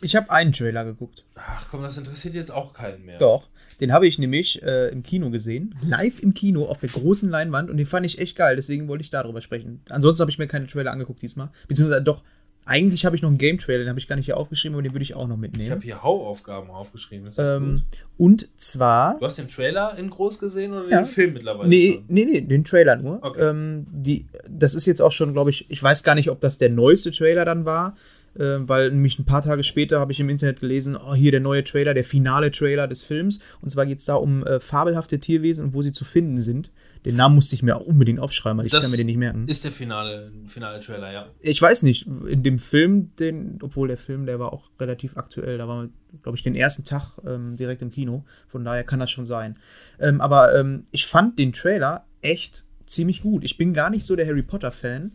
Ich 0.00 0.16
habe 0.16 0.30
einen 0.30 0.52
Trailer 0.52 0.84
geguckt. 0.84 1.24
Ach 1.34 1.68
komm, 1.70 1.82
das 1.82 1.98
interessiert 1.98 2.34
jetzt 2.34 2.50
auch 2.50 2.72
keinen 2.72 3.04
mehr. 3.04 3.18
Doch. 3.18 3.48
Den 3.80 3.92
habe 3.92 4.06
ich 4.06 4.18
nämlich 4.18 4.62
äh, 4.62 4.88
im 4.88 5.02
Kino 5.02 5.28
gesehen. 5.30 5.74
Live 5.82 6.20
im 6.20 6.32
Kino 6.32 6.64
auf 6.64 6.78
der 6.78 6.88
großen 6.88 7.28
Leinwand 7.28 7.68
und 7.68 7.76
den 7.76 7.84
fand 7.84 8.06
ich 8.06 8.18
echt 8.18 8.36
geil. 8.36 8.56
Deswegen 8.56 8.88
wollte 8.88 9.02
ich 9.02 9.10
darüber 9.10 9.42
sprechen. 9.42 9.82
Ansonsten 9.90 10.22
habe 10.22 10.30
ich 10.30 10.38
mir 10.38 10.46
keine 10.46 10.66
Trailer 10.66 10.92
angeguckt 10.92 11.20
diesmal. 11.20 11.50
Beziehungsweise 11.68 12.02
doch, 12.02 12.22
eigentlich 12.66 13.06
habe 13.06 13.14
ich 13.16 13.22
noch 13.22 13.28
einen 13.28 13.38
Game-Trailer, 13.38 13.84
den 13.84 13.88
habe 13.88 13.98
ich 13.98 14.08
gar 14.08 14.16
nicht 14.16 14.26
hier 14.26 14.36
aufgeschrieben, 14.36 14.74
aber 14.74 14.82
den 14.82 14.92
würde 14.92 15.04
ich 15.04 15.14
auch 15.14 15.26
noch 15.28 15.36
Ich 15.36 15.40
mitnehmen. 15.40 15.70
habe 15.70 15.82
hier 15.82 16.02
Hauaufgaben 16.02 16.68
aufgeschrieben. 16.70 17.30
Ähm, 17.38 17.82
und 18.18 18.48
zwar. 18.56 19.18
Du 19.18 19.24
hast 19.24 19.38
den 19.38 19.48
Trailer 19.48 19.96
in 19.96 20.10
groß 20.10 20.38
gesehen 20.38 20.72
oder 20.72 20.88
Ja. 20.90 21.02
den 21.02 21.06
Film 21.06 21.32
mittlerweile 21.34 21.68
Nee, 21.68 21.94
schon? 21.94 22.04
nee, 22.08 22.24
nee, 22.24 22.40
den 22.40 22.64
Trailer 22.64 22.96
nur. 22.96 23.20
Okay. 23.22 23.40
Ähm, 23.50 23.86
die, 23.90 24.26
das 24.50 24.74
ist 24.74 24.84
jetzt 24.86 25.00
auch 25.00 25.12
schon, 25.12 25.32
glaube 25.32 25.50
ich, 25.50 25.66
ich 25.70 25.82
weiß 25.82 26.02
gar 26.02 26.14
nicht, 26.16 26.28
ob 26.28 26.40
das 26.40 26.58
der 26.58 26.68
neueste 26.70 27.12
Trailer 27.12 27.44
dann 27.44 27.64
war, 27.64 27.96
äh, 28.36 28.56
weil 28.58 28.90
nämlich 28.90 29.18
ein 29.18 29.24
paar 29.24 29.42
Tage 29.42 29.62
später 29.62 30.00
habe 30.00 30.10
ich 30.12 30.18
im 30.20 30.28
Internet 30.28 30.60
gelesen, 30.60 30.96
oh, 30.96 31.14
hier 31.14 31.30
der 31.30 31.40
neue 31.40 31.62
Trailer, 31.64 31.94
der 31.94 32.04
finale 32.04 32.50
Trailer 32.50 32.88
des 32.88 33.02
Films. 33.04 33.38
Und 33.62 33.70
zwar 33.70 33.86
geht 33.86 34.00
es 34.00 34.04
da 34.06 34.16
um 34.16 34.44
äh, 34.44 34.58
fabelhafte 34.60 35.20
Tierwesen 35.20 35.64
und 35.66 35.72
wo 35.74 35.82
sie 35.82 35.92
zu 35.92 36.04
finden 36.04 36.40
sind. 36.40 36.70
Den 37.06 37.14
Namen 37.14 37.36
musste 37.36 37.54
ich 37.54 37.62
mir 37.62 37.76
auch 37.76 37.86
unbedingt 37.86 38.18
aufschreiben, 38.18 38.58
weil 38.58 38.66
ich 38.66 38.72
Das 38.72 38.82
kann 38.82 38.90
mir 38.90 38.96
den 38.96 39.06
nicht 39.06 39.16
merken. 39.16 39.46
Ist 39.46 39.62
der 39.62 39.70
finale, 39.70 40.32
finale 40.48 40.80
Trailer, 40.80 41.12
ja. 41.12 41.28
Ich 41.38 41.62
weiß 41.62 41.84
nicht, 41.84 42.04
in 42.04 42.42
dem 42.42 42.58
Film, 42.58 43.14
den, 43.14 43.60
obwohl 43.62 43.86
der 43.86 43.96
Film, 43.96 44.26
der 44.26 44.40
war 44.40 44.52
auch 44.52 44.68
relativ 44.80 45.16
aktuell, 45.16 45.56
da 45.56 45.68
war, 45.68 45.88
glaube 46.24 46.36
ich, 46.36 46.42
den 46.42 46.56
ersten 46.56 46.82
Tag 46.82 47.12
ähm, 47.24 47.56
direkt 47.56 47.80
im 47.80 47.90
Kino. 47.90 48.24
Von 48.48 48.64
daher 48.64 48.82
kann 48.82 48.98
das 48.98 49.12
schon 49.12 49.24
sein. 49.24 49.56
Ähm, 50.00 50.20
aber 50.20 50.58
ähm, 50.58 50.86
ich 50.90 51.06
fand 51.06 51.38
den 51.38 51.52
Trailer 51.52 52.04
echt 52.22 52.64
ziemlich 52.86 53.22
gut. 53.22 53.44
Ich 53.44 53.56
bin 53.56 53.72
gar 53.72 53.88
nicht 53.88 54.04
so 54.04 54.16
der 54.16 54.26
Harry 54.26 54.42
Potter-Fan. 54.42 55.12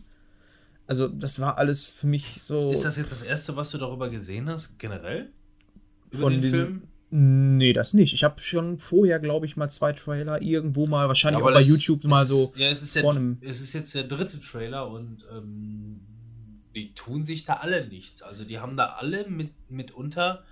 Also, 0.86 1.08
das 1.08 1.40
war 1.40 1.58
alles 1.58 1.88
für 1.88 2.06
mich 2.06 2.40
so. 2.42 2.72
Ist 2.72 2.86
das 2.86 2.96
jetzt 2.96 3.12
das 3.12 3.22
erste, 3.22 3.54
was 3.54 3.70
du 3.70 3.76
darüber 3.76 4.08
gesehen 4.08 4.48
hast, 4.48 4.78
generell? 4.78 5.30
Über 6.10 6.22
Von 6.22 6.32
den, 6.32 6.40
den- 6.40 6.50
Film? 6.50 6.82
Nee, 7.14 7.74
das 7.74 7.92
nicht. 7.92 8.14
Ich 8.14 8.24
habe 8.24 8.40
schon 8.40 8.78
vorher, 8.78 9.18
glaube 9.20 9.44
ich, 9.44 9.54
mal 9.56 9.68
zwei 9.68 9.92
Trailer 9.92 10.40
irgendwo 10.40 10.86
mal, 10.86 11.08
wahrscheinlich 11.08 11.42
aber 11.42 11.50
auch 11.50 11.54
bei 11.54 11.60
YouTube 11.60 12.04
mal 12.04 12.26
so. 12.26 12.54
Ja, 12.56 12.70
es 12.70 12.80
ist, 12.82 12.96
einem- 12.96 13.36
es 13.42 13.60
ist 13.60 13.74
jetzt 13.74 13.94
der 13.94 14.04
dritte 14.04 14.40
Trailer 14.40 14.88
und 14.90 15.18
ähm, 15.30 16.00
die 16.74 16.94
tun 16.94 17.22
sich 17.24 17.44
da 17.44 17.54
alle 17.56 17.86
nichts. 17.86 18.22
Also 18.22 18.44
die 18.44 18.58
haben 18.60 18.78
da 18.78 18.86
alle 18.98 19.28
mit, 19.28 19.50
mitunter 19.68 20.42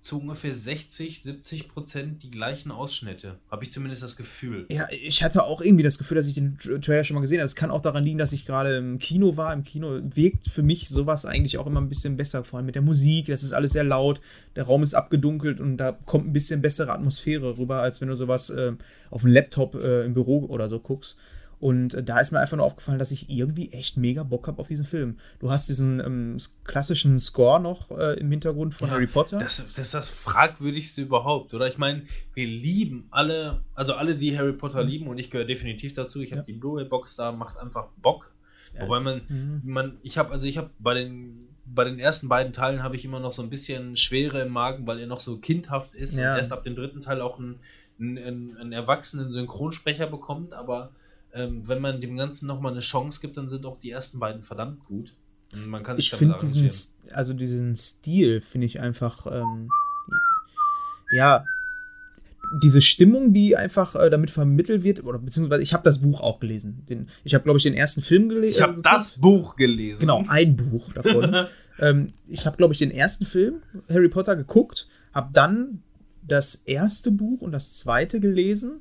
zu 0.00 0.20
ungefähr 0.20 0.54
60, 0.54 1.22
70 1.22 1.68
Prozent 1.68 2.22
die 2.22 2.30
gleichen 2.30 2.70
Ausschnitte. 2.70 3.38
Habe 3.50 3.64
ich 3.64 3.72
zumindest 3.72 4.02
das 4.02 4.16
Gefühl. 4.16 4.66
Ja, 4.70 4.86
ich 4.90 5.24
hatte 5.24 5.44
auch 5.44 5.60
irgendwie 5.60 5.82
das 5.82 5.98
Gefühl, 5.98 6.16
dass 6.16 6.26
ich 6.26 6.34
den 6.34 6.58
Trailer 6.58 7.02
schon 7.02 7.14
mal 7.14 7.20
gesehen 7.20 7.38
habe. 7.38 7.46
Es 7.46 7.56
kann 7.56 7.70
auch 7.70 7.80
daran 7.80 8.04
liegen, 8.04 8.18
dass 8.18 8.32
ich 8.32 8.46
gerade 8.46 8.76
im 8.76 8.98
Kino 8.98 9.36
war. 9.36 9.52
Im 9.52 9.64
Kino 9.64 10.00
wirkt 10.02 10.48
für 10.48 10.62
mich 10.62 10.88
sowas 10.88 11.24
eigentlich 11.24 11.58
auch 11.58 11.66
immer 11.66 11.80
ein 11.80 11.88
bisschen 11.88 12.16
besser, 12.16 12.44
vor 12.44 12.58
allem 12.58 12.66
mit 12.66 12.76
der 12.76 12.82
Musik. 12.82 13.26
Das 13.26 13.42
ist 13.42 13.52
alles 13.52 13.72
sehr 13.72 13.84
laut, 13.84 14.20
der 14.54 14.64
Raum 14.64 14.82
ist 14.82 14.94
abgedunkelt 14.94 15.60
und 15.60 15.76
da 15.76 15.92
kommt 15.92 16.26
ein 16.28 16.32
bisschen 16.32 16.62
bessere 16.62 16.92
Atmosphäre 16.92 17.58
rüber, 17.58 17.80
als 17.80 18.00
wenn 18.00 18.08
du 18.08 18.14
sowas 18.14 18.50
äh, 18.50 18.72
auf 19.10 19.22
dem 19.22 19.30
Laptop 19.30 19.74
äh, 19.74 20.04
im 20.04 20.14
Büro 20.14 20.46
oder 20.46 20.68
so 20.68 20.78
guckst. 20.78 21.16
Und 21.66 21.94
äh, 21.94 22.04
da 22.04 22.20
ist 22.20 22.30
mir 22.30 22.38
einfach 22.38 22.56
nur 22.56 22.64
aufgefallen, 22.64 23.00
dass 23.00 23.10
ich 23.10 23.28
irgendwie 23.28 23.72
echt 23.72 23.96
mega 23.96 24.22
Bock 24.22 24.46
habe 24.46 24.60
auf 24.60 24.68
diesen 24.68 24.84
Film. 24.84 25.18
Du 25.40 25.50
hast 25.50 25.68
diesen 25.68 25.98
ähm, 25.98 26.36
klassischen 26.62 27.18
Score 27.18 27.58
noch 27.58 27.90
äh, 27.90 28.20
im 28.20 28.30
Hintergrund 28.30 28.76
von 28.76 28.86
ja, 28.86 28.94
Harry 28.94 29.08
Potter. 29.08 29.40
Das, 29.40 29.66
das, 29.66 29.76
ist 29.76 29.92
das 29.92 30.10
fragwürdigste 30.10 31.02
überhaupt, 31.02 31.54
oder? 31.54 31.66
Ich 31.66 31.76
meine, 31.76 32.02
wir 32.34 32.46
lieben 32.46 33.08
alle, 33.10 33.64
also 33.74 33.94
alle, 33.94 34.14
die 34.14 34.38
Harry 34.38 34.52
Potter 34.52 34.84
mhm. 34.84 34.88
lieben, 34.88 35.06
und 35.08 35.18
ich 35.18 35.28
gehöre 35.28 35.44
definitiv 35.44 35.92
dazu. 35.92 36.20
Ich 36.20 36.30
habe 36.30 36.42
ja. 36.42 36.44
die 36.44 36.52
Blu-ray-Box 36.52 37.16
da, 37.16 37.32
macht 37.32 37.58
einfach 37.58 37.88
Bock. 38.00 38.32
Ja. 38.72 38.82
Wobei 38.82 39.00
man, 39.00 39.22
mhm. 39.28 39.62
man, 39.64 39.98
ich 40.04 40.18
habe, 40.18 40.30
also 40.30 40.46
ich 40.46 40.58
habe 40.58 40.70
bei 40.78 40.94
den 40.94 41.48
bei 41.64 41.82
den 41.82 41.98
ersten 41.98 42.28
beiden 42.28 42.52
Teilen 42.52 42.84
habe 42.84 42.94
ich 42.94 43.04
immer 43.04 43.18
noch 43.18 43.32
so 43.32 43.42
ein 43.42 43.50
bisschen 43.50 43.96
Schwere 43.96 44.42
im 44.42 44.52
Magen, 44.52 44.86
weil 44.86 45.00
er 45.00 45.08
noch 45.08 45.18
so 45.18 45.38
kindhaft 45.38 45.94
ist 45.94 46.14
und 46.14 46.20
erst 46.20 46.52
ab 46.52 46.62
dem 46.62 46.76
dritten 46.76 47.00
Teil 47.00 47.20
auch 47.20 47.40
einen, 47.40 47.58
einen, 47.98 48.56
einen 48.56 48.72
erwachsenen 48.72 49.32
Synchronsprecher 49.32 50.06
bekommt, 50.06 50.54
aber 50.54 50.92
ähm, 51.36 51.62
wenn 51.68 51.80
man 51.80 52.00
dem 52.00 52.16
Ganzen 52.16 52.46
nochmal 52.46 52.72
eine 52.72 52.80
Chance 52.80 53.20
gibt, 53.20 53.36
dann 53.36 53.48
sind 53.48 53.66
auch 53.66 53.78
die 53.78 53.90
ersten 53.90 54.18
beiden 54.18 54.42
verdammt 54.42 54.84
gut. 54.84 55.14
Und 55.52 55.68
man 55.68 55.82
kann 55.82 55.96
sich 55.96 56.12
ich 56.12 56.18
finde 56.18 56.36
diesen, 56.40 56.68
also 57.12 57.32
diesen 57.34 57.76
Stil 57.76 58.40
finde 58.40 58.66
ich 58.66 58.80
einfach, 58.80 59.26
ähm, 59.26 59.68
ja, 61.14 61.44
diese 62.62 62.80
Stimmung, 62.80 63.32
die 63.32 63.56
einfach 63.56 63.94
äh, 63.96 64.08
damit 64.08 64.30
vermittelt 64.30 64.82
wird, 64.82 65.04
oder 65.04 65.18
beziehungsweise 65.18 65.62
ich 65.62 65.72
habe 65.72 65.82
das 65.84 66.00
Buch 66.00 66.20
auch 66.20 66.40
gelesen. 66.40 66.84
Den, 66.88 67.08
ich 67.24 67.34
habe, 67.34 67.44
glaube 67.44 67.58
ich, 67.58 67.64
den 67.64 67.74
ersten 67.74 68.02
Film 68.02 68.28
gelesen. 68.28 68.56
Ich 68.58 68.62
habe 68.62 68.80
das 68.82 69.12
Buch 69.12 69.56
gelesen. 69.56 70.00
Genau, 70.00 70.24
ein 70.28 70.56
Buch 70.56 70.92
davon. 70.92 71.46
ähm, 71.78 72.12
ich 72.28 72.46
habe, 72.46 72.56
glaube 72.56 72.72
ich, 72.72 72.78
den 72.78 72.90
ersten 72.90 73.26
Film, 73.26 73.62
Harry 73.88 74.08
Potter, 74.08 74.36
geguckt, 74.36 74.88
habe 75.12 75.30
dann 75.32 75.82
das 76.22 76.54
erste 76.54 77.10
Buch 77.10 77.40
und 77.40 77.52
das 77.52 77.72
zweite 77.72 78.20
gelesen 78.20 78.80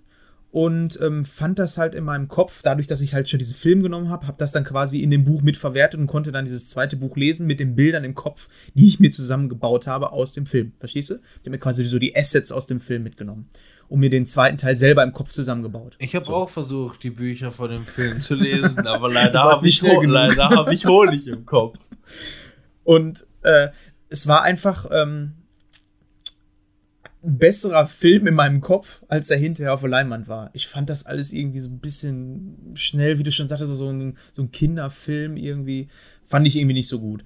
und 0.56 0.98
ähm, 1.02 1.26
fand 1.26 1.60
das 1.60 1.78
halt 1.78 1.94
in 1.96 2.06
meinem 2.06 2.30
Kopf, 2.30 2.62
dadurch, 2.64 2.88
dass 2.88 3.02
ich 3.02 3.14
halt 3.14 3.28
schon 3.28 3.40
diesen 3.40 3.58
Film 3.58 3.84
genommen 3.84 4.08
habe, 4.08 4.26
habe 4.26 4.38
das 4.38 4.54
dann 4.54 4.64
quasi 4.64 5.02
in 5.02 5.12
dem 5.12 5.26
Buch 5.26 5.42
mitverwertet 5.42 6.00
und 6.00 6.08
konnte 6.08 6.32
dann 6.32 6.46
dieses 6.46 6.66
zweite 6.66 6.96
Buch 6.96 7.18
lesen 7.18 7.46
mit 7.46 7.60
den 7.60 7.76
Bildern 7.76 8.06
im 8.06 8.16
Kopf, 8.16 8.48
die 8.74 8.88
ich 8.88 9.02
mir 9.02 9.12
zusammengebaut 9.12 9.86
habe 9.86 10.14
aus 10.14 10.32
dem 10.32 10.46
Film. 10.46 10.72
Verstehst 10.80 11.10
du? 11.10 11.16
Ich 11.16 11.42
habe 11.42 11.50
mir 11.50 11.58
quasi 11.58 11.84
so 11.84 12.00
die 12.00 12.16
Assets 12.16 12.54
aus 12.54 12.68
dem 12.68 12.80
Film 12.80 13.04
mitgenommen 13.04 13.50
und 13.90 14.00
mir 14.00 14.10
den 14.10 14.26
zweiten 14.26 14.58
Teil 14.58 14.78
selber 14.78 15.04
im 15.04 15.12
Kopf 15.12 15.32
zusammengebaut. 15.32 15.98
Ich 16.00 16.16
habe 16.16 16.26
so. 16.26 16.34
auch 16.34 16.50
versucht, 16.50 17.04
die 17.04 17.10
Bücher 17.10 17.52
von 17.52 17.70
dem 17.70 17.84
Film 17.84 18.22
zu 18.22 18.36
lesen, 18.36 18.80
aber 18.88 19.12
leider 19.12 19.44
habe 19.44 19.68
ich, 19.68 19.84
hab 19.84 20.72
ich 20.72 20.86
Honig 20.86 21.28
im 21.28 21.46
Kopf. 21.46 21.78
Und 22.86 23.28
äh, 23.42 23.72
es 24.08 24.26
war 24.26 24.44
einfach. 24.44 24.90
Ähm, 24.90 25.34
besserer 27.26 27.88
Film 27.88 28.28
in 28.28 28.36
meinem 28.36 28.62
Kopf, 28.62 29.04
als 29.08 29.30
er 29.30 29.38
hinterher 29.38 29.74
auf 29.74 29.82
der 29.82 29.90
Leinwand 29.90 30.28
war. 30.28 30.50
Ich 30.54 30.68
fand 30.68 30.90
das 30.90 31.06
alles 31.06 31.34
irgendwie 31.34 31.60
so 31.60 31.70
ein 31.70 31.80
bisschen 31.80 32.72
schnell, 32.76 33.20
wie 33.20 33.24
du 33.24 33.32
schon 33.32 33.48
sagtest, 33.48 33.72
so 33.76 33.90
ein, 33.90 34.18
so 34.32 34.44
ein 34.44 34.52
Kinderfilm 34.52 35.38
irgendwie. 35.38 35.90
Fand 36.24 36.48
ich 36.48 36.56
irgendwie 36.56 36.74
nicht 36.74 36.88
so 36.88 37.00
gut. 37.00 37.24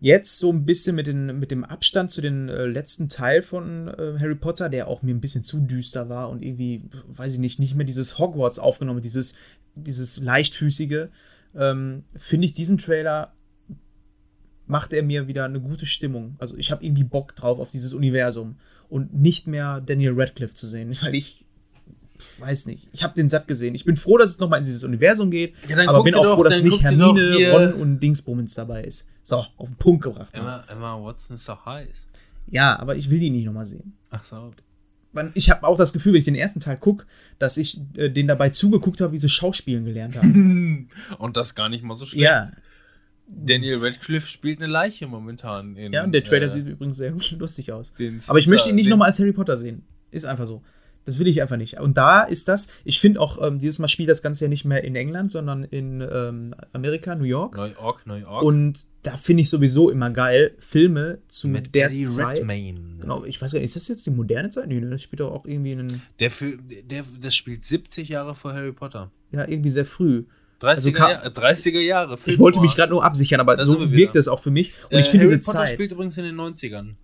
Jetzt 0.00 0.38
so 0.38 0.52
ein 0.52 0.64
bisschen 0.64 0.96
mit, 0.96 1.06
den, 1.06 1.38
mit 1.38 1.50
dem 1.50 1.64
Abstand 1.64 2.10
zu 2.10 2.20
den 2.20 2.48
äh, 2.48 2.66
letzten 2.66 3.08
Teil 3.08 3.42
von 3.42 3.88
äh, 3.88 4.18
Harry 4.18 4.34
Potter, 4.34 4.68
der 4.68 4.88
auch 4.88 5.02
mir 5.02 5.14
ein 5.14 5.20
bisschen 5.20 5.44
zu 5.44 5.60
düster 5.60 6.08
war 6.08 6.28
und 6.30 6.44
irgendwie, 6.44 6.82
weiß 7.08 7.34
ich 7.34 7.38
nicht, 7.38 7.58
nicht 7.58 7.74
mehr 7.74 7.86
dieses 7.86 8.18
Hogwarts 8.18 8.58
aufgenommen, 8.58 9.00
dieses, 9.00 9.36
dieses 9.74 10.18
leichtfüßige, 10.18 11.08
ähm, 11.54 12.04
finde 12.16 12.46
ich 12.46 12.52
diesen 12.52 12.78
Trailer 12.78 13.32
macht 14.66 14.92
er 14.92 15.02
mir 15.02 15.26
wieder 15.28 15.44
eine 15.44 15.60
gute 15.60 15.86
Stimmung. 15.86 16.36
Also 16.38 16.56
ich 16.56 16.70
habe 16.70 16.84
irgendwie 16.84 17.04
Bock 17.04 17.36
drauf 17.36 17.58
auf 17.58 17.70
dieses 17.70 17.92
Universum 17.92 18.56
und 18.88 19.14
nicht 19.14 19.46
mehr 19.46 19.80
Daniel 19.80 20.12
Radcliffe 20.16 20.54
zu 20.54 20.66
sehen, 20.66 20.96
weil 21.02 21.14
ich 21.14 21.44
weiß 22.38 22.66
nicht. 22.66 22.88
Ich 22.92 23.02
habe 23.02 23.14
den 23.14 23.28
satt 23.28 23.48
gesehen. 23.48 23.74
Ich 23.74 23.84
bin 23.84 23.96
froh, 23.96 24.18
dass 24.18 24.30
es 24.30 24.38
nochmal 24.38 24.60
in 24.60 24.64
dieses 24.64 24.84
Universum 24.84 25.30
geht, 25.30 25.54
ja, 25.68 25.76
aber 25.88 26.02
bin 26.02 26.14
auch 26.14 26.24
doch, 26.24 26.34
froh, 26.36 26.44
dass 26.44 26.62
nicht 26.62 26.82
Hermine, 26.82 27.50
Ron 27.50 27.72
und 27.74 28.00
Dingsbummens 28.00 28.54
dabei 28.54 28.84
ist. 28.84 29.08
So, 29.22 29.44
auf 29.56 29.68
den 29.68 29.76
Punkt 29.76 30.04
gebracht. 30.04 30.28
Emma, 30.32 30.64
Emma 30.68 31.02
Watson 31.02 31.36
ist 31.36 31.48
doch 31.48 31.66
heiß. 31.66 32.06
Ja, 32.46 32.78
aber 32.78 32.96
ich 32.96 33.10
will 33.10 33.20
die 33.20 33.30
nicht 33.30 33.46
nochmal 33.46 33.66
sehen. 33.66 33.94
Ach 34.10 34.22
so. 34.22 34.52
Ich 35.34 35.48
habe 35.48 35.66
auch 35.66 35.78
das 35.78 35.92
Gefühl, 35.92 36.12
wenn 36.12 36.18
ich 36.18 36.24
den 36.24 36.34
ersten 36.34 36.58
Teil 36.58 36.76
gucke, 36.76 37.06
dass 37.38 37.56
ich 37.56 37.80
äh, 37.96 38.10
den 38.10 38.26
dabei 38.26 38.50
zugeguckt 38.50 39.00
habe, 39.00 39.12
wie 39.12 39.18
sie 39.18 39.28
Schauspielen 39.28 39.84
gelernt 39.84 40.16
haben. 40.16 40.88
und 41.18 41.36
das 41.36 41.54
gar 41.54 41.68
nicht 41.68 41.84
mal 41.84 41.94
so 41.94 42.04
schlecht. 42.04 42.22
Ja, 42.22 42.50
Daniel 43.26 43.78
Radcliffe 43.78 44.26
spielt 44.26 44.60
eine 44.60 44.70
Leiche 44.70 45.06
momentan. 45.06 45.76
In, 45.76 45.92
ja, 45.92 46.04
und 46.04 46.12
der 46.12 46.24
Trailer 46.24 46.46
äh, 46.46 46.48
sieht 46.48 46.66
übrigens 46.66 46.96
sehr 46.96 47.14
lustig 47.38 47.72
aus. 47.72 47.92
Aber 48.28 48.38
ich 48.38 48.46
möchte 48.46 48.68
ihn 48.68 48.74
nicht 48.74 48.88
nochmal 48.88 49.08
als 49.08 49.18
Harry 49.18 49.32
Potter 49.32 49.56
sehen. 49.56 49.82
Ist 50.10 50.26
einfach 50.26 50.46
so. 50.46 50.62
Das 51.04 51.18
will 51.18 51.26
ich 51.26 51.42
einfach 51.42 51.56
nicht. 51.56 51.80
Und 51.80 51.96
da 51.96 52.22
ist 52.22 52.48
das, 52.48 52.68
ich 52.84 52.98
finde 52.98 53.20
auch, 53.20 53.40
ähm, 53.46 53.58
dieses 53.58 53.78
Mal 53.78 53.88
spielt 53.88 54.08
das 54.08 54.22
Ganze 54.22 54.46
ja 54.46 54.48
nicht 54.48 54.64
mehr 54.64 54.84
in 54.84 54.96
England, 54.96 55.30
sondern 55.30 55.64
in 55.64 56.00
ähm, 56.00 56.54
Amerika, 56.72 57.14
New 57.14 57.24
York. 57.24 57.56
New 57.56 57.64
York, 57.64 58.06
New 58.06 58.14
York. 58.14 58.42
Und 58.42 58.86
da 59.02 59.16
finde 59.18 59.42
ich 59.42 59.50
sowieso 59.50 59.90
immer 59.90 60.10
geil, 60.10 60.54
Filme 60.58 61.18
zu 61.28 61.48
Mit 61.48 61.74
der 61.74 61.88
Eddie 61.88 62.06
Zeit. 62.06 62.38
Redmayne. 62.38 62.80
Genau, 63.00 63.24
ich 63.24 63.40
weiß 63.40 63.52
gar 63.52 63.58
nicht, 63.58 63.66
ist 63.66 63.76
das 63.76 63.88
jetzt 63.88 64.06
die 64.06 64.10
moderne 64.10 64.48
Zeit? 64.48 64.66
Nee, 64.68 64.80
ne, 64.80 64.90
das 64.90 65.02
spielt 65.02 65.20
doch 65.20 65.30
auch 65.30 65.44
irgendwie 65.44 65.72
einen. 65.72 66.02
Der, 66.20 66.30
der, 66.84 67.04
das 67.20 67.34
spielt 67.34 67.64
70 67.66 68.08
Jahre 68.08 68.34
vor 68.34 68.54
Harry 68.54 68.72
Potter. 68.72 69.10
Ja, 69.30 69.46
irgendwie 69.46 69.70
sehr 69.70 69.84
früh. 69.84 70.24
30er, 70.64 70.68
also 70.68 70.90
Jahr, 70.90 71.26
30er 71.26 71.80
Jahre. 71.80 72.18
Ich 72.24 72.38
wollte 72.38 72.60
mich 72.60 72.74
gerade 72.74 72.90
nur 72.90 73.04
absichern, 73.04 73.40
aber 73.40 73.62
so 73.62 73.90
wirkt 73.92 74.16
es 74.16 74.28
auch 74.28 74.40
für 74.40 74.50
mich. 74.50 74.72
Und 74.84 74.92
äh, 74.92 75.00
ich 75.00 75.06
finde 75.06 75.26
diese 75.26 75.38
Potter 75.38 75.64
Zeit. 75.64 75.70
spielt 75.70 75.92
übrigens 75.92 76.16
in 76.18 76.24
den 76.24 76.36
90ern. 76.36 76.94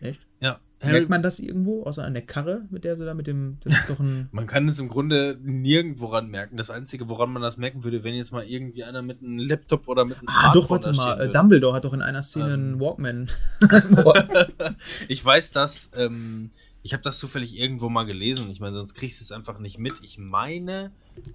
Echt? 0.00 0.20
Ja. 0.40 0.60
Harry 0.82 0.92
Merkt 0.94 1.10
man 1.10 1.22
das 1.22 1.40
irgendwo, 1.40 1.82
außer 1.82 2.02
an 2.04 2.14
der 2.14 2.22
Karre, 2.22 2.62
mit 2.70 2.84
der 2.84 2.96
sie 2.96 3.04
da 3.04 3.12
mit 3.12 3.26
dem. 3.26 3.58
Das 3.62 3.80
ist 3.80 3.90
doch 3.90 4.00
ein. 4.00 4.28
man 4.32 4.46
kann 4.46 4.66
es 4.66 4.78
im 4.78 4.88
Grunde 4.88 5.38
nirgendwo 5.42 6.06
ran 6.06 6.28
merken. 6.28 6.56
Das 6.56 6.70
Einzige, 6.70 7.10
woran 7.10 7.30
man 7.34 7.42
das 7.42 7.58
merken 7.58 7.84
würde, 7.84 8.02
wenn 8.02 8.14
jetzt 8.14 8.32
mal 8.32 8.44
irgendwie 8.44 8.84
einer 8.84 9.02
mit 9.02 9.22
einem 9.22 9.38
Laptop 9.38 9.88
oder 9.88 10.06
mit 10.06 10.16
einem 10.16 10.26
Smartphone. 10.26 10.50
Ah, 10.50 10.54
doch, 10.54 10.70
warte 10.70 10.92
mal. 10.94 11.20
Äh, 11.20 11.30
Dumbledore 11.30 11.74
hat 11.74 11.84
doch 11.84 11.92
in 11.92 12.00
einer 12.00 12.22
Szene 12.22 12.46
ähm. 12.46 12.52
einen 12.52 12.80
Walkman. 12.80 13.30
ich 15.08 15.22
weiß 15.22 15.52
das. 15.52 15.90
Ähm, 15.94 16.50
ich 16.82 16.94
habe 16.94 17.02
das 17.02 17.18
zufällig 17.18 17.58
irgendwo 17.58 17.90
mal 17.90 18.04
gelesen. 18.04 18.48
Ich 18.50 18.60
meine, 18.60 18.72
sonst 18.72 18.94
kriegst 18.94 19.20
du 19.20 19.24
es 19.24 19.32
einfach 19.32 19.58
nicht 19.58 19.78
mit. 19.78 19.92
Ich 20.00 20.16
meine. 20.16 20.92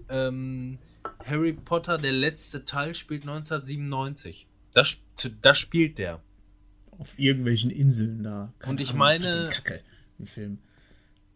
Ähm, 0.10 0.80
Harry 1.26 1.54
Potter, 1.54 1.98
der 1.98 2.12
letzte 2.12 2.66
Teil, 2.66 2.96
spielt 2.96 3.24
1997. 3.24 4.48
Das, 4.74 5.02
das 5.42 5.58
spielt 5.58 5.98
der. 5.98 6.22
Auf 6.98 7.18
irgendwelchen 7.18 7.72
Inseln 7.72 8.24
da. 8.24 8.54
Keine 8.60 8.72
und 8.72 8.82
ich 8.82 8.90
Ahnung, 8.90 9.00
meine. 9.00 9.50
Kacke, 9.52 9.82
im 10.20 10.28
Film. 10.28 10.58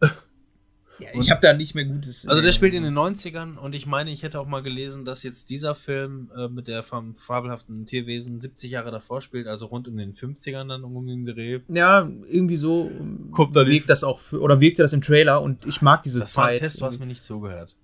ja, 0.00 1.08
ich 1.12 1.30
habe 1.30 1.40
da 1.42 1.52
nicht 1.52 1.74
mehr 1.74 1.84
gutes. 1.84 2.26
Also, 2.26 2.40
der 2.40 2.52
spielt 2.52 2.72
in 2.72 2.82
den 2.82 2.94
90ern 2.94 3.56
und 3.56 3.74
ich 3.74 3.86
meine, 3.86 4.10
ich 4.10 4.22
hätte 4.22 4.40
auch 4.40 4.46
mal 4.46 4.62
gelesen, 4.62 5.04
dass 5.04 5.22
jetzt 5.22 5.50
dieser 5.50 5.74
Film 5.74 6.30
äh, 6.34 6.48
mit 6.48 6.68
der 6.68 6.82
vom 6.82 7.14
fabelhaften 7.14 7.84
Tierwesen 7.84 8.40
70 8.40 8.70
Jahre 8.70 8.90
davor 8.90 9.20
spielt, 9.20 9.46
also 9.46 9.66
rund 9.66 9.86
um 9.88 9.96
den 9.96 10.12
50ern 10.12 10.68
dann 10.68 10.84
um 10.84 11.06
den 11.06 11.24
Dreh. 11.24 11.60
Ja, 11.68 12.08
irgendwie 12.28 12.56
so. 12.56 12.90
Kommt 13.32 13.54
da 13.54 13.66
wirkt 13.66 13.90
das 13.90 14.04
auch, 14.04 14.20
oder 14.32 14.60
wirkte 14.60 14.82
das 14.82 14.92
im 14.92 15.02
Trailer 15.02 15.42
und 15.42 15.66
ich 15.66 15.82
mag 15.82 16.02
diese 16.02 16.20
das 16.20 16.32
Zeit. 16.32 16.60
Test, 16.60 16.80
du 16.80 16.86
hast 16.86 16.98
mir 16.98 17.06
nicht 17.06 17.24
zugehört. 17.24 17.76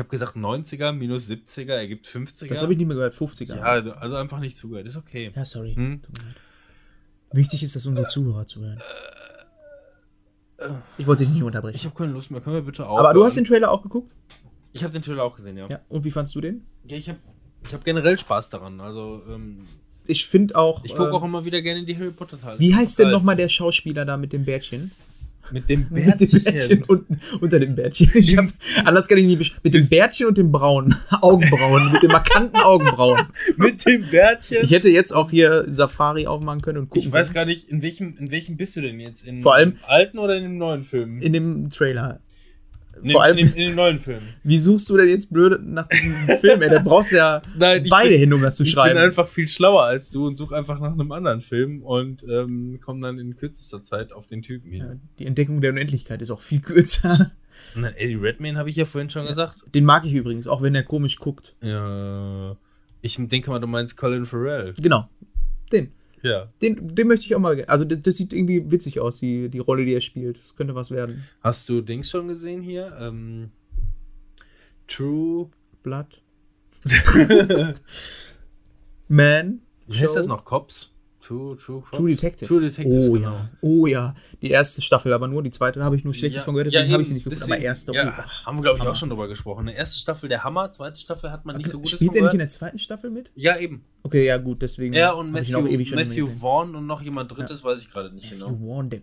Ich 0.00 0.02
habe 0.02 0.08
gesagt 0.12 0.34
90er 0.34 0.92
minus 0.92 1.28
70er 1.28 1.74
ergibt 1.74 2.06
50er. 2.06 2.48
Das 2.48 2.62
habe 2.62 2.72
ich 2.72 2.78
nicht 2.78 2.86
mehr 2.86 2.96
gehört, 2.96 3.14
50er. 3.14 3.56
Ja, 3.56 3.64
also 3.64 4.16
einfach 4.16 4.40
nicht 4.40 4.56
zugehört, 4.56 4.86
ist 4.86 4.96
okay. 4.96 5.30
Ja, 5.36 5.44
sorry. 5.44 5.74
Hm? 5.74 6.00
Wichtig 7.32 7.62
ist, 7.62 7.76
dass 7.76 7.84
unsere 7.84 8.06
Zuhörer 8.06 8.46
zuhören. 8.46 8.80
Ich 10.96 11.06
wollte 11.06 11.24
dich 11.24 11.34
nicht 11.34 11.42
unterbrechen. 11.42 11.76
Ich 11.76 11.84
habe 11.84 11.94
keine 11.94 12.12
Lust 12.12 12.30
mehr, 12.30 12.40
können 12.40 12.56
wir 12.56 12.62
bitte 12.62 12.86
aufhören? 12.86 13.04
Aber 13.04 13.12
du 13.12 13.22
hast 13.22 13.36
den 13.36 13.44
Trailer 13.44 13.70
auch 13.70 13.82
geguckt? 13.82 14.14
Ich 14.72 14.82
habe 14.84 14.94
den 14.94 15.02
Trailer 15.02 15.22
auch 15.22 15.36
gesehen, 15.36 15.58
ja. 15.58 15.66
ja. 15.68 15.80
Und 15.90 16.02
wie 16.04 16.10
fandst 16.10 16.34
du 16.34 16.40
den? 16.40 16.64
Ja, 16.84 16.96
ich 16.96 17.10
habe 17.10 17.18
ich 17.66 17.74
hab 17.74 17.84
generell 17.84 18.18
Spaß 18.18 18.48
daran. 18.48 18.80
Also, 18.80 19.20
ähm, 19.28 19.66
ich 20.06 20.26
finde 20.26 20.56
auch. 20.56 20.82
Ich 20.82 20.94
gucke 20.94 21.10
äh, 21.10 21.12
auch 21.12 21.24
immer 21.24 21.44
wieder 21.44 21.60
gerne 21.60 21.80
in 21.80 21.86
die 21.86 21.98
Harry 21.98 22.10
Potter 22.10 22.40
Teile. 22.40 22.58
Wie 22.58 22.74
heißt 22.74 22.98
denn 23.00 23.10
nochmal 23.10 23.36
der 23.36 23.50
Schauspieler 23.50 24.06
da 24.06 24.16
mit 24.16 24.32
dem 24.32 24.46
Bärtchen? 24.46 24.92
Mit 25.52 25.68
dem 25.68 25.88
Bärtchen. 25.88 26.18
Mit 26.20 26.32
dem 26.32 26.44
Bärtchen 26.44 26.82
unten, 26.84 27.20
unter 27.40 27.58
dem 27.58 27.74
Bärtchen. 27.74 28.10
Ich 28.14 28.36
hab, 28.36 28.46
anders 28.84 29.08
kann 29.08 29.18
ich 29.18 29.26
nicht 29.26 29.64
Mit 29.64 29.74
dem 29.74 29.88
Bärtchen 29.88 30.26
und 30.26 30.38
dem 30.38 30.52
braunen 30.52 30.94
Augenbrauen. 31.20 31.92
mit 31.92 32.02
den 32.02 32.10
markanten 32.12 32.60
Augenbrauen. 32.60 33.26
mit 33.56 33.84
dem 33.86 34.04
Bärtchen. 34.10 34.58
Ich 34.62 34.70
hätte 34.70 34.88
jetzt 34.88 35.12
auch 35.12 35.30
hier 35.30 35.66
Safari 35.72 36.26
aufmachen 36.26 36.60
können 36.62 36.78
und 36.78 36.90
gucken. 36.90 37.02
Ich 37.08 37.12
weiß 37.12 37.32
gar 37.32 37.44
nicht, 37.44 37.68
in 37.68 37.82
welchem, 37.82 38.16
in 38.18 38.30
welchem 38.30 38.56
bist 38.56 38.76
du 38.76 38.80
denn 38.80 39.00
jetzt? 39.00 39.26
In 39.26 39.42
Vor 39.42 39.54
allem, 39.54 39.76
alten 39.86 40.18
oder 40.18 40.36
in 40.36 40.42
dem 40.44 40.58
neuen 40.58 40.82
Film? 40.84 41.18
In 41.20 41.32
dem 41.32 41.68
Trailer. 41.70 42.20
In, 43.02 43.10
Vor 43.12 43.22
allem, 43.22 43.38
in, 43.38 43.48
in 43.48 43.54
den 43.68 43.74
neuen 43.74 43.98
Filmen. 43.98 44.28
wie 44.42 44.58
suchst 44.58 44.88
du 44.90 44.96
denn 44.96 45.08
jetzt 45.08 45.32
blöd 45.32 45.60
nach 45.64 45.86
diesem 45.88 46.14
Film? 46.40 46.62
Ey, 46.62 46.68
da 46.70 46.80
brauchst 46.80 47.12
du 47.12 47.16
ja 47.16 47.40
Nein, 47.58 47.84
ich 47.84 47.90
beide 47.90 48.10
bin- 48.10 48.18
hin, 48.20 48.32
um 48.32 48.42
das 48.42 48.56
zu 48.56 48.62
ich 48.64 48.70
schreiben. 48.72 48.94
bin 48.96 49.02
einfach 49.04 49.28
viel 49.28 49.48
schlauer 49.48 49.84
als 49.84 50.10
du 50.10 50.26
und 50.26 50.36
suche 50.36 50.56
einfach 50.56 50.78
nach 50.80 50.92
einem 50.92 51.10
anderen 51.12 51.40
Film 51.40 51.82
und 51.82 52.24
ähm, 52.28 52.78
komme 52.80 53.00
dann 53.00 53.18
in 53.18 53.36
kürzester 53.36 53.82
Zeit 53.82 54.12
auf 54.12 54.26
den 54.26 54.42
Typen 54.42 54.72
ja, 54.72 54.84
hier. 54.84 55.00
die 55.18 55.26
Entdeckung 55.26 55.60
der 55.60 55.70
Unendlichkeit 55.70 56.20
ist 56.22 56.30
auch 56.30 56.40
viel 56.42 56.60
kürzer. 56.60 57.32
Und 57.74 57.82
dann 57.82 57.94
Eddie 57.94 58.14
Redmayne 58.14 58.58
habe 58.58 58.70
ich 58.70 58.76
ja 58.76 58.86
vorhin 58.86 59.10
schon 59.10 59.26
gesagt. 59.26 59.64
Den 59.74 59.84
mag 59.84 60.06
ich 60.06 60.14
übrigens, 60.14 60.46
auch 60.48 60.62
wenn 60.62 60.74
er 60.74 60.82
komisch 60.82 61.18
guckt. 61.18 61.54
Ja, 61.60 62.56
ich 63.02 63.16
denke 63.18 63.50
mal, 63.50 63.58
du 63.58 63.66
meinst 63.66 63.98
Colin 63.98 64.24
Farrell. 64.24 64.72
Genau. 64.80 65.08
Den. 65.70 65.92
Ja. 66.22 66.48
Den, 66.60 66.94
den 66.94 67.08
möchte 67.08 67.26
ich 67.26 67.34
auch 67.34 67.40
mal. 67.40 67.64
Also, 67.64 67.84
das, 67.84 68.00
das 68.00 68.16
sieht 68.16 68.32
irgendwie 68.32 68.70
witzig 68.70 69.00
aus, 69.00 69.20
die, 69.20 69.48
die 69.48 69.58
Rolle, 69.58 69.84
die 69.84 69.94
er 69.94 70.00
spielt. 70.00 70.42
Das 70.42 70.56
könnte 70.56 70.74
was 70.74 70.90
werden. 70.90 71.24
Hast 71.40 71.68
du 71.68 71.80
Dings 71.80 72.10
schon 72.10 72.28
gesehen 72.28 72.62
hier? 72.62 72.96
Ähm, 73.00 73.50
True. 74.86 75.48
Blood. 75.82 76.20
Man. 79.08 79.60
Wie 79.86 79.98
heißt 79.98 80.16
das 80.16 80.26
noch? 80.26 80.44
Cops? 80.44 80.89
True, 81.30 81.56
True? 81.56 81.82
True 81.92 82.10
Detective. 82.10 82.48
True 82.48 82.60
Detective, 82.60 83.08
Oh 83.08 83.12
genau. 83.12 83.30
ja. 83.30 83.50
Oh 83.60 83.86
ja. 83.86 84.14
Die 84.42 84.50
erste 84.50 84.82
Staffel 84.82 85.12
aber 85.12 85.28
nur. 85.28 85.44
Die 85.44 85.52
zweite 85.52 85.84
habe 85.84 85.94
ich 85.94 86.02
nur 86.02 86.12
Schlechtes 86.12 86.38
Ja, 86.40 86.44
von 86.44 86.54
gehört, 86.54 86.72
ja, 86.72 86.80
deswegen 86.80 86.92
habe 86.92 87.02
ich 87.02 87.08
sie 87.08 87.14
nicht 87.14 87.22
geguckt. 87.22 87.40
deswegen- 87.40 87.52
aber 87.54 87.62
erste. 87.62 87.92
Ja, 87.94 88.08
oh. 88.26 88.46
haben 88.46 88.58
wir, 88.58 88.62
glaube 88.62 88.78
ich, 88.78 88.80
Hammer. 88.82 88.90
auch 88.90 88.96
schon 88.96 89.10
drüber 89.10 89.28
gesprochen. 89.28 89.60
Eine 89.68 89.76
erste 89.76 89.98
Staffel 90.00 90.28
der 90.28 90.42
Hammer, 90.42 90.72
zweite 90.72 90.98
Staffel 90.98 91.30
hat 91.30 91.44
man 91.44 91.56
nicht 91.56 91.70
so 91.70 91.78
gutes 91.78 91.92
Spielt 92.00 92.16
er 92.16 92.22
nicht 92.24 92.32
in 92.32 92.38
der 92.40 92.48
zweiten 92.48 92.80
Staffel 92.80 93.10
mit? 93.10 93.30
Ja, 93.36 93.56
eben. 93.58 93.84
Okay, 94.02 94.26
ja 94.26 94.38
gut, 94.38 94.60
deswegen. 94.60 94.92
Er 94.92 95.16
und 95.16 95.30
Matthew, 95.30 95.68
ewig 95.68 95.94
Matthew. 95.94 96.26
Vaughn 96.40 96.74
und 96.74 96.86
noch 96.88 97.00
jemand 97.00 97.30
drittes, 97.30 97.62
weiß 97.62 97.80
ich 97.80 97.90
gerade 97.92 98.12
nicht 98.12 98.24
Matthew 98.24 98.46
genau. 98.56 98.58
Vaughn, 98.74 98.90
der 98.90 99.00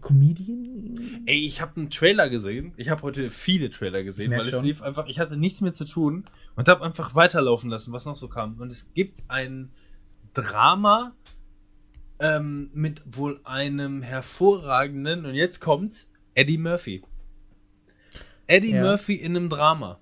Comedian? 0.00 1.22
Ey, 1.26 1.44
ich 1.44 1.60
habe 1.60 1.76
einen 1.76 1.90
Trailer 1.90 2.28
gesehen. 2.30 2.72
Ich 2.76 2.88
habe 2.88 3.02
heute 3.02 3.28
viele 3.30 3.70
Trailer 3.70 4.02
gesehen, 4.02 4.30
weil 4.32 4.46
es 4.46 4.54
schon. 4.54 4.64
lief 4.64 4.80
einfach. 4.82 5.06
Ich 5.06 5.18
hatte 5.18 5.36
nichts 5.36 5.60
mehr 5.60 5.72
zu 5.72 5.84
tun 5.84 6.24
und 6.54 6.68
habe 6.68 6.82
einfach 6.84 7.14
weiterlaufen 7.14 7.70
lassen, 7.70 7.92
was 7.92 8.04
noch 8.06 8.16
so 8.16 8.28
kam. 8.28 8.54
Und 8.58 8.70
es 8.70 8.92
gibt 8.94 9.20
ein 9.28 9.70
Drama 10.34 11.12
ähm, 12.18 12.70
mit 12.72 13.02
wohl 13.06 13.40
einem 13.44 14.02
hervorragenden 14.02 15.26
und 15.26 15.34
jetzt 15.34 15.60
kommt 15.60 16.06
Eddie 16.34 16.58
Murphy. 16.58 17.02
Eddie 18.46 18.72
Ja. 18.72 18.82
Murphy 18.82 19.14
in 19.14 19.36
einem 19.36 19.48
Drama. 19.48 19.98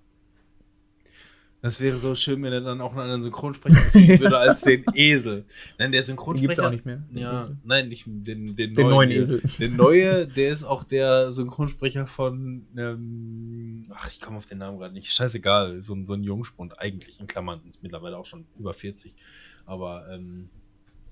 Das 1.63 1.81
wäre 1.81 1.97
so 1.97 2.15
schön, 2.15 2.43
wenn 2.43 2.53
er 2.53 2.61
dann 2.61 2.83
auch 2.83 2.93
einen 2.93 3.01
anderen 3.01 3.23
Synchronsprecher 3.23 3.81
kriegen 3.91 4.21
würde 4.21 4.37
als 4.37 4.61
den 4.61 4.85
Esel. 4.95 5.47
Nein, 5.79 5.93
der 5.93 6.03
Den 6.03 6.07
Synchronsprecher. 6.09 6.47
gibt's 6.49 6.59
auch 6.61 6.71
nicht 6.71 6.85
mehr. 6.85 7.03
den 7.11 7.17
Ja, 7.17 7.45
Esel. 7.45 7.57
nein, 7.65 7.89
nicht 7.89 8.05
den, 8.07 8.55
den, 8.55 8.75
Den 8.75 8.87
neuen 8.89 9.09
hier. 9.09 9.23
Esel. 9.23 9.41
Der 9.59 9.71
neue, 9.71 10.27
der 10.27 10.51
ist 10.51 10.65
auch 10.65 10.85
der 10.85 11.33
Synchronsprecher 11.33 12.07
von. 12.07 12.67
Ähm, 12.77 13.83
ach, 13.95 14.11
ich 14.11 14.21
komme 14.21 14.37
auf 14.37 14.45
den 14.45 14.59
Namen 14.59 14.79
gerade 14.79 14.93
nicht. 14.93 15.11
Scheißegal. 15.11 15.81
So, 15.81 15.95
ein- 15.95 16.05
so 16.05 16.13
ein 16.13 16.23
Jungspund, 16.23 16.79
eigentlich 16.79 17.19
in 17.19 17.27
Klammern. 17.29 17.63
Ist 17.67 17.83
mittlerweile 17.83 18.19
auch 18.19 18.27
schon 18.27 18.45
über 18.59 18.75
40. 18.75 19.15
Aber 19.65 20.07
ähm, 20.13 20.51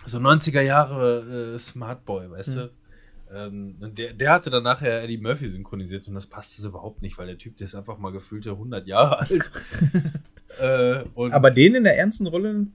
so 0.04 0.18
90er 0.18 0.60
Jahre 0.62 1.54
äh, 1.54 1.58
Smartboy, 1.58 2.30
weißt 2.30 2.56
Hm. 2.56 2.62
du? 2.62 2.70
Ähm, 3.34 3.76
und 3.80 3.96
der, 3.98 4.12
der 4.12 4.32
hatte 4.32 4.50
dann 4.50 4.62
nachher 4.62 5.02
Eddie 5.02 5.16
Murphy 5.18 5.48
synchronisiert 5.48 6.06
und 6.08 6.14
das 6.14 6.26
passte 6.26 6.60
so 6.60 6.68
überhaupt 6.68 7.00
nicht, 7.02 7.16
weil 7.16 7.26
der 7.28 7.38
Typ, 7.38 7.56
der 7.56 7.64
ist 7.64 7.74
einfach 7.74 7.96
mal 7.98 8.12
gefühlte 8.12 8.50
100 8.50 8.86
Jahre 8.86 9.20
alt. 9.20 9.50
äh, 10.60 11.04
und 11.14 11.32
Aber 11.32 11.50
den 11.50 11.74
in 11.74 11.84
der 11.84 11.96
ernsten 11.98 12.26
Rolle. 12.26 12.66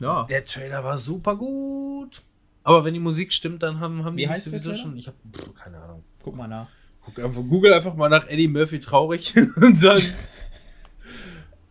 Ja. 0.00 0.24
der 0.24 0.44
Trailer 0.44 0.84
war 0.84 0.98
super 0.98 1.36
gut. 1.36 2.22
Aber 2.64 2.84
wenn 2.84 2.92
die 2.94 3.00
Musik 3.00 3.32
stimmt, 3.32 3.62
dann 3.62 3.80
haben, 3.80 4.04
haben 4.04 4.16
Wie 4.16 4.22
die 4.22 4.28
heißt 4.28 4.52
der 4.52 4.60
Trailer? 4.60 4.74
schon. 4.74 4.96
Ich 4.96 5.06
habe 5.06 5.16
keine 5.54 5.78
Ahnung. 5.78 6.02
Guck 6.22 6.36
mal 6.36 6.48
nach. 6.48 6.68
Guck 7.02 7.18
einfach, 7.18 7.42
Google 7.42 7.72
einfach 7.74 7.94
mal 7.94 8.08
nach 8.08 8.26
Eddie 8.26 8.48
Murphy 8.48 8.80
traurig 8.80 9.34
und 9.56 9.82
dann. 9.84 10.02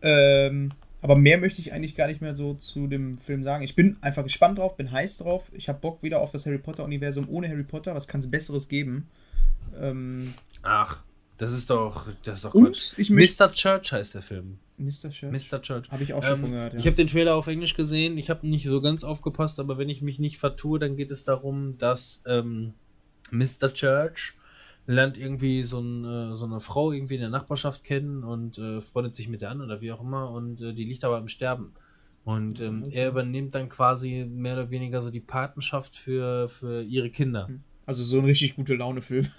Ähm, 0.01 0.71
aber 1.03 1.17
mehr 1.17 1.37
möchte 1.37 1.59
ich 1.59 1.73
eigentlich 1.73 1.95
gar 1.95 2.07
nicht 2.07 2.21
mehr 2.21 2.33
so 2.33 2.53
zu 2.53 2.87
dem 2.87 3.17
Film 3.17 3.43
sagen. 3.43 3.63
Ich 3.65 3.75
bin 3.75 3.97
einfach 3.99 4.23
gespannt 4.23 4.57
drauf, 4.57 4.77
bin 4.77 4.89
heiß 4.89 5.17
drauf. 5.17 5.51
Ich 5.51 5.67
habe 5.67 5.79
Bock 5.79 6.01
wieder 6.01 6.21
auf 6.21 6.31
das 6.31 6.45
Harry 6.45 6.57
Potter-Universum 6.57 7.27
ohne 7.27 7.49
Harry 7.49 7.63
Potter. 7.63 7.93
Was 7.93 8.07
kann 8.07 8.21
es 8.21 8.31
Besseres 8.31 8.69
geben? 8.69 9.09
Ähm, 9.77 10.33
Ach, 10.61 11.03
das 11.37 11.51
ist 11.51 11.69
doch. 11.69 12.07
Das 12.23 12.37
ist 12.37 12.45
doch 12.45 12.51
Quatsch. 12.53 12.93
Mr. 13.09 13.51
Church 13.51 13.91
heißt 13.91 14.15
der 14.15 14.21
Film. 14.21 14.59
Mr. 14.77 15.09
Church. 15.09 15.51
Mr. 15.51 15.61
Church. 15.61 15.91
Habe 15.91 16.03
ich 16.03 16.13
auch 16.13 16.23
schon 16.23 16.35
Ähm, 16.35 16.39
von 16.41 16.51
gehört. 16.51 16.73
Ja. 16.73 16.79
Ich 16.79 16.85
habe 16.85 16.95
den 16.95 17.07
Trailer 17.07 17.35
auf 17.35 17.47
Englisch 17.47 17.75
gesehen. 17.75 18.17
Ich 18.17 18.29
habe 18.29 18.47
nicht 18.47 18.65
so 18.65 18.79
ganz 18.79 19.03
aufgepasst, 19.03 19.59
aber 19.59 19.77
wenn 19.77 19.89
ich 19.89 20.01
mich 20.01 20.19
nicht 20.19 20.37
vertue, 20.37 20.79
dann 20.79 20.95
geht 20.95 21.11
es 21.11 21.25
darum, 21.25 21.77
dass 21.77 22.21
ähm, 22.25 22.73
Mr. 23.29 23.73
Church 23.73 24.33
lernt 24.85 25.17
irgendwie 25.17 25.63
so, 25.63 25.79
ein, 25.79 26.03
äh, 26.05 26.35
so 26.35 26.45
eine 26.45 26.59
Frau 26.59 26.91
irgendwie 26.91 27.15
in 27.15 27.21
der 27.21 27.29
Nachbarschaft 27.29 27.83
kennen 27.83 28.23
und 28.23 28.57
äh, 28.57 28.81
freundet 28.81 29.15
sich 29.15 29.29
mit 29.29 29.41
der 29.41 29.51
an 29.51 29.61
oder 29.61 29.81
wie 29.81 29.91
auch 29.91 30.01
immer 30.01 30.29
und 30.31 30.59
äh, 30.61 30.73
die 30.73 30.83
liegt 30.85 31.03
aber 31.03 31.17
im 31.17 31.27
Sterben. 31.27 31.73
Und 32.25 32.61
ähm, 32.61 32.83
Okay. 32.85 32.95
er 32.95 33.09
übernimmt 33.09 33.53
dann 33.55 33.67
quasi 33.69 34.25
mehr 34.29 34.53
oder 34.53 34.69
weniger 34.69 35.01
so 35.01 35.09
die 35.09 35.19
Patenschaft 35.19 35.95
für, 35.95 36.47
für 36.47 36.81
ihre 36.81 37.09
Kinder. 37.09 37.49
also 37.85 38.03
so 38.03 38.17
ein 38.19 38.25
richtig 38.25 38.55
gute 38.55 38.75
Laune-Film. 38.75 39.27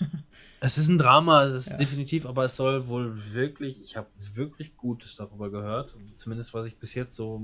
Es 0.61 0.79
ist 0.79 0.89
ein 0.89 0.97
Drama, 0.97 1.45
es 1.45 1.53
ist 1.67 1.73
Ja. 1.73 1.77
definitiv, 1.77 2.25
aber 2.25 2.45
es 2.47 2.57
soll 2.57 2.87
wohl 2.87 3.13
wirklich, 3.35 3.83
ich 3.83 3.99
habe 3.99 4.09
wirklich 4.33 4.79
Gutes 4.79 5.15
darüber 5.15 5.51
gehört, 5.51 5.95
zumindest 6.17 6.55
was 6.55 6.65
ich 6.67 6.79
bis 6.79 6.95
jetzt 6.95 7.15
so, 7.15 7.43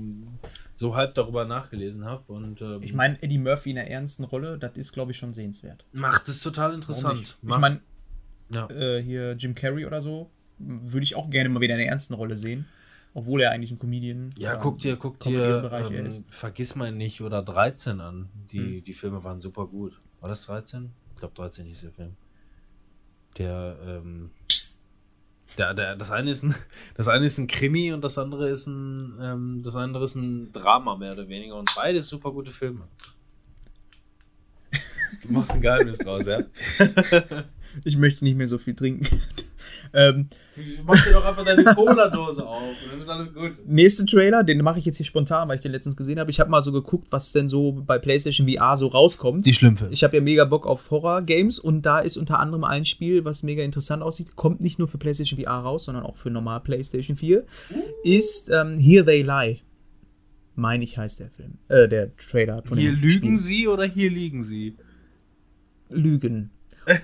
so 0.73 0.95
halb 0.95 1.13
darüber 1.13 1.45
nachgelesen 1.45 2.03
habe 2.05 2.31
und 2.33 2.61
ähm, 2.63 2.81
Ich 2.81 2.93
meine, 2.93 3.21
Eddie 3.21 3.37
Murphy 3.37 3.69
in 3.71 3.75
der 3.75 3.91
ernsten 3.91 4.23
Rolle, 4.23 4.57
das 4.57 4.75
ist, 4.75 4.91
glaube 4.91 5.11
ich, 5.11 5.17
schon 5.17 5.35
sehenswert. 5.35 5.85
macht 5.91 6.27
es 6.29 6.41
total 6.41 6.73
interessant. 6.73 7.37
Ich 7.43 7.57
meine, 7.57 7.81
ja. 8.53 8.69
äh, 8.69 9.01
hier 9.01 9.33
Jim 9.33 9.55
Carrey 9.55 9.85
oder 9.85 10.01
so, 10.01 10.29
würde 10.59 11.03
ich 11.03 11.15
auch 11.15 11.29
gerne 11.29 11.49
mal 11.49 11.61
wieder 11.61 11.73
in 11.73 11.79
der 11.79 11.87
ernsten 11.89 12.13
Rolle 12.13 12.37
sehen. 12.37 12.65
Obwohl 13.13 13.41
er 13.41 13.51
eigentlich 13.51 13.71
ein 13.71 13.79
Comedian 13.79 14.33
ja, 14.37 14.51
oder 14.51 14.61
guck 14.61 14.79
dir, 14.79 14.95
guck 14.95 15.19
dir, 15.19 15.69
ähm, 15.73 16.05
ist. 16.05 16.25
vergiss 16.33 16.75
mal 16.75 16.93
nicht 16.93 17.21
oder 17.21 17.41
13 17.41 17.99
an. 17.99 18.29
Die, 18.51 18.77
Hm. 18.77 18.83
die 18.83 18.93
Filme 18.93 19.21
waren 19.23 19.41
super 19.41 19.67
gut. 19.67 19.99
War 20.21 20.29
das 20.29 20.43
13? 20.43 20.91
Ich 21.11 21.17
glaube 21.17 21.33
13 21.35 21.65
hieß 21.65 21.81
der 21.81 21.91
Film. 21.91 22.15
Der, 23.37 23.77
ähm, 23.85 24.31
der, 25.57 25.73
der, 25.73 25.95
das 25.97 26.09
eine 26.09 26.31
ist 26.31 26.43
ein, 26.43 26.55
das 26.95 27.09
eine 27.09 27.25
ist 27.25 27.37
ein 27.37 27.47
Krimi 27.47 27.91
und 27.91 28.01
das 28.01 28.17
andere 28.17 28.47
ist 28.49 28.67
ein, 28.67 29.17
ähm, 29.21 29.61
das 29.61 29.75
andere 29.75 30.05
ist 30.05 30.15
ein 30.15 30.51
Drama 30.53 30.95
mehr 30.95 31.11
oder 31.11 31.27
weniger 31.27 31.57
und 31.57 31.69
beides 31.75 32.07
super 32.07 32.31
gute 32.31 32.51
Filme. 32.51 32.87
Du 35.23 35.33
machst 35.33 35.51
ein 35.51 35.61
Geheimnis 35.61 35.97
draus, 35.97 36.25
ja? 36.25 36.37
Ich 37.85 37.97
möchte 37.97 38.23
nicht 38.23 38.35
mehr 38.37 38.47
so 38.47 38.57
viel 38.57 38.75
trinken. 38.75 39.07
ähm, 39.93 40.29
Du 40.55 40.83
machst 40.83 41.07
dir 41.07 41.13
doch 41.13 41.25
einfach 41.25 41.45
deine 41.45 41.63
Cola-Dose 41.63 42.45
auf 42.45 42.61
und 42.83 42.91
dann 42.91 42.99
ist 42.99 43.09
alles 43.09 43.33
gut. 43.33 43.53
nächste 43.65 44.05
Trailer, 44.05 44.43
den 44.43 44.61
mache 44.61 44.79
ich 44.79 44.85
jetzt 44.85 44.97
hier 44.97 45.05
spontan, 45.05 45.47
weil 45.47 45.55
ich 45.55 45.61
den 45.61 45.71
letztens 45.71 45.95
gesehen 45.95 46.19
habe. 46.19 46.29
Ich 46.29 46.39
habe 46.39 46.49
mal 46.49 46.61
so 46.61 46.71
geguckt, 46.71 47.07
was 47.09 47.31
denn 47.31 47.47
so 47.47 47.71
bei 47.71 47.97
PlayStation 47.97 48.47
VR 48.49 48.77
so 48.77 48.87
rauskommt. 48.87 49.45
Die 49.45 49.53
Schlümpfe. 49.53 49.87
Ich 49.91 50.03
habe 50.03 50.17
ja 50.17 50.21
mega 50.21 50.45
Bock 50.45 50.67
auf 50.67 50.91
Horror-Games 50.91 51.57
und 51.59 51.83
da 51.85 51.99
ist 51.99 52.17
unter 52.17 52.39
anderem 52.39 52.63
ein 52.63 52.85
Spiel, 52.85 53.23
was 53.23 53.43
mega 53.43 53.63
interessant 53.63 54.03
aussieht, 54.03 54.35
kommt 54.35 54.59
nicht 54.61 54.77
nur 54.77 54.87
für 54.87 54.97
PlayStation 54.97 55.39
VR 55.39 55.59
raus, 55.61 55.85
sondern 55.85 56.03
auch 56.03 56.17
für 56.17 56.29
normal 56.29 56.59
PlayStation 56.59 57.15
4, 57.15 57.45
ist 58.03 58.49
ähm, 58.49 58.77
Here 58.77 59.05
They 59.05 59.21
Lie. 59.23 59.59
Meine 60.55 60.83
ich 60.83 60.97
heißt 60.97 61.21
der 61.21 61.29
Film. 61.29 61.53
Äh, 61.69 61.87
der 61.87 62.15
Trailer 62.17 62.61
von 62.63 62.77
Hier 62.77 62.91
dem 62.91 62.99
lügen 62.99 63.37
Spiel. 63.37 63.39
sie 63.39 63.67
oder 63.69 63.85
hier 63.85 64.11
liegen 64.11 64.43
sie? 64.43 64.75
Lügen. 65.89 66.51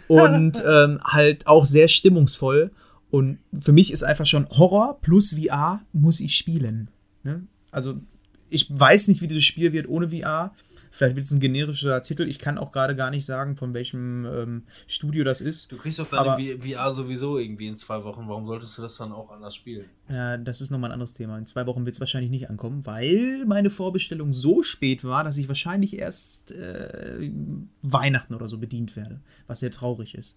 Und 0.07 0.63
ähm, 0.67 0.99
halt 1.03 1.47
auch 1.47 1.65
sehr 1.65 1.87
stimmungsvoll. 1.87 2.71
Und 3.09 3.39
für 3.57 3.71
mich 3.71 3.91
ist 3.91 4.03
einfach 4.03 4.25
schon 4.25 4.49
Horror 4.49 4.99
plus 5.01 5.35
VR 5.35 5.81
muss 5.93 6.19
ich 6.19 6.35
spielen. 6.35 6.89
Ne? 7.23 7.43
Also 7.71 7.95
ich 8.49 8.67
weiß 8.69 9.07
nicht, 9.07 9.21
wie 9.21 9.27
dieses 9.27 9.45
Spiel 9.45 9.73
wird 9.73 9.87
ohne 9.87 10.09
VR. 10.09 10.53
Vielleicht 10.91 11.15
wird 11.15 11.25
es 11.25 11.31
ein 11.31 11.39
generischer 11.39 12.01
Titel. 12.03 12.23
Ich 12.23 12.39
kann 12.39 12.57
auch 12.57 12.71
gerade 12.71 12.95
gar 12.95 13.09
nicht 13.09 13.25
sagen, 13.25 13.55
von 13.55 13.73
welchem 13.73 14.25
ähm, 14.25 14.63
Studio 14.87 15.23
das 15.23 15.41
ist. 15.41 15.71
Du 15.71 15.77
kriegst 15.77 15.99
doch 15.99 16.09
deine 16.09 16.59
VR 16.59 16.91
sowieso 16.91 17.37
irgendwie 17.37 17.67
in 17.67 17.77
zwei 17.77 18.03
Wochen. 18.03 18.27
Warum 18.27 18.47
solltest 18.47 18.77
du 18.77 18.81
das 18.81 18.97
dann 18.97 19.11
auch 19.11 19.31
anders 19.31 19.55
spielen? 19.55 19.85
Ja, 20.09 20.37
das 20.37 20.61
ist 20.61 20.71
nochmal 20.71 20.89
ein 20.89 20.93
anderes 20.93 21.13
Thema. 21.13 21.37
In 21.37 21.45
zwei 21.45 21.65
Wochen 21.65 21.85
wird 21.85 21.95
es 21.95 21.99
wahrscheinlich 21.99 22.31
nicht 22.31 22.49
ankommen, 22.49 22.85
weil 22.85 23.45
meine 23.45 23.69
Vorbestellung 23.69 24.33
so 24.33 24.63
spät 24.63 25.03
war, 25.03 25.23
dass 25.23 25.37
ich 25.37 25.47
wahrscheinlich 25.47 25.97
erst 25.97 26.51
äh, 26.51 27.31
Weihnachten 27.81 28.33
oder 28.33 28.47
so 28.47 28.57
bedient 28.57 28.95
werde. 28.95 29.19
Was 29.47 29.59
sehr 29.59 29.71
traurig 29.71 30.15
ist. 30.15 30.35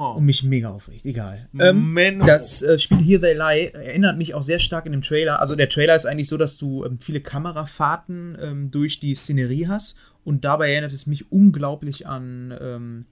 Oh. 0.00 0.12
Und 0.12 0.26
mich 0.26 0.44
mega 0.44 0.70
aufregt. 0.70 1.04
Egal. 1.04 1.48
Ähm, 1.58 2.22
das 2.24 2.62
äh, 2.62 2.78
Spiel 2.78 2.98
Here 2.98 3.20
They 3.20 3.34
Lie 3.34 3.72
erinnert 3.72 4.16
mich 4.16 4.32
auch 4.32 4.44
sehr 4.44 4.60
stark 4.60 4.86
in 4.86 4.92
dem 4.92 5.02
Trailer. 5.02 5.40
Also 5.40 5.56
der 5.56 5.68
Trailer 5.68 5.96
ist 5.96 6.06
eigentlich 6.06 6.28
so, 6.28 6.36
dass 6.36 6.56
du 6.56 6.84
ähm, 6.84 7.00
viele 7.00 7.20
Kamerafahrten 7.20 8.38
ähm, 8.40 8.70
durch 8.70 9.00
die 9.00 9.16
Szenerie 9.16 9.66
hast 9.66 9.98
und 10.22 10.44
dabei 10.44 10.70
erinnert 10.70 10.92
es 10.92 11.08
mich 11.08 11.32
unglaublich 11.32 12.06
an, 12.06 12.56
ähm, 12.60 13.06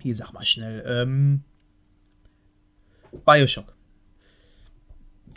hier 0.00 0.16
sag 0.16 0.32
mal 0.32 0.44
schnell, 0.44 0.82
ähm, 0.84 1.44
Bioshock. 3.24 3.76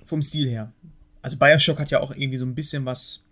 Vom 0.06 0.24
Stil 0.24 0.50
her. 0.50 0.74
Also 1.22 1.38
Bioshock 1.38 1.80
hat 1.80 1.92
ja 1.92 2.00
auch 2.00 2.16
irgendwie 2.16 2.40
so 2.40 2.46
ein 2.46 2.56
bisschen 2.56 2.84
was 2.86 3.24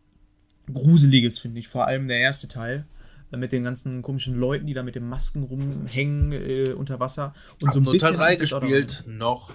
Gruseliges, 0.72 1.40
finde 1.40 1.60
ich. 1.60 1.68
Vor 1.68 1.88
allem 1.88 2.06
der 2.06 2.20
erste 2.20 2.48
Teil. 2.48 2.86
Äh, 3.32 3.38
mit 3.38 3.52
den 3.52 3.64
ganzen 3.64 4.02
komischen 4.02 4.40
Leuten, 4.40 4.68
die 4.68 4.74
da 4.74 4.84
mit 4.84 4.96
den 4.96 5.08
Masken 5.08 5.44
rumhängen 5.44 6.32
äh, 6.32 6.74
unter 6.74 7.00
Wasser. 7.00 7.34
Und 7.62 7.68
Hab 7.68 7.74
so 7.74 7.80
ein 7.80 7.92
bisschen. 7.92 8.18
Teil 8.18 8.18
3 8.18 8.24
hat 8.34 8.40
mich 8.40 8.50
das 8.50 8.54
auch 8.54 8.62
gespielt, 8.62 9.04
noch. 9.08 9.54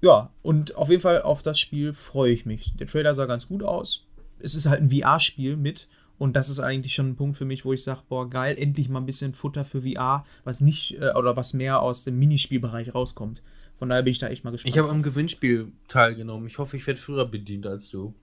ja, 0.00 0.30
und 0.42 0.76
auf 0.76 0.90
jeden 0.90 1.02
Fall 1.02 1.22
auf 1.22 1.42
das 1.42 1.58
Spiel 1.58 1.92
freue 1.92 2.32
ich 2.32 2.46
mich. 2.46 2.74
Der 2.78 2.86
Trailer 2.86 3.14
sah 3.14 3.26
ganz 3.26 3.48
gut 3.48 3.62
aus. 3.62 4.04
Es 4.38 4.54
ist 4.54 4.66
halt 4.66 4.82
ein 4.82 4.90
VR-Spiel 4.90 5.56
mit. 5.56 5.88
Und 6.18 6.34
das 6.34 6.48
ist 6.48 6.60
eigentlich 6.60 6.94
schon 6.94 7.10
ein 7.10 7.16
Punkt 7.16 7.36
für 7.36 7.44
mich, 7.44 7.66
wo 7.66 7.74
ich 7.74 7.82
sage, 7.82 8.00
boah, 8.08 8.30
geil, 8.30 8.56
endlich 8.58 8.88
mal 8.88 9.00
ein 9.00 9.06
bisschen 9.06 9.34
Futter 9.34 9.66
für 9.66 9.82
VR, 9.82 10.24
was 10.44 10.62
nicht, 10.62 10.94
äh, 10.98 11.12
oder 11.14 11.36
was 11.36 11.52
mehr 11.52 11.82
aus 11.82 12.04
dem 12.04 12.18
Minispielbereich 12.18 12.94
rauskommt. 12.94 13.42
Von 13.78 13.90
daher 13.90 14.02
bin 14.02 14.12
ich 14.12 14.18
da 14.18 14.28
echt 14.28 14.42
mal 14.42 14.50
gespannt. 14.50 14.74
Ich 14.74 14.78
habe 14.78 14.88
am 14.88 15.02
Gewinnspiel 15.02 15.72
teilgenommen. 15.88 16.46
Ich 16.46 16.56
hoffe, 16.56 16.76
ich 16.76 16.86
werde 16.86 16.98
früher 16.98 17.26
bedient 17.26 17.66
als 17.66 17.90
du. 17.90 18.14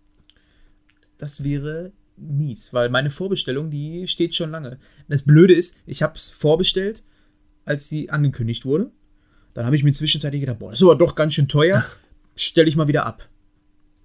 das 1.19 1.43
wäre 1.43 1.91
mies, 2.17 2.73
weil 2.73 2.89
meine 2.89 3.11
Vorbestellung, 3.11 3.69
die 3.69 4.07
steht 4.07 4.35
schon 4.35 4.51
lange. 4.51 4.77
Das 5.07 5.23
Blöde 5.23 5.53
ist, 5.53 5.79
ich 5.85 6.03
habe 6.03 6.15
es 6.15 6.29
vorbestellt, 6.29 7.03
als 7.65 7.89
die 7.89 8.09
angekündigt 8.09 8.65
wurde. 8.65 8.91
Dann 9.53 9.65
habe 9.65 9.75
ich 9.75 9.83
mir 9.83 9.91
zwischenzeitlich 9.91 10.41
gedacht, 10.41 10.59
boah, 10.59 10.71
das 10.71 10.79
ist 10.79 10.83
aber 10.83 10.95
doch 10.95 11.15
ganz 11.15 11.33
schön 11.33 11.47
teuer. 11.47 11.85
Stelle 12.35 12.67
ich 12.67 12.75
mal 12.75 12.87
wieder 12.87 13.05
ab. 13.05 13.29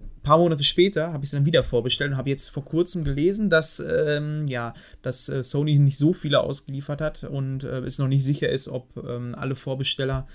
Ein 0.00 0.22
paar 0.22 0.38
Monate 0.38 0.64
später 0.64 1.12
habe 1.12 1.24
ich 1.24 1.28
es 1.28 1.32
dann 1.32 1.46
wieder 1.46 1.64
vorbestellt 1.64 2.12
und 2.12 2.16
habe 2.18 2.28
jetzt 2.28 2.48
vor 2.48 2.64
kurzem 2.64 3.04
gelesen, 3.04 3.48
dass, 3.48 3.80
ähm, 3.80 4.46
ja, 4.46 4.74
dass 5.00 5.28
äh, 5.28 5.42
Sony 5.42 5.78
nicht 5.78 5.96
so 5.96 6.12
viele 6.12 6.40
ausgeliefert 6.40 7.00
hat 7.00 7.24
und 7.24 7.64
äh, 7.64 7.80
es 7.80 7.98
noch 7.98 8.08
nicht 8.08 8.24
sicher 8.24 8.48
ist, 8.50 8.68
ob 8.68 8.94
ähm, 8.96 9.34
alle 9.34 9.56
Vorbesteller 9.56 10.26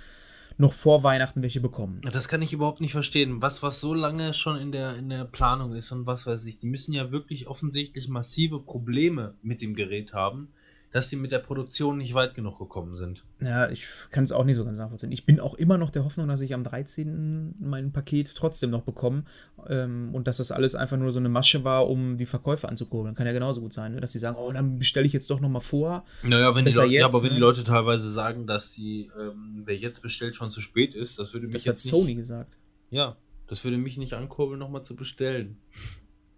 noch 0.58 0.74
vor 0.74 1.04
Weihnachten 1.04 1.42
welche 1.42 1.62
bekommen. 1.62 2.02
Das 2.12 2.28
kann 2.28 2.42
ich 2.42 2.54
überhaupt 2.54 2.82
nicht 2.82 2.92
verstehen. 2.92 3.42
Was, 3.42 3.64
was 3.64 3.80
so 3.80 3.94
lange 3.94 4.34
schon 4.34 4.58
in 4.58 4.72
der, 4.72 4.96
in 4.96 5.10
der 5.10 5.26
Planung 5.26 5.74
ist 5.74 5.92
und 5.92 6.08
was 6.08 6.26
weiß 6.26 6.46
ich. 6.46 6.58
Die 6.58 6.68
müssen 6.68 6.94
ja 6.94 7.12
wirklich 7.12 7.48
offensichtlich 7.48 8.08
massive 8.08 8.60
Probleme 8.60 9.36
mit 9.42 9.62
dem 9.62 9.74
Gerät 9.74 10.14
haben, 10.14 10.50
dass 10.94 11.10
sie 11.10 11.16
mit 11.16 11.32
der 11.32 11.40
Produktion 11.40 11.98
nicht 11.98 12.14
weit 12.14 12.36
genug 12.36 12.60
gekommen 12.60 12.96
sind. 12.96 13.26
Ja, 13.42 13.70
ich 13.70 13.88
kann 14.12 14.24
es 14.24 14.32
auch 14.32 14.46
nicht 14.46 14.56
so 14.56 14.64
ganz 14.64 14.78
nachvollziehen. 14.78 15.12
Ich 15.12 15.26
bin 15.26 15.40
auch 15.40 15.56
immer 15.56 15.80
noch 15.80 15.90
der 15.90 16.06
Hoffnung, 16.06 16.28
dass 16.28 16.40
ich 16.40 16.54
am 16.54 16.64
13. 16.64 17.56
mein 17.60 17.92
Paket 17.92 18.36
trotzdem 18.36 18.70
noch 18.70 18.84
bekomme 18.84 19.24
ähm, 19.68 20.14
und 20.14 20.28
dass 20.28 20.38
das 20.38 20.52
alles 20.52 20.76
einfach 20.76 20.98
nur 20.98 21.12
so 21.12 21.18
eine 21.18 21.30
Masche 21.30 21.64
war, 21.64 21.90
um 21.90 22.18
die 22.18 22.28
Verkäufe 22.28 22.70
anzukurbeln. 22.70 23.16
Kann 23.16 23.26
ja 23.26 23.34
genauso 23.34 23.60
gut 23.60 23.74
sein, 23.74 23.96
ne? 23.96 24.02
dass 24.02 24.12
sie 24.12 24.20
sagen, 24.20 24.38
oh, 24.40 24.52
dann 24.52 24.78
bestelle 24.78 25.08
ich 25.08 25.14
jetzt 25.14 25.28
doch 25.32 25.40
noch 25.40 25.50
mal 25.50 25.62
vor. 25.62 26.06
Naja, 26.22 26.54
wenn 26.54 26.64
die, 26.64 26.72
Leute, 26.72 26.94
ja, 26.94 27.06
jetzt, 27.06 27.16
aber 27.16 27.24
wenn 27.24 27.32
ne? 27.32 27.36
die 27.36 27.42
Leute 27.42 27.64
teilweise 27.64 28.12
sagen, 28.12 28.46
dass 28.46 28.72
sie, 28.72 29.10
ähm, 29.20 29.64
wer 29.66 29.76
jetzt 29.76 30.04
bestellt, 30.04 30.36
schon 30.36 30.52
zu 30.52 30.62
spät 30.62 30.94
ist, 30.94 31.18
das 31.18 31.34
würde 31.34 31.48
mich 31.48 31.56
Das 31.56 31.64
hat 31.64 31.74
jetzt 31.74 31.88
Sony 31.88 32.06
nicht, 32.14 32.18
gesagt. 32.18 32.56
Ja, 32.92 33.18
das 33.48 33.64
würde 33.64 33.78
mich 33.78 33.98
nicht 33.98 34.14
ankurbeln, 34.14 34.60
nochmal 34.60 34.84
zu 34.84 34.96
bestellen. 34.96 35.58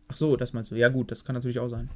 Ach 0.07 0.15
so, 0.15 0.37
das 0.37 0.53
meinst 0.53 0.71
du. 0.71 0.75
Ja 0.75 0.87
gut, 0.87 1.11
das 1.11 1.25
kann 1.25 1.33
natürlich 1.33 1.59
auch 1.59 1.67
sein. 1.67 1.89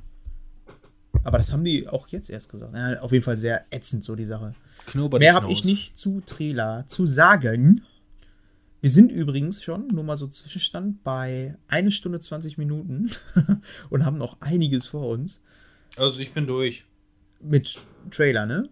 Aber 1.23 1.37
das 1.37 1.51
haben 1.51 1.63
die 1.63 1.87
auch 1.87 2.07
jetzt 2.07 2.29
erst 2.29 2.49
gesagt. 2.49 2.75
Ja, 2.75 2.99
auf 3.01 3.11
jeden 3.11 3.23
Fall 3.23 3.37
sehr 3.37 3.65
ätzend, 3.71 4.03
so 4.03 4.15
die 4.15 4.25
Sache. 4.25 4.55
Knober 4.87 5.19
Mehr 5.19 5.33
habe 5.33 5.51
ich 5.51 5.63
nicht 5.63 5.97
zu 5.97 6.21
Trailer 6.25 6.85
zu 6.87 7.05
sagen. 7.05 7.83
Wir 8.81 8.89
sind 8.89 9.11
übrigens 9.11 9.61
schon, 9.61 9.87
nur 9.87 10.03
mal 10.03 10.15
so 10.15 10.27
Zwischenstand, 10.27 11.03
bei 11.03 11.57
1 11.67 11.93
Stunde 11.93 12.19
20 12.21 12.57
Minuten 12.57 13.11
und 13.89 14.05
haben 14.05 14.17
noch 14.17 14.39
einiges 14.39 14.87
vor 14.87 15.09
uns 15.09 15.43
Also 15.97 16.19
ich 16.21 16.31
bin 16.33 16.47
durch. 16.47 16.85
mit 17.41 17.77
Trailer, 18.11 18.45
ne? 18.45 18.69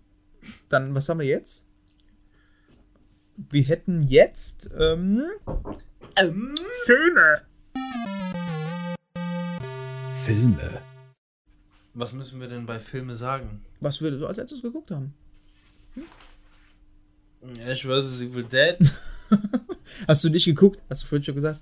Dann, 0.69 0.95
was 0.95 1.09
haben 1.09 1.19
wir 1.19 1.27
jetzt? 1.27 1.67
Wir 3.35 3.63
hätten 3.63 4.03
jetzt 4.03 4.69
ähm, 4.79 5.23
Filme. 6.85 7.41
Filme. 10.23 10.81
Was 11.99 12.13
müssen 12.13 12.39
wir 12.39 12.47
denn 12.47 12.67
bei 12.67 12.79
Filme 12.79 13.15
sagen? 13.15 13.61
Was 13.81 13.99
wir 14.01 14.15
so 14.19 14.27
als 14.27 14.37
letztes 14.37 14.61
geguckt 14.61 14.91
haben. 14.91 15.15
Ash 17.65 17.85
vs. 17.87 18.21
Evil 18.21 18.43
Dead. 18.43 18.77
Hast 20.07 20.23
du 20.23 20.29
nicht 20.29 20.45
geguckt? 20.45 20.79
Hast 20.91 21.01
du 21.03 21.07
vorhin 21.07 21.23
schon 21.23 21.33
gesagt? 21.33 21.59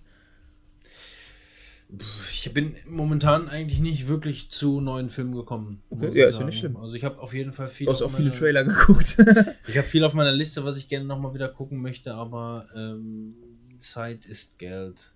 Ich 2.33 2.53
bin 2.53 2.75
momentan 2.85 3.47
eigentlich 3.47 3.79
nicht 3.79 4.09
wirklich 4.09 4.49
zu 4.49 4.81
neuen 4.81 5.07
Filmen 5.07 5.33
gekommen. 5.35 5.81
Okay, 5.89 6.07
ja, 6.07 6.25
ich 6.25 6.31
ist 6.33 6.39
ja 6.39 6.45
nicht 6.45 6.57
schlimm. 6.59 6.75
Also 6.75 6.95
ich 6.95 7.05
habe 7.05 7.21
auf 7.21 7.33
jeden 7.33 7.53
Fall 7.53 7.69
viel. 7.69 7.85
Du 7.85 7.91
hast 7.93 8.01
auch 8.01 8.11
viele 8.11 8.29
meiner- 8.29 8.39
Trailer 8.39 8.63
geguckt. 8.65 9.17
Ich 9.67 9.77
habe 9.77 9.87
viel 9.87 10.03
auf 10.03 10.13
meiner 10.13 10.33
Liste, 10.33 10.65
was 10.65 10.75
ich 10.77 10.89
gerne 10.89 11.05
nochmal 11.05 11.33
wieder 11.33 11.47
gucken 11.47 11.81
möchte, 11.81 12.13
aber 12.13 12.67
ähm, 12.75 13.35
Zeit 13.77 14.25
ist 14.25 14.57
Geld. 14.59 15.13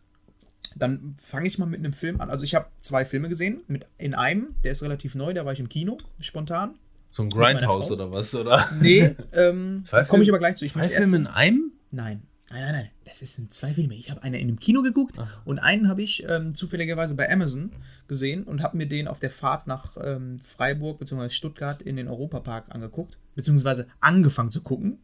Dann 0.78 1.16
fange 1.22 1.48
ich 1.48 1.58
mal 1.58 1.66
mit 1.66 1.80
einem 1.80 1.94
Film 1.94 2.22
an. 2.22 2.30
Also 2.30 2.46
ich 2.46 2.56
habe 2.56 2.68
zwei 2.80 3.06
Filme 3.06 3.30
gesehen. 3.30 3.62
Mit, 3.68 3.86
in 3.98 4.14
einem, 4.14 4.56
der 4.64 4.72
ist 4.74 4.84
relativ 4.84 5.16
neu, 5.16 5.34
da 5.34 5.46
war 5.46 5.54
ich 5.54 5.60
im 5.60 5.70
Kino, 5.70 5.98
spontan. 6.20 6.76
So 7.12 7.24
ein 7.24 7.30
Grindhouse 7.30 7.92
oder 7.92 8.12
was, 8.12 8.36
oder? 8.36 8.70
Nee, 8.80 9.16
ähm, 9.34 9.84
komme 10.08 10.24
ich 10.24 10.30
aber 10.30 10.40
gleich 10.40 10.58
zu. 10.58 10.66
Ich 10.66 10.74
Zwei 10.74 10.90
Filme 10.90 11.18
in 11.18 11.26
erst, 11.26 11.36
einem? 11.36 11.72
Nein, 11.92 12.22
nein, 12.52 12.62
nein, 12.62 12.72
nein. 12.72 12.90
Das 13.06 13.20
sind 13.20 13.52
zwei 13.52 13.74
Filme. 13.74 13.96
Ich 13.96 14.12
habe 14.12 14.22
einen 14.22 14.36
in 14.36 14.48
einem 14.48 14.60
Kino 14.60 14.84
geguckt 14.84 15.16
Ach. 15.18 15.42
und 15.46 15.58
einen 15.58 15.88
habe 15.88 16.04
ich 16.04 16.24
ähm, 16.28 16.54
zufälligerweise 16.54 17.16
bei 17.16 17.32
Amazon 17.32 17.72
gesehen 18.08 18.44
und 18.44 18.62
habe 18.62 18.78
mir 18.78 18.88
den 18.88 19.08
auf 19.08 19.20
der 19.20 19.32
Fahrt 19.32 19.66
nach 19.66 19.98
ähm, 20.00 20.40
Freiburg 20.40 21.00
bzw. 21.00 21.30
Stuttgart 21.30 21.82
in 21.82 21.96
den 21.96 22.08
Europapark 22.08 22.66
angeguckt, 22.70 23.18
beziehungsweise 23.36 23.88
angefangen 24.00 24.52
zu 24.52 24.62
gucken. 24.62 25.00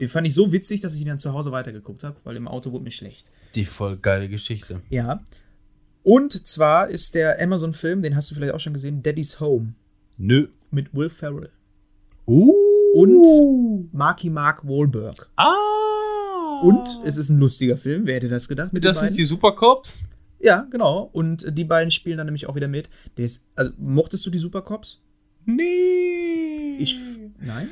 Den 0.00 0.08
fand 0.08 0.26
ich 0.26 0.34
so 0.34 0.50
witzig, 0.50 0.80
dass 0.80 0.94
ich 0.94 1.02
ihn 1.02 1.08
dann 1.08 1.18
zu 1.18 1.34
Hause 1.34 1.52
weitergeguckt 1.52 2.02
habe, 2.02 2.16
weil 2.24 2.36
im 2.36 2.48
Auto 2.48 2.72
wurde 2.72 2.84
mir 2.84 2.90
schlecht. 2.90 3.30
Die 3.54 3.66
voll 3.66 3.98
geile 3.98 4.28
Geschichte. 4.28 4.80
Ja. 4.88 5.22
Und 6.02 6.46
zwar 6.46 6.88
ist 6.88 7.14
der 7.14 7.40
Amazon-Film, 7.40 8.00
den 8.00 8.16
hast 8.16 8.30
du 8.30 8.34
vielleicht 8.34 8.54
auch 8.54 8.60
schon 8.60 8.72
gesehen, 8.72 9.02
Daddy's 9.02 9.40
Home 9.40 9.74
Nö. 10.16 10.48
mit 10.70 10.94
Will 10.94 11.10
Ferrell. 11.10 11.50
Uh. 12.26 12.54
Und 12.94 13.92
Marky 13.92 14.30
Mark 14.30 14.66
Wahlberg. 14.66 15.30
Ah. 15.36 16.60
Und 16.62 16.88
es 17.04 17.16
ist 17.16 17.28
ein 17.28 17.38
lustiger 17.38 17.76
Film, 17.76 18.06
wer 18.06 18.16
hätte 18.16 18.28
das 18.28 18.48
gedacht 18.48 18.72
mit 18.72 18.84
das 18.84 18.98
sind 19.00 19.16
die 19.16 19.24
Supercops? 19.24 20.02
ja, 20.40 20.66
genau. 20.70 21.08
Und 21.12 21.46
die 21.56 21.64
beiden 21.64 21.90
spielen 21.90 22.16
dann 22.18 22.26
nämlich 22.26 22.46
auch 22.46 22.54
wieder 22.54 22.68
mit. 22.68 22.88
Der 23.16 23.26
ist, 23.26 23.46
also, 23.54 23.72
mochtest 23.78 24.24
du 24.26 24.30
die 24.30 24.38
Supercops? 24.38 25.00
Nee. 25.44 26.76
Ich, 26.78 26.98
nein? 27.38 27.68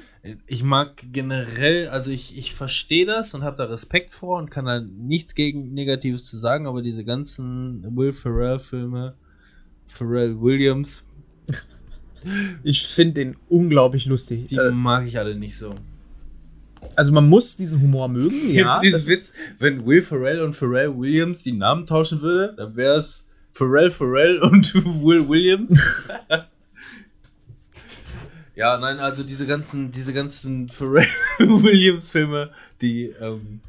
Ich 0.46 0.62
mag 0.62 1.02
generell, 1.12 1.88
also 1.88 2.10
ich, 2.10 2.36
ich 2.36 2.54
verstehe 2.54 3.06
das 3.06 3.34
und 3.34 3.42
habe 3.42 3.56
da 3.56 3.64
Respekt 3.64 4.12
vor 4.14 4.38
und 4.38 4.50
kann 4.50 4.64
da 4.66 4.80
nichts 4.80 5.34
gegen 5.34 5.72
Negatives 5.74 6.24
zu 6.24 6.38
sagen, 6.38 6.66
aber 6.66 6.82
diese 6.82 7.04
ganzen 7.04 7.84
Will 7.96 8.12
Ferrell-Filme, 8.12 9.14
Pharrell 9.86 10.40
Williams, 10.40 11.04
Ich 12.64 12.86
finde 12.88 13.14
den 13.14 13.36
unglaublich 13.48 14.04
lustig. 14.06 14.46
die 14.46 14.56
Äh, 14.56 14.70
mag 14.72 15.06
ich 15.06 15.18
alle 15.18 15.34
nicht 15.36 15.56
so. 15.56 15.74
also 16.96 17.12
man 17.12 17.28
muss 17.28 17.56
diesen 17.56 17.80
Humor 17.80 18.08
mögen, 18.08 18.50
ja. 18.50 18.80
Jetzt 18.82 18.94
ist- 18.96 19.08
Witz, 19.08 19.32
wenn 19.58 19.86
Will 19.86 20.02
Ferrell 20.02 20.42
und 20.42 20.54
Pharrell 20.54 20.96
Williams 20.98 21.42
die 21.42 21.52
Namen 21.52 21.86
tauschen 21.86 22.20
würde, 22.20 22.54
dann 22.56 22.74
wäre 22.76 22.96
es 22.96 23.26
Pharrell 23.52 23.90
Pharrell 23.90 24.38
und 24.40 24.74
Will 25.04 25.28
Williams. 25.28 25.70
ja, 28.58 28.76
nein, 28.78 28.98
also 28.98 29.22
diese 29.22 29.46
ganzen, 29.46 29.90
diese 29.92 30.12
ganzen 30.12 30.68
Pharrell 30.76 31.06
Williams 31.38 32.10
Filme, 32.12 32.46
die, 32.82 33.14
ähm, 33.20 33.60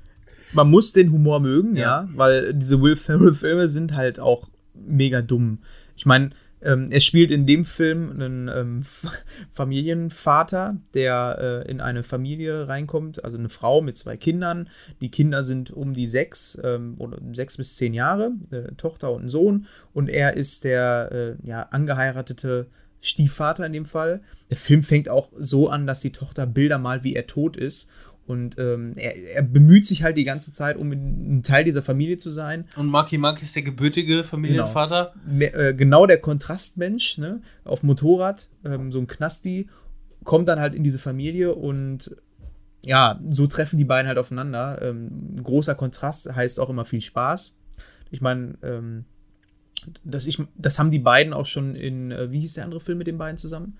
man 0.54 0.70
muss 0.70 0.94
den 0.94 1.12
Humor 1.12 1.40
mögen, 1.40 1.76
ja, 1.76 2.02
Ja. 2.02 2.10
weil 2.16 2.54
diese 2.56 2.82
Will 2.82 2.96
Ferrell-Filme 2.96 3.70
sind 3.70 3.96
halt 3.96 4.20
auch 4.20 4.50
mega 4.74 5.22
dumm. 5.22 5.60
Ich 5.96 6.06
meine, 6.08 6.32
ähm, 6.62 6.88
er 6.92 7.00
spielt 7.02 7.32
in 7.32 7.46
dem 7.46 7.64
Film 7.66 8.10
einen 8.12 8.48
ähm, 8.50 8.84
Familienvater, 9.54 10.76
der 10.94 11.64
äh, 11.66 11.72
in 11.72 11.82
eine 11.82 12.04
Familie 12.04 12.68
reinkommt, 12.68 13.24
also 13.24 13.38
eine 13.38 13.50
Frau 13.50 13.82
mit 13.82 13.96
zwei 13.96 14.18
Kindern. 14.18 14.68
Die 15.02 15.10
Kinder 15.12 15.44
sind 15.44 15.72
um 15.72 15.94
die 15.94 16.08
sechs 16.08 16.60
ähm, 16.64 16.96
oder 16.98 17.18
sechs 17.34 17.58
bis 17.58 17.76
zehn 17.76 17.94
Jahre, 17.94 18.32
äh, 18.52 18.74
Tochter 18.76 19.12
und 19.14 19.26
ein 19.26 19.30
Sohn, 19.30 19.68
und 19.94 20.10
er 20.10 20.36
ist 20.36 20.64
der 20.64 21.38
äh, 21.44 21.48
ja, 21.48 21.62
angeheiratete 21.62 22.68
Stiefvater 23.02 23.66
in 23.66 23.74
dem 23.74 23.86
Fall. 23.86 24.22
Der 24.50 24.58
Film 24.58 24.84
fängt 24.84 25.10
auch 25.10 25.30
so 25.38 25.70
an, 25.70 25.88
dass 25.88 26.02
die 26.02 26.12
Tochter 26.12 26.46
Bilder 26.46 26.78
malt, 26.78 27.04
wie 27.04 27.16
er 27.16 27.28
tot 27.28 27.56
ist. 27.58 27.88
Und 28.26 28.60
ähm, 28.60 28.94
er, 28.96 29.16
er 29.38 29.42
bemüht 29.42 29.88
sich 29.88 30.04
halt 30.04 30.16
die 30.16 30.24
ganze 30.24 30.52
Zeit, 30.52 30.78
um 30.78 30.92
ein 30.92 31.42
Teil 31.42 31.64
dieser 31.64 31.82
Familie 31.82 32.18
zu 32.18 32.30
sein. 32.30 32.66
und 32.76 32.86
Marky 32.88 33.18
Mark 33.18 33.42
ist 33.42 33.56
der 33.56 33.64
gebürtige 33.64 34.24
Familienvater. 34.24 35.14
Me- 35.26 35.52
äh, 35.52 35.74
genau 35.74 36.06
der 36.06 36.20
Kontrastmensch, 36.20 37.18
ne? 37.18 37.42
Auf 37.64 37.82
Motorrad, 37.82 38.50
ähm, 38.64 38.92
so 38.92 39.00
ein 39.00 39.08
Knasti, 39.08 39.68
kommt 40.26 40.48
dann 40.48 40.60
halt 40.60 40.76
in 40.76 40.84
diese 40.84 41.00
Familie 41.00 41.56
und 41.56 42.16
ja, 42.86 43.20
so 43.32 43.48
treffen 43.48 43.78
die 43.78 43.84
beiden 43.86 44.08
halt 44.08 44.20
aufeinander. 44.20 44.80
Ähm, 44.82 45.36
großer 45.44 45.74
Kontrast 45.74 46.34
heißt 46.36 46.60
auch 46.60 46.70
immer 46.70 46.86
viel 46.86 47.02
Spaß. 47.02 47.58
Ich 48.12 48.22
meine, 48.22 48.58
ähm, 49.88 49.94
das, 50.04 50.26
ich, 50.28 50.38
das 50.58 50.80
haben 50.80 50.92
die 50.92 51.00
beiden 51.00 51.34
auch 51.34 51.46
schon 51.46 51.76
in, 51.76 52.12
äh, 52.12 52.32
wie 52.32 52.40
hieß 52.42 52.56
der 52.56 52.64
andere 52.66 52.80
Film 52.80 52.98
mit 52.98 53.08
den 53.08 53.18
beiden 53.18 53.38
zusammen? 53.38 53.78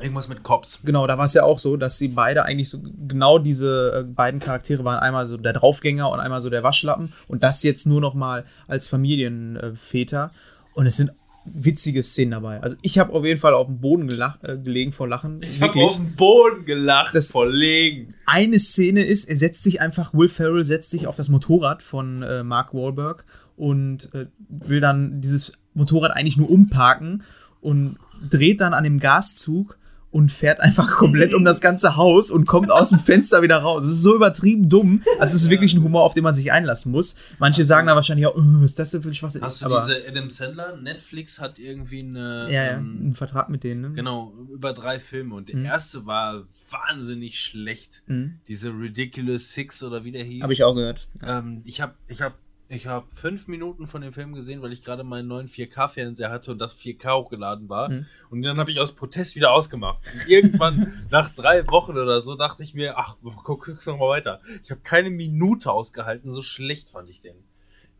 Irgendwas 0.00 0.28
mit 0.28 0.42
Cops. 0.42 0.80
Genau, 0.84 1.06
da 1.06 1.18
war 1.18 1.26
es 1.26 1.34
ja 1.34 1.42
auch 1.42 1.58
so, 1.58 1.76
dass 1.76 1.98
sie 1.98 2.08
beide 2.08 2.44
eigentlich 2.44 2.70
so 2.70 2.78
genau 3.06 3.38
diese 3.38 3.98
äh, 4.00 4.02
beiden 4.04 4.40
Charaktere 4.40 4.84
waren. 4.84 4.98
Einmal 4.98 5.28
so 5.28 5.36
der 5.36 5.52
Draufgänger 5.52 6.10
und 6.10 6.20
einmal 6.20 6.40
so 6.42 6.48
der 6.48 6.62
Waschlappen. 6.62 7.12
Und 7.28 7.42
das 7.42 7.62
jetzt 7.62 7.86
nur 7.86 8.00
noch 8.00 8.14
mal 8.14 8.44
als 8.66 8.88
Familienväter. 8.88 10.30
Und 10.74 10.86
es 10.86 10.96
sind 10.96 11.10
witzige 11.44 12.02
Szenen 12.02 12.32
dabei. 12.32 12.60
Also 12.60 12.76
ich 12.82 12.98
habe 12.98 13.12
auf 13.12 13.24
jeden 13.24 13.40
Fall 13.40 13.54
auf 13.54 13.66
dem 13.66 13.80
Boden 13.80 14.06
gelach, 14.06 14.38
äh, 14.42 14.56
gelegen 14.58 14.92
vor 14.92 15.08
Lachen. 15.08 15.42
Ich 15.42 15.60
habe 15.60 15.78
auf 15.80 15.96
dem 15.96 16.14
Boden 16.14 16.64
gelacht 16.64 17.14
Das- 17.14 17.30
vor 17.30 17.46
Legen. 17.48 18.14
Eine 18.26 18.60
Szene 18.60 19.04
ist, 19.04 19.24
er 19.28 19.36
setzt 19.36 19.62
sich 19.62 19.80
einfach, 19.80 20.14
Will 20.14 20.28
Ferrell 20.28 20.64
setzt 20.64 20.90
sich 20.90 21.06
auf 21.06 21.16
das 21.16 21.28
Motorrad 21.28 21.82
von 21.82 22.22
äh, 22.22 22.42
Mark 22.44 22.74
Wahlberg 22.74 23.24
und 23.60 24.12
äh, 24.14 24.26
will 24.48 24.80
dann 24.80 25.20
dieses 25.20 25.52
Motorrad 25.74 26.12
eigentlich 26.16 26.36
nur 26.38 26.50
umparken 26.50 27.22
und 27.60 27.96
dreht 28.30 28.60
dann 28.60 28.72
an 28.74 28.84
dem 28.84 28.98
Gaszug 28.98 29.76
und 30.10 30.32
fährt 30.32 30.58
einfach 30.66 30.90
komplett 30.90 31.34
um 31.34 31.44
das 31.44 31.60
ganze 31.60 31.94
Haus 31.94 32.30
und 32.30 32.46
kommt 32.46 32.72
aus 32.72 32.88
dem 32.90 32.98
Fenster 32.98 33.42
wieder 33.42 33.58
raus. 33.58 33.84
Es 33.84 33.90
ist 33.90 34.02
so 34.02 34.16
übertrieben 34.16 34.68
dumm. 34.68 35.02
Also 35.20 35.36
es 35.36 35.42
ist 35.42 35.50
wirklich 35.50 35.72
ein 35.74 35.84
Humor, 35.84 36.02
auf 36.02 36.14
den 36.14 36.24
man 36.24 36.34
sich 36.34 36.50
einlassen 36.50 36.90
muss. 36.90 37.14
Manche 37.38 37.62
sagen 37.64 37.86
da 37.86 37.94
wahrscheinlich 37.94 38.26
auch, 38.26 38.34
oh, 38.34 38.40
was 38.60 38.70
ist 38.72 38.78
das 38.80 38.90
denn 38.90 39.02
für 39.02 39.10
ein 39.10 39.14
Schwachsinn? 39.14 39.42
Hast 39.42 39.60
du 39.60 39.66
Aber 39.66 39.86
diese 39.86 40.08
Adam 40.08 40.30
Sandler? 40.30 40.76
Netflix 40.78 41.38
hat 41.38 41.58
irgendwie 41.60 42.00
eine. 42.02 42.46
ja, 42.50 42.64
ja, 42.64 42.70
ähm, 42.78 42.98
einen 43.02 43.14
Vertrag 43.14 43.50
mit 43.50 43.62
denen. 43.62 43.82
Ne? 43.82 43.90
Genau, 43.92 44.32
über 44.52 44.72
drei 44.72 44.98
Filme. 44.98 45.34
Und 45.36 45.48
der 45.48 45.56
Mhm. 45.56 45.66
erste 45.66 46.06
war 46.06 46.44
wahnsinnig 46.70 47.38
schlecht. 47.38 48.02
Mhm. 48.06 48.38
Diese 48.48 48.70
Ridiculous 48.70 49.52
Six 49.52 49.82
oder 49.84 50.02
wie 50.04 50.10
der 50.12 50.24
hieß. 50.24 50.42
Habe 50.42 50.54
ich 50.54 50.64
auch 50.64 50.74
gehört. 50.74 51.06
Ähm, 51.22 51.60
ich 51.64 51.80
habe 51.82 51.92
ich 52.08 52.20
hab, 52.22 52.34
ich 52.70 52.86
hab 52.86 53.10
fünf 53.10 53.48
Minuten 53.48 53.88
von 53.88 54.00
dem 54.00 54.12
Film 54.12 54.32
gesehen, 54.32 54.62
weil 54.62 54.72
ich 54.72 54.82
gerade 54.82 55.02
meinen 55.02 55.26
neuen 55.26 55.48
4K-Fernseher 55.48 56.30
hatte 56.30 56.52
und 56.52 56.58
das 56.58 56.76
4K 56.76 57.16
hochgeladen 57.16 57.68
war. 57.68 57.90
Mhm. 57.90 58.06
Und 58.30 58.42
dann 58.42 58.58
habe 58.58 58.70
ich 58.70 58.78
aus 58.78 58.92
Protest 58.92 59.34
wieder 59.34 59.52
ausgemacht. 59.52 59.98
Und 60.14 60.28
irgendwann, 60.28 60.92
nach 61.10 61.34
drei 61.34 61.66
Wochen 61.66 61.92
oder 61.98 62.20
so, 62.20 62.36
dachte 62.36 62.62
ich 62.62 62.72
mir, 62.72 62.96
ach, 62.96 63.16
guck, 63.42 63.64
guck's 63.64 63.86
noch 63.86 63.98
mal 63.98 64.08
weiter. 64.08 64.40
Ich 64.62 64.70
habe 64.70 64.80
keine 64.82 65.10
Minute 65.10 65.72
ausgehalten, 65.72 66.32
so 66.32 66.42
schlecht 66.42 66.90
fand 66.90 67.10
ich 67.10 67.20
den. 67.20 67.34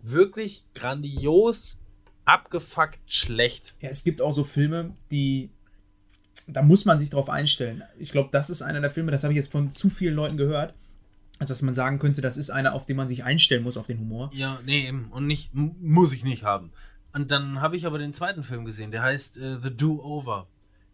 Wirklich 0.03 0.65
grandios, 0.73 1.77
abgefuckt 2.25 3.01
schlecht. 3.07 3.75
Ja, 3.81 3.89
es 3.89 4.05
gibt 4.05 4.23
auch 4.23 4.33
so 4.33 4.45
Filme, 4.45 4.95
die. 5.11 5.51
Da 6.47 6.63
muss 6.63 6.85
man 6.85 6.99
sich 6.99 7.11
drauf 7.11 7.29
einstellen. 7.29 7.83
Ich 7.99 8.13
glaube, 8.13 8.29
das 8.33 8.51
ist 8.51 8.63
einer 8.63 8.81
der 8.81 8.91
Filme, 8.91 9.11
das 9.11 9.25
habe 9.25 9.33
ich 9.33 9.37
jetzt 9.37 9.51
von 9.51 9.71
zu 9.71 9.89
vielen 9.89 10.15
Leuten 10.15 10.37
gehört, 10.37 10.75
als 11.41 11.49
dass 11.49 11.63
man 11.63 11.75
sagen 11.75 11.99
könnte, 11.99 12.21
das 12.21 12.37
ist 12.37 12.51
einer, 12.51 12.75
auf 12.75 12.87
den 12.87 12.97
man 12.97 13.09
sich 13.09 13.25
einstellen 13.25 13.65
muss, 13.65 13.77
auf 13.77 13.87
den 13.89 13.99
Humor. 13.99 14.31
Ja, 14.33 14.61
nee, 14.65 14.87
eben. 14.87 15.07
Und 15.11 15.27
nicht, 15.27 15.51
muss 15.55 16.13
ich 16.13 16.23
nicht 16.23 16.45
haben. 16.45 16.71
Und 17.13 17.33
dann 17.33 17.61
habe 17.61 17.75
ich 17.77 17.87
aber 17.87 17.99
den 17.99 18.13
zweiten 18.13 18.45
Film 18.45 18.65
gesehen, 18.65 18.93
der 18.93 19.03
heißt 19.03 19.37
äh, 19.39 19.57
The 19.61 19.77
Do-Over. 19.77 20.47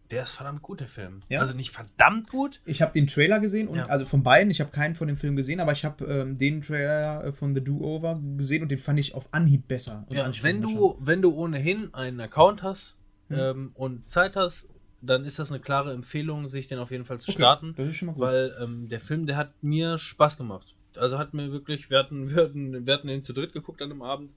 Der 0.09 0.23
ist 0.23 0.35
verdammt 0.35 0.61
gut, 0.61 0.79
der 0.79 0.87
Film. 0.87 1.21
Ja? 1.27 1.41
Also 1.41 1.53
nicht 1.53 1.71
verdammt 1.71 2.29
gut. 2.29 2.61
Ich 2.63 2.81
habe 2.81 2.93
den 2.93 3.07
Trailer 3.07 3.41
gesehen, 3.41 3.67
und, 3.67 3.75
Ja. 3.75 3.85
also 3.87 4.05
von 4.05 4.23
beiden, 4.23 4.49
ich 4.49 4.61
habe 4.61 4.71
keinen 4.71 4.95
von 4.95 5.09
dem 5.09 5.17
Film 5.17 5.35
gesehen, 5.35 5.59
aber 5.59 5.73
ich 5.73 5.83
habe 5.83 6.05
ähm, 6.05 6.37
den 6.37 6.61
Trailer 6.61 7.25
äh, 7.25 7.31
von 7.33 7.53
The 7.53 7.61
Do-Over 7.61 8.21
gesehen 8.37 8.63
und 8.63 8.69
den 8.69 8.77
fand 8.77 8.99
ich 8.99 9.13
auf 9.15 9.27
Anhieb 9.33 9.67
besser. 9.67 10.07
Ja, 10.09 10.31
wenn 10.41 10.61
du, 10.61 10.97
wenn 11.01 11.21
du 11.21 11.33
ohnehin 11.35 11.93
einen 11.93 12.21
Account 12.21 12.63
hast 12.63 12.95
Mhm. 13.29 13.35
ähm, 13.37 13.71
und 13.73 14.07
Zeit 14.07 14.37
hast, 14.37 14.69
dann 15.07 15.25
ist 15.25 15.39
das 15.39 15.51
eine 15.51 15.59
klare 15.59 15.93
Empfehlung, 15.93 16.47
sich 16.47 16.67
den 16.67 16.79
auf 16.79 16.91
jeden 16.91 17.05
Fall 17.05 17.19
zu 17.19 17.31
Okay, 17.31 17.39
starten. 17.41 17.73
Das 17.75 17.87
ist 17.87 17.95
schon 17.95 18.07
mal 18.07 18.13
gut. 18.13 18.21
Weil 18.21 18.55
ähm, 18.61 18.89
der 18.89 18.99
Film, 18.99 19.25
der 19.25 19.37
hat 19.37 19.51
mir 19.63 19.97
Spaß 19.97 20.37
gemacht. 20.37 20.75
Also 20.95 21.17
hat 21.17 21.33
mir 21.33 21.51
wirklich, 21.51 21.89
wir 21.89 21.97
hatten, 21.99 22.29
wir 22.29 22.43
hatten, 22.43 22.85
wir 22.85 22.93
hatten 22.93 23.07
den 23.07 23.21
zu 23.21 23.33
dritt 23.33 23.53
geguckt 23.53 23.81
an 23.81 23.89
dem 23.89 24.01
Abend. 24.01 24.33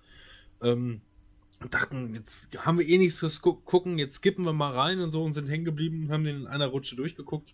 Ähm, 0.63 1.01
und 1.63 1.75
dachten, 1.75 2.15
jetzt 2.15 2.49
haben 2.65 2.79
wir 2.79 2.89
eh 2.89 2.97
nichts 2.97 3.19
fürs 3.19 3.43
Gu- 3.43 3.55
gucken, 3.65 3.99
jetzt 3.99 4.15
skippen 4.17 4.45
wir 4.47 4.53
mal 4.55 4.73
rein 4.73 5.01
und 5.01 5.11
so 5.11 5.23
und 5.23 5.35
sind 5.35 5.47
hängen 5.49 5.65
geblieben 5.67 6.05
und 6.05 6.13
haben 6.13 6.25
den 6.25 6.37
in 6.43 6.47
einer 6.47 6.67
Rutsche 6.67 6.97
durchgeguckt. 6.97 7.53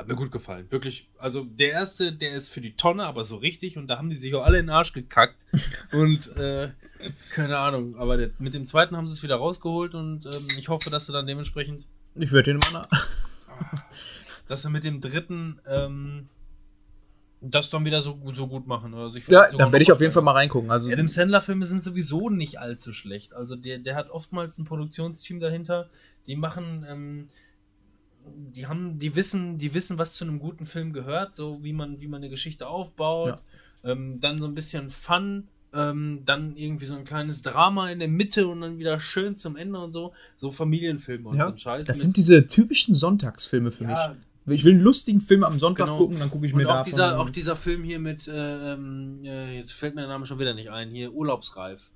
Hat 0.00 0.08
mir 0.08 0.14
gut 0.14 0.32
gefallen. 0.32 0.64
Wirklich. 0.70 1.10
Also 1.18 1.44
der 1.44 1.72
erste, 1.72 2.10
der 2.10 2.32
ist 2.32 2.48
für 2.48 2.62
die 2.62 2.74
Tonne, 2.74 3.04
aber 3.04 3.26
so 3.26 3.36
richtig 3.36 3.76
und 3.76 3.86
da 3.86 3.98
haben 3.98 4.08
die 4.08 4.16
sich 4.16 4.34
auch 4.34 4.44
alle 4.44 4.58
in 4.58 4.66
den 4.66 4.74
Arsch 4.74 4.94
gekackt. 4.94 5.36
und 5.92 6.34
äh, 6.38 6.70
keine 7.30 7.58
Ahnung. 7.58 7.96
Aber 7.98 8.16
der, 8.16 8.30
mit 8.38 8.54
dem 8.54 8.64
zweiten 8.64 8.96
haben 8.96 9.06
sie 9.06 9.12
es 9.12 9.22
wieder 9.22 9.36
rausgeholt 9.36 9.94
und 9.94 10.24
ähm, 10.24 10.56
ich 10.56 10.70
hoffe, 10.70 10.88
dass 10.88 11.04
sie 11.04 11.12
dann 11.12 11.26
dementsprechend 11.26 11.86
ich 12.14 12.32
würde 12.32 12.54
den 12.54 12.60
mal 12.60 12.80
nach. 12.88 13.08
dass 14.48 14.62
sie 14.62 14.70
mit 14.70 14.84
dem 14.84 15.02
dritten 15.02 15.60
ähm, 15.68 16.30
das 17.42 17.68
dann 17.68 17.84
wieder 17.84 18.00
so, 18.00 18.18
so 18.30 18.46
gut 18.46 18.66
machen. 18.66 18.94
Oder 18.94 19.10
sich 19.10 19.24
Ja, 19.24 19.40
vielleicht 19.40 19.52
sogar 19.52 19.66
da 19.66 19.72
werde 19.74 19.82
ich 19.82 19.92
auf 19.92 20.00
jeden 20.00 20.14
Fall 20.14 20.22
mal 20.22 20.32
reingucken. 20.32 20.70
Also, 20.70 20.90
Adam 20.90 21.08
Sandler-Filme 21.08 21.66
sind 21.66 21.82
sowieso 21.82 22.30
nicht 22.30 22.58
allzu 22.58 22.94
schlecht. 22.94 23.34
Also 23.34 23.54
der, 23.54 23.78
der 23.78 23.96
hat 23.96 24.08
oftmals 24.08 24.56
ein 24.56 24.64
Produktionsteam 24.64 25.40
dahinter, 25.40 25.90
die 26.26 26.36
machen, 26.36 26.86
ähm, 26.88 27.28
die 28.26 28.66
haben, 28.66 28.98
die 28.98 29.14
wissen, 29.14 29.58
die 29.58 29.74
wissen, 29.74 29.98
was 29.98 30.14
zu 30.14 30.24
einem 30.24 30.38
guten 30.38 30.66
Film 30.66 30.92
gehört, 30.92 31.34
so 31.34 31.62
wie 31.62 31.72
man, 31.72 32.00
wie 32.00 32.08
man 32.08 32.18
eine 32.20 32.30
Geschichte 32.30 32.66
aufbaut. 32.66 33.38
Ähm, 33.82 34.20
dann 34.20 34.38
so 34.38 34.46
ein 34.46 34.54
bisschen 34.54 34.90
Fun, 34.90 35.48
ähm, 35.72 36.20
dann 36.26 36.56
irgendwie 36.56 36.84
so 36.84 36.94
ein 36.94 37.04
kleines 37.04 37.42
Drama 37.42 37.90
in 37.90 37.98
der 37.98 38.08
Mitte 38.08 38.46
und 38.48 38.60
dann 38.60 38.78
wieder 38.78 39.00
schön 39.00 39.36
zum 39.36 39.56
Ende 39.56 39.78
und 39.78 39.92
so. 39.92 40.12
So 40.36 40.50
Familienfilme 40.50 41.28
und 41.28 41.36
ja, 41.38 41.46
so 41.46 41.52
ein 41.52 41.58
Scheiß. 41.58 41.86
das 41.86 42.00
sind 42.00 42.16
diese 42.16 42.46
typischen 42.46 42.94
Sonntagsfilme 42.94 43.70
für 43.70 43.84
ja, 43.84 44.14
mich. 44.44 44.60
Ich 44.60 44.64
will 44.64 44.74
einen 44.74 44.82
lustigen 44.82 45.20
Film 45.20 45.44
am 45.44 45.58
Sonntag 45.58 45.86
Genau. 45.86 45.98
gucken, 45.98 46.18
dann 46.18 46.30
gucke 46.30 46.46
ich 46.46 46.54
mir 46.54 46.62
Und 46.62 46.68
auch 46.68 46.78
davon. 46.78 46.90
dieser, 46.90 47.20
auch 47.20 47.30
dieser 47.30 47.56
Film 47.56 47.84
hier 47.84 48.00
mit, 48.00 48.26
äh, 48.26 48.72
ähm, 48.72 49.20
äh, 49.24 49.56
jetzt 49.56 49.72
fällt 49.72 49.94
mir 49.94 50.02
der 50.02 50.10
Name 50.10 50.26
schon 50.26 50.38
wieder 50.38 50.54
nicht 50.54 50.70
ein, 50.70 50.90
hier 50.90 51.12
Urlaubsreif. 51.12 51.90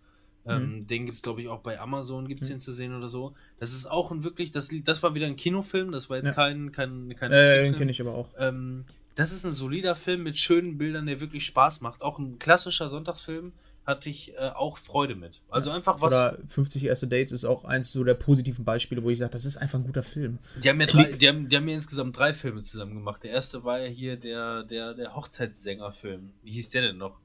Ähm, 0.46 0.86
Den 0.86 1.06
gibt 1.06 1.16
es, 1.16 1.22
glaube 1.22 1.40
ich, 1.42 1.48
auch 1.48 1.60
bei 1.60 1.78
Amazon, 1.80 2.28
gibt 2.28 2.42
es 2.42 2.48
Mhm. 2.48 2.54
den 2.54 2.60
zu 2.60 2.72
sehen 2.72 2.94
oder 2.96 3.08
so. 3.08 3.34
Das 3.58 3.72
ist 3.72 3.86
auch 3.86 4.10
ein 4.10 4.24
wirklich, 4.24 4.50
das, 4.50 4.68
das 4.84 5.02
war 5.02 5.14
wieder 5.14 5.26
ein 5.26 5.36
Kinofilm, 5.36 5.90
das 5.92 6.10
war 6.10 6.18
jetzt 6.18 6.26
Ja. 6.26 6.32
kein, 6.32 6.70
kein, 6.72 7.14
kein 7.16 7.32
äh, 7.32 7.62
den 7.62 7.74
kenne 7.74 7.90
ich 7.90 8.00
aber 8.00 8.14
auch. 8.14 8.28
Ähm, 8.38 8.84
das 9.14 9.32
ist 9.32 9.44
ein 9.46 9.52
solider 9.54 9.94
Film 9.96 10.22
mit 10.22 10.38
schönen 10.38 10.76
Bildern, 10.76 11.06
der 11.06 11.20
wirklich 11.20 11.46
Spaß 11.46 11.80
macht. 11.80 12.02
Auch 12.02 12.18
ein 12.18 12.38
klassischer 12.38 12.88
Sonntagsfilm 12.88 13.52
hatte 13.86 14.08
ich 14.08 14.32
äh, 14.34 14.48
auch 14.54 14.78
Freude 14.78 15.14
mit. 15.14 15.42
Also 15.50 15.70
einfach 15.70 16.00
was. 16.00 16.08
Oder 16.12 16.38
50 16.48 16.84
erste 16.84 17.06
Dates 17.06 17.32
ist 17.32 17.44
auch 17.44 17.64
eins 17.64 17.92
so 17.92 18.02
der 18.02 18.14
positiven 18.14 18.64
Beispiele, 18.64 19.02
wo 19.02 19.10
ich 19.10 19.18
sage, 19.18 19.30
das 19.30 19.44
ist 19.44 19.58
einfach 19.58 19.78
ein 19.78 19.84
guter 19.84 20.02
Film. 20.02 20.38
Die 20.62 20.68
haben, 20.68 20.78
mir 20.78 20.86
drei, 20.86 21.12
die, 21.12 21.28
haben, 21.28 21.48
die 21.48 21.56
haben 21.56 21.64
mir 21.66 21.74
insgesamt 21.74 22.16
drei 22.16 22.32
Filme 22.32 22.62
zusammen 22.62 22.94
gemacht. 22.94 23.22
Der 23.22 23.30
erste 23.32 23.62
war 23.64 23.80
ja 23.80 23.86
hier 23.88 24.16
der, 24.16 24.62
der, 24.64 24.94
der 24.94 25.14
Hochzeitssänger-Film. 25.14 26.30
Wie 26.42 26.50
hieß 26.50 26.70
der 26.70 26.82
denn 26.82 26.96
noch? 26.96 27.20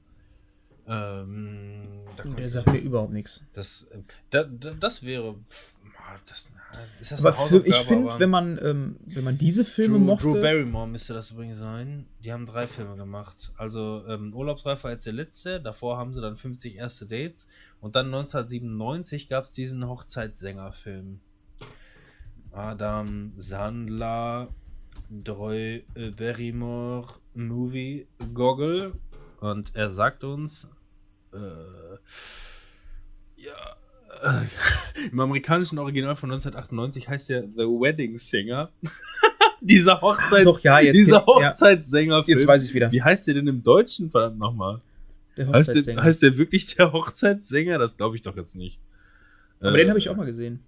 Ähm, 0.92 2.00
Der 2.36 2.48
sagt 2.48 2.66
mir 2.72 2.78
überhaupt 2.78 3.12
nichts. 3.12 3.46
das, 3.52 3.86
äh, 3.92 3.98
da, 4.30 4.42
da, 4.42 4.72
das 4.72 5.04
wäre. 5.04 5.36
ah, 5.96 6.18
Das, 6.26 6.48
ist 7.00 7.12
das 7.12 7.24
Aber 7.24 7.32
für, 7.32 7.64
ich 7.64 7.76
finde, 7.76 8.18
wenn 8.18 8.30
man, 8.30 8.58
ähm, 8.62 8.96
wenn 9.06 9.22
man 9.22 9.38
diese 9.38 9.64
Filme 9.64 9.98
Drew, 9.98 10.04
mochte. 10.04 10.26
Drew 10.26 10.40
Barrymore 10.40 10.88
müsste 10.88 11.14
das 11.14 11.30
übrigens 11.30 11.58
sein. 11.58 12.06
Die 12.24 12.32
haben 12.32 12.44
drei 12.44 12.66
Filme 12.66 12.96
gemacht. 12.96 13.52
Also 13.56 14.02
ähm, 14.08 14.34
Urlaubsreif 14.34 14.82
war 14.82 14.90
jetzt 14.90 15.06
der 15.06 15.12
letzte. 15.12 15.60
Davor 15.60 15.96
haben 15.96 16.12
sie 16.12 16.20
dann 16.20 16.34
50 16.34 16.74
erste 16.76 17.06
Dates. 17.06 17.46
Und 17.80 17.94
dann 17.94 18.06
1997 18.06 19.28
gab 19.28 19.44
es 19.44 19.52
diesen 19.52 19.86
Hochzeitssänger-Film. 19.86 21.20
Adam 22.52 23.32
Sandler, 23.36 24.48
Drew 25.08 25.52
äh, 25.94 26.10
Barrymore, 26.16 27.14
Movie, 27.34 28.08
Goggle. 28.34 28.92
Und 29.40 29.74
er 29.76 29.90
sagt 29.90 30.24
uns, 30.24 30.66
äh, 31.32 31.96
ja, 33.36 33.76
äh, 34.22 34.46
im 35.10 35.20
amerikanischen 35.20 35.78
Original 35.78 36.16
von 36.16 36.30
1998 36.30 37.08
heißt 37.08 37.28
der 37.30 37.42
The 37.42 37.64
Wedding 37.64 38.16
Singer. 38.18 38.70
dieser 39.60 40.00
Hochzeit, 40.00 40.46
Doch, 40.46 40.60
ja, 40.60 40.80
jetzt, 40.80 40.98
dieser 40.98 41.18
kenn- 41.24 41.40
ja, 41.42 41.50
Hochzeitssänger. 41.50 42.24
jetzt 42.26 42.46
weiß 42.46 42.64
ich 42.64 42.74
wieder. 42.74 42.90
Wie 42.92 43.02
heißt 43.02 43.26
der 43.26 43.34
denn 43.34 43.46
im 43.46 43.62
Deutschen, 43.62 44.10
verdammt 44.10 44.38
nochmal? 44.38 44.80
Der 45.36 45.46
Heißt 45.46 45.68
der, 45.68 45.74
Hochzeitssänger. 45.76 46.02
heißt 46.02 46.22
der 46.22 46.36
wirklich 46.36 46.74
der 46.74 46.92
Hochzeitssänger? 46.92 47.78
Das 47.78 47.96
glaube 47.96 48.16
ich 48.16 48.22
doch 48.22 48.36
jetzt 48.36 48.56
nicht. 48.56 48.78
aber 49.60 49.74
Äh, 49.74 49.78
den 49.78 49.88
habe 49.90 49.98
ich 49.98 50.08
auch 50.08 50.16
mal 50.16 50.26
gesehen. 50.26 50.60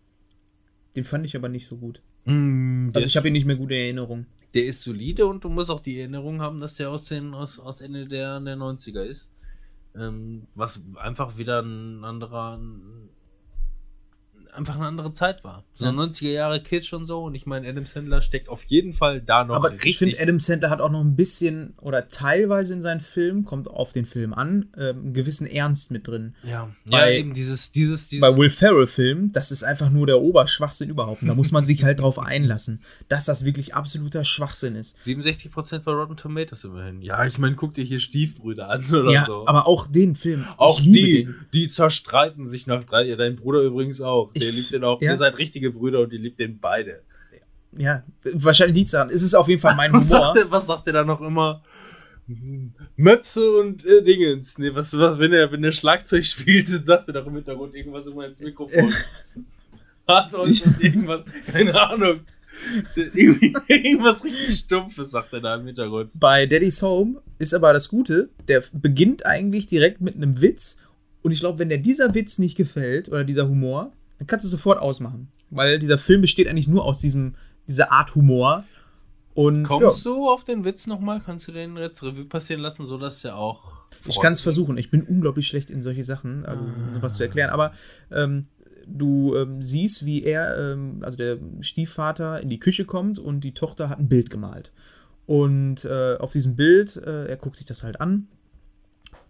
Den 0.94 1.04
fand 1.04 1.24
ich 1.26 1.34
aber 1.36 1.48
nicht 1.48 1.66
so 1.66 1.76
gut. 1.76 2.00
Mm, 2.26 2.88
Also 2.94 3.06
ich 3.06 3.16
habe 3.16 3.28
ihn 3.28 3.32
nicht 3.32 3.46
mehr 3.46 3.56
gut 3.56 3.70
in 3.70 3.78
Erinnerung. 3.78 4.26
der 4.54 4.66
ist 4.66 4.82
solide 4.82 5.26
und 5.26 5.42
du 5.44 5.48
musst 5.48 5.70
auch 5.70 5.80
die 5.80 5.98
Erinnerung 5.98 6.40
haben, 6.42 6.60
dass 6.60 6.74
der 6.74 6.90
aus, 6.90 7.04
den, 7.06 7.32
aus, 7.34 7.58
aus 7.58 7.80
Ende 7.80 8.06
der, 8.06 8.38
der 8.40 8.56
90er 8.56 9.02
ist. 9.02 9.30
Ähm, 9.94 10.46
was 10.54 10.82
einfach 10.96 11.36
wieder 11.36 11.60
ein 11.60 12.04
anderer. 12.04 12.58
Einfach 14.54 14.76
eine 14.76 14.86
andere 14.86 15.12
Zeit 15.12 15.44
war. 15.44 15.64
So 15.76 15.86
Ja. 15.86 15.92
90er 15.92 16.30
Jahre 16.30 16.62
Kitsch 16.62 16.92
und 16.92 17.06
so. 17.06 17.22
Und 17.24 17.34
ich 17.34 17.46
meine, 17.46 17.66
Adam 17.66 17.86
Sandler 17.86 18.20
steckt 18.20 18.50
auf 18.50 18.62
jeden 18.64 18.92
Fall 18.92 19.22
da 19.22 19.44
noch 19.44 19.54
Aber 19.54 19.72
ich 19.82 19.96
finde, 19.96 20.20
Adam 20.20 20.38
Sandler 20.38 20.68
hat 20.68 20.82
auch 20.82 20.90
noch 20.90 21.00
ein 21.00 21.16
bisschen, 21.16 21.72
oder 21.80 22.06
teilweise 22.08 22.74
in 22.74 22.82
seinen 22.82 23.00
Filmen, 23.00 23.44
kommt 23.46 23.66
auf 23.66 23.94
den 23.94 24.04
Film 24.04 24.34
an, 24.34 24.66
ähm, 24.76 24.96
einen 25.04 25.14
gewissen 25.14 25.46
Ernst 25.46 25.90
mit 25.90 26.06
drin. 26.06 26.34
ja, 26.46 26.68
bei- 26.84 27.12
ja, 27.12 27.18
eben 27.18 27.32
dieses, 27.32 27.72
dieses, 27.72 28.08
dieses. 28.08 28.20
Bei 28.20 28.36
Will 28.36 28.50
Ferrell-Filmen, 28.50 29.32
das 29.32 29.50
ist 29.52 29.62
einfach 29.62 29.88
nur 29.88 30.06
der 30.06 30.20
Oberschwachsinn 30.20 30.90
überhaupt. 30.90 31.22
Und 31.22 31.28
da 31.28 31.34
muss 31.34 31.50
man 31.50 31.64
sich 31.64 31.82
halt 31.84 32.00
drauf 32.00 32.18
einlassen, 32.18 32.82
dass 33.08 33.24
das 33.24 33.46
wirklich 33.46 33.74
absoluter 33.74 34.24
Schwachsinn 34.26 34.76
ist. 34.76 34.94
67% 35.06 35.78
bei 35.84 35.92
Rotten 35.92 36.18
Tomatoes 36.18 36.64
immerhin. 36.64 37.00
Ja, 37.00 37.24
ich 37.24 37.38
meine, 37.38 37.54
guck 37.56 37.72
dir 37.74 37.84
hier 37.84 38.00
Stiefbrüder 38.00 38.68
an 38.68 38.84
oder 38.92 39.10
ja, 39.12 39.24
so. 39.24 39.46
aber 39.46 39.66
auch 39.66 39.86
den 39.86 40.14
Film. 40.14 40.44
auch 40.58 40.78
ich 40.78 40.84
die, 40.84 41.24
Den. 41.24 41.34
die 41.54 41.68
zerstreiten 41.70 42.46
sich 42.46 42.66
nach 42.66 42.84
drei. 42.84 43.04
Ja, 43.04 43.16
dein 43.16 43.36
Bruder 43.36 43.62
übrigens 43.62 44.00
auch. 44.02 44.30
Der 44.42 44.50
Ich- 44.50 44.56
liebt 44.56 44.72
den 44.72 44.84
auch. 44.84 45.00
ja. 45.00 45.10
Ihr 45.12 45.16
seid 45.16 45.38
richtige 45.38 45.70
Brüder 45.70 46.00
und 46.00 46.12
die 46.12 46.18
liebt 46.18 46.38
den 46.38 46.58
beide. 46.58 47.00
Ja, 47.76 48.02
wahrscheinlich 48.34 48.76
liegt 48.76 48.92
daran. 48.92 49.08
Es 49.08 49.22
ist 49.22 49.34
auf 49.34 49.48
jeden 49.48 49.60
Fall 49.60 49.74
mein 49.76 49.92
Was 49.94 50.08
sagt, 50.10 50.22
Humor. 50.22 50.34
der, 50.34 50.50
was 50.50 50.66
sagt 50.66 50.86
der 50.86 50.92
da 50.92 51.04
noch 51.04 51.20
immer? 51.22 51.62
Möpse 52.96 53.50
und 53.60 53.84
äh, 53.84 54.02
Dingens. 54.02 54.58
Nee, 54.58 54.74
was, 54.74 54.96
was, 54.98 55.18
wenn 55.18 55.32
er, 55.32 55.50
wenn 55.50 55.64
er 55.64 55.72
Schlagzeug 55.72 56.24
spielt, 56.26 56.68
sagt 56.68 57.08
er 57.08 57.14
doch 57.14 57.26
im 57.26 57.34
Hintergrund 57.34 57.74
irgendwas 57.74 58.06
immer 58.06 58.26
ins 58.26 58.40
Mikrofon. 58.40 58.92
Hat 60.06 60.34
uns 60.34 60.60
und 60.62 60.82
irgendwas, 60.82 61.22
keine 61.50 61.80
Ahnung. 61.80 62.20
Irgendwas 63.66 64.22
richtig 64.24 64.54
Stumpfes, 64.58 65.10
sagt 65.12 65.32
er 65.32 65.40
da 65.40 65.54
im 65.56 65.64
Hintergrund. 65.66 66.10
Bei 66.14 66.44
Daddy's 66.46 66.82
Home 66.82 67.22
ist 67.38 67.54
aber 67.54 67.72
das 67.72 67.88
Gute, 67.88 68.28
der 68.46 68.62
beginnt 68.74 69.24
eigentlich 69.24 69.66
direkt 69.66 70.00
mit 70.02 70.16
einem 70.16 70.40
Witz. 70.42 70.78
Und 71.22 71.32
ich 71.32 71.40
glaube, 71.40 71.58
wenn 71.60 71.70
dir 71.70 71.78
dieser 71.78 72.14
Witz 72.14 72.38
nicht 72.38 72.56
gefällt 72.56 73.08
oder 73.08 73.24
dieser 73.24 73.48
Humor, 73.48 73.92
dann 74.22 74.28
kannst 74.28 74.44
du 74.44 74.46
es 74.46 74.52
sofort 74.52 74.78
ausmachen. 74.78 75.32
Weil 75.50 75.80
dieser 75.80 75.98
Film 75.98 76.20
besteht 76.20 76.48
eigentlich 76.48 76.68
nur 76.68 76.84
aus 76.84 77.00
diesem, 77.00 77.34
dieser 77.66 77.90
Art 77.90 78.14
Humor. 78.14 78.64
Und, 79.34 79.64
Kommst 79.64 80.04
ja. 80.04 80.12
du 80.12 80.30
auf 80.30 80.44
den 80.44 80.64
Witz 80.64 80.86
nochmal? 80.86 81.20
Kannst 81.24 81.48
du 81.48 81.52
den 81.52 81.76
jetzt 81.76 82.04
Revue 82.04 82.24
passieren 82.24 82.62
lassen, 82.62 82.86
sodass 82.86 83.22
der 83.22 83.36
auch. 83.36 83.82
Ich 84.06 84.20
kann 84.20 84.32
es 84.32 84.40
versuchen. 84.40 84.78
Ich 84.78 84.90
bin 84.90 85.02
unglaublich 85.02 85.48
schlecht 85.48 85.70
in 85.70 85.82
solche 85.82 86.04
Sachen, 86.04 86.46
also 86.46 86.64
ah. 86.64 86.98
was 87.00 87.14
zu 87.14 87.24
erklären. 87.24 87.50
Aber 87.50 87.72
ähm, 88.12 88.46
du 88.86 89.34
ähm, 89.34 89.60
siehst, 89.60 90.06
wie 90.06 90.22
er, 90.22 90.56
ähm, 90.56 91.00
also 91.02 91.18
der 91.18 91.38
Stiefvater, 91.60 92.40
in 92.40 92.48
die 92.48 92.60
Küche 92.60 92.84
kommt 92.84 93.18
und 93.18 93.40
die 93.40 93.54
Tochter 93.54 93.88
hat 93.88 93.98
ein 93.98 94.08
Bild 94.08 94.30
gemalt. 94.30 94.70
Und 95.26 95.84
äh, 95.84 96.16
auf 96.18 96.30
diesem 96.30 96.54
Bild, 96.54 96.96
äh, 96.96 97.26
er 97.26 97.36
guckt 97.36 97.56
sich 97.56 97.66
das 97.66 97.82
halt 97.82 98.00
an 98.00 98.28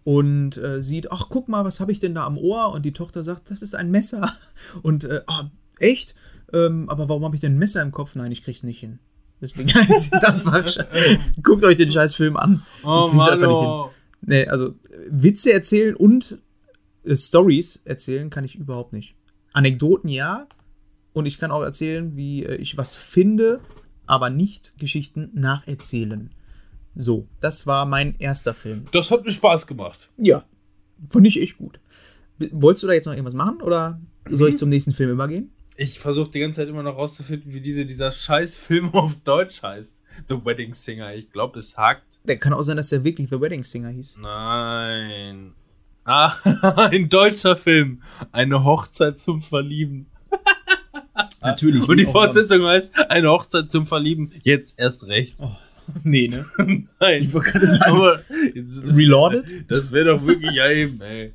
und 0.05 0.57
äh, 0.57 0.83
sieht, 0.83 1.13
ach, 1.13 1.27
guck 1.29 1.49
mal, 1.49 1.65
was 1.65 1.81
habe 1.81 1.93
ich 1.93 2.01
denn 2.01 2.15
da 2.15 2.27
am 2.27 2.39
Ohr? 2.39 2.73
Und 2.73 2.85
die 2.85 2.93
Tochter 2.93 3.23
sagt, 3.23 3.51
das 3.51 3.63
ist 3.63 3.75
ein 3.75 3.91
Messer. 3.91 4.33
Und, 4.83 5.05
oh, 5.05 5.45
echt? 5.79 6.15
Ähm, 6.53 6.89
aber 6.89 7.09
warum 7.09 7.25
habe 7.25 7.37
ich 7.37 7.41
denn 7.41 7.55
ein 7.55 7.59
Messer 7.59 7.83
im 7.83 7.93
Kopf? 7.93 8.15
Nein, 8.15 8.33
ich 8.33 8.43
krieg's 8.43 8.63
nicht 8.63 8.81
hin. 8.81 8.99
Deswegen 9.41 9.69
ist 9.93 10.15
es 10.15 10.25
einfach. 10.25 10.65
Guckt 11.43 11.65
euch 11.65 11.77
den 11.77 11.91
scheiß 11.91 12.15
Film 12.15 12.37
an. 12.37 12.63
Oh, 12.85 13.11
ich 13.13 13.21
einfach 13.21 13.49
nicht 13.49 13.61
hin. 13.61 14.03
Nee, 14.25 14.47
also 14.47 14.75
Witze 15.09 15.53
erzählen 15.53 15.97
und 15.97 16.39
äh, 17.05 17.17
Stories 17.17 17.83
erzählen 17.85 18.31
kann 18.31 18.45
ich 18.45 18.55
überhaupt 18.55 18.93
nicht. 18.93 19.15
Anekdoten 19.53 20.09
ja. 20.09 20.47
Und 21.13 21.27
ich 21.27 21.39
kann 21.39 21.51
auch 21.51 21.63
erzählen, 21.63 22.17
wie 22.17 22.45
äh, 22.45 22.55
ich 22.57 22.77
was 22.77 22.95
finde, 22.95 23.61
aber 24.07 24.31
nicht 24.31 24.73
Geschichten 24.79 25.31
nacherzählen. 25.35 26.31
So, 26.95 27.27
das 27.41 27.67
war 27.67 27.87
mein 27.87 28.17
erster 28.19 28.55
Film. 28.55 28.87
Das 28.93 29.11
hat 29.11 29.25
mir 29.25 29.31
Spaß 29.31 29.67
gemacht. 29.67 30.11
Ja, 30.19 30.45
fand 31.09 31.27
ich 31.27 31.41
echt 31.41 31.59
gut. 31.59 31.81
Wolltest 32.51 32.83
du 32.83 32.87
da 32.89 32.93
jetzt 32.93 33.07
noch 33.07 33.13
irgendwas 33.13 33.35
machen 33.35 33.63
oder 33.63 34.01
soll 34.29 34.49
ich 34.49 34.55
mhm. 34.55 34.59
zum 34.59 34.69
nächsten 34.69 34.93
Film 34.93 35.11
übergehen? 35.11 35.53
Ich 35.77 36.01
versuche 36.01 36.31
die 36.31 36.41
ganze 36.41 36.61
Zeit 36.61 36.69
immer 36.69 36.83
noch 36.83 36.97
rauszufinden, 36.97 37.55
wie 37.55 37.61
diese, 37.61 37.87
dieser 37.87 38.13
scheiß 38.13 38.59
Film 38.59 38.91
auf 38.95 39.15
Deutsch 39.25 39.63
heißt. 39.63 40.03
The 40.29 40.45
Wedding 40.45 40.75
Singer. 40.75 41.15
Ich 41.15 41.31
glaube, 41.31 41.59
es 41.59 41.77
hakt. 41.77 42.19
Der 42.25 42.37
kann 42.39 42.53
auch 42.53 42.63
sein, 42.63 42.77
dass 42.77 42.91
der 42.91 43.05
wirklich 43.05 43.31
The 43.31 43.41
Wedding 43.41 43.65
Singer 43.65 43.89
hieß. 43.89 44.17
Nein. 44.21 45.53
Ah, 46.05 46.37
ein 46.91 47.09
deutscher 47.09 47.55
Film. 47.55 48.03
Eine 48.33 48.65
Hochzeit 48.65 49.21
zum 49.21 49.41
Verlieben. 49.41 50.07
Natürlich. 51.41 51.81
Und 51.89 51.97
die 51.97 52.07
Fortsetzung 52.07 52.65
heißt 52.65 52.99
Eine 53.09 53.31
Hochzeit 53.31 53.71
zum 53.71 53.87
Verlieben. 53.87 54.33
Jetzt 54.43 54.81
erst 54.81 55.07
recht. 55.07 55.37
Oh. 55.41 55.53
Nee, 56.05 56.29
ne? 56.29 56.45
Nein. 57.01 57.23
Ich 57.23 57.33
wollte 57.33 57.51
gerade 57.51 57.67
sagen. 57.67 57.93
Aber 57.93 58.17
das, 58.55 58.97
Reloaded? 58.97 59.71
Das 59.71 59.93
wäre 59.93 60.07
doch 60.07 60.27
wirklich 60.27 60.53
ja 60.53 60.71
eben, 60.71 61.01
ey. 61.01 61.33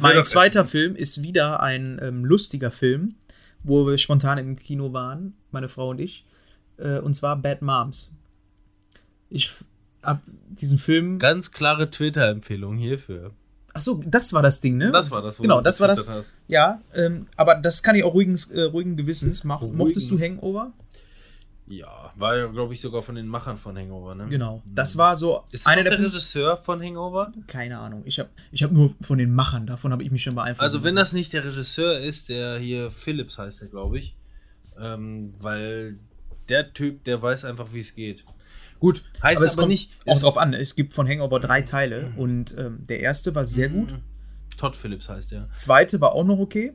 Mein 0.00 0.24
zweiter 0.24 0.64
Film 0.64 0.94
ist 0.94 1.22
wieder 1.22 1.62
ein 1.62 1.98
ähm, 2.02 2.24
lustiger 2.24 2.70
Film, 2.70 3.14
wo 3.62 3.86
wir 3.86 3.98
spontan 3.98 4.38
im 4.38 4.56
Kino 4.56 4.92
waren, 4.92 5.34
meine 5.50 5.68
Frau 5.68 5.90
und 5.90 6.00
ich. 6.00 6.24
Äh, 6.76 6.98
und 6.98 7.14
zwar 7.14 7.36
Bad 7.36 7.62
Moms. 7.62 8.12
Ich 9.28 9.52
hab 10.02 10.22
diesen 10.48 10.78
Film. 10.78 11.18
Ganz 11.18 11.52
klare 11.52 11.90
Twitter-Empfehlung 11.90 12.76
hierfür. 12.76 13.32
Achso, 13.72 14.02
das 14.04 14.32
war 14.32 14.42
das 14.42 14.60
Ding, 14.60 14.76
ne? 14.76 14.90
Das 14.90 15.10
war 15.10 15.22
das, 15.22 15.38
wo 15.38 15.42
Genau, 15.42 15.60
das 15.60 15.80
war 15.80 15.88
das. 15.88 16.08
Hast. 16.08 16.36
Ja, 16.48 16.80
ähm, 16.94 17.26
aber 17.36 17.54
das 17.54 17.82
kann 17.82 17.94
ich 17.94 18.02
auch 18.02 18.14
ruhigen, 18.14 18.36
äh, 18.52 18.62
ruhigen 18.62 18.96
Gewissens 18.96 19.44
machen. 19.44 19.76
Mochtest 19.76 20.10
du 20.10 20.18
Hangover? 20.18 20.72
Ja, 21.70 22.12
war 22.16 22.36
ja, 22.36 22.46
glaube 22.48 22.74
ich, 22.74 22.80
sogar 22.80 23.00
von 23.00 23.14
den 23.14 23.28
Machern 23.28 23.56
von 23.56 23.78
Hangover, 23.78 24.16
ne? 24.16 24.26
Genau. 24.28 24.60
Das 24.66 24.98
war 24.98 25.16
so. 25.16 25.44
Ist 25.52 25.68
einer 25.68 25.84
der, 25.84 25.96
der 25.96 26.06
Regisseur 26.06 26.56
von 26.56 26.82
Hangover? 26.82 27.32
Keine 27.46 27.78
Ahnung. 27.78 28.02
Ich 28.06 28.18
habe 28.18 28.28
ich 28.50 28.64
hab 28.64 28.72
nur 28.72 28.92
von 29.02 29.18
den 29.18 29.32
Machern, 29.32 29.68
davon 29.68 29.92
habe 29.92 30.02
ich 30.02 30.10
mich 30.10 30.24
schon 30.24 30.34
beeinflusst. 30.34 30.62
Also, 30.62 30.82
wenn 30.82 30.96
das 30.96 31.12
nicht 31.12 31.32
der 31.32 31.44
Regisseur 31.44 32.00
ist, 32.00 32.28
der 32.28 32.58
hier 32.58 32.90
Phillips 32.90 33.38
heißt, 33.38 33.60
der, 33.60 33.68
glaube 33.68 33.98
ich. 33.98 34.16
Ähm, 34.80 35.32
weil 35.38 35.98
der 36.48 36.72
Typ, 36.72 37.04
der 37.04 37.22
weiß 37.22 37.44
einfach, 37.44 37.72
wie 37.72 37.80
es 37.80 37.94
geht. 37.94 38.24
Gut, 38.80 39.04
heißt 39.22 39.40
aber, 39.40 39.46
es 39.46 39.56
aber 39.56 39.68
nicht. 39.68 39.92
Auch 40.06 40.18
drauf 40.18 40.38
an, 40.38 40.54
es 40.54 40.74
gibt 40.74 40.92
von 40.92 41.06
Hangover 41.06 41.38
drei 41.38 41.62
Teile 41.62 42.08
mhm. 42.08 42.18
und 42.18 42.54
ähm, 42.58 42.84
der 42.88 42.98
erste 42.98 43.32
war 43.36 43.46
sehr 43.46 43.68
gut. 43.68 43.92
Mhm. 43.92 44.02
Todd 44.56 44.74
Phillips 44.74 45.08
heißt 45.08 45.30
der. 45.30 45.48
Zweite 45.56 46.00
war 46.00 46.14
auch 46.14 46.24
noch 46.24 46.38
okay. 46.38 46.72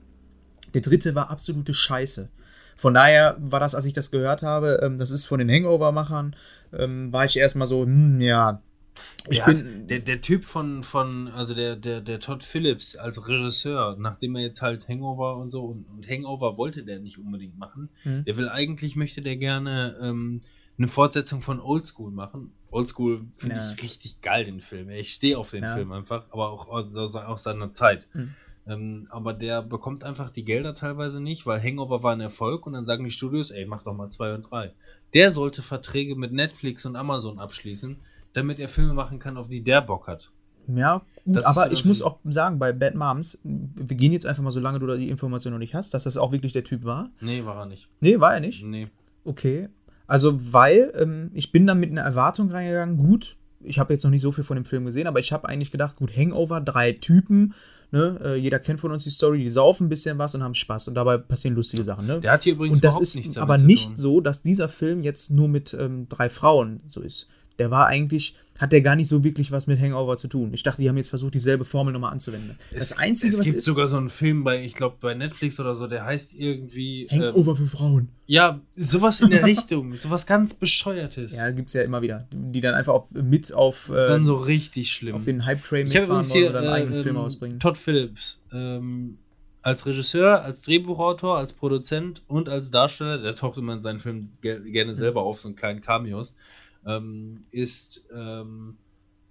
Der 0.73 0.81
dritte 0.81 1.15
war 1.15 1.29
absolute 1.29 1.73
Scheiße. 1.73 2.29
Von 2.75 2.93
daher 2.93 3.37
war 3.39 3.59
das, 3.59 3.73
als 3.73 3.85
ich 3.85 3.93
das 3.93 4.11
gehört 4.11 4.41
habe, 4.41 4.79
ähm, 4.83 4.97
das 4.97 5.11
ist 5.11 5.25
von 5.25 5.39
den 5.39 5.49
Hangover-Machern, 5.49 6.35
ähm, 6.73 7.11
war 7.13 7.25
ich 7.25 7.37
erstmal 7.37 7.67
so, 7.67 7.83
hm, 7.83 8.19
ja. 8.21 8.61
Ich 9.29 9.37
der, 9.37 9.45
bin, 9.45 9.57
hat, 9.57 9.89
der, 9.89 9.99
der 9.99 10.21
Typ 10.21 10.45
von, 10.45 10.83
von, 10.83 11.27
also 11.29 11.53
der, 11.53 11.75
der, 11.75 12.01
der 12.01 12.19
Todd 12.19 12.43
Phillips 12.43 12.95
als 12.95 13.27
Regisseur, 13.27 13.97
nachdem 13.99 14.35
er 14.35 14.41
jetzt 14.41 14.61
halt 14.61 14.87
Hangover 14.87 15.37
und 15.37 15.49
so, 15.49 15.65
und, 15.65 15.85
und 15.89 16.07
Hangover 16.07 16.57
wollte 16.57 16.83
der 16.83 16.99
nicht 16.99 17.17
unbedingt 17.17 17.57
machen, 17.57 17.89
mhm. 18.03 18.25
der 18.25 18.35
will 18.35 18.49
eigentlich, 18.49 18.95
möchte 18.95 19.21
der 19.21 19.37
gerne 19.37 19.97
ähm, 20.01 20.41
eine 20.77 20.87
Fortsetzung 20.87 21.41
von 21.41 21.59
Oldschool 21.59 22.11
machen. 22.11 22.51
Oldschool 22.69 23.25
finde 23.37 23.55
ja. 23.57 23.71
ich 23.71 23.81
richtig 23.81 24.21
geil, 24.21 24.43
den 24.43 24.59
Film. 24.59 24.89
Ich 24.89 25.13
stehe 25.13 25.37
auf 25.37 25.51
den 25.51 25.63
ja. 25.63 25.75
Film 25.75 25.91
einfach, 25.91 26.25
aber 26.31 26.49
auch 26.49 26.67
aus, 26.67 26.95
aus 26.95 27.43
seiner 27.43 27.71
Zeit. 27.71 28.07
Mhm. 28.13 28.33
Ähm, 28.67 29.07
aber 29.11 29.33
der 29.33 29.61
bekommt 29.61 30.03
einfach 30.03 30.29
die 30.29 30.43
Gelder 30.43 30.73
teilweise 30.73 31.21
nicht, 31.21 31.45
weil 31.45 31.61
Hangover 31.61 32.01
war 32.01 32.13
ein 32.13 32.21
Erfolg 32.21 32.65
und 32.65 32.73
dann 32.73 32.85
sagen 32.85 33.03
die 33.03 33.11
Studios, 33.11 33.51
ey, 33.51 33.65
mach 33.65 33.83
doch 33.83 33.93
mal 33.93 34.09
zwei 34.09 34.33
und 34.33 34.49
drei. 34.49 34.73
Der 35.13 35.31
sollte 35.31 35.61
Verträge 35.61 36.15
mit 36.15 36.33
Netflix 36.33 36.85
und 36.85 36.95
Amazon 36.95 37.37
abschließen, 37.37 37.97
damit 38.33 38.59
er 38.59 38.67
Filme 38.67 38.93
machen 38.93 39.19
kann, 39.19 39.37
auf 39.37 39.49
die 39.49 39.63
der 39.63 39.81
Bock 39.81 40.07
hat. 40.07 40.31
Ja, 40.67 41.03
gut, 41.25 41.45
aber 41.45 41.71
ich 41.71 41.85
muss 41.85 42.01
auch 42.01 42.17
sagen, 42.23 42.57
bei 42.57 42.73
Bad 42.73 42.95
Moms, 42.95 43.39
wir 43.43 43.95
gehen 43.95 44.13
jetzt 44.13 44.25
einfach 44.25 44.41
mal, 44.41 44.51
solange 44.51 44.79
du 44.79 44.87
da 44.87 44.95
die 44.95 45.09
Information 45.09 45.53
noch 45.53 45.59
nicht 45.59 45.75
hast, 45.75 45.93
dass 45.93 46.05
das 46.05 46.17
auch 46.17 46.31
wirklich 46.31 46.53
der 46.53 46.63
Typ 46.63 46.83
war. 46.83 47.11
Nee, 47.21 47.45
war 47.45 47.57
er 47.57 47.65
nicht. 47.67 47.87
Nee, 47.99 48.19
war 48.19 48.33
er 48.33 48.39
nicht? 48.39 48.63
Nee. 48.63 48.87
Okay. 49.23 49.69
Also, 50.07 50.53
weil 50.53 50.91
ähm, 50.99 51.31
ich 51.33 51.51
bin 51.51 51.67
da 51.67 51.75
mit 51.75 51.91
einer 51.91 52.01
Erwartung 52.01 52.49
reingegangen, 52.49 52.97
gut, 52.97 53.37
ich 53.59 53.79
habe 53.79 53.93
jetzt 53.93 54.03
noch 54.03 54.11
nicht 54.11 54.21
so 54.21 54.31
viel 54.31 54.43
von 54.43 54.55
dem 54.55 54.65
Film 54.65 54.85
gesehen, 54.85 55.07
aber 55.07 55.19
ich 55.19 55.31
habe 55.31 55.47
eigentlich 55.47 55.71
gedacht, 55.71 55.95
gut, 55.97 56.15
Hangover, 56.15 56.61
drei 56.61 56.93
Typen, 56.93 57.53
Ne? 57.91 58.19
Äh, 58.23 58.35
jeder 58.35 58.59
kennt 58.59 58.79
von 58.79 58.91
uns 58.91 59.03
die 59.03 59.09
Story, 59.09 59.39
die 59.39 59.51
saufen 59.51 59.85
ein 59.85 59.89
bisschen 59.89 60.17
was 60.17 60.35
und 60.35 60.43
haben 60.43 60.53
Spaß 60.53 60.87
und 60.87 60.95
dabei 60.95 61.17
passieren 61.17 61.55
lustige 61.55 61.83
Sachen. 61.83 62.07
Ne? 62.07 62.19
Der 62.19 62.31
hat 62.31 62.43
hier 62.43 62.53
übrigens 62.53 62.77
und 62.77 62.83
das 62.83 62.99
ist 62.99 63.37
aber 63.37 63.57
nicht 63.57 63.97
so, 63.97 64.21
dass 64.21 64.41
dieser 64.43 64.69
Film 64.69 65.03
jetzt 65.03 65.31
nur 65.31 65.47
mit 65.47 65.75
ähm, 65.79 66.07
drei 66.09 66.29
Frauen 66.29 66.81
so 66.87 67.01
ist. 67.01 67.27
Der 67.59 67.71
war 67.71 67.87
eigentlich 67.87 68.35
hat 68.57 68.71
der 68.71 68.81
gar 68.81 68.95
nicht 68.95 69.09
so 69.09 69.23
wirklich 69.23 69.51
was 69.51 69.67
mit 69.67 69.79
Hangover 69.81 70.15
zu 70.15 70.27
tun. 70.27 70.53
Ich 70.53 70.63
dachte, 70.63 70.81
die 70.81 70.87
haben 70.87 70.95
jetzt 70.95 71.09
versucht, 71.09 71.33
dieselbe 71.33 71.65
Formel 71.65 71.93
nochmal 71.93 72.13
anzuwenden. 72.13 72.55
Es, 72.71 72.89
das 72.89 72.97
Einzige, 72.97 73.33
es 73.33 73.39
was 73.39 73.45
gibt 73.45 73.57
ist, 73.57 73.65
sogar 73.65 73.87
so 73.87 73.97
einen 73.97 74.07
Film 74.07 74.45
bei, 74.45 74.63
ich 74.63 74.75
glaube, 74.75 74.95
bei 75.01 75.13
Netflix 75.13 75.59
oder 75.59 75.75
so, 75.75 75.87
der 75.87 76.05
heißt 76.05 76.33
irgendwie. 76.35 77.07
Hangover 77.11 77.51
ähm, 77.51 77.57
für 77.57 77.65
Frauen. 77.65 78.09
Ja, 78.27 78.61
sowas 78.75 79.19
in 79.19 79.29
der 79.29 79.45
Richtung. 79.45 79.93
Sowas 79.97 80.25
ganz 80.25 80.53
Bescheuertes. 80.53 81.37
Ja, 81.37 81.51
gibt 81.51 81.67
es 81.67 81.73
ja 81.73 81.83
immer 81.83 82.01
wieder. 82.01 82.27
Die 82.31 82.61
dann 82.61 82.73
einfach 82.73 82.93
auf, 82.93 83.11
mit 83.11 83.53
auf. 83.53 83.89
Äh, 83.89 84.07
dann 84.07 84.23
so 84.23 84.35
richtig 84.35 84.91
schlimm. 84.91 85.15
Auf 85.15 85.25
den 85.25 85.45
Hype-Train 85.45 85.85
mitfahren 85.85 86.23
hier, 86.23 86.49
oder 86.49 86.59
einen 86.59 86.67
äh, 86.67 86.71
eigenen 86.71 87.03
Film 87.03 87.15
ähm, 87.17 87.21
ausbringen. 87.21 87.59
Todd 87.59 87.77
Phillips. 87.77 88.41
Ähm, 88.51 89.17
als 89.61 89.85
Regisseur, 89.85 90.43
als 90.43 90.61
Drehbuchautor, 90.61 91.37
als 91.37 91.51
Produzent 91.51 92.21
und 92.27 92.49
als 92.49 92.71
Darsteller, 92.71 93.17
der 93.17 93.35
taucht 93.35 93.57
immer 93.57 93.73
in 93.73 93.81
seinen 93.81 93.99
Filmen 93.99 94.37
gerne 94.41 94.93
selber 94.93 95.23
auf, 95.23 95.39
so 95.39 95.47
einen 95.47 95.55
kleinen 95.55 95.81
Cameos 95.81 96.35
ähm, 96.85 97.45
ist 97.51 98.03
ähm, 98.13 98.77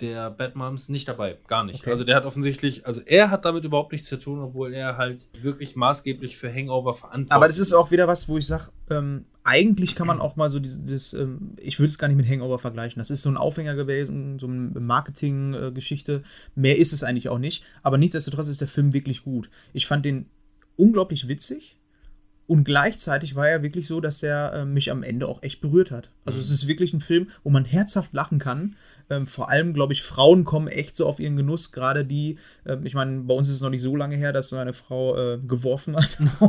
der 0.01 0.31
Batmoms 0.31 0.89
nicht 0.89 1.09
dabei. 1.09 1.39
Gar 1.47 1.65
nicht. 1.65 1.81
Okay. 1.81 1.91
Also 1.91 2.05
der 2.05 2.17
hat 2.17 2.25
offensichtlich, 2.25 2.87
also 2.87 3.01
er 3.07 3.31
hat 3.31 3.45
damit 3.45 3.65
überhaupt 3.65 3.93
nichts 3.93 4.09
zu 4.09 4.19
tun, 4.19 4.41
obwohl 4.41 4.75
er 4.75 4.97
halt 4.97 5.27
wirklich 5.41 5.77
maßgeblich 5.77 6.37
für 6.37 6.53
Hangover 6.53 6.95
verantwortlich 6.95 7.31
ist. 7.31 7.33
Aber 7.33 7.47
das 7.47 7.59
ist 7.59 7.73
auch 7.73 7.91
wieder 7.91 8.09
was, 8.09 8.29
wo 8.29 8.37
ich 8.37 8.47
sage, 8.47 8.71
ähm, 8.91 9.25
eigentlich 9.45 9.95
kann 9.95 10.07
man 10.07 10.21
auch 10.21 10.37
mal 10.37 10.51
so 10.51 10.59
dieses, 10.59 11.13
ähm, 11.13 11.53
ich 11.61 11.79
würde 11.79 11.91
es 11.91 11.99
gar 11.99 12.09
nicht 12.09 12.17
mit 12.17 12.29
Hangover 12.29 12.59
vergleichen. 12.59 12.99
Das 12.99 13.11
ist 13.11 13.23
so 13.23 13.31
ein 13.31 13.37
Aufhänger 13.37 13.75
gewesen, 13.75 14.39
so 14.39 14.47
eine 14.47 14.81
Marketing-Geschichte. 14.81 16.23
Mehr 16.55 16.79
ist 16.79 16.93
es 16.93 17.05
eigentlich 17.05 17.29
auch 17.29 17.39
nicht. 17.39 17.63
Aber 17.83 17.99
nichtsdestotrotz 17.99 18.49
ist 18.49 18.61
der 18.61 18.69
Film 18.69 18.93
wirklich 18.93 19.23
gut. 19.23 19.49
Ich 19.73 19.87
fand 19.87 20.05
den 20.05 20.27
unglaublich 20.77 21.29
witzig. 21.29 21.77
Und 22.47 22.65
gleichzeitig 22.65 23.37
war 23.37 23.49
er 23.49 23.63
wirklich 23.63 23.87
so, 23.87 24.01
dass 24.01 24.23
er 24.23 24.53
äh, 24.53 24.65
mich 24.67 24.91
am 24.91 25.03
Ende 25.03 25.27
auch 25.27 25.43
echt 25.43 25.63
berührt 25.63 25.91
hat. 25.91 26.11
Also 26.27 26.37
mhm. 26.37 26.43
es 26.43 26.51
ist 26.51 26.69
wirklich 26.69 26.93
ein 26.93 27.01
Film, 27.01 27.29
wo 27.43 27.49
man 27.49 27.65
herzhaft 27.65 28.13
lachen 28.13 28.39
kann. 28.39 28.77
Ähm, 29.09 29.27
vor 29.27 29.49
allem, 29.49 29.73
glaube 29.73 29.95
ich, 29.95 30.03
Frauen 30.03 30.45
kommen 30.45 30.69
echt 30.69 30.95
so 30.95 31.07
auf 31.07 31.21
ihren 31.21 31.37
Genuss. 31.37 31.73
Gerade 31.73 32.05
die, 32.05 32.37
äh, 32.65 32.77
ich 32.85 32.95
meine, 32.95 33.21
bei 33.23 33.35
uns 33.35 33.49
ist 33.49 33.57
es 33.57 33.61
noch 33.63 33.71
nicht 33.71 33.81
so 33.81 33.97
lange 33.97 34.17
her, 34.17 34.35
dass 34.35 34.49
so 34.49 34.57
eine 34.57 34.75
Frau 34.75 35.17
äh, 35.17 35.39
geworfen 35.39 35.97
hat. 35.97 36.19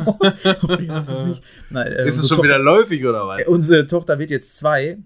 nicht. 1.28 1.42
Nein, 1.70 1.88
äh, 1.88 2.08
ist 2.08 2.18
es 2.18 2.28
schon 2.28 2.44
wieder 2.44 2.60
läufig 2.60 3.06
oder 3.06 3.26
was? 3.28 3.48
Unsere 3.48 3.88
Tochter 3.88 4.20
wird 4.20 4.32
jetzt 4.32 4.58
zwei 4.58 4.98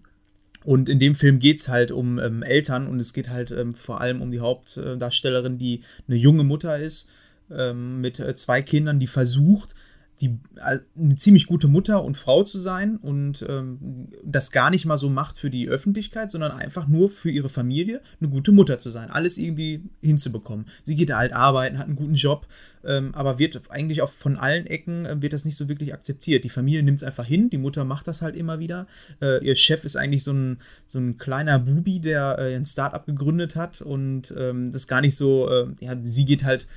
Und 0.63 0.89
in 0.89 0.97
dem 0.97 1.13
Film 1.13 1.37
geht 1.37 1.57
es 1.57 1.69
halt 1.69 1.91
um 1.91 2.17
ähm, 2.17 2.41
Eltern 2.41 2.87
und 2.87 2.99
es 2.99 3.13
geht 3.13 3.29
halt 3.29 3.51
ähm, 3.51 3.73
vor 3.73 4.01
allem 4.01 4.23
um 4.23 4.31
die 4.31 4.39
Hauptdarstellerin, 4.39 5.59
die 5.59 5.81
eine 6.07 6.17
junge 6.17 6.43
Mutter 6.43 6.79
ist, 6.79 7.09
ähm, 7.51 8.01
mit 8.01 8.19
äh, 8.19 8.33
zwei 8.33 8.63
Kindern, 8.63 8.99
die 8.99 9.07
versucht, 9.07 9.75
die, 10.21 10.37
äh, 10.57 10.79
eine 10.97 11.15
ziemlich 11.15 11.47
gute 11.47 11.67
Mutter 11.67 12.03
und 12.03 12.17
Frau 12.17 12.43
zu 12.43 12.59
sein 12.59 12.97
und 12.97 13.45
ähm, 13.47 14.09
das 14.23 14.51
gar 14.51 14.69
nicht 14.69 14.85
mal 14.85 14.97
so 14.97 15.09
macht 15.09 15.37
für 15.37 15.49
die 15.49 15.67
Öffentlichkeit, 15.67 16.29
sondern 16.29 16.51
einfach 16.51 16.87
nur 16.87 17.09
für 17.09 17.29
ihre 17.29 17.49
Familie 17.49 18.01
eine 18.19 18.29
gute 18.29 18.51
Mutter 18.51 18.79
zu 18.79 18.89
sein, 18.89 19.09
alles 19.09 19.37
irgendwie 19.37 19.83
hinzubekommen. 20.01 20.67
Sie 20.83 20.95
geht 20.95 21.13
halt 21.13 21.33
arbeiten, 21.33 21.77
hat 21.77 21.87
einen 21.87 21.95
guten 21.95 22.15
Job, 22.15 22.47
ähm, 22.83 23.13
aber 23.13 23.39
wird 23.39 23.61
eigentlich 23.69 24.01
auch 24.01 24.11
von 24.11 24.37
allen 24.37 24.65
Ecken 24.65 25.05
äh, 25.05 25.21
wird 25.21 25.33
das 25.33 25.45
nicht 25.45 25.57
so 25.57 25.69
wirklich 25.69 25.93
akzeptiert. 25.93 26.43
Die 26.43 26.49
Familie 26.49 26.83
nimmt 26.83 26.97
es 26.97 27.03
einfach 27.03 27.25
hin, 27.25 27.49
die 27.49 27.57
Mutter 27.57 27.85
macht 27.85 28.07
das 28.07 28.21
halt 28.21 28.35
immer 28.35 28.59
wieder. 28.59 28.87
Äh, 29.21 29.45
ihr 29.45 29.55
Chef 29.55 29.85
ist 29.85 29.95
eigentlich 29.95 30.23
so 30.23 30.33
ein, 30.33 30.57
so 30.85 30.99
ein 30.99 31.17
kleiner 31.17 31.59
Bubi, 31.59 31.99
der 31.99 32.37
äh, 32.39 32.55
ein 32.55 32.65
Startup 32.65 33.05
gegründet 33.05 33.55
hat 33.55 33.81
und 33.81 34.33
ähm, 34.37 34.71
das 34.71 34.87
gar 34.87 35.01
nicht 35.01 35.15
so, 35.15 35.49
äh, 35.49 35.67
ja, 35.79 35.95
sie 36.03 36.25
geht 36.25 36.43
halt 36.43 36.67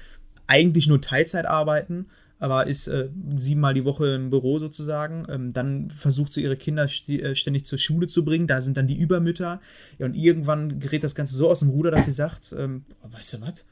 eigentlich 0.47 0.87
nur 0.87 1.01
Teilzeit 1.01 1.47
arbeiten 1.47 2.07
aber 2.43 2.67
ist 2.67 2.89
äh, 2.89 3.09
siebenmal 3.37 3.73
die 3.73 3.85
Woche 3.85 4.17
im 4.17 4.31
Büro 4.31 4.59
sozusagen. 4.59 5.27
Ähm, 5.29 5.53
dann 5.53 5.91
versucht 5.91 6.33
sie 6.33 6.43
ihre 6.43 6.57
Kinder 6.57 6.89
äh, 7.07 7.37
ständig 7.37 7.65
zur 7.65 7.79
Schule 7.79 8.09
zu 8.09 8.25
bringen. 8.25 8.49
Da 8.49 8.61
sind 8.61 8.77
dann 8.77 8.89
die 8.89 8.99
Übermütter. 8.99 9.61
Ja, 9.99 10.07
und 10.07 10.15
irgendwann 10.15 10.81
gerät 10.81 11.05
das 11.05 11.15
Ganze 11.15 11.37
so 11.37 11.49
aus 11.49 11.61
dem 11.61 11.71
Ruder, 11.71 11.93
dass 11.93 12.05
sie 12.05 12.13
sagt: 12.13 12.53
ähm, 12.59 12.85
Weißt 13.05 13.35
du 13.35 13.41
was? 13.43 13.65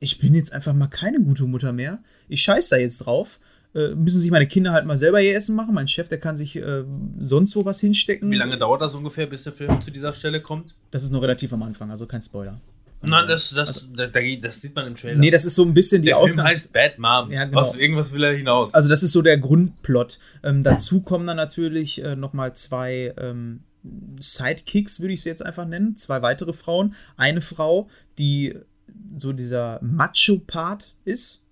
Ich 0.00 0.18
bin 0.18 0.34
jetzt 0.34 0.52
einfach 0.52 0.74
mal 0.74 0.88
keine 0.88 1.20
gute 1.20 1.44
Mutter 1.44 1.72
mehr. 1.72 2.02
Ich 2.26 2.42
scheiß 2.42 2.68
da 2.68 2.76
jetzt 2.76 2.98
drauf. 2.98 3.38
Äh, 3.76 3.94
müssen 3.94 4.18
sich 4.18 4.32
meine 4.32 4.48
Kinder 4.48 4.72
halt 4.72 4.86
mal 4.86 4.98
selber 4.98 5.22
ihr 5.22 5.36
Essen 5.36 5.54
machen. 5.54 5.72
Mein 5.72 5.86
Chef, 5.86 6.08
der 6.08 6.18
kann 6.18 6.36
sich 6.36 6.56
äh, 6.56 6.82
sonst 7.20 7.54
wo 7.54 7.64
was 7.64 7.78
hinstecken. 7.78 8.28
Wie 8.32 8.36
lange 8.36 8.58
dauert 8.58 8.82
das 8.82 8.96
ungefähr, 8.96 9.26
bis 9.28 9.44
der 9.44 9.52
Film 9.52 9.80
zu 9.80 9.92
dieser 9.92 10.12
Stelle 10.12 10.42
kommt? 10.42 10.74
Das 10.90 11.04
ist 11.04 11.12
noch 11.12 11.22
relativ 11.22 11.52
am 11.52 11.62
Anfang, 11.62 11.92
also 11.92 12.06
kein 12.06 12.22
Spoiler. 12.22 12.60
Nein, 13.02 13.28
das, 13.28 13.50
das, 13.50 13.88
also, 13.90 13.94
da, 13.94 14.06
das 14.06 14.60
sieht 14.60 14.74
man 14.74 14.86
im 14.86 14.94
Trailer. 14.94 15.18
Nee, 15.18 15.30
das 15.30 15.44
ist 15.44 15.54
so 15.54 15.64
ein 15.64 15.74
bisschen 15.74 16.02
die 16.02 16.08
Der 16.08 16.18
Film 16.18 16.42
heißt 16.42 16.72
Bad 16.72 16.98
Moms. 16.98 17.34
Ja, 17.34 17.44
genau. 17.44 17.60
Aus 17.60 17.76
irgendwas 17.76 18.12
will 18.12 18.24
er 18.24 18.34
hinaus. 18.34 18.74
Also 18.74 18.88
das 18.88 19.02
ist 19.02 19.12
so 19.12 19.22
der 19.22 19.38
Grundplot. 19.38 20.18
Ähm, 20.42 20.62
dazu 20.62 21.00
kommen 21.00 21.26
dann 21.26 21.36
natürlich 21.36 22.02
äh, 22.02 22.16
nochmal 22.16 22.54
zwei 22.54 23.14
ähm, 23.18 23.60
Sidekicks, 24.20 25.00
würde 25.00 25.14
ich 25.14 25.22
sie 25.22 25.28
jetzt 25.28 25.44
einfach 25.44 25.66
nennen. 25.66 25.96
Zwei 25.96 26.22
weitere 26.22 26.52
Frauen. 26.52 26.94
Eine 27.16 27.40
Frau, 27.40 27.88
die 28.18 28.58
so 29.18 29.32
dieser 29.32 29.78
Macho-Part 29.82 30.94
ist. 31.04 31.42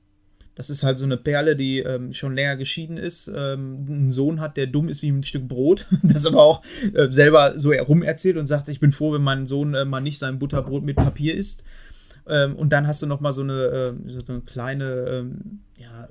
Das 0.56 0.70
ist 0.70 0.85
halt 0.85 0.98
so 0.98 1.05
eine 1.05 1.16
Perle, 1.16 1.56
die 1.56 1.81
ähm, 1.81 2.12
schon 2.12 2.35
länger 2.35 2.56
geschieden 2.56 2.97
ist, 2.97 3.28
ähm, 3.28 3.86
einen 3.89 4.10
Sohn 4.12 4.40
hat, 4.40 4.56
der 4.56 4.68
dumm 4.68 4.89
ist 4.89 5.02
wie 5.02 5.09
ein 5.09 5.24
Stück 5.24 5.48
Brot, 5.48 5.86
das 6.02 6.26
aber 6.26 6.43
auch 6.43 6.62
äh, 6.94 7.10
selber 7.10 7.59
so 7.59 7.72
herumerzählt 7.72 8.36
und 8.36 8.47
sagt, 8.47 8.68
ich 8.68 8.81
bin 8.81 8.93
froh, 8.93 9.12
wenn 9.12 9.22
mein 9.22 9.47
Sohn 9.47 9.74
äh, 9.74 9.85
mal 9.85 10.01
nicht 10.01 10.18
sein 10.18 10.39
Butterbrot 10.39 10.85
mit 10.85 10.97
Papier 10.97 11.35
isst. 11.35 11.64
Ähm, 12.26 12.56
und 12.56 12.72
dann 12.72 12.86
hast 12.86 13.02
du 13.02 13.06
noch 13.06 13.20
mal 13.20 13.32
so 13.32 13.43
eine, 13.43 13.97
äh, 14.06 14.10
so 14.10 14.20
eine 14.28 14.40
kleine 14.40 14.85
ähm, 15.09 15.60
ja, 15.76 16.09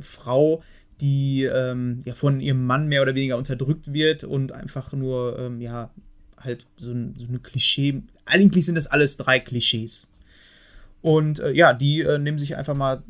Frau, 0.00 0.62
die 1.00 1.44
ähm, 1.44 2.00
ja 2.04 2.14
von 2.14 2.40
ihrem 2.40 2.66
Mann 2.66 2.86
mehr 2.86 3.02
oder 3.02 3.14
weniger 3.14 3.38
unterdrückt 3.38 3.92
wird 3.92 4.24
und 4.24 4.52
einfach 4.52 4.92
nur 4.92 5.38
ähm, 5.38 5.60
ja 5.60 5.90
halt 6.36 6.66
so, 6.76 6.92
ein, 6.92 7.14
so 7.18 7.26
eine 7.26 7.38
Klischee. 7.38 8.02
Eigentlich 8.26 8.66
sind 8.66 8.74
das 8.74 8.86
alles 8.86 9.16
drei 9.16 9.40
Klischees. 9.40 10.09
Und 11.02 11.38
äh, 11.38 11.52
ja, 11.52 11.72
die 11.72 12.00
äh, 12.00 12.18
nehmen 12.18 12.38
sich 12.38 12.56
einfach 12.56 12.74
mal 12.74 13.02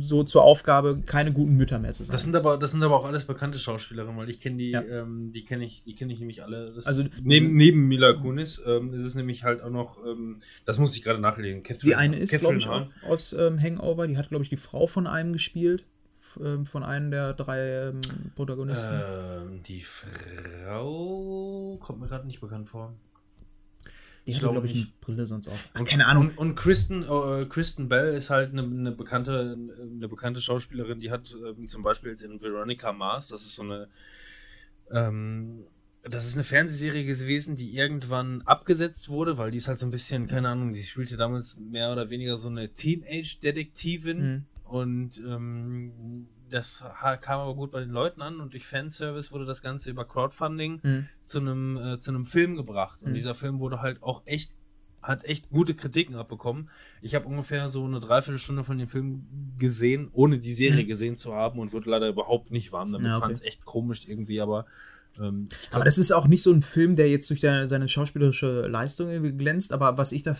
so 0.00 0.24
zur 0.24 0.42
Aufgabe, 0.42 1.00
keine 1.06 1.32
guten 1.32 1.56
Mütter 1.56 1.78
mehr 1.78 1.92
zu 1.92 2.04
sein. 2.04 2.12
Das 2.12 2.24
sind 2.24 2.34
aber, 2.34 2.58
das 2.58 2.72
sind 2.72 2.82
aber 2.82 2.96
auch 2.96 3.04
alles 3.04 3.24
bekannte 3.24 3.58
Schauspielerinnen, 3.58 4.16
weil 4.16 4.28
ich 4.28 4.40
kenne 4.40 4.56
die, 4.56 4.72
ja. 4.72 4.82
ähm, 4.82 5.32
die 5.32 5.44
kenne 5.44 5.64
ich, 5.64 5.84
die 5.84 5.94
kenne 5.94 6.12
ich 6.12 6.18
nämlich 6.18 6.42
alle. 6.42 6.72
Das 6.74 6.86
also 6.86 7.04
neben, 7.22 7.54
neben 7.54 7.86
Mila 7.88 8.12
Kunis 8.14 8.62
ähm, 8.66 8.92
ist 8.94 9.04
es 9.04 9.14
nämlich 9.14 9.44
halt 9.44 9.62
auch 9.62 9.70
noch, 9.70 9.98
ähm, 10.04 10.38
das 10.64 10.78
muss 10.78 10.96
ich 10.96 11.02
gerade 11.02 11.20
nachlegen. 11.20 11.62
Catherine, 11.62 11.90
die 11.90 11.94
eine 11.94 12.18
ist, 12.18 12.38
glaube 12.38 12.56
ich, 12.56 12.66
auch 12.68 12.86
aus 13.08 13.32
ähm, 13.32 13.60
Hangover. 13.60 14.06
Die 14.06 14.18
hat, 14.18 14.28
glaube 14.28 14.42
ich, 14.42 14.50
die 14.50 14.56
Frau 14.56 14.86
von 14.86 15.06
einem 15.06 15.32
gespielt 15.32 15.84
ähm, 16.40 16.66
von 16.66 16.82
einem 16.82 17.10
der 17.10 17.32
drei 17.34 17.88
ähm, 17.88 18.00
Protagonisten? 18.34 18.92
Ähm, 18.92 19.60
die 19.66 19.82
Frau 19.82 21.78
kommt 21.80 22.00
mir 22.00 22.08
gerade 22.08 22.26
nicht 22.26 22.40
bekannt 22.40 22.68
vor. 22.68 22.92
Die 24.26 24.34
hatte, 24.34 24.48
glaube 24.48 24.66
ich, 24.66 24.74
eine 24.74 24.86
Brille 25.00 25.26
sonst 25.26 25.48
auf. 25.48 25.68
Ach, 25.72 25.84
keine 25.84 26.06
Ahnung. 26.06 26.28
Und, 26.28 26.38
und 26.38 26.54
Kristen, 26.56 27.04
äh, 27.04 27.46
Kristen 27.46 27.88
Bell 27.88 28.14
ist 28.14 28.30
halt 28.30 28.52
eine, 28.52 28.62
eine, 28.62 28.92
bekannte, 28.92 29.56
eine 29.80 30.08
bekannte 30.08 30.40
Schauspielerin, 30.40 31.00
die 31.00 31.10
hat 31.10 31.34
ähm, 31.34 31.68
zum 31.68 31.82
Beispiel 31.82 32.10
jetzt 32.10 32.22
in 32.22 32.40
Veronica 32.42 32.92
Mars, 32.92 33.28
das 33.28 33.42
ist 33.42 33.54
so 33.54 33.62
eine, 33.62 33.88
ähm, 34.90 35.64
das 36.02 36.26
ist 36.26 36.34
eine 36.34 36.44
Fernsehserie 36.44 37.04
gewesen, 37.04 37.56
die 37.56 37.76
irgendwann 37.76 38.42
abgesetzt 38.42 39.08
wurde, 39.08 39.38
weil 39.38 39.52
die 39.52 39.58
ist 39.58 39.68
halt 39.68 39.78
so 39.78 39.86
ein 39.86 39.90
bisschen, 39.92 40.26
keine 40.26 40.48
Ahnung, 40.48 40.72
die 40.72 40.82
spielte 40.82 41.16
damals 41.16 41.58
mehr 41.58 41.92
oder 41.92 42.10
weniger 42.10 42.36
so 42.36 42.48
eine 42.48 42.68
Teenage-Detektivin 42.68 44.18
mhm. 44.18 44.44
und 44.64 45.18
ähm, 45.18 46.26
das 46.50 46.82
kam 47.20 47.40
aber 47.40 47.54
gut 47.54 47.70
bei 47.70 47.80
den 47.80 47.90
Leuten 47.90 48.22
an 48.22 48.40
und 48.40 48.52
durch 48.52 48.66
Fanservice 48.66 49.32
wurde 49.32 49.46
das 49.46 49.62
Ganze 49.62 49.90
über 49.90 50.04
Crowdfunding 50.04 50.80
mhm. 50.82 51.08
zu 51.24 51.40
einem 51.40 51.76
äh, 51.76 52.00
zu 52.00 52.10
einem 52.10 52.24
Film 52.24 52.56
gebracht. 52.56 53.02
Und 53.02 53.10
mhm. 53.10 53.14
dieser 53.14 53.34
Film 53.34 53.60
wurde 53.60 53.80
halt 53.80 54.02
auch 54.02 54.22
echt 54.26 54.52
hat 55.06 55.24
echt 55.24 55.50
gute 55.50 55.74
Kritiken 55.74 56.16
abbekommen. 56.16 56.68
Ich 57.00 57.14
habe 57.14 57.26
ungefähr 57.26 57.68
so 57.68 57.84
eine 57.84 58.00
Dreiviertelstunde 58.00 58.64
von 58.64 58.78
dem 58.78 58.88
Film 58.88 59.26
gesehen, 59.58 60.10
ohne 60.12 60.38
die 60.38 60.52
Serie 60.52 60.82
mhm. 60.82 60.88
gesehen 60.88 61.16
zu 61.16 61.34
haben 61.34 61.60
und 61.60 61.72
wurde 61.72 61.90
leider 61.90 62.08
überhaupt 62.08 62.50
nicht 62.50 62.72
warm 62.72 62.92
damit. 62.92 63.06
Ja, 63.06 63.16
okay. 63.16 63.26
Fand 63.26 63.36
es 63.36 63.42
echt 63.42 63.64
komisch 63.64 64.08
irgendwie, 64.08 64.40
aber 64.40 64.66
ähm, 65.20 65.48
aber 65.70 65.84
das 65.84 65.98
ist 65.98 66.12
auch 66.12 66.26
nicht 66.26 66.42
so 66.42 66.52
ein 66.52 66.62
Film, 66.62 66.96
der 66.96 67.08
jetzt 67.08 67.28
durch 67.30 67.40
der, 67.40 67.66
seine 67.68 67.88
schauspielerische 67.88 68.62
Leistung 68.62 69.36
glänzt. 69.38 69.72
Aber 69.72 69.98
was 69.98 70.12
ich 70.12 70.22
da 70.22 70.36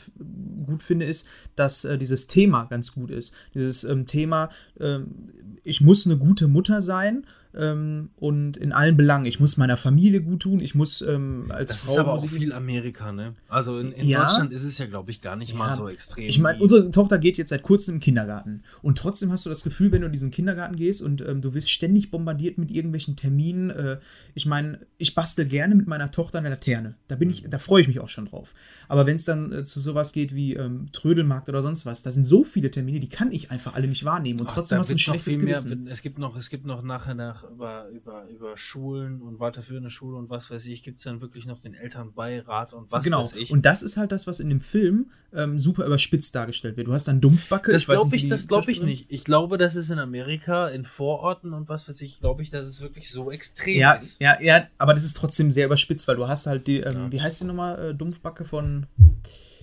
gut 0.67 0.83
finde, 0.83 1.07
ist, 1.07 1.29
dass 1.55 1.85
äh, 1.85 1.99
dieses 1.99 2.27
Thema 2.27 2.65
ganz 2.65 2.93
gut 2.93 3.11
ist. 3.11 3.33
Dieses 3.55 3.85
ähm, 3.85 4.07
Thema, 4.07 4.51
ähm, 4.81 5.29
ich 5.65 5.81
muss 5.81 6.07
eine 6.07 6.17
gute 6.17 6.49
Mutter 6.49 6.83
sein 6.83 7.27
ähm, 7.57 8.11
und 8.17 8.57
in 8.57 8.73
allen 8.73 8.97
Belangen. 8.97 9.27
Ich 9.27 9.41
muss 9.41 9.57
meiner 9.57 9.77
Familie 9.77 10.23
gut 10.23 10.41
tun, 10.41 10.61
ich 10.61 10.75
muss 10.75 11.01
ähm, 11.03 11.47
als 11.49 11.73
das 11.73 11.85
Frau. 11.85 11.87
Das 11.87 11.95
ist 11.95 11.99
aber 11.99 12.13
auch 12.15 12.27
viel 12.27 12.53
Amerika, 12.53 13.13
ne? 13.13 13.35
Also 13.49 13.79
in, 13.79 13.93
in 13.93 14.09
ja, 14.09 14.23
Deutschland 14.23 14.53
ist 14.53 14.65
es 14.65 14.79
ja, 14.79 14.87
glaube 14.87 15.11
ich, 15.11 15.21
gar 15.21 15.37
nicht 15.37 15.53
ja, 15.53 15.59
mal 15.59 15.77
so 15.77 15.89
extrem. 15.89 16.29
Ich 16.29 16.39
meine, 16.39 16.61
unsere 16.61 16.91
Tochter 16.91 17.19
geht 17.19 17.37
jetzt 17.39 17.51
seit 17.51 17.63
kurzem 17.63 17.95
im 17.95 18.01
Kindergarten 18.01 18.63
und 18.83 18.99
trotzdem 18.99 19.33
hast 19.33 19.45
du 19.47 19.49
das 19.49 19.63
Gefühl, 19.63 19.93
wenn 19.93 20.01
du 20.01 20.07
in 20.07 20.13
diesen 20.13 20.31
Kindergarten 20.31 20.77
gehst 20.77 21.03
und 21.03 21.21
ähm, 21.23 21.41
du 21.41 21.55
wirst 21.55 21.71
ständig 21.71 22.11
bombardiert 22.11 22.59
mit 22.59 22.71
irgendwelchen 22.71 23.17
Terminen. 23.17 23.71
Äh, 23.71 23.99
ich 24.35 24.47
meine, 24.47 24.81
ich 24.99 25.15
bastel 25.15 25.47
gerne 25.47 25.75
mit 25.75 25.87
meiner 25.87 26.11
Tochter 26.11 26.39
eine 26.39 26.51
Laterne. 26.51 26.95
Da 27.09 27.17
bin 27.17 27.31
ich, 27.31 27.45
da 27.49 27.59
freue 27.59 27.83
ich 27.83 27.89
mich 27.89 28.01
auch 28.01 28.09
schon 28.09 28.27
drauf. 28.27 28.55
Aber 28.89 29.07
wenn 29.07 29.17
es 29.17 29.25
dann 29.25 29.53
äh, 29.53 29.65
zu 29.65 29.81
sowas 29.81 30.13
geht 30.13 30.35
wie 30.35 30.55
ähm, 30.55 30.89
Trödelmarkt 30.93 31.49
oder 31.49 31.63
sonst 31.63 31.87
was, 31.87 32.03
da 32.03 32.11
sind 32.11 32.25
so 32.25 32.45
viele 32.45 32.71
Termine, 32.71 33.01
die 33.01 33.09
kann 33.09 33.33
ich 33.33 33.51
einfach 33.51 33.75
alle 33.75 33.89
nicht 33.89 34.05
wahrnehmen 34.05 34.41
und 34.41 34.49
Ach, 34.49 34.55
trotzdem 34.55 34.79
hast 34.79 34.91
du 34.91 34.95
ein 34.95 34.99
schlechtes 34.99 35.39
Gewissen. 35.39 35.85
Mehr, 35.85 35.93
es 35.93 36.03
gibt 36.03 36.19
noch, 36.19 36.37
es 36.37 36.51
gibt 36.51 36.67
noch 36.67 36.83
nachher 36.83 37.15
nach 37.15 37.46
über, 37.51 37.89
über, 37.89 38.27
über 38.29 38.57
Schulen 38.57 39.23
und 39.23 39.41
weiterführende 39.41 39.91
Schule 39.91 40.17
und 40.17 40.31
was 40.31 40.51
weiß 40.51 40.67
ich, 40.67 40.83
gibt 40.83 40.99
es 40.99 41.05
dann 41.05 41.21
wirklich 41.21 41.47
noch 41.47 41.59
den 41.59 41.75
Elternbeirat 41.75 42.73
und 42.73 42.91
was 42.93 43.05
genau. 43.05 43.21
weiß 43.21 43.35
ich. 43.35 43.51
Und 43.51 43.65
das 43.65 43.83
ist 43.83 43.97
halt 43.97 44.13
das, 44.13 44.27
was 44.27 44.41
in 44.41 44.49
dem 44.49 44.61
Film 44.61 45.11
ähm, 45.33 45.59
super 45.59 45.87
überspitzt 45.87 46.35
dargestellt 46.35 46.77
wird. 46.77 46.87
Du 46.89 46.93
hast 46.93 47.09
dann 47.09 47.21
Dumpfbacke. 47.21 47.73
Das 47.73 47.87
glaube 47.87 48.17
ich, 48.17 48.29
das 48.29 48.49
glaube 48.49 48.71
ich 48.71 48.83
nicht. 48.83 49.07
Ich 49.09 49.25
glaube, 49.25 49.59
das 49.59 49.77
ist 49.77 49.91
in 49.91 49.99
Amerika, 49.99 50.69
in 50.69 50.85
Vororten 50.85 51.53
und 51.53 51.69
was 51.69 51.89
weiß 51.89 52.01
ich, 52.01 52.21
glaube 52.21 52.43
ich, 52.43 52.51
dass 52.51 52.65
es 52.65 52.81
wirklich 52.81 53.11
so 53.11 53.31
extrem 53.31 53.79
ja, 53.79 53.93
ist. 53.93 54.21
Ja, 54.21 54.41
ja, 54.41 54.67
aber 54.79 54.95
das 54.95 55.05
ist 55.05 55.17
trotzdem 55.17 55.51
sehr 55.51 55.67
überspitzt, 55.67 56.09
weil 56.09 56.17
du 56.17 56.29
hast 56.29 56.47
halt 56.47 56.67
die, 56.67 56.79
ähm, 56.79 56.95
ja. 56.95 57.13
wie 57.13 57.21
heißt 57.21 57.41
die 57.41 57.45
nochmal, 57.45 57.91
äh, 57.91 57.95
Dumpfbacke 57.95 58.45
von 58.45 58.87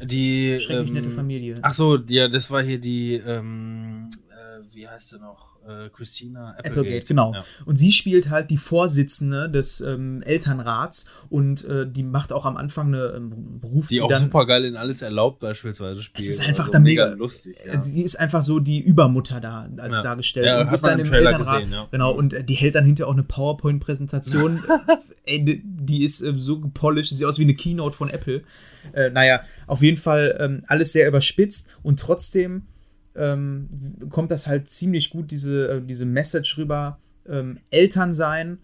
die 0.01 0.59
schrecklich 0.59 0.89
ähm, 0.89 0.93
nette 0.93 1.09
Familie. 1.09 1.55
Ach 1.61 1.73
so, 1.73 1.97
ja, 1.97 2.27
das 2.27 2.51
war 2.51 2.61
hier 2.61 2.79
die, 2.79 3.15
ähm, 3.15 4.09
äh, 4.29 4.73
wie 4.73 4.87
heißt 4.87 5.09
sie 5.09 5.19
noch? 5.19 5.52
Äh, 5.67 5.89
Christina 5.89 6.51
Applegate. 6.51 6.79
Applegate 6.79 7.05
genau. 7.05 7.33
Ja. 7.33 7.45
Und 7.65 7.77
sie 7.77 7.91
spielt 7.91 8.29
halt 8.29 8.49
die 8.49 8.57
Vorsitzende 8.57 9.49
des 9.49 9.81
ähm, 9.81 10.21
Elternrats 10.23 11.05
und 11.29 11.63
äh, 11.65 11.87
die 11.89 12.03
macht 12.03 12.33
auch 12.33 12.45
am 12.45 12.57
Anfang 12.57 12.87
eine 12.87 13.13
ähm, 13.15 13.59
Beruf. 13.59 13.87
Die 13.87 14.01
auch 14.01 14.09
dann, 14.09 14.23
super 14.23 14.45
geil 14.45 14.65
in 14.65 14.75
alles 14.75 15.01
erlaubt 15.01 15.39
beispielsweise 15.39 16.03
spielt. 16.03 16.19
Es 16.19 16.29
ist 16.29 16.47
einfach 16.47 16.67
also 16.67 16.79
mega 16.79 17.07
lustig. 17.13 17.57
Ja. 17.65 17.81
Sie 17.81 18.01
ist 18.01 18.19
einfach 18.19 18.43
so 18.43 18.59
die 18.59 18.79
Übermutter 18.79 19.39
da 19.39 19.69
als 19.77 19.97
ja. 19.97 20.03
dargestellt. 20.03 20.45
Ja, 20.45 20.61
und 20.61 20.73
ist 20.73 20.83
dann 20.83 20.99
im 20.99 21.05
Trailer 21.05 21.31
Elternrat. 21.31 21.61
Gesehen, 21.61 21.73
ja. 21.73 21.87
Genau, 21.91 22.11
und 22.11 22.33
äh, 22.33 22.43
die 22.43 22.55
hält 22.55 22.75
dann 22.75 22.85
hinterher 22.85 23.09
auch 23.09 23.13
eine 23.13 23.23
PowerPoint-Präsentation. 23.23 24.63
Ey, 25.25 25.61
die 25.63 26.03
ist 26.03 26.21
äh, 26.21 26.33
so 26.35 26.59
gepolished, 26.59 27.15
sieht 27.15 27.25
aus 27.25 27.39
wie 27.39 27.43
eine 27.43 27.55
Keynote 27.55 27.95
von 27.95 28.09
Apple. 28.09 28.43
Äh, 28.93 29.09
naja, 29.11 29.41
auf 29.67 29.81
jeden 29.81 29.97
Fall 29.97 30.37
ähm, 30.39 30.63
alles 30.67 30.91
sehr 30.91 31.07
überspitzt 31.07 31.69
und 31.83 31.99
trotzdem 31.99 32.63
ähm, 33.15 33.69
kommt 34.09 34.31
das 34.31 34.47
halt 34.47 34.69
ziemlich 34.69 35.09
gut, 35.09 35.31
diese, 35.31 35.67
äh, 35.69 35.81
diese 35.81 36.05
Message 36.05 36.57
rüber. 36.57 36.99
Ähm, 37.27 37.59
Eltern 37.69 38.13
sein 38.13 38.57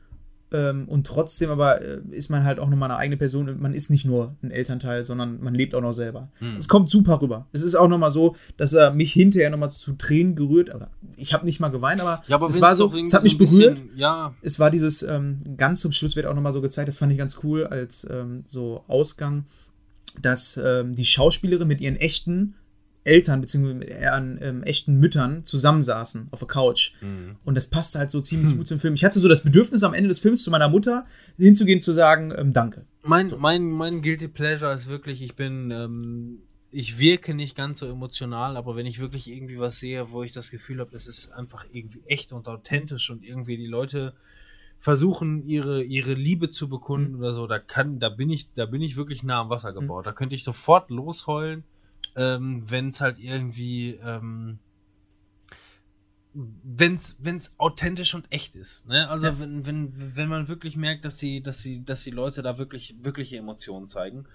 Ähm, 0.52 0.88
und 0.90 1.06
trotzdem 1.06 1.52
aber 1.52 1.80
äh, 1.80 2.00
ist 2.10 2.30
man 2.30 2.44
halt 2.44 2.58
auch 2.58 2.70
nochmal 2.70 2.90
eine 2.90 2.98
eigene 2.98 3.18
Person 3.18 3.50
und 3.50 3.62
man 3.62 3.76
ist 3.76 3.92
nicht 3.92 4.04
nur 4.04 4.36
ein 4.42 4.50
Elternteil, 4.50 5.06
sondern 5.06 5.40
man 5.42 5.54
lebt 5.54 5.76
auch 5.76 5.82
noch 5.82 5.92
selber. 5.94 6.30
Hm. 6.40 6.56
Es 6.58 6.68
kommt 6.68 6.90
super 6.90 7.22
rüber. 7.22 7.46
Es 7.52 7.62
ist 7.62 7.76
auch 7.76 7.88
nochmal 7.88 8.10
so, 8.10 8.36
dass 8.58 8.74
er 8.74 8.92
mich 8.92 9.14
hinterher 9.14 9.52
nochmal 9.52 9.70
zu 9.70 9.94
Tränen 9.94 10.36
gerührt, 10.36 10.72
aber 10.72 10.90
ich 11.18 11.34
habe 11.34 11.46
nicht 11.46 11.60
mal 11.60 11.70
geweint, 11.70 12.02
aber, 12.02 12.24
Ja, 12.26 12.38
aber 12.38 12.48
es 12.50 12.60
war 12.62 12.74
so, 12.74 12.92
es 12.96 13.14
hat 13.14 13.22
mich 13.22 13.34
so 13.34 13.36
ein 13.36 13.38
bisschen- 13.38 13.76
berührt. 13.76 13.90
Ja, 13.96 14.34
Es 14.42 14.60
war 14.60 14.72
dieses, 14.72 15.04
ähm, 15.04 15.38
ganz 15.56 15.82
zum 15.82 15.92
Schluss 15.92 16.16
wird 16.16 16.26
auch 16.26 16.34
nochmal 16.34 16.52
so 16.54 16.62
gezeigt, 16.62 16.88
das 16.88 16.98
fand 16.98 17.12
ich 17.12 17.20
ganz 17.20 17.38
cool 17.44 17.68
als 17.68 18.08
ähm, 18.10 18.44
so 18.48 18.84
Ausgang, 18.88 19.46
dass 20.20 20.58
ähm, 20.58 20.96
die 20.96 21.06
Schauspielerin 21.06 21.68
mit 21.68 21.80
ihren 21.80 21.96
echten 21.96 22.56
Eltern 23.04 23.42
bzw. 23.42 23.74
mit 23.74 23.90
ihren 23.90 24.40
ähm, 24.42 24.64
echten 24.64 24.96
Müttern 24.96 25.44
zusammensaßen 25.44 26.28
auf 26.32 26.40
der 26.40 26.48
Couch. 26.48 26.92
Mhm. 27.02 27.38
Und 27.44 27.56
das 27.56 27.68
passte 27.68 28.00
halt 28.00 28.12
so 28.12 28.22
ziemlich 28.22 28.56
gut 28.56 28.68
zum 28.68 28.80
Film. 28.80 28.94
Ich 28.94 29.04
hatte 29.04 29.20
so 29.20 29.28
das 29.28 29.44
Bedürfnis 29.44 29.84
am 29.84 29.94
Ende 29.94 30.10
des 30.10 30.20
Films 30.20 30.44
zu 30.44 30.52
meiner 30.52 30.70
Mutter 30.70 31.06
hinzugehen, 31.38 31.82
zu 31.82 31.92
sagen, 31.92 32.34
ähm, 32.36 32.54
danke. 32.54 32.86
Mein, 33.04 33.34
mein, 33.38 33.70
mein 33.70 34.02
Guilty 34.02 34.28
Pleasure 34.28 34.74
ist 34.74 34.88
wirklich, 34.88 35.22
ich 35.22 35.36
bin, 35.36 35.72
ähm, 35.72 36.40
ich 36.72 37.00
wirke 37.00 37.34
nicht 37.34 37.56
ganz 37.56 37.80
so 37.80 37.88
emotional, 37.88 38.58
aber 38.58 38.76
wenn 38.76 38.86
ich 38.86 39.00
wirklich 39.00 39.30
irgendwie 39.30 39.60
was 39.60 39.80
sehe, 39.80 40.12
wo 40.12 40.24
ich 40.24 40.34
das 40.34 40.52
Gefühl 40.52 40.80
habe, 40.80 40.94
es 40.94 41.08
ist 41.08 41.32
einfach 41.32 41.66
irgendwie 41.72 42.02
echt 42.06 42.34
und 42.34 42.48
authentisch 42.48 43.10
und 43.10 43.24
irgendwie 43.24 43.58
die 43.58 43.66
Leute 43.66 44.14
versuchen, 44.80 45.44
ihre, 45.44 45.84
ihre 45.84 46.14
Liebe 46.14 46.50
zu 46.50 46.70
bekunden 46.70 47.16
oder 47.16 47.34
so, 47.34 47.48
da 47.48 47.60
kann, 47.60 48.00
da 48.00 48.10
bin 48.10 48.30
ich, 48.30 48.54
da 48.54 48.66
bin 48.66 48.82
ich 48.82 48.96
wirklich 48.96 49.24
nah 49.24 49.42
am 49.42 49.50
Wasser 49.50 49.74
gebaut. 49.74 50.06
Da 50.06 50.14
könnte 50.14 50.36
ich 50.36 50.44
sofort 50.44 50.90
losheulen, 50.90 51.64
ähm, 52.20 52.64
wenn 52.70 52.90
es 52.90 53.00
halt 53.00 53.18
irgendwie, 53.18 53.98
ähm, 54.04 54.60
wenn's, 56.34 57.18
wenn's 57.22 57.54
authentisch 57.58 58.14
und 58.14 58.26
echt 58.30 58.56
ist. 58.56 58.86
Ne? 58.86 59.08
Also 59.10 59.28
Ja. 59.28 59.40
wenn, 59.40 59.66
wenn, 59.66 60.16
wenn 60.16 60.28
man 60.28 60.50
wirklich 60.50 60.76
merkt, 60.76 61.06
dass 61.06 61.18
sie, 61.18 61.41
dass 61.41 61.62
sie, 61.62 61.84
dass 61.86 62.04
die 62.04 62.12
Leute 62.12 62.41
da 62.41 62.58
wirklich, 62.58 62.96
wirkliche 63.02 63.38
Emotionen 63.38 63.88
zeigen. 63.88 64.26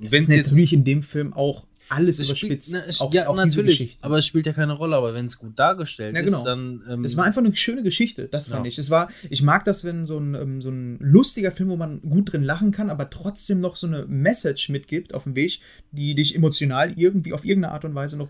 Es 0.00 0.12
Wenn's 0.12 0.28
ist 0.28 0.36
natürlich 0.36 0.72
in 0.72 0.84
dem 0.84 1.02
Film 1.02 1.32
auch 1.32 1.66
alles 1.92 2.18
es 2.18 2.28
spielt, 2.36 2.52
überspitzt. 2.52 2.72
na, 2.74 2.84
es, 2.86 3.00
auch, 3.00 3.12
ja, 3.14 3.28
auch 3.28 3.36
natürlich, 3.36 3.98
aber 4.00 4.18
es 4.18 4.26
spielt 4.26 4.46
ja 4.46 4.52
keine 4.52 4.72
Rolle, 4.72 4.96
aber 4.96 5.14
wenn 5.14 5.26
es 5.26 5.38
gut 5.38 5.58
dargestellt 5.58 6.16
Ja, 6.16 6.22
genau. 6.22 6.38
ist, 6.38 6.44
dann. 6.44 6.82
Ähm, 6.88 7.04
Es 7.04 7.16
war 7.16 7.24
einfach 7.24 7.42
eine 7.42 7.54
schöne 7.54 7.82
Geschichte, 7.82 8.28
das 8.28 8.48
fand 8.48 8.64
Ja. 8.66 8.68
ich. 8.68 8.78
Es 8.78 8.90
war, 8.90 9.08
ich 9.30 9.42
mag 9.42 9.64
das, 9.64 9.84
wenn 9.84 10.06
so 10.06 10.18
ein, 10.18 10.34
ähm, 10.34 10.62
so 10.62 10.70
ein 10.70 10.98
lustiger 11.00 11.52
Film, 11.52 11.68
wo 11.68 11.76
man 11.76 12.00
gut 12.02 12.32
drin 12.32 12.42
lachen 12.42 12.70
kann, 12.70 12.90
aber 12.90 13.10
trotzdem 13.10 13.60
noch 13.60 13.76
so 13.76 13.86
eine 13.86 14.06
Message 14.06 14.68
mitgibt 14.68 15.14
auf 15.14 15.24
dem 15.24 15.34
Weg, 15.36 15.60
die 15.90 16.14
dich 16.14 16.34
emotional 16.34 16.92
irgendwie 16.98 17.32
auf 17.32 17.44
irgendeine 17.44 17.74
Art 17.74 17.84
und 17.84 17.94
Weise 17.94 18.16
noch 18.16 18.28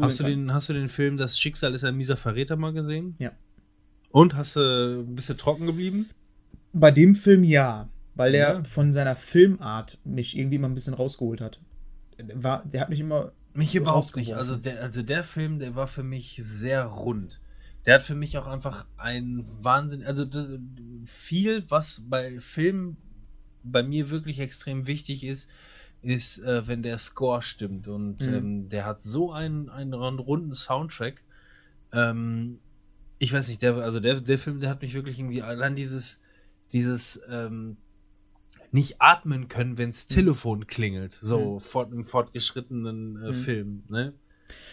hast, 0.00 0.20
du 0.20 0.24
kann. 0.24 0.32
den, 0.32 0.52
hast 0.54 0.68
du 0.68 0.72
den 0.72 0.88
Film 0.88 1.16
Das 1.16 1.38
Schicksal 1.38 1.74
ist 1.74 1.84
ein 1.84 1.96
mieser 1.96 2.16
Verräter 2.16 2.56
mal 2.56 2.72
gesehen? 2.72 3.14
Ja. 3.18 3.32
Und 4.10 4.34
hast 4.36 4.56
du 4.56 5.04
ein 5.08 5.14
bisschen 5.14 5.38
trocken 5.38 5.66
geblieben? 5.66 6.08
Bei 6.72 6.90
dem 6.90 7.14
Film 7.14 7.44
ja, 7.44 7.88
weil 8.14 8.32
der 8.32 8.48
Ja. 8.54 8.64
von 8.64 8.92
seiner 8.92 9.16
Filmart 9.16 9.98
mich 10.04 10.36
irgendwie 10.36 10.56
immer 10.56 10.68
ein 10.68 10.74
bisschen 10.74 10.94
rausgeholt 10.94 11.40
hat. 11.40 11.60
Der, 12.22 12.42
war, 12.42 12.64
der 12.64 12.82
hat 12.82 12.90
mich 12.90 13.00
immer. 13.00 13.32
Mich 13.52 13.74
überhaupt 13.74 14.14
nicht. 14.16 14.34
Also 14.34 14.56
der, 14.56 14.80
also 14.80 15.02
der 15.02 15.24
Film, 15.24 15.58
der 15.58 15.74
war 15.74 15.88
für 15.88 16.04
mich 16.04 16.40
sehr 16.44 16.84
rund. 16.84 17.40
Der 17.84 17.94
hat 17.94 18.02
für 18.02 18.14
mich 18.14 18.38
auch 18.38 18.46
einfach 18.46 18.86
ein 18.96 19.44
Wahnsinn. 19.60 20.04
Also 20.04 20.24
das, 20.24 20.52
viel, 21.04 21.64
was 21.68 22.02
bei 22.08 22.38
Filmen 22.38 22.96
bei 23.62 23.82
mir 23.82 24.10
wirklich 24.10 24.38
extrem 24.40 24.86
wichtig 24.86 25.24
ist, 25.24 25.50
ist, 26.02 26.38
äh, 26.38 26.66
wenn 26.66 26.82
der 26.82 26.98
Score 26.98 27.42
stimmt. 27.42 27.88
Und 27.88 28.26
Mhm. 28.26 28.34
ähm, 28.34 28.68
der 28.68 28.86
hat 28.86 29.02
so 29.02 29.32
einen, 29.32 29.68
einen 29.68 29.92
runden 29.92 30.52
Soundtrack. 30.52 31.22
Ähm, 31.92 32.58
ich 33.18 33.32
weiß 33.32 33.48
nicht, 33.48 33.62
der, 33.62 33.76
also 33.76 34.00
der, 34.00 34.20
der 34.20 34.38
Film, 34.38 34.60
der 34.60 34.70
hat 34.70 34.80
mich 34.80 34.94
wirklich 34.94 35.18
irgendwie 35.18 35.42
allein 35.42 35.76
dieses, 35.76 36.20
dieses 36.72 37.20
ähm, 37.28 37.76
nicht 38.72 38.96
atmen 39.00 39.48
können, 39.48 39.78
wenns 39.78 40.06
Telefon 40.06 40.66
klingelt. 40.66 41.18
So 41.22 41.58
fort, 41.58 41.92
im 41.92 42.04
fortgeschrittenen 42.04 43.16
äh, 43.22 43.28
Mhm. 43.28 43.32
Film. 43.34 43.82
Ne? 43.88 44.12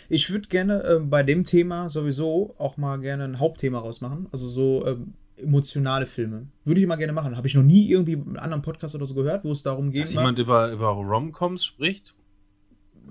Ich 0.10 0.30
würde 0.32 0.48
gerne 0.48 0.84
äh, 0.84 1.00
bei 1.00 1.24
dem 1.24 1.44
Thema 1.44 1.90
sowieso 1.90 2.56
auch 2.58 2.78
mal 2.78 2.98
gerne 3.00 3.24
ein 3.26 3.40
Hauptthema 3.40 3.80
rausmachen. 3.80 4.28
Also 4.32 4.48
so 4.48 4.86
ähm, 4.88 5.14
emotionale 5.38 6.06
Filme. 6.08 6.48
Würde 6.66 6.82
ich 6.82 6.88
mal 6.88 6.96
gerne 6.96 7.14
machen. 7.14 7.38
Habe 7.38 7.48
ich 7.48 7.54
noch 7.56 7.64
nie 7.64 7.88
irgendwie 7.90 8.14
in 8.14 8.22
einem 8.24 8.38
anderen 8.38 8.62
Podcast 8.64 8.96
oder 8.96 9.06
so 9.06 9.14
gehört, 9.16 9.44
wo 9.44 9.52
es 9.52 9.62
darum 9.64 9.92
geht. 9.92 10.04
Dass 10.04 10.14
jemand 10.14 10.40
über, 10.40 10.72
über 10.72 10.88
Romcoms 10.90 11.64
spricht? 11.66 12.14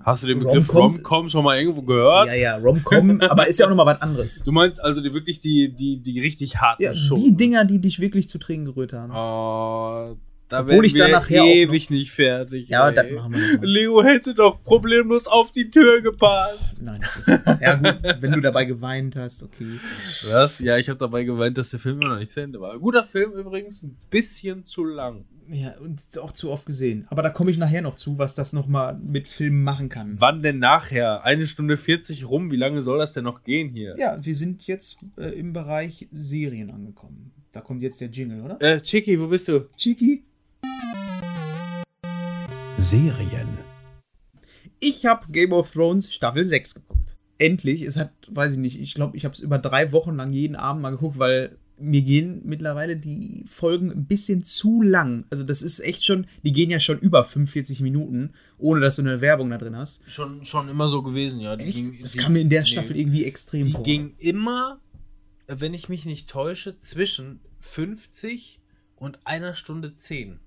Hast 0.01 0.21
du 0.23 0.27
den 0.27 0.39
Begriff 0.39 0.69
Romcoms- 0.69 0.97
Romcom 0.97 1.29
schon 1.29 1.43
mal 1.43 1.57
irgendwo 1.57 1.81
gehört? 1.81 2.27
Ja, 2.27 2.33
ja, 2.35 2.57
Rom-Com, 2.57 3.19
aber 3.29 3.47
ist 3.47 3.59
ja 3.59 3.65
auch 3.65 3.69
nochmal 3.69 3.87
was 3.95 4.01
anderes. 4.01 4.43
Du 4.43 4.51
meinst 4.51 4.79
also 4.83 5.01
die 5.01 5.11
wirklich 5.13 5.39
die, 5.39 5.73
die, 5.73 5.97
die 5.97 6.19
richtig 6.19 6.57
harten 6.61 6.83
Ja, 6.83 6.93
Schoten? 6.93 7.23
die 7.23 7.35
Dinger, 7.35 7.65
die 7.65 7.79
dich 7.79 7.99
wirklich 7.99 8.29
zu 8.29 8.37
Tränen 8.37 8.65
gerührt 8.65 8.93
haben. 8.93 9.11
Oh, 9.11 10.15
da 10.49 10.61
Obwohl 10.61 10.85
ich 10.85 10.93
wir 10.93 11.05
da 11.05 11.09
nachher 11.09 11.43
ewig 11.43 11.89
nicht 11.89 12.11
fertig. 12.11 12.69
ja, 12.69 12.87
ey. 12.87 12.95
das 12.95 13.11
machen 13.11 13.33
wir. 13.33 13.59
Leo 13.67 14.01
hätte 14.01 14.33
doch 14.33 14.63
problemlos 14.63 15.27
auf 15.27 15.51
die 15.51 15.69
Tür 15.69 16.01
gepasst. 16.01 16.81
Nein, 16.81 17.01
das 17.01 17.27
ist. 17.27 17.61
Ja, 17.61 17.75
gut, 17.75 17.97
wenn 18.21 18.31
du 18.31 18.41
dabei 18.41 18.65
geweint 18.65 19.15
hast, 19.15 19.43
okay. 19.43 19.79
Was? 20.29 20.59
Ja, 20.59 20.77
ich 20.77 20.87
habe 20.87 20.99
dabei 20.99 21.23
geweint, 21.23 21.57
dass 21.57 21.71
der 21.71 21.79
Film 21.79 21.99
immer 21.99 22.13
noch 22.13 22.19
nicht 22.19 22.31
zu 22.31 22.39
Ende 22.41 22.61
war. 22.61 22.79
Guter 22.79 23.03
Film 23.03 23.33
übrigens, 23.33 23.83
ein 23.83 23.97
bisschen 24.09 24.63
zu 24.63 24.85
lang. 24.85 25.25
Ja, 25.49 25.77
und 25.79 26.01
auch 26.19 26.31
zu 26.31 26.51
oft 26.51 26.65
gesehen. 26.65 27.05
Aber 27.09 27.21
da 27.21 27.29
komme 27.29 27.51
ich 27.51 27.57
nachher 27.57 27.81
noch 27.81 27.95
zu, 27.95 28.17
was 28.17 28.35
das 28.35 28.53
nochmal 28.53 28.97
mit 29.01 29.27
Filmen 29.27 29.63
machen 29.63 29.89
kann. 29.89 30.15
Wann 30.19 30.41
denn 30.41 30.59
nachher? 30.59 31.23
Eine 31.23 31.47
Stunde 31.47 31.77
40 31.77 32.27
rum, 32.29 32.51
wie 32.51 32.57
lange 32.57 32.81
soll 32.81 32.99
das 32.99 33.13
denn 33.13 33.23
noch 33.23 33.43
gehen 33.43 33.69
hier? 33.69 33.95
Ja, 33.97 34.17
wir 34.21 34.35
sind 34.35 34.67
jetzt 34.67 34.99
äh, 35.17 35.29
im 35.39 35.53
Bereich 35.53 36.07
Serien 36.11 36.69
angekommen. 36.71 37.31
Da 37.53 37.61
kommt 37.61 37.81
jetzt 37.81 38.01
der 38.01 38.09
Jingle, 38.09 38.41
oder? 38.41 38.61
Äh, 38.61 38.81
Chicky, 38.81 39.19
wo 39.19 39.27
bist 39.27 39.47
du? 39.47 39.69
Chiki? 39.77 40.23
Serien. 42.77 43.47
Ich 44.79 45.05
habe 45.05 45.31
Game 45.31 45.51
of 45.53 45.71
Thrones 45.71 46.13
Staffel 46.13 46.43
6 46.43 46.75
geguckt. 46.75 47.17
Endlich. 47.39 47.81
Es 47.81 47.97
hat, 47.97 48.11
weiß 48.29 48.53
ich 48.53 48.57
nicht, 48.59 48.79
ich 48.79 48.93
glaube, 48.93 49.17
ich 49.17 49.25
habe 49.25 49.33
es 49.33 49.39
über 49.39 49.57
drei 49.57 49.91
Wochen 49.91 50.15
lang 50.15 50.33
jeden 50.33 50.55
Abend 50.55 50.81
mal 50.81 50.91
geguckt, 50.91 51.17
weil 51.19 51.57
mir 51.79 52.01
gehen 52.01 52.41
mittlerweile 52.43 52.97
die 52.97 53.43
Folgen 53.47 53.91
ein 53.91 54.05
bisschen 54.05 54.43
zu 54.43 54.81
lang. 54.81 55.25
Also 55.29 55.43
das 55.43 55.61
ist 55.61 55.79
echt 55.79 56.03
schon, 56.03 56.25
die 56.43 56.51
gehen 56.51 56.71
ja 56.71 56.79
schon 56.79 56.97
über 56.99 57.23
45 57.23 57.81
Minuten, 57.81 58.33
ohne 58.57 58.81
dass 58.81 58.95
du 58.95 59.03
eine 59.03 59.21
Werbung 59.21 59.49
da 59.51 59.57
drin 59.59 59.75
hast. 59.75 60.01
Schon, 60.09 60.43
schon 60.45 60.69
immer 60.69 60.87
so 60.89 61.03
gewesen, 61.03 61.39
ja. 61.39 61.55
Die 61.55 61.65
Echt? 61.65 61.75
ging- 61.75 61.99
das 62.01 62.13
die- 62.13 62.19
kam 62.19 62.33
mir 62.33 62.41
in 62.41 62.49
der 62.49 62.61
nee. 62.61 62.67
Staffel 62.67 62.95
irgendwie 62.97 63.25
extrem 63.25 63.63
Die 63.63 63.71
vor. 63.73 63.83
ging 63.83 64.15
immer, 64.17 64.79
wenn 65.47 65.75
ich 65.75 65.87
mich 65.89 66.05
nicht 66.05 66.29
täusche, 66.29 66.79
zwischen 66.79 67.39
50 67.59 68.59
und 68.95 69.19
einer 69.25 69.53
Stunde 69.53 69.93
10. 69.95 70.39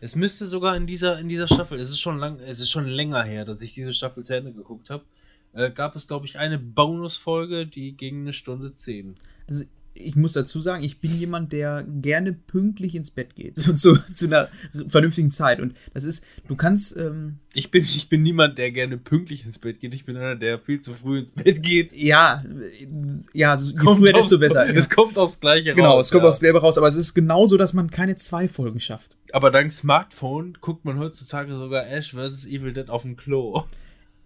Es 0.00 0.14
müsste 0.16 0.46
sogar 0.46 0.76
in 0.76 0.86
dieser, 0.86 1.18
in 1.18 1.28
dieser 1.28 1.48
Staffel, 1.48 1.80
es 1.80 1.90
ist 1.90 2.00
schon 2.00 2.18
lang, 2.18 2.38
es 2.40 2.60
ist 2.60 2.70
schon 2.70 2.86
länger 2.86 3.22
her, 3.24 3.44
dass 3.44 3.62
ich 3.62 3.74
diese 3.74 3.92
Staffel 3.92 4.24
zu 4.24 4.34
Ende 4.34 4.52
geguckt 4.52 4.90
habe, 4.90 5.04
äh, 5.52 5.70
gab 5.70 5.96
es, 5.96 6.06
glaube 6.06 6.26
ich, 6.26 6.38
eine 6.38 6.58
Bonusfolge, 6.58 7.66
die 7.66 7.92
ging 7.96 8.20
eine 8.20 8.32
Stunde 8.32 8.74
10. 8.74 9.16
Also 9.48 9.64
ich 9.98 10.16
muss 10.16 10.32
dazu 10.32 10.60
sagen, 10.60 10.82
ich 10.84 11.00
bin 11.00 11.18
jemand, 11.18 11.52
der 11.52 11.84
gerne 11.84 12.32
pünktlich 12.32 12.94
ins 12.94 13.10
Bett 13.10 13.34
geht. 13.34 13.54
So, 13.58 13.72
zu, 13.72 13.98
zu 14.14 14.26
einer 14.26 14.48
vernünftigen 14.88 15.30
Zeit. 15.30 15.60
Und 15.60 15.74
das 15.94 16.04
ist, 16.04 16.24
du 16.46 16.56
kannst, 16.56 16.96
ähm, 16.96 17.38
Ich 17.54 17.70
bin, 17.70 17.82
ich 17.82 18.08
bin 18.08 18.22
niemand, 18.22 18.58
der 18.58 18.70
gerne 18.72 18.96
pünktlich 18.98 19.44
ins 19.44 19.58
Bett 19.58 19.80
geht. 19.80 19.94
Ich 19.94 20.04
bin 20.04 20.16
einer, 20.16 20.36
der 20.36 20.58
viel 20.58 20.80
zu 20.80 20.94
früh 20.94 21.18
ins 21.18 21.32
Bett 21.32 21.62
geht. 21.62 21.92
ja, 21.92 22.44
äh, 22.80 22.86
ja, 23.32 23.58
so, 23.58 23.72
je 23.72 23.78
früher, 23.78 24.12
desto 24.12 24.38
besser. 24.38 24.68
Es 24.74 24.88
kommt 24.88 25.18
aufs 25.18 25.40
Gleiche 25.40 25.74
Genau, 25.74 25.92
raus. 25.92 26.06
es 26.06 26.12
kommt 26.12 26.22
ja. 26.24 26.28
aufs 26.30 26.40
selbe 26.40 26.60
raus, 26.60 26.78
aber 26.78 26.88
es 26.88 26.96
ist 26.96 27.14
genauso, 27.14 27.56
dass 27.56 27.74
man 27.74 27.90
keine 27.90 28.16
zwei 28.16 28.48
Folgen 28.48 28.80
schafft. 28.80 29.16
Aber 29.32 29.50
dank 29.50 29.72
Smartphone 29.72 30.56
guckt 30.60 30.84
man 30.84 30.98
heutzutage 30.98 31.52
sogar 31.52 31.86
Ash 31.86 32.12
vs. 32.14 32.46
Evil 32.46 32.72
Dead 32.72 32.88
auf 32.88 33.02
dem 33.02 33.16
Klo. 33.16 33.64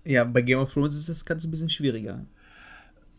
Ja, 0.04 0.24
bei 0.24 0.42
Game 0.42 0.58
of 0.58 0.72
Thrones 0.72 0.96
ist 0.96 1.08
das 1.08 1.24
Ganze 1.24 1.48
ein 1.48 1.50
bisschen 1.52 1.68
schwieriger. 1.70 2.24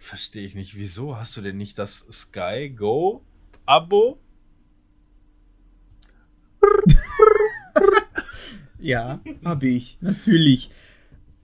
Verstehe 0.04 0.44
ich 0.44 0.54
nicht. 0.54 0.76
Wieso 0.76 1.16
hast 1.16 1.38
du 1.38 1.42
denn 1.42 1.56
nicht 1.56 1.80
das 1.80 2.06
Sky 2.12 2.70
Go 2.70 3.24
Abo? 3.66 4.20
Ja, 8.80 9.22
habe 9.46 9.70
ich, 9.70 9.98
natürlich. 10.02 10.70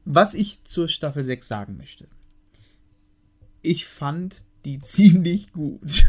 Was 0.04 0.34
ich 0.34 0.62
zur 0.66 0.90
Staffel 0.90 1.24
6 1.24 1.48
sagen 1.48 1.78
möchte. 1.78 2.10
Ich 3.62 3.86
fand 3.86 4.44
die 4.66 4.80
ziemlich 4.82 5.54
gut. 5.54 6.06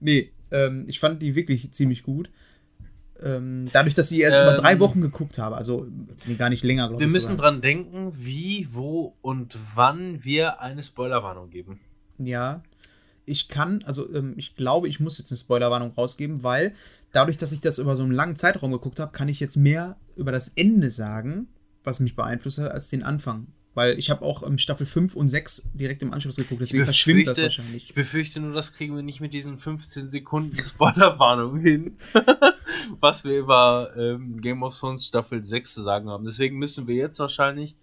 nee, 0.00 0.32
ähm, 0.50 0.86
ich 0.88 0.98
fand 0.98 1.22
die 1.22 1.36
wirklich 1.36 1.70
ziemlich 1.70 2.02
gut. 2.02 2.28
Ähm, 3.22 3.68
dadurch, 3.72 3.94
dass 3.94 4.10
ich 4.10 4.18
erst 4.20 4.38
über 4.40 4.54
Ähm, 4.56 4.60
drei 4.60 4.78
Wochen 4.80 5.00
geguckt 5.00 5.38
habe, 5.38 5.56
also 5.56 5.86
nee, 6.26 6.34
gar 6.34 6.50
nicht 6.50 6.62
länger, 6.64 6.88
glaube 6.88 7.00
Wir 7.00 7.06
ich. 7.06 7.12
müssen 7.12 7.36
sogar. 7.36 7.50
dran 7.52 7.60
denken, 7.60 8.12
wie, 8.14 8.68
wo 8.72 9.14
und 9.22 9.58
wann 9.74 10.22
wir 10.22 10.60
eine 10.60 10.82
Spoilerwarnung 10.82 11.48
geben. 11.50 11.80
Ja, 12.18 12.62
ich 13.24 13.48
kann, 13.48 13.82
also 13.86 14.12
ähm, 14.14 14.34
ich 14.36 14.54
glaube, 14.54 14.88
ich 14.88 15.00
muss 15.00 15.18
jetzt 15.18 15.30
eine 15.32 15.38
Spoilerwarnung 15.38 15.92
rausgeben, 15.92 16.42
weil 16.42 16.74
dadurch, 17.12 17.38
dass 17.38 17.52
ich 17.52 17.60
das 17.60 17.78
über 17.78 17.96
so 17.96 18.02
einen 18.02 18.12
langen 18.12 18.36
Zeitraum 18.36 18.70
geguckt 18.72 19.00
habe, 19.00 19.12
kann 19.12 19.28
ich 19.28 19.40
jetzt 19.40 19.56
mehr 19.56 19.96
über 20.16 20.32
das 20.32 20.48
Ende 20.48 20.90
sagen, 20.90 21.48
was 21.84 22.00
mich 22.00 22.16
beeinflusst 22.16 22.58
hat, 22.58 22.70
als 22.72 22.90
den 22.90 23.02
Anfang. 23.02 23.46
Weil 23.76 23.98
ich 23.98 24.08
habe 24.08 24.22
auch 24.22 24.42
ähm, 24.42 24.56
Staffel 24.56 24.86
5 24.86 25.14
und 25.14 25.28
6 25.28 25.68
direkt 25.74 26.00
im 26.00 26.14
Anschluss 26.14 26.36
geguckt, 26.36 26.62
deswegen 26.62 26.86
verschwimmt 26.86 27.26
das 27.26 27.36
wahrscheinlich. 27.36 27.84
Ich 27.84 27.94
befürchte 27.94 28.40
nur, 28.40 28.54
das 28.54 28.72
kriegen 28.72 28.96
wir 28.96 29.02
nicht 29.02 29.20
mit 29.20 29.34
diesen 29.34 29.58
15 29.58 30.08
Sekunden 30.08 30.56
Spoilerwarnung 30.64 31.58
hin, 31.58 31.98
was 33.00 33.26
wir 33.26 33.38
über 33.38 33.90
ähm, 33.94 34.40
Game 34.40 34.62
of 34.62 34.74
Thrones 34.74 35.04
Staffel 35.04 35.44
6 35.44 35.74
zu 35.74 35.82
sagen 35.82 36.08
haben. 36.08 36.24
Deswegen 36.24 36.56
müssen 36.56 36.88
wir 36.88 36.94
jetzt 36.94 37.18
wahrscheinlich 37.18 37.76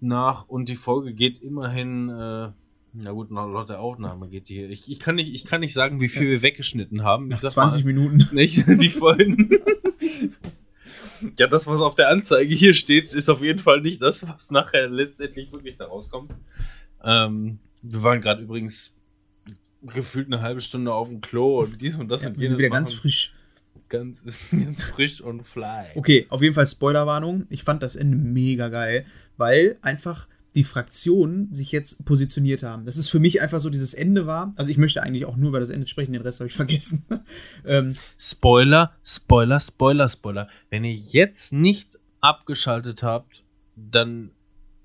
nach, 0.00 0.48
und 0.48 0.70
die 0.70 0.74
Folge 0.74 1.12
geht 1.12 1.42
immerhin, 1.42 2.08
äh, 2.08 2.48
na 2.94 3.12
gut, 3.12 3.30
nach 3.30 3.46
laut 3.46 3.68
der 3.68 3.80
Aufnahme 3.80 4.28
geht 4.28 4.48
die. 4.48 4.64
Ich, 4.64 4.90
ich, 4.90 4.98
kann 4.98 5.16
nicht, 5.16 5.34
ich 5.34 5.44
kann 5.44 5.60
nicht 5.60 5.74
sagen, 5.74 6.00
wie 6.00 6.08
viel 6.08 6.24
ja. 6.24 6.30
wir 6.30 6.40
weggeschnitten 6.40 7.04
haben. 7.04 7.30
Ich 7.30 7.42
nach 7.42 7.50
20 7.50 7.84
mal, 7.84 7.92
Minuten. 7.92 8.26
Nicht, 8.34 8.66
die 8.66 8.88
Folgen. 8.88 9.50
ja, 11.38 11.46
das, 11.46 11.66
was 11.66 11.80
auf 11.80 11.94
der 11.94 12.08
Anzeige 12.08 12.54
hier 12.54 12.74
steht, 12.74 13.12
ist 13.12 13.28
auf 13.28 13.42
jeden 13.42 13.58
Fall 13.58 13.80
nicht 13.80 14.02
das, 14.02 14.26
was 14.28 14.50
nachher 14.50 14.88
letztendlich 14.88 15.52
wirklich 15.52 15.76
da 15.76 15.86
rauskommt. 15.86 16.34
Ähm, 17.04 17.58
wir 17.82 18.02
waren 18.02 18.20
gerade 18.20 18.42
übrigens 18.42 18.92
gefühlt 19.82 20.26
eine 20.26 20.42
halbe 20.42 20.60
Stunde 20.60 20.92
auf 20.92 21.08
dem 21.08 21.20
Klo 21.20 21.60
und 21.60 21.80
dies 21.80 21.96
und 21.96 22.08
das 22.08 22.22
ja, 22.22 22.30
und 22.30 22.38
Wir 22.38 22.48
sind 22.48 22.58
wieder 22.58 22.70
ganz 22.70 22.92
frisch. 22.92 23.32
Ganz, 23.88 24.24
ganz 24.50 24.84
frisch 24.84 25.20
und 25.20 25.46
fly. 25.46 25.86
Okay, 25.94 26.26
auf 26.28 26.42
jeden 26.42 26.54
Fall 26.54 26.66
Spoilerwarnung. 26.66 27.46
Ich 27.50 27.62
fand 27.62 27.82
das 27.82 27.94
Ende 27.94 28.16
mega 28.16 28.68
geil, 28.68 29.06
weil 29.36 29.78
einfach 29.82 30.26
die 30.56 30.64
Fraktionen 30.64 31.52
sich 31.52 31.70
jetzt 31.70 32.04
positioniert 32.06 32.62
haben. 32.62 32.86
Das 32.86 32.96
ist 32.96 33.10
für 33.10 33.20
mich 33.20 33.42
einfach 33.42 33.60
so, 33.60 33.70
dieses 33.70 33.94
Ende 33.94 34.26
war. 34.26 34.52
Also 34.56 34.70
ich 34.70 34.78
möchte 34.78 35.02
eigentlich 35.02 35.26
auch 35.26 35.36
nur 35.36 35.50
über 35.50 35.60
das 35.60 35.68
Ende 35.68 35.86
sprechen, 35.86 36.14
den 36.14 36.22
Rest 36.22 36.40
habe 36.40 36.48
ich 36.48 36.56
vergessen. 36.56 37.04
ähm, 37.64 37.94
Spoiler, 38.18 38.92
Spoiler, 39.04 39.60
Spoiler, 39.60 40.08
Spoiler. 40.08 40.48
Wenn 40.70 40.84
ihr 40.84 40.94
jetzt 40.94 41.52
nicht 41.52 41.98
abgeschaltet 42.20 43.02
habt, 43.02 43.44
dann 43.76 44.30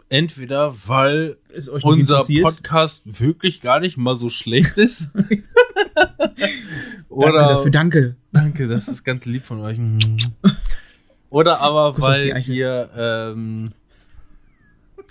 entweder 0.10 0.74
weil 0.88 1.38
unser 1.82 2.22
Podcast 2.42 3.22
wirklich 3.22 3.62
gar 3.62 3.80
nicht 3.80 3.96
mal 3.96 4.18
so 4.18 4.30
schlecht 4.30 4.78
ist. 4.78 5.10
Oder 7.10 7.32
danke 7.32 7.54
dafür, 7.54 7.72
danke. 7.72 8.16
Danke, 8.34 8.68
das 8.68 8.90
ist 8.90 9.06
ganz 9.06 9.26
lieb 9.26 9.46
von 9.46 9.62
euch. 9.62 9.80
Oder 11.30 11.62
aber 11.62 11.98
weil 12.02 12.44
ihr 12.50 12.90
ähm, 12.94 13.72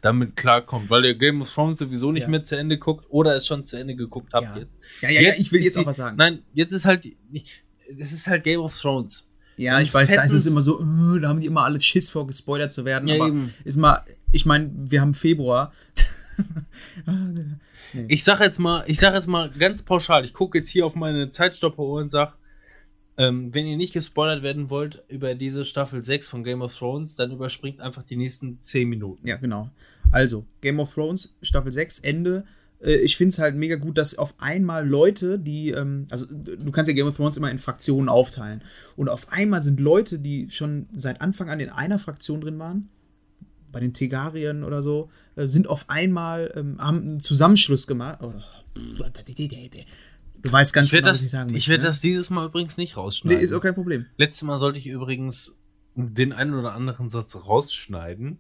damit 0.03 0.37
klarkommt, 0.37 0.91
weil 0.91 1.05
ihr 1.05 1.15
Game 1.15 1.43
of 1.43 1.53
Thrones 1.53 1.79
sowieso 1.79 2.13
nicht 2.13 2.23
ja. 2.23 2.29
mehr 2.29 2.43
zu 2.43 2.57
Ende 2.57 2.79
guckt 2.79 3.07
oder 3.09 3.37
es 3.37 3.47
schon 3.47 3.65
zu 3.65 3.77
Ende 3.79 3.95
geguckt 3.95 4.33
habt 4.33 4.57
ja. 4.57 4.63
jetzt. 4.63 4.79
Ja, 5.01 5.11
ja, 5.11 5.21
jetzt, 5.21 5.37
ja, 5.37 5.41
ich 5.41 5.53
will 5.53 5.63
jetzt 5.63 5.79
auch 5.79 5.87
was 5.87 5.97
sagen. 5.97 6.17
Nein, 6.17 6.43
jetzt 6.55 6.73
ist 6.73 6.87
halt, 6.87 7.07
es 7.99 8.13
ist 8.13 8.27
halt 8.27 8.45
Game 8.45 8.61
of 8.61 8.77
Thrones. 8.77 9.27
Ja, 9.57 9.77
Und 9.77 9.83
ich 9.83 9.93
weiß, 9.93 10.15
da 10.15 10.23
ist 10.23 10.33
es 10.33 10.47
immer 10.47 10.63
so, 10.63 10.81
uh, 10.81 11.19
da 11.19 11.29
haben 11.29 11.41
die 11.41 11.47
immer 11.47 11.65
alle 11.65 11.81
Schiss 11.81 12.09
vor, 12.09 12.27
gespoilert 12.27 12.73
zu 12.73 12.87
werden. 12.87 13.11
Aber 13.11 13.29
eben. 13.29 13.53
ist 13.65 13.77
mal, 13.77 14.05
ich 14.33 14.47
meine, 14.47 14.71
wir 14.75 15.03
haben 15.03 15.13
Februar. 15.13 15.75
nee. 17.93 18.07
Ich 18.09 18.25
sag 18.25 18.41
jetzt 18.41 18.59
mal, 18.59 18.85
ich 18.87 18.99
sag 18.99 19.13
jetzt 19.13 19.29
mal 19.29 19.51
ganz 19.51 19.83
pauschal, 19.83 20.25
ich 20.25 20.33
gucke 20.33 20.57
jetzt 20.59 20.71
hier 20.71 20.87
auf 20.87 20.95
meine 20.95 21.29
Zeitstopperuhr 21.29 22.01
und 22.01 22.11
sag, 22.11 22.39
ähm, 23.21 23.53
wenn 23.55 23.67
ihr 23.67 23.77
nicht 23.77 23.93
gespoilert 23.93 24.43
werden 24.43 24.71
wollt 24.71 25.03
über 25.09 25.35
diese 25.35 25.67
Staffel 25.67 26.03
6 26.03 26.31
von 26.31 26.43
Game 26.43 26.63
of 26.63 26.75
Thrones, 26.75 27.17
dann 27.17 27.31
überspringt 27.31 27.79
einfach 27.79 28.03
die 28.03 28.17
nächsten 28.17 28.61
10 28.63 28.89
Minuten. 28.89 29.29
Ja, 29.29 29.37
genau. 29.37 29.69
Also, 30.11 30.47
Game 30.63 30.81
of 30.81 30.95
Thrones, 30.95 31.37
Staffel 31.43 31.71
6, 31.71 31.99
Ende. 31.99 32.47
Äh, 32.83 32.95
ich 32.95 33.19
finde 33.19 33.29
es 33.29 33.39
halt 33.39 33.57
mega 33.57 33.77
gut, 33.77 33.99
dass 33.99 34.17
auf 34.17 34.33
einmal 34.39 34.89
Leute, 34.89 35.39
die, 35.39 35.69
ähm, 35.69 36.07
also 36.09 36.25
du 36.25 36.71
kannst 36.71 36.89
ja 36.89 36.95
Game 36.95 37.09
of 37.09 37.17
Thrones 37.17 37.37
immer 37.37 37.51
in 37.51 37.59
Fraktionen 37.59 38.09
aufteilen. 38.09 38.63
Und 38.97 39.11
auf 39.11 39.31
einmal 39.31 39.61
sind 39.61 39.81
Leute, 39.81 40.19
die 40.19 40.49
schon 40.49 40.89
seit 40.97 41.21
Anfang 41.21 41.51
an 41.51 41.61
in 41.61 41.69
einer 41.69 41.99
Fraktion 41.99 42.41
drin 42.41 42.59
waren, 42.59 42.89
bei 43.71 43.81
den 43.81 43.93
Tegarien 43.93 44.65
oder 44.65 44.83
so, 44.83 45.11
äh, 45.37 45.47
sind 45.47 45.69
auf 45.69 45.85
einmal, 45.91 46.55
ähm, 46.57 46.79
haben 46.79 47.03
einen 47.03 47.21
Zusammenschluss 47.21 47.87
gemacht. 47.87 48.21
Oh, 48.23 48.33
Du 50.43 50.53
weißt 50.53 50.73
ganz 50.73 50.91
genau, 50.91 51.09
das, 51.09 51.19
was 51.19 51.25
ich 51.25 51.31
sagen 51.31 51.47
möchte. 51.47 51.59
Ich 51.59 51.69
werde 51.69 51.83
ne? 51.83 51.89
das 51.89 52.01
dieses 52.01 52.31
Mal 52.31 52.47
übrigens 52.47 52.77
nicht 52.77 52.97
rausschneiden. 52.97 53.39
Nee, 53.39 53.45
ist 53.45 53.53
auch 53.53 53.61
kein 53.61 53.75
Problem. 53.75 54.07
Letztes 54.17 54.43
Mal 54.43 54.57
sollte 54.57 54.79
ich 54.79 54.87
übrigens 54.87 55.55
den 55.95 56.33
einen 56.33 56.55
oder 56.55 56.73
anderen 56.73 57.09
Satz 57.09 57.37
rausschneiden. 57.37 58.39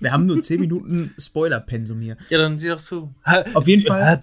Wir 0.00 0.12
haben 0.12 0.26
nur 0.26 0.40
10 0.40 0.60
Minuten 0.60 1.14
Spoiler-Pensum 1.18 2.00
hier. 2.00 2.16
Ja, 2.28 2.38
dann 2.38 2.58
sieh 2.58 2.68
doch 2.68 2.80
zu. 2.80 3.12
Auf 3.54 3.68
jeden 3.68 3.82
Fall. 3.86 4.20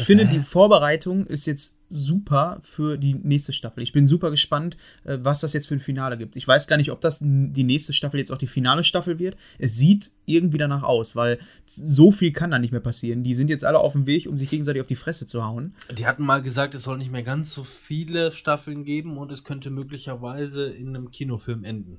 Ich 0.00 0.06
finde, 0.06 0.26
die 0.26 0.40
Vorbereitung 0.40 1.26
ist 1.26 1.46
jetzt 1.46 1.78
super 1.88 2.60
für 2.62 2.98
die 2.98 3.14
nächste 3.14 3.52
Staffel. 3.52 3.82
Ich 3.82 3.92
bin 3.92 4.06
super 4.06 4.30
gespannt, 4.30 4.76
äh, 5.04 5.18
was 5.20 5.40
das 5.40 5.52
jetzt 5.52 5.68
für 5.68 5.74
ein 5.74 5.80
Finale 5.80 6.18
gibt. 6.18 6.36
Ich 6.36 6.46
weiß 6.46 6.66
gar 6.66 6.76
nicht, 6.76 6.90
ob 6.90 7.00
das 7.00 7.20
die 7.20 7.64
nächste 7.64 7.92
Staffel 7.92 8.18
jetzt 8.18 8.32
auch 8.32 8.38
die 8.38 8.46
finale 8.46 8.84
Staffel 8.84 9.18
wird. 9.18 9.36
Es 9.58 9.76
sieht 9.76 10.10
irgendwie 10.26 10.58
danach 10.58 10.82
aus, 10.82 11.16
weil 11.16 11.38
so 11.64 12.10
viel 12.10 12.32
kann 12.32 12.50
da 12.50 12.58
nicht 12.58 12.72
mehr 12.72 12.80
passieren. 12.80 13.22
Die 13.22 13.34
sind 13.34 13.48
jetzt 13.48 13.64
alle 13.64 13.78
auf 13.78 13.92
dem 13.92 14.06
Weg, 14.06 14.26
um 14.26 14.36
sich 14.36 14.50
gegenseitig 14.50 14.82
auf 14.82 14.88
die 14.88 14.96
Fresse 14.96 15.26
zu 15.26 15.44
hauen. 15.44 15.74
Die 15.96 16.06
hatten 16.06 16.24
mal 16.24 16.42
gesagt, 16.42 16.74
es 16.74 16.82
soll 16.82 16.98
nicht 16.98 17.12
mehr 17.12 17.22
ganz 17.22 17.52
so 17.52 17.64
viele 17.64 18.32
Staffeln 18.32 18.84
geben 18.84 19.16
und 19.16 19.30
es 19.30 19.44
könnte 19.44 19.70
möglicherweise 19.70 20.66
in 20.66 20.88
einem 20.88 21.10
Kinofilm 21.10 21.64
enden. 21.64 21.98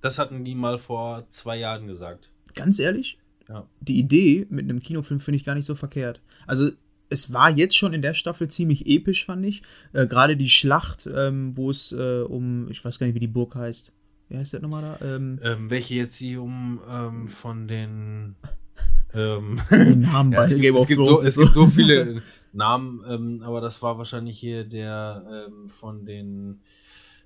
Das 0.00 0.18
hatten 0.18 0.44
die 0.44 0.54
mal 0.54 0.78
vor 0.78 1.26
zwei 1.28 1.58
Jahren 1.58 1.86
gesagt. 1.86 2.30
Ganz 2.54 2.78
ehrlich? 2.78 3.18
Ja. 3.48 3.66
Die 3.80 3.98
Idee 3.98 4.46
mit 4.48 4.64
einem 4.64 4.80
Kinofilm 4.80 5.20
finde 5.20 5.36
ich 5.36 5.44
gar 5.44 5.54
nicht 5.54 5.66
so 5.66 5.74
verkehrt. 5.74 6.20
Also 6.46 6.70
es 7.10 7.32
war 7.32 7.50
jetzt 7.50 7.76
schon 7.76 7.92
in 7.92 8.02
der 8.02 8.14
Staffel 8.14 8.48
ziemlich 8.48 8.86
episch, 8.86 9.26
fand 9.26 9.44
ich. 9.44 9.62
Äh, 9.92 10.06
Gerade 10.06 10.36
die 10.36 10.48
Schlacht, 10.48 11.08
ähm, 11.12 11.56
wo 11.56 11.70
es 11.70 11.92
äh, 11.92 12.22
um, 12.22 12.70
ich 12.70 12.82
weiß 12.84 12.98
gar 12.98 13.06
nicht, 13.06 13.14
wie 13.14 13.20
die 13.20 13.26
Burg 13.26 13.54
heißt. 13.56 13.92
Wie 14.28 14.36
heißt 14.36 14.52
der 14.52 14.60
nochmal 14.60 14.82
da? 14.82 15.16
Ähm, 15.16 15.40
ähm, 15.42 15.70
welche 15.70 15.96
jetzt 15.96 16.16
hier 16.16 16.40
um 16.40 16.80
ähm, 16.88 17.26
von 17.26 17.66
den 17.66 18.36
ähm, 19.14 19.60
die 19.70 19.96
Namen 19.96 20.32
ja, 20.32 20.44
es 20.44 20.56
gibt, 20.56 20.78
es 20.78 20.86
gibt, 20.86 21.04
so, 21.04 21.20
es 21.20 21.36
gibt 21.36 21.52
so 21.52 21.66
viele 21.66 22.22
Namen, 22.52 23.02
ähm, 23.08 23.42
aber 23.44 23.60
das 23.60 23.82
war 23.82 23.98
wahrscheinlich 23.98 24.38
hier 24.38 24.64
der 24.64 25.48
ähm, 25.48 25.68
von 25.68 26.06
den 26.06 26.60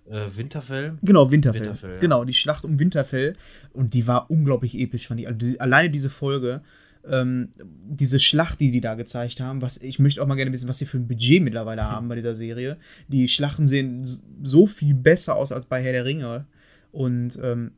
äh, 0.07 0.29
Winterfell. 0.35 0.99
Genau, 1.03 1.31
Winterfell. 1.31 1.61
Winterfell 1.61 1.95
ja. 1.95 2.01
Genau, 2.01 2.25
die 2.25 2.35
Schlacht 2.35 2.65
um 2.65 2.79
Winterfell. 2.79 3.35
Und 3.73 3.95
die 3.95 4.07
war 4.07 4.31
unglaublich 4.31 4.75
episch, 4.75 5.09
fand 5.09 5.21
ich. 5.21 5.27
Also 5.27 5.39
die, 5.39 5.61
alleine 5.61 5.91
diese 5.91 6.11
Folge 6.11 6.63
ähm, 7.09 7.53
diese 7.59 8.21
Schlacht, 8.21 8.61
die 8.61 8.71
die 8.71 8.81
da 8.81 8.95
gezeigt 8.95 9.41
haben, 9.41 9.61
was 9.63 9.79
ich 9.79 9.99
möchte 9.99 10.23
auch 10.23 10.27
mal 10.27 10.37
gerne 10.37 10.53
wissen, 10.53 10.69
was 10.69 10.79
sie 10.79 10.87
für 10.87 10.99
ein 10.99 11.09
Budget 11.09 11.43
mittlerweile 11.43 11.83
hm. 11.83 11.91
haben 11.91 12.09
bei 12.09 12.15
dieser 12.17 12.35
Serie. 12.35 12.77
Die 13.09 13.29
Schlachten 13.29 13.67
sehen 13.67 14.07
so 14.43 14.67
viel 14.67 14.95
besser 14.95 15.37
aus 15.37 15.53
als 15.53 15.67
bei 15.67 15.83
Herr 15.83 15.93
der 15.93 16.05
Ringe. 16.05 16.47
Und 16.93 17.39
ähm, 17.43 17.73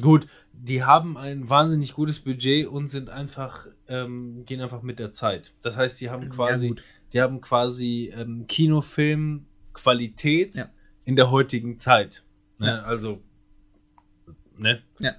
gut, 0.00 0.26
die 0.52 0.82
haben 0.84 1.16
ein 1.16 1.48
wahnsinnig 1.48 1.94
gutes 1.94 2.18
Budget 2.20 2.66
und 2.66 2.88
sind 2.88 3.08
einfach, 3.10 3.66
ähm, 3.88 4.44
gehen 4.44 4.60
einfach 4.60 4.82
mit 4.82 4.98
der 4.98 5.12
Zeit. 5.12 5.54
Das 5.62 5.76
heißt, 5.76 6.00
die 6.00 6.10
haben 6.10 6.28
quasi, 6.28 6.68
ja, 6.68 6.74
die 7.12 7.22
haben 7.22 7.40
quasi 7.40 8.12
ähm, 8.16 8.46
Kinofilm-Qualität 8.46 10.56
ja. 10.56 10.68
in 11.04 11.16
der 11.16 11.30
heutigen 11.30 11.78
Zeit. 11.78 12.24
Ne? 12.58 12.66
Ja. 12.66 12.80
Also, 12.80 13.22
ne? 14.56 14.82
Ja 14.98 15.14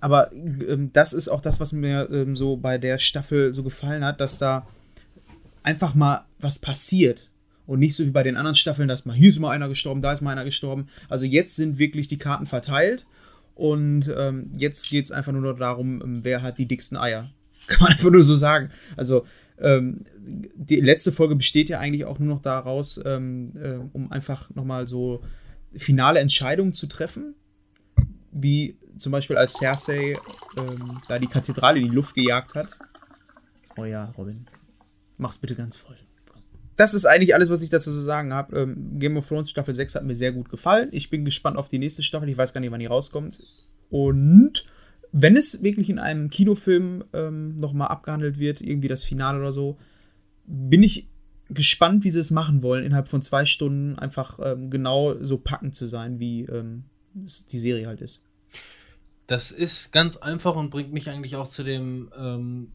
aber 0.00 0.32
ähm, 0.32 0.90
das 0.92 1.12
ist 1.12 1.28
auch 1.28 1.40
das, 1.40 1.60
was 1.60 1.72
mir 1.72 2.08
ähm, 2.10 2.36
so 2.36 2.56
bei 2.56 2.78
der 2.78 2.98
Staffel 2.98 3.54
so 3.54 3.62
gefallen 3.62 4.04
hat, 4.04 4.20
dass 4.20 4.38
da 4.38 4.66
einfach 5.62 5.94
mal 5.94 6.24
was 6.38 6.58
passiert. 6.58 7.28
Und 7.66 7.78
nicht 7.78 7.94
so 7.94 8.04
wie 8.04 8.10
bei 8.10 8.24
den 8.24 8.36
anderen 8.36 8.56
Staffeln, 8.56 8.88
dass 8.88 9.04
mal 9.04 9.14
hier 9.14 9.28
ist 9.28 9.38
mal 9.38 9.50
einer 9.50 9.68
gestorben, 9.68 10.02
da 10.02 10.12
ist 10.12 10.22
mal 10.22 10.32
einer 10.32 10.44
gestorben. 10.44 10.88
Also 11.08 11.24
jetzt 11.24 11.54
sind 11.54 11.78
wirklich 11.78 12.08
die 12.08 12.18
Karten 12.18 12.46
verteilt. 12.46 13.06
Und 13.54 14.10
ähm, 14.16 14.50
jetzt 14.56 14.88
geht 14.88 15.04
es 15.04 15.12
einfach 15.12 15.32
nur 15.32 15.42
noch 15.42 15.58
darum, 15.58 16.02
ähm, 16.02 16.20
wer 16.22 16.42
hat 16.42 16.58
die 16.58 16.66
dicksten 16.66 16.96
Eier. 16.96 17.30
Kann 17.66 17.80
man 17.80 17.92
einfach 17.92 18.10
nur 18.10 18.22
so 18.22 18.34
sagen. 18.34 18.70
Also 18.96 19.26
ähm, 19.60 19.98
die 20.18 20.80
letzte 20.80 21.12
Folge 21.12 21.36
besteht 21.36 21.68
ja 21.68 21.78
eigentlich 21.78 22.06
auch 22.06 22.18
nur 22.18 22.34
noch 22.34 22.42
daraus, 22.42 23.00
ähm, 23.04 23.52
äh, 23.62 23.76
um 23.92 24.10
einfach 24.10 24.48
nochmal 24.54 24.88
so 24.88 25.22
finale 25.74 26.20
Entscheidungen 26.20 26.72
zu 26.72 26.86
treffen 26.86 27.34
wie 28.32 28.76
zum 28.96 29.12
Beispiel 29.12 29.36
als 29.36 29.54
Cersei 29.54 30.16
ähm, 30.56 30.98
da 31.08 31.18
die 31.18 31.26
Kathedrale 31.26 31.78
in 31.78 31.88
die 31.88 31.94
Luft 31.94 32.14
gejagt 32.14 32.54
hat. 32.54 32.78
Oh 33.76 33.84
ja, 33.84 34.12
Robin, 34.16 34.46
mach's 35.16 35.38
bitte 35.38 35.54
ganz 35.54 35.76
voll. 35.76 35.96
Das 36.76 36.94
ist 36.94 37.04
eigentlich 37.04 37.34
alles, 37.34 37.50
was 37.50 37.62
ich 37.62 37.68
dazu 37.68 37.90
zu 37.90 38.00
sagen 38.00 38.32
habe. 38.32 38.58
Ähm, 38.58 38.98
Game 38.98 39.16
of 39.16 39.28
Thrones 39.28 39.50
Staffel 39.50 39.74
6 39.74 39.96
hat 39.96 40.04
mir 40.04 40.14
sehr 40.14 40.32
gut 40.32 40.48
gefallen. 40.48 40.88
Ich 40.92 41.10
bin 41.10 41.24
gespannt 41.24 41.58
auf 41.58 41.68
die 41.68 41.78
nächste 41.78 42.02
Staffel. 42.02 42.28
Ich 42.28 42.38
weiß 42.38 42.54
gar 42.54 42.60
nicht, 42.60 42.70
wann 42.70 42.80
die 42.80 42.86
rauskommt. 42.86 43.38
Und 43.90 44.64
wenn 45.12 45.36
es 45.36 45.62
wirklich 45.62 45.90
in 45.90 45.98
einem 45.98 46.30
Kinofilm 46.30 47.04
ähm, 47.12 47.56
nochmal 47.56 47.88
abgehandelt 47.88 48.38
wird, 48.38 48.60
irgendwie 48.60 48.88
das 48.88 49.04
Finale 49.04 49.38
oder 49.38 49.52
so, 49.52 49.76
bin 50.46 50.82
ich 50.82 51.08
gespannt, 51.50 52.04
wie 52.04 52.10
sie 52.10 52.20
es 52.20 52.30
machen 52.30 52.62
wollen, 52.62 52.84
innerhalb 52.84 53.08
von 53.08 53.22
zwei 53.22 53.44
Stunden 53.44 53.98
einfach 53.98 54.38
ähm, 54.42 54.70
genau 54.70 55.16
so 55.22 55.36
packend 55.36 55.74
zu 55.74 55.86
sein, 55.86 56.18
wie 56.18 56.44
ähm, 56.44 56.84
die 57.14 57.58
Serie 57.58 57.86
halt 57.86 58.00
ist. 58.00 58.20
Das 59.26 59.52
ist 59.52 59.92
ganz 59.92 60.16
einfach 60.16 60.56
und 60.56 60.70
bringt 60.70 60.92
mich 60.92 61.08
eigentlich 61.08 61.36
auch 61.36 61.48
zu 61.48 61.62
dem 61.62 62.10
ähm, 62.16 62.72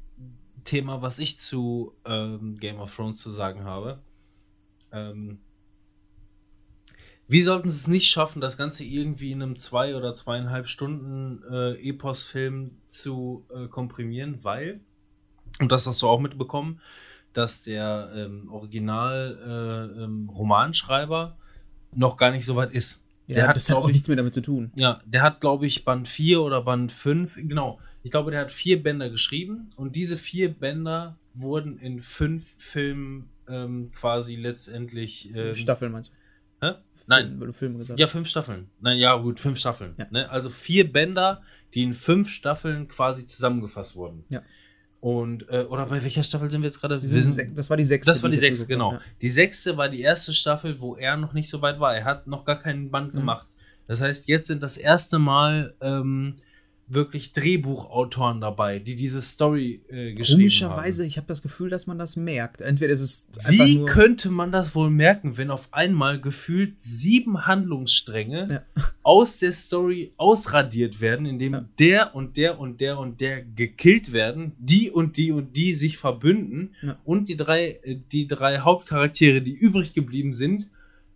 Thema, 0.63 1.01
was 1.01 1.19
ich 1.19 1.37
zu 1.37 1.93
ähm, 2.05 2.57
Game 2.59 2.79
of 2.79 2.95
Thrones 2.95 3.19
zu 3.19 3.31
sagen 3.31 3.65
habe. 3.65 3.99
Ähm, 4.91 5.39
Wie 7.27 7.41
sollten 7.41 7.69
sie 7.69 7.77
es 7.77 7.87
nicht 7.87 8.09
schaffen, 8.09 8.39
das 8.39 8.55
Ganze 8.55 8.83
irgendwie 8.83 9.31
in 9.31 9.41
einem 9.41 9.55
zwei 9.55 9.95
oder 9.95 10.13
zweieinhalb 10.13 10.67
Stunden 10.67 11.41
äh, 11.51 11.89
Epos-Film 11.89 12.77
zu 12.85 13.45
äh, 13.53 13.67
komprimieren, 13.67 14.43
weil, 14.43 14.79
und 15.59 15.71
das 15.71 15.87
hast 15.87 16.01
du 16.01 16.07
auch 16.07 16.19
mitbekommen, 16.19 16.81
dass 17.33 17.63
der 17.63 18.11
ähm, 18.15 18.47
Original-Romanschreiber 18.49 21.23
äh, 21.23 21.31
ähm, 21.31 21.99
noch 21.99 22.17
gar 22.17 22.31
nicht 22.31 22.45
so 22.45 22.55
weit 22.55 22.71
ist. 22.71 23.01
Ja, 23.27 23.35
der 23.35 23.47
hat, 23.47 23.55
das 23.55 23.69
hat 23.69 23.77
auch 23.77 23.87
ich, 23.87 23.93
nichts 23.93 24.07
mehr 24.07 24.17
damit 24.17 24.33
zu 24.33 24.41
tun. 24.41 24.71
Ja, 24.75 25.01
der 25.05 25.21
hat, 25.21 25.41
glaube 25.41 25.65
ich, 25.65 25.83
Band 25.83 26.07
4 26.07 26.41
oder 26.41 26.61
Band 26.61 26.91
5, 26.91 27.39
genau. 27.43 27.79
Ich 28.03 28.11
glaube, 28.11 28.29
der 28.29 28.41
hat 28.41 28.51
vier 28.51 28.83
Bänder 28.83 29.09
geschrieben 29.09 29.71
und 29.77 29.95
diese 29.95 30.15
vier 30.15 30.53
Bänder 30.53 31.17
wurden 31.33 31.79
in 31.79 31.99
fünf 31.99 32.45
Filmen 32.57 33.29
ähm, 33.47 33.91
quasi 33.95 34.35
letztendlich. 34.35 35.35
Ähm, 35.35 35.55
Staffeln 35.55 35.91
meinst 35.91 36.11
hä? 36.61 36.69
du? 36.69 36.75
Nein. 37.07 37.39
Weil 37.39 37.47
du 37.47 37.53
Filme 37.53 37.77
gesagt 37.77 37.99
Ja, 37.99 38.07
fünf 38.07 38.27
Staffeln. 38.27 38.69
Nein, 38.79 38.97
ja, 38.97 39.15
gut, 39.15 39.39
fünf 39.39 39.57
Staffeln. 39.59 39.95
Ja. 39.97 40.07
Ne? 40.11 40.29
Also 40.29 40.49
vier 40.49 40.91
Bänder, 40.91 41.41
die 41.73 41.83
in 41.83 41.93
fünf 41.93 42.29
Staffeln 42.29 42.87
quasi 42.87 43.25
zusammengefasst 43.25 43.95
wurden. 43.95 44.23
Ja. 44.29 44.41
Und, 45.05 45.47
äh, 45.49 45.65
oder 45.69 45.85
bei 45.85 46.01
welcher 46.01 46.23
Staffel 46.23 46.49
sind 46.49 46.63
wir 46.63 46.69
jetzt 46.71 46.81
gerade? 46.81 46.97
Die 46.99 47.05
das 47.53 47.69
war 47.69 47.77
die 47.77 47.83
sechste. 47.85 48.11
das 48.11 48.23
war 48.23 48.29
die 48.31 48.37
dazu 48.37 48.45
sechste, 48.47 48.65
genau. 48.65 48.89
gekommen, 48.93 49.09
Die 49.21 49.29
sechste 49.29 49.77
war 49.77 49.87
die 49.87 50.01
erste 50.01 50.33
Staffel, 50.33 50.81
wo 50.81 50.95
er 50.95 51.15
noch 51.15 51.33
nicht 51.33 51.47
so 51.47 51.61
weit 51.61 51.79
war. 51.79 51.95
Er 51.95 52.05
hat 52.05 52.25
noch 52.25 52.43
gar 52.43 52.57
keinen 52.57 52.89
Band 52.89 53.13
Mhm. 53.13 53.17
gemacht. 53.19 53.45
Das 53.85 54.01
heißt, 54.01 54.27
jetzt 54.27 54.47
sind 54.47 54.63
das 54.63 54.77
erste 54.77 55.19
Mal 55.19 55.75
ähm, 55.79 56.33
wirklich 56.87 57.33
Drehbuchautoren 57.33 58.41
dabei, 58.41 58.77
die 58.77 58.95
diese 58.95 59.19
Story 59.21 59.81
äh, 59.89 60.13
geschrieben 60.13 60.41
Komischerweise, 60.41 61.01
haben. 61.03 61.07
ich 61.07 61.17
habe 61.17 61.25
das 61.27 61.41
Gefühl, 61.41 61.69
dass 61.69 61.87
man 61.87 61.97
das 61.97 62.15
merkt. 62.15 62.61
Entweder 62.61 62.93
ist 62.93 63.01
es 63.01 63.27
Wie 63.49 63.77
nur. 63.77 63.87
könnte 63.87 64.29
man 64.29 64.51
das 64.51 64.75
wohl 64.75 64.91
merken, 64.91 65.35
wenn 65.37 65.49
auf 65.49 65.73
einmal 65.73 66.21
gefühlt 66.21 66.75
sieben 66.81 67.47
Handlungsstränge 67.47 68.47
Ja. 68.75 68.83
aus 69.03 69.39
der 69.39 69.51
Story 69.51 70.13
ausradiert 70.17 71.01
werden, 71.01 71.25
indem 71.25 71.53
Ja. 71.53 71.65
der 71.79 72.15
und 72.15 72.37
der 72.37 72.59
und 72.59 72.79
der 72.81 72.99
und 72.99 73.19
der 73.19 73.41
gekillt 73.43 74.11
werden, 74.13 74.51
die 74.59 74.91
und 74.91 75.17
die 75.17 75.31
und 75.31 75.55
die 75.55 75.73
sich 75.73 75.97
verbünden 75.97 76.75
Ja. 76.83 76.97
und 77.03 77.29
die 77.29 77.35
drei, 77.35 77.79
äh, 77.83 77.97
die 78.11 78.27
drei 78.27 78.59
Hauptcharaktere, 78.59 79.41
die 79.41 79.53
übrig 79.53 79.93
geblieben 79.93 80.33
sind, 80.33 80.67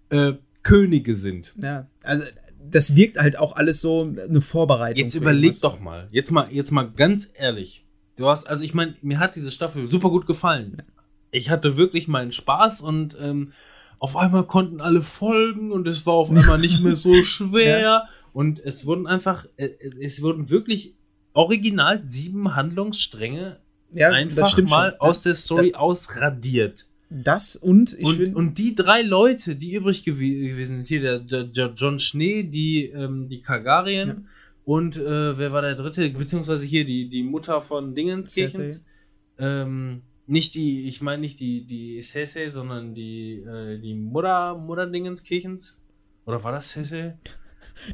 äh, 0.10 0.34
Könige 0.64 1.16
sind. 1.16 1.54
Ja, 1.58 1.88
also 2.04 2.24
das 2.72 2.96
wirkt 2.96 3.18
halt 3.18 3.38
auch 3.38 3.56
alles 3.56 3.82
so 3.82 4.04
eine 4.04 4.41
Vorbereitung. 4.41 5.04
Jetzt 5.04 5.16
überleg 5.16 5.44
irgendwas. 5.46 5.62
doch 5.62 5.80
mal, 5.80 6.08
jetzt 6.12 6.32
mal, 6.32 6.48
jetzt 6.52 6.72
mal 6.72 6.90
ganz 6.90 7.30
ehrlich. 7.34 7.86
Du 8.16 8.28
hast, 8.28 8.48
also 8.48 8.64
ich 8.64 8.74
meine, 8.74 8.96
mir 9.02 9.20
hat 9.20 9.36
diese 9.36 9.52
Staffel 9.52 9.90
super 9.90 10.10
gut 10.10 10.26
gefallen. 10.28 10.82
Ich 11.32 11.50
hatte 11.50 11.78
wirklich 11.78 12.08
meinen 12.08 12.32
Spaß 12.32 12.82
und 12.82 13.16
ähm, 13.22 13.54
auf 14.00 14.16
einmal 14.18 14.46
konnten 14.46 14.82
alle 14.82 15.02
folgen 15.02 15.72
und 15.72 15.88
es 15.88 16.06
war 16.06 16.16
auf 16.16 16.30
einmal 16.30 16.58
nicht 16.58 16.82
mehr 16.82 16.96
so 16.96 17.24
schwer 17.24 18.06
und 18.34 18.60
es 18.60 18.86
wurden 18.86 19.08
einfach, 19.08 19.46
äh, 19.58 19.70
es 20.02 20.22
wurden 20.22 20.50
wirklich 20.50 20.96
original 21.34 22.04
sieben 22.04 22.56
Handlungsstränge 22.56 23.58
Ja, 23.94 24.10
einfach 24.10 24.58
mal 24.64 24.91
schon. 24.91 25.00
aus 25.00 25.22
der 25.22 25.36
Story 25.36 25.74
ausradiert. 25.76 26.88
Das 27.10 27.56
und 27.56 27.98
ich 27.98 28.06
und, 28.06 28.36
und 28.36 28.57
die 28.57 28.76
drei 28.76 29.02
Leute, 29.02 29.56
die 29.56 29.73
übrig 29.73 30.03
gew 30.06 30.14
gewesen 30.14 30.77
sind, 30.77 30.88
hier 30.88 31.02
der, 31.02 31.19
der, 31.19 31.44
der 31.45 31.73
John 31.76 31.98
Schnee, 31.98 32.44
die, 32.44 32.86
ähm, 32.86 33.27
die 33.27 33.41
Kagarien 33.41 34.10
Ja. 34.10 34.15
und 34.65 34.98
äh, 34.98 35.38
wer 35.38 35.52
war 35.52 35.64
der 35.64 35.73
dritte? 35.76 36.07
Beziehungsweise 36.11 36.65
hier 36.65 36.86
die, 36.86 37.10
die 37.10 37.23
Mutter 37.23 37.61
von 37.61 37.95
Dingenskirchens. 37.95 38.84
Ähm, 39.40 40.03
nicht 40.27 40.53
die, 40.53 40.88
ich 40.88 41.02
meine 41.02 41.22
nicht 41.22 41.40
die, 41.40 41.65
die 41.65 41.99
Cersei, 42.03 42.49
sondern 42.49 42.94
die, 42.94 43.40
äh, 43.40 43.80
die 43.80 43.95
Mutter, 43.95 44.56
Mutter 44.56 44.86
Dingenskirchens. 44.86 45.80
Oder 46.26 46.44
war 46.44 46.52
das 46.52 46.69
Cersei? 46.69 47.18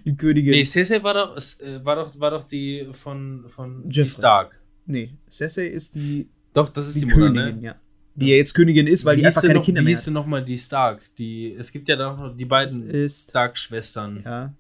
Die 0.03 0.15
Königin. 0.17 0.51
Nee, 0.51 0.63
Cersei 0.65 1.01
war 1.03 1.13
doch, 1.13 1.37
äh, 1.61 1.85
war 1.85 1.95
doch, 1.95 2.19
war 2.19 2.31
doch 2.31 2.43
die 2.43 2.87
von, 2.91 3.47
von 3.47 3.87
die. 3.87 4.09
Stark. 4.09 4.59
Nee, 4.85 5.11
Cersei 5.29 5.67
ist 5.67 5.95
die, 5.95 6.27
Doch, 6.53 6.67
das 6.69 6.87
ist 6.89 6.95
die, 6.95 6.99
die, 7.01 7.05
Mutter, 7.05 7.27
Königin, 7.27 7.55
ne? 7.61 7.65
ja. 7.67 7.75
Die 8.17 8.27
ja 8.29 8.35
jetzt 8.37 8.53
Königin 8.53 8.87
ist, 8.87 9.03
weil 9.03 9.17
Wie 9.17 9.21
die 9.21 9.27
einfach 9.27 9.41
keine 9.41 9.55
noch, 9.55 9.65
Kinder 9.65 9.81
wie 9.81 9.85
mehr 9.85 9.91
hieß 9.91 9.99
hat. 10.01 10.07
denn 10.07 10.13
nochmal 10.13 10.43
die 10.45 10.57
Stark? 10.57 11.01
Die, 11.17 11.53
es 11.57 11.71
gibt 11.71 11.87
ja 11.89 11.95
dann 11.97 12.17
noch 12.17 12.35
die 12.37 12.45
beiden. 12.45 13.09
Stark-Schwestern. 13.09 14.21
Ja. 14.23 14.53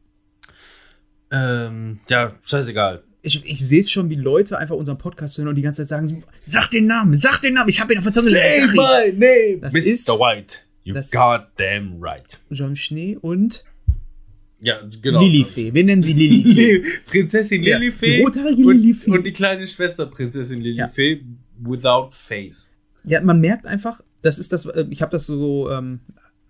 Ähm, 1.31 1.99
ja, 2.09 2.35
scheißegal. 2.43 3.03
Ich, 3.21 3.43
ich 3.43 3.59
sehe 3.67 3.81
es 3.81 3.89
schon, 3.89 4.09
wie 4.09 4.15
Leute 4.15 4.57
einfach 4.59 4.75
unseren 4.75 4.97
Podcast 4.97 5.37
hören 5.37 5.47
und 5.47 5.55
die 5.55 5.61
ganze 5.63 5.81
Zeit 5.81 5.89
sagen: 5.89 6.07
so, 6.07 6.21
Sag 6.43 6.69
den 6.69 6.85
Namen, 6.85 7.15
sag 7.17 7.39
den 7.41 7.55
Namen, 7.55 7.69
ich 7.69 7.79
habe 7.79 7.93
ihn 7.93 7.99
auf. 7.99 8.05
Sag 8.13 8.23
ihn. 8.25 8.71
my 8.73 9.11
name! 9.13 9.57
Das 9.61 9.73
Mr. 9.73 9.79
ist- 9.79 10.07
White. 10.09 10.57
You 10.83 10.93
das- 10.93 11.09
goddamn 11.11 11.97
right. 11.99 12.39
John 12.51 12.75
Schnee 12.75 13.17
und 13.19 13.63
Ja, 14.61 14.79
genau. 15.01 15.21
Lilifee. 15.23 15.73
Wir 15.73 15.83
nennen 15.83 16.03
sie 16.03 16.13
Lilifee. 16.13 16.51
Lili- 16.77 16.85
Prinzessin 17.07 17.63
Ja, 17.63 17.79
Lilifee 17.79 18.17
die 18.17 18.21
rothaarige 18.21 18.63
und, 18.67 18.77
Lilifee. 18.81 19.09
und 19.11 19.25
die 19.25 19.31
kleine 19.33 19.67
Schwester 19.67 20.05
Prinzessin 20.05 20.61
Lilifee 20.61 21.23
without 21.59 22.09
face. 22.11 22.69
Ja, 23.05 23.21
man 23.21 23.39
merkt 23.39 23.65
einfach, 23.65 24.01
das 24.21 24.39
ist 24.39 24.51
das, 24.53 24.65
äh, 24.65 24.85
ich 24.89 25.01
habe 25.01 25.11
das 25.11 25.25
so, 25.25 25.69
ähm, 25.71 25.99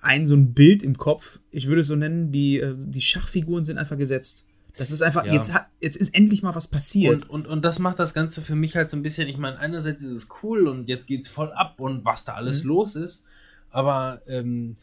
ein 0.02 0.26
so 0.26 0.36
ein 0.36 0.53
Bild 0.53 0.84
im 0.84 0.98
Kopf, 0.98 1.40
ich 1.52 1.68
würde 1.68 1.82
es 1.82 1.88
so 1.88 1.95
nennen, 1.95 2.32
die, 2.32 2.60
äh, 2.60 2.76
die 2.77 3.02
Schachfiguren 3.02 3.65
sind 3.65 3.77
einfach 3.77 3.98
gesetzt. 3.98 4.45
Das 4.77 4.91
ist 4.91 5.02
einfach, 5.02 5.26
Ja. 5.26 5.34
jetzt, 5.34 5.53
hat, 5.53 5.68
jetzt 5.80 5.95
ist 5.95 6.14
endlich 6.14 6.44
mal 6.44 6.53
was 6.53 6.68
passiert. 6.68 7.14
Und, 7.23 7.30
und, 7.30 7.48
und 7.48 7.64
das 7.65 7.80
macht 7.80 7.98
das 7.98 8.14
Ganze 8.14 8.41
für 8.41 8.56
mich 8.56 8.76
halt 8.76 8.90
so 8.90 8.98
ein 8.98 9.02
bisschen, 9.03 9.27
ich 9.27 9.38
meine, 9.38 9.57
einerseits 9.57 10.02
ist 10.03 10.11
es 10.11 10.27
cool 10.44 10.68
und 10.68 10.90
jetzt 10.90 11.07
geht's 11.07 11.27
voll 11.30 11.52
ab 11.53 11.80
und 11.80 12.06
was 12.06 12.23
da 12.26 12.34
alles 12.34 12.64
Mhm. 12.64 12.68
los 12.69 12.95
ist, 12.95 13.23
aber 13.69 14.22
ähm, 14.27 14.76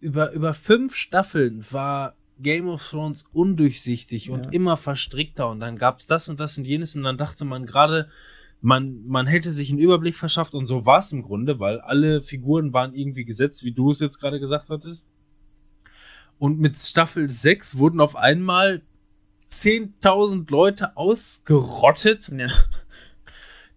über, 0.00 0.32
über 0.32 0.54
fünf 0.54 0.94
Staffeln 0.94 1.64
war 1.70 2.16
Game 2.40 2.68
of 2.68 2.84
Thrones 2.88 3.24
undurchsichtig 3.32 4.30
und 4.30 4.46
Ja. 4.46 4.50
immer 4.52 4.76
verstrickter 4.76 5.48
und 5.50 5.60
dann 5.60 5.76
gab's 5.78 6.06
das 6.06 6.28
und 6.28 6.40
das 6.40 6.56
und 6.58 6.64
jenes 6.64 6.96
und 6.96 7.02
dann 7.02 7.16
dachte 7.18 7.44
man 7.44 7.66
gerade, 7.66 8.08
man, 8.64 9.06
man 9.06 9.26
hätte 9.26 9.52
sich 9.52 9.68
einen 9.70 9.78
Überblick 9.78 10.16
verschafft 10.16 10.54
und 10.54 10.64
so 10.66 10.86
war 10.86 10.98
es 10.98 11.12
im 11.12 11.22
Grunde, 11.22 11.60
weil 11.60 11.80
alle 11.80 12.22
Figuren 12.22 12.72
waren 12.72 12.94
irgendwie 12.94 13.26
gesetzt, 13.26 13.62
wie 13.64 13.72
du 13.72 13.90
es 13.90 14.00
jetzt 14.00 14.18
gerade 14.18 14.40
gesagt 14.40 14.70
hattest. 14.70 15.04
Und 16.38 16.58
mit 16.58 16.78
Staffel 16.78 17.30
6 17.30 17.76
wurden 17.76 18.00
auf 18.00 18.16
einmal 18.16 18.80
10.000 19.50 20.50
Leute 20.50 20.96
ausgerottet. 20.96 22.28
ja, 22.28 22.48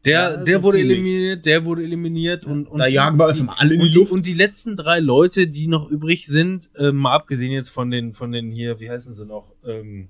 Der, 0.05 0.13
Ja, 0.31 0.37
der 0.37 0.63
wurde 0.63 0.77
ziemlich. 0.77 0.97
eliminiert, 0.99 1.45
der 1.45 1.65
wurde 1.65 1.83
eliminiert 1.83 2.45
und, 2.45 2.67
und 2.67 2.79
da 2.79 2.87
jagen 2.87 3.19
wir 3.19 3.27
einfach 3.27 3.59
alle 3.59 3.73
in 3.73 3.81
die 3.81 3.87
und, 3.87 3.95
Luft. 3.95 4.11
und 4.13 4.25
die 4.25 4.33
letzten 4.33 4.77
drei 4.77 5.01
Leute, 5.01 5.47
die 5.47 5.67
noch 5.67 5.89
übrig 5.91 6.27
sind, 6.27 6.69
äh, 6.75 6.93
mal 6.93 7.13
abgesehen 7.13 7.51
jetzt 7.51 7.69
von 7.69 7.91
den, 7.91 8.13
von 8.13 8.31
den 8.31 8.51
hier, 8.51 8.79
wie 8.79 8.89
heißen 8.89 9.13
sie 9.13 9.25
noch, 9.25 9.53
ähm, 9.65 10.07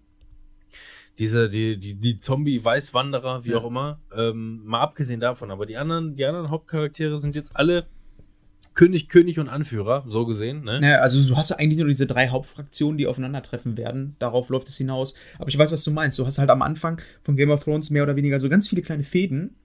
diese, 1.19 1.49
die, 1.49 1.77
die, 1.77 1.95
die 1.95 2.19
Zombie-Weißwanderer, 2.19 3.43
wie 3.43 3.51
Ja. 3.51 3.57
auch 3.57 3.65
immer, 3.65 3.99
ähm, 4.15 4.61
mal 4.65 4.81
abgesehen 4.81 5.19
davon, 5.19 5.51
aber 5.51 5.65
die 5.65 5.77
anderen, 5.77 6.15
die 6.15 6.25
anderen 6.25 6.49
Hauptcharaktere 6.49 7.17
sind 7.17 7.35
jetzt 7.35 7.55
alle 7.55 7.85
König, 8.75 9.09
König 9.09 9.39
und 9.39 9.49
Anführer, 9.49 10.05
so 10.07 10.27
gesehen, 10.27 10.63
ne? 10.63 10.79
Naja, 10.79 10.97
also 10.99 11.23
du 11.27 11.35
hast 11.35 11.49
ja 11.49 11.55
eigentlich 11.57 11.79
nur 11.79 11.87
diese 11.87 12.05
drei 12.05 12.27
Hauptfraktionen, 12.29 12.99
die 12.99 13.07
aufeinandertreffen 13.07 13.75
werden. 13.75 14.15
Darauf 14.19 14.49
läuft 14.49 14.67
es 14.67 14.77
hinaus. 14.77 15.15
Aber 15.39 15.49
ich 15.49 15.57
weiß, 15.57 15.71
was 15.71 15.83
du 15.83 15.89
meinst. 15.89 16.19
Du 16.19 16.25
hast 16.27 16.37
halt 16.37 16.51
am 16.51 16.61
Anfang 16.61 17.01
von 17.23 17.35
Game 17.35 17.49
of 17.49 17.63
Thrones 17.63 17.89
mehr 17.89 18.03
oder 18.03 18.15
weniger 18.15 18.39
so 18.39 18.49
ganz 18.49 18.67
viele 18.69 18.83
kleine 18.83 19.01
Fäden, 19.01 19.55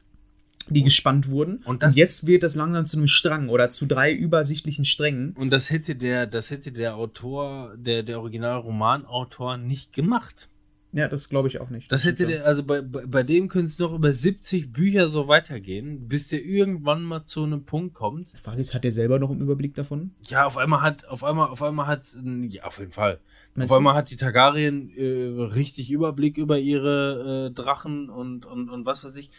die 0.70 0.82
gespannt 0.82 1.28
wurden. 1.28 1.58
und 1.66 1.82
das- 1.82 1.94
jetzt 1.94 2.26
wird 2.26 2.42
das 2.42 2.54
langsam 2.54 2.86
zu 2.86 2.96
einem 2.96 3.06
Strang 3.08 3.50
oder 3.50 3.68
zu 3.68 3.84
drei 3.84 4.14
übersichtlichen 4.14 4.86
Strängen. 4.86 5.32
Und 5.36 5.50
das 5.50 5.68
hätte 5.68 5.94
der, 5.94 6.26
das 6.26 6.50
hätte 6.50 6.72
der 6.72 6.96
Autor, 6.96 7.74
der, 7.76 8.04
der 8.04 8.18
Original-Romanautor 8.20 9.58
nicht 9.58 9.92
gemacht. 9.92 10.48
Ja, 10.94 11.08
das 11.08 11.30
glaube 11.30 11.48
ich 11.48 11.58
auch 11.58 11.70
nicht. 11.70 11.90
Das 11.90 12.04
hätte 12.04 12.26
der, 12.26 12.44
also 12.44 12.62
bei, 12.62 12.82
bei, 12.82 13.06
bei 13.06 13.22
dem 13.22 13.48
können 13.48 13.64
es 13.64 13.78
noch 13.78 13.94
über 13.94 14.12
70 14.12 14.72
Bücher 14.72 15.08
so 15.08 15.26
weitergehen, 15.26 16.06
bis 16.06 16.28
der 16.28 16.44
irgendwann 16.44 17.02
mal 17.02 17.24
zu 17.24 17.44
einem 17.44 17.64
Punkt 17.64 17.94
kommt. 17.94 18.32
Die 18.34 18.36
Frage 18.36 18.60
ist, 18.60 18.74
hat 18.74 18.84
der 18.84 18.92
selber 18.92 19.18
noch 19.18 19.30
einen 19.30 19.40
Überblick 19.40 19.74
davon? 19.74 20.10
Ja, 20.24 20.44
auf 20.44 20.58
einmal 20.58 20.82
hat, 20.82 21.06
auf 21.06 21.24
einmal, 21.24 21.48
auf 21.48 21.62
einmal 21.62 21.86
hat, 21.86 22.02
ja, 22.48 22.64
auf 22.64 22.78
jeden 22.78 22.92
Fall. 22.92 23.20
Meinst 23.54 23.70
auf 23.70 23.76
einmal 23.78 23.94
hat 23.94 24.10
die 24.10 24.16
Targaryen 24.16 24.90
äh, 24.96 25.42
richtig 25.54 25.90
Überblick 25.90 26.36
über 26.38 26.58
ihre 26.58 27.48
äh, 27.50 27.54
Drachen 27.54 28.10
und, 28.10 28.44
und, 28.44 28.68
und 28.68 28.84
was 28.86 29.02
weiß 29.04 29.16
ich. 29.16 29.30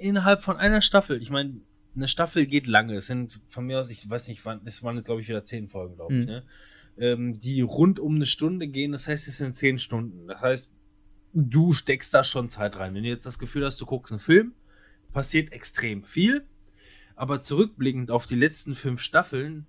Innerhalb 0.00 0.42
von 0.42 0.56
einer 0.56 0.80
Staffel. 0.80 1.20
Ich 1.20 1.30
meine, 1.30 1.54
eine 1.96 2.08
Staffel 2.08 2.46
geht 2.46 2.66
lange. 2.66 2.96
Es 2.96 3.06
sind 3.06 3.40
von 3.46 3.64
mir 3.66 3.80
aus, 3.80 3.88
ich 3.88 4.08
weiß 4.08 4.28
nicht, 4.28 4.44
wann, 4.44 4.60
es 4.64 4.82
waren 4.82 4.96
jetzt, 4.96 5.06
glaube 5.06 5.20
ich, 5.20 5.28
wieder 5.28 5.44
zehn 5.44 5.68
Folgen, 5.68 5.96
glaube 5.96 6.14
ich, 6.14 6.26
Mhm. 6.26 6.32
ne? 6.32 6.42
Ähm, 6.96 7.38
die 7.38 7.60
rund 7.60 7.98
um 7.98 8.14
eine 8.14 8.26
Stunde 8.26 8.68
gehen. 8.68 8.92
Das 8.92 9.08
heißt, 9.08 9.26
es 9.28 9.38
sind 9.38 9.56
zehn 9.56 9.78
Stunden. 9.78 10.28
Das 10.28 10.40
heißt, 10.40 10.72
du 11.32 11.72
steckst 11.72 12.14
da 12.14 12.22
schon 12.22 12.48
Zeit 12.48 12.76
rein. 12.76 12.94
Wenn 12.94 13.02
du 13.02 13.08
jetzt 13.08 13.26
das 13.26 13.38
Gefühl 13.38 13.64
hast, 13.64 13.80
du 13.80 13.86
guckst 13.86 14.12
einen 14.12 14.20
Film, 14.20 14.52
passiert 15.12 15.52
extrem 15.52 16.04
viel. 16.04 16.44
Aber 17.16 17.40
zurückblickend 17.40 18.10
auf 18.10 18.26
die 18.26 18.36
letzten 18.36 18.74
fünf 18.74 19.00
Staffeln 19.00 19.66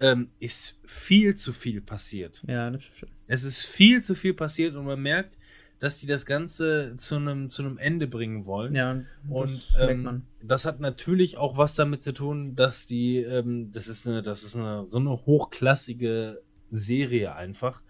ähm, 0.00 0.26
ist 0.40 0.80
viel 0.84 1.34
zu 1.34 1.52
viel 1.52 1.80
passiert. 1.80 2.42
Ja, 2.46 2.70
das 2.70 2.82
ist 2.82 2.98
schön. 2.98 3.08
Es 3.26 3.44
ist 3.44 3.66
viel 3.66 4.02
zu 4.02 4.14
viel 4.14 4.34
passiert 4.34 4.74
und 4.74 4.84
man 4.84 5.00
merkt, 5.00 5.38
dass 5.78 5.98
die 5.98 6.06
das 6.06 6.26
Ganze 6.26 6.94
zu 6.96 7.16
einem 7.16 7.48
zu 7.48 7.62
einem 7.62 7.78
Ende 7.78 8.06
bringen 8.06 8.46
wollen. 8.46 8.74
Ja, 8.74 9.02
und 9.28 9.78
ähm, 9.80 10.22
das 10.42 10.64
hat 10.64 10.80
natürlich 10.80 11.38
auch 11.38 11.56
was 11.56 11.74
damit 11.74 12.02
zu 12.02 12.12
tun, 12.12 12.54
dass 12.54 12.86
die, 12.86 13.16
ähm, 13.18 13.72
das 13.72 13.88
ist 13.88 14.06
eine, 14.06 14.22
das 14.22 14.44
ist 14.44 14.54
eine 14.54 14.86
so 14.86 14.98
eine 14.98 15.10
hochklassige 15.10 16.40
Serie 16.72 17.36
einfach. 17.36 17.82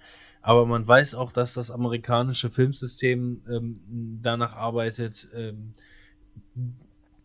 Aber 0.42 0.66
man 0.66 0.86
weiß 0.86 1.14
auch, 1.14 1.32
dass 1.32 1.54
das 1.54 1.70
amerikanische 1.70 2.50
Filmsystem 2.50 3.42
ähm, 3.48 3.80
danach 4.20 4.54
arbeitet, 4.56 5.28
ähm, 5.34 5.72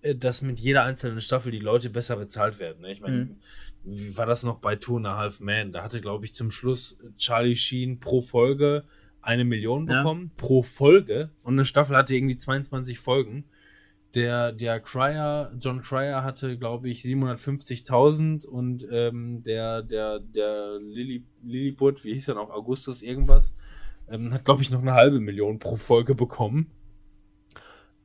äh, 0.02 0.16
dass 0.16 0.42
mit 0.42 0.60
jeder 0.60 0.84
einzelnen 0.84 1.20
Staffel 1.20 1.52
die 1.52 1.60
Leute 1.60 1.90
besser 1.90 2.16
bezahlt 2.16 2.60
werden. 2.60 2.82
Ne? 2.82 2.92
Ich 2.92 3.02
meine, 3.02 3.26
Mhm. 3.26 3.36
wie 3.84 4.18
war 4.18 4.26
das 4.28 4.44
noch 4.44 4.60
bei 4.60 4.76
Two 4.76 4.98
and 4.98 5.08
a 5.08 5.18
Half 5.18 5.40
Man? 5.40 5.72
Da 5.72 5.84
hatte, 5.84 6.00
glaube 6.02 6.26
ich, 6.26 6.34
zum 6.34 6.52
Schluss 6.52 6.98
Charlie 7.18 7.56
Sheen 7.56 8.00
pro 8.00 8.22
Folge 8.22 8.84
eine 9.22 9.44
Million 9.44 9.88
Ja. 9.88 9.98
bekommen. 10.04 10.32
Pro 10.38 10.62
Folge. 10.62 11.30
Und 11.44 11.56
eine 11.56 11.66
Staffel 11.66 11.96
hatte 11.98 12.16
irgendwie 12.16 12.38
22 12.38 13.00
Folgen. 13.00 13.46
Der, 14.18 14.52
der 14.52 14.80
Cryer, 14.80 15.54
John 15.60 15.84
Cryer 15.84 16.24
hatte, 16.24 16.58
glaube 16.58 16.90
ich, 16.90 17.02
750.000 17.02 18.48
und 18.48 18.88
ähm, 18.92 19.44
der, 19.44 19.84
der, 19.84 20.20
der 20.20 20.80
Lilliput, 21.44 22.04
wie 22.04 22.14
hieß 22.14 22.30
er 22.30 22.34
noch, 22.34 22.50
Augustus 22.50 23.04
irgendwas, 23.04 23.54
ähm, 24.10 24.34
hat, 24.34 24.44
glaube 24.44 24.64
ich, 24.64 24.72
noch 24.72 24.82
eine 24.82 24.96
halbe 24.96 25.20
Million 25.20 25.60
pro 25.60 25.76
Folge 25.76 26.16
bekommen. 26.16 26.72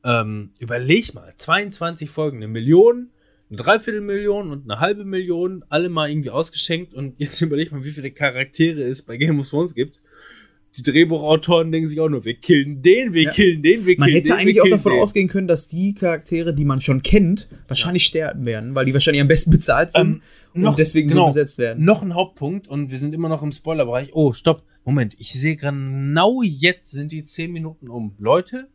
Ähm, 0.05 0.51
überleg 0.59 1.15
mal, 1.15 1.33
22 1.35 2.11
Folgen, 2.11 2.37
eine 2.37 2.49
Million, 2.49 3.09
eine 3.49 3.57
Dreiviertelmillion 3.57 4.51
und 4.51 4.71
eine 4.71 4.81
halbe 4.81 5.07
Million, 5.07 5.65
alle 5.71 5.89
mal 5.89 6.11
irgendwie 6.11 6.29
ausgeschenkt 6.29 6.93
und 6.93 7.19
jetzt 7.21 7.41
überleg 7.41 7.73
mal, 7.73 7.85
wie 7.85 7.91
viele 7.91 8.11
Charaktere 8.11 8.83
es 8.83 9.01
bei 9.01 9.17
Game 9.17 9.41
of 9.41 9.49
Thrones 9.49 9.75
gibt. 9.75 10.03
Die 10.79 10.83
Drehbuchautoren 10.83 11.71
denken 11.71 11.89
sich 11.89 12.01
auch 12.01 12.09
nur, 12.09 12.25
wir 12.25 12.35
killen 12.35 12.81
den, 12.81 13.13
wir 13.13 13.25
Ja. 13.25 13.31
killen 13.33 13.63
den, 13.63 13.85
wir 13.85 13.95
killen 13.97 14.01
Man 14.01 14.09
den. 14.09 14.15
hätte 14.17 14.29
wir 14.29 14.37
eigentlich 14.37 14.61
auch 14.63 14.69
davon 14.69 14.93
den. 14.93 15.03
ausgehen 15.03 15.29
können, 15.29 15.47
dass 15.47 15.69
die 15.69 15.95
Charaktere, 15.95 16.55
die 16.55 16.65
man 16.65 16.81
schon 16.81 17.03
kennt, 17.03 17.47
wahrscheinlich 17.69 18.05
sterben 18.07 18.47
werden, 18.47 18.75
weil 18.75 18.87
die 18.87 18.95
wahrscheinlich 18.95 19.21
am 19.21 19.29
besten 19.29 19.51
bezahlt 19.51 19.93
sind 19.93 20.01
Ähm, 20.01 20.23
und 20.55 20.63
noch- 20.63 20.77
deswegen 20.77 21.09
genau. 21.09 21.23
so 21.25 21.27
besetzt 21.27 21.59
werden. 21.59 21.85
Noch 21.85 22.03
ein 22.03 22.15
Hauptpunkt 22.15 22.69
und 22.69 22.91
wir 22.91 22.97
sind 22.99 23.15
immer 23.15 23.29
noch 23.29 23.43
im 23.43 23.53
Spoilerbereich. 23.53 24.11
Oh, 24.15 24.33
stopp. 24.33 24.63
Moment, 24.85 25.15
ich 25.19 25.33
sehe 25.33 25.57
genau 25.57 26.43
jetzt 26.43 26.91
sind 26.91 27.13
die 27.13 27.23
10 27.23 27.53
Minuten 27.53 27.89
um. 27.89 28.15
Leute, 28.19 28.69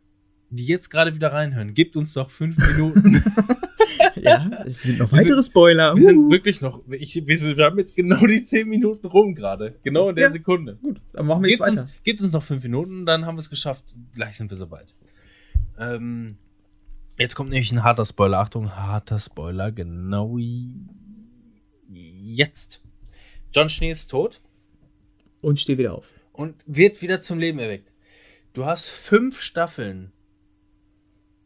die 0.52 0.66
jetzt 0.66 0.90
gerade 0.90 1.16
wieder 1.16 1.34
reinhören, 1.34 1.74
gebt 1.74 1.98
uns 1.98 2.14
doch 2.14 2.30
5 2.30 2.56
Minuten. 2.76 3.24
Ja, 4.16 4.50
es 4.66 4.82
sind 4.82 4.98
noch 5.00 5.12
Wir 5.12 5.20
sind- 5.20 5.30
weitere 5.32 5.44
Spoiler. 5.44 5.96
wir 5.96 6.04
sind 6.04 6.30
wirklich 6.32 6.62
noch. 6.62 6.82
Ich, 6.92 7.22
wir, 7.26 7.38
sind, 7.38 7.58
wir 7.58 7.66
haben 7.66 7.78
jetzt 7.80 7.96
genau 7.96 8.26
die 8.26 8.44
10 8.44 8.68
Minuten 8.68 9.08
rum 9.08 9.36
gerade. 9.36 9.76
Genau 9.84 10.10
in 10.10 10.16
der 10.16 10.26
Ja. 10.26 10.32
Sekunde. 10.32 10.76
Gut, 10.82 11.02
dann 11.14 11.26
machen 11.28 11.44
wir 11.44 11.50
jetzt 11.50 11.60
Gebt 11.60 11.70
weiter. 11.72 11.82
uns, 11.84 11.94
gebt 12.04 12.22
uns 12.22 12.32
noch 12.34 12.44
5 12.44 12.64
Minuten, 12.64 13.06
dann 13.06 13.26
haben 13.26 13.36
wir 13.36 13.40
es 13.42 13.50
geschafft. 13.50 13.94
Gleich 14.16 14.38
sind 14.38 14.50
wir 14.52 14.58
soweit. 14.58 14.94
Ähm, 15.80 16.38
jetzt 17.18 17.36
kommt 17.36 17.50
nämlich 17.52 17.72
ein 17.72 17.84
harter 17.84 18.06
Spoiler. 18.06 18.40
Achtung, 18.40 18.76
harter 18.76 19.20
Spoiler. 19.20 19.72
Genau 19.72 20.38
jetzt. 21.90 22.82
John 23.54 23.70
Schnee 23.70 23.92
ist 23.92 24.08
tot. 24.10 24.42
Und 25.42 25.60
steh 25.60 25.78
wieder 25.78 25.94
auf. 25.94 26.14
und 26.34 26.56
wird 26.66 27.02
wieder 27.02 27.22
zum 27.22 27.40
Leben 27.40 27.60
erweckt. 27.60 27.94
Du 28.54 28.66
hast 28.66 28.90
fünf 28.90 29.40
Staffeln, 29.40 30.12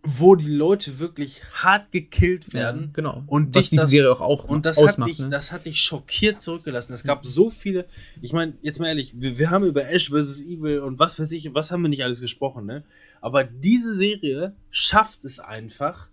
wo 0.04 0.36
die 0.36 0.50
Leute 0.50 0.98
wirklich 0.98 1.44
hart 1.54 1.92
gekillt 1.92 2.54
werden. 2.54 2.90
genau. 2.94 3.24
Und 3.28 3.54
was 3.54 3.70
die 3.70 3.76
das- 3.76 3.92
Serie 3.92 4.12
auch, 4.12 4.20
auch 4.22 4.46
Und 4.46 4.66
das 4.66 4.80
ausmacht. 4.80 5.00
hat, 5.00 5.08
dich, 5.10 5.20
ne? 5.20 5.30
das 5.30 5.52
hat 5.52 5.66
dich 5.68 5.80
schockiert 5.82 6.42
zurückgelassen. 6.42 6.94
Es 6.94 7.04
gab 7.04 7.24
so 7.24 7.52
viele. 7.52 7.86
Ich 8.20 8.34
meine, 8.34 8.54
jetzt 8.64 8.80
mal 8.80 8.88
ehrlich, 8.88 9.14
wir, 9.16 9.38
wir 9.38 9.52
haben 9.52 9.64
über 9.66 9.88
Ash 9.90 10.10
vs. 10.10 10.42
Evil 10.42 10.80
und 10.80 10.98
was 11.00 11.20
weiß 11.20 11.32
ich, 11.34 11.54
was 11.54 11.72
haben 11.72 11.84
wir 11.84 11.90
nicht 11.90 12.04
alles 12.04 12.20
gesprochen, 12.20 12.66
ne? 12.66 12.84
Aber 13.22 13.44
diese 13.44 13.94
Serie 13.94 14.56
schafft 14.72 15.24
es 15.24 15.40
einfach, 15.40 16.08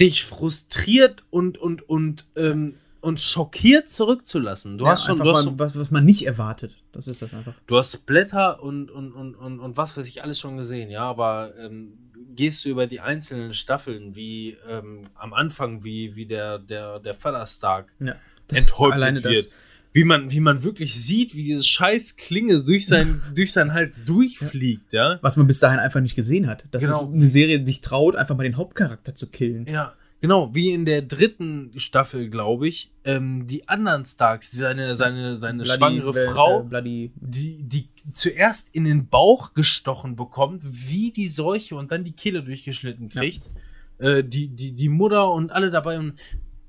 dich 0.00 0.24
frustriert 0.24 1.22
und, 1.30 1.56
und, 1.58 1.88
und, 1.88 2.26
ähm, 2.34 2.74
und 3.00 3.20
schockiert 3.20 3.90
zurückzulassen. 3.90 4.76
Du 4.78 4.86
Ja, 4.86 4.90
hast 4.92 5.04
schon, 5.04 5.18
du 5.18 5.30
hast 5.30 5.44
mal, 5.46 5.58
was, 5.58 5.76
was 5.78 5.90
man 5.92 6.04
nicht 6.04 6.26
erwartet. 6.26 6.78
Das 6.90 7.06
ist 7.06 7.22
das 7.22 7.32
einfach. 7.32 7.54
Du 7.68 7.76
hast 7.76 8.04
Blätter 8.06 8.60
und, 8.62 8.90
und, 8.90 9.12
und, 9.12 9.36
und, 9.36 9.60
und 9.60 9.76
was 9.76 9.96
weiß 9.96 10.08
ich 10.08 10.24
alles 10.24 10.40
schon 10.40 10.56
gesehen, 10.56 10.90
ja, 10.90 11.02
aber 11.04 11.52
ähm, 11.60 11.92
gehst 12.36 12.64
du 12.64 12.68
über 12.70 12.86
die 12.86 13.00
einzelnen 13.00 13.54
Staffeln, 13.54 14.14
wie 14.16 14.56
ähm, 14.68 15.02
am 15.14 15.32
Anfang, 15.34 15.84
wie, 15.84 16.16
wie 16.16 16.26
der, 16.26 16.58
der, 16.58 17.00
der 17.00 17.14
Vater 17.14 17.44
Stark 17.46 17.92
Ja. 18.00 18.14
enthäuptet 18.52 18.94
Alleine 18.94 19.20
das. 19.20 19.32
wird, 19.32 19.48
wie 19.92 20.04
man, 20.04 20.30
wie 20.30 20.40
man 20.40 20.62
wirklich 20.64 20.92
sieht, 20.94 21.34
wie 21.36 21.44
diese 21.44 21.62
scheiß 21.62 22.16
Klinge 22.16 22.62
durch, 22.64 22.86
sein, 22.86 23.20
durch 23.34 23.52
seinen 23.52 23.72
Hals 23.74 24.04
durchfliegt, 24.04 24.92
ja. 24.92 25.18
Was 25.22 25.36
man 25.36 25.46
bis 25.46 25.60
dahin 25.60 25.78
einfach 25.78 26.00
nicht 26.00 26.16
gesehen 26.16 26.46
hat. 26.48 26.64
Dass 26.72 26.82
Genau. 26.82 27.04
es 27.08 27.12
eine 27.12 27.28
Serie 27.28 27.64
sich 27.64 27.80
traut, 27.80 28.16
einfach 28.16 28.36
mal 28.36 28.42
den 28.42 28.56
Hauptcharakter 28.56 29.14
zu 29.14 29.30
killen. 29.30 29.66
Ja, 29.66 29.94
genau, 30.24 30.54
wie 30.54 30.72
in 30.72 30.86
der 30.86 31.02
dritten 31.02 31.72
Staffel, 31.76 32.30
glaube 32.30 32.66
ich, 32.66 32.90
ähm, 33.04 33.46
die 33.46 33.68
anderen 33.68 34.06
Starks, 34.06 34.52
seine, 34.52 34.96
seine, 34.96 35.36
seine 35.36 35.64
Bloody- 35.64 35.76
schwangere 35.76 36.18
äh, 36.18 36.28
Frau, 36.32 36.60
Äh, 36.60 36.64
Bloody, 36.64 37.12
die, 37.16 37.62
die 37.62 37.90
zuerst 38.10 38.74
in 38.74 38.84
den 38.84 39.06
Bauch 39.08 39.52
gestochen 39.52 40.16
bekommt, 40.16 40.62
wie 40.64 41.10
die 41.10 41.28
Seuche 41.28 41.76
und 41.76 41.92
dann 41.92 42.04
die 42.04 42.12
Kehle 42.12 42.42
durchgeschnitten 42.42 43.10
Ja. 43.12 43.20
kriegt. 43.20 43.50
Äh, 43.98 44.24
die, 44.24 44.48
die, 44.48 44.72
die 44.72 44.88
Mutter 44.88 45.30
und 45.30 45.52
alle 45.52 45.70
dabei. 45.70 45.98
Und, 45.98 46.14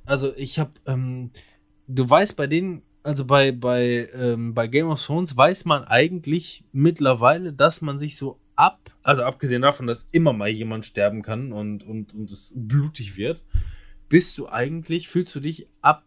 also 0.05 0.33
ich 0.35 0.59
habe, 0.59 0.71
ähm, 0.85 1.31
du 1.87 2.09
weißt 2.09 2.35
bei 2.35 2.47
denen, 2.47 2.81
also 3.03 3.23
bei, 3.23 3.53
bei, 3.53 4.09
ähm, 4.13 4.53
bei 4.53 4.67
Game 4.67 4.87
of 4.89 5.01
Thrones 5.01 5.37
weiß 5.37 5.63
man 5.63 5.85
eigentlich 5.85 6.65
mittlerweile, 6.73 7.53
dass 7.53 7.81
man 7.81 7.99
sich 7.99 8.17
so 8.17 8.37
ab, 8.57 8.84
also 9.05 9.23
abgesehen 9.23 9.61
davon, 9.61 9.85
dass 9.85 10.07
immer 10.11 10.33
mal 10.33 10.49
jemand 10.49 10.85
sterben 10.87 11.21
kann 11.21 11.53
und, 11.53 11.83
und, 11.83 12.13
und 12.15 12.31
es 12.31 12.51
blutig 12.55 13.17
wird, 13.17 13.43
bist 14.09 14.35
du 14.37 14.49
eigentlich, 14.49 15.07
fühlst 15.07 15.35
du 15.35 15.39
dich 15.39 15.67
ab, 15.81 16.05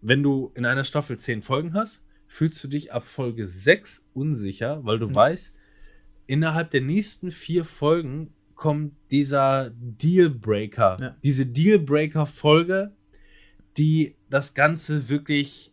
wenn 0.00 0.22
du 0.24 0.50
in 0.56 0.66
einer 0.66 0.82
Staffel 0.82 1.16
zehn 1.16 1.42
Folgen 1.42 1.74
hast, 1.74 2.02
fühlst 2.26 2.62
du 2.64 2.68
dich 2.68 2.92
ab 2.92 3.04
Folge 3.06 3.46
6 3.46 4.08
unsicher, 4.14 4.84
weil 4.84 4.98
du 4.98 5.06
Mhm. 5.08 5.14
weißt, 5.14 5.54
innerhalb 6.26 6.72
der 6.72 6.80
nächsten 6.80 7.30
vier 7.30 7.64
Folgen 7.64 8.32
kommt 8.56 8.94
dieser 9.12 9.70
Dealbreaker. 9.76 10.96
Ja. 11.00 11.16
Diese 11.22 11.46
Dealbreaker-Folge, 11.46 12.92
die 13.76 14.16
das 14.28 14.54
Ganze 14.54 15.08
wirklich 15.08 15.70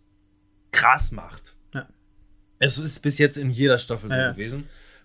krass 0.72 1.12
macht. 1.12 1.56
Ja. 1.74 1.90
Es 2.60 2.78
ist 2.78 3.00
bis 3.00 3.18
jetzt 3.18 3.38
in 3.38 3.50
jeder 3.50 3.80
Staffel 3.80 4.10
so 4.10 4.16
Ja, 4.16 4.28
ja. 4.28 4.38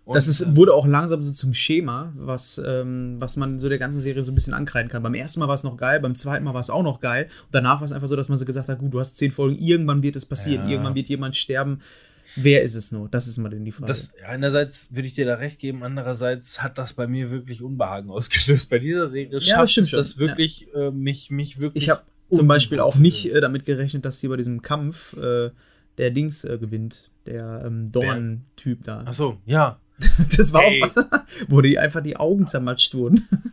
Und, 0.07 0.15
das 0.15 0.29
ist, 0.29 0.41
äh, 0.41 0.55
wurde 0.55 0.73
auch 0.73 0.87
langsam 0.87 1.25
so 1.25 1.33
zum 1.33 1.53
Schema, 1.53 2.13
was, 2.17 2.63
ähm, 2.65 3.17
was 3.19 3.37
man 3.37 3.59
so 3.59 3.69
der 3.69 3.79
ganzen 3.79 4.01
Serie 4.01 4.23
so 4.23 4.31
ein 4.31 4.37
bisschen 4.37 4.55
ankreiden 4.55 4.89
kann. 4.89 5.03
Beim 5.03 5.15
ersten 5.15 5.41
Mal 5.41 5.49
war 5.49 5.57
es 5.57 5.65
noch 5.65 5.77
geil, 5.77 5.99
beim 5.99 6.15
zweiten 6.15 6.45
Mal 6.45 6.55
war 6.55 6.61
es 6.61 6.71
auch 6.71 6.85
noch 6.85 7.01
geil. 7.01 7.25
Und 7.25 7.55
danach 7.55 7.81
war 7.81 7.87
es 7.87 7.93
einfach 7.93 8.07
so, 8.07 8.15
dass 8.15 8.29
man 8.29 8.39
so 8.39 8.45
gesagt 8.45 8.69
hat, 8.69 8.79
gut, 8.79 8.95
du 8.95 9.01
hast 9.01 9.17
zehn 9.17 9.33
Folgen, 9.33 9.59
irgendwann 9.59 10.05
wird 10.05 10.15
es 10.15 10.25
passieren, 10.25 10.65
Ja. 10.67 10.71
irgendwann 10.71 10.95
wird 10.95 11.09
jemand 11.09 11.35
sterben. 11.35 11.81
Wer 12.37 12.63
ist 12.63 12.77
es 12.77 12.93
nur? 12.93 13.09
Das 13.09 13.27
ist 13.27 13.37
denn 13.37 13.65
die 13.65 13.73
Frage. 13.73 13.89
Das, 13.89 14.13
einerseits 14.25 14.87
würde 14.91 15.09
ich 15.09 15.15
dir 15.15 15.27
da 15.27 15.35
recht 15.35 15.59
geben, 15.59 15.83
andererseits 15.83 16.63
hat 16.63 16.79
das 16.79 16.93
bei 16.93 17.09
mir 17.09 17.33
wirklich 17.33 17.61
Unbehagen 17.61 18.09
ausgelöst. 18.13 18.71
Bei 18.71 18.79
dieser 18.79 19.09
Serie 19.09 19.31
das 19.31 19.45
schafft 19.45 19.73
stimmt 19.73 19.87
es 19.87 19.91
das 19.91 20.19
wirklich, 20.19 20.73
äh, 20.73 20.93
mich, 20.93 21.33
mich 21.33 21.59
wirklich. 21.59 21.83
ich 21.83 21.91
habe 21.91 22.03
zum 22.31 22.47
Beispiel 22.47 22.79
auch 22.79 22.97
nicht 22.97 23.27
äh, 23.33 23.41
damit 23.41 23.65
gerechnet, 23.65 24.05
dass 24.05 24.21
hier 24.21 24.31
bei 24.31 24.37
diesem 24.37 24.63
Kampf 24.63 25.17
äh, 25.17 25.51
der 25.99 26.11
Dings 26.13 26.45
äh, 26.45 26.59
gewinnt. 26.59 27.11
Der 27.25 27.65
ähm, 27.67 27.91
Dorn-Typ 27.91 28.85
da. 28.85 29.01
Achso, 29.01 29.39
ja. 29.47 29.81
Das 30.37 30.53
war 30.53 30.63
Ey. 30.65 30.83
auch 30.83 30.95
was, 30.97 31.05
wo 31.49 31.61
die 31.61 31.79
einfach 31.79 32.03
die 32.03 32.17
Augen 32.17 32.47
zermatscht 32.47 32.95
wurden. 32.95 33.27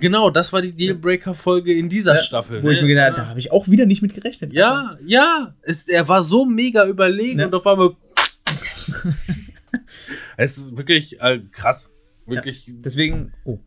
Genau, 0.00 0.28
das 0.28 0.52
war 0.52 0.60
die 0.60 0.72
Dealbreaker-Folge 0.72 1.72
in 1.72 1.88
dieser 1.88 2.16
Ja, 2.16 2.20
Staffel. 2.20 2.64
Wo 2.64 2.66
ne? 2.66 2.72
ich 2.74 2.82
mir 2.82 2.88
gedacht 2.88 3.10
habe, 3.12 3.16
da 3.18 3.26
habe 3.28 3.38
ich 3.38 3.52
auch 3.52 3.68
wieder 3.68 3.86
nicht 3.86 4.02
mit 4.02 4.12
gerechnet. 4.12 4.52
Ja, 4.52 4.98
ja. 5.06 5.54
Es, 5.62 5.86
er 5.86 6.08
war 6.08 6.24
so 6.24 6.44
mega 6.44 6.84
überlegen 6.84 7.38
Ja. 7.38 7.46
und 7.46 7.54
auf 7.54 7.64
einmal. 7.64 7.94
es 10.36 10.58
ist 10.58 10.76
wirklich 10.76 11.20
äh, 11.20 11.40
krass. 11.52 11.92
Wirklich. 12.26 12.70
Deswegen, 12.84 13.32
oh, 13.44 13.60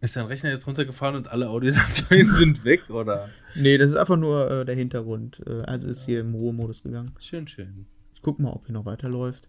Ist 0.00 0.16
dein 0.16 0.26
Rechner 0.26 0.50
jetzt 0.50 0.66
runtergefallen 0.66 1.14
und 1.14 1.28
alle 1.28 1.48
Audiodateien 1.48 2.32
sind 2.32 2.64
weg, 2.64 2.90
oder? 2.90 3.28
nee, 3.54 3.78
das 3.78 3.92
ist 3.92 3.96
einfach 3.96 4.16
nur 4.16 4.50
äh, 4.50 4.64
der 4.64 4.74
Hintergrund. 4.74 5.40
Äh, 5.46 5.62
also 5.62 5.86
ist 5.86 6.04
hier 6.04 6.20
im 6.20 6.34
Ruhemodus 6.34 6.82
gegangen. 6.82 7.12
Schön, 7.20 7.46
schön. 7.46 7.86
Ich 8.14 8.22
guck 8.22 8.40
mal, 8.40 8.50
ob 8.50 8.66
hier 8.66 8.74
noch 8.74 8.86
weiterläuft. 8.86 9.48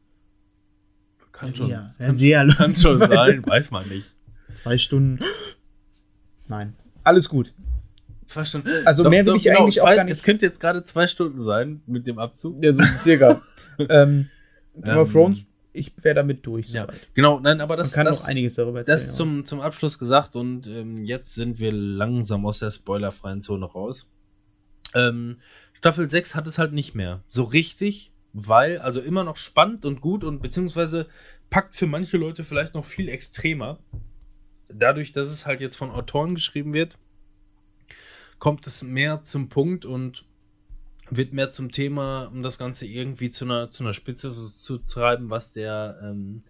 Kann 1.34 1.52
schon, 1.52 1.70
Ja, 1.70 1.94
kann, 1.98 2.14
sehr 2.14 2.48
kann 2.48 2.74
schon 2.74 3.00
sein, 3.10 3.46
weiß 3.46 3.70
man 3.72 3.88
nicht. 3.90 4.14
Zwei 4.56 4.78
Stunden. 4.78 5.20
Nein, 6.48 6.74
alles 7.04 7.28
gut. 7.28 7.54
Zwei 8.26 8.46
Stunden. 8.46 8.70
Also 8.86 9.10
mehr 9.10 9.26
will 9.26 9.36
ich 9.36 9.52
eigentlich 9.52 9.82
auch 9.82 9.86
zwei, 9.86 9.96
gar 9.98 10.04
nicht- 10.06 10.14
Es 10.14 10.24
könnte 10.24 10.46
jetzt 10.46 10.60
gerade 10.62 10.84
zwei 10.86 11.08
Stunden 11.08 11.44
sein 11.44 11.82
mit 11.86 12.08
dem 12.08 12.20
Abzug. 12.20 12.64
Ja, 12.64 12.74
so 12.74 12.84
circa. 12.96 13.42
ähm, 13.90 14.30
Game 14.76 14.98
of 14.98 15.08
Ähm, 15.10 15.14
Thrones, 15.14 15.40
ich 15.74 15.92
wäre 16.02 16.16
damit 16.16 16.46
durch. 16.46 16.70
Ja, 16.70 16.84
soweit. 16.86 17.10
genau, 17.14 17.40
nein, 17.40 17.60
aber 17.62 17.76
Man 17.76 17.84
das, 17.84 17.92
kann 17.94 18.06
das, 18.06 18.22
noch 18.22 18.30
einiges 18.30 18.56
darüber 18.56 18.80
erzählen. 18.80 18.98
das 19.00 19.16
zum, 19.16 19.44
zum 19.46 19.60
Abschluss 19.60 20.00
gesagt 20.00 20.36
und 20.36 20.68
ähm, 20.68 21.04
jetzt 21.04 21.36
sind 21.36 21.60
wir 21.60 21.72
langsam 21.74 22.46
aus 22.46 22.60
der 22.60 22.72
spoilerfreien 22.72 23.42
Zone 23.42 23.66
raus. 23.66 24.08
Ähm, 24.94 25.38
Staffel 25.74 26.10
6 26.10 26.36
hat 26.36 26.48
es 26.48 26.58
halt 26.60 26.72
nicht 26.74 26.96
mehr. 26.96 27.22
So 27.28 27.44
richtig, 27.44 28.12
weil, 28.34 28.80
also 28.80 29.00
immer 29.00 29.24
noch 29.24 29.38
spannend 29.38 29.86
und 29.86 30.02
gut 30.02 30.24
und 30.24 30.42
beziehungsweise 30.42 31.08
packt 31.50 31.76
für 31.76 31.86
manche 31.86 32.18
Leute 32.18 32.44
vielleicht 32.44 32.74
noch 32.74 32.86
viel 32.86 33.08
extremer. 33.08 33.80
Dadurch, 34.68 35.12
dass 35.12 35.28
es 35.28 35.46
halt 35.46 35.62
jetzt 35.62 35.78
von 35.78 35.92
Autoren 35.92 36.34
geschrieben 36.34 36.74
wird, 36.74 36.98
kommt 38.40 38.66
es 38.66 38.84
mehr 38.84 39.22
zum 39.22 39.50
Punkt 39.50 39.86
und 39.86 40.26
wird 41.10 41.32
mehr 41.32 41.52
zum 41.52 41.72
Thema, 41.72 42.26
um 42.26 42.42
das 42.42 42.58
Ganze 42.58 42.88
irgendwie 42.88 43.30
zu 43.30 43.46
einer, 43.46 43.70
zu 43.70 43.84
einer 43.84 43.94
Spitze 43.94 44.32
zu, 44.32 44.50
zu 44.50 44.78
treiben, 44.78 45.30
was 45.30 45.52
der, 45.52 46.00
ähm, 46.02 46.42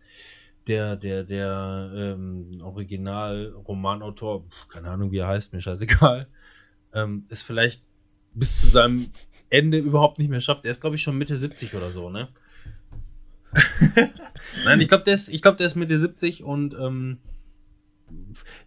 der, 0.67 0.95
der, 0.95 1.23
der 1.25 1.91
ähm, 1.93 2.47
Original-Romanautor, 2.61 4.45
keine 4.69 4.89
Ahnung 4.89 5.11
wie 5.11 5.17
er 5.17 5.27
heißt, 5.27 5.51
mir 5.51 5.59
scheißegal, 5.59 6.27
ähm, 6.93 7.25
es 7.29 7.43
vielleicht 7.43 7.83
bis 8.33 8.61
zu 8.61 8.67
seinem 8.67 9.09
Ende 9.49 9.77
überhaupt 9.77 10.19
nicht 10.19 10.29
mehr 10.29 10.41
schafft. 10.41 10.65
Er 10.65 10.71
ist, 10.71 10.81
glaube 10.81 10.95
ich, 10.95 11.01
schon 11.01 11.17
Mitte 11.17 11.37
70 11.37 11.75
oder 11.75 11.91
so, 11.91 12.09
ne? 12.09 12.27
Nein, 14.65 14.81
ich 14.81 14.87
glaube, 14.87 15.03
der, 15.03 15.13
ist, 15.13 15.31
glaub, 15.41 15.57
der 15.57 15.67
ist 15.67 15.75
Mitte 15.75 15.97
70 15.97 16.43
und 16.43 16.73
ähm, 16.73 17.19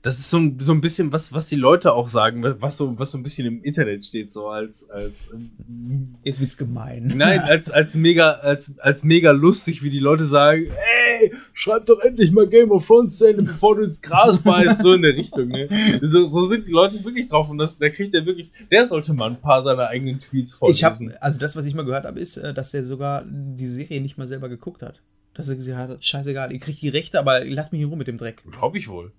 das 0.02 0.18
ist 0.18 0.30
so 0.30 0.38
ein, 0.38 0.58
so 0.60 0.72
ein 0.72 0.80
bisschen 0.80 1.12
was, 1.12 1.32
was 1.32 1.48
die 1.48 1.56
Leute 1.56 1.92
auch 1.92 2.08
sagen, 2.08 2.44
was 2.60 2.76
so, 2.76 2.98
was 2.98 3.10
so 3.10 3.18
ein 3.18 3.22
bisschen 3.22 3.46
im 3.46 3.62
Internet 3.62 4.04
steht, 4.04 4.30
so 4.30 4.48
als, 4.48 4.88
als 4.90 5.32
ähm, 5.32 6.14
Jetzt 6.22 6.40
wird's 6.40 6.56
gemein. 6.56 7.12
Nein, 7.16 7.40
als, 7.44 7.70
als 7.70 7.94
mega, 7.94 8.32
als, 8.32 8.78
als 8.78 9.04
mega 9.04 9.30
lustig, 9.32 9.82
wie 9.82 9.90
die 9.90 9.98
Leute 9.98 10.24
sagen, 10.24 10.66
ey, 10.66 11.32
schreib 11.52 11.86
doch 11.86 12.00
endlich 12.00 12.32
mal 12.32 12.46
Game 12.46 12.70
of 12.70 12.86
Thrones 12.86 13.16
Szene, 13.16 13.42
bevor 13.42 13.76
du 13.76 13.82
ins 13.82 14.00
Gras 14.00 14.38
beißt, 14.44 14.82
so 14.82 14.92
in 14.92 15.02
der 15.02 15.14
Richtung, 15.14 15.48
ne? 15.48 15.68
So, 16.02 16.26
so 16.26 16.42
sind 16.46 16.66
die 16.66 16.72
Leute 16.72 17.04
wirklich 17.04 17.26
drauf 17.26 17.50
und 17.50 17.58
das, 17.58 17.78
da 17.78 17.88
kriegt 17.88 18.14
er 18.14 18.24
wirklich, 18.26 18.50
der 18.70 18.86
sollte 18.86 19.12
mal 19.12 19.30
ein 19.30 19.40
paar 19.40 19.62
seiner 19.62 19.88
eigenen 19.88 20.18
Tweets 20.18 20.52
vorlesen. 20.52 20.76
Ich 20.76 20.84
hab, 20.84 21.22
also 21.22 21.38
das, 21.38 21.56
was 21.56 21.66
ich 21.66 21.74
mal 21.74 21.84
gehört 21.84 22.04
habe, 22.04 22.20
ist, 22.20 22.36
äh, 22.36 22.54
dass 22.54 22.74
er 22.74 22.84
sogar 22.84 23.24
die 23.26 23.66
Serie 23.66 24.00
nicht 24.00 24.18
mal 24.18 24.26
selber 24.26 24.48
geguckt 24.48 24.82
hat. 24.82 25.00
Dass 25.34 25.48
er 25.50 25.56
gesagt 25.56 25.90
hat, 25.90 26.04
scheißegal, 26.04 26.52
ihr 26.52 26.60
kriegt 26.60 26.80
die 26.80 26.88
Rechte, 26.88 27.18
aber 27.18 27.44
lass 27.44 27.70
mich 27.70 27.82
in 27.82 27.88
Ruhe 27.88 27.98
mit 27.98 28.06
dem 28.06 28.16
Dreck. 28.16 28.42
Glaube 28.50 28.78
ich 28.78 28.88
wohl 28.88 29.12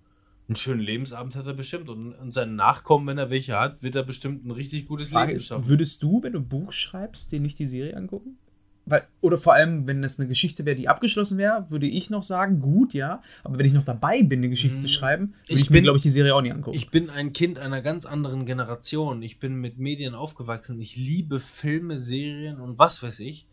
einen 0.48 0.56
schönen 0.56 0.82
Lebensabend 0.82 1.36
hat 1.36 1.46
er 1.46 1.54
bestimmt. 1.54 1.90
Und, 1.90 2.14
und 2.14 2.34
seinen 2.34 2.56
Nachkommen, 2.56 3.08
wenn 3.08 3.18
er 3.18 3.30
welche 3.30 3.60
hat, 3.60 3.84
wird 3.84 3.96
er 3.96 4.04
bestimmt 4.04 4.46
ein 4.46 4.52
richtig 4.52 4.88
gutes 4.88 5.10
Frage 5.10 5.32
Leben 5.32 5.40
schaffen. 5.40 5.64
Ist, 5.64 5.70
würdest 5.70 6.04
du, 6.04 6.24
wenn 6.24 6.34
du 6.34 6.40
ein 6.40 6.48
Buch 6.48 6.72
schreibst, 6.72 7.32
dir 7.32 7.40
nicht 7.40 7.60
die 7.60 7.68
Serie 7.68 7.96
angucken? 7.96 8.38
Weil, 8.86 9.06
oder 9.20 9.38
vor 9.38 9.54
allem, 9.54 9.86
wenn 9.86 10.02
das 10.02 10.18
eine 10.18 10.30
Geschichte 10.30 10.66
wäre, 10.66 10.78
die 10.78 10.88
abgeschlossen 10.88 11.38
wäre, 11.38 11.70
würde 11.70 11.88
ich 11.88 12.10
noch 12.10 12.24
sagen, 12.24 12.62
gut, 12.62 12.94
ja. 12.94 13.22
Aber 13.44 13.58
wenn 13.58 13.66
ich 13.66 13.74
noch 13.74 13.84
dabei 13.84 14.24
bin, 14.24 14.40
eine 14.40 14.50
Geschichte 14.50 14.78
hm. 14.78 14.82
zu 14.82 14.88
schreiben, 14.88 15.34
würde 15.34 15.42
ich, 15.50 15.62
ich 15.62 15.68
bin, 15.68 15.76
mir, 15.76 15.82
glaube 15.82 15.98
ich, 15.98 16.04
die 16.04 16.10
Serie 16.10 16.34
auch 16.34 16.42
nicht 16.42 16.54
angucken. 16.54 16.78
Ich 16.78 16.90
bin 16.90 17.10
ein 17.10 17.34
Kind 17.34 17.60
einer 17.60 17.82
ganz 17.82 18.06
anderen 18.06 18.46
Generation. 18.46 19.22
Ich 19.22 19.40
bin 19.40 19.56
mit 19.56 19.78
Medien 19.78 20.16
aufgewachsen. 20.16 20.80
Ich 20.80 20.96
liebe 20.96 21.42
Filme, 21.42 22.00
Serien 22.00 22.62
und 22.62 22.80
was 22.80 23.04
weiß 23.04 23.20
ich. 23.20 23.46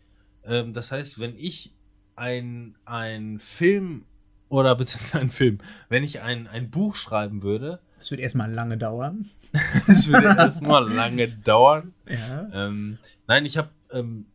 Ähm, 0.45 0.71
das 0.71 0.93
heißt, 0.93 1.19
wenn 1.19 1.35
ich 1.35 1.73
ein, 2.15 2.77
ein 2.85 3.37
Film 3.37 4.05
oder 4.49 4.75
beziehungsweise 4.75 5.19
ein 5.19 5.29
Film. 5.29 5.57
Wenn 5.89 6.03
ich 6.03 6.21
ein, 6.21 6.47
ein 6.47 6.69
Buch 6.69 6.95
schreiben 6.95 7.43
würde. 7.43 7.79
Das 7.99 8.11
würde 8.11 8.23
erstmal 8.23 8.51
lange 8.51 8.77
dauern. 8.77 9.25
Es 9.87 10.07
würde 10.07 10.27
erstmal 10.27 10.91
lange 10.91 11.27
dauern. 11.27 11.93
Ja. 12.07 12.49
Ähm, 12.53 12.97
nein, 13.27 13.45
ich 13.45 13.57
habe 13.57 13.69
ähm, 13.91 14.25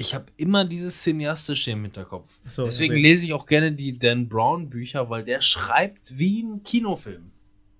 ich 0.00 0.14
habe 0.14 0.24
immer 0.38 0.64
dieses 0.64 1.02
Cineastische 1.02 1.72
im 1.72 1.82
Hinterkopf. 1.82 2.32
So, 2.48 2.64
Deswegen 2.64 2.94
okay. 2.94 3.02
lese 3.02 3.26
ich 3.26 3.34
auch 3.34 3.44
gerne 3.44 3.72
die 3.72 3.98
Dan 3.98 4.28
Brown 4.28 4.70
Bücher, 4.70 5.10
weil 5.10 5.24
der 5.24 5.42
schreibt 5.42 6.16
wie 6.18 6.42
ein 6.42 6.62
Kinofilm. 6.62 7.32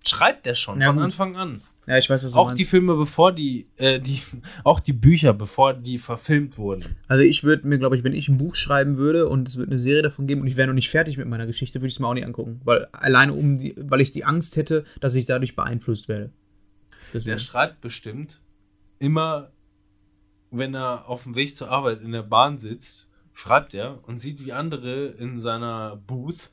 Schreibt 0.07 0.45
der 0.45 0.55
schon 0.55 0.83
ja, 0.83 0.89
von 0.89 0.97
gut. 0.97 1.05
Anfang 1.05 1.37
an. 1.37 1.63
Ja, 1.87 1.99
ich 1.99 2.09
weiß, 2.09 2.23
was 2.25 2.33
du 2.33 2.39
Auch 2.39 2.47
meinst. 2.49 2.61
die 2.61 2.67
Filme, 2.67 2.95
bevor 2.95 3.33
die, 3.33 3.67
äh, 3.77 3.99
die, 4.01 4.21
auch 4.65 4.81
die 4.81 4.93
Bücher, 4.93 5.33
bevor 5.33 5.75
die 5.75 5.99
verfilmt 5.99 6.59
wurden. 6.59 6.97
Also 7.09 7.23
ich 7.25 7.43
würde 7.43 7.67
mir, 7.67 7.79
glaube 7.79 7.97
ich, 7.97 8.05
wenn 8.05 8.13
ich 8.13 8.29
ein 8.29 8.39
Buch 8.39 8.55
schreiben 8.55 8.97
würde 8.97 9.29
und 9.29 9.49
es 9.49 9.57
würde 9.57 9.73
eine 9.73 9.81
Serie 9.81 10.03
davon 10.03 10.27
geben 10.27 10.43
und 10.43 10.47
ich 10.47 10.57
wäre 10.57 10.69
noch 10.69 10.75
nicht 10.75 10.91
fertig 10.91 11.17
mit 11.17 11.27
meiner 11.27 11.47
Geschichte, 11.47 11.81
würde 11.81 11.89
ich 11.89 11.95
es 11.95 12.01
mir 12.01 12.07
auch 12.07 12.15
nicht 12.15 12.27
angucken. 12.27 12.61
Weil 12.65 12.87
alleine 12.93 13.33
um 13.33 13.59
die, 13.59 13.75
weil 13.79 14.01
ich 14.01 14.13
die 14.13 14.25
Angst 14.25 14.57
hätte, 14.57 14.85
dass 15.01 15.15
ich 15.15 15.25
dadurch 15.25 15.57
beeinflusst 15.57 16.09
werde. 16.09 16.31
Deswegen. 17.13 17.31
Der 17.31 17.39
schreibt 17.39 17.81
bestimmt 17.81 18.41
immer, 18.99 19.51
wenn 20.51 20.75
er 20.75 21.09
auf 21.09 21.25
dem 21.25 21.35
Weg 21.35 21.57
zur 21.57 21.71
Arbeit 21.71 22.03
in 22.03 22.13
der 22.13 22.23
Bahn 22.23 22.59
sitzt, 22.59 23.09
schreibt 23.33 23.75
er 23.75 24.07
und 24.07 24.19
sieht, 24.19 24.45
wie 24.45 24.53
andere 24.53 25.07
in 25.07 25.39
seiner 25.41 25.97
Booth 25.97 26.51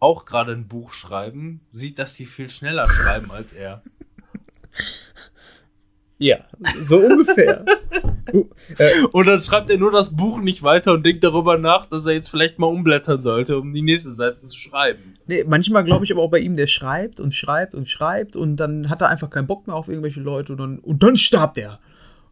auch 0.00 0.24
gerade 0.24 0.52
ein 0.52 0.66
Buch 0.66 0.92
schreiben, 0.92 1.60
sieht, 1.72 1.98
dass 1.98 2.14
sie 2.14 2.26
viel 2.26 2.50
schneller 2.50 2.88
schreiben 2.88 3.30
als 3.30 3.52
er. 3.52 3.82
Ja, 6.18 6.40
so 6.78 6.98
ungefähr. 6.98 7.64
Äh, 8.78 9.02
und 9.10 9.26
dann 9.26 9.40
schreibt 9.40 9.70
er 9.70 9.78
nur 9.78 9.90
das 9.90 10.16
Buch 10.16 10.40
nicht 10.40 10.62
weiter 10.62 10.92
und 10.92 11.04
denkt 11.04 11.24
darüber 11.24 11.58
nach, 11.58 11.86
dass 11.86 12.06
er 12.06 12.12
jetzt 12.12 12.28
vielleicht 12.28 12.60
mal 12.60 12.68
umblättern 12.68 13.24
sollte, 13.24 13.58
um 13.58 13.72
die 13.72 13.82
nächste 13.82 14.12
Seite 14.12 14.36
zu 14.36 14.56
schreiben. 14.56 15.14
Nee, 15.26 15.42
manchmal 15.48 15.82
glaube 15.82 16.04
ich 16.04 16.12
aber 16.12 16.22
auch 16.22 16.30
bei 16.30 16.38
ihm, 16.38 16.56
der 16.56 16.68
schreibt 16.68 17.18
und 17.18 17.34
schreibt 17.34 17.74
und 17.74 17.88
schreibt 17.88 18.36
und 18.36 18.56
dann 18.56 18.88
hat 18.88 19.00
er 19.00 19.08
einfach 19.08 19.30
keinen 19.30 19.48
Bock 19.48 19.66
mehr 19.66 19.74
auf 19.74 19.88
irgendwelche 19.88 20.20
Leute 20.20 20.52
und 20.52 20.58
dann, 20.58 20.78
und 20.78 21.02
dann 21.02 21.16
starb 21.16 21.54
der. 21.54 21.80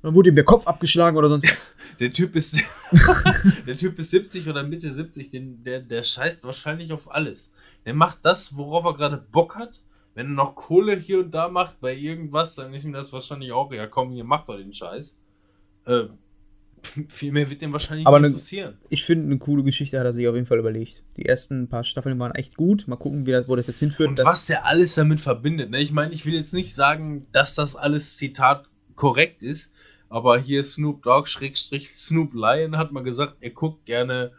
Dann 0.03 0.15
wurde 0.15 0.31
ihm 0.31 0.35
der 0.35 0.45
Kopf 0.45 0.67
abgeschlagen 0.67 1.17
oder 1.17 1.29
sonst 1.29 1.45
was. 1.45 1.75
Der 1.99 2.13
Typ 2.13 2.37
ist, 2.37 2.63
der 3.67 3.77
Typ 3.77 3.99
ist 3.99 4.11
70 4.11 4.49
oder 4.49 4.63
Mitte 4.63 4.93
70, 4.93 5.31
den, 5.31 5.65
der, 5.65 5.81
der 5.81 6.05
scheißt 6.05 6.45
wahrscheinlich 6.45 6.93
auf 6.93 7.11
alles. 7.11 7.51
Der 7.87 7.93
macht 7.93 8.21
das, 8.23 8.57
worauf 8.57 8.85
er 8.85 8.95
gerade 8.95 9.17
Bock 9.17 9.57
hat. 9.57 9.81
Wenn 10.15 10.27
er 10.27 10.33
noch 10.33 10.55
Kohle 10.55 10.95
hier 10.95 11.19
und 11.19 11.33
da 11.33 11.49
macht 11.49 11.81
bei 11.81 11.93
irgendwas, 11.97 12.55
dann 12.55 12.73
ist 12.73 12.85
ihm 12.85 12.93
das 12.93 13.13
wahrscheinlich 13.13 13.51
auch, 13.51 13.73
ja 13.73 13.89
komm, 13.89 14.13
hier 14.13 14.23
macht 14.23 14.49
doch 14.49 14.57
den 14.57 14.73
Scheiß. 14.73 15.17
Äh, 15.87 16.05
viel 17.09 17.33
mehr 17.33 17.51
wird 17.51 17.63
dem 17.63 17.73
wahrscheinlich 17.73 18.07
Aber 18.07 18.21
nicht 18.21 18.29
interessieren. 18.29 18.75
Ne, 18.75 18.87
ich 18.91 19.05
finde, 19.05 19.27
eine 19.27 19.39
coole 19.39 19.65
Geschichte 19.65 19.99
hat 19.99 20.07
er 20.07 20.15
sich 20.15 20.29
auf 20.29 20.35
jeden 20.35 20.47
Fall 20.47 20.59
überlegt. 20.59 21.03
Die 21.17 21.27
ersten 21.27 21.69
paar 21.69 21.85
Staffeln 21.85 22.19
waren 22.19 22.33
echt 22.37 22.57
gut. 22.57 22.87
Mal 22.87 22.97
gucken, 22.97 23.27
wie 23.27 23.33
das, 23.33 23.49
wo 23.49 23.57
das 23.57 23.67
jetzt 23.67 23.81
hinführt. 23.81 24.11
Und 24.11 24.25
was 24.25 24.49
er 24.49 24.65
alles 24.67 24.95
damit 24.95 25.21
verbindet. 25.21 25.71
Ne? 25.71 25.81
Ich 25.81 25.91
meine, 25.93 26.13
ich 26.13 26.27
will 26.27 26.35
jetzt 26.35 26.55
nicht 26.55 26.75
sagen, 26.75 27.27
dass 27.33 27.55
das 27.55 27.75
alles 27.75 28.17
Zitat 28.17 28.69
korrekt 28.95 29.43
ist, 29.43 29.71
aber 30.09 30.39
hier 30.39 30.63
Snoop 30.63 31.03
Dogg, 31.03 31.29
Schrägstrich 31.29 31.97
Snoop 31.97 32.35
Lion 32.35 32.77
hat 32.77 32.93
mal 32.93 33.03
gesagt, 33.03 33.37
er 33.41 33.51
guckt 33.51 33.85
gerne 33.87 34.33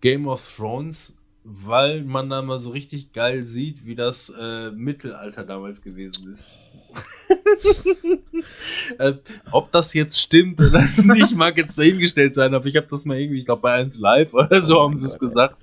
Game 0.00 0.28
of 0.28 0.56
Thrones, 0.56 1.16
weil 1.44 2.04
man 2.04 2.30
da 2.30 2.42
mal 2.42 2.58
so 2.58 2.70
richtig 2.70 3.12
geil 3.12 3.42
sieht, 3.42 3.86
wie 3.86 3.94
das 3.94 4.32
äh, 4.38 4.70
Mittelalter 4.70 5.44
damals 5.44 5.82
gewesen 5.82 6.28
ist. 6.28 6.48
äh, 8.98 9.14
ob 9.50 9.72
das 9.72 9.94
jetzt 9.94 10.20
stimmt 10.20 10.60
oder 10.60 10.80
nicht, 11.02 11.36
mag 11.36 11.56
jetzt 11.56 11.78
dahingestellt 11.78 12.34
sein, 12.34 12.54
aber 12.54 12.66
ich 12.66 12.76
habe 12.76 12.86
das 12.90 13.04
mal 13.04 13.18
irgendwie, 13.18 13.38
ich 13.38 13.44
glaube 13.44 13.62
bei 13.62 13.74
1 13.74 13.98
Live 13.98 14.34
oder 14.34 14.62
so 14.62 14.78
oh 14.78 14.84
haben 14.84 14.96
sie 14.96 15.06
es 15.06 15.18
gesagt. 15.18 15.56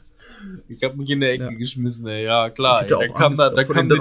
Ich 0.67 0.83
habe 0.83 0.97
mich 0.97 1.09
in 1.09 1.21
der 1.21 1.31
Ecke 1.31 1.45
ja. 1.45 1.51
geschmissen, 1.51 2.05
ey. 2.07 2.25
ja 2.25 2.49
klar. 2.49 2.83
Ey, 2.83 2.89
dann, 2.89 3.13
kam 3.13 3.35
da, 3.35 3.49
dann, 3.49 3.67
kam 3.67 3.89
die, 3.89 3.97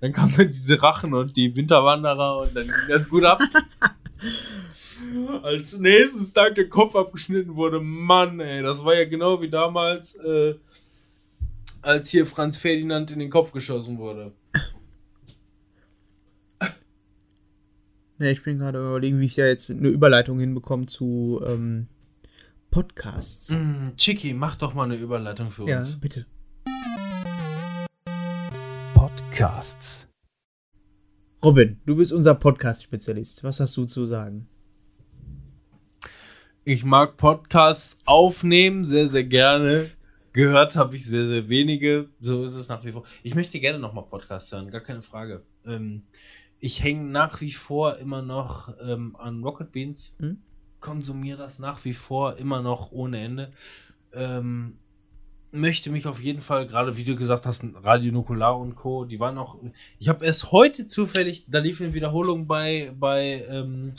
dann 0.00 0.12
kamen 0.12 0.34
dann 0.36 0.52
die 0.52 0.76
Drachen 0.76 1.14
und 1.14 1.36
die 1.36 1.56
Winterwanderer 1.56 2.38
und 2.38 2.54
dann 2.54 2.64
ging 2.64 2.74
das 2.88 3.08
gut 3.08 3.24
ab. 3.24 3.40
Als 5.42 5.76
nächstes 5.78 6.32
Tag 6.32 6.54
der 6.54 6.68
Kopf 6.68 6.96
abgeschnitten 6.96 7.54
wurde, 7.56 7.80
Mann, 7.80 8.40
ey, 8.40 8.62
das 8.62 8.84
war 8.84 8.94
ja 8.94 9.04
genau 9.04 9.42
wie 9.42 9.50
damals, 9.50 10.14
äh, 10.16 10.54
als 11.82 12.08
hier 12.10 12.26
Franz 12.26 12.58
Ferdinand 12.58 13.10
in 13.10 13.18
den 13.18 13.30
Kopf 13.30 13.52
geschossen 13.52 13.98
wurde. 13.98 14.32
Ja, 18.18 18.30
ich 18.30 18.42
bin 18.42 18.58
gerade 18.58 18.78
überlegen, 18.78 19.20
wie 19.20 19.26
ich 19.26 19.34
da 19.34 19.44
jetzt 19.44 19.70
eine 19.70 19.88
Überleitung 19.88 20.40
hinbekomme 20.40 20.86
zu 20.86 21.42
ähm, 21.46 21.86
Podcasts. 22.70 23.50
Mm, 23.50 23.94
Chicky, 23.98 24.32
mach 24.32 24.56
doch 24.56 24.72
mal 24.72 24.84
eine 24.84 24.96
Überleitung 24.96 25.50
für 25.50 25.64
uns. 25.64 25.70
Ja, 25.70 25.84
bitte. 26.00 26.24
Podcasts. 28.94 30.05
Robin, 31.46 31.78
du 31.86 31.94
bist 31.94 32.12
unser 32.12 32.34
Podcast-Spezialist. 32.34 33.44
Was 33.44 33.60
hast 33.60 33.76
du 33.76 33.84
zu 33.84 34.04
sagen? 34.04 34.48
Ich 36.64 36.84
mag 36.84 37.16
Podcasts 37.18 38.00
aufnehmen, 38.04 38.84
sehr, 38.84 39.08
sehr 39.08 39.22
gerne. 39.22 39.88
Gehört 40.32 40.74
habe 40.74 40.96
ich 40.96 41.06
sehr, 41.06 41.28
sehr 41.28 41.48
wenige. 41.48 42.08
So 42.20 42.42
ist 42.42 42.54
es 42.54 42.68
nach 42.68 42.84
wie 42.84 42.90
vor. 42.90 43.04
Ich 43.22 43.36
möchte 43.36 43.60
gerne 43.60 43.78
nochmal 43.78 44.06
Podcasts 44.10 44.50
hören, 44.50 44.72
gar 44.72 44.80
keine 44.80 45.02
Frage. 45.02 45.44
Ähm, 45.64 46.02
ich 46.58 46.82
hänge 46.82 47.04
nach 47.04 47.40
wie 47.40 47.52
vor 47.52 47.98
immer 47.98 48.22
noch 48.22 48.74
ähm, 48.82 49.14
an 49.14 49.44
Rocket 49.44 49.70
Beans. 49.70 50.16
Hm? 50.18 50.38
Konsumiere 50.80 51.38
das 51.38 51.60
nach 51.60 51.84
wie 51.84 51.94
vor 51.94 52.38
immer 52.38 52.60
noch 52.60 52.90
ohne 52.90 53.20
Ende. 53.20 53.52
Ähm, 54.12 54.78
möchte 55.52 55.90
mich 55.90 56.06
auf 56.06 56.20
jeden 56.20 56.40
Fall, 56.40 56.66
gerade 56.66 56.96
wie 56.96 57.04
du 57.04 57.16
gesagt 57.16 57.46
hast, 57.46 57.64
Radio 57.82 58.12
Nukular 58.12 58.58
und 58.58 58.74
Co., 58.74 59.04
die 59.04 59.20
waren 59.20 59.38
auch. 59.38 59.58
Ich 59.98 60.08
habe 60.08 60.24
erst 60.24 60.52
heute 60.52 60.86
zufällig, 60.86 61.44
da 61.48 61.58
lief 61.58 61.80
eine 61.80 61.94
Wiederholung 61.94 62.46
bei, 62.46 62.92
bei 62.98 63.44
ähm, 63.48 63.92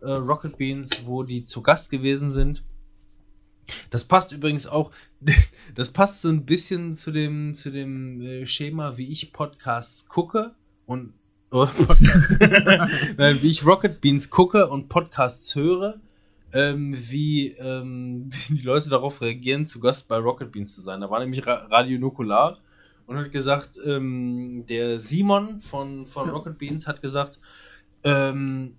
äh, 0.00 0.10
Rocket 0.10 0.56
Beans, 0.56 1.06
wo 1.06 1.22
die 1.22 1.42
zu 1.42 1.62
Gast 1.62 1.90
gewesen 1.90 2.30
sind. 2.30 2.64
Das 3.90 4.04
passt 4.04 4.32
übrigens 4.32 4.66
auch, 4.66 4.90
das 5.74 5.90
passt 5.90 6.22
so 6.22 6.28
ein 6.28 6.44
bisschen 6.44 6.94
zu 6.94 7.10
dem, 7.10 7.54
zu 7.54 7.70
dem 7.70 8.20
äh, 8.20 8.46
Schema, 8.46 8.96
wie 8.96 9.10
ich 9.10 9.32
Podcasts 9.32 10.08
gucke 10.08 10.54
und 10.86 11.14
oh, 11.52 11.66
Podcasts, 11.66 12.40
wie 12.40 13.48
ich 13.48 13.64
Rocket 13.64 14.00
Beans 14.00 14.30
gucke 14.30 14.68
und 14.68 14.88
Podcasts 14.88 15.54
höre, 15.54 16.00
ähm, 16.52 16.94
wie, 16.96 17.48
ähm, 17.52 18.30
wie 18.48 18.56
die 18.56 18.62
Leute 18.62 18.90
darauf 18.90 19.20
reagieren, 19.20 19.66
zu 19.66 19.80
Gast 19.80 20.08
bei 20.08 20.16
Rocket 20.16 20.52
Beans 20.52 20.74
zu 20.74 20.80
sein. 20.80 21.00
Da 21.00 21.10
war 21.10 21.20
nämlich 21.20 21.46
Ra 21.46 21.66
Radio 21.70 21.98
Nukular 21.98 22.58
und 23.06 23.16
hat 23.16 23.32
gesagt, 23.32 23.78
ähm, 23.84 24.64
der 24.68 25.00
Simon 25.00 25.60
von, 25.60 26.06
von 26.06 26.30
Rocket 26.30 26.58
Beans 26.58 26.86
hat 26.86 27.02
gesagt, 27.02 27.38
ähm, 28.04 28.76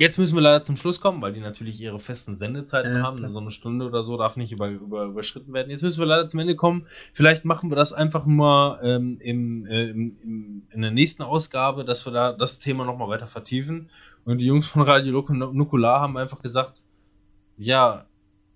Jetzt 0.00 0.16
müssen 0.16 0.34
wir 0.34 0.40
leider 0.40 0.64
zum 0.64 0.76
Schluss 0.76 0.98
kommen, 0.98 1.20
weil 1.20 1.34
die 1.34 1.40
natürlich 1.40 1.78
ihre 1.78 1.98
festen 1.98 2.34
Sendezeiten 2.34 2.96
Ja, 2.96 3.02
haben. 3.02 3.18
klar. 3.18 3.28
So 3.28 3.38
eine 3.38 3.50
Stunde 3.50 3.84
oder 3.84 4.02
so 4.02 4.16
darf 4.16 4.34
nicht 4.38 4.50
über, 4.50 4.68
über, 4.68 5.04
überschritten 5.04 5.52
werden. 5.52 5.68
Jetzt 5.68 5.82
müssen 5.82 5.98
wir 5.98 6.06
leider 6.06 6.26
zum 6.26 6.40
Ende 6.40 6.56
kommen. 6.56 6.86
Vielleicht 7.12 7.44
machen 7.44 7.70
wir 7.70 7.76
das 7.76 7.92
einfach 7.92 8.24
mal 8.24 8.80
ähm, 8.82 9.18
im, 9.20 9.66
äh, 9.66 9.90
im, 9.90 10.16
im, 10.22 10.62
in 10.70 10.80
der 10.80 10.90
nächsten 10.90 11.22
Ausgabe, 11.22 11.84
dass 11.84 12.06
wir 12.06 12.12
da 12.14 12.32
das 12.32 12.58
Thema 12.60 12.86
nochmal 12.86 13.10
weiter 13.10 13.26
vertiefen. 13.26 13.90
Und 14.24 14.40
die 14.40 14.46
Jungs 14.46 14.68
von 14.68 14.80
Radio 14.80 15.12
Nukular 15.12 16.00
haben 16.00 16.16
einfach 16.16 16.40
gesagt, 16.40 16.80
ja, 17.58 18.06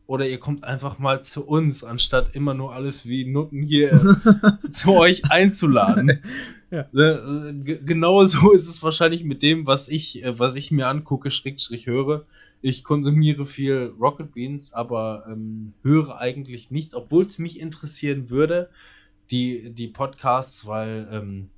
oder 0.06 0.26
ihr 0.26 0.40
kommt 0.40 0.64
einfach 0.64 0.98
mal 0.98 1.20
zu 1.20 1.46
uns, 1.46 1.84
anstatt 1.84 2.34
immer 2.34 2.54
nur 2.54 2.72
alles 2.72 3.06
wie 3.06 3.26
Nutten 3.26 3.62
hier 3.62 4.16
zu 4.70 4.94
euch 4.94 5.30
einzuladen. 5.30 6.22
Ja. 6.74 6.88
Ne, 6.92 7.50
äh, 7.50 7.52
ge- 7.62 7.80
Genau 7.84 8.24
so 8.24 8.52
ist 8.58 8.68
es 8.68 8.82
wahrscheinlich 8.82 9.24
mit 9.24 9.42
dem, 9.42 9.66
was 9.66 9.88
ich, 9.88 10.22
äh, 10.24 10.38
was 10.38 10.54
ich 10.56 10.70
mir 10.70 10.88
angucke, 10.88 11.30
Schrägstrich 11.30 11.86
höre. 11.86 12.24
Ich 12.62 12.82
konsumiere 12.82 13.44
viel 13.44 13.92
Rocket 14.00 14.32
Beans, 14.32 14.72
aber 14.72 15.26
ähm, 15.30 15.74
höre 15.82 16.18
eigentlich 16.18 16.70
nichts, 16.70 16.94
obwohl 16.94 17.24
es 17.26 17.38
mich 17.38 17.60
interessieren 17.60 18.30
würde, 18.30 18.70
die, 19.30 19.70
die 19.70 19.88
Podcasts, 19.88 20.66
weil 20.66 21.08
ähm, 21.12 21.50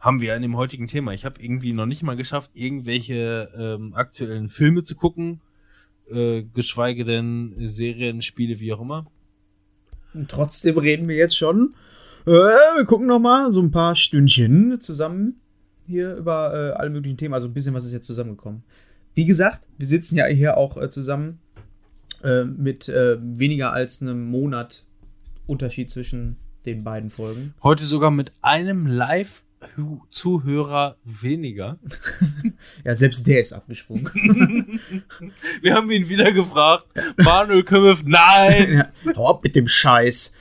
haben 0.00 0.20
wir 0.20 0.28
ja 0.28 0.36
in 0.36 0.42
dem 0.42 0.56
heutigen 0.56 0.88
Thema. 0.88 1.12
Ich 1.12 1.24
habe 1.24 1.40
irgendwie 1.42 1.72
noch 1.72 1.86
nicht 1.86 2.02
mal 2.02 2.16
geschafft, 2.16 2.50
irgendwelche 2.54 3.50
ähm, 3.56 3.94
aktuellen 3.94 4.48
Filme 4.48 4.82
zu 4.82 4.94
gucken, 4.96 5.40
äh, 6.10 6.42
geschweige 6.54 7.04
denn 7.04 7.54
Serien, 7.68 8.22
Spiele, 8.22 8.60
wie 8.60 8.72
auch 8.72 8.80
immer. 8.80 9.06
Und 10.14 10.30
trotzdem 10.30 10.78
reden 10.78 11.08
wir 11.08 11.16
jetzt 11.16 11.36
schon. 11.36 11.74
Äh, 12.26 12.30
wir 12.30 12.84
gucken 12.84 13.06
noch 13.06 13.18
mal 13.18 13.50
so 13.52 13.60
ein 13.60 13.70
paar 13.70 13.96
Stündchen 13.96 14.80
zusammen 14.80 15.40
hier 15.86 16.16
über 16.16 16.52
äh, 16.54 16.78
alle 16.78 16.90
möglichen 16.90 17.16
Themen. 17.16 17.34
Also 17.34 17.48
ein 17.48 17.54
bisschen 17.54 17.74
was 17.74 17.84
ist 17.84 17.92
jetzt 17.92 18.06
zusammengekommen. 18.06 18.62
Wie 19.14 19.24
gesagt, 19.24 19.66
wir 19.78 19.86
sitzen 19.86 20.16
ja 20.16 20.26
hier 20.26 20.56
auch 20.56 20.76
äh, 20.76 20.90
zusammen 20.90 21.38
äh, 22.22 22.44
mit 22.44 22.88
äh, 22.88 23.16
weniger 23.20 23.72
als 23.72 24.02
einem 24.02 24.26
Monat 24.26 24.84
Unterschied 25.46 25.90
zwischen 25.90 26.36
den 26.66 26.84
beiden 26.84 27.10
Folgen. 27.10 27.54
Heute 27.62 27.84
sogar 27.84 28.10
mit 28.10 28.32
einem 28.42 28.86
Live-Zuhörer 28.86 30.96
weniger. 31.04 31.78
Ja, 32.84 32.94
selbst 32.94 33.26
der 33.26 33.40
ist 33.40 33.54
abgesprungen. 33.54 34.10
Wir 35.62 35.74
haben 35.74 35.90
ihn 35.90 36.10
wieder 36.10 36.30
gefragt. 36.32 36.88
Manuel 37.16 37.62
Kümmef, 37.62 38.02
nein! 38.04 38.84
ja, 39.04 39.16
hau 39.16 39.30
ab 39.30 39.42
mit 39.42 39.56
dem 39.56 39.66
Scheiß. 39.66 40.34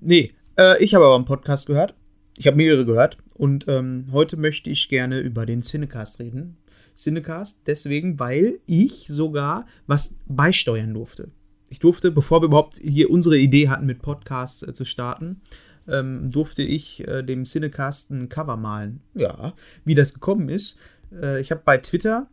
Nee, 0.00 0.34
äh, 0.58 0.82
ich 0.82 0.94
habe 0.94 1.04
aber 1.04 1.14
einen 1.16 1.24
Podcast 1.24 1.66
gehört. 1.66 1.94
Ich 2.36 2.46
habe 2.46 2.56
mehrere 2.56 2.84
gehört. 2.84 3.18
Und 3.34 3.66
ähm, 3.68 4.06
heute 4.12 4.36
möchte 4.36 4.70
ich 4.70 4.88
gerne 4.88 5.20
über 5.20 5.46
den 5.46 5.62
Cinecast 5.62 6.20
reden. 6.20 6.56
Cinecast 6.96 7.66
deswegen, 7.66 8.18
weil 8.20 8.60
ich 8.66 9.06
sogar 9.08 9.66
was 9.86 10.18
beisteuern 10.26 10.94
durfte. 10.94 11.30
Ich 11.68 11.80
durfte, 11.80 12.10
bevor 12.10 12.40
wir 12.40 12.46
überhaupt 12.46 12.78
hier 12.78 13.10
unsere 13.10 13.36
Idee 13.36 13.68
hatten, 13.68 13.86
mit 13.86 14.00
Podcasts 14.02 14.62
äh, 14.62 14.72
zu 14.72 14.84
starten, 14.84 15.40
ähm, 15.88 16.30
durfte 16.30 16.62
ich 16.62 17.06
äh, 17.06 17.22
dem 17.22 17.44
Cinecast 17.44 18.10
ein 18.10 18.28
Cover 18.28 18.56
malen. 18.56 19.00
Ja, 19.14 19.54
wie 19.84 19.94
das 19.94 20.14
gekommen 20.14 20.48
ist. 20.48 20.78
Äh, 21.12 21.40
ich 21.40 21.50
habe 21.50 21.62
bei 21.64 21.78
Twitter 21.78 22.28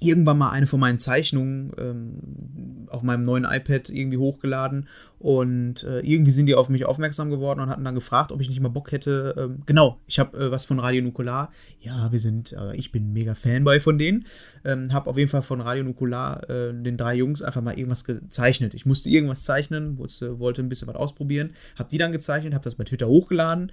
irgendwann 0.00 0.38
mal 0.38 0.50
eine 0.50 0.66
von 0.66 0.80
meinen 0.80 0.98
Zeichnungen 0.98 1.72
ähm, 1.78 2.88
auf 2.88 3.02
meinem 3.02 3.22
neuen 3.22 3.44
iPad 3.44 3.88
irgendwie 3.88 4.18
hochgeladen 4.18 4.88
und 5.18 5.82
äh, 5.82 6.00
irgendwie 6.00 6.30
sind 6.30 6.46
die 6.46 6.54
auf 6.54 6.68
mich 6.68 6.84
aufmerksam 6.84 7.30
geworden 7.30 7.60
und 7.60 7.70
hatten 7.70 7.84
dann 7.84 7.94
gefragt, 7.94 8.30
ob 8.30 8.40
ich 8.40 8.48
nicht 8.48 8.60
mal 8.60 8.68
Bock 8.68 8.92
hätte. 8.92 9.34
Ähm, 9.38 9.62
genau, 9.66 9.98
ich 10.06 10.18
habe 10.18 10.36
äh, 10.38 10.50
was 10.50 10.64
von 10.64 10.78
Radio 10.78 11.02
Nukular. 11.02 11.50
Ja, 11.80 12.12
wir 12.12 12.20
sind, 12.20 12.52
äh, 12.52 12.76
ich 12.76 12.92
bin 12.92 13.12
mega 13.12 13.34
Fanboy 13.34 13.80
von 13.80 13.98
denen. 13.98 14.26
Ähm, 14.64 14.92
habe 14.92 15.08
auf 15.08 15.16
jeden 15.16 15.30
Fall 15.30 15.42
von 15.42 15.60
Radio 15.60 15.84
Nukular 15.84 16.48
äh, 16.50 16.72
den 16.74 16.96
drei 16.96 17.14
Jungs 17.14 17.42
einfach 17.42 17.62
mal 17.62 17.78
irgendwas 17.78 18.04
gezeichnet. 18.04 18.74
Ich 18.74 18.86
musste 18.86 19.08
irgendwas 19.08 19.42
zeichnen, 19.42 19.98
wusste, 19.98 20.38
wollte 20.38 20.62
ein 20.62 20.68
bisschen 20.68 20.88
was 20.88 20.96
ausprobieren. 20.96 21.54
Habe 21.76 21.88
die 21.90 21.98
dann 21.98 22.12
gezeichnet, 22.12 22.54
habe 22.54 22.64
das 22.64 22.74
bei 22.74 22.84
Twitter 22.84 23.08
hochgeladen 23.08 23.72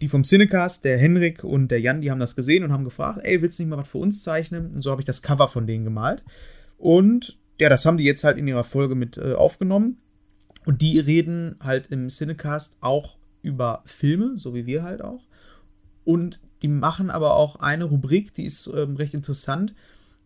die 0.00 0.08
vom 0.08 0.22
Cinecast, 0.22 0.84
der 0.84 0.98
Henrik 0.98 1.42
und 1.44 1.68
der 1.68 1.80
Jan, 1.80 2.00
die 2.00 2.10
haben 2.10 2.20
das 2.20 2.36
gesehen 2.36 2.64
und 2.64 2.72
haben 2.72 2.84
gefragt, 2.84 3.20
ey, 3.22 3.42
willst 3.42 3.58
du 3.58 3.62
nicht 3.62 3.70
mal 3.70 3.78
was 3.78 3.88
für 3.88 3.98
uns 3.98 4.22
zeichnen? 4.22 4.72
Und 4.74 4.82
so 4.82 4.90
habe 4.90 5.00
ich 5.00 5.06
das 5.06 5.22
Cover 5.22 5.48
von 5.48 5.66
denen 5.66 5.84
gemalt. 5.84 6.22
Und 6.76 7.38
ja, 7.58 7.68
das 7.68 7.84
haben 7.84 7.98
die 7.98 8.04
jetzt 8.04 8.24
halt 8.24 8.38
in 8.38 8.46
ihrer 8.46 8.64
Folge 8.64 8.94
mit 8.94 9.16
äh, 9.16 9.34
aufgenommen. 9.34 9.98
Und 10.64 10.82
die 10.82 11.00
reden 11.00 11.56
halt 11.60 11.88
im 11.88 12.08
Cinecast 12.08 12.76
auch 12.80 13.16
über 13.42 13.82
Filme, 13.86 14.34
so 14.36 14.54
wie 14.54 14.66
wir 14.66 14.82
halt 14.82 15.02
auch. 15.02 15.26
Und 16.04 16.40
die 16.62 16.68
machen 16.68 17.10
aber 17.10 17.34
auch 17.34 17.56
eine 17.56 17.84
Rubrik, 17.84 18.34
die 18.34 18.44
ist 18.44 18.70
ähm, 18.74 18.96
recht 18.96 19.14
interessant. 19.14 19.74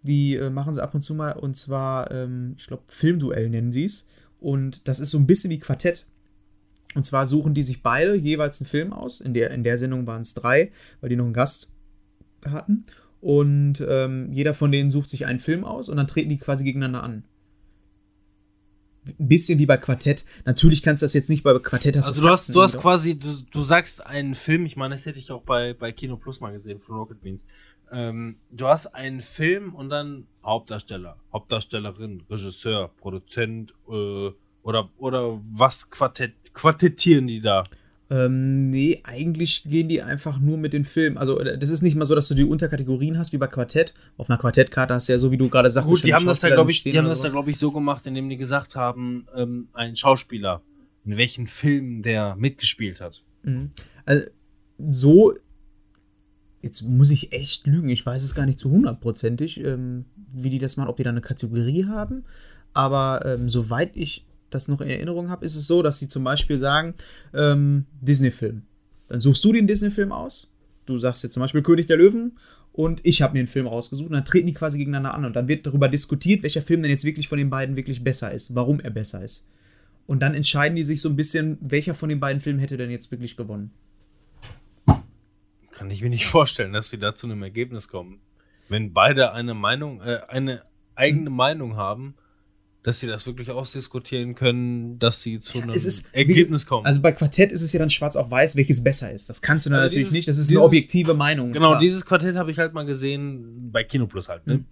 Die 0.02 0.36
äh, 0.36 0.50
machen 0.50 0.74
sie 0.74 0.82
ab 0.82 0.94
und 0.94 1.02
zu 1.02 1.14
mal, 1.14 1.32
und 1.32 1.56
zwar, 1.56 2.10
ähm, 2.10 2.56
ich 2.58 2.66
glaube, 2.66 2.82
Filmduell 2.88 3.48
nennen 3.48 3.72
sie 3.72 3.84
es. 3.84 4.06
Und 4.40 4.86
das 4.88 5.00
ist 5.00 5.10
so 5.10 5.18
ein 5.18 5.26
bisschen 5.26 5.50
wie 5.50 5.58
Quartett. 5.58 6.06
Und 6.94 7.04
zwar 7.04 7.26
suchen 7.26 7.54
die 7.54 7.62
sich 7.62 7.82
beide 7.82 8.14
jeweils 8.14 8.60
einen 8.60 8.68
Film 8.68 8.92
aus. 8.92 9.20
In 9.20 9.34
der, 9.34 9.50
in 9.50 9.64
der 9.64 9.78
Sendung 9.78 10.06
waren 10.06 10.22
es 10.22 10.34
drei, 10.34 10.72
weil 11.00 11.10
die 11.10 11.16
noch 11.16 11.24
einen 11.24 11.34
Gast 11.34 11.72
hatten. 12.44 12.86
Und 13.20 13.82
ähm, 13.86 14.32
jeder 14.32 14.52
von 14.52 14.72
denen 14.72 14.90
sucht 14.90 15.08
sich 15.10 15.26
einen 15.26 15.38
Film 15.38 15.64
aus 15.64 15.88
und 15.88 15.96
dann 15.96 16.08
treten 16.08 16.28
die 16.28 16.38
quasi 16.38 16.64
gegeneinander 16.64 17.04
an. 17.04 17.24
Ein 19.06 19.28
bisschen 19.28 19.58
wie 19.58 19.66
bei 19.66 19.76
Quartett. 19.76 20.24
Natürlich 20.44 20.82
kannst 20.82 21.02
du 21.02 21.04
das 21.04 21.12
jetzt 21.12 21.30
nicht 21.30 21.42
bei 21.42 21.56
Quartett 21.58 21.96
hast 21.96 22.08
Also 22.08 22.20
du 22.22 22.28
hast, 22.28 22.54
du 22.54 22.62
hast 22.62 22.78
quasi, 22.78 23.18
du, 23.18 23.36
du 23.50 23.62
sagst 23.62 24.04
einen 24.04 24.34
Film, 24.34 24.64
ich 24.64 24.76
meine, 24.76 24.94
das 24.94 25.06
hätte 25.06 25.18
ich 25.18 25.30
auch 25.30 25.42
bei, 25.42 25.74
bei 25.74 25.92
Kino 25.92 26.16
Plus 26.16 26.40
mal 26.40 26.52
gesehen 26.52 26.80
von 26.80 26.96
Rocket 26.96 27.20
Beans. 27.20 27.46
Ähm, 27.92 28.36
du 28.50 28.66
hast 28.66 28.86
einen 28.88 29.20
Film 29.20 29.74
und 29.74 29.88
dann 29.88 30.26
Hauptdarsteller, 30.44 31.16
Hauptdarstellerin, 31.32 32.22
Regisseur, 32.28 32.90
Produzent 32.96 33.74
äh, 33.88 34.30
oder, 34.62 34.88
oder 34.98 35.40
was 35.50 35.90
quartett, 35.90 36.32
quartettieren 36.54 37.26
die 37.26 37.40
da? 37.40 37.64
Ähm, 38.10 38.68
nee, 38.68 39.00
eigentlich 39.04 39.64
gehen 39.64 39.88
die 39.88 40.02
einfach 40.02 40.38
nur 40.38 40.58
mit 40.58 40.74
den 40.74 40.84
Filmen. 40.84 41.16
Also, 41.16 41.38
äh, 41.38 41.56
das 41.56 41.70
ist 41.70 41.80
nicht 41.80 41.96
mal 41.96 42.04
so, 42.04 42.14
dass 42.14 42.28
du 42.28 42.34
die 42.34 42.44
Unterkategorien 42.44 43.16
hast 43.16 43.32
wie 43.32 43.38
bei 43.38 43.46
Quartett. 43.46 43.94
Auf 44.18 44.28
einer 44.28 44.38
Quartettkarte 44.38 44.92
hast 44.92 45.08
du 45.08 45.12
ja 45.12 45.18
so, 45.18 45.30
wie 45.30 45.38
du 45.38 45.48
gerade 45.48 45.70
sagtest, 45.70 45.94
Gut, 45.94 46.04
die 46.04 46.12
haben 46.12 46.26
das 46.26 46.40
da, 46.40 46.48
Schauspieler 46.48 46.56
glaube 46.56 46.70
ich, 46.72 46.82
die 46.82 46.98
haben 46.98 47.06
das 47.06 47.20
da, 47.20 47.22
sowas. 47.22 47.32
glaube 47.32 47.50
ich, 47.50 47.56
so 47.56 47.72
gemacht, 47.72 48.06
indem 48.06 48.28
die 48.28 48.36
gesagt 48.36 48.76
haben, 48.76 49.26
ähm, 49.34 49.68
ein 49.72 49.96
Schauspieler, 49.96 50.60
in 51.06 51.16
welchen 51.16 51.46
Film 51.46 52.02
der 52.02 52.36
mitgespielt 52.36 53.00
hat. 53.00 53.22
Mhm. 53.44 53.70
Also, 54.04 54.26
so, 54.90 55.34
jetzt 56.60 56.82
muss 56.82 57.10
ich 57.10 57.32
echt 57.32 57.66
lügen, 57.66 57.88
ich 57.88 58.04
weiß 58.04 58.22
es 58.22 58.34
gar 58.34 58.44
nicht 58.44 58.58
zu 58.58 58.70
hundertprozentig, 58.70 59.58
ähm, 59.64 60.04
wie 60.34 60.50
die 60.50 60.58
das 60.58 60.76
machen, 60.76 60.88
ob 60.88 60.98
die 60.98 61.02
da 61.02 61.10
eine 61.10 61.22
Kategorie 61.22 61.86
haben. 61.86 62.24
Aber 62.74 63.24
ähm, 63.24 63.48
soweit 63.48 63.96
ich 63.96 64.26
das 64.54 64.68
noch 64.68 64.80
in 64.80 64.88
Erinnerung 64.88 65.28
habe, 65.28 65.44
ist 65.44 65.56
es 65.56 65.66
so, 65.66 65.82
dass 65.82 65.98
sie 65.98 66.08
zum 66.08 66.24
Beispiel 66.24 66.58
sagen, 66.58 66.94
ähm, 67.34 67.86
Disney-Film. 68.00 68.62
Dann 69.08 69.20
suchst 69.20 69.44
du 69.44 69.52
den 69.52 69.66
Disney-Film 69.66 70.12
aus. 70.12 70.48
Du 70.86 70.98
sagst 70.98 71.22
jetzt 71.22 71.34
zum 71.34 71.42
Beispiel 71.42 71.62
König 71.62 71.86
der 71.86 71.96
Löwen 71.96 72.38
und 72.72 73.00
ich 73.04 73.22
habe 73.22 73.34
mir 73.34 73.40
einen 73.40 73.48
Film 73.48 73.66
rausgesucht 73.66 74.08
und 74.08 74.14
dann 74.14 74.24
treten 74.24 74.46
die 74.46 74.54
quasi 74.54 74.78
gegeneinander 74.78 75.14
an 75.14 75.24
und 75.24 75.36
dann 75.36 75.48
wird 75.48 75.66
darüber 75.66 75.88
diskutiert, 75.88 76.42
welcher 76.42 76.62
Film 76.62 76.82
denn 76.82 76.90
jetzt 76.90 77.04
wirklich 77.04 77.28
von 77.28 77.38
den 77.38 77.50
beiden 77.50 77.76
wirklich 77.76 78.02
besser 78.02 78.32
ist, 78.32 78.54
warum 78.54 78.80
er 78.80 78.90
besser 78.90 79.22
ist. 79.22 79.46
Und 80.06 80.20
dann 80.20 80.34
entscheiden 80.34 80.74
die 80.74 80.84
sich 80.84 81.00
so 81.00 81.08
ein 81.08 81.16
bisschen, 81.16 81.58
welcher 81.60 81.94
von 81.94 82.08
den 82.08 82.18
beiden 82.18 82.40
Filmen 82.40 82.58
hätte 82.58 82.76
denn 82.76 82.90
jetzt 82.90 83.10
wirklich 83.10 83.36
gewonnen. 83.36 83.70
Kann 85.70 85.90
ich 85.90 86.02
mir 86.02 86.10
nicht 86.10 86.26
vorstellen, 86.26 86.72
dass 86.72 86.90
sie 86.90 86.98
da 86.98 87.14
zu 87.14 87.26
einem 87.26 87.42
Ergebnis 87.42 87.88
kommen. 87.88 88.20
Wenn 88.68 88.92
beide 88.92 89.32
eine 89.32 89.54
Meinung, 89.54 90.00
äh, 90.00 90.20
eine 90.28 90.62
eigene. 90.94 91.30
Meinung 91.30 91.76
haben, 91.76 92.14
dass 92.82 92.98
sie 93.00 93.06
das 93.06 93.26
wirklich 93.26 93.50
ausdiskutieren 93.50 94.34
können, 94.34 94.98
dass 94.98 95.22
sie 95.22 95.38
zu 95.38 95.58
einem 95.60 95.70
ist- 95.70 96.12
Ergebnis 96.14 96.66
kommen. 96.66 96.84
Also 96.84 97.00
bei 97.00 97.12
Quartett 97.12 97.52
ist 97.52 97.62
es 97.62 97.72
ja 97.72 97.78
dann 97.78 97.90
schwarz 97.90 98.16
auf 98.16 98.30
weiß, 98.30 98.56
welches 98.56 98.82
besser 98.82 99.12
ist. 99.12 99.28
Das 99.28 99.40
kannst 99.40 99.66
du 99.66 99.70
Also 99.70 99.82
natürlich 99.84 100.06
dieses- 100.06 100.12
nicht, 100.14 100.28
das 100.28 100.38
ist 100.38 100.48
dieses- 100.48 100.58
eine 100.60 100.66
objektive 100.66 101.14
Meinung. 101.14 101.52
genau, 101.52 101.70
klar. 101.70 101.80
dieses 101.80 102.04
Quartett 102.04 102.34
habe 102.36 102.50
ich 102.50 102.58
halt 102.58 102.74
mal 102.74 102.84
gesehen, 102.84 103.70
bei 103.70 103.84
Kino 103.84 104.06
Plus 104.06 104.28
halt, 104.28 104.46
ne? 104.46 104.64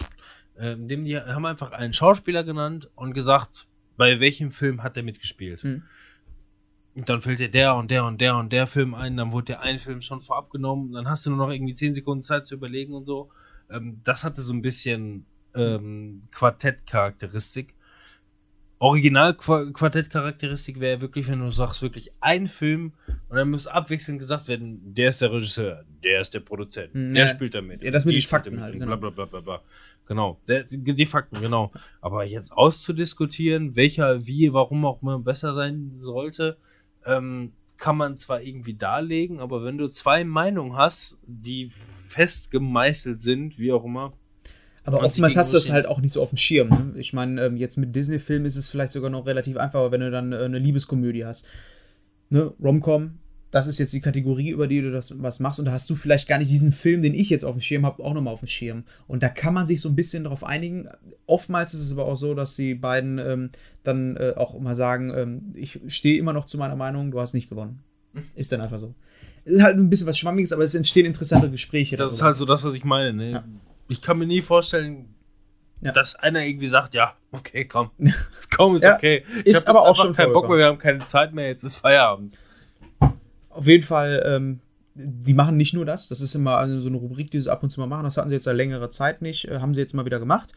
Mhm. 0.58 0.88
Dem 0.88 1.04
die 1.04 1.16
haben 1.18 1.46
einfach 1.46 1.72
einen 1.72 1.92
Schauspieler 1.92 2.44
genannt 2.44 2.90
und 2.94 3.14
gesagt, 3.14 3.66
bei 3.96 4.20
welchem 4.20 4.50
Film 4.50 4.82
hat 4.82 4.96
er 4.96 5.02
mitgespielt. 5.02 5.62
Mhm. 5.64 5.84
Und 6.96 7.08
dann 7.08 7.20
fällt 7.20 7.38
dir 7.38 7.48
der 7.50 7.76
und 7.76 7.90
der 7.92 8.04
und 8.04 8.20
der 8.20 8.36
und 8.36 8.52
der 8.52 8.66
Film 8.66 8.94
ein, 8.94 9.16
dann 9.16 9.30
wurde 9.32 9.44
der 9.46 9.60
ein 9.62 9.78
Film 9.78 10.02
schon 10.02 10.20
vorab 10.20 10.50
genommen, 10.50 10.92
dann 10.92 11.08
hast 11.08 11.24
du 11.24 11.30
nur 11.30 11.38
noch 11.38 11.50
irgendwie 11.52 11.74
10 11.74 11.94
Sekunden 11.94 12.22
Zeit 12.22 12.44
zu 12.44 12.56
überlegen 12.56 12.92
und 12.92 13.04
so. 13.04 13.30
Ähm, 13.70 14.00
das 14.04 14.24
hatte 14.24 14.42
so 14.42 14.52
ein 14.52 14.60
bisschen 14.62 15.24
ähm, 15.54 16.22
Quartett-Charakteristik. 16.32 17.74
Original-Quartett-Charakteristik 18.80 20.80
wäre 20.80 21.00
wirklich, 21.02 21.28
wenn 21.28 21.40
du 21.40 21.50
sagst, 21.50 21.82
wirklich 21.82 22.12
ein 22.20 22.46
Film 22.46 22.92
und 23.28 23.36
dann 23.36 23.50
muss 23.50 23.66
abwechselnd 23.66 24.18
gesagt 24.18 24.48
werden, 24.48 24.94
der 24.94 25.10
ist 25.10 25.20
der 25.20 25.32
Regisseur, 25.32 25.84
der 26.02 26.22
ist 26.22 26.32
der 26.32 26.40
Produzent, 26.40 26.94
Mhm, 26.94 27.12
der 27.14 27.24
ja. 27.24 27.28
spielt 27.28 27.54
damit. 27.54 27.82
Ja, 27.82 27.90
das 27.90 28.06
mit 28.06 28.14
die 28.14 28.20
den 28.20 28.28
Fakten 28.28 28.50
damit 28.52 28.64
halt, 28.64 28.72
genau. 28.74 28.86
Bla, 28.86 28.96
bla, 28.96 29.10
bla, 29.10 29.24
bla, 29.26 29.40
bla. 29.40 29.60
Genau, 30.06 30.40
der, 30.48 30.64
die 30.64 31.06
Fakten, 31.06 31.40
genau. 31.40 31.70
Aber 32.00 32.24
jetzt 32.24 32.52
auszudiskutieren, 32.52 33.76
welcher 33.76 34.26
wie, 34.26 34.52
warum 34.54 34.84
auch 34.86 35.02
immer 35.02 35.18
besser 35.18 35.54
sein 35.54 35.92
sollte, 35.94 36.56
ähm, 37.04 37.52
kann 37.76 37.96
man 37.96 38.16
zwar 38.16 38.42
irgendwie 38.42 38.74
darlegen, 38.74 39.40
aber 39.40 39.62
wenn 39.62 39.78
du 39.78 39.88
zwei 39.88 40.24
Meinungen 40.24 40.76
hast, 40.76 41.18
die 41.26 41.70
fest 42.08 42.50
gemeißelt 42.50 43.20
sind, 43.20 43.58
wie 43.58 43.72
auch 43.72 43.84
immer, 43.84 44.12
Aber 44.94 45.04
oftmals 45.04 45.36
hast 45.36 45.52
du 45.52 45.56
das 45.56 45.70
halt 45.70 45.86
auch 45.86 46.00
nicht 46.00 46.12
so 46.12 46.22
auf 46.22 46.30
dem 46.30 46.38
Schirm. 46.38 46.68
Ne? 46.68 46.92
Ich 46.96 47.12
meine, 47.12 47.44
ähm, 47.44 47.56
jetzt 47.56 47.76
mit 47.76 47.94
Disney-Filmen 47.94 48.46
ist 48.46 48.56
es 48.56 48.70
vielleicht 48.70 48.92
sogar 48.92 49.10
noch 49.10 49.26
relativ 49.26 49.56
einfacher, 49.56 49.90
wenn 49.92 50.00
du 50.00 50.10
dann 50.10 50.32
äh, 50.32 50.38
eine 50.38 50.58
Liebeskomödie 50.58 51.24
hast. 51.24 51.46
Ne? 52.28 52.52
Romcom, 52.62 53.18
das 53.50 53.66
ist 53.66 53.78
jetzt 53.78 53.92
die 53.92 54.00
Kategorie, 54.00 54.50
über 54.50 54.68
die 54.68 54.80
du 54.80 54.92
das 54.92 55.20
was 55.20 55.40
machst. 55.40 55.58
Und 55.58 55.64
da 55.64 55.72
hast 55.72 55.90
du 55.90 55.96
vielleicht 55.96 56.28
gar 56.28 56.38
nicht 56.38 56.50
diesen 56.50 56.72
Film, 56.72 57.02
den 57.02 57.14
ich 57.14 57.30
jetzt 57.30 57.44
auf 57.44 57.54
dem 57.54 57.60
Schirm 57.60 57.84
habe, 57.84 58.02
auch 58.04 58.14
nochmal 58.14 58.32
auf 58.32 58.40
dem 58.40 58.48
Schirm. 58.48 58.84
Und 59.08 59.22
da 59.22 59.28
kann 59.28 59.54
man 59.54 59.66
sich 59.66 59.80
so 59.80 59.88
ein 59.88 59.96
bisschen 59.96 60.24
darauf 60.24 60.44
einigen. 60.44 60.88
Oftmals 61.26 61.74
ist 61.74 61.80
es 61.80 61.92
aber 61.92 62.04
auch 62.04 62.16
so, 62.16 62.34
dass 62.34 62.54
die 62.56 62.74
beiden 62.74 63.18
ähm, 63.18 63.50
dann 63.82 64.16
äh, 64.16 64.34
auch 64.36 64.54
immer 64.54 64.74
sagen, 64.74 65.12
ähm, 65.14 65.52
ich 65.54 65.80
stehe 65.88 66.18
immer 66.18 66.32
noch 66.32 66.46
zu 66.46 66.58
meiner 66.58 66.76
Meinung, 66.76 67.10
du 67.10 67.20
hast 67.20 67.34
nicht 67.34 67.48
gewonnen. 67.48 67.80
Ist 68.34 68.52
dann 68.52 68.60
einfach 68.60 68.78
so. 68.78 68.94
Ist 69.44 69.62
halt 69.62 69.76
ein 69.76 69.88
bisschen 69.88 70.06
was 70.06 70.18
Schwammiges, 70.18 70.52
aber 70.52 70.64
es 70.64 70.74
entstehen 70.74 71.06
interessante 71.06 71.50
Gespräche. 71.50 71.96
Das 71.96 72.12
ist 72.12 72.20
darüber. 72.20 72.26
halt 72.26 72.36
so 72.36 72.44
das, 72.44 72.64
was 72.64 72.74
ich 72.74 72.84
meine. 72.84 73.12
Ne? 73.12 73.30
Ja. 73.32 73.44
Ich 73.90 74.00
kann 74.02 74.18
mir 74.18 74.26
nie 74.26 74.40
vorstellen, 74.40 75.14
Ja. 75.82 75.92
dass 75.92 76.14
einer 76.16 76.44
irgendwie 76.44 76.68
sagt, 76.68 76.94
ja, 76.94 77.14
okay, 77.32 77.64
komm. 77.66 77.90
komm, 78.56 78.76
ist 78.76 78.84
Ja, 78.84 78.94
okay. 78.96 79.24
ist 79.44 79.68
hab 79.68 79.76
aber 79.76 79.88
auch 79.88 79.96
schon 79.96 80.14
keinen 80.14 80.32
Bock 80.32 80.48
mehr, 80.48 80.58
wir 80.58 80.66
haben 80.66 80.78
keine 80.78 81.00
Zeit 81.06 81.34
mehr, 81.34 81.48
jetzt 81.48 81.64
ist 81.64 81.76
Feierabend. 81.76 82.34
Auf 83.50 83.66
jeden 83.66 83.84
Fall, 83.84 84.22
ähm, 84.26 84.60
die 84.94 85.34
machen 85.34 85.56
nicht 85.56 85.74
nur 85.74 85.84
das. 85.84 86.08
Das 86.08 86.20
ist 86.20 86.34
immer 86.34 86.56
also 86.56 86.80
so 86.80 86.88
eine 86.88 86.96
Rubrik, 86.98 87.30
die 87.30 87.40
sie 87.40 87.50
ab 87.50 87.62
und 87.62 87.70
zu 87.70 87.80
mal 87.80 87.86
machen. 87.86 88.04
Das 88.04 88.16
hatten 88.16 88.28
sie 88.28 88.34
jetzt 88.36 88.44
seit 88.44 88.56
längerer 88.56 88.90
Zeit 88.90 89.22
nicht. 89.22 89.46
Äh, 89.48 89.58
haben 89.60 89.74
sie 89.74 89.80
jetzt 89.80 89.94
mal 89.94 90.04
wieder 90.04 90.18
gemacht. 90.18 90.52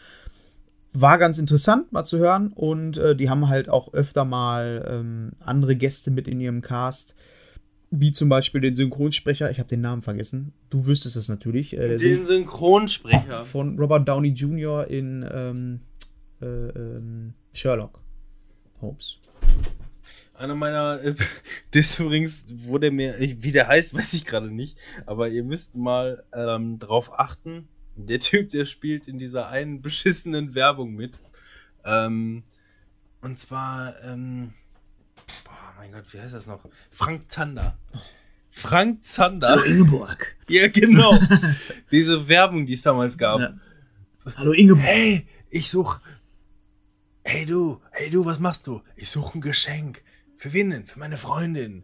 War 0.94 1.18
ganz 1.18 1.38
interessant, 1.40 1.92
mal 1.92 2.04
zu 2.04 2.20
hören. 2.20 2.52
Und 2.54 2.98
äh, 2.98 3.16
die 3.16 3.30
haben 3.30 3.48
halt 3.50 3.70
auch 3.70 3.94
öfter 3.94 4.26
mal 4.26 4.86
ähm, 4.90 5.32
andere 5.40 5.76
Gäste 5.76 6.12
mit 6.12 6.28
in 6.28 6.40
ihrem 6.40 6.62
Cast. 6.62 7.16
Wie 7.96 8.12
zum 8.12 8.28
Beispiel 8.28 8.60
den 8.60 8.76
Synchronsprecher. 8.76 9.52
Ich 9.52 9.60
habe 9.60 9.70
den 9.70 9.82
Namen 9.82 10.02
vergessen. 10.02 10.52
Du 10.72 10.88
wüsstest 10.88 11.16
es 11.16 11.30
natürlich. 11.30 11.74
Äh, 11.74 11.90
der 11.90 11.98
Den 12.00 12.26
Synchronsprecher. 12.26 13.44
von 13.44 13.78
Robert 13.78 14.10
Downey 14.10 14.30
Jr. 14.30 14.88
in 14.88 15.24
ähm, 15.32 15.80
äh, 16.42 16.46
ähm, 16.46 17.36
Sherlock 17.54 18.00
Holmes. 18.82 19.20
Einer 20.34 20.56
meiner, 20.56 21.04
äh, 21.04 21.14
das 21.72 22.00
übrigens, 22.00 22.48
der 22.48 22.92
mir, 22.92 23.16
wie 23.20 23.52
der 23.52 23.68
heißt, 23.68 23.94
weiß 23.98 24.14
ich 24.14 24.26
gerade 24.26 24.50
nicht, 24.50 24.76
aber 25.06 25.30
ihr 25.30 25.44
müsst 25.44 25.76
mal 25.76 26.24
ähm, 26.34 26.80
drauf 26.80 27.20
achten. 27.20 27.68
Der 27.96 28.18
Typ, 28.18 28.50
der 28.50 28.66
spielt 28.66 29.08
in 29.08 29.20
dieser 29.20 29.50
einen 29.50 29.84
beschissenen 29.84 30.56
Werbung 30.56 30.96
mit. 30.96 31.20
Ähm, 31.86 32.42
und 33.22 33.38
zwar, 33.38 34.02
ähm, 34.04 34.56
mein 35.84 35.92
Gott, 35.92 36.14
wie 36.14 36.20
heißt 36.22 36.34
das 36.34 36.48
noch? 36.48 36.62
Frank 36.92 37.30
Zander. 37.30 37.78
Frank 38.52 39.04
Zander. 39.04 39.66
Ingeborg. 39.66 40.38
ja, 40.48 40.70
genau. 40.70 41.20
Diese 41.92 42.30
Werbung, 42.30 42.66
die 42.66 42.72
es 42.72 42.84
damals 42.84 43.18
gab. 43.18 43.42
Ja. 43.42 43.54
Hallo 44.38 44.54
Ingeborg. 44.54 44.86
Hey, 44.86 45.28
ich 45.50 45.70
such. 45.70 46.00
Hey 47.26 47.46
du, 47.46 47.82
hey 47.92 48.10
du, 48.10 48.24
was 48.24 48.40
machst 48.40 48.66
du? 48.68 48.82
Ich 48.96 49.10
suche 49.10 49.38
ein 49.38 49.42
Geschenk. 49.42 50.02
Für 50.38 50.54
wen 50.54 50.70
denn? 50.70 50.86
Für 50.86 51.00
meine 51.00 51.18
Freundin. 51.18 51.84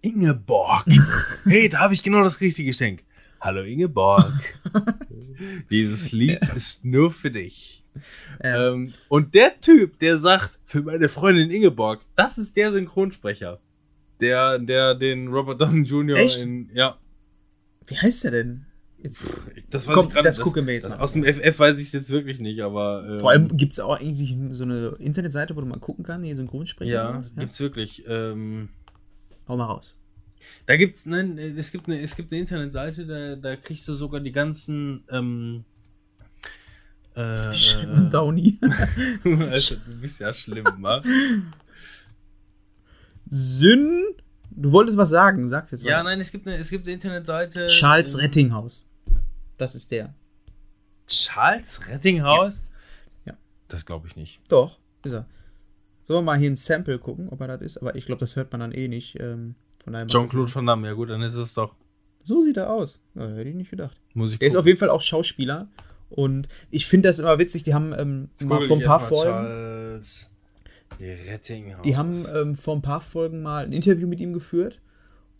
Ingeborg. 0.00 0.86
hey, 1.44 1.68
da 1.68 1.80
habe 1.80 1.92
ich 1.92 2.02
genau 2.02 2.24
das 2.24 2.40
richtige 2.40 2.68
Geschenk. 2.70 3.04
Hallo 3.42 3.62
Ingeborg. 3.62 4.32
Dieses 5.70 6.12
Lied 6.12 6.40
ist 6.56 6.86
nur 6.86 7.10
für 7.10 7.30
dich. 7.30 7.83
Ja. 8.42 8.72
Ähm, 8.72 8.92
und 9.08 9.34
der 9.34 9.60
Typ, 9.60 9.98
der 9.98 10.18
sagt, 10.18 10.58
für 10.64 10.82
meine 10.82 11.08
Freundin 11.08 11.50
Ingeborg, 11.50 12.00
das 12.16 12.38
ist 12.38 12.56
der 12.56 12.72
Synchronsprecher. 12.72 13.60
Der, 14.20 14.58
der 14.58 14.94
den 14.94 15.28
Robert 15.28 15.60
Downey 15.60 15.82
Jr. 15.86 16.16
Echt? 16.16 16.40
in. 16.40 16.70
Ja, 16.72 16.98
Wie 17.86 17.96
heißt 17.96 18.24
der 18.24 18.30
denn? 18.30 18.66
Jetzt, 19.02 19.26
das 19.68 19.86
weiß 19.86 19.94
Komm, 19.94 20.06
ich 20.06 20.12
gerade. 20.14 20.24
das 20.26 20.40
gucken 20.40 20.66
wir 20.66 20.72
jetzt 20.74 20.84
das, 20.84 20.92
mal. 20.92 20.98
Aus 20.98 21.12
dem 21.12 21.24
FF 21.24 21.58
weiß 21.58 21.78
ich 21.78 21.86
es 21.88 21.92
jetzt 21.92 22.10
wirklich 22.10 22.40
nicht, 22.40 22.62
aber. 22.62 23.04
ähm, 23.06 23.20
Vor 23.20 23.30
allem 23.30 23.54
gibt 23.54 23.72
es 23.74 23.80
auch 23.80 24.00
eigentlich 24.00 24.34
so 24.52 24.64
eine 24.64 24.94
Internetseite, 24.98 25.54
wo 25.54 25.60
du 25.60 25.66
mal 25.66 25.78
gucken 25.78 26.04
kannst, 26.04 26.24
hier 26.24 26.34
Synchronsprecher. 26.36 26.90
Ja, 26.90 27.10
oder 27.10 27.18
was? 27.18 27.34
gibt's 27.36 27.60
wirklich. 27.60 28.04
Ähm, 28.08 28.70
Hau 29.46 29.58
mal 29.58 29.66
raus. 29.66 29.94
da 30.66 30.76
gibt's, 30.76 31.04
nein, 31.04 31.36
es 31.36 31.70
gibt 31.70 31.86
eine, 31.86 32.00
es 32.00 32.16
gibt 32.16 32.32
eine 32.32 32.40
Internetseite, 32.40 33.04
da, 33.04 33.36
da 33.36 33.56
kriegst 33.56 33.86
du 33.88 33.94
sogar 33.94 34.20
die 34.20 34.32
ganzen. 34.32 35.04
Ähm, 35.10 35.64
äh, 37.14 37.52
Schlimm, 37.52 38.10
Downey. 38.10 38.58
Alter, 39.24 39.76
du 39.76 40.00
bist 40.00 40.20
ja 40.20 40.32
schlimm, 40.32 40.64
wa? 40.80 41.02
Syn. 43.30 44.02
Du 44.50 44.70
wolltest 44.72 44.96
was 44.96 45.10
sagen, 45.10 45.48
sag's 45.48 45.72
jetzt 45.72 45.82
Ja, 45.82 45.98
mal. 46.02 46.10
nein, 46.10 46.20
es 46.20 46.30
gibt 46.30 46.46
eine, 46.46 46.56
es 46.56 46.70
gibt 46.70 46.86
eine 46.86 46.94
Internetseite. 46.94 47.66
Charles 47.68 48.16
Rettinghaus. 48.18 48.88
Das 49.56 49.74
ist 49.74 49.90
der. 49.90 50.14
Charles 51.08 51.88
Rettinghaus? 51.88 52.54
Ja. 53.26 53.34
Das 53.68 53.84
glaube 53.84 54.06
ich 54.06 54.16
nicht. 54.16 54.40
Doch, 54.48 54.78
ist 55.04 55.12
er. 55.12 55.26
Sollen 56.02 56.18
wir 56.18 56.22
mal 56.32 56.38
hier 56.38 56.50
ein 56.50 56.56
Sample 56.56 56.98
gucken, 56.98 57.28
ob 57.30 57.40
er 57.40 57.48
das 57.48 57.62
ist? 57.62 57.78
Aber 57.78 57.94
ich 57.96 58.06
glaube, 58.06 58.20
das 58.20 58.36
hört 58.36 58.52
man 58.52 58.60
dann 58.60 58.72
eh 58.72 58.88
nicht. 58.88 59.18
Ähm, 59.18 59.54
Jean-Claude 60.06 60.54
Van 60.54 60.66
Damme, 60.66 60.86
ja 60.86 60.92
gut, 60.94 61.10
dann 61.10 61.22
ist 61.22 61.34
es 61.34 61.54
doch. 61.54 61.74
So 62.22 62.42
sieht 62.42 62.56
er 62.56 62.70
aus. 62.70 63.02
Ja, 63.14 63.26
hätte 63.28 63.48
ich 63.50 63.54
nicht 63.54 63.70
gedacht. 63.70 63.96
Muss 64.14 64.32
ich 64.32 64.40
Er 64.40 64.48
ist 64.48 64.56
auf 64.56 64.66
jeden 64.66 64.78
Fall 64.78 64.88
auch 64.90 65.00
Schauspieler. 65.00 65.68
Und 66.14 66.48
ich 66.70 66.86
finde 66.86 67.08
das 67.08 67.18
immer 67.18 67.38
witzig. 67.38 67.64
Die 67.64 67.74
haben 67.74 67.92
ähm, 67.96 68.28
mal 68.44 68.62
vor 68.66 68.76
ein 68.76 68.84
paar 68.84 69.00
Folgen. 69.00 69.46
Charles 69.46 70.30
Rettinghaus. 71.00 71.82
Die 71.82 71.96
haben 71.96 72.24
ähm, 72.34 72.54
vor 72.54 72.76
ein 72.76 72.82
paar 72.82 73.00
Folgen 73.00 73.42
mal 73.42 73.64
ein 73.64 73.72
Interview 73.72 74.06
mit 74.06 74.20
ihm 74.20 74.32
geführt. 74.32 74.80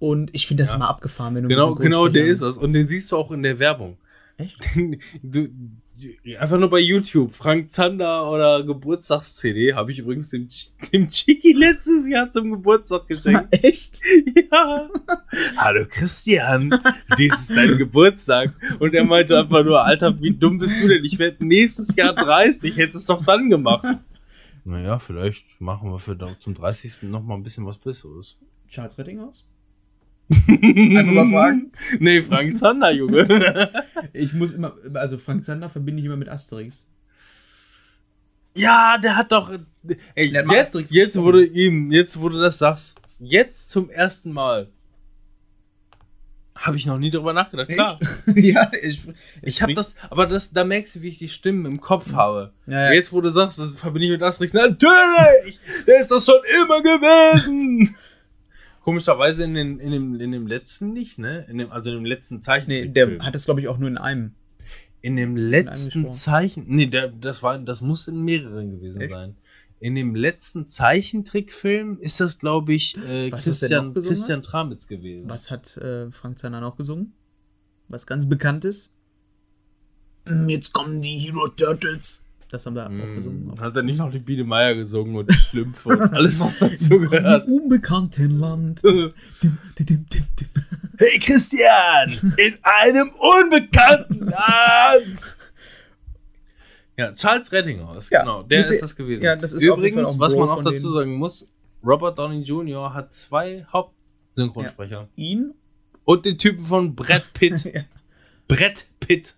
Und 0.00 0.34
ich 0.34 0.46
finde 0.46 0.64
das 0.64 0.72
Ja. 0.72 0.76
immer 0.76 0.88
abgefahren, 0.88 1.34
wenn 1.34 1.44
du 1.44 1.48
Genau, 1.48 1.70
mit 1.70 1.82
genau, 1.82 2.08
der 2.08 2.26
ist 2.26 2.42
das. 2.42 2.58
Und 2.58 2.72
den 2.72 2.88
siehst 2.88 3.10
du 3.12 3.16
auch 3.16 3.30
in 3.30 3.42
der 3.42 3.58
Werbung. 3.58 3.96
Echt? 4.36 4.68
Du, 5.22 5.48
du, 5.48 5.48
einfach 6.38 6.58
nur 6.58 6.70
bei 6.70 6.78
YouTube. 6.78 7.34
Frank 7.34 7.70
Zander 7.70 8.30
oder 8.30 8.62
Geburtstags-CD 8.64 9.74
habe 9.74 9.92
ich 9.92 10.00
übrigens 10.00 10.30
dem, 10.30 10.48
dem 10.92 11.08
Chiki 11.08 11.52
letztes 11.52 12.08
Jahr 12.08 12.30
zum 12.30 12.50
Geburtstag 12.50 13.06
geschenkt. 13.06 13.48
Echt? 13.52 14.00
ja. 14.52 14.88
Hallo 15.56 15.86
Christian, 15.88 16.70
dies 17.18 17.34
ist 17.34 17.56
dein 17.56 17.78
Geburtstag. 17.78 18.52
Und 18.78 18.94
er 18.94 19.04
meinte 19.04 19.38
einfach 19.38 19.64
nur, 19.64 19.84
Alter, 19.84 20.20
wie 20.20 20.32
dumm 20.32 20.58
bist 20.58 20.82
du 20.82 20.88
denn? 20.88 21.04
Ich 21.04 21.18
werde 21.18 21.44
nächstes 21.46 21.94
Jahr 21.96 22.14
30. 22.14 22.76
Hättest 22.76 22.96
es 23.00 23.06
doch 23.06 23.24
dann 23.24 23.50
gemacht. 23.50 23.86
Naja, 24.64 24.98
vielleicht 24.98 25.60
machen 25.60 25.90
wir 25.90 25.98
für 25.98 26.16
zum 26.40 26.54
30. 26.54 27.02
noch 27.02 27.22
mal 27.22 27.34
ein 27.34 27.42
bisschen 27.42 27.66
was 27.66 27.78
Besseres. 27.78 28.38
Charles 28.68 28.98
Rettinghaus? 28.98 29.44
Einfach 30.30 31.12
mal 31.12 31.30
fragen. 31.30 31.72
Nee, 32.00 32.22
Frank 32.22 32.58
Zander, 32.58 32.90
Junge. 32.90 33.70
Ich 34.12 34.32
muss 34.32 34.52
immer, 34.52 34.74
also 34.94 35.18
Frank 35.18 35.44
Zander 35.44 35.68
verbinde 35.68 36.00
ich 36.00 36.06
immer 36.06 36.16
mit 36.16 36.28
Asterix. 36.28 36.88
Ja, 38.54 38.98
der 38.98 39.16
hat 39.16 39.32
doch. 39.32 39.50
Ey, 40.14 40.30
Der 40.30 40.46
hat 40.46 40.52
jetzt, 40.54 41.16
du 41.16 41.40
ihm, 41.40 41.90
jetzt, 41.90 42.16
du 42.16 42.28
das 42.28 42.58
sagst, 42.58 43.00
jetzt 43.18 43.70
zum 43.70 43.90
ersten 43.90 44.32
Mal. 44.32 44.68
Habe 46.54 46.76
ich 46.76 46.86
noch 46.86 46.98
nie 46.98 47.10
drüber 47.10 47.32
nachgedacht. 47.32 47.68
Klar. 47.68 47.98
ja, 48.36 48.70
ich, 48.80 49.02
Ich 49.42 49.60
habe 49.60 49.74
das, 49.74 49.96
aber 50.08 50.26
das, 50.26 50.52
da 50.52 50.62
merkst 50.62 50.94
du, 50.94 51.02
wie 51.02 51.08
ich 51.08 51.18
die 51.18 51.28
Stimmen 51.28 51.66
im 51.66 51.80
Kopf 51.80 52.12
habe. 52.12 52.52
Ja, 52.66 52.86
ja. 52.86 52.92
Jetzt, 52.92 53.12
wo 53.12 53.20
du 53.20 53.28
sagst, 53.30 53.58
das 53.58 53.74
verbinde 53.74 54.06
ich 54.06 54.12
mit 54.12 54.22
Asterix, 54.22 54.52
natürlich! 54.54 55.58
Der 55.86 55.98
ist 55.98 56.12
das 56.12 56.24
schon 56.24 56.40
immer 56.62 56.80
gewesen! 56.80 57.96
Komischerweise 58.84 59.44
in, 59.44 59.54
den, 59.54 59.80
in, 59.80 59.90
dem, 59.92 60.20
in 60.20 60.30
dem 60.30 60.46
letzten 60.46 60.92
nicht, 60.92 61.18
ne? 61.18 61.46
In 61.48 61.56
dem, 61.58 61.72
also 61.72 61.88
in 61.90 61.96
dem 61.96 62.04
letzten 62.04 62.36
Nee, 62.36 62.40
Zeichentrickfilm. 62.42 62.92
der 63.18 63.26
hat 63.26 63.34
das, 63.34 63.46
glaube 63.46 63.60
ich, 63.60 63.68
auch 63.68 63.78
nur 63.78 63.88
in 63.88 63.96
einem. 63.96 64.32
In 65.00 65.16
dem 65.16 65.36
letzten 65.36 66.02
gesprochen. 66.02 66.12
Zeichen. 66.12 66.64
Nee, 66.68 66.86
der, 66.86 67.08
das 67.08 67.42
war, 67.42 67.58
das 67.58 67.80
muss 67.80 68.06
in 68.08 68.22
mehreren 68.22 68.70
gewesen 68.72 69.00
Echt? 69.00 69.10
sein. 69.12 69.36
In 69.80 69.94
dem 69.94 70.14
letzten 70.14 70.66
Zeichentrickfilm 70.66 71.98
ist 71.98 72.20
das, 72.20 72.38
glaube 72.38 72.74
ich, 72.74 72.94
äh, 73.06 73.28
ist 73.28 73.44
Christian, 73.44 73.92
Christian 73.94 74.42
Tramitz 74.42 74.86
gewesen. 74.86 75.28
Was 75.28 75.50
hat 75.50 75.76
äh, 75.78 76.10
Frank 76.10 76.38
Zander 76.38 76.60
noch 76.60 76.76
gesungen? 76.76 77.12
Was 77.88 78.06
ganz 78.06 78.28
Bekanntes? 78.28 78.92
Mm, 80.26 80.48
Jetzt 80.48 80.72
kommen 80.72 81.02
die 81.02 81.18
Hero 81.18 81.48
Turtles. 81.48 82.23
Das 82.54 82.66
haben 82.66 82.76
wir 82.76 82.86
auch 82.86 83.16
gesungen. 83.16 83.50
Hm, 83.50 83.60
Hat 83.60 83.74
er 83.74 83.82
nicht 83.82 83.98
noch 83.98 84.12
die 84.12 84.20
Biene 84.20 84.44
Meier 84.44 84.76
gesungen 84.76 85.16
und 85.16 85.28
die 85.28 85.34
Schlümpfe 85.34 85.88
und 85.88 86.00
alles, 86.14 86.38
was 86.38 86.60
dazu 86.60 87.00
gehört? 87.00 87.48
Im 87.48 87.52
unbekannten 87.54 88.38
Land. 88.38 88.80
Dim, 88.84 89.58
dim, 89.76 90.06
dim. 90.08 90.24
Hey 90.96 91.18
Christian, 91.18 92.32
in 92.36 92.56
einem 92.62 93.10
unbekannten 93.10 94.20
Land! 94.26 95.18
Ja, 96.96 97.12
Charles 97.12 97.50
Rettinghaus, 97.50 98.08
Ja, 98.10 98.20
genau, 98.20 98.44
der 98.44 98.68
ist 98.68 98.80
das 98.84 98.94
gewesen. 98.94 99.24
ja, 99.24 99.34
das 99.34 99.52
ist 99.52 99.64
Übrigens, 99.64 100.10
auch 100.14 100.20
was 100.20 100.36
man 100.36 100.48
auch 100.48 100.62
dazu 100.62 100.92
sagen 100.92 101.14
muss, 101.16 101.48
Robert 101.84 102.16
Downey 102.16 102.42
Jr. 102.42 102.94
hat 102.94 103.12
zwei 103.12 103.66
Hauptsynchronsprecher. 103.72 105.08
Ihn? 105.16 105.54
Und 106.04 106.24
den 106.24 106.38
Typen 106.38 106.64
von 106.64 106.94
Brad 106.94 107.24
Pitt. 107.34 107.64
Ja. 107.64 107.80
Brad 108.46 108.86
Pitt. 109.00 109.34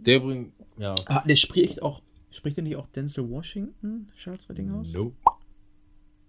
Der 0.00 0.16
übrigens, 0.16 0.52
ja. 0.76 0.92
Ah, 1.06 1.22
der 1.24 1.36
spricht 1.36 1.80
auch. 1.82 2.02
Spricht 2.36 2.58
er 2.58 2.64
nicht 2.64 2.76
auch 2.76 2.86
Denzel 2.88 3.30
Washington, 3.30 4.10
Charles 4.14 4.50
Rettinghaus? 4.50 4.92
Nope. 4.92 5.16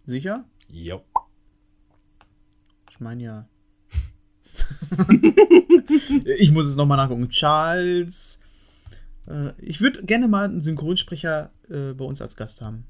Sicher? 0.06 0.46
Jo. 0.70 1.02
Ich 2.90 3.02
meine 3.02 3.24
ja. 3.24 3.50
ich 6.40 6.52
muss 6.52 6.66
es 6.66 6.78
nochmal 6.78 6.96
nachgucken. 6.96 7.28
Charles 7.28 8.42
Äh, 9.28 9.52
ich 9.62 9.82
würde 9.82 10.06
gerne 10.06 10.30
mal 10.30 10.46
einen 10.46 10.62
Synchronsprecher 10.62 11.52
äh, 11.70 11.92
bei 11.92 12.06
uns 12.06 12.22
als 12.22 12.38
Gast 12.38 12.62
haben. 12.62 12.86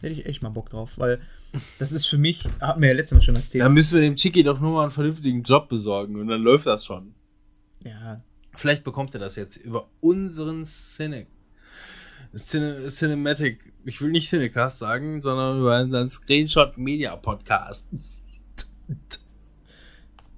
Hätte 0.00 0.14
ich 0.14 0.24
echt 0.24 0.42
mal 0.42 0.48
Bock 0.48 0.70
drauf, 0.70 0.96
weil 0.96 1.20
das 1.78 1.92
ist 1.92 2.06
für 2.06 2.16
mich, 2.16 2.48
hatten 2.62 2.80
wir 2.80 2.88
ja 2.88 2.94
letztes 2.94 3.16
Mal 3.16 3.22
schon 3.22 3.34
das 3.34 3.50
Thema. 3.50 3.64
Da 3.64 3.68
müssen 3.68 3.92
wir 3.94 4.00
dem 4.00 4.16
Chicky 4.16 4.42
doch 4.42 4.58
nur 4.58 4.72
mal 4.72 4.84
einen 4.84 4.90
vernünftigen 4.90 5.42
Job 5.42 5.68
besorgen 5.68 6.16
und 6.16 6.28
dann 6.28 6.40
läuft 6.40 6.66
das 6.66 6.86
schon. 6.86 7.14
ja, 7.84 8.22
Vielleicht 8.56 8.84
bekommt 8.84 9.12
er 9.14 9.20
das 9.20 9.36
jetzt 9.36 9.58
über 9.58 9.90
unseren 10.00 10.64
Cine 10.64 11.26
Cine 12.36 12.86
Cinematic, 12.88 13.72
ich 13.84 14.00
will 14.00 14.10
nicht 14.10 14.28
Cinecast 14.28 14.78
sagen, 14.78 15.22
sondern 15.22 15.60
über 15.60 15.80
unseren 15.80 16.08
Screenshot 16.08 16.76
Media 16.76 17.14
Podcast. 17.16 17.88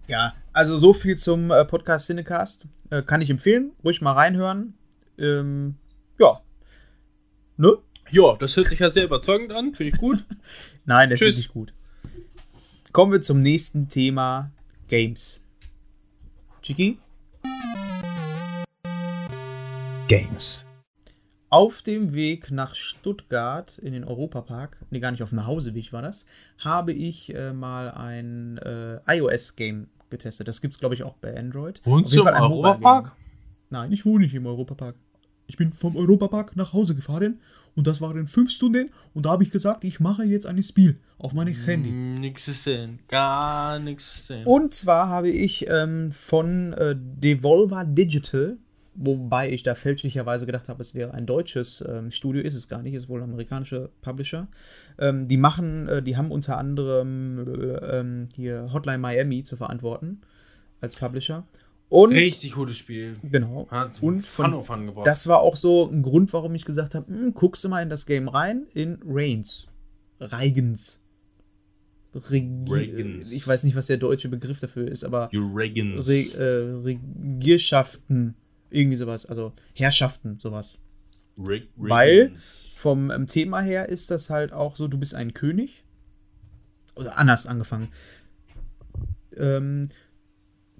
ja, 0.07 0.35
also 0.53 0.77
so 0.77 0.93
viel 0.93 1.17
zum 1.17 1.51
äh, 1.51 1.65
Podcast 1.65 2.07
Cinecast. 2.07 2.67
Äh, 2.91 3.03
kann 3.03 3.21
ich 3.21 3.31
empfehlen, 3.31 3.73
ruhig 3.83 4.01
mal 4.01 4.13
reinhören. 4.13 4.75
Ähm, 5.19 5.77
ja. 6.19 6.41
Ne? 7.57 7.79
Ja, 8.11 8.37
das 8.37 8.57
hört 8.57 8.69
sich 8.69 8.79
ja 8.79 8.91
sehr 8.91 9.05
überzeugend 9.05 9.53
an, 9.53 9.75
finde 9.75 9.93
ich 9.93 9.99
gut. 9.99 10.25
Nein, 10.85 11.11
das 11.11 11.21
ist 11.21 11.27
Tschüss. 11.27 11.37
wirklich 11.37 11.53
gut. 11.53 11.73
Kommen 12.93 13.13
wir 13.13 13.23
zum 13.23 13.41
nächsten 13.41 13.89
Thema: 13.89 14.51
Games. 14.89 15.43
Chiki? 16.63 16.99
Games. 20.09 20.66
Auf 21.49 21.83
dem 21.83 22.13
Weg 22.13 22.51
nach 22.51 22.75
Stuttgart 22.75 23.79
in 23.79 23.93
den 23.93 24.05
Europapark, 24.05 24.79
nee, 24.91 24.99
gar 24.99 25.13
nicht 25.13 25.23
auf 25.23 25.31
dem 25.31 25.37
Nachhauseweg 25.37 25.93
war 25.93 26.03
das, 26.03 26.27
habe 26.59 26.93
ich 26.93 27.35
äh, 27.35 27.53
mal 27.53 27.91
ein 27.91 28.59
äh, 28.59 28.99
iOS-Game 29.07 29.89
getestet. 30.11 30.49
Das 30.49 30.61
gibt 30.61 30.75
es, 30.75 30.81
glaube 30.81 30.95
ich, 30.95 31.03
auch 31.03 31.15
bei 31.15 31.37
Android. 31.37 31.81
Du 31.85 31.99
im 31.99 32.27
Europapark? 32.27 33.13
Nein, 33.71 33.93
ich 33.93 34.05
wohne 34.05 34.25
nicht 34.25 34.35
im 34.35 34.47
Europapark. 34.47 34.97
Ich 35.47 35.57
bin 35.57 35.73
vom 35.73 35.97
Europapark 35.97 36.57
nach 36.57 36.73
Hause 36.73 36.95
gefahren 36.95 37.41
und 37.77 37.87
das 37.87 38.01
waren 38.01 38.27
fünf 38.27 38.51
Stunden 38.51 38.91
und 39.15 39.27
da 39.27 39.31
habe 39.31 39.45
ich 39.45 39.51
gesagt, 39.51 39.85
ich 39.85 40.01
mache 40.01 40.25
jetzt 40.25 40.47
ein 40.47 40.61
Spiel 40.63 40.99
auf 41.19 41.33
meinem 41.33 41.55
Handy. 41.55 41.91
Mm, 41.91 42.15
Nix 42.15 42.49
ist 42.49 42.67
denn, 42.67 42.99
gar 43.07 43.79
nichts 43.79 44.21
ist 44.21 44.31
denn. 44.31 44.45
Und 44.45 44.75
zwar 44.75 45.09
habe 45.09 45.29
ich 45.29 45.69
ähm, 45.69 46.11
von 46.11 46.73
äh, 46.73 46.97
Devolver 46.99 47.85
Digital, 47.85 48.57
wobei 48.97 49.51
ich 49.51 49.63
da 49.63 49.75
fälschlicherweise 49.75 50.47
gedacht 50.47 50.69
habe, 50.69 50.81
es 50.81 50.95
wäre 50.95 51.15
ein 51.15 51.27
deutsches 51.27 51.85
ähm, 51.87 52.11
Studio, 52.11 52.43
ist 52.43 52.55
es 52.55 52.69
gar 52.69 52.83
nicht, 52.83 52.95
ist 52.95 53.09
wohl 53.09 53.21
ein 53.21 53.31
amerikanischer 53.31 53.91
Publisher. 54.03 54.49
Ähm, 54.99 55.29
die 55.29 55.37
machen, 55.37 55.89
äh, 55.89 56.03
die 56.03 56.17
haben 56.17 56.31
unter 56.31 56.59
anderem 56.59 57.39
äh, 57.47 57.99
ähm, 57.99 58.29
hier 58.35 58.71
Hotline 58.73 58.99
Miami 58.99 59.45
zu 59.45 59.57
verantworten 59.57 60.21
als 60.81 60.97
Publisher. 60.97 61.47
Und 61.89 62.13
Richtig 62.13 62.55
gutes 62.55 62.77
Spiel. 62.77 63.15
genau. 63.23 63.69
Hat 63.71 64.03
Und 64.03 64.27
Fun 64.27 64.45
von, 64.47 64.55
auf 64.55 64.67
Fun 64.67 64.87
gebracht. 64.87 65.07
das 65.07 65.29
war 65.29 65.39
auch 65.41 65.57
so 65.57 65.89
ein 65.89 66.03
Grund, 66.03 66.33
warum 66.33 66.55
ich 66.55 66.65
gesagt 66.65 66.95
habe, 66.95 67.07
hm, 67.07 67.35
guckst 67.35 67.63
du 67.65 67.69
mal 67.69 67.83
in 67.83 67.89
das 67.91 68.07
Game 68.07 68.29
rein, 68.29 68.67
in 68.75 68.99
Reigns. 69.07 69.69
Reigens. 70.19 71.01
Regens. 72.15 73.31
Ich 73.33 73.47
weiß 73.47 73.65
nicht, 73.65 73.77
was 73.77 73.87
der 73.89 73.99
deutsche 73.99 74.29
Begriff 74.29 74.59
dafür 74.59 74.89
ist, 74.89 75.05
aber. 75.05 75.29
Re 76.09 76.15
äh, 76.35 76.73
Regierschaften, 76.83 78.35
irgendwie 78.71 78.97
sowas, 78.97 79.27
also 79.27 79.53
Herrschaften, 79.75 80.39
sowas. 80.39 80.79
Re 81.39 81.63
Weil- 81.77 82.11
Reagans. 82.19 82.63
Vom 82.79 83.11
ähm, 83.11 83.27
Thema 83.27 83.61
her 83.61 83.89
ist 83.89 84.11
das 84.11 84.31
halt 84.31 84.53
auch 84.53 84.77
so, 84.77 84.87
du 84.87 84.99
bist 84.99 85.15
ein 85.15 85.35
König. 85.35 85.83
Oder 86.95 87.19
anders 87.19 87.47
angefangen. 87.47 87.89
Ähm, 89.37 89.89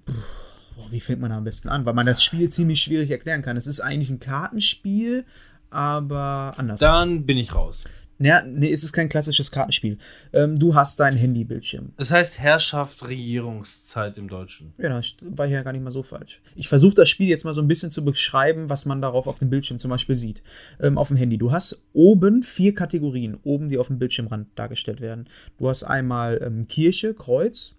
boah, 0.05 0.91
wie 0.91 0.99
fängt 0.99 1.21
man 1.21 1.29
da 1.29 1.37
am 1.37 1.43
besten 1.43 1.69
an? 1.69 1.85
Weil 1.85 1.93
man 1.93 2.05
das 2.05 2.23
Spiel 2.23 2.49
ziemlich 2.49 2.81
schwierig 2.81 3.11
erklären 3.11 3.41
kann. 3.41 3.57
Es 3.57 3.67
ist 3.67 3.81
eigentlich 3.81 4.09
ein 4.09 4.19
Kartenspiel, 4.19 5.25
aber 5.69 6.53
anders. 6.57 6.79
Dann 6.79 7.25
bin 7.25 7.37
ich 7.37 7.53
raus. 7.53 7.83
Ja, 8.19 8.41
nee, 8.41 8.71
es 8.71 8.83
ist 8.83 8.93
kein 8.93 9.09
klassisches 9.09 9.51
Kartenspiel. 9.51 9.99
Ähm, 10.33 10.57
du 10.57 10.73
hast 10.73 10.99
deinen 10.99 11.17
Handybildschirm. 11.17 11.93
Das 11.97 12.11
heißt 12.11 12.39
Herrschaft, 12.39 13.07
Regierungszeit 13.07 14.17
im 14.17 14.27
Deutschen. 14.27 14.73
Ja, 14.79 14.89
das 14.89 15.15
war 15.21 15.45
ja 15.45 15.61
gar 15.61 15.71
nicht 15.71 15.83
mal 15.83 15.91
so 15.91 16.01
falsch. 16.01 16.41
Ich 16.55 16.67
versuche 16.67 16.95
das 16.95 17.09
Spiel 17.09 17.27
jetzt 17.27 17.45
mal 17.45 17.53
so 17.53 17.61
ein 17.61 17.67
bisschen 17.67 17.91
zu 17.91 18.03
beschreiben, 18.03 18.69
was 18.69 18.85
man 18.85 19.01
darauf 19.01 19.27
auf 19.27 19.37
dem 19.37 19.51
Bildschirm 19.51 19.77
zum 19.77 19.91
Beispiel 19.91 20.15
sieht. 20.15 20.41
Ähm, 20.81 20.97
auf 20.97 21.09
dem 21.09 21.17
Handy. 21.17 21.37
Du 21.37 21.51
hast 21.51 21.83
oben 21.93 22.41
vier 22.41 22.73
Kategorien, 22.73 23.37
oben, 23.43 23.69
die 23.69 23.77
auf 23.77 23.87
dem 23.87 23.99
Bildschirmrand 23.99 24.47
dargestellt 24.55 24.99
werden. 24.99 25.29
Du 25.59 25.69
hast 25.69 25.83
einmal 25.83 26.41
ähm, 26.43 26.67
Kirche, 26.67 27.13
Kreuz. 27.13 27.75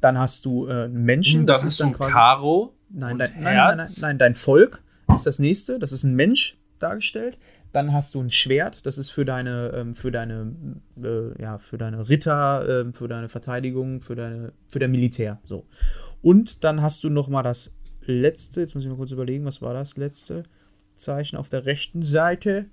Dann 0.00 0.18
hast 0.18 0.44
du 0.44 0.66
äh, 0.66 0.88
Menschen. 0.88 1.40
Hm, 1.40 1.46
das 1.46 1.62
ist 1.62 1.80
dann 1.80 1.88
ein 1.88 1.92
Karo. 1.92 2.74
Nein, 2.88 3.18
dein, 3.18 3.30
nein, 3.40 3.56
nein, 3.56 3.76
nein, 3.76 3.88
nein, 4.00 4.18
dein 4.18 4.34
Volk 4.34 4.82
ist 5.14 5.26
das 5.26 5.38
nächste. 5.38 5.78
Das 5.78 5.92
ist 5.92 6.04
ein 6.04 6.14
Mensch 6.14 6.58
dargestellt. 6.78 7.38
Dann 7.76 7.92
hast 7.92 8.14
du 8.14 8.22
ein 8.22 8.30
Schwert, 8.30 8.86
das 8.86 8.96
ist 8.96 9.10
für 9.10 9.26
deine, 9.26 9.70
ähm, 9.76 9.94
für 9.94 10.10
deine, 10.10 10.54
äh, 10.96 11.42
ja, 11.42 11.58
für 11.58 11.76
deine 11.76 12.08
Ritter, 12.08 12.80
ähm, 12.80 12.94
für 12.94 13.06
deine 13.06 13.28
Verteidigung, 13.28 14.00
für 14.00 14.14
deine, 14.14 14.52
für 14.66 14.78
dein 14.78 14.90
Militär. 14.90 15.40
So. 15.44 15.66
Und 16.22 16.64
dann 16.64 16.80
hast 16.80 17.04
du 17.04 17.10
noch 17.10 17.28
mal 17.28 17.42
das 17.42 17.76
letzte. 18.06 18.62
Jetzt 18.62 18.74
muss 18.74 18.82
ich 18.82 18.88
mal 18.88 18.96
kurz 18.96 19.10
überlegen, 19.10 19.44
was 19.44 19.60
war 19.60 19.74
das 19.74 19.98
letzte 19.98 20.44
Zeichen 20.96 21.36
auf 21.36 21.50
der 21.50 21.66
rechten 21.66 22.00
Seite? 22.00 22.64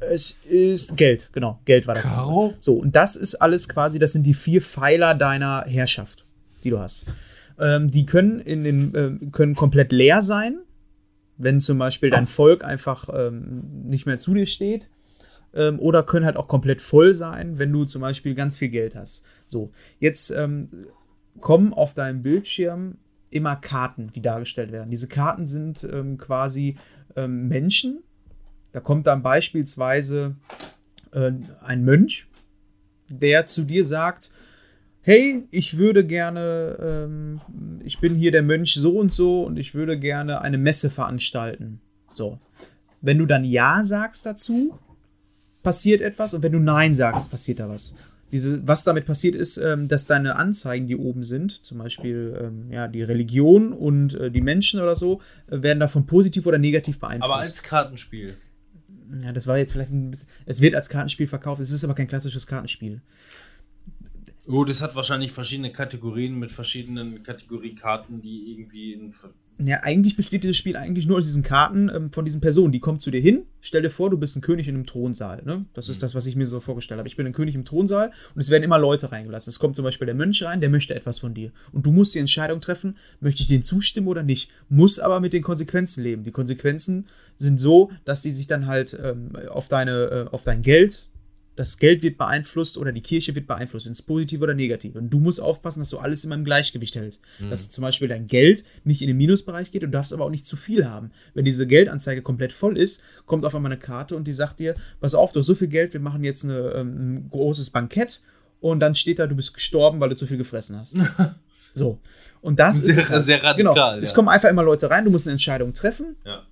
Es 0.00 0.34
ist 0.48 0.96
Geld, 0.96 1.28
genau. 1.30 1.60
Geld 1.66 1.86
war 1.86 1.94
das. 1.94 2.08
Karo? 2.08 2.54
So, 2.58 2.74
und 2.74 2.96
das 2.96 3.14
ist 3.14 3.36
alles 3.36 3.68
quasi, 3.68 4.00
das 4.00 4.12
sind 4.12 4.24
die 4.24 4.34
vier 4.34 4.60
Pfeiler 4.60 5.14
deiner 5.14 5.66
Herrschaft, 5.68 6.26
die 6.64 6.70
du 6.70 6.80
hast. 6.80 7.06
Ähm, 7.60 7.92
die 7.92 8.06
können, 8.06 8.40
in 8.40 8.64
den, 8.64 8.92
ähm, 8.96 9.30
können 9.30 9.54
komplett 9.54 9.92
leer 9.92 10.24
sein, 10.24 10.58
wenn 11.40 11.60
zum 11.60 11.78
Beispiel 11.78 12.10
dein 12.10 12.26
Volk 12.26 12.64
einfach 12.64 13.08
ähm, 13.12 13.62
nicht 13.84 14.06
mehr 14.06 14.18
zu 14.18 14.34
dir 14.34 14.46
steht. 14.46 14.88
Ähm, 15.52 15.80
oder 15.80 16.04
können 16.04 16.26
halt 16.26 16.36
auch 16.36 16.46
komplett 16.46 16.80
voll 16.80 17.12
sein, 17.14 17.58
wenn 17.58 17.72
du 17.72 17.84
zum 17.84 18.02
Beispiel 18.02 18.34
ganz 18.34 18.56
viel 18.56 18.68
Geld 18.68 18.94
hast. 18.94 19.24
So, 19.46 19.72
jetzt 19.98 20.30
ähm, 20.30 20.68
kommen 21.40 21.72
auf 21.72 21.94
deinem 21.94 22.22
Bildschirm 22.22 22.98
immer 23.30 23.56
Karten, 23.56 24.12
die 24.14 24.22
dargestellt 24.22 24.70
werden. 24.70 24.90
Diese 24.90 25.08
Karten 25.08 25.46
sind 25.46 25.82
ähm, 25.84 26.18
quasi 26.18 26.76
ähm, 27.16 27.48
Menschen. 27.48 28.02
Da 28.72 28.80
kommt 28.80 29.06
dann 29.06 29.22
beispielsweise 29.22 30.36
äh, 31.12 31.32
ein 31.62 31.84
Mönch, 31.84 32.26
der 33.08 33.46
zu 33.46 33.64
dir 33.64 33.84
sagt, 33.84 34.30
hey, 35.02 35.46
ich 35.50 35.76
würde 35.76 36.04
gerne, 36.04 36.76
ähm, 36.80 37.40
ich 37.84 38.00
bin 38.00 38.14
hier 38.14 38.32
der 38.32 38.42
Mönch 38.42 38.74
so 38.74 38.98
und 38.98 39.12
so 39.12 39.42
und 39.42 39.58
ich 39.58 39.74
würde 39.74 39.98
gerne 39.98 40.40
eine 40.40 40.58
Messe 40.58 40.90
veranstalten. 40.90 41.80
So. 42.12 42.38
Wenn 43.00 43.18
du 43.18 43.26
dann 43.26 43.44
Ja 43.44 43.84
sagst 43.84 44.26
dazu, 44.26 44.78
passiert 45.62 46.02
etwas 46.02 46.34
und 46.34 46.42
wenn 46.42 46.52
du 46.52 46.58
Nein 46.58 46.94
sagst, 46.94 47.30
passiert 47.30 47.60
da 47.60 47.68
was. 47.68 47.94
Diese, 48.32 48.66
was 48.66 48.84
damit 48.84 49.06
passiert 49.06 49.34
ist, 49.34 49.56
ähm, 49.56 49.88
dass 49.88 50.06
deine 50.06 50.36
Anzeigen, 50.36 50.86
die 50.86 50.96
oben 50.96 51.24
sind, 51.24 51.64
zum 51.64 51.78
Beispiel 51.78 52.38
ähm, 52.40 52.70
ja, 52.70 52.86
die 52.86 53.02
Religion 53.02 53.72
und 53.72 54.14
äh, 54.14 54.30
die 54.30 54.40
Menschen 54.40 54.80
oder 54.80 54.94
so, 54.94 55.20
äh, 55.50 55.62
werden 55.62 55.80
davon 55.80 56.06
positiv 56.06 56.46
oder 56.46 56.58
negativ 56.58 57.00
beeinflusst. 57.00 57.32
Aber 57.32 57.40
als 57.40 57.62
Kartenspiel. 57.62 58.36
Ja, 59.20 59.32
das 59.32 59.48
war 59.48 59.58
jetzt 59.58 59.72
vielleicht 59.72 59.90
ein 59.90 60.12
bisschen. 60.12 60.28
Es 60.46 60.60
wird 60.60 60.76
als 60.76 60.88
Kartenspiel 60.88 61.26
verkauft, 61.26 61.60
es 61.60 61.72
ist 61.72 61.82
aber 61.82 61.94
kein 61.94 62.06
klassisches 62.06 62.46
Kartenspiel. 62.46 63.00
Oh, 64.46 64.64
das 64.64 64.82
hat 64.82 64.96
wahrscheinlich 64.96 65.32
verschiedene 65.32 65.70
Kategorien 65.70 66.38
mit 66.38 66.50
verschiedenen 66.50 67.22
Kategoriekarten, 67.22 68.22
die 68.22 68.52
irgendwie 68.52 68.92
in. 68.94 69.14
Ja, 69.62 69.80
eigentlich 69.82 70.16
besteht 70.16 70.42
dieses 70.42 70.56
Spiel 70.56 70.74
eigentlich 70.74 71.06
nur 71.06 71.18
aus 71.18 71.26
diesen 71.26 71.42
Karten 71.42 71.90
ähm, 71.94 72.10
von 72.12 72.24
diesen 72.24 72.40
Personen. 72.40 72.72
Die 72.72 72.80
kommen 72.80 72.98
zu 72.98 73.10
dir 73.10 73.20
hin. 73.20 73.42
Stell 73.60 73.82
dir 73.82 73.90
vor, 73.90 74.08
du 74.08 74.16
bist 74.16 74.34
ein 74.34 74.40
König 74.40 74.68
in 74.68 74.74
einem 74.74 74.86
Thronsaal. 74.86 75.42
Ne? 75.44 75.66
Das 75.74 75.90
ist 75.90 76.02
das, 76.02 76.14
was 76.14 76.24
ich 76.24 76.34
mir 76.34 76.46
so 76.46 76.60
vorgestellt 76.60 76.98
habe. 76.98 77.08
Ich 77.08 77.16
bin 77.16 77.26
ein 77.26 77.34
König 77.34 77.54
im 77.54 77.66
Thronsaal 77.66 78.10
und 78.34 78.40
es 78.40 78.48
werden 78.48 78.62
immer 78.62 78.78
Leute 78.78 79.12
reingelassen. 79.12 79.50
Es 79.50 79.58
kommt 79.58 79.76
zum 79.76 79.84
Beispiel 79.84 80.06
der 80.06 80.14
Mönch 80.14 80.42
rein, 80.42 80.62
der 80.62 80.70
möchte 80.70 80.94
etwas 80.94 81.18
von 81.18 81.34
dir. 81.34 81.52
Und 81.72 81.84
du 81.84 81.92
musst 81.92 82.14
die 82.14 82.20
Entscheidung 82.20 82.62
treffen, 82.62 82.96
möchte 83.20 83.42
ich 83.42 83.48
denen 83.48 83.62
zustimmen 83.62 84.08
oder 84.08 84.22
nicht. 84.22 84.50
Muss 84.70 84.98
aber 84.98 85.20
mit 85.20 85.34
den 85.34 85.42
Konsequenzen 85.42 86.02
leben. 86.02 86.24
Die 86.24 86.30
Konsequenzen 86.30 87.06
sind 87.36 87.58
so, 87.60 87.90
dass 88.06 88.22
sie 88.22 88.32
sich 88.32 88.46
dann 88.46 88.66
halt 88.66 88.98
ähm, 89.02 89.32
auf, 89.50 89.68
deine, 89.68 90.26
äh, 90.30 90.34
auf 90.34 90.42
dein 90.42 90.62
Geld, 90.62 91.09
das 91.60 91.76
Geld 91.78 92.02
wird 92.02 92.16
beeinflusst 92.18 92.76
oder 92.78 92.90
die 92.90 93.02
Kirche 93.02 93.34
wird 93.34 93.46
beeinflusst, 93.46 93.86
ins 93.86 94.02
Positive 94.02 94.42
oder 94.42 94.54
Negative. 94.54 94.98
Und 94.98 95.10
du 95.10 95.20
musst 95.20 95.40
aufpassen, 95.40 95.80
dass 95.80 95.90
du 95.90 95.98
alles 95.98 96.24
immer 96.24 96.34
im 96.34 96.44
Gleichgewicht 96.44 96.94
hältst. 96.96 97.20
Dass 97.50 97.70
zum 97.70 97.82
Beispiel 97.82 98.08
dein 98.08 98.26
Geld 98.26 98.64
nicht 98.84 99.02
in 99.02 99.08
den 99.08 99.16
Minusbereich 99.18 99.70
geht, 99.70 99.82
du 99.82 99.88
darfst 99.88 100.12
aber 100.12 100.24
auch 100.24 100.30
nicht 100.30 100.46
zu 100.46 100.56
viel 100.56 100.88
haben. 100.88 101.10
Wenn 101.34 101.44
diese 101.44 101.66
Geldanzeige 101.66 102.22
komplett 102.22 102.52
voll 102.52 102.76
ist, 102.78 103.02
kommt 103.26 103.44
auf 103.44 103.54
einmal 103.54 103.70
eine 103.70 103.80
Karte 103.80 104.16
und 104.16 104.26
die 104.26 104.32
sagt 104.32 104.58
dir, 104.58 104.74
pass 105.00 105.14
auf, 105.14 105.32
du 105.32 105.40
hast 105.40 105.46
so 105.46 105.54
viel 105.54 105.68
Geld, 105.68 105.92
wir 105.92 106.00
machen 106.00 106.24
jetzt 106.24 106.44
eine, 106.44 106.72
ähm, 106.72 107.14
ein 107.16 107.28
großes 107.30 107.70
Bankett 107.70 108.20
und 108.60 108.80
dann 108.80 108.94
steht 108.94 109.18
da, 109.18 109.26
du 109.26 109.36
bist 109.36 109.54
gestorben, 109.54 110.00
weil 110.00 110.08
du 110.08 110.16
zu 110.16 110.26
viel 110.26 110.38
gefressen 110.38 110.76
hast. 110.78 110.94
so. 111.72 111.98
Und 112.40 112.58
das 112.58 112.78
Sehr- 112.78 112.98
ist 112.98 113.10
halt. 113.10 113.24
sehr 113.24 113.42
radikal, 113.42 113.56
Genau. 113.74 113.76
ja. 113.76 113.98
Es 113.98 114.14
kommen 114.14 114.28
einfach 114.28 114.48
immer 114.48 114.62
Leute 114.62 114.90
rein, 114.90 115.04
du 115.04 115.10
musst 115.10 115.26
eine 115.26 115.32
Entscheidung 115.32 115.72
treffen. 115.74 116.16
Ja. 116.24 116.42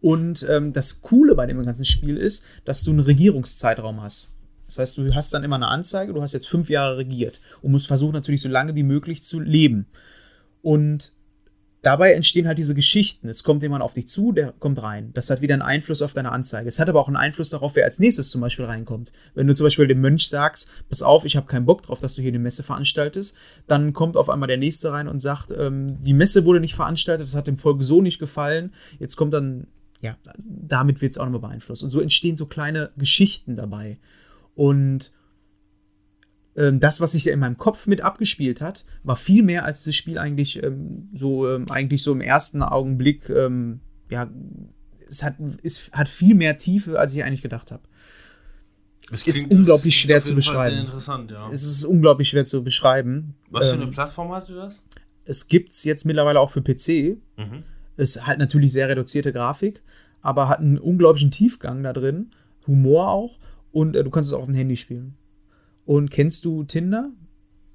Und 0.00 0.44
ähm, 0.50 0.72
das 0.74 1.00
Coole 1.00 1.34
bei 1.34 1.46
dem 1.46 1.62
ganzen 1.64 1.86
Spiel 1.86 2.18
ist, 2.18 2.44
dass 2.66 2.82
du 2.84 2.90
einen 2.90 3.00
Regierungszeitraum 3.00 4.02
hast. 4.02 4.30
Das 4.66 4.78
heißt, 4.78 4.98
du 4.98 5.14
hast 5.14 5.32
dann 5.34 5.44
immer 5.44 5.56
eine 5.56 5.68
Anzeige, 5.68 6.12
du 6.12 6.22
hast 6.22 6.32
jetzt 6.32 6.48
fünf 6.48 6.70
Jahre 6.70 6.98
regiert 6.98 7.40
und 7.62 7.72
musst 7.72 7.86
versuchen, 7.86 8.12
natürlich 8.12 8.40
so 8.40 8.48
lange 8.48 8.74
wie 8.74 8.82
möglich 8.82 9.22
zu 9.22 9.40
leben. 9.40 9.86
Und 10.62 11.12
dabei 11.84 12.12
entstehen 12.12 12.46
halt 12.46 12.58
diese 12.58 12.74
Geschichten. 12.74 13.28
Es 13.28 13.44
kommt 13.44 13.62
jemand 13.62 13.82
auf 13.82 13.92
dich 13.92 14.08
zu, 14.08 14.32
der 14.32 14.52
kommt 14.52 14.82
rein. 14.82 15.10
Das 15.12 15.30
hat 15.30 15.42
wieder 15.42 15.54
einen 15.54 15.62
Einfluss 15.62 16.02
auf 16.02 16.14
deine 16.14 16.32
Anzeige. 16.32 16.68
Es 16.68 16.78
hat 16.78 16.88
aber 16.88 17.00
auch 17.00 17.06
einen 17.06 17.16
Einfluss 17.16 17.50
darauf, 17.50 17.76
wer 17.76 17.84
als 17.84 17.98
nächstes 17.98 18.30
zum 18.30 18.40
Beispiel 18.40 18.64
reinkommt. 18.64 19.12
Wenn 19.34 19.46
du 19.46 19.54
zum 19.54 19.64
Beispiel 19.64 19.86
dem 19.86 20.00
Mönch 20.00 20.28
sagst, 20.28 20.70
pass 20.88 21.02
auf, 21.02 21.24
ich 21.24 21.36
habe 21.36 21.46
keinen 21.46 21.66
Bock 21.66 21.82
drauf, 21.82 22.00
dass 22.00 22.14
du 22.14 22.22
hier 22.22 22.30
eine 22.30 22.38
Messe 22.38 22.62
veranstaltest, 22.62 23.36
dann 23.66 23.92
kommt 23.92 24.16
auf 24.16 24.30
einmal 24.30 24.46
der 24.46 24.56
Nächste 24.56 24.90
rein 24.92 25.08
und 25.08 25.20
sagt, 25.20 25.52
ähm, 25.56 25.98
die 26.00 26.14
Messe 26.14 26.44
wurde 26.44 26.60
nicht 26.60 26.74
veranstaltet, 26.74 27.26
das 27.26 27.34
hat 27.34 27.46
dem 27.46 27.58
Volk 27.58 27.82
so 27.84 28.00
nicht 28.00 28.18
gefallen. 28.18 28.72
Jetzt 28.98 29.16
kommt 29.16 29.34
dann, 29.34 29.66
ja, 30.00 30.16
damit 30.38 31.02
wird 31.02 31.12
es 31.12 31.18
auch 31.18 31.26
nochmal 31.26 31.50
beeinflusst. 31.50 31.82
Und 31.82 31.90
so 31.90 32.00
entstehen 32.00 32.36
so 32.36 32.46
kleine 32.46 32.90
Geschichten 32.96 33.56
dabei. 33.56 33.98
Und 34.54 35.12
ähm, 36.56 36.80
das, 36.80 37.00
was 37.00 37.12
sich 37.12 37.26
in 37.26 37.40
meinem 37.40 37.56
Kopf 37.56 37.86
mit 37.86 38.00
abgespielt 38.00 38.60
hat, 38.60 38.84
war 39.02 39.16
viel 39.16 39.42
mehr, 39.42 39.64
als 39.64 39.84
das 39.84 39.94
Spiel 39.94 40.18
eigentlich 40.18 40.62
ähm, 40.62 41.08
so 41.14 41.48
ähm, 41.48 41.66
eigentlich 41.70 42.02
so 42.02 42.12
im 42.12 42.20
ersten 42.20 42.62
Augenblick 42.62 43.28
ähm, 43.28 43.80
ja 44.10 44.30
es 45.08 45.22
hat 45.22 45.36
es 45.62 45.90
hat 45.92 46.08
viel 46.08 46.34
mehr 46.34 46.56
Tiefe, 46.56 46.98
als 46.98 47.14
ich 47.14 47.24
eigentlich 47.24 47.42
gedacht 47.42 47.70
habe. 47.70 47.82
Es 49.10 49.26
ist 49.26 49.50
unglaublich 49.50 50.00
schwer 50.00 50.22
zu 50.22 50.34
beschreiben. 50.34 50.78
interessant, 50.78 51.30
ja. 51.30 51.50
Es 51.50 51.62
ist 51.62 51.84
unglaublich 51.84 52.30
schwer 52.30 52.44
zu 52.44 52.64
beschreiben. 52.64 53.34
Was 53.50 53.68
für 53.68 53.74
eine 53.74 53.88
Plattform 53.88 54.32
hast 54.32 54.48
du 54.48 54.54
das? 54.54 54.82
Es 55.26 55.48
gibt 55.48 55.70
es 55.70 55.84
jetzt 55.84 56.04
mittlerweile 56.04 56.40
auch 56.40 56.50
für 56.50 56.62
PC. 56.62 57.18
Mhm. 57.36 57.64
Es 57.96 58.26
hat 58.26 58.38
natürlich 58.38 58.72
sehr 58.72 58.88
reduzierte 58.88 59.32
Grafik, 59.32 59.82
aber 60.20 60.48
hat 60.48 60.60
einen 60.60 60.78
unglaublichen 60.78 61.30
Tiefgang 61.30 61.82
da 61.82 61.92
drin, 61.92 62.30
Humor 62.66 63.10
auch 63.10 63.38
und 63.74 63.96
äh, 63.96 64.04
du 64.04 64.10
kannst 64.10 64.30
es 64.30 64.32
auch 64.34 64.40
auf 64.40 64.46
dem 64.46 64.54
Handy 64.54 64.76
spielen. 64.76 65.16
Und 65.84 66.10
kennst 66.10 66.44
du 66.44 66.64
Tinder? 66.64 67.10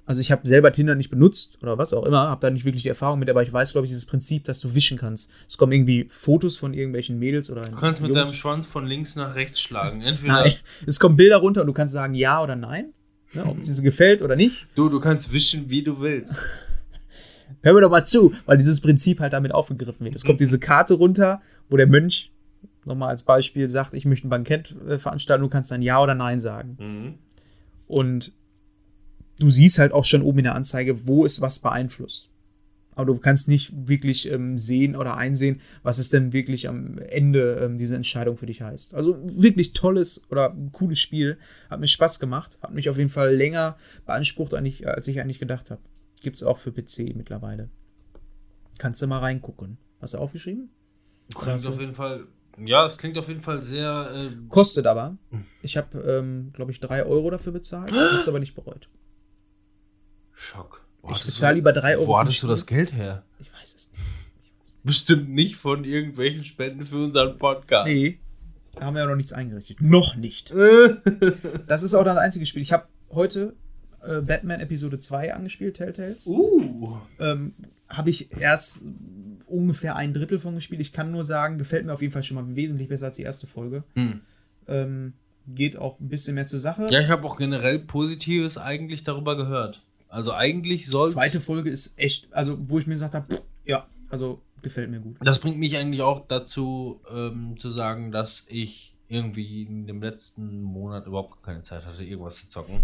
Also 0.06 0.20
ich 0.20 0.32
habe 0.32 0.44
selber 0.48 0.72
Tinder 0.72 0.96
nicht 0.96 1.10
benutzt 1.10 1.58
oder 1.62 1.78
was 1.78 1.92
auch 1.92 2.04
immer, 2.04 2.28
habe 2.28 2.40
da 2.40 2.50
nicht 2.50 2.64
wirklich 2.64 2.82
die 2.82 2.88
Erfahrung 2.88 3.20
mit, 3.20 3.30
aber 3.30 3.44
ich 3.44 3.52
weiß, 3.52 3.72
glaube 3.72 3.84
ich, 3.84 3.90
dieses 3.92 4.06
Prinzip, 4.06 4.44
dass 4.44 4.58
du 4.58 4.74
wischen 4.74 4.98
kannst. 4.98 5.30
Es 5.46 5.56
kommen 5.56 5.70
irgendwie 5.70 6.08
Fotos 6.10 6.56
von 6.56 6.74
irgendwelchen 6.74 7.18
Mädels 7.20 7.48
oder 7.48 7.62
Du 7.62 7.70
kannst 7.76 8.00
mit 8.00 8.08
Jungs. 8.08 8.24
deinem 8.24 8.34
Schwanz 8.34 8.66
von 8.66 8.86
links 8.86 9.14
nach 9.14 9.36
rechts 9.36 9.60
schlagen. 9.60 10.00
Entweder 10.04 10.32
nein, 10.32 10.54
es 10.86 10.98
kommen 10.98 11.16
Bilder 11.16 11.36
runter 11.36 11.60
und 11.60 11.68
du 11.68 11.72
kannst 11.72 11.92
sagen 11.94 12.14
ja 12.14 12.42
oder 12.42 12.56
nein, 12.56 12.92
ne, 13.34 13.44
ob 13.44 13.58
es 13.58 13.68
dir 13.68 13.74
so 13.74 13.82
gefällt 13.82 14.22
oder 14.22 14.34
nicht. 14.34 14.66
Du, 14.74 14.88
du 14.88 14.98
kannst 14.98 15.32
wischen, 15.32 15.70
wie 15.70 15.84
du 15.84 16.00
willst. 16.00 16.34
Hör 17.62 17.74
mir 17.74 17.82
doch 17.82 17.90
mal 17.90 18.04
zu, 18.04 18.32
weil 18.46 18.56
dieses 18.56 18.80
Prinzip 18.80 19.20
halt 19.20 19.32
damit 19.32 19.52
aufgegriffen 19.52 20.04
wird. 20.04 20.16
Es 20.16 20.24
kommt 20.24 20.40
diese 20.40 20.58
Karte 20.58 20.94
runter, 20.94 21.40
wo 21.68 21.76
der 21.76 21.86
Mönch 21.86 22.32
nochmal 22.90 23.08
als 23.08 23.22
Beispiel 23.22 23.68
sagt, 23.68 23.94
ich 23.94 24.04
möchte 24.04 24.26
ein 24.26 24.30
Bankett 24.30 24.76
äh, 24.86 24.98
veranstalten, 24.98 25.42
du 25.42 25.48
kannst 25.48 25.70
dann 25.70 25.82
ja 25.82 26.02
oder 26.02 26.14
nein 26.14 26.40
sagen. 26.40 26.76
Mhm. 26.78 27.14
Und 27.86 28.32
du 29.38 29.50
siehst 29.50 29.78
halt 29.78 29.92
auch 29.92 30.04
schon 30.04 30.22
oben 30.22 30.40
in 30.40 30.44
der 30.44 30.54
Anzeige, 30.54 31.06
wo 31.06 31.24
es 31.24 31.40
was 31.40 31.58
beeinflusst. 31.58 32.28
Aber 32.94 33.06
du 33.06 33.18
kannst 33.18 33.48
nicht 33.48 33.72
wirklich 33.88 34.30
ähm, 34.30 34.58
sehen 34.58 34.94
oder 34.94 35.16
einsehen, 35.16 35.60
was 35.82 35.98
es 35.98 36.10
denn 36.10 36.32
wirklich 36.32 36.68
am 36.68 36.98
Ende 36.98 37.60
ähm, 37.62 37.78
diese 37.78 37.96
Entscheidung 37.96 38.36
für 38.36 38.46
dich 38.46 38.60
heißt. 38.60 38.94
Also 38.94 39.18
wirklich 39.22 39.72
tolles 39.72 40.22
oder 40.28 40.54
cooles 40.72 40.98
Spiel. 40.98 41.38
Hat 41.70 41.80
mir 41.80 41.88
Spaß 41.88 42.20
gemacht. 42.20 42.58
Hat 42.60 42.74
mich 42.74 42.90
auf 42.90 42.98
jeden 42.98 43.08
Fall 43.08 43.34
länger 43.34 43.76
beansprucht, 44.04 44.52
als 44.52 45.08
ich 45.08 45.20
eigentlich 45.20 45.38
gedacht 45.38 45.70
habe. 45.70 45.80
Gibt 46.22 46.36
es 46.36 46.42
auch 46.42 46.58
für 46.58 46.72
PC 46.72 47.16
mittlerweile. 47.16 47.70
Kannst 48.78 49.00
du 49.00 49.06
mal 49.06 49.20
reingucken. 49.20 49.78
Hast 50.00 50.14
du 50.14 50.18
aufgeschrieben? 50.18 50.70
Klingt 51.34 51.66
auf 51.66 51.80
jeden 51.80 51.94
Fall 51.94 52.26
ja, 52.58 52.86
es 52.86 52.98
klingt 52.98 53.16
auf 53.18 53.28
jeden 53.28 53.42
Fall 53.42 53.62
sehr. 53.62 54.10
Äh 54.14 54.48
Kostet 54.48 54.86
aber. 54.86 55.16
Ich 55.62 55.76
habe, 55.76 55.98
ähm, 56.00 56.50
glaube 56.52 56.72
ich, 56.72 56.80
3 56.80 57.04
Euro 57.04 57.30
dafür 57.30 57.52
bezahlt. 57.52 57.92
habe 57.92 58.18
es 58.18 58.28
aber 58.28 58.40
nicht 58.40 58.54
bereut. 58.54 58.88
Schock. 60.32 60.84
Boah, 61.02 61.12
ich 61.12 61.24
bezahle 61.24 61.54
lieber 61.56 61.72
3 61.72 61.96
Euro. 61.98 62.08
Wo 62.08 62.18
hattest 62.18 62.42
du 62.42 62.46
das 62.46 62.66
Geld 62.66 62.92
her? 62.92 63.24
Ich 63.38 63.52
weiß 63.52 63.74
es 63.74 63.92
nicht. 63.92 64.02
Bestimmt 64.82 65.30
nicht 65.30 65.56
von 65.56 65.84
irgendwelchen 65.84 66.44
Spenden 66.44 66.84
für 66.84 67.04
unseren 67.04 67.38
Podcast. 67.38 67.88
Nee. 67.88 68.18
Da 68.74 68.86
haben 68.86 68.94
wir 68.94 69.02
ja 69.02 69.08
noch 69.08 69.16
nichts 69.16 69.32
eingerichtet. 69.32 69.80
Noch 69.80 70.16
nicht. 70.16 70.54
das 71.66 71.82
ist 71.82 71.94
auch 71.94 72.04
das 72.04 72.16
einzige 72.16 72.46
Spiel. 72.46 72.62
Ich 72.62 72.72
habe 72.72 72.86
heute 73.10 73.54
äh, 74.02 74.20
Batman 74.20 74.60
Episode 74.60 74.98
2 74.98 75.34
angespielt, 75.34 75.76
Telltales. 75.76 76.26
Uh. 76.26 76.96
Ähm, 77.18 77.54
habe 77.88 78.10
ich 78.10 78.32
erst 78.32 78.84
ungefähr 79.50 79.96
ein 79.96 80.12
Drittel 80.12 80.38
von 80.38 80.54
gespielt. 80.54 80.80
Ich 80.80 80.92
kann 80.92 81.10
nur 81.10 81.24
sagen, 81.24 81.58
gefällt 81.58 81.86
mir 81.86 81.92
auf 81.92 82.02
jeden 82.02 82.12
Fall 82.12 82.24
schon 82.24 82.36
mal 82.36 82.56
wesentlich 82.56 82.88
besser 82.88 83.06
als 83.06 83.16
die 83.16 83.22
erste 83.22 83.46
Folge. 83.46 83.84
Hm. 83.94 84.20
Ähm, 84.68 85.12
geht 85.46 85.76
auch 85.76 85.98
ein 86.00 86.08
bisschen 86.08 86.34
mehr 86.34 86.46
zur 86.46 86.58
Sache. 86.58 86.88
Ja, 86.90 87.00
ich 87.00 87.08
habe 87.08 87.26
auch 87.26 87.36
generell 87.36 87.78
Positives 87.78 88.58
eigentlich 88.58 89.04
darüber 89.04 89.36
gehört. 89.36 89.82
Also 90.08 90.32
eigentlich 90.32 90.86
soll 90.86 91.08
Zweite 91.08 91.40
Folge 91.40 91.70
ist 91.70 91.98
echt, 91.98 92.32
also 92.32 92.58
wo 92.68 92.78
ich 92.78 92.86
mir 92.86 92.94
gesagt 92.94 93.14
habe, 93.14 93.42
ja, 93.64 93.86
also 94.08 94.42
gefällt 94.62 94.90
mir 94.90 95.00
gut. 95.00 95.16
Das 95.20 95.38
bringt 95.38 95.58
mich 95.58 95.76
eigentlich 95.76 96.02
auch 96.02 96.26
dazu 96.26 97.00
ähm, 97.12 97.54
zu 97.58 97.70
sagen, 97.70 98.10
dass 98.10 98.44
ich 98.48 98.94
irgendwie 99.08 99.62
in 99.62 99.86
dem 99.86 100.02
letzten 100.02 100.62
Monat 100.62 101.06
überhaupt 101.06 101.42
keine 101.42 101.62
Zeit 101.62 101.86
hatte, 101.86 102.04
irgendwas 102.04 102.42
zu 102.42 102.48
zocken. 102.48 102.80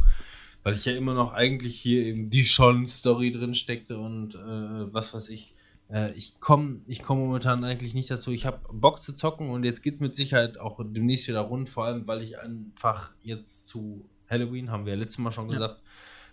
Weil 0.63 0.75
ich 0.75 0.85
ja 0.85 0.93
immer 0.93 1.15
noch 1.15 1.33
eigentlich 1.33 1.77
hier 1.77 2.03
eben 2.05 2.31
die 2.31 2.45
Schon-Story 2.45 3.33
drin 3.33 3.55
steckte 3.55 3.99
und 3.99 4.35
äh, 4.35 4.93
was 4.93 5.15
weiß 5.15 5.29
ich. 5.31 5.55
Äh, 5.91 6.13
ich 6.13 6.41
komme 6.41 6.81
ich 6.87 7.03
komm 7.03 7.19
momentan 7.19 7.65
eigentlich 7.65 7.95
nicht 7.95 8.11
dazu. 8.11 8.33
Ich 8.33 8.47
habe 8.47 8.61
Bock 8.73 9.03
zu 9.03 9.13
zocken 9.13 9.51
und 9.51 9.65
jetzt 9.65 9.83
geht 9.83 9.95
es 9.95 10.01
mit 10.01 10.15
Sicherheit 10.15 10.59
auch 10.59 10.81
demnächst 10.83 11.29
wieder 11.29 11.41
rund, 11.41 11.69
vor 11.69 11.85
allem 11.85 12.07
weil 12.07 12.23
ich 12.23 12.39
einfach 12.39 13.13
jetzt 13.23 13.69
zu 13.69 14.09
Halloween, 14.29 14.71
haben 14.71 14.87
wir 14.87 14.95
ja 14.95 14.99
letztes 14.99 15.19
Mal 15.19 15.31
schon 15.31 15.49
gesagt, 15.49 15.81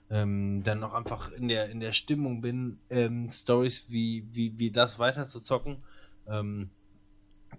ja. 0.09 0.21
ähm, 0.21 0.63
dann 0.63 0.80
noch 0.80 0.93
einfach 0.93 1.31
in 1.31 1.47
der, 1.47 1.69
in 1.69 1.80
der 1.80 1.91
Stimmung 1.91 2.41
bin, 2.41 2.80
ähm, 2.89 3.30
Stories 3.30 3.85
wie, 3.89 4.27
wie, 4.31 4.57
wie 4.57 4.71
das 4.71 4.97
weiter 4.97 5.25
zu 5.25 5.39
zocken. 5.39 5.77
Ähm, 6.27 6.69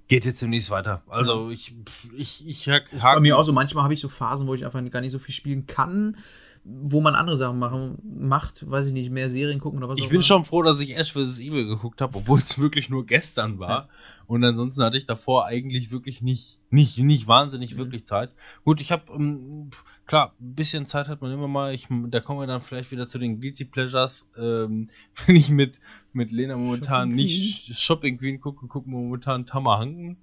geht 0.08 0.24
jetzt 0.24 0.42
demnächst 0.42 0.70
weiter. 0.70 1.02
Also 1.06 1.50
ich, 1.50 1.74
ich, 2.16 2.46
ich 2.46 2.68
hack, 2.68 2.92
Ist 2.92 3.02
bei 3.02 3.20
mir 3.20 3.38
auch 3.38 3.44
so, 3.44 3.52
manchmal 3.52 3.84
habe 3.84 3.94
ich 3.94 4.00
so 4.00 4.08
Phasen, 4.08 4.48
wo 4.48 4.54
ich 4.54 4.64
einfach 4.64 4.82
gar 4.90 5.00
nicht 5.00 5.12
so 5.12 5.20
viel 5.20 5.34
spielen 5.34 5.66
kann 5.66 6.16
wo 6.65 7.02
man 7.02 7.15
andere 7.15 7.36
Sachen 7.36 7.59
machen, 7.59 7.99
macht, 8.02 8.68
weiß 8.68 8.86
ich 8.86 8.93
nicht, 8.94 9.10
mehr 9.10 9.28
Serien 9.28 9.60
gucken 9.60 9.78
oder 9.78 9.91
was 9.91 9.99
Ich 9.99 10.09
bin 10.09 10.23
schon 10.23 10.47
froh, 10.47 10.62
dass 10.62 10.81
ich 10.81 10.97
Ash 10.97 11.12
vs. 11.12 11.39
Evil 11.39 11.67
geguckt 11.67 12.01
habe, 12.01 12.17
obwohl 12.17 12.39
es 12.39 12.59
wirklich 12.59 12.89
nur 12.89 13.05
gestern 13.05 13.59
war. 13.59 13.68
Ja. 13.68 13.89
Und 14.26 14.43
ansonsten 14.44 14.83
hatte 14.83 14.97
ich 14.97 15.05
davor 15.05 15.44
eigentlich 15.44 15.91
wirklich 15.91 16.23
nicht, 16.23 16.59
nicht, 16.70 16.99
nicht 16.99 17.28
wahnsinnig 17.28 17.75
mhm. 17.75 17.78
wirklich 17.78 18.07
Zeit. 18.07 18.31
Gut, 18.65 18.81
ich 18.81 18.93
habe, 18.93 19.12
ähm, 19.12 19.70
klar, 20.07 20.34
ein 20.41 20.55
bisschen 20.55 20.86
Zeit 20.86 21.09
hat 21.09 21.20
man 21.20 21.33
immer 21.33 21.49
mal. 21.49 21.75
Ich, 21.75 21.89
da 21.91 22.20
kommen 22.20 22.41
wir 22.41 22.47
dann 22.47 22.62
vielleicht 22.62 22.91
wieder 22.91 23.07
zu 23.07 23.18
den 23.18 23.43
Guilty 23.43 23.67
Pleasures. 23.67 24.31
Ähm, 24.39 24.86
wenn 25.26 25.36
ich 25.36 25.51
mit, 25.51 25.81
mit 26.15 26.33
Lena 26.33 26.57
momentan 26.57 27.10
Shopping 27.10 27.17
nicht 27.17 27.67
Queen. 27.67 27.76
Shopping 27.76 28.18
Queen 28.18 28.41
gucke, 28.41 28.67
gucken 28.68 28.91
wir 28.91 29.01
momentan 29.01 29.44
Tamahanken. 29.44 30.17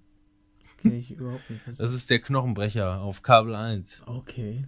Das 0.64 0.78
kenne 0.78 0.98
ich 0.98 1.12
überhaupt 1.12 1.48
nicht. 1.50 1.68
das 1.68 1.94
ist 1.94 2.10
der 2.10 2.20
Knochenbrecher 2.20 3.02
auf 3.02 3.22
Kabel 3.22 3.54
1. 3.54 4.04
Okay. 4.08 4.66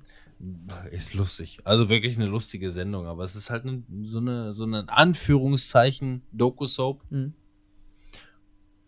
Ist 0.91 1.13
lustig. 1.13 1.59
Also 1.63 1.89
wirklich 1.89 2.17
eine 2.17 2.25
lustige 2.25 2.71
Sendung, 2.71 3.07
aber 3.07 3.23
es 3.23 3.35
ist 3.35 3.49
halt 3.49 3.65
eine, 3.65 3.83
so 4.03 4.17
eine, 4.17 4.53
so 4.53 4.63
eine 4.65 4.85
Anführungszeichen 4.89 6.21
Doku-Soap. 6.31 7.01
Mhm. 7.09 7.33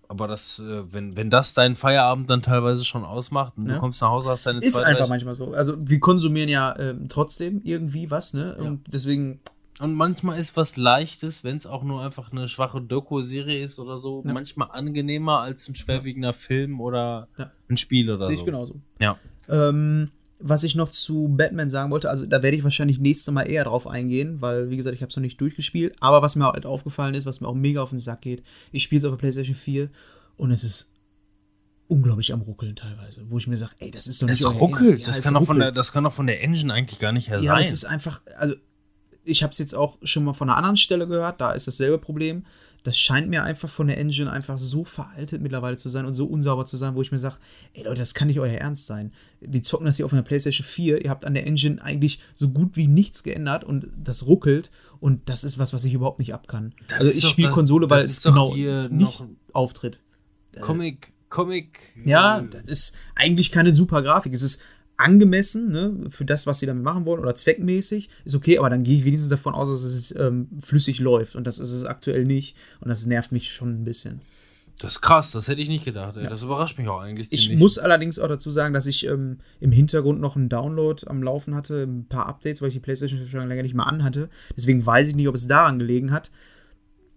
Aber 0.07 0.27
das, 0.27 0.59
äh, 0.59 0.93
wenn, 0.93 1.17
wenn 1.17 1.29
das 1.29 1.53
deinen 1.53 1.75
Feierabend 1.75 2.29
dann 2.29 2.41
teilweise 2.41 2.83
schon 2.83 3.03
ausmacht 3.03 3.53
und 3.57 3.67
ja. 3.67 3.75
du 3.75 3.79
kommst 3.79 4.01
nach 4.01 4.09
Hause, 4.09 4.29
hast 4.29 4.45
deine 4.45 4.59
Ist 4.59 4.75
zwei, 4.75 4.85
einfach 4.85 5.07
manchmal 5.07 5.35
so. 5.35 5.53
Also 5.53 5.75
wir 5.79 5.99
konsumieren 5.99 6.49
ja 6.49 6.77
ähm, 6.77 7.09
trotzdem 7.09 7.61
irgendwie 7.63 8.11
was, 8.11 8.33
ne? 8.33 8.55
Und 8.55 8.65
ja. 8.65 8.91
deswegen. 8.91 9.39
Und 9.79 9.93
manchmal 9.93 10.39
ist 10.39 10.55
was 10.55 10.77
Leichtes, 10.77 11.43
wenn 11.43 11.57
es 11.57 11.67
auch 11.67 11.83
nur 11.83 12.01
einfach 12.01 12.31
eine 12.31 12.47
schwache 12.47 12.81
Doku-Serie 12.81 13.61
ist 13.61 13.77
oder 13.77 13.97
so, 13.97 14.23
ja. 14.25 14.31
manchmal 14.31 14.69
angenehmer 14.71 15.41
als 15.41 15.67
ein 15.67 15.75
schwerwiegender 15.75 16.31
Film 16.31 16.79
oder 16.79 17.27
ein 17.67 17.75
Spiel 17.75 18.09
oder 18.09 18.27
Sehe 18.27 18.37
so. 18.37 18.41
Ich 18.41 18.45
genauso. 18.45 18.75
Ja. 18.99 19.17
Ähm, 19.49 20.11
was 20.39 20.63
ich 20.63 20.75
noch 20.75 20.89
zu 20.89 21.29
Batman 21.29 21.69
sagen 21.69 21.91
wollte, 21.91 22.09
also 22.09 22.25
da 22.25 22.43
werde 22.43 22.57
ich 22.57 22.63
wahrscheinlich 22.63 22.99
nächstes 22.99 23.33
Mal 23.33 23.43
eher 23.43 23.63
drauf 23.63 23.87
eingehen, 23.87 24.41
weil, 24.41 24.69
wie 24.69 24.77
gesagt, 24.77 24.95
ich 24.95 25.01
habe 25.01 25.09
es 25.09 25.15
noch 25.15 25.21
nicht 25.21 25.39
durchgespielt. 25.39 25.95
Aber 26.01 26.21
was 26.21 26.35
mir 26.35 26.45
halt 26.45 26.65
aufgefallen 26.65 27.15
ist, 27.15 27.25
was 27.25 27.41
mir 27.41 27.47
auch 27.47 27.55
mega 27.55 27.81
auf 27.81 27.91
den 27.91 27.99
Sack 27.99 28.21
geht, 28.21 28.43
ich 28.71 28.83
spiele 28.83 28.99
es 28.99 29.05
auf 29.05 29.11
der 29.11 29.17
PlayStation 29.17 29.55
4 29.55 29.89
und 30.37 30.51
es 30.51 30.63
ist 30.63 30.91
unglaublich 31.87 32.33
am 32.33 32.41
Ruckeln 32.41 32.75
teilweise, 32.75 33.21
wo 33.29 33.37
ich 33.37 33.47
mir 33.47 33.57
sage, 33.57 33.73
ey, 33.79 33.91
das 33.91 34.07
ist 34.07 34.21
doch 34.21 34.27
nicht 34.27 34.41
Es 34.41 34.45
ruckelt, 34.45 35.01
ja, 35.01 35.05
das, 35.05 35.21
kann 35.21 35.35
ruckelt. 35.35 35.47
Von 35.47 35.59
der, 35.59 35.71
das 35.71 35.91
kann 35.91 36.03
doch 36.03 36.13
von 36.13 36.27
der 36.27 36.41
Engine 36.41 36.73
eigentlich 36.73 36.99
gar 36.99 37.11
nicht 37.11 37.29
her 37.29 37.37
ja, 37.37 37.43
sein. 37.43 37.55
Ja, 37.55 37.59
es 37.59 37.71
ist 37.71 37.85
einfach, 37.85 38.21
also 38.37 38.55
ich 39.23 39.43
habe 39.43 39.51
es 39.51 39.57
jetzt 39.57 39.73
auch 39.73 39.97
schon 40.03 40.23
mal 40.23 40.33
von 40.33 40.49
einer 40.49 40.57
anderen 40.57 40.77
Stelle 40.77 41.07
gehört, 41.07 41.39
da 41.39 41.51
ist 41.51 41.67
dasselbe 41.67 41.97
Problem 41.97 42.45
das 42.85 42.99
scheint 42.99 43.29
mir 43.29 43.43
einfach 43.43 43.67
von 43.67 43.87
der 43.87 43.97
Engine 43.97 44.31
einfach 44.31 44.59
so 44.59 44.83
veraltet 44.83 45.41
mittlerweile 45.41 45.75
zu 45.75 45.89
sein 45.89 46.05
und 46.05 46.13
so 46.13 46.27
unsauber 46.27 46.65
zu 46.65 46.77
sein, 46.77 46.93
wo 46.93 47.01
ich 47.01 47.11
mir 47.11 47.17
sage, 47.17 47.37
ey 47.73 47.83
Leute, 47.83 47.97
das 47.97 48.13
kann 48.13 48.27
nicht 48.27 48.39
euer 48.39 48.59
Ernst 48.59 48.85
sein. 48.85 49.11
Wir 49.41 49.63
zocken 49.63 49.87
das 49.87 49.97
hier 49.97 50.05
auf 50.05 50.13
einer 50.13 50.21
PlayStation 50.21 50.65
4, 50.65 51.03
ihr 51.03 51.09
habt 51.09 51.25
an 51.25 51.33
der 51.33 51.47
Engine 51.47 51.81
eigentlich 51.81 52.19
so 52.35 52.47
gut 52.49 52.77
wie 52.77 52.85
nichts 52.85 53.23
geändert 53.23 53.63
und 53.63 53.87
das 53.97 54.27
ruckelt 54.27 54.69
und 54.99 55.27
das 55.27 55.43
ist 55.43 55.57
was, 55.57 55.73
was 55.73 55.83
ich 55.83 55.95
überhaupt 55.95 56.19
nicht 56.19 56.35
abkann. 56.35 56.75
Das 56.87 56.99
also 56.99 57.11
ich 57.11 57.27
spiele 57.27 57.49
Konsole, 57.49 57.89
weil 57.89 58.05
es 58.05 58.21
genau 58.21 58.53
nicht 58.53 59.23
auftritt. 59.51 59.99
Comic, 60.61 61.11
Comic. 61.29 61.79
Ja, 62.03 62.41
das 62.41 62.65
ist 62.65 62.95
eigentlich 63.15 63.51
keine 63.51 63.73
super 63.73 64.03
Grafik. 64.03 64.31
Es 64.31 64.43
ist 64.43 64.61
angemessen, 64.97 65.71
ne, 65.71 65.93
für 66.09 66.25
das, 66.25 66.47
was 66.47 66.59
sie 66.59 66.65
damit 66.65 66.83
machen 66.83 67.05
wollen, 67.05 67.21
oder 67.21 67.35
zweckmäßig, 67.35 68.09
ist 68.23 68.35
okay, 68.35 68.57
aber 68.59 68.69
dann 68.69 68.83
gehe 68.83 68.97
ich 68.97 69.05
wenigstens 69.05 69.29
davon 69.29 69.53
aus, 69.53 69.69
dass 69.69 69.83
es 69.83 70.15
ähm, 70.17 70.47
flüssig 70.61 70.99
läuft. 70.99 71.35
Und 71.35 71.45
das 71.45 71.59
ist 71.59 71.71
es 71.71 71.85
aktuell 71.85 72.25
nicht. 72.25 72.55
Und 72.79 72.89
das 72.89 73.05
nervt 73.05 73.31
mich 73.31 73.51
schon 73.51 73.81
ein 73.81 73.83
bisschen. 73.83 74.21
Das 74.79 74.93
ist 74.93 75.01
krass, 75.01 75.31
das 75.31 75.47
hätte 75.47 75.61
ich 75.61 75.69
nicht 75.69 75.85
gedacht. 75.85 76.17
Ja. 76.17 76.29
Das 76.29 76.43
überrascht 76.43 76.77
mich 76.77 76.87
auch 76.89 76.99
eigentlich 76.99 77.31
Ich 77.31 77.43
ziemlich. 77.43 77.59
muss 77.59 77.77
allerdings 77.79 78.19
auch 78.19 78.27
dazu 78.27 78.51
sagen, 78.51 78.73
dass 78.73 78.85
ich 78.87 79.05
ähm, 79.05 79.37
im 79.61 79.71
Hintergrund 79.71 80.19
noch 80.19 80.35
einen 80.35 80.49
Download 80.49 81.01
am 81.07 81.23
Laufen 81.23 81.55
hatte, 81.55 81.83
ein 81.83 82.05
paar 82.07 82.25
Updates, 82.27 82.61
weil 82.61 82.67
ich 82.69 82.73
die 82.73 82.81
PlayStation 82.81 83.25
schon 83.25 83.47
länger 83.47 83.63
nicht 83.63 83.73
mehr 83.73 83.87
anhatte. 83.87 84.29
Deswegen 84.55 84.85
weiß 84.85 85.07
ich 85.07 85.15
nicht, 85.15 85.29
ob 85.29 85.35
es 85.35 85.47
daran 85.47 85.79
gelegen 85.79 86.11
hat. 86.11 86.29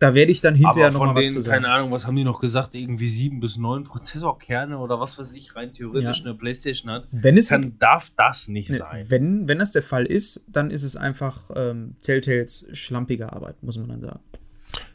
Da 0.01 0.15
werde 0.15 0.31
ich 0.31 0.41
dann 0.41 0.55
hinterher 0.55 0.87
aber 0.87 0.93
noch 0.93 0.99
von 1.07 1.09
mal 1.15 1.17
was 1.17 1.33
zu 1.33 1.41
sagen. 1.41 1.63
keine 1.63 1.75
Ahnung, 1.75 1.91
was 1.91 2.07
haben 2.07 2.15
die 2.15 2.23
noch 2.23 2.41
gesagt? 2.41 2.75
Irgendwie 2.77 3.09
sieben 3.09 3.41
bis 3.41 3.57
neun 3.57 3.83
Prozessorkerne 3.85 4.79
oder 4.79 5.01
was 5.01 5.19
weiß 5.19 5.33
ich, 5.35 5.57
rein 5.57 5.73
theoretisch 5.73 6.21
Ja. 6.21 6.27
eine 6.27 6.35
Playstation 6.35 6.91
hat. 6.93 7.09
Wenn 7.11 7.37
es 7.37 7.49
Kann, 7.49 7.75
darf 7.81 8.13
das 8.17 8.47
nicht 8.47 8.71
Ne, 8.71 8.77
sein. 8.77 9.07
Wenn, 9.09 9.49
wenn 9.49 9.59
das 9.59 9.73
der 9.73 9.83
Fall 9.83 10.07
ist, 10.07 10.45
dann 10.47 10.71
ist 10.71 10.85
es 10.85 10.95
einfach 10.95 11.51
ähm, 11.57 11.97
Telltales 12.03 12.67
schlampige 12.73 13.33
Arbeit, 13.33 13.61
muss 13.63 13.77
man 13.77 13.89
dann 13.89 14.01
sagen. 14.01 14.21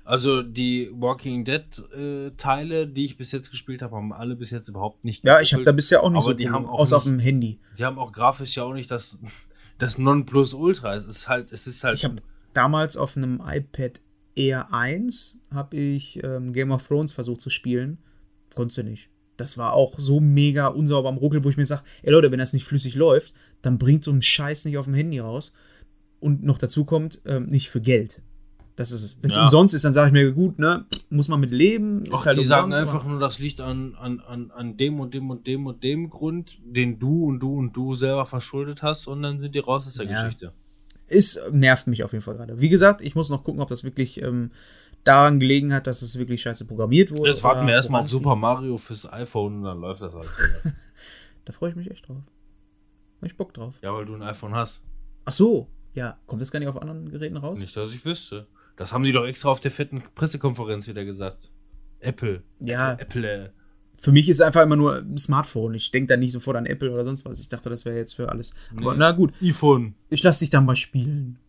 Also 0.06 0.42
die 0.42 0.90
Walking 0.94 1.46
Dead 1.46 1.64
äh, 1.98 2.32
Teile, 2.38 2.88
die 2.88 3.06
ich 3.06 3.18
bis 3.18 3.32
jetzt 3.32 3.50
gespielt 3.52 3.82
habe, 3.82 3.96
haben 3.96 4.12
alle 4.14 4.36
bis 4.36 4.52
jetzt 4.52 4.68
überhaupt 4.68 5.04
nicht. 5.06 5.26
Ja, 5.26 5.40
ich 5.42 5.54
habe 5.54 5.64
da 5.64 5.72
bisher 5.72 6.04
auch 6.04 6.10
nicht 6.10 6.18
Aber 6.18 6.26
so 6.26 6.34
die 6.34 6.50
haben 6.50 6.66
auch 6.66 6.80
außer 6.80 6.98
auf 6.98 7.06
nicht- 7.06 7.14
dem 7.16 7.20
Handy. 7.20 7.60
Die 7.78 7.86
haben 7.86 7.98
auch 7.98 8.12
grafisch 8.12 8.56
ja 8.56 8.64
auch 8.64 8.74
nicht 8.74 8.92
das, 8.92 9.18
das 9.80 9.98
Nonplusultra. 9.98 10.96
Es 10.96 11.08
ist 11.08 11.28
halt, 11.30 11.52
es 11.52 11.68
ist 11.68 11.84
halt. 11.84 11.98
Ich 11.98 12.06
habe 12.06 12.18
damals 12.54 12.98
auf 12.98 13.16
einem 13.18 13.42
iPad 13.46 14.00
Air 14.36 14.74
1 14.74 15.40
habe 15.52 15.78
ich 15.78 16.20
ähm, 16.24 16.54
Game 16.54 16.72
of 16.72 16.88
Thrones 16.88 17.12
versucht 17.12 17.42
zu 17.42 17.50
spielen. 17.50 17.98
Konntest 18.56 18.78
du 18.80 18.84
nicht. 18.84 19.10
Das 19.38 19.58
war 19.58 19.74
auch 19.74 19.98
so 20.00 20.20
mega 20.20 20.68
unsauber 20.68 21.10
am 21.10 21.18
Ruckel, 21.18 21.44
wo 21.44 21.50
ich 21.50 21.58
mir 21.58 21.66
sage, 21.66 21.84
ey 22.04 22.12
Leute, 22.12 22.32
wenn 22.32 22.40
das 22.40 22.54
nicht 22.54 22.66
flüssig 22.66 22.96
läuft, 22.96 23.34
dann 23.62 23.78
bringt 23.78 24.04
so 24.04 24.12
ein 24.12 24.22
Scheiß 24.22 24.66
nicht 24.66 24.78
auf 24.78 24.86
dem 24.86 24.94
Handy 24.94 25.20
raus. 25.20 25.54
Und 26.20 26.44
noch 26.44 26.58
dazu 26.58 26.86
kommt, 26.86 27.22
ähm, 27.26 27.48
nicht 27.48 27.70
für 27.70 27.82
Geld. 27.82 28.22
Das 28.76 28.92
ist 28.92 29.04
es. 29.04 29.18
Wenn 29.22 29.30
es 29.30 29.36
Ja. 29.36 29.44
umsonst 29.44 29.74
ist, 29.76 29.86
dann 29.86 29.94
sage 29.94 30.08
ich 30.08 30.14
mir, 30.14 30.32
gut, 30.32 30.58
ne, 30.58 30.86
muss 31.10 31.28
man 31.28 31.40
mit 31.40 31.52
leben. 31.52 32.00
Ist 32.06 32.12
Ach, 32.14 32.26
halt 32.26 32.40
die 32.40 32.46
sagen 32.46 32.74
einfach 32.74 33.06
nur, 33.06 33.20
das 33.20 33.38
liegt 33.40 33.60
an, 33.60 33.94
an, 33.96 34.20
an, 34.22 34.50
an 34.52 34.78
dem 34.78 35.00
und 35.00 35.14
dem 35.14 35.30
und 35.30 35.46
dem 35.46 35.68
und 35.68 35.84
dem 35.84 36.10
Grund, 36.10 36.58
den 36.64 36.98
du 36.98 37.26
und 37.26 37.40
du 37.40 37.56
und 37.56 37.74
du 37.76 37.94
selber 37.94 38.26
verschuldet 38.26 38.82
hast 38.82 39.06
und 39.08 39.22
dann 39.22 39.40
sind 39.40 39.54
die 39.54 39.60
raus 39.60 39.86
aus 39.86 39.96
der 39.96 40.08
Ja. 40.08 40.14
Geschichte. 40.24 40.54
Ist, 41.14 41.42
nervt 41.52 41.88
mich 41.88 42.04
auf 42.04 42.12
jeden 42.12 42.24
Fall 42.24 42.36
gerade. 42.36 42.60
Wie 42.60 42.70
gesagt, 42.70 43.02
ich 43.02 43.16
muss 43.16 43.30
noch 43.30 43.44
gucken, 43.44 43.62
ob 43.62 43.70
das 43.70 43.84
wirklich 43.84 44.22
ähm, 44.22 44.52
daran 45.04 45.40
gelegen 45.40 45.74
hat, 45.74 45.88
dass 45.88 46.02
es 46.02 46.18
wirklich 46.18 46.42
scheiße 46.42 46.66
programmiert 46.66 47.12
wurde. 47.12 47.30
Jetzt 47.32 47.44
warten 47.44 47.68
wir 47.68 47.74
erstmal 47.74 48.02
auf 48.02 48.08
Super 48.08 48.36
Mario 48.36 48.78
fürs 48.78 49.12
iPhone 49.12 49.58
und 49.58 49.64
dann 49.64 49.82
läuft 49.82 50.02
das 50.02 50.14
halt. 50.14 50.28
Da 51.46 51.52
freue 51.52 51.72
ich 51.72 51.76
mich 51.76 51.92
echt 51.92 52.08
drauf. 52.08 52.24
Hab 53.22 53.26
ich 53.26 53.36
Bock 53.36 53.54
drauf. 53.54 53.76
ja, 53.82 53.94
weil 53.94 54.06
du 54.06 54.16
ein 54.16 54.22
iPhone 54.22 54.56
hast. 54.56 54.82
Ach 55.26 55.34
so, 55.34 55.68
ja. 55.94 56.18
Kommt 56.26 56.42
das 56.42 56.52
gar 56.52 56.60
nicht 56.60 56.70
auf 56.70 56.82
anderen 56.82 57.12
Geräten 57.12 57.36
raus? 57.36 57.60
Nicht, 57.60 57.76
dass 57.76 57.90
ich 57.94 58.06
wüsste. 58.06 58.48
Das 58.78 58.94
haben 58.94 59.04
die 59.04 59.12
doch 59.12 59.26
extra 59.26 59.50
auf 59.50 59.60
der 59.60 59.72
fetten 59.72 60.02
Pressekonferenz 60.16 60.88
wieder 60.88 61.04
gesagt. 61.04 61.52
Apple. 62.00 62.44
Ja. 62.60 62.94
Apple, 62.94 63.30
äh, 63.30 63.50
Für 64.04 64.12
mich 64.12 64.28
ist 64.28 64.42
einfach 64.42 64.62
immer 64.64 64.76
nur 64.76 64.98
ein 64.98 65.18
Smartphone. 65.18 65.76
Ich 65.76 65.90
denke 65.92 66.08
da 66.10 66.18
nicht 66.18 66.34
sofort 66.34 66.58
an 66.58 66.66
Apple 66.66 66.92
oder 66.92 67.06
sonst 67.06 67.24
was. 67.24 67.40
Ich 67.40 67.48
dachte, 67.48 67.70
das 67.70 67.86
wäre 67.86 67.96
jetzt 67.96 68.14
für 68.16 68.28
alles. 68.28 68.54
Aber 68.76 68.92
Nee. 68.92 69.00
na 69.00 69.12
gut, 69.14 69.32
iPhone. 69.42 69.96
ich 70.10 70.22
lasse 70.24 70.42
dich 70.42 70.50
dann 70.50 70.66
mal 70.66 70.76
spielen. 70.76 71.40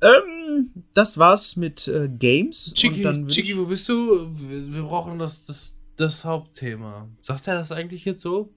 Ähm, 0.00 0.70
das 0.94 1.18
war's 1.18 1.56
mit 1.56 1.86
äh, 1.86 2.08
Games. 2.08 2.72
Chiki, 2.74 3.00
Und 3.00 3.02
dann 3.04 3.22
würd 3.24 3.30
Chiki, 3.32 3.50
ich- 3.52 3.58
wo 3.58 3.66
bist 3.66 3.86
du? 3.90 4.30
Wir, 4.32 4.72
wir 4.74 4.82
brauchen 4.84 5.18
das, 5.18 5.44
das, 5.44 5.74
das 5.96 6.24
Hauptthema. 6.24 7.08
Sagt 7.20 7.46
er 7.46 7.56
das 7.56 7.72
eigentlich 7.72 8.06
jetzt 8.06 8.22
so? 8.22 8.48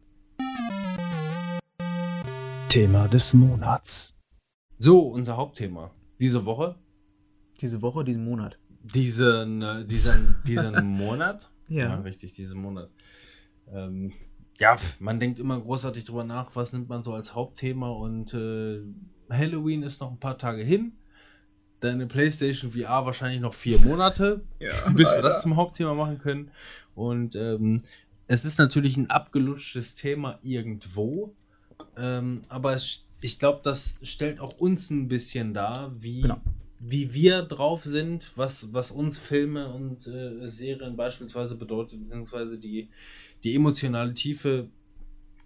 Thema 2.70 3.10
des 3.10 3.34
Monats. 3.34 4.14
So, 4.80 5.00
unser 5.02 5.36
Hauptthema. 5.36 5.92
Diese 6.22 6.46
Woche, 6.46 6.76
diese 7.62 7.82
Woche, 7.82 8.04
diesen 8.06 8.24
Monat. 8.24 8.58
diesen, 8.82 9.62
äh, 9.62 9.86
diesen, 9.86 10.38
diesen 10.48 10.74
Monat. 10.98 11.50
Ja. 11.68 12.00
richtig, 12.02 12.34
diesen 12.36 12.62
Monat. 12.62 12.90
Ähm, 13.72 14.14
ja, 14.60 14.78
man 15.00 15.20
denkt 15.20 15.40
immer 15.40 15.60
großartig 15.60 16.06
drüber 16.06 16.24
nach, 16.24 16.56
was 16.56 16.74
nimmt 16.74 16.90
man 16.90 17.04
so 17.04 17.14
als 17.14 17.34
Hauptthema 17.34 17.90
und 17.90 18.34
äh, 18.34 18.82
Halloween 19.30 19.84
ist 19.84 20.02
noch 20.02 20.12
ein 20.12 20.20
paar 20.20 20.38
Tage 20.38 20.64
hin. 20.64 20.94
Deine 21.80 22.06
PlayStation 22.08 22.72
VR 22.72 23.06
wahrscheinlich 23.06 23.42
noch 23.42 23.54
vier 23.54 23.80
Monate, 23.80 24.42
bis 24.96 25.16
wir 25.16 25.22
das 25.22 25.42
zum 25.42 25.56
Hauptthema 25.56 25.94
machen 25.94 26.20
können. 26.20 26.52
Und 26.96 27.36
ähm, 27.36 27.82
es 28.28 28.46
ist 28.46 28.58
natürlich 28.58 28.96
ein 28.98 29.10
abgelutschtes 29.10 29.96
Thema 29.96 30.40
irgendwo. 30.44 31.36
Ähm, 31.98 32.44
aber 32.48 32.74
es, 32.74 33.06
ich 33.22 33.40
glaube, 33.40 33.62
das 33.64 33.98
stellt 34.02 34.40
auch 34.40 34.54
uns 34.60 34.90
ein 34.90 35.08
bisschen 35.08 35.54
dar, 35.54 35.92
wie, 36.00 36.22
Genau. 36.22 36.42
Wie 36.86 37.14
wir 37.14 37.44
drauf 37.44 37.84
sind, 37.84 38.32
was, 38.36 38.74
was 38.74 38.92
uns 38.92 39.18
Filme 39.18 39.74
und 39.74 40.06
äh, 40.06 40.48
Serien 40.48 40.98
beispielsweise 40.98 41.56
bedeutet, 41.56 42.02
beziehungsweise 42.02 42.60
die, 42.60 42.90
die 43.44 43.56
emotionale 43.56 44.14
Tiefe, 44.14 44.68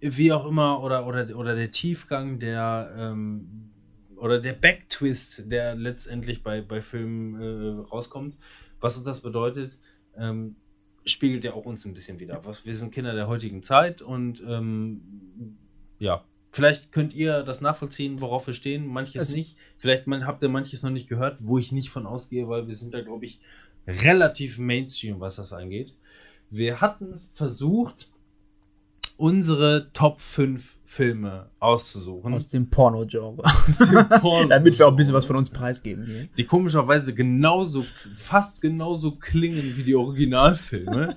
wie 0.00 0.32
auch 0.32 0.46
immer, 0.46 0.82
oder, 0.82 1.06
oder, 1.06 1.36
oder 1.36 1.54
der 1.54 1.70
Tiefgang, 1.70 2.40
der 2.40 2.92
ähm, 2.96 3.70
oder 4.16 4.40
der 4.40 4.52
Backtwist, 4.52 5.44
der 5.50 5.76
letztendlich 5.76 6.42
bei, 6.42 6.60
bei 6.60 6.80
Filmen 6.80 7.40
äh, 7.40 7.88
rauskommt, 7.88 8.36
was 8.80 8.96
uns 8.96 9.04
das 9.04 9.20
bedeutet, 9.20 9.78
ähm, 10.16 10.56
spiegelt 11.04 11.44
ja 11.44 11.52
auch 11.52 11.66
uns 11.66 11.84
ein 11.84 11.94
bisschen 11.94 12.18
wieder. 12.18 12.44
Was, 12.44 12.66
wir 12.66 12.74
sind 12.74 12.92
Kinder 12.92 13.14
der 13.14 13.28
heutigen 13.28 13.62
Zeit 13.62 14.02
und 14.02 14.42
ähm, 14.44 15.56
ja, 16.00 16.24
vielleicht 16.52 16.92
könnt 16.92 17.14
ihr 17.14 17.42
das 17.42 17.60
nachvollziehen, 17.60 18.20
worauf 18.20 18.46
wir 18.46 18.54
stehen, 18.54 18.86
manches 18.86 19.20
Also- 19.20 19.36
nicht. 19.36 19.56
Vielleicht 19.76 20.06
man, 20.06 20.26
habt 20.26 20.42
ihr 20.42 20.48
manches 20.48 20.82
noch 20.82 20.90
nicht 20.90 21.08
gehört, 21.08 21.38
wo 21.42 21.58
ich 21.58 21.72
nicht 21.72 21.90
von 21.90 22.06
ausgehe, 22.06 22.48
weil 22.48 22.66
wir 22.66 22.74
sind 22.74 22.94
da, 22.94 23.00
glaube 23.00 23.24
ich, 23.24 23.38
relativ 23.86 24.58
Mainstream, 24.58 25.20
was 25.20 25.36
das 25.36 25.52
angeht. 25.52 25.94
Wir 26.50 26.80
hatten 26.80 27.20
versucht, 27.32 28.08
unsere 29.16 29.88
Top 29.92 30.20
5 30.20 30.76
Filme 30.84 31.46
auszusuchen. 31.58 32.32
Aus 32.32 32.48
dem 32.48 32.70
Porno-Genre. 32.70 33.42
Aus 33.44 33.78
dem 33.78 34.08
Porno- 34.20 34.48
Damit 34.48 34.78
wir 34.78 34.86
auch 34.86 34.92
ein 34.92 34.96
bisschen 34.96 35.12
was 35.14 35.24
von 35.24 35.36
uns 35.36 35.50
preisgeben 35.50 36.06
hier. 36.06 36.28
die 36.36 36.44
komischerweise 36.44 37.12
genauso, 37.14 37.84
fast 38.14 38.60
genauso 38.62 39.12
klingen 39.16 39.76
wie 39.76 39.82
die 39.82 39.94
Originalfilme. 39.96 41.16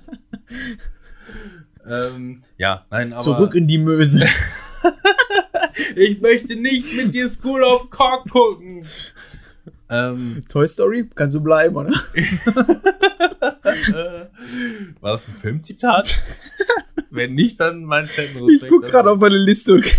ähm, 1.88 2.42
ja, 2.58 2.84
nein, 2.90 3.12
aber 3.12 3.22
Zurück 3.22 3.54
in 3.54 3.66
die 3.68 3.78
Möse. 3.78 4.26
ich 5.96 6.20
möchte 6.20 6.56
nicht 6.56 6.94
mit 6.96 7.14
dir 7.14 7.28
School 7.28 7.62
of 7.62 7.90
Cock 7.90 8.28
gucken. 8.30 8.84
ähm, 9.88 10.42
Toy 10.48 10.66
Story, 10.68 11.08
kannst 11.14 11.34
du 11.36 11.40
bleiben, 11.40 11.76
oder? 11.76 11.90
war 15.00 15.12
das 15.12 15.28
ein 15.28 15.36
Filmzitat? 15.36 16.20
Wenn 17.10 17.34
nicht, 17.34 17.60
dann 17.60 17.84
mein 17.84 18.04
Ich 18.06 18.12
Fanrespekt. 18.12 18.68
guck 18.70 18.82
gerade 18.84 19.10
auf 19.10 19.18
meine 19.18 19.36
Liste 19.38 19.80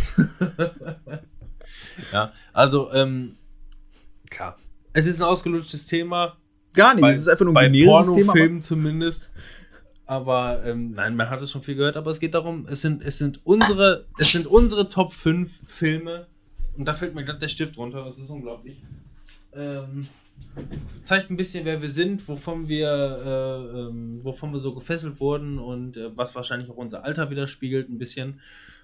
Ja, 2.12 2.34
also, 2.54 2.92
ähm, 2.94 3.36
klar. 4.30 4.58
Es 4.94 5.06
ist 5.06 5.22
ein 5.22 5.28
ausgelutschtes 5.28 5.86
Thema. 5.86 6.38
gar 6.74 6.94
nicht. 6.94 7.02
Bei- 7.02 7.14
Es 7.14 7.20
ist 7.22 7.28
einfach 7.28 7.46
nur 7.46 7.54
bei 7.54 7.66
ein 7.68 7.74
generisches 7.74 8.08
Thema. 8.16 8.22
aber- 8.24 8.32
Pornofilmen 8.34 8.62
zumindest. 8.62 9.32
Aber 10.06 10.64
ähm, 10.66 10.92
nein, 10.92 11.16
man 11.16 11.30
hat 11.30 11.42
es 11.42 11.52
schon 11.52 11.64
viel 11.64 11.76
gehört, 11.76 11.96
aber 11.96 12.12
es 12.12 12.20
geht 12.20 12.34
darum, 12.34 12.66
es 12.70 12.82
sind, 12.82 13.04
es 13.04 13.18
sind 13.18 13.40
unsere, 13.46 14.06
es 14.18 14.32
sind 14.32 14.48
unsere 14.48 14.90
Top 14.90 15.14
5 15.14 15.62
Filme. 15.66 16.28
Und 16.78 16.86
da 16.86 16.94
fällt 16.94 17.16
mir 17.16 17.24
gerade 17.24 17.40
der 17.40 17.48
Stift 17.48 17.78
runter, 17.78 18.04
das 18.04 18.18
ist 18.18 18.30
unglaublich. 18.30 18.82
Ähm, 19.54 20.08
zeigt 21.04 21.30
ein 21.30 21.38
bisschen, 21.38 21.66
wer 21.66 21.82
wir 21.82 21.90
sind, 21.90 22.28
wovon 22.28 22.68
wir, 22.68 22.90
äh, 22.90 23.80
ähm, 23.80 24.20
wovon 24.24 24.52
wir 24.52 24.60
so 24.60 24.74
gefesselt 24.74 25.20
wurden 25.20 25.60
und 25.60 25.98
äh, 25.98 26.16
was 26.18 26.36
wahrscheinlich 26.36 26.70
auch 26.70 26.78
unser 26.78 27.04
Alter 27.06 27.32
widerspiegelt, 27.32 27.90
ein 27.90 27.98
bisschen. 27.98 28.42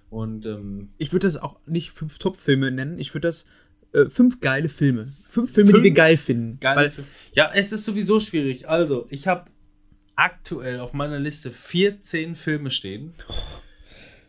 Und 0.09 0.45
ähm, 0.45 0.89
Ich 0.97 1.11
würde 1.11 1.27
das 1.27 1.37
auch 1.37 1.59
nicht 1.65 1.91
fünf 1.91 2.17
Top-Filme 2.17 2.71
nennen. 2.71 2.97
Ich 2.97 3.13
würde 3.13 3.27
das 3.27 3.45
äh, 3.93 4.05
fünf 4.09 4.39
geile 4.39 4.69
Filme. 4.69 5.13
Fünf 5.27 5.51
Filme, 5.51 5.69
die 5.69 5.73
Fünf 5.73 5.83
wir 5.83 5.91
geil 5.91 6.17
finden. 6.17 6.59
Geile 6.59 6.81
Weil, 6.81 6.89
Film. 6.91 7.07
Ja, 7.33 7.51
es 7.53 7.71
ist 7.71 7.83
sowieso 7.83 8.19
schwierig. 8.19 8.69
Also, 8.69 9.07
ich 9.09 9.27
habe 9.27 9.45
aktuell 10.19 10.81
auf 10.81 10.91
meiner 10.91 11.17
Liste 11.17 11.49
14 11.49 12.35
Filme 12.35 12.71
stehen, 12.71 13.13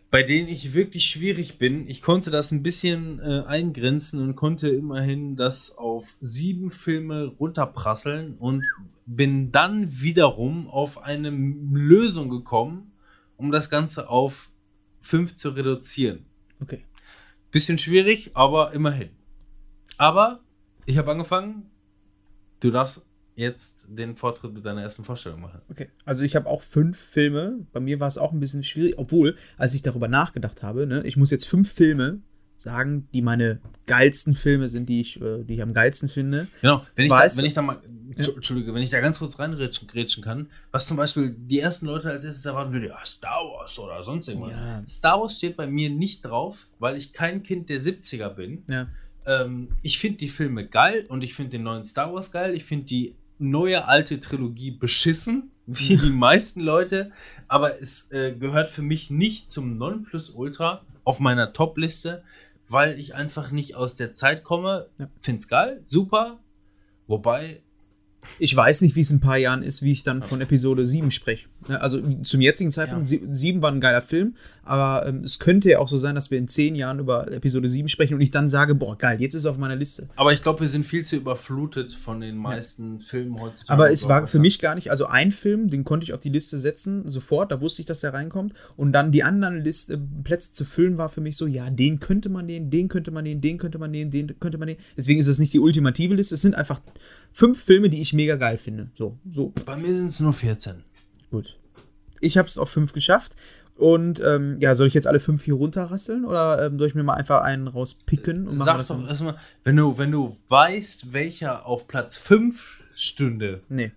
bei 0.08 0.22
denen 0.22 0.48
ich 0.48 0.72
wirklich 0.72 1.06
schwierig 1.06 1.58
bin. 1.58 1.88
Ich 1.88 2.00
konnte 2.00 2.30
das 2.30 2.52
ein 2.52 2.62
bisschen 2.62 3.18
äh, 3.18 3.42
eingrenzen 3.44 4.20
und 4.22 4.36
konnte 4.36 4.68
immerhin 4.68 5.34
das 5.34 5.76
auf 5.76 6.06
sieben 6.20 6.70
Filme 6.70 7.24
runterprasseln 7.24 8.36
und 8.38 8.64
bin 9.04 9.50
dann 9.50 10.00
wiederum 10.00 10.68
auf 10.68 11.02
eine 11.02 11.30
Lösung 11.30 12.28
gekommen, 12.28 12.92
um 13.36 13.50
das 13.50 13.68
Ganze 13.68 14.08
auf 14.08 14.48
fünf 15.00 15.34
zu 15.34 15.50
reduzieren. 15.50 16.24
okay. 16.60 16.84
Bisschen 17.50 17.78
schwierig, 17.78 18.30
aber 18.34 18.72
immerhin. 18.74 19.10
Aber 19.98 20.38
ich 20.86 20.98
habe 20.98 21.10
angefangen. 21.10 21.68
Du 22.60 22.70
darfst 22.70 23.04
jetzt 23.40 23.86
den 23.88 24.16
Vortritt 24.16 24.52
mit 24.52 24.64
deiner 24.64 24.82
ersten 24.82 25.02
Vorstellung 25.02 25.40
machen. 25.40 25.60
Okay, 25.68 25.88
also 26.04 26.22
ich 26.22 26.36
habe 26.36 26.48
auch 26.48 26.62
fünf 26.62 26.98
Filme. 26.98 27.66
Bei 27.72 27.80
mir 27.80 27.98
war 27.98 28.08
es 28.08 28.18
auch 28.18 28.32
ein 28.32 28.40
bisschen 28.40 28.62
schwierig, 28.62 28.98
obwohl, 28.98 29.34
als 29.56 29.74
ich 29.74 29.82
darüber 29.82 30.08
nachgedacht 30.08 30.62
habe, 30.62 30.86
ne, 30.86 31.02
ich 31.04 31.16
muss 31.16 31.30
jetzt 31.30 31.48
fünf 31.48 31.72
Filme 31.72 32.20
sagen, 32.60 33.08
die 33.14 33.22
meine 33.22 33.60
geilsten 33.86 34.34
Filme 34.34 34.68
sind, 34.68 34.88
die 34.88 35.00
ich, 35.00 35.20
äh, 35.20 35.42
die 35.44 35.54
ich 35.54 35.62
am 35.62 35.72
geilsten 35.72 36.08
finde. 36.08 36.46
Genau, 36.60 36.84
wenn 36.94 37.06
ich, 37.06 37.10
Weißt 37.10 37.38
da, 37.38 37.42
wenn 37.42 37.48
ich 37.48 37.54
da 37.54 37.62
mal. 37.62 37.80
Entschuldige, 38.16 38.74
wenn 38.74 38.82
ich 38.82 38.90
da 38.90 39.00
ganz 39.00 39.20
kurz 39.20 39.38
reingrätschen 39.38 39.86
grätschen 39.86 40.22
kann, 40.22 40.48
was 40.72 40.86
zum 40.86 40.96
Beispiel 40.96 41.34
die 41.38 41.60
ersten 41.60 41.86
Leute 41.86 42.10
als 42.10 42.24
erstes 42.24 42.44
erwarten 42.44 42.72
würden, 42.72 42.88
ja, 42.88 43.04
Star 43.04 43.44
Wars 43.44 43.78
oder 43.78 44.02
sonst 44.02 44.28
irgendwas. 44.28 44.54
Ja. 44.54 44.84
Star 44.84 45.20
Wars 45.20 45.38
steht 45.38 45.56
bei 45.56 45.66
mir 45.66 45.90
nicht 45.90 46.24
drauf, 46.24 46.66
weil 46.78 46.96
ich 46.96 47.12
kein 47.12 47.42
Kind 47.42 47.70
der 47.70 47.80
70er 47.80 48.28
bin. 48.28 48.64
Ja. 48.68 48.88
Ähm, 49.26 49.68
ich 49.82 49.98
finde 49.98 50.18
die 50.18 50.28
Filme 50.28 50.66
geil 50.66 51.06
und 51.08 51.22
ich 51.22 51.34
finde 51.34 51.50
den 51.50 51.62
neuen 51.62 51.84
Star 51.84 52.12
Wars 52.12 52.30
geil. 52.30 52.54
Ich 52.54 52.64
finde 52.64 52.86
die 52.86 53.14
neue 53.40 53.86
alte 53.86 54.20
Trilogie 54.20 54.70
beschissen, 54.70 55.50
wie 55.66 55.96
die 55.96 56.10
meisten 56.10 56.60
Leute. 56.60 57.10
Aber 57.48 57.80
es 57.80 58.10
äh, 58.10 58.32
gehört 58.32 58.70
für 58.70 58.82
mich 58.82 59.10
nicht 59.10 59.50
zum 59.50 59.76
Nonplusultra 59.76 60.82
auf 61.04 61.20
meiner 61.20 61.52
Top-Liste, 61.52 62.22
weil 62.68 62.98
ich 62.98 63.14
einfach 63.14 63.50
nicht 63.50 63.74
aus 63.74 63.96
der 63.96 64.12
Zeit 64.12 64.44
komme. 64.44 64.86
Ja. 64.98 65.08
Find's 65.20 65.48
geil, 65.48 65.80
super. 65.84 66.38
Wobei, 67.06 67.60
Ich 68.38 68.54
weiß 68.54 68.82
nicht, 68.82 68.94
wie 68.94 69.00
es 69.00 69.10
in 69.10 69.16
ein 69.16 69.20
paar 69.20 69.36
Jahren 69.36 69.62
ist, 69.62 69.82
wie 69.82 69.92
ich 69.92 70.02
dann 70.02 70.22
von 70.22 70.40
Episode 70.40 70.86
7 70.86 71.10
spreche. 71.10 71.48
Ne, 71.68 71.78
Also 71.80 72.00
zum 72.22 72.40
jetzigen 72.40 72.70
Zeitpunkt, 72.70 73.06
sie- 73.08 73.20
7 73.32 73.60
war 73.60 73.70
ein 73.70 73.80
geiler 73.80 74.00
Film, 74.00 74.34
aber 74.62 75.06
ähm, 75.06 75.24
es 75.24 75.39
könnte 75.39 75.68
ja 75.68 75.78
auch 75.78 75.89
so 75.89 75.97
sein, 75.98 76.14
dass 76.14 76.30
wir 76.30 76.39
in 76.39 76.48
10 76.48 76.74
Jahren 76.74 76.98
über 77.00 77.30
Episode 77.30 77.68
7 77.68 77.89
sprechen 77.89 78.14
und 78.14 78.20
ich 78.22 78.30
dann 78.30 78.48
sage, 78.48 78.74
boah, 78.74 78.97
geil, 78.97 79.20
jetzt 79.20 79.34
ist 79.34 79.40
es 79.40 79.47
auf 79.47 79.58
meiner 79.58 79.76
Liste. 79.76 80.08
aber 80.16 80.32
ich 80.32 80.40
glaube, 80.42 80.60
wir 80.60 80.68
sind 80.68 80.86
viel 80.86 81.05
zu 81.05 81.16
überflutet 81.16 81.92
von 81.92 82.20
den 82.20 82.36
meisten 82.36 82.98
Filmen 83.00 83.39
heutzutage. 83.40 83.72
Aber 83.72 83.90
es 83.92 84.08
war 84.08 84.26
für 84.26 84.39
mich 84.39 84.58
gar 84.58 84.74
nicht, 84.74 84.90
also 84.90 85.05
ein 85.06 85.32
Film, 85.32 85.68
den 85.70 85.84
konnte 85.84 86.05
ich 86.05 86.12
auf 86.14 86.20
die 86.20 86.30
Liste 86.30 86.58
setzen, 86.58 87.06
sofort, 87.08 87.52
da 87.52 87.60
wusste 87.60 87.82
ich, 87.82 87.86
dass 87.86 88.00
der 88.00 88.14
reinkommt. 88.14 88.55
Und 88.76 88.92
dann 88.92 89.12
die 89.12 89.22
anderen 89.22 89.62
Liste, 89.62 89.98
Plätze 90.24 90.52
zu 90.55 90.64
füllen, 90.64 90.97
war 90.98 91.08
für 91.10 91.20
mich 91.20 91.36
so, 91.36 91.47
ja, 91.47 91.68
den 91.68 92.00
könnte 92.00 92.28
man 92.30 92.47
nehmen, 92.47 92.70
den 92.70 92.89
könnte 92.89 93.10
man 93.10 93.24
nehmen, 93.24 93.40
den 93.42 93.58
könnte 93.58 93.78
man 93.78 93.90
nehmen, 93.90 94.10
den 94.10 94.39
könnte 94.40 94.56
man 94.58 94.66
nehmen. 94.66 94.80
Deswegen 94.97 95.20
ist 95.20 95.26
es 95.26 95.39
nicht 95.39 95.52
die 95.52 95.60
ultimative 95.60 96.14
Liste, 96.14 96.34
es 96.34 96.40
sind 96.42 96.55
einfach 96.55 96.80
fünf 97.32 97.62
Filme, 97.62 97.90
die 97.90 98.00
ich 98.00 98.12
mega 98.12 98.36
geil 98.36 98.56
finde. 98.56 98.89
So, 98.97 99.18
so, 99.30 99.52
Bei 99.66 99.76
mir 99.76 99.94
sind 99.94 100.06
es 100.06 100.20
nur 100.20 100.32
14. 100.32 100.76
gut. 101.31 101.59
Ich 102.20 102.36
habe 102.36 102.49
es 102.49 102.59
auf 102.59 102.70
fünf 102.70 102.92
geschafft. 102.92 103.34
Und 103.81 104.20
ähm, 104.20 104.59
ja, 104.60 104.75
soll 104.75 104.89
ich 104.89 104.94
jetzt 104.94 105.07
alle 105.07 105.20
fünf 105.20 105.42
hier 105.44 105.55
runterrasseln 105.55 106.26
oder 106.26 106.67
ähm, 106.67 106.78
soll 106.78 106.89
ich 106.89 106.94
mir 106.94 107.02
mal 107.02 107.15
einfach 107.15 107.41
einen 107.41 107.67
rauspicken 107.67 108.47
und 108.47 108.59
Sag 108.59 108.86
doch 108.86 109.09
erstmal, 109.09 109.39
wenn 109.65 109.75
du, 109.75 109.97
wenn 109.97 110.10
du 110.12 110.36
weißt, 110.49 111.15
welcher 111.15 111.65
auf 111.65 111.89
Platz 111.89 112.18
5 112.18 112.83
stünde. 112.94 113.62
Nee. 113.70 113.92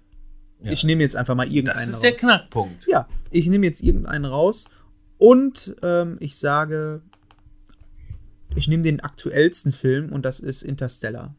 Ja. 0.62 0.72
Ich 0.72 0.86
nehme 0.86 1.04
jetzt 1.04 1.18
einfach 1.18 1.36
mal 1.36 1.48
irgendeinen 1.48 1.76
Das 1.80 1.88
ist 1.90 1.96
raus. 1.96 2.02
der 2.02 2.14
Knackpunkt. 2.14 2.88
Ja, 2.88 3.10
ich 3.30 3.46
nehme 3.48 3.66
jetzt 3.66 3.82
irgendeinen 3.84 4.24
raus 4.24 4.70
und 5.18 5.76
ähm, 5.84 6.16
ich 6.22 6.38
sage, 6.38 7.02
ich 8.56 8.70
nehme 8.70 8.84
den 8.84 9.02
aktuellsten 9.02 9.74
Film 9.74 10.14
und 10.14 10.24
das 10.24 10.40
ist 10.40 10.62
Interstellar. 10.62 11.36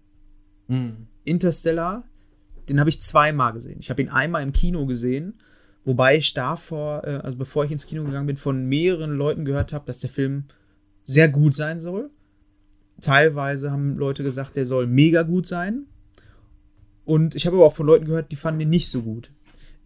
Mhm. 0.68 1.06
Interstellar, 1.24 2.04
den 2.68 2.78
habe 2.78 2.90
ich 2.90 3.00
zweimal 3.00 3.54
gesehen. 3.54 3.78
Ich 3.80 3.88
habe 3.88 4.02
ihn 4.02 4.10
einmal 4.10 4.42
im 4.42 4.52
Kino 4.52 4.84
gesehen, 4.84 5.38
wobei 5.84 6.16
ich 6.16 6.34
davor, 6.34 7.04
äh, 7.04 7.16
also 7.22 7.36
bevor 7.36 7.64
ich 7.64 7.70
ins 7.72 7.86
Kino 7.86 8.04
gegangen 8.04 8.26
bin, 8.26 8.36
von 8.36 8.66
mehreren 8.66 9.16
Leuten 9.16 9.44
gehört 9.44 9.72
habe, 9.72 9.86
dass 9.86 10.00
der 10.00 10.10
Film 10.10 10.44
sehr 11.04 11.28
gut 11.28 11.54
sein 11.54 11.80
soll. 11.80 12.10
Teilweise 13.00 13.70
haben 13.70 13.96
Leute 13.96 14.22
gesagt, 14.22 14.56
der 14.56 14.66
soll 14.66 14.86
mega 14.86 15.22
gut 15.22 15.46
sein. 15.46 15.86
Und 17.04 17.34
ich 17.34 17.46
habe 17.46 17.56
aber 17.56 17.66
auch 17.66 17.74
von 17.74 17.86
Leuten 17.86 18.06
gehört, 18.06 18.32
die 18.32 18.36
fanden 18.36 18.60
ihn 18.60 18.70
nicht 18.70 18.88
so 18.88 19.02
gut. 19.02 19.30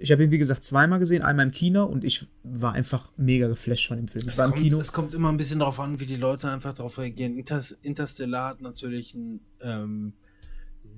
Ich 0.00 0.12
habe 0.12 0.22
ihn, 0.22 0.30
wie 0.30 0.38
gesagt, 0.38 0.62
zweimal 0.62 1.00
gesehen, 1.00 1.22
einmal 1.22 1.46
im 1.46 1.50
Kino 1.50 1.84
und 1.84 2.04
ich 2.04 2.26
war 2.44 2.74
einfach 2.74 3.10
mega 3.16 3.48
geflasht 3.48 3.88
von 3.88 3.96
dem 3.96 4.06
Film. 4.06 4.28
Ich 4.28 4.34
Es 4.34 4.38
war 4.38 4.46
im 4.46 4.52
kommt, 4.52 4.62
Kino. 4.62 4.78
es 4.78 4.92
kommt 4.92 5.14
immer 5.14 5.28
ein 5.28 5.36
bisschen 5.36 5.58
darauf 5.58 5.80
an, 5.80 5.98
wie 5.98 6.06
die 6.06 6.14
Leute 6.14 6.48
einfach 6.48 6.72
darauf 6.72 6.98
reagieren. 6.98 7.36
Inters 7.36 7.72
Interstellar 7.82 8.50
hat 8.50 8.60
natürlich 8.60 9.14
einen 9.16 9.40
ähm, 9.60 10.12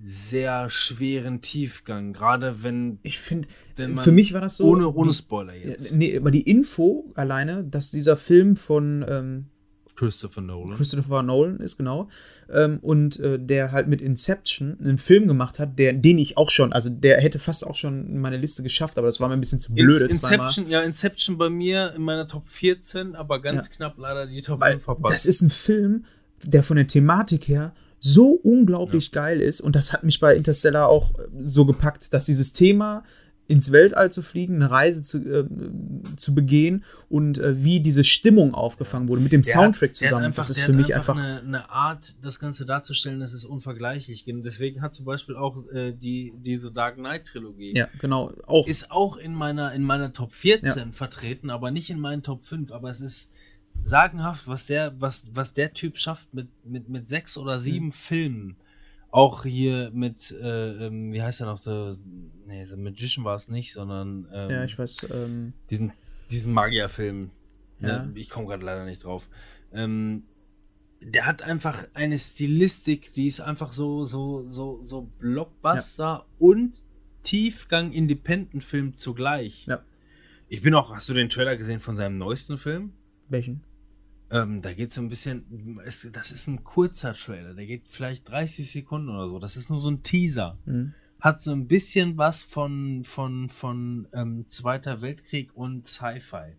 sehr 0.03 0.71
schweren 0.71 1.41
Tiefgang, 1.43 2.13
gerade 2.13 2.63
wenn, 2.63 2.99
Ich 3.03 3.19
finde, 3.19 3.49
für 3.97 4.13
mich 4.13 4.33
war 4.33 4.41
das 4.41 4.57
so. 4.57 4.65
ohne, 4.67 4.89
ohne 4.91 5.11
die- 5.11 5.17
Spoiler 5.17 5.55
jetzt. 5.55 5.95
Nee, 5.95 6.17
aber 6.17 6.31
die 6.31 6.43
Info 6.43 7.11
alleine, 7.15 7.65
dass 7.65 7.91
dieser 7.91 8.17
Film 8.17 8.57
von 8.57 9.05
ähm, 9.09 9.45
Christopher 9.97 10.41
Nolan. 10.41 10.77
Christopher 10.79 11.23
Nolan 11.23 11.61
ist, 11.61 11.77
genau, 11.77 12.09
ähm, 12.51 12.79
und 12.81 13.21
äh, 13.21 13.39
der 13.39 13.73
halt 13.73 13.87
mit 13.89 14.01
Inception 14.01 14.79
einen 14.81 14.97
Film 14.97 15.29
gemacht 15.29 15.59
hat, 15.59 15.79
der, 15.79 15.93
den 15.93 16.19
ich 16.19 16.39
auch 16.39 16.49
schon, 16.51 16.73
also 16.73 16.89
der 16.89 17.21
hätte 17.21 17.39
fast 17.39 17.67
auch 17.67 17.75
schon 17.75 18.07
in 18.09 18.19
meine 18.21 18.39
Liste 18.39 18.63
geschafft, 18.63 18.97
aber 18.97 19.09
das 19.09 19.21
war 19.21 19.29
mir 19.29 19.35
ein 19.35 19.41
bisschen 19.41 19.61
zu 19.61 19.75
blöde. 19.75 20.07
In- 20.07 20.13
zweimal. 20.13 20.47
Inception, 20.47 20.71
ja, 20.71 20.81
Inception 20.83 21.37
bei 21.37 21.51
mir 21.51 21.93
in 21.95 22.01
meiner 22.03 22.27
Top 22.27 22.49
14, 22.49 23.15
aber 23.15 23.43
ganz 23.43 23.67
Ja. 23.69 23.75
knapp 23.77 23.99
leider 23.99 24.27
die 24.27 24.41
Top 24.41 24.61
Weil 24.63 24.73
5 24.73 24.85
verpasst. 24.85 25.15
das 25.15 25.27
ist 25.27 25.43
ein 25.43 25.51
Film, 25.51 26.07
der 26.43 26.63
von 26.63 26.77
der 26.79 26.87
Thematik 26.87 27.47
her 27.49 27.75
so 28.01 28.31
unglaublich 28.33 29.11
geil 29.13 29.41
ist 29.41 29.61
und 29.61 29.77
das 29.77 29.93
hat 29.93 30.05
mich 30.05 30.21
bei 30.21 30.35
Interstellar 30.35 30.89
auch 30.89 31.11
äh, 31.19 31.23
so 31.45 31.65
gepackt, 31.67 32.13
dass 32.15 32.25
dieses 32.25 32.53
Thema 32.53 33.05
ins 33.47 33.73
Weltall 33.73 34.13
zu 34.13 34.23
fliegen, 34.23 34.55
eine 34.55 34.71
Reise 34.71 35.03
zu, 35.03 35.19
äh, 35.19 35.45
zu 36.17 36.37
begehen 36.37 36.85
und 37.09 37.37
äh, 37.39 37.65
wie 37.65 37.81
diese 37.81 38.05
Stimmung 38.05 38.55
aufgefangen 38.55 39.09
wurde 39.09 39.21
mit 39.23 39.33
dem 39.33 39.43
Der 39.43 39.53
Soundtrack 39.53 39.89
hat- 39.91 39.95
zusammen. 39.97 40.25
einfach- 40.27 40.37
das 40.47 40.51
ist 40.51 40.61
für 40.61 40.73
mich 40.73 40.95
einfach. 40.95 41.17
eine, 41.17 41.41
eine 41.41 41.69
Art, 41.69 42.15
das 42.23 42.39
Ganze 42.39 42.65
darzustellen, 42.65 43.19
das 43.19 43.35
ist 43.35 43.45
unvergleichlich. 43.45 44.25
Deswegen 44.25 44.83
hat 44.83 44.95
zum 44.95 45.05
Beispiel 45.05 45.35
auch 45.35 45.67
äh, 45.73 45.93
die 45.93 46.33
diese 46.37 46.71
Dark 46.71 46.95
Knight 46.95 47.25
Trilogie 47.27 47.77
ja, 47.77 47.89
genau. 47.99 48.33
Auch 48.47 48.69
ist 48.69 48.93
auch 48.93 49.17
in 49.17 49.35
meiner 49.35 49.73
in 49.75 49.83
meiner 49.83 50.13
Top 50.13 50.33
14 50.33 50.93
vertreten, 50.93 51.51
aber 51.51 51.73
nicht 51.73 51.91
in 51.91 51.99
meinen 51.99 52.23
Top 52.23 52.45
5. 52.45 52.71
Aber 52.71 52.89
es 52.89 53.01
ist 53.01 53.33
sagenhaft, 53.83 54.47
was 54.49 54.67
der 54.67 54.93
was 55.01 55.31
was 55.35 55.55
der 55.55 55.73
Typ 55.73 55.99
schafft 55.99 56.33
mit 56.35 56.49
mit 56.65 56.89
mit 56.89 57.09
sechs 57.09 57.37
oder 57.37 57.59
sieben 57.59 57.87
Mhm. 57.87 57.93
Filmen. 57.93 58.57
Auch 59.13 59.43
hier 59.43 59.91
mit, 59.93 60.31
äh, 60.41 60.87
ähm, 60.87 61.13
wie 61.13 61.21
heißt 61.21 61.41
der 61.41 61.49
noch, 61.49 61.57
so, 61.57 61.93
nee, 62.47 62.65
The 62.65 62.77
Magician 62.77 63.25
war 63.25 63.35
es 63.35 63.49
nicht, 63.49 63.73
sondern 63.73 64.29
ähm, 64.33 64.51
ja, 64.51 64.65
ich 64.65 64.79
weiß. 64.79 65.09
Ähm, 65.13 65.53
diesen, 65.69 65.93
diesen 66.31 66.53
Magierfilm. 66.53 67.31
Ja. 67.81 68.05
Ne? 68.05 68.13
Ich 68.15 68.31
komme 68.31 68.47
gerade 68.47 68.65
leider 68.65 68.85
nicht 68.85 69.03
drauf. 69.03 69.29
Ähm, 69.73 70.23
der 71.01 71.27
hat 71.27 71.43
einfach 71.43 71.89
eine 71.93 72.21
Stilistik, 72.21 73.13
die 73.15 73.27
ist 73.27 73.41
einfach 73.41 73.73
so, 73.73 74.05
so, 74.05 74.47
so, 74.47 74.79
so 74.83 75.11
Blockbuster 75.19 76.25
und 76.39 76.81
Tiefgang 77.25 77.91
Independent-Film 77.91 78.95
zugleich. 78.95 79.67
Ja. 79.67 79.83
Ich 80.49 80.63
bin 80.63 80.73
auch, 80.75 80.95
hast 80.95 81.09
du 81.09 81.15
den 81.15 81.31
Trailer 81.31 81.57
gesehen 81.57 81.81
von 81.81 81.97
seinem 81.97 82.17
neuesten 82.17 82.59
Film? 82.59 82.93
welchen? 83.29 83.63
Ähm, 84.33 84.63
da 84.63 84.73
geht 84.73 84.93
so 84.93 85.01
ein 85.01 85.09
bisschen, 85.09 85.81
es, 85.85 86.07
das 86.13 86.31
ist 86.33 86.47
ein 86.47 86.63
kurzer 86.63 87.15
Trailer, 87.15 87.55
der 87.55 87.67
geht 87.67 87.83
vielleicht 87.91 88.29
30 88.29 88.71
Sekunden 88.71 89.09
oder 89.09 89.29
so. 89.29 89.39
Das 89.39 89.57
ist 89.57 89.71
nur 89.71 89.81
so 89.81 89.91
ein 89.91 90.03
Teaser 90.03 90.57
Hm. 90.67 90.93
hat 91.21 91.41
so 91.43 91.51
ein 91.53 91.67
bisschen 91.67 92.17
was 92.17 92.43
von, 92.43 93.03
von, 93.05 93.49
von 93.49 94.07
ähm, 94.13 94.45
Zweiter 94.49 95.01
Weltkrieg 95.03 95.51
und 95.57 95.87
Sci-Fi. 95.87 96.53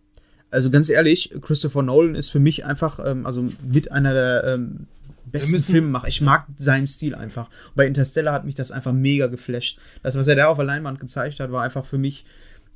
Also 0.50 0.68
ganz 0.70 0.90
ehrlich, 0.90 1.30
Christopher 1.40 1.82
Nolan 1.82 2.14
ist 2.14 2.28
für 2.28 2.40
mich 2.40 2.64
einfach, 2.66 2.98
ähm, 3.04 3.24
also 3.24 3.48
mit 3.66 3.90
einer 3.90 4.12
der 4.12 4.44
ähm, 4.52 4.86
besten 5.24 5.52
müssen- 5.52 5.72
Filmemacher. 5.72 6.08
Ich 6.08 6.20
mag 6.20 6.46
seinen 6.56 6.86
Stil 6.86 7.14
einfach. 7.14 7.48
Bei 7.74 7.86
Interstellar 7.86 8.34
hat 8.34 8.44
mich 8.44 8.54
das 8.54 8.70
einfach 8.70 8.92
mega 8.92 9.28
geflasht. 9.28 9.78
Das, 10.02 10.14
was 10.14 10.26
er 10.26 10.36
da 10.36 10.48
auf 10.48 10.58
der 10.58 10.66
Leinwand 10.66 11.00
gezeigt 11.00 11.40
hat, 11.40 11.50
war 11.50 11.62
einfach 11.62 11.86
für 11.86 11.96
mich. 11.96 12.26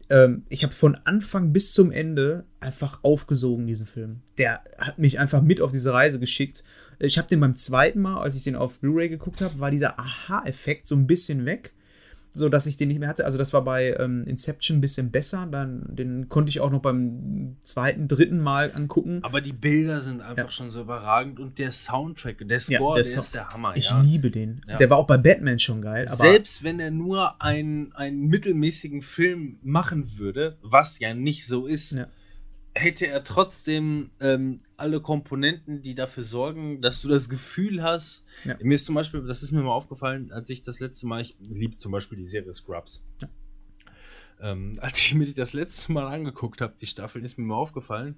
Ähm, 0.09 0.45
ich 0.49 0.63
habe 0.63 0.75
von 0.75 0.97
Anfang 1.05 1.53
bis 1.53 1.73
zum 1.73 1.91
Ende 1.91 2.45
einfach 2.61 3.01
aufgesogen, 3.03 3.67
diesen 3.67 3.87
Film. 3.87 4.21
Der 4.39 4.63
hat 4.79 4.99
mich 4.99 5.19
einfach 5.19 5.43
mit 5.43 5.61
auf 5.61 5.73
diese 5.73 5.93
Reise 5.93 6.19
geschickt. 6.19 6.63
Ich 6.99 7.19
habe 7.19 7.29
den 7.29 7.41
beim 7.41 7.55
zweiten 7.55 8.01
Mal, 8.01 8.21
als 8.21 8.35
ich 8.35 8.45
den 8.45 8.57
auf 8.57 8.79
Blu-ray 8.79 9.09
geguckt 9.09 9.41
habe, 9.41 9.59
war 9.59 9.71
dieser 9.71 9.99
Aha-Effekt 9.99 10.87
so 10.87 10.95
ein 10.95 11.07
bisschen 11.07 11.45
weg 11.45 11.75
so 12.37 12.49
dass 12.49 12.67
ich 12.67 12.77
den 12.77 12.89
nicht 12.89 13.01
mehr 13.01 13.09
hatte. 13.09 13.25
Also 13.25 13.39
das 13.39 13.53
war 13.53 13.63
bei 13.65 13.97
ähm, 13.99 14.25
Inception 14.27 14.79
ein 14.79 14.81
bisschen 14.81 15.11
besser. 15.11 15.47
Dann, 15.51 15.85
den 15.89 16.29
konnte 16.29 16.51
ich 16.51 16.61
auch 16.61 16.71
noch 16.71 16.81
beim 16.83 17.57
zweiten, 17.63 18.09
dritten 18.09 18.39
Mal 18.41 18.73
angucken. 18.75 19.21
Aber 19.23 19.41
die 19.41 19.53
Bilder 19.53 20.01
sind 20.01 20.21
einfach 20.21 20.45
Ja. 20.45 20.51
schon 20.51 20.71
so 20.71 20.83
überragend 20.83 21.41
und 21.41 21.59
der 21.59 21.73
Soundtrack, 21.73 22.39
der 22.47 22.49
Ja, 22.59 22.79
Score, 22.79 22.97
der 22.97 23.05
der, 23.05 23.13
Song- 23.13 23.23
ist 23.23 23.35
der 23.35 23.49
Hammer, 23.51 23.77
Ich 23.77 23.87
ja. 23.87 24.01
liebe 24.01 24.31
den. 24.31 24.61
Ja. 24.69 24.77
Der 24.77 24.91
war 24.91 24.99
auch 24.99 25.07
bei 25.07 25.17
Batman 25.19 25.59
schon 25.59 25.81
geil. 25.81 26.05
Aber 26.07 26.17
Selbst 26.17 26.63
wenn 26.65 26.79
er 26.81 26.91
nur 26.91 27.43
einen, 27.43 27.93
einen 27.95 28.27
mittelmäßigen 28.29 29.01
Film 29.03 29.59
machen 29.63 30.19
würde, 30.19 30.57
was 30.63 30.99
ja 30.99 31.15
nicht 31.15 31.47
so 31.47 31.67
ist, 31.67 31.93
Ja. 31.93 32.07
Hätte 32.77 33.07
er 33.07 33.25
trotzdem 33.25 34.11
ähm, 34.21 34.59
alle 34.77 35.01
Komponenten, 35.01 35.83
die 35.83 35.95
dafür 35.95 36.23
sorgen, 36.23 36.83
dass 36.83 37.01
du 37.01 37.09
das 37.09 37.29
Gefühl 37.29 37.83
hast. 37.83 38.25
Ja. 38.45 38.57
Mir 38.63 38.75
ist 38.75 38.85
zum 38.85 38.95
Beispiel, 38.95 39.23
das 39.23 39.43
ist 39.43 39.53
mir 39.53 39.63
mal 39.63 39.73
aufgefallen, 39.73 40.31
als 40.31 40.51
ich 40.51 40.63
das 40.63 40.79
letzte 40.81 41.07
Mal, 41.07 41.23
ich 41.23 41.37
liebe 41.41 41.77
zum 41.77 41.93
Beispiel 41.93 42.19
die 42.19 42.25
Serie 42.25 42.53
Scrubs. 42.53 43.03
Ja. 43.23 43.29
Ähm, 44.39 44.77
als 44.83 45.01
ich 45.01 45.15
mir 45.15 45.25
die 45.25 45.33
das 45.33 45.55
letzte 45.55 45.93
Mal 45.93 46.07
angeguckt 46.07 46.61
habe, 46.61 46.75
die 46.79 46.85
Staffel, 46.85 47.25
ist 47.25 47.39
mir 47.39 47.45
mal 47.45 47.55
aufgefallen, 47.55 48.17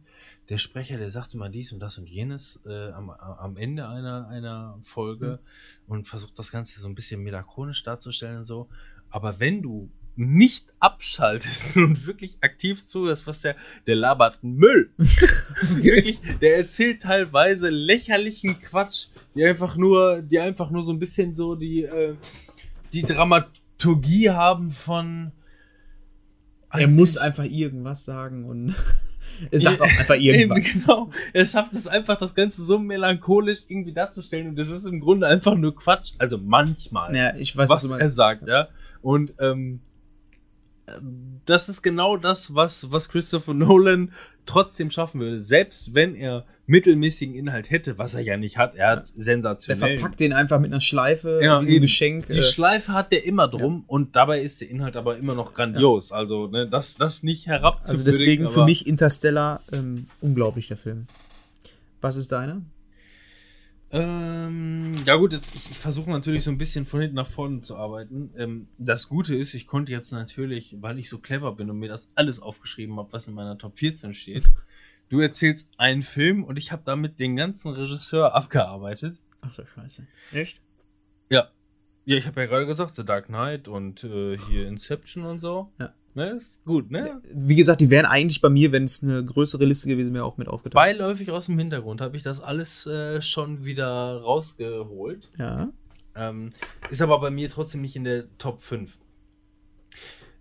der 0.49 0.59
Sprecher, 0.59 0.97
der 0.97 1.11
sagte 1.11 1.39
mal 1.39 1.49
dies 1.49 1.73
und 1.73 1.79
das 1.79 1.97
und 1.97 2.09
jenes 2.09 2.61
äh, 2.67 2.91
am, 2.91 3.11
am 3.11 3.57
Ende 3.57 3.89
einer, 3.89 4.27
einer 4.27 4.77
Folge 4.83 5.39
mhm. 5.87 5.93
und 5.93 6.09
versucht 6.09 6.37
das 6.37 6.51
Ganze 6.51 6.81
so 6.81 6.89
ein 6.89 6.97
bisschen 6.97 7.23
melancholisch 7.23 7.85
darzustellen 7.85 8.39
und 8.39 8.45
so. 8.45 8.69
Aber 9.11 9.39
wenn 9.39 9.63
du 9.63 9.91
nicht 10.19 10.67
abschaltest 10.81 11.77
und 11.77 12.07
wirklich 12.07 12.39
aktiv 12.41 12.85
zuhörst, 12.85 13.27
was 13.29 13.41
der, 13.41 13.55
der 13.87 13.95
labert 13.95 14.43
Müll. 14.43 14.91
wirklich, 15.77 16.21
der 16.41 16.57
erzählt 16.57 17.03
teilweise 17.03 17.69
lächerlichen 17.69 18.61
Quatsch, 18.61 19.07
die 19.35 19.45
einfach 19.45 19.77
nur, 19.77 20.21
die 20.21 20.41
einfach 20.41 20.71
nur 20.71 20.83
so 20.83 20.93
ein 20.93 20.99
bisschen 20.99 21.37
so 21.37 21.55
die, 21.55 21.85
äh, 21.85 22.15
die 22.93 23.03
Dramaturgie 23.03 24.31
haben 24.31 24.71
von. 24.71 25.31
Er 26.71 26.89
muss 26.89 27.17
einfach 27.17 27.45
irgendwas 27.45 28.05
sagen 28.05 28.45
und 28.45 28.75
er 29.53 29.61
sagt 29.61 29.81
auch 29.81 29.87
einfach 29.99 30.17
irgendwas. 30.17 30.81
genau. 30.81 31.11
Er 31.33 31.47
schafft 31.47 31.75
es 31.75 31.87
einfach, 31.87 32.19
das 32.19 32.35
Ganze 32.35 32.65
so 32.65 32.79
melancholisch 32.81 33.61
irgendwie 33.69 33.93
darzustellen 33.93 34.49
und 34.49 34.59
das 34.59 34.69
ist 34.69 34.85
im 34.85 34.99
Grunde 34.99 35.29
einfach 35.29 35.55
nur 35.55 35.77
Quatsch. 35.77 36.13
Also 36.19 36.39
manchmal. 36.39 37.15
Ja, 37.15 37.37
ich 37.37 37.57
weiß, 37.57 37.71
was, 37.71 37.89
was 37.89 38.01
er 38.01 38.11
sagt, 38.11 38.49
ja. 38.49 38.69
Und 39.01 39.35
ähm, 39.39 39.81
das 41.47 41.69
ist 41.69 41.83
genau 41.83 42.17
das, 42.17 42.55
was, 42.55 42.91
was 42.93 43.09
Christopher 43.09 43.55
Nolan 43.55 44.13
trotzdem 44.47 44.91
schaffen 44.91 45.21
würde. 45.21 45.41
Selbst 45.41 45.95
wenn 45.95 46.15
er 46.15 46.45
mittelmäßigen 46.69 47.35
Inhalt 47.35 47.71
hätte, 47.71 47.99
was 47.99 48.15
er 48.15 48.21
ja 48.21 48.37
nicht 48.37 48.59
hat. 48.59 48.75
Er 48.75 48.91
hat 48.91 49.13
sensationell. 49.17 49.93
Er 49.93 49.97
verpackt 49.97 50.21
den 50.21 50.35
einfach 50.35 50.61
mit 50.61 50.71
einer 50.71 50.83
Schleife, 50.83 51.41
ja, 51.43 51.67
wie 51.67 51.77
ein 51.77 51.83
Geschenk. 51.83 52.29
Die 52.29 52.39
äh, 52.39 52.43
Schleife 52.43 52.93
hat 52.93 53.11
der 53.11 53.25
immer 53.25 53.49
drum 53.49 53.79
ja. 53.79 53.85
und 53.87 54.15
dabei 54.15 54.43
ist 54.43 54.61
der 54.61 54.69
Inhalt 54.69 54.97
aber 54.97 55.17
immer 55.17 55.35
noch 55.35 55.55
grandios. 55.55 56.11
Ja. 56.11 56.17
Also 56.17 56.47
ne, 56.47 56.69
das, 56.69 56.97
das 56.97 57.23
nicht 57.23 57.47
herabzuführen. 57.47 58.07
Also 58.07 58.11
deswegen 58.11 58.51
für 58.51 58.65
mich 58.65 58.87
Interstellar 58.87 59.63
ähm, 59.73 60.07
unglaublich 60.21 60.69
der 60.69 60.77
Film. 60.77 61.07
Was 62.03 62.17
ist 62.17 62.31
deiner? 62.33 62.61
Ähm, 63.91 64.93
ja 65.07 65.17
gut, 65.17 65.33
jetzt, 65.33 65.55
ich, 65.55 65.71
ich 65.71 65.79
versuche 65.79 66.11
natürlich 66.11 66.45
so 66.45 66.51
ein 66.51 66.59
bisschen 66.59 66.85
von 66.85 67.01
hinten 67.01 67.17
nach 67.17 67.27
vorne 67.27 67.61
zu 67.61 67.77
arbeiten. 67.77 68.31
Ähm, 68.37 68.69
das 68.77 69.09
Gute 69.09 69.35
ist, 69.35 69.55
ich 69.55 69.67
konnte 69.67 69.93
jetzt 69.93 70.13
natürlich, 70.13 70.77
weil 70.81 70.99
ich 70.99 71.09
so 71.09 71.19
clever 71.19 71.53
bin 71.55 71.71
und 71.71 71.79
mir 71.79 71.89
das 71.89 72.11
alles 72.15 72.39
aufgeschrieben 72.39 72.99
habe, 72.99 73.13
was 73.13 73.29
in 73.29 73.35
meiner 73.35 73.57
Top 73.57 73.79
14 73.79 74.13
steht, 74.13 74.45
du 75.09 75.21
erzählst 75.21 75.71
einen 75.79 76.03
Film 76.03 76.45
und 76.45 76.59
ich 76.59 76.71
habe 76.71 76.83
damit 76.85 77.19
den 77.19 77.37
ganzen 77.37 77.73
Regisseur 77.73 78.35
abgearbeitet. 78.35 79.23
Ach 79.41 79.55
du 79.55 79.65
Scheiße. 79.65 80.07
Echt? 80.33 80.61
Ja. 81.31 81.49
Ja, 82.05 82.17
ich 82.17 82.27
habe 82.27 82.41
ja 82.41 82.47
gerade 82.47 82.67
gesagt, 82.67 82.95
The 82.95 83.05
Dark 83.05 83.27
Knight 83.27 83.69
und 83.69 84.05
äh, 84.05 84.37
hier 84.39 84.69
Inception 84.69 85.25
und 85.25 85.39
so. 85.39 85.73
Ja. 85.79 85.95
Ne, 86.19 86.31
ist 86.31 86.65
gut, 86.65 86.91
ne? 86.91 87.23
Wie 87.33 87.55
gesagt, 87.55 87.81
die 87.81 87.91
wären 87.91 88.05
eigentlich 88.05 88.41
bei 88.41 88.49
mir, 88.49 88.73
wenn 88.73 88.83
es 88.83 89.05
eine 89.05 89.25
größere 89.25 89.65
Liste 89.65 89.89
gewesen 89.89 90.13
wäre, 90.15 90.25
auch 90.25 90.37
mit 90.37 90.49
aufgetaucht. 90.49 90.75
Beiläufig 90.75 91.31
aus 91.31 91.47
dem 91.47 91.57
Hintergrund 91.61 92.01
habe 92.01 92.17
ich 92.17 92.25
das 92.25 92.41
alles 92.41 92.89
äh, 92.89 93.23
schon 93.23 93.65
wieder 93.65 94.21
rausgeholt. 94.21 95.31
Ja. 95.39 95.69
Ähm, 96.17 96.51
ist 96.91 97.03
aber 97.03 97.21
bei 97.21 97.31
mir 97.31 97.49
trotzdem 97.49 97.83
nicht 97.83 97.95
in 97.95 98.03
der 98.03 98.25
Top 98.37 98.63
5. 98.63 98.99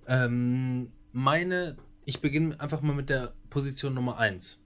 Ähm, 0.07 0.87
meine, 1.11 1.77
ich 2.05 2.21
beginne 2.21 2.59
einfach 2.59 2.81
mal 2.81 2.95
mit 2.95 3.11
der 3.11 3.33
Position 3.51 3.93
Nummer 3.93 4.17
1. 4.17 4.59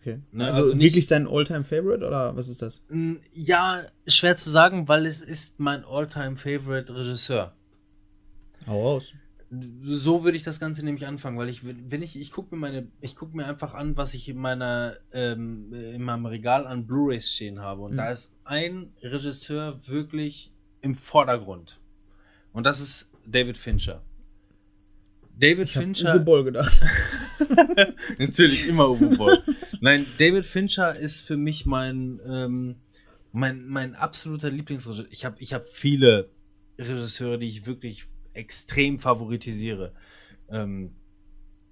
Okay. 0.00 0.18
Ne, 0.32 0.46
also, 0.46 0.62
also 0.62 0.80
wirklich 0.80 1.06
dein 1.06 1.28
Alltime 1.28 1.62
favorite 1.62 2.04
oder 2.04 2.34
was 2.34 2.48
ist 2.48 2.62
das? 2.62 2.82
Ja, 3.32 3.84
schwer 4.08 4.34
zu 4.34 4.50
sagen, 4.50 4.88
weil 4.88 5.06
es 5.06 5.20
ist 5.20 5.60
mein 5.60 5.84
Alltime 5.84 6.34
favorite 6.34 6.92
Regisseur. 6.92 7.52
Hau 8.66 8.82
raus 8.82 9.12
so 9.50 10.24
würde 10.24 10.36
ich 10.36 10.42
das 10.42 10.60
Ganze 10.60 10.84
nämlich 10.84 11.06
anfangen, 11.06 11.38
weil 11.38 11.48
ich, 11.48 11.62
wenn 11.64 12.02
ich, 12.02 12.18
ich 12.20 12.32
gucke 12.32 12.54
mir 12.54 12.60
meine, 12.60 12.88
ich 13.00 13.16
gucke 13.16 13.34
mir 13.36 13.46
einfach 13.46 13.72
an, 13.72 13.96
was 13.96 14.12
ich 14.12 14.28
in 14.28 14.36
meiner, 14.36 14.96
ähm, 15.12 15.72
in 15.72 16.02
meinem 16.02 16.26
Regal 16.26 16.66
an 16.66 16.86
Blu-rays 16.86 17.32
stehen 17.34 17.60
habe. 17.60 17.82
Und 17.82 17.92
mhm. 17.92 17.96
da 17.96 18.10
ist 18.10 18.34
ein 18.44 18.92
Regisseur 19.02 19.78
wirklich 19.86 20.52
im 20.82 20.94
Vordergrund. 20.94 21.80
Und 22.52 22.64
das 22.64 22.80
ist 22.80 23.10
David 23.26 23.56
Fincher. 23.56 24.02
David 25.38 25.68
ich 25.68 25.72
Fincher. 25.72 26.14
Uwe 26.14 26.20
Boll 26.20 26.44
gedacht. 26.44 26.82
Natürlich 28.18 28.68
immer 28.68 28.90
Uwe 28.90 29.16
Boll. 29.16 29.42
Nein, 29.80 30.04
David 30.18 30.44
Fincher 30.44 30.98
ist 30.98 31.22
für 31.22 31.36
mich 31.36 31.64
mein, 31.64 32.20
ähm, 32.26 32.76
mein, 33.32 33.66
mein 33.66 33.94
absoluter 33.94 34.50
Lieblingsregisseur. 34.50 35.06
Ich 35.10 35.24
habe 35.24 35.36
ich 35.38 35.54
hab 35.54 35.66
viele 35.68 36.28
Regisseure, 36.78 37.38
die 37.38 37.46
ich 37.46 37.66
wirklich 37.66 38.08
extrem 38.38 38.98
favoritisiere. 38.98 39.92
Ähm, 40.50 40.92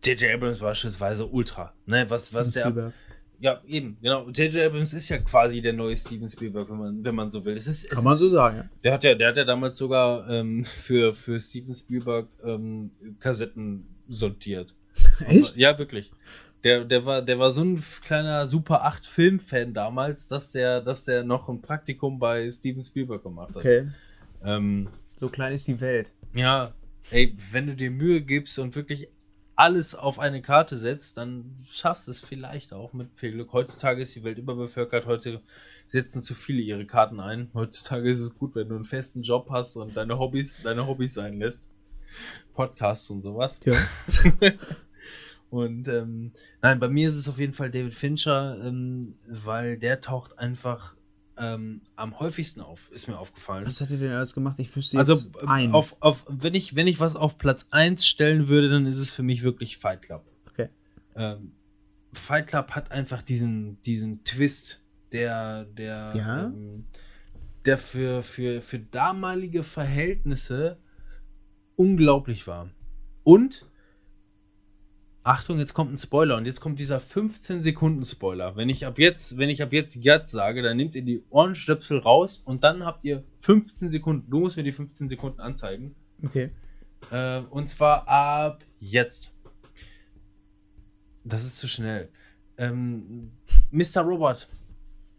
J.J. 0.04 0.34
Abrams 0.34 0.60
beispielsweise 0.60 1.26
ultra. 1.26 1.72
Ne? 1.86 2.08
Was, 2.08 2.34
was 2.34 2.50
der. 2.50 2.64
Spielberg. 2.64 2.92
Ja, 3.38 3.60
eben, 3.66 3.98
genau. 4.00 4.28
J.J. 4.28 4.66
Abrams 4.66 4.94
ist 4.94 5.08
ja 5.08 5.18
quasi 5.18 5.60
der 5.60 5.74
neue 5.74 5.96
Steven 5.96 6.28
Spielberg, 6.28 6.70
wenn 6.70 6.78
man, 6.78 7.04
wenn 7.04 7.14
man 7.14 7.30
so 7.30 7.44
will. 7.44 7.56
Es 7.56 7.66
ist, 7.66 7.90
Kann 7.90 8.04
man 8.04 8.16
so 8.16 8.28
sagen, 8.30 8.56
ja. 8.56 8.70
Der 8.82 8.92
hat 8.94 9.04
ja, 9.04 9.14
der 9.14 9.28
hat 9.28 9.36
ja 9.36 9.44
damals 9.44 9.76
sogar 9.76 10.28
ähm, 10.30 10.64
für, 10.64 11.12
für 11.12 11.38
Steven 11.38 11.74
Spielberg 11.74 12.28
ähm, 12.44 12.90
Kassetten 13.20 13.86
sortiert. 14.08 14.74
Echt? 15.26 15.50
Aber, 15.50 15.58
ja, 15.58 15.78
wirklich. 15.78 16.12
Der, 16.64 16.84
der, 16.84 17.04
war, 17.04 17.20
der 17.20 17.38
war 17.38 17.50
so 17.50 17.62
ein 17.62 17.82
kleiner 18.02 18.46
Super 18.46 18.84
8 18.84 19.06
Film-Fan 19.06 19.74
damals, 19.74 20.28
dass 20.28 20.52
der, 20.52 20.80
dass 20.80 21.04
der 21.04 21.22
noch 21.22 21.48
ein 21.48 21.60
Praktikum 21.60 22.18
bei 22.18 22.50
Steven 22.50 22.82
Spielberg 22.82 23.22
gemacht 23.22 23.50
hat. 23.50 23.56
Okay. 23.56 23.88
Ähm, 24.42 24.88
so 25.16 25.28
klein 25.28 25.52
ist 25.52 25.68
die 25.68 25.80
Welt. 25.80 26.10
Ja, 26.36 26.74
ey, 27.10 27.34
wenn 27.50 27.66
du 27.66 27.74
dir 27.74 27.90
Mühe 27.90 28.20
gibst 28.20 28.58
und 28.58 28.76
wirklich 28.76 29.08
alles 29.54 29.94
auf 29.94 30.18
eine 30.18 30.42
Karte 30.42 30.76
setzt, 30.76 31.16
dann 31.16 31.56
schaffst 31.66 32.06
du 32.06 32.10
es 32.10 32.20
vielleicht 32.20 32.74
auch 32.74 32.92
mit 32.92 33.08
viel 33.14 33.32
Glück. 33.32 33.54
Heutzutage 33.54 34.02
ist 34.02 34.14
die 34.14 34.22
Welt 34.22 34.36
überbevölkert, 34.36 35.06
heute 35.06 35.40
setzen 35.88 36.20
zu 36.20 36.34
viele 36.34 36.60
ihre 36.60 36.84
Karten 36.84 37.20
ein. 37.20 37.48
Heutzutage 37.54 38.10
ist 38.10 38.20
es 38.20 38.36
gut, 38.36 38.54
wenn 38.54 38.68
du 38.68 38.74
einen 38.74 38.84
festen 38.84 39.22
Job 39.22 39.48
hast 39.50 39.76
und 39.76 39.96
deine 39.96 40.18
Hobbys, 40.18 40.60
deine 40.62 40.86
Hobbys 40.86 41.14
sein 41.14 41.38
lässt. 41.38 41.68
Podcasts 42.52 43.08
und 43.08 43.22
sowas. 43.22 43.58
Ja. 43.64 43.74
und 45.50 45.88
ähm, 45.88 46.32
nein, 46.60 46.78
bei 46.78 46.88
mir 46.88 47.08
ist 47.08 47.14
es 47.14 47.30
auf 47.30 47.38
jeden 47.38 47.54
Fall 47.54 47.70
David 47.70 47.94
Fincher, 47.94 48.62
ähm, 48.62 49.14
weil 49.26 49.78
der 49.78 50.02
taucht 50.02 50.38
einfach 50.38 50.96
ähm, 51.38 51.82
am 51.96 52.18
häufigsten 52.18 52.60
auf, 52.60 52.90
ist 52.92 53.08
mir 53.08 53.18
aufgefallen. 53.18 53.66
Was 53.66 53.80
hat 53.80 53.90
er 53.90 53.98
denn 53.98 54.12
alles 54.12 54.34
gemacht? 54.34 54.58
Ich 54.58 54.74
wüsste 54.74 54.96
jetzt 54.96 55.10
also, 55.10 55.28
ein. 55.46 55.72
Auf, 55.72 55.96
auf, 56.00 56.24
wenn, 56.28 56.54
ich, 56.54 56.74
wenn 56.74 56.86
ich 56.86 57.00
was 57.00 57.16
auf 57.16 57.38
Platz 57.38 57.66
1 57.70 58.06
stellen 58.06 58.48
würde, 58.48 58.70
dann 58.70 58.86
ist 58.86 58.98
es 58.98 59.14
für 59.14 59.22
mich 59.22 59.42
wirklich 59.42 59.78
Fight 59.78 60.02
Club. 60.02 60.24
Okay. 60.50 60.68
Ähm, 61.14 61.52
Fight 62.12 62.46
Club 62.46 62.70
hat 62.70 62.90
einfach 62.90 63.22
diesen, 63.22 63.80
diesen 63.82 64.24
Twist, 64.24 64.80
der, 65.12 65.64
der, 65.64 66.12
ja? 66.14 66.44
ähm, 66.46 66.86
der 67.66 67.78
für, 67.78 68.22
für, 68.22 68.60
für 68.60 68.78
damalige 68.78 69.62
Verhältnisse 69.62 70.78
unglaublich 71.74 72.46
war. 72.46 72.70
Und 73.24 73.66
Achtung, 75.26 75.58
jetzt 75.58 75.74
kommt 75.74 75.92
ein 75.92 75.96
Spoiler 75.96 76.36
und 76.36 76.46
jetzt 76.46 76.60
kommt 76.60 76.78
dieser 76.78 77.00
15 77.00 77.60
Sekunden 77.60 78.04
Spoiler. 78.04 78.54
Wenn 78.54 78.68
ich 78.68 78.86
ab 78.86 78.96
jetzt, 79.00 79.36
wenn 79.38 79.48
ich 79.48 79.60
ab 79.60 79.72
jetzt 79.72 79.96
jetzt 79.96 80.30
sage, 80.30 80.62
dann 80.62 80.76
nehmt 80.76 80.94
ihr 80.94 81.02
die 81.02 81.24
Ohrenstöpsel 81.30 81.98
raus 81.98 82.40
und 82.44 82.62
dann 82.62 82.84
habt 82.84 83.04
ihr 83.04 83.24
15 83.40 83.88
Sekunden. 83.88 84.30
Du 84.30 84.38
musst 84.38 84.56
mir 84.56 84.62
die 84.62 84.70
15 84.70 85.08
Sekunden 85.08 85.40
anzeigen. 85.40 85.96
Okay. 86.24 86.50
Äh, 87.10 87.40
und 87.40 87.68
zwar 87.68 88.06
ab 88.06 88.62
jetzt. 88.78 89.32
Das 91.24 91.44
ist 91.44 91.58
zu 91.58 91.66
schnell. 91.66 92.08
Ähm, 92.56 93.32
Mr. 93.72 94.02
Robot. 94.02 94.48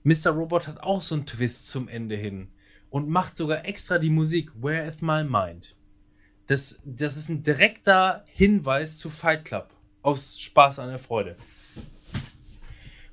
Mr. 0.03 0.30
Robot 0.30 0.69
hat 0.69 0.80
auch 0.80 1.02
so 1.02 1.16
einen 1.16 1.26
Twist 1.26 1.68
zum 1.68 1.90
Ende 1.90 2.16
hin 2.16 2.48
und 2.90 3.10
macht 3.10 3.36
sogar 3.36 3.66
extra 3.66 4.00
die 4.00 4.10
Musik 4.10 4.52
Where 4.61 4.88
is 4.88 5.02
my 5.02 5.26
mind? 5.26 5.76
Das, 6.45 6.80
das 6.86 7.18
ist 7.18 7.27
ein 7.27 7.44
direkter 7.44 8.24
Hinweis 8.30 9.00
zu 9.00 9.10
Fight 9.10 9.44
Club 9.44 9.74
aus 10.08 10.40
Spaß 10.40 10.80
an 10.80 10.88
der 10.88 11.00
Freude. 11.00 11.36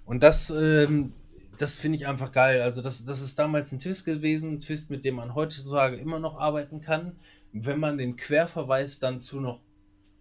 Und 0.07 0.23
das, 0.23 0.51
ähm, 0.51 1.13
das 1.59 1.77
finde 1.77 1.97
ich 1.97 2.07
einfach 2.07 2.31
geil. 2.31 2.63
Also, 2.63 2.83
das, 2.83 3.05
das 3.05 3.21
ist 3.21 3.37
damals 3.37 3.73
ein 3.73 3.81
Twist 3.81 4.05
gewesen, 4.05 4.53
ein 4.53 4.59
Twist, 4.61 4.91
mit 4.91 5.05
dem 5.05 5.17
man 5.17 5.35
heutzutage 5.35 5.97
immer 5.97 6.21
noch 6.21 6.39
arbeiten 6.39 6.81
kann. 6.81 7.17
Wenn 7.53 7.81
man 7.81 7.99
den 7.99 8.15
Querverweis 8.15 9.01
dann 9.01 9.21
zu 9.21 9.41
noch 9.41 9.61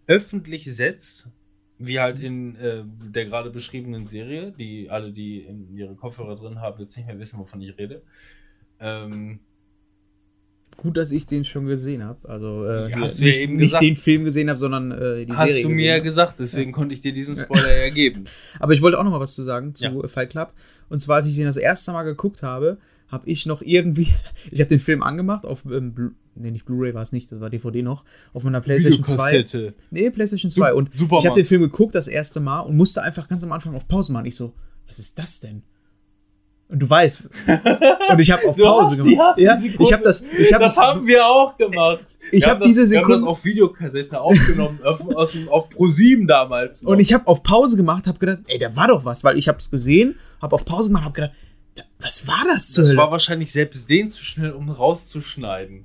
öffentlich 0.08 0.64
setzt, 0.64 1.28
wie 1.78 2.00
halt 2.00 2.18
in 2.18 2.56
äh, 2.56 2.82
der 2.84 3.26
gerade 3.26 3.50
beschriebenen 3.50 4.06
Serie, 4.08 4.50
die 4.50 4.90
alle, 4.90 5.12
die 5.12 5.46
ihre 5.74 5.94
Kopfhörer 5.94 6.34
drin 6.34 6.60
haben, 6.60 6.80
jetzt 6.80 6.96
nicht 6.96 7.06
mehr 7.06 7.20
wissen, 7.20 7.38
wovon 7.38 7.60
ich 7.60 7.78
rede. 7.78 8.02
Ähm, 8.80 9.38
Gut, 10.76 10.96
dass 10.96 11.12
ich 11.12 11.26
den 11.26 11.44
schon 11.44 11.66
gesehen 11.66 12.04
habe. 12.04 12.28
Also 12.28 12.64
äh, 12.64 12.90
ja, 12.90 13.00
hast 13.00 13.20
du 13.20 13.24
nicht, 13.24 13.36
ja 13.36 13.42
eben 13.42 13.56
nicht 13.56 13.66
gesagt. 13.66 13.82
den 13.82 13.96
Film 13.96 14.24
gesehen 14.24 14.48
habe, 14.48 14.58
sondern 14.58 14.90
äh, 14.92 15.24
die 15.24 15.32
hast 15.32 15.48
Serie. 15.48 15.54
Hast 15.54 15.64
du 15.64 15.68
mir 15.70 15.86
ja 15.86 15.98
gesagt, 16.00 16.40
deswegen 16.40 16.70
ja. 16.70 16.74
konnte 16.76 16.94
ich 16.94 17.00
dir 17.00 17.12
diesen 17.12 17.36
Spoiler 17.36 17.84
ja 17.84 17.90
geben. 17.90 18.24
Aber 18.60 18.72
ich 18.72 18.82
wollte 18.82 18.98
auch 18.98 19.04
noch 19.04 19.10
mal 19.12 19.20
was 19.20 19.34
zu 19.34 19.44
sagen 19.44 19.74
zu 19.74 19.84
Ja. 19.84 20.08
Fight 20.08 20.30
Club. 20.30 20.52
Und 20.88 21.00
zwar, 21.00 21.16
als 21.16 21.26
ich 21.26 21.36
den 21.36 21.46
das 21.46 21.56
erste 21.56 21.92
Mal 21.92 22.02
geguckt 22.02 22.42
habe, 22.42 22.78
habe 23.08 23.28
ich 23.28 23.46
noch 23.46 23.62
irgendwie, 23.62 24.08
ich 24.50 24.60
habe 24.60 24.68
den 24.68 24.80
Film 24.80 25.02
angemacht 25.02 25.44
auf 25.46 25.64
ähm, 25.64 25.94
Blu- 25.94 26.12
nee, 26.34 26.50
nicht 26.50 26.64
Blu-ray 26.66 26.94
war 26.94 27.02
es 27.02 27.12
nicht, 27.12 27.30
das 27.30 27.40
war 27.40 27.50
DVD 27.50 27.82
noch, 27.82 28.04
auf 28.32 28.42
meiner 28.42 28.60
PlayStation 28.60 29.04
2. 29.04 29.14
Videokassette. 29.14 29.74
Nee, 29.90 30.10
PlayStation 30.10 30.50
2. 30.50 30.74
Und 30.74 30.90
Superman. 30.94 31.20
ich 31.20 31.26
habe 31.26 31.40
den 31.40 31.46
Film 31.46 31.62
geguckt 31.62 31.94
das 31.94 32.08
erste 32.08 32.40
Mal 32.40 32.60
und 32.60 32.76
musste 32.76 33.02
einfach 33.02 33.28
ganz 33.28 33.42
am 33.44 33.52
Anfang 33.52 33.74
auf 33.74 33.86
Pause 33.88 34.12
machen. 34.12 34.26
Ich 34.26 34.36
so, 34.36 34.52
was 34.86 34.98
ist 34.98 35.18
das 35.18 35.40
denn? 35.40 35.62
Und 36.68 36.78
du 36.80 36.88
weißt. 36.90 37.28
Und 38.10 38.18
ich 38.18 38.30
habe 38.30 38.42
auf 38.48 38.56
Du 38.56 38.64
Pause 38.64 38.96
hast 38.96 39.04
gemacht. 39.04 39.38
ja, 39.38 39.56
Sekunde. 39.56 39.82
ich 39.84 39.92
habe 39.92 40.02
das, 40.02 40.24
ich 40.38 40.52
habe 40.52 40.64
das 40.64 40.74
das, 40.76 40.84
haben 40.84 41.06
wir 41.06 41.26
auch 41.26 41.56
gemacht. 41.56 42.00
ich 42.32 42.42
habe 42.44 42.60
haben 42.60 42.66
diese 42.66 42.80
das, 42.82 42.90
Wir 42.90 42.98
haben 43.00 43.08
das 43.10 43.18
Sekunde 43.18 43.30
auf 43.30 43.44
Videokassette 43.44 44.20
aufgenommen, 44.20 44.80
auf, 44.84 45.00
aus 45.14 45.36
auf 45.50 45.68
Pro7 45.70 46.26
damals. 46.26 46.82
noch. 46.82 46.92
und 46.92 47.00
ich 47.00 47.12
habe 47.12 47.26
auf 47.26 47.42
Pause 47.42 47.76
gemacht, 47.76 48.06
habe 48.06 48.18
gedacht, 48.18 48.38
ey, 48.46 48.58
da 48.58 48.74
war 48.74 48.88
doch 48.88 49.04
was, 49.04 49.22
weil 49.24 49.38
ich 49.38 49.46
habe 49.48 49.58
es 49.58 49.70
gesehen, 49.70 50.16
habe 50.40 50.54
auf 50.54 50.64
Pause 50.64 50.88
gemacht, 50.88 51.04
habe 51.04 51.14
gedacht, 51.14 51.32
da, 51.76 51.82
was 52.00 52.26
war 52.26 52.42
das 52.46 52.70
zur 52.70 52.82
Das 52.82 52.90
Hölle? 52.90 52.98
war 52.98 53.10
wahrscheinlich 53.10 53.52
selbst 53.52 53.88
den 53.90 54.08
zu 54.10 54.24
schnell, 54.24 54.52
um 54.52 54.70
rauszuschneiden. 54.70 55.84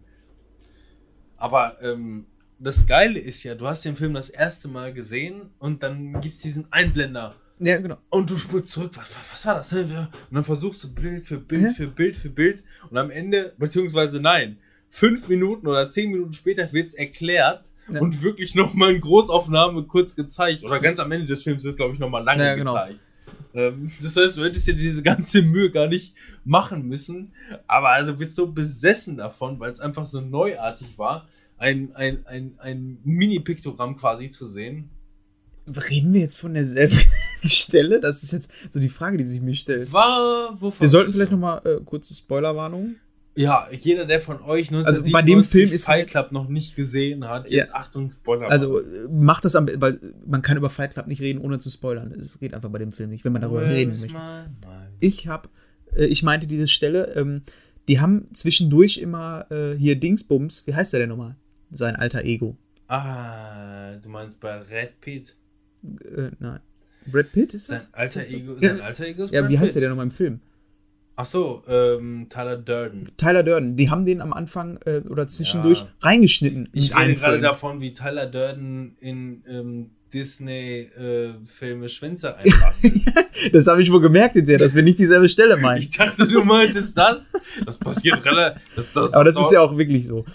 Aber 1.38 1.78
ähm, 1.82 2.26
das 2.60 2.86
Geile 2.88 3.20
ist 3.20 3.44
ja, 3.44 3.56
du 3.56 3.68
hast 3.68 3.86
den 3.86 3.96
Film 3.96 4.14
das 4.14 4.30
erste 4.30 4.68
Mal 4.68 4.94
gesehen 4.94 5.50
und 5.60 5.84
dann 5.84 6.20
gibt 6.22 6.36
es 6.36 6.42
diesen 6.42 6.72
Einblender. 6.72 7.36
Ja, 7.60 7.78
genau. 7.78 7.98
Und 8.10 8.30
du 8.30 8.38
spulst 8.38 8.70
zurück, 8.70 8.92
was, 8.96 9.10
was, 9.32 9.46
war 9.46 9.56
das? 9.56 9.74
Und 9.74 10.08
dann 10.32 10.44
versuchst 10.44 10.84
du 10.84 10.94
Bild 10.94 11.26
für 11.26 11.38
Bild 11.38 11.76
für 11.76 11.88
Bild 11.88 12.16
für 12.16 12.30
Bild. 12.30 12.64
Und 12.90 12.98
am 12.98 13.12
Ende, 13.12 13.54
beziehungsweise 13.58 14.20
nein, 14.22 14.58
fünf 14.90 15.28
Minuten 15.28 15.68
oder 15.68 15.88
zehn 15.88 16.12
Minuten 16.12 16.34
später 16.34 16.72
wird 16.72 16.88
es 16.88 16.94
erklärt 16.94 17.66
Ja. 17.92 18.02
und 18.02 18.22
wirklich 18.22 18.56
nochmal 18.56 18.96
in 18.96 19.02
Großaufnahme 19.02 19.84
kurz 19.84 20.16
gezeigt. 20.16 20.64
Oder 20.64 20.80
ganz 20.80 21.00
am 21.00 21.12
Ende 21.12 21.26
des 21.26 21.44
Films 21.44 21.64
wird, 21.64 21.76
glaube 21.76 21.94
ich, 21.94 22.00
nochmal 22.00 22.24
lange 22.24 22.46
Ja, 22.46 22.56
genau. 22.56 22.74
gezeigt. 22.74 23.02
Ähm, 23.54 23.92
das 24.02 24.16
heißt, 24.16 24.38
du 24.38 24.44
hättest 24.44 24.68
dir 24.68 24.76
diese 24.76 25.04
ganze 25.04 25.42
Mühe 25.42 25.70
gar 25.70 25.88
nicht 25.88 26.14
machen 26.46 26.88
müssen. 26.88 27.34
Aber 27.68 27.90
also 27.90 28.16
bist 28.16 28.36
so 28.36 28.48
besessen 28.48 29.18
davon, 29.18 29.60
weil 29.60 29.72
es 29.72 29.80
einfach 29.80 30.06
so 30.06 30.22
neuartig 30.22 30.98
war, 30.98 31.28
ein, 31.58 31.94
ein, 31.96 32.26
ein, 32.26 32.54
ein 32.60 33.00
Mini-Piktogramm 33.04 33.98
quasi 33.98 34.30
zu 34.30 34.48
sehen. 34.48 34.90
Reden 35.68 36.14
wir 36.14 36.22
jetzt 36.22 36.40
von 36.40 36.54
derselben 36.54 36.98
Stelle? 37.48 38.00
Das 38.00 38.24
ist 38.24 38.32
jetzt 38.32 38.50
so 38.72 38.80
die 38.80 38.90
Frage, 38.90 39.18
die 39.18 39.26
sich 39.26 39.42
mir 39.42 39.56
stellt. 39.56 39.92
War, 39.94 40.52
wovon 40.60 40.80
Wir 40.82 40.88
sollten 40.90 41.12
vielleicht 41.12 41.32
nochmal 41.32 41.62
äh, 41.66 41.82
kurze 41.84 42.14
Spoilerwarnung. 42.14 42.96
Ja, 43.36 43.70
jeder, 43.72 44.06
der 44.06 44.20
von 44.20 44.42
euch 44.42 44.70
Also 44.74 45.02
bei 45.12 45.22
dem 45.22 45.44
Film 45.46 45.72
ist- 45.72 45.86
Fight 45.86 46.10
Club 46.10 46.32
noch 46.34 46.50
nicht 46.50 46.76
gesehen 46.76 47.26
hat, 47.30 47.50
Ja. 47.50 47.60
jetzt 47.60 47.74
Achtung, 47.74 48.10
Spoiler. 48.10 48.50
Also 48.50 48.80
äh, 48.80 49.08
macht 49.10 49.46
das 49.46 49.56
am 49.56 49.68
weil 49.78 50.00
man 50.26 50.42
kann 50.42 50.58
über 50.58 50.70
Fight 50.70 50.94
Club 50.94 51.08
nicht 51.08 51.22
reden, 51.22 51.40
ohne 51.40 51.58
zu 51.60 51.70
spoilern. 51.70 52.12
Es 52.12 52.38
geht 52.40 52.54
einfach 52.54 52.70
bei 52.70 52.80
dem 52.80 52.92
Film 52.92 53.12
nicht, 53.12 53.24
wenn 53.24 53.32
man 53.32 53.42
darüber 53.42 53.66
reden 53.66 53.92
möchte. 53.92 54.50
Ich 55.00 55.28
habe, 55.28 55.48
äh, 55.96 56.06
ich 56.06 56.22
meinte 56.24 56.48
diese 56.48 56.68
Stelle, 56.68 57.14
ähm, 57.16 57.44
die 57.88 58.02
haben 58.02 58.28
zwischendurch 58.34 58.98
immer 58.98 59.46
äh, 59.52 59.74
hier 59.78 59.96
Dingsbums, 59.98 60.64
wie 60.68 60.74
heißt 60.74 60.92
der 60.92 61.00
denn 61.02 61.10
nochmal? 61.10 61.36
Sein 61.72 61.96
alter 61.96 62.26
Ego. 62.26 62.58
Ah, 62.90 63.96
du 64.04 64.10
meinst 64.10 64.40
bei 64.40 64.58
Red 64.64 65.00
Pitt. 65.00 65.36
Äh, 65.84 66.32
nein. 66.40 66.60
Brad 67.12 67.32
Pitt 67.32 67.54
ist 67.54 67.68
Sein 67.68 67.78
das? 67.80 67.94
alter 67.94 68.28
Ego, 68.28 68.54
Ja. 68.60 68.70
sein 68.76 68.82
alter 68.82 69.06
Ego 69.06 69.24
ist 69.24 69.34
Ja, 69.34 69.42
Brad 69.42 69.52
wie 69.52 69.60
heißt 69.60 69.76
der 69.76 69.80
Pitt. 69.80 69.84
denn 69.84 69.90
nochmal 69.90 70.06
im 70.06 70.12
Film? 70.12 70.40
Ach 71.16 71.26
so, 71.26 71.64
ähm, 71.68 72.28
Tyler 72.30 72.56
Durden. 72.58 73.10
Tyler 73.18 73.44
Durden. 73.44 73.76
Die 73.76 73.90
haben 73.90 74.06
den 74.06 74.22
am 74.22 74.32
Anfang 74.32 74.80
äh, 74.86 75.02
oder 75.10 75.28
zwischendurch 75.28 75.80
Ja. 75.80 75.88
reingeschnitten 76.02 76.70
Ich 76.72 76.92
in 76.92 76.98
rede 76.98 77.14
gerade 77.16 77.42
davon, 77.42 77.82
wie 77.82 77.92
Tyler 77.92 78.26
Durden 78.26 78.96
in 79.02 79.44
ähm, 79.50 79.90
Disney-Filme 80.14 81.90
Schwänze 81.90 82.36
einbastelt. 82.38 82.94
Das 83.54 83.68
habe 83.68 83.82
ich 83.82 83.90
wohl 83.90 84.02
gemerkt 84.02 84.34
hinterher, 84.34 84.58
dass 84.58 84.76
wir 84.76 84.84
nicht 84.84 85.00
dieselbe 85.00 85.30
Stelle 85.30 85.56
meinen. 85.56 85.78
ich 85.80 85.92
dachte, 85.92 86.28
du 86.28 86.44
meintest 86.44 86.98
das. 86.98 87.32
Das 87.66 87.78
passiert 87.78 88.26
relativ. 88.26 88.62
Das, 88.76 88.92
das, 88.94 89.14
Aber 89.14 89.24
das 89.24 89.40
ist 89.40 89.52
ja 89.54 89.62
auch 89.62 89.78
wirklich 89.78 90.08
so. 90.08 90.26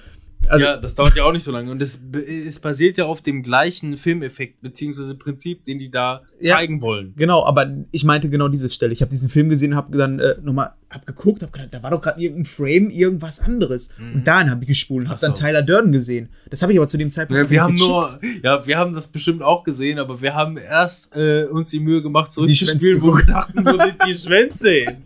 Also, 0.48 0.64
ja, 0.64 0.76
das 0.76 0.94
dauert 0.94 1.16
ja 1.16 1.24
auch 1.24 1.32
nicht 1.32 1.42
so 1.44 1.52
lange. 1.52 1.70
Und 1.70 1.80
es, 1.82 2.00
es 2.46 2.58
basiert 2.58 2.98
ja 2.98 3.06
auf 3.06 3.20
dem 3.22 3.42
gleichen 3.42 3.96
Filmeffekt, 3.96 4.60
beziehungsweise 4.60 5.14
Prinzip, 5.14 5.64
den 5.64 5.78
die 5.78 5.90
da 5.90 6.22
Ja. 6.40 6.56
zeigen 6.56 6.82
wollen. 6.82 7.14
Genau, 7.16 7.44
aber 7.44 7.70
ich 7.92 8.04
meinte 8.04 8.28
genau 8.28 8.48
diese 8.48 8.70
Stelle. 8.70 8.92
Ich 8.92 9.00
habe 9.00 9.10
diesen 9.10 9.28
Film 9.30 9.48
gesehen 9.48 9.72
und 9.72 9.76
habe 9.76 9.96
dann 9.96 10.18
äh, 10.18 10.34
nochmal 10.42 10.72
hab 10.90 11.06
geguckt, 11.06 11.42
habe 11.42 11.52
gedacht, 11.52 11.72
da 11.72 11.82
war 11.82 11.90
doch 11.90 12.00
gerade 12.02 12.20
irgendein 12.20 12.44
Frame, 12.44 12.90
irgendwas 12.90 13.40
anderes. 13.40 13.90
Mhm. 13.98 14.14
Und 14.16 14.26
dahin 14.26 14.50
habe 14.50 14.62
ich 14.62 14.68
gespult 14.68 15.04
und 15.04 15.10
habe 15.10 15.20
dann 15.20 15.34
Tyler 15.34 15.62
Durden 15.62 15.92
gesehen. 15.92 16.28
Das 16.50 16.62
habe 16.62 16.72
ich 16.72 16.78
aber 16.78 16.86
zu 16.88 16.98
dem 16.98 17.10
Zeitpunkt 17.10 17.42
Ja, 17.42 17.50
wir 17.50 17.66
nicht 17.72 17.82
haben 17.82 18.20
nur, 18.20 18.20
ja, 18.42 18.66
wir 18.66 18.78
haben 18.78 18.94
das 18.94 19.08
bestimmt 19.08 19.42
auch 19.42 19.64
gesehen, 19.64 19.98
aber 19.98 20.20
wir 20.20 20.34
haben 20.34 20.56
erst 20.56 21.14
äh, 21.16 21.44
uns 21.44 21.70
die 21.70 21.80
Mühe 21.80 22.02
gemacht, 22.02 22.32
zurückzuspielen, 22.32 22.80
zu 22.80 23.02
wo 23.02 23.16
wir 23.16 23.24
dachten, 23.26 23.64
wo 23.64 23.78
sind 23.78 23.96
die 24.06 24.14
Schwänze 24.14 24.70
hin? 24.70 24.96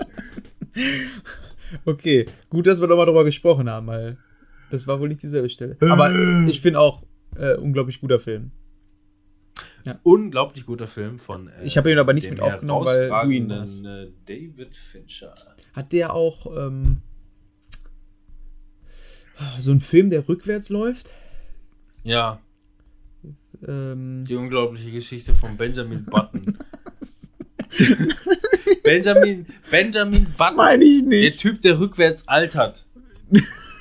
Okay, 1.85 2.27
gut, 2.49 2.67
dass 2.67 2.81
wir 2.81 2.87
nochmal 2.89 3.07
drüber 3.07 3.25
gesprochen 3.25 3.69
haben, 3.69 3.87
weil 3.89 4.17
das 4.71 4.87
war 4.87 5.01
wohl 5.01 5.09
nicht 5.09 5.23
dieselbe 5.23 5.49
Stelle. 5.51 5.77
Aber 5.81 6.13
ich 6.49 6.61
finde 6.61 6.81
auch 6.81 7.03
äh, 7.37 7.55
unglaublich 7.55 8.01
guter 8.01 8.19
Film. 8.21 8.51
Unglaublich 10.03 10.67
guter 10.67 10.87
Film 10.87 11.19
von. 11.19 11.49
Äh, 11.49 11.65
Ich 11.65 11.79
habe 11.79 11.91
ihn 11.91 11.99
aber 11.99 12.13
nicht 12.13 12.29
mit 12.29 12.41
aufgenommen, 12.41 12.85
weil 12.85 13.09
du 13.09 13.31
ihn 13.31 13.51
hast. 13.53 13.85
äh, 13.85 14.09
David 14.27 14.77
Fincher. 14.77 15.33
Hat 15.73 15.93
der 15.93 16.13
auch 16.13 16.47
ähm, 16.55 16.99
so 19.61 19.71
einen 19.71 19.81
Film, 19.81 20.11
der 20.11 20.29
rückwärts 20.29 20.69
läuft? 20.69 21.11
Ja, 22.03 22.41
Ähm, 23.67 24.25
die 24.29 24.35
unglaubliche 24.35 24.91
Geschichte 24.91 25.33
von 25.35 25.57
Benjamin 25.57 26.05
Button. 26.05 26.59
Benjamin, 28.83 29.47
Benjamin 29.71 30.25
das 30.27 30.37
Button. 30.37 30.57
meine 30.57 30.85
ich 30.85 31.01
Der 31.01 31.09
nicht. 31.09 31.41
Typ, 31.41 31.61
der 31.63 31.79
rückwärts 31.81 32.27
altert. 32.29 32.87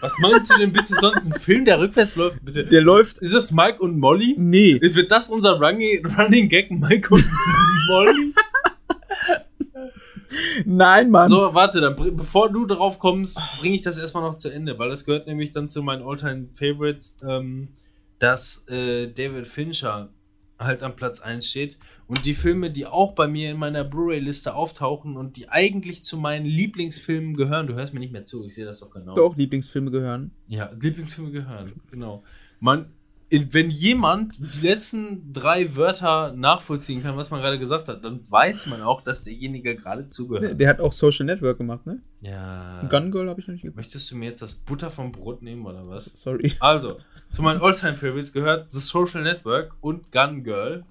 Was 0.01 0.17
meinst 0.19 0.51
du 0.53 0.59
denn 0.59 0.71
bitte 0.71 0.93
sonst? 0.95 1.25
Ein 1.25 1.39
Film, 1.39 1.65
der 1.65 1.79
rückwärts 1.79 2.15
läuft, 2.15 2.43
bitte? 2.43 2.63
Der 2.65 2.81
läuft- 2.81 3.17
Ist 3.17 3.33
das 3.33 3.51
Mike 3.51 3.79
und 3.81 3.97
Molly? 3.99 4.35
Nee. 4.37 4.79
Wird 4.81 5.11
das 5.11 5.29
unser 5.29 5.59
Running, 5.59 6.05
Running 6.05 6.49
Gag, 6.49 6.69
Mike 6.71 7.13
und 7.13 7.25
Molly? 7.89 8.33
Nein, 10.65 11.09
Mann. 11.09 11.29
So, 11.29 11.53
warte, 11.53 11.81
dann, 11.81 11.95
bevor 12.15 12.51
du 12.51 12.65
drauf 12.65 12.99
kommst, 12.99 13.39
bringe 13.59 13.75
ich 13.75 13.81
das 13.81 13.97
erstmal 13.97 14.23
noch 14.23 14.35
zu 14.35 14.49
Ende, 14.49 14.77
weil 14.77 14.89
das 14.89 15.05
gehört 15.05 15.25
nämlich 15.25 15.51
dann 15.51 15.69
zu 15.69 15.81
meinen 15.81 16.03
Alltime 16.03 16.47
Favorites, 16.53 17.15
ähm, 17.27 17.69
dass 18.19 18.63
äh, 18.67 19.07
David 19.07 19.47
Fincher 19.47 20.09
halt 20.59 20.83
am 20.83 20.95
Platz 20.95 21.19
1 21.19 21.47
steht 21.47 21.77
und 22.07 22.25
die 22.25 22.33
Filme, 22.33 22.71
die 22.71 22.85
auch 22.85 23.13
bei 23.13 23.27
mir 23.27 23.51
in 23.51 23.57
meiner 23.57 23.83
Blu-ray-Liste 23.83 24.55
auftauchen 24.55 25.17
und 25.17 25.37
die 25.37 25.49
eigentlich 25.49 26.03
zu 26.03 26.17
meinen 26.17 26.45
Lieblingsfilmen 26.45 27.35
gehören, 27.35 27.67
du 27.67 27.75
hörst 27.75 27.93
mir 27.93 27.99
nicht 27.99 28.13
mehr 28.13 28.23
zu, 28.25 28.43
ich 28.43 28.55
sehe 28.55 28.65
das 28.65 28.79
doch 28.79 28.89
genau. 28.89 29.13
Doch, 29.15 29.37
Lieblingsfilme 29.37 29.91
gehören. 29.91 30.31
Ja, 30.47 30.71
Lieblingsfilme 30.79 31.31
gehören, 31.31 31.71
genau. 31.91 32.23
Man, 32.59 32.87
wenn 33.29 33.69
jemand 33.69 34.35
die 34.39 34.65
letzten 34.65 35.33
drei 35.33 35.75
Wörter 35.75 36.31
nachvollziehen 36.31 37.03
kann, 37.03 37.17
was 37.17 37.29
man 37.29 37.41
gerade 37.41 37.59
gesagt 37.59 37.87
hat, 37.89 38.03
dann 38.03 38.21
weiß 38.29 38.67
man 38.67 38.81
auch, 38.81 39.01
dass 39.01 39.23
derjenige 39.23 39.75
gerade 39.75 40.07
zugehört. 40.07 40.59
Der 40.59 40.69
hat 40.69 40.79
auch 40.79 40.93
Social 40.93 41.25
Network 41.25 41.57
gemacht, 41.57 41.85
ne? 41.85 42.01
Ja. 42.21 42.87
Gun 42.89 43.11
Girl 43.11 43.29
habe 43.29 43.41
ich 43.41 43.47
noch 43.47 43.53
nicht 43.53 43.63
geguckt. 43.63 43.77
Möchtest 43.77 44.09
du 44.09 44.15
mir 44.15 44.25
jetzt 44.25 44.41
das 44.41 44.55
Butter 44.55 44.89
vom 44.89 45.11
Brot 45.11 45.41
nehmen 45.41 45.65
oder 45.65 45.87
was? 45.87 46.09
Sorry. 46.13 46.53
Also, 46.59 46.99
zu 47.31 47.41
meinen 47.41 47.61
Alltime 47.61 47.95
Favorites 47.95 48.33
gehört 48.33 48.71
The 48.71 48.79
Social 48.79 49.23
Network 49.23 49.75
und 49.81 50.11
Gun 50.11 50.43
Girl. 50.43 50.83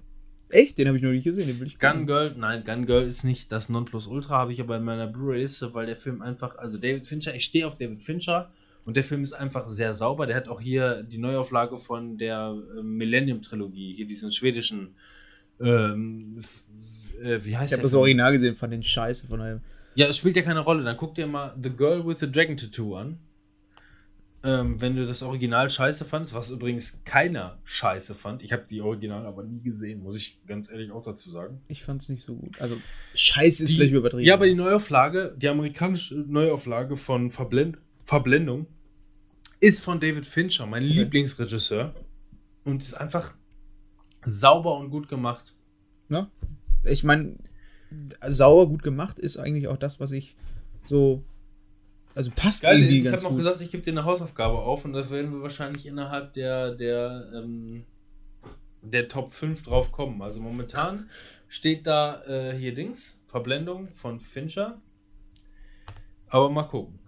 Echt? 0.49 0.77
Den 0.77 0.87
habe 0.87 0.97
ich 0.97 1.03
noch 1.03 1.11
nicht 1.11 1.25
gesehen. 1.25 1.47
Den 1.47 1.59
will 1.59 1.67
ich 1.67 1.79
Gun 1.79 1.91
gucken. 1.91 2.07
Girl, 2.07 2.35
nein, 2.37 2.63
Gun 2.63 2.85
Girl 2.85 3.05
ist 3.05 3.23
nicht 3.23 3.51
das 3.51 3.69
Nonplusultra, 3.69 4.37
habe 4.37 4.53
ich 4.53 4.61
aber 4.61 4.77
in 4.77 4.83
meiner 4.83 5.07
Blu-ray-Liste, 5.07 5.73
weil 5.73 5.85
der 5.85 5.95
Film 5.95 6.21
einfach, 6.21 6.57
also 6.57 6.77
David 6.77 7.05
Fincher, 7.05 7.35
ich 7.35 7.43
stehe 7.43 7.67
auf 7.67 7.75
David 7.75 8.01
Fincher 8.01 8.49
und 8.85 8.95
der 8.95 9.03
Film 9.03 9.23
ist 9.23 9.33
einfach 9.33 9.67
sehr 9.67 9.93
sauber. 9.93 10.25
Der 10.25 10.37
hat 10.37 10.47
auch 10.47 10.61
hier 10.61 11.03
die 11.03 11.17
Neuauflage 11.17 11.75
von 11.77 12.17
der 12.17 12.55
äh, 12.77 12.81
Millennium-Trilogie, 12.81 13.93
hier 13.93 14.07
diesen 14.07 14.31
schwedischen, 14.31 14.95
ähm, 15.59 16.39
äh, 17.21 17.39
wie 17.43 17.57
heißt 17.57 17.73
Ich 17.73 17.77
habe 17.77 17.81
der 17.81 17.81
das 17.81 17.91
Film? 17.91 17.99
Original 17.99 18.31
gesehen, 18.31 18.55
fand 18.55 18.71
den 18.71 18.83
scheiße 18.83 19.27
von 19.27 19.39
daher. 19.39 19.59
Ja, 19.95 20.07
es 20.07 20.17
spielt 20.17 20.37
ja 20.37 20.43
keine 20.43 20.61
Rolle. 20.61 20.83
Dann 20.83 20.95
guck 20.95 21.15
dir 21.15 21.27
mal 21.27 21.55
The 21.61 21.71
Girl 21.71 22.07
with 22.07 22.19
the 22.19 22.31
Dragon 22.31 22.55
Tattoo 22.55 22.95
an. 22.95 23.17
Ähm, 24.47 24.79
wenn 24.79 24.95
du 24.95 25.05
das 25.05 25.23
Original 25.23 25.69
scheiße 25.69 26.05
fandst, 26.05 26.33
was 26.33 26.49
übrigens 26.51 27.01
keiner 27.03 27.57
scheiße 27.65 28.15
fand. 28.15 28.41
Ich 28.43 28.53
habe 28.53 28.63
die 28.69 28.79
Original 28.81 29.25
aber 29.25 29.43
nie 29.43 29.59
gesehen, 29.61 30.01
muss 30.01 30.15
ich 30.15 30.39
ganz 30.47 30.71
ehrlich 30.71 30.91
auch 30.91 31.03
dazu 31.03 31.29
sagen. 31.29 31.59
Ich 31.67 31.83
fand 31.83 32.01
es 32.01 32.07
nicht 32.07 32.23
so 32.23 32.33
gut. 32.35 32.61
Also, 32.61 32.77
scheiße 33.13 33.63
ist 33.63 33.69
Die- 33.71 33.75
vielleicht 33.75 33.93
übertrieben. 33.93 34.23
Ja, 34.25 34.35
aber 34.35 34.45
die 34.47 34.55
Neuauflage, 34.55 35.35
die 35.37 35.49
amerikanische 35.49 36.15
Neuauflage 36.15 36.95
von 36.95 37.29
Verblend 37.29 37.77
Verblendung 38.05 38.67
ist 39.59 39.83
von 39.83 39.99
David 39.99 40.25
Fincher, 40.25 40.65
mein 40.65 40.83
Okay. 40.85 40.93
Lieblingsregisseur. 40.93 41.93
Und 42.63 42.81
ist 42.81 42.93
einfach 42.93 43.33
sauber 44.25 44.77
und 44.77 44.91
gut 44.91 45.09
gemacht. 45.09 45.55
Ne? 46.07 46.29
Ich 46.85 47.03
meine, 47.03 47.35
sauer 48.29 48.69
gut 48.69 48.81
gemacht 48.81 49.19
ist 49.19 49.35
eigentlich 49.37 49.67
auch 49.67 49.77
das, 49.77 49.99
was 49.99 50.11
ich 50.13 50.35
so. 50.85 51.23
Also 52.17 52.31
passt 52.35 52.63
Geil 52.63 52.79
irgendwie 52.79 52.97
ich 52.97 53.03
ganz 53.03 53.17
habe 53.17 53.23
noch 53.25 53.29
gut. 53.29 53.37
gesagt, 53.45 53.61
ich 53.61 53.69
gebe 53.69 53.83
dir 53.83 53.91
eine 53.91 54.03
Hausaufgabe 54.03 54.57
auf 54.57 54.83
und 54.85 54.93
das 54.93 55.11
werden 55.11 55.31
wir 55.31 55.41
wahrscheinlich 55.43 55.85
innerhalb 55.85 56.33
der, 56.33 56.71
der, 56.73 57.29
ähm, 57.35 57.83
der 58.81 59.07
Top 59.07 59.31
5 59.33 59.61
drauf 59.63 59.91
kommen. 59.91 60.21
Also 60.21 60.39
momentan 60.39 61.09
steht 61.47 61.85
da 61.85 62.23
äh, 62.23 62.57
hier 62.57 62.73
Dings, 62.73 63.21
Verblendung 63.27 63.87
von 63.89 64.19
Fincher. 64.19 64.81
Aber 66.29 66.49
mal 66.49 66.63
gucken. 66.63 66.99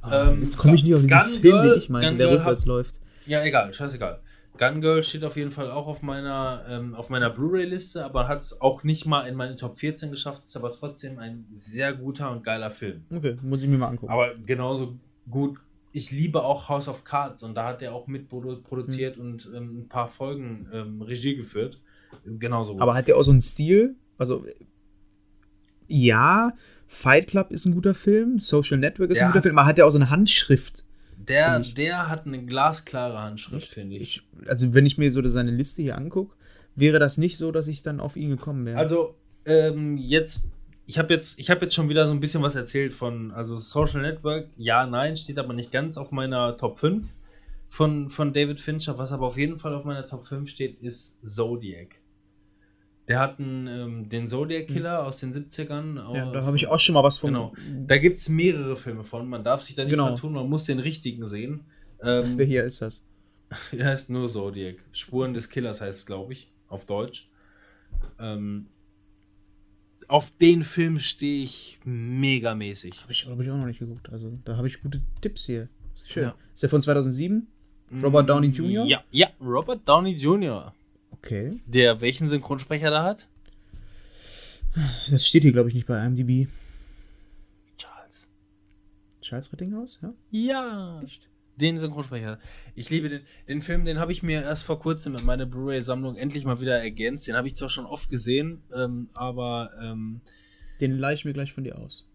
Ah, 0.00 0.28
Ähm, 0.30 0.42
Jetzt 0.42 0.56
komme 0.56 0.74
ich 0.76 0.84
nicht 0.84 0.94
auf 0.94 1.00
diesen 1.02 1.18
Gun 1.18 1.28
Film, 1.28 1.42
Girl- 1.42 1.70
den 1.70 1.78
ich 1.78 1.88
meinte, 1.88 2.08
Gun 2.10 2.18
der 2.18 2.30
rückwärts 2.30 2.66
läuft. 2.66 3.00
Ja, 3.26 3.42
egal, 3.42 3.72
scheißegal. 3.74 4.20
Gun 4.56 4.80
Girl 4.80 5.02
steht 5.02 5.24
auf 5.24 5.36
jeden 5.36 5.50
Fall 5.50 5.70
auch 5.70 5.88
auf 5.88 6.02
meiner, 6.02 6.64
ähm, 6.68 6.94
auf 6.94 7.10
meiner 7.10 7.28
Blu-ray-Liste, 7.30 8.04
aber 8.04 8.28
hat 8.28 8.40
es 8.40 8.60
auch 8.60 8.84
nicht 8.84 9.04
mal 9.04 9.26
in 9.26 9.34
meine 9.34 9.56
Top 9.56 9.78
14 9.78 10.10
geschafft, 10.10 10.44
ist 10.44 10.56
aber 10.56 10.70
trotzdem 10.70 11.18
ein 11.18 11.46
sehr 11.52 11.92
guter 11.92 12.30
und 12.30 12.44
geiler 12.44 12.70
Film. 12.70 13.02
Okay, 13.12 13.36
muss 13.42 13.62
ich 13.64 13.68
mir 13.68 13.78
mal 13.78 13.88
angucken. 13.88 14.12
Aber 14.12 14.34
genauso 14.36 14.96
gut, 15.28 15.58
ich 15.90 16.10
liebe 16.12 16.42
auch 16.42 16.68
House 16.68 16.88
of 16.88 17.04
Cards 17.04 17.42
und 17.42 17.54
da 17.56 17.66
hat 17.66 17.82
er 17.82 17.94
auch 17.94 18.06
mitproduziert 18.06 19.16
Hm. 19.16 19.22
und 19.22 19.50
ähm, 19.54 19.78
ein 19.80 19.88
paar 19.88 20.08
Folgen 20.08 20.68
ähm, 20.72 21.02
Regie 21.02 21.34
geführt. 21.34 21.80
Genauso 22.24 22.74
gut. 22.74 22.82
Aber 22.82 22.94
hat 22.94 23.08
der 23.08 23.16
auch 23.16 23.22
so 23.22 23.32
einen 23.32 23.40
Stil? 23.40 23.96
Also, 24.18 24.44
ja, 25.88 26.52
Fight 26.86 27.26
Club 27.26 27.50
ist 27.50 27.66
ein 27.66 27.74
guter 27.74 27.94
Film, 27.94 28.38
Social 28.38 28.78
Network 28.78 29.10
ist 29.10 29.18
Der 29.18 29.26
ein 29.26 29.32
guter 29.32 29.42
Film, 29.42 29.58
aber 29.58 29.66
hat 29.66 29.78
der 29.78 29.86
auch 29.86 29.90
so 29.90 29.98
eine 29.98 30.10
Handschrift? 30.10 30.83
Der, 31.18 31.60
ich- 31.60 31.74
der 31.74 32.08
hat 32.08 32.26
eine 32.26 32.44
glasklare 32.44 33.20
Handschrift, 33.20 33.68
finde 33.68 33.96
ich. 33.96 34.22
Ich, 34.42 34.48
also, 34.48 34.74
wenn 34.74 34.86
ich 34.86 34.98
mir 34.98 35.10
so 35.10 35.26
seine 35.28 35.50
Liste 35.50 35.82
hier 35.82 35.96
angucke, 35.96 36.34
wäre 36.74 36.98
das 36.98 37.18
nicht 37.18 37.38
so, 37.38 37.52
dass 37.52 37.68
ich 37.68 37.82
dann 37.82 38.00
auf 38.00 38.16
ihn 38.16 38.30
gekommen 38.30 38.66
wäre. 38.66 38.78
Also, 38.78 39.14
ähm, 39.46 39.96
jetzt, 39.96 40.44
ich 40.86 40.98
habe 40.98 41.14
jetzt, 41.14 41.38
ich 41.38 41.50
habe 41.50 41.64
jetzt 41.64 41.74
schon 41.74 41.88
wieder 41.88 42.06
so 42.06 42.12
ein 42.12 42.20
bisschen 42.20 42.42
was 42.42 42.54
erzählt 42.54 42.92
von, 42.92 43.30
also 43.32 43.56
Social 43.56 44.02
Network, 44.02 44.48
ja, 44.56 44.86
nein, 44.86 45.16
steht 45.16 45.38
aber 45.38 45.52
nicht 45.54 45.72
ganz 45.72 45.96
auf 45.96 46.10
meiner 46.12 46.56
Top 46.56 46.78
5 46.78 47.14
von, 47.68 48.08
von 48.08 48.32
David 48.32 48.60
Fincher. 48.60 48.98
Was 48.98 49.12
aber 49.12 49.26
auf 49.26 49.36
jeden 49.38 49.56
Fall 49.56 49.74
auf 49.74 49.84
meiner 49.84 50.04
Top 50.04 50.24
5 50.26 50.48
steht, 50.48 50.80
ist 50.82 51.16
Zodiac. 51.24 51.96
Der 53.06 53.18
hat 53.20 53.38
einen, 53.38 53.66
ähm, 53.66 54.08
den 54.08 54.28
Zodiac 54.28 54.66
Killer 54.66 55.04
aus 55.04 55.20
den 55.20 55.32
70ern. 55.32 56.14
ja, 56.14 56.30
da 56.32 56.44
habe 56.44 56.56
ich 56.56 56.68
auch 56.68 56.78
schon 56.80 56.94
mal 56.94 57.02
was 57.04 57.18
von. 57.18 57.32
Genau. 57.34 57.52
Da 57.86 57.98
gibt 57.98 58.16
es 58.16 58.28
mehrere 58.30 58.76
Filme 58.76 59.04
von. 59.04 59.28
Man 59.28 59.44
darf 59.44 59.62
sich 59.62 59.74
da 59.74 59.84
nicht 59.84 59.90
Genau. 59.92 60.06
vertun, 60.08 60.32
man 60.32 60.48
muss 60.48 60.64
den 60.64 60.78
richtigen 60.78 61.26
sehen. 61.26 61.64
Ähm, 62.02 62.38
Wer 62.38 62.46
hier 62.46 62.64
ist 62.64 62.80
das? 62.80 63.04
er 63.72 63.86
heißt 63.86 64.08
nur 64.08 64.28
Zodiac. 64.28 64.76
Spuren 64.92 65.34
des 65.34 65.50
Killers 65.50 65.80
heißt 65.82 66.00
es, 66.00 66.06
glaube 66.06 66.32
ich, 66.32 66.50
auf 66.68 66.86
Deutsch. 66.86 67.28
Ähm, 68.18 68.66
auf 70.08 70.30
den 70.40 70.62
Film 70.62 70.98
stehe 70.98 71.42
ich 71.42 71.80
megamäßig. 71.84 73.02
Habe 73.02 73.12
ich, 73.12 73.22
glaube 73.24 73.44
ich, 73.44 73.50
auch 73.50 73.56
noch 73.56 73.66
nicht 73.66 73.78
geguckt. 73.80 74.08
Also, 74.12 74.32
da 74.44 74.56
habe 74.56 74.68
ich 74.68 74.82
gute 74.82 75.00
Tipps 75.20 75.46
hier. 75.46 75.68
Ist 75.94 76.10
schön. 76.10 76.24
Ja. 76.24 76.34
Ist 76.52 76.62
der 76.62 76.70
von 76.70 76.80
2007? 76.82 77.46
Robert 78.02 78.28
Downey 78.28 78.48
Jr.? 78.48 78.84
Ja, 78.86 79.04
ja, 79.10 79.28
Robert 79.40 79.86
Downey 79.86 80.12
Jr. 80.12 80.74
Okay. 81.24 81.58
Der 81.66 82.00
welchen 82.02 82.28
Synchronsprecher 82.28 82.90
da 82.90 83.02
hat? 83.02 83.28
Das 85.10 85.26
steht 85.26 85.42
hier, 85.42 85.52
glaube 85.52 85.68
ich, 85.70 85.74
nicht 85.74 85.86
bei 85.86 86.04
IMDb. 86.04 86.48
Charles. 87.78 88.28
Charles 89.22 89.52
Rettinghaus? 89.52 90.00
Ja? 90.02 90.12
Ja. 90.30 91.02
Echt? 91.02 91.28
Den 91.56 91.78
Synchronsprecher. 91.78 92.38
Ich 92.74 92.90
liebe 92.90 93.08
den. 93.08 93.22
Den 93.48 93.60
Film, 93.60 93.84
den 93.84 93.98
habe 94.00 94.10
ich 94.12 94.22
mir 94.24 94.42
erst 94.42 94.66
vor 94.66 94.80
kurzem 94.80 95.12
mit 95.12 95.22
meiner 95.24 95.46
Blu-ray-Sammlung 95.46 96.16
endlich 96.16 96.44
mal 96.44 96.60
wieder 96.60 96.78
ergänzt. 96.80 97.28
Den 97.28 97.36
habe 97.36 97.46
ich 97.46 97.54
zwar 97.54 97.68
schon 97.70 97.86
oft 97.86 98.10
gesehen, 98.10 98.62
ähm, 98.74 99.08
aber 99.14 99.70
ähm, 99.80 100.20
Den 100.80 100.98
leih 100.98 101.14
ich 101.14 101.24
mir 101.24 101.32
gleich 101.32 101.52
von 101.52 101.62
dir 101.64 101.78
aus. 101.78 102.06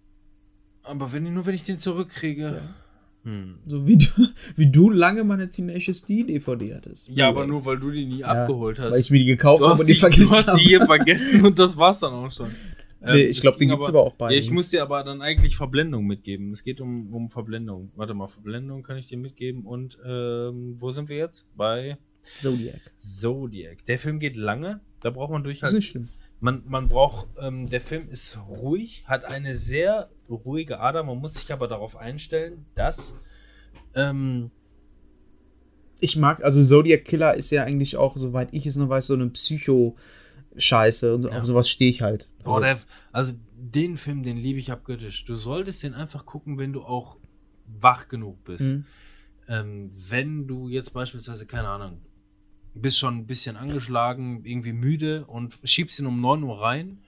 aber 0.83 1.13
wenn 1.13 1.33
nur 1.33 1.45
wenn 1.45 1.55
ich 1.55 1.63
den 1.63 1.79
zurückkriege. 1.79 2.61
Ja. 2.63 2.75
Hm. 3.23 3.59
So 3.65 3.85
wie 3.85 3.97
du, 3.97 4.07
wie 4.55 4.71
du 4.71 4.89
lange 4.89 5.23
meine 5.23 5.49
Tenacious 5.49 6.03
D 6.03 6.23
DVD 6.23 6.75
hattest. 6.75 7.09
Ja, 7.09 7.27
aber 7.29 7.45
nur 7.45 7.65
weil 7.65 7.77
du 7.77 7.91
die 7.91 8.05
nie 8.05 8.23
abgeholt 8.23 8.79
hast. 8.79 8.91
Weil 8.91 9.01
ich 9.01 9.11
mir 9.11 9.19
die 9.19 9.25
gekauft 9.25 9.61
habe 9.63 9.73
und 9.73 9.81
die, 9.81 9.93
die 9.93 9.99
vergessen 9.99 10.31
du 10.31 10.37
hast 10.37 10.57
die 10.57 10.63
hier 10.63 10.85
vergessen 10.85 11.45
und 11.45 11.59
das 11.59 11.75
war's 11.77 11.99
dann 11.99 12.13
auch 12.13 12.31
schon. 12.31 12.49
Nee, 13.01 13.23
Ähm, 13.23 13.31
ich 13.31 13.37
es 13.37 13.41
glaube, 13.43 13.57
den 13.57 13.69
ging 13.69 13.77
gibt's 13.77 13.87
aber 13.87 14.01
auch 14.01 14.13
bei. 14.15 14.33
Ja, 14.33 14.39
ich 14.39 14.51
muss 14.51 14.69
dir 14.69 14.81
aber 14.81 15.03
dann 15.03 15.21
eigentlich 15.21 15.55
Verblendung 15.55 16.05
mitgeben. 16.05 16.51
Es 16.51 16.63
geht 16.63 16.81
um, 16.81 17.13
um 17.13 17.29
Verblendung. 17.29 17.91
Warte 17.95 18.13
mal, 18.13 18.27
Verblendung 18.27 18.83
kann 18.83 18.97
ich 18.97 19.07
dir 19.07 19.17
mitgeben. 19.17 19.63
Und 19.63 19.97
ähm, 20.05 20.73
wo 20.75 20.91
sind 20.91 21.07
wir 21.07 21.15
jetzt? 21.15 21.45
Bei 21.55 21.97
Zodiac. 22.23 22.81
Zodiac. 22.97 23.85
Der 23.85 23.99
Film 23.99 24.19
geht 24.19 24.35
lange. 24.35 24.81
Da 25.01 25.11
braucht 25.11 25.31
man 25.31 25.43
Das 25.43 25.53
ist 25.53 25.73
nicht 25.73 25.87
schlimm. 25.87 26.09
Man, 26.41 26.63
man 26.67 26.87
braucht. 26.87 27.27
Ähm, 27.39 27.67
der 27.69 27.81
Film 27.81 28.09
ist 28.09 28.37
ruhig, 28.47 29.03
hat 29.07 29.25
eine 29.25 29.55
sehr 29.55 30.09
ruhige 30.29 30.79
Ader. 30.79 31.03
Man 31.03 31.17
muss 31.17 31.33
sich 31.35 31.51
aber 31.51 31.67
darauf 31.67 31.95
einstellen, 31.97 32.65
dass. 32.75 33.13
Ähm, 33.93 34.51
Ich 36.01 36.15
mag, 36.15 36.41
also 36.43 36.63
Zodiac 36.63 37.03
Killer 37.03 37.33
ist 37.35 37.49
ja 37.51 37.63
eigentlich 37.63 37.97
auch, 37.97 38.15
soweit 38.15 38.53
ich 38.53 38.65
es 38.65 38.77
noch 38.77 38.87
weiß, 38.87 39.07
so 39.07 39.15
eine 39.15 39.27
Psycho-Scheiße. 39.27 41.13
Und 41.13 41.23
so, 41.23 41.29
Ja. 41.29 41.39
auf 41.39 41.45
sowas 41.45 41.69
stehe 41.69 41.91
ich 41.91 42.01
halt. 42.01 42.29
Oh, 42.45 42.51
Also, 42.51 42.61
der, 42.61 42.79
also 43.11 43.33
den 43.57 43.97
Film, 43.97 44.23
den 44.23 44.37
liebe 44.37 44.59
ich 44.59 44.71
abgöttisch. 44.71 45.25
Du 45.25 45.35
solltest 45.35 45.83
den 45.83 45.93
einfach 45.93 46.25
gucken, 46.25 46.57
wenn 46.57 46.71
du 46.71 46.83
auch 46.83 47.17
wach 47.81 48.07
genug 48.07 48.43
bist. 48.45 48.61
Mhm. 48.61 48.85
Ähm, 49.49 49.91
wenn 50.09 50.47
du 50.47 50.69
jetzt 50.69 50.93
beispielsweise, 50.93 51.45
keine 51.45 51.67
Ahnung, 51.67 51.97
bist 52.73 52.99
schon 52.99 53.17
ein 53.17 53.25
bisschen 53.27 53.55
angeschlagen, 53.57 54.43
irgendwie 54.45 54.73
müde 54.73 55.25
und 55.25 55.57
schiebst 55.63 55.99
ihn 55.99 56.05
um 56.05 56.21
9 56.21 56.43
Uhr 56.43 56.61
rein, 56.61 56.99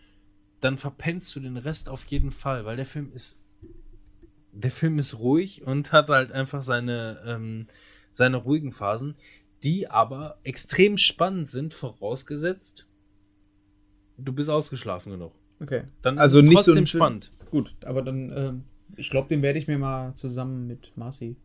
dann 0.60 0.78
verpennst 0.78 1.36
du 1.36 1.40
den 1.40 1.58
Rest 1.58 1.90
auf 1.90 2.06
jeden 2.06 2.32
Fall, 2.32 2.66
weil 2.66 2.76
der 2.76 2.86
Film 2.86 3.12
ist. 3.14 3.38
Der 4.54 4.72
Film 4.72 5.00
ist 5.00 5.18
ruhig 5.20 5.64
und 5.66 5.92
hat 5.94 6.10
halt 6.10 6.32
einfach 6.34 6.62
seine, 6.62 7.22
ähm, 7.26 7.68
seine 8.12 8.36
ruhigen 8.38 8.72
Phasen, 8.72 9.16
die 9.64 9.90
aber 9.90 10.38
extrem 10.44 10.98
spannend 10.98 11.48
sind, 11.48 11.74
vorausgesetzt, 11.74 12.86
du 14.18 14.34
bist 14.34 14.50
ausgeschlafen 14.50 15.12
genug. 15.14 15.32
okay. 15.62 15.84
Dann 16.02 16.20
Also 16.20 16.38
ist 16.40 16.44
es 16.44 16.50
nicht 16.50 16.58
so 16.64 16.72
trotzdem 16.72 16.86
Film- 16.88 17.00
spannend. 17.02 17.32
Gut, 17.50 17.76
aber 17.86 18.02
dann, 18.02 18.32
ähm, 18.36 18.64
ich 18.98 19.10
glaube, 19.10 19.30
den 19.30 19.42
werde 19.42 19.58
ich 19.60 19.68
mir 19.68 19.78
mal 19.78 20.14
zusammen 20.16 20.68
mit 20.68 20.92
Marci. 20.98 21.36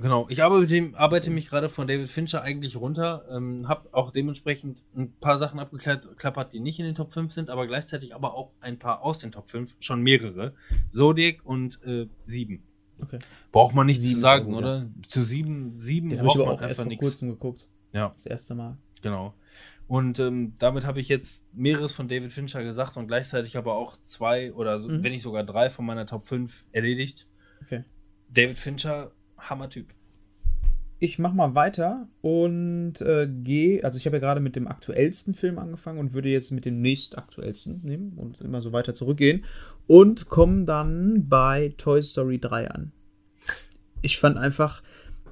Genau, 0.00 0.26
ich 0.28 0.42
arbeite, 0.42 0.90
arbeite 0.94 1.30
mich 1.30 1.48
gerade 1.48 1.68
von 1.68 1.86
David 1.86 2.08
Fincher 2.08 2.42
eigentlich 2.42 2.76
runter, 2.76 3.24
ähm, 3.30 3.68
habe 3.68 3.88
auch 3.92 4.10
dementsprechend 4.10 4.82
ein 4.96 5.12
paar 5.20 5.38
Sachen 5.38 5.60
abgeklappert, 5.60 6.52
die 6.52 6.60
nicht 6.60 6.78
in 6.80 6.84
den 6.84 6.94
Top 6.96 7.12
5 7.12 7.32
sind, 7.32 7.48
aber 7.48 7.66
gleichzeitig 7.66 8.14
aber 8.14 8.34
auch 8.34 8.50
ein 8.60 8.78
paar 8.78 9.02
aus 9.02 9.20
den 9.20 9.30
Top 9.30 9.50
5, 9.50 9.76
schon 9.80 10.02
mehrere. 10.02 10.54
Zodiac 10.90 11.44
und 11.44 11.80
äh, 11.84 12.08
7. 12.24 12.62
Okay. 13.00 13.18
Braucht 13.52 13.74
man 13.74 13.86
nichts 13.86 14.02
Sieben 14.04 14.14
zu 14.16 14.20
sagen, 14.20 14.46
gut, 14.46 14.56
oder? 14.56 14.86
Zu 15.06 15.22
7, 15.22 15.72
7 15.72 16.08
Den 16.08 16.18
habe 16.18 16.28
ich 16.28 16.34
braucht 16.34 16.40
aber 16.46 16.56
man 16.56 16.64
auch 16.64 16.68
erst 16.68 16.80
vor 16.80 16.86
nichts. 16.88 17.04
kurzem 17.04 17.28
geguckt. 17.30 17.66
Ja, 17.92 18.08
Das 18.10 18.26
erste 18.26 18.54
Mal. 18.54 18.76
genau. 19.02 19.34
Und 19.86 20.18
ähm, 20.18 20.54
damit 20.58 20.86
habe 20.86 20.98
ich 20.98 21.08
jetzt 21.08 21.44
mehreres 21.52 21.94
von 21.94 22.08
David 22.08 22.32
Fincher 22.32 22.64
gesagt 22.64 22.96
und 22.96 23.06
gleichzeitig 23.06 23.56
aber 23.58 23.74
auch 23.74 23.96
zwei 24.04 24.52
oder 24.54 24.78
so, 24.78 24.88
Mhm. 24.88 25.02
wenn 25.02 25.12
nicht 25.12 25.22
sogar 25.22 25.44
drei 25.44 25.68
von 25.70 25.84
meiner 25.84 26.06
Top 26.06 26.24
5 26.24 26.64
erledigt. 26.72 27.26
Okay. 27.62 27.84
David 28.30 28.58
Fincher, 28.58 29.12
Hammer-Typ. 29.50 29.86
Ich 31.00 31.18
mach 31.18 31.34
mal 31.34 31.54
weiter 31.54 32.08
und 32.22 33.00
äh, 33.00 33.28
gehe, 33.28 33.84
also 33.84 33.98
ich 33.98 34.06
habe 34.06 34.16
ja 34.16 34.20
gerade 34.20 34.40
mit 34.40 34.56
dem 34.56 34.68
aktuellsten 34.68 35.34
Film 35.34 35.58
angefangen 35.58 35.98
und 35.98 36.14
würde 36.14 36.28
jetzt 36.28 36.50
mit 36.52 36.64
dem 36.64 36.80
nächstaktuellsten 36.80 37.82
nehmen 37.82 38.12
und 38.16 38.40
immer 38.40 38.60
so 38.60 38.72
weiter 38.72 38.94
zurückgehen 38.94 39.44
und 39.86 40.28
komme 40.28 40.64
dann 40.64 41.28
bei 41.28 41.74
Toy 41.76 42.02
Story 42.02 42.38
3 42.38 42.70
an. 42.70 42.92
Ich 44.02 44.18
fand 44.18 44.38
einfach, 44.38 44.82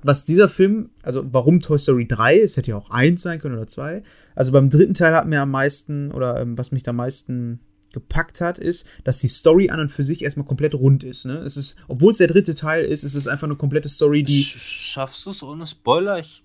was 0.03 0.25
dieser 0.25 0.49
Film, 0.49 0.91
also 1.03 1.25
warum 1.33 1.61
Toy 1.61 1.79
Story 1.79 2.07
3, 2.07 2.41
es 2.41 2.57
hätte 2.57 2.73
ja 2.73 2.77
auch 2.77 2.91
1 2.91 3.23
sein 3.23 3.39
können 3.39 3.55
oder 3.55 3.69
2, 3.69 4.03
also 4.35 4.53
beim 4.53 4.69
dritten 4.69 4.95
Teil 4.95 5.15
hat 5.15 5.29
mir 5.29 5.41
am 5.41 5.51
meisten, 5.51 6.11
oder 6.11 6.41
ähm, 6.41 6.59
was 6.59 6.73
mich 6.73 6.83
da 6.83 6.91
am 6.91 6.97
meisten 6.97 7.61
gepackt 7.93 8.41
hat, 8.41 8.59
ist, 8.59 8.87
dass 9.05 9.19
die 9.19 9.29
Story 9.29 9.71
an 9.71 9.81
und 9.81 9.91
für 9.91 10.05
sich 10.05 10.23
erstmal 10.23 10.47
komplett 10.47 10.75
rund 10.75 11.05
ist. 11.05 11.25
Ne? 11.27 11.39
Es 11.39 11.57
ist, 11.57 11.77
obwohl 11.89 12.13
es 12.13 12.19
der 12.19 12.29
dritte 12.29 12.55
Teil 12.55 12.85
ist, 12.85 13.05
ist 13.05 13.15
es 13.15 13.29
einfach 13.29 13.47
eine 13.47 13.57
komplette 13.57 13.89
Story, 13.89 14.23
die. 14.23 14.43
Sch 14.43 14.59
schaffst 14.59 15.27
du 15.27 15.31
es 15.31 15.43
ohne 15.43 15.67
Spoiler? 15.67 16.19
Ich, 16.19 16.45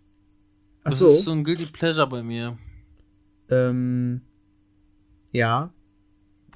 das 0.84 1.00
so. 1.00 1.08
ist 1.08 1.26
so 1.26 1.32
ein 1.32 1.44
Guilty 1.44 1.66
Pleasure 1.66 2.08
bei 2.08 2.24
mir. 2.24 2.58
Ähm, 3.50 4.22
ja. 5.32 5.72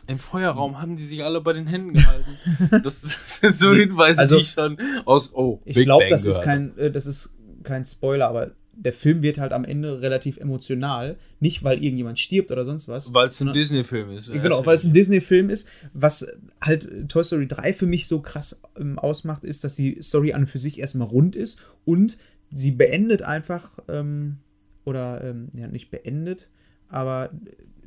Im 0.07 0.19
Feuerraum 0.19 0.81
haben 0.81 0.95
die 0.95 1.05
sich 1.05 1.23
alle 1.23 1.41
bei 1.41 1.53
den 1.53 1.67
Händen 1.67 1.93
gehalten. 1.93 2.37
Das, 2.83 3.01
das 3.01 3.37
sind 3.37 3.59
so 3.59 3.73
Hinweise, 3.73 4.19
Also, 4.19 4.37
die 4.37 4.41
ich 4.41 4.51
schon 4.51 4.77
aus. 5.05 5.31
Oh, 5.33 5.61
Ich 5.65 5.75
glaube, 5.83 6.07
das 6.09 6.25
ist 6.25 6.41
gehört 6.41 6.45
kein, 6.45 6.77
äh, 6.77 6.91
das 6.91 7.05
ist 7.05 7.33
kein 7.63 7.85
Spoiler, 7.85 8.27
aber 8.27 8.51
der 8.83 8.93
Film 8.93 9.21
wird 9.21 9.37
halt 9.37 9.53
am 9.53 9.63
Ende 9.63 10.01
relativ 10.01 10.37
emotional. 10.37 11.17
Nicht, 11.39 11.63
weil 11.63 11.83
irgendjemand 11.83 12.19
stirbt 12.19 12.51
oder 12.51 12.65
sonst 12.65 12.87
was. 12.87 13.13
Weil 13.13 13.27
es 13.27 13.39
ein 13.41 13.53
Disney-Film 13.53 14.11
ist. 14.11 14.31
Genau, 14.31 14.65
weil 14.65 14.75
es 14.75 14.85
ein. 14.85 14.93
Disney-Film 14.93 15.49
ist. 15.49 15.67
Was 15.93 16.27
halt 16.59 17.09
Toy 17.09 17.23
Story 17.23 17.47
3 17.47 17.73
für 17.73 17.85
mich 17.85 18.07
so 18.07 18.21
krass 18.21 18.61
ähm, 18.77 18.97
ausmacht, 18.97 19.43
ist, 19.43 19.63
dass 19.63 19.75
die 19.75 20.01
Story 20.01 20.33
an 20.33 20.41
und 20.41 20.47
für 20.47 20.57
sich 20.57 20.79
erstmal 20.79 21.07
rund 21.07 21.35
ist 21.35 21.61
und 21.85 22.17
sie 22.49 22.71
beendet 22.71 23.21
einfach, 23.21 23.77
ähm, 23.87 24.37
oder, 24.83 25.23
ähm, 25.23 25.49
ja, 25.53 25.67
nicht 25.67 25.91
beendet, 25.91 26.49
aber 26.87 27.29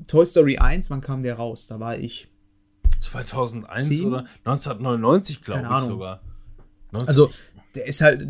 Toy 0.06 0.26
Story 0.26 0.58
1, 0.58 0.90
wann 0.90 1.00
kam 1.00 1.22
der 1.22 1.34
raus? 1.34 1.66
Da 1.66 1.80
war 1.80 1.98
ich 1.98 2.28
2001 3.00 3.88
Zehn? 3.88 4.06
oder 4.06 4.26
1999, 4.44 5.42
glaube 5.42 5.62
ich 5.62 5.66
Ahnung. 5.66 5.88
sogar. 5.88 6.20
90. 6.92 7.08
Also, 7.08 7.30
der 7.74 7.86
ist 7.86 8.00
halt 8.00 8.26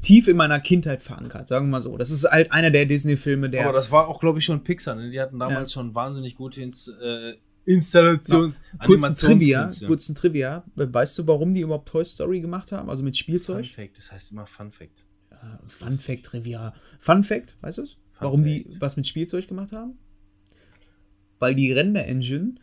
tief 0.00 0.28
in 0.28 0.36
meiner 0.36 0.60
Kindheit 0.60 1.02
verankert, 1.02 1.48
sagen 1.48 1.66
wir 1.66 1.70
mal 1.72 1.80
so. 1.80 1.96
Das 1.96 2.10
ist 2.10 2.24
halt 2.24 2.52
einer 2.52 2.70
der 2.70 2.86
Disney-Filme, 2.86 3.50
der. 3.50 3.64
Aber 3.64 3.72
das 3.72 3.90
war 3.90 4.08
auch, 4.08 4.20
glaube 4.20 4.38
ich, 4.38 4.44
schon 4.44 4.62
Pixar. 4.64 4.94
Ne? 4.94 5.10
Die 5.10 5.20
hatten 5.20 5.38
damals 5.38 5.74
Ja. 5.74 5.80
schon 5.80 5.94
wahnsinnig 5.94 6.36
gute 6.36 6.62
Ins 6.62 6.88
äh, 6.88 7.34
Installations. 7.66 8.60
Kurzen 8.84 9.14
Trivia, 9.14 9.70
kurzen 9.86 10.14
Trivia. 10.14 10.64
Weißt 10.76 11.18
du, 11.18 11.26
warum 11.26 11.54
die 11.54 11.60
überhaupt 11.60 11.88
Toy 11.88 12.04
Story 12.04 12.40
gemacht 12.40 12.72
haben? 12.72 12.88
Also 12.88 13.02
mit 13.02 13.14
Fun 13.16 13.20
Spielzeug? 13.20 13.66
Fact, 13.66 13.96
das 13.98 14.10
heißt 14.10 14.32
immer 14.32 14.46
Fun 14.46 14.70
Fact. 14.70 15.04
Ja, 15.30 15.60
Fun 15.66 15.98
Fact, 15.98 16.24
Trivia. 16.24 16.74
Fun 16.98 17.22
Fact, 17.22 17.56
weißt 17.60 17.78
du 17.78 17.82
es? 17.82 17.98
Warum 18.18 18.42
die 18.42 18.64
Fact. 18.64 18.80
was 18.80 18.96
mit 18.96 19.06
Spielzeug 19.06 19.48
gemacht 19.48 19.72
haben? 19.72 19.98
Weil 21.38 21.54
die 21.54 21.72
Render-Engine 21.72 22.54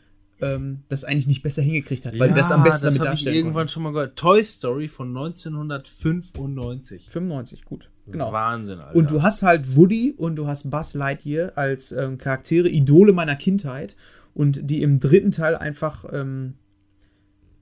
ähm, 0.42 0.84
das 0.90 1.04
eigentlich 1.04 1.28
nicht 1.28 1.44
besser 1.44 1.62
hingekriegt 1.62 2.06
hat, 2.06 2.18
weil 2.20 2.30
die 2.30 2.36
das 2.36 2.52
am 2.52 2.64
besten 2.64 2.86
das 2.86 2.96
damit 2.96 3.08
hab 3.08 3.16
ich 3.16 3.22
darstellen 3.22 3.36
irgendwann 3.36 3.62
konnten. 3.62 3.70
schon 3.70 3.84
mal 3.84 3.92
gehört. 3.92 4.18
Toy 4.18 4.44
Story 4.44 4.88
von 4.88 5.10
1995. 5.10 7.10
95, 7.10 7.66
gut. 7.66 7.90
Genau. 8.06 8.32
Wahnsinn, 8.32 8.80
Alter. 8.80 8.96
Und 8.96 9.12
du 9.12 9.22
hast 9.22 9.44
halt 9.44 9.76
Woody 9.76 10.14
und 10.16 10.38
du 10.38 10.48
hast 10.48 10.70
Buzz 10.70 10.94
Lightyear 10.94 11.58
als 11.58 11.92
ähm, 11.92 12.18
Charaktere, 12.18 12.70
Idole 12.70 13.14
meiner 13.14 13.36
Kindheit 13.36 13.96
und 14.34 14.70
die 14.70 14.82
im 14.82 15.00
dritten 15.00 15.32
Teil 15.32 15.56
einfach 15.56 16.06
ähm, 16.12 16.54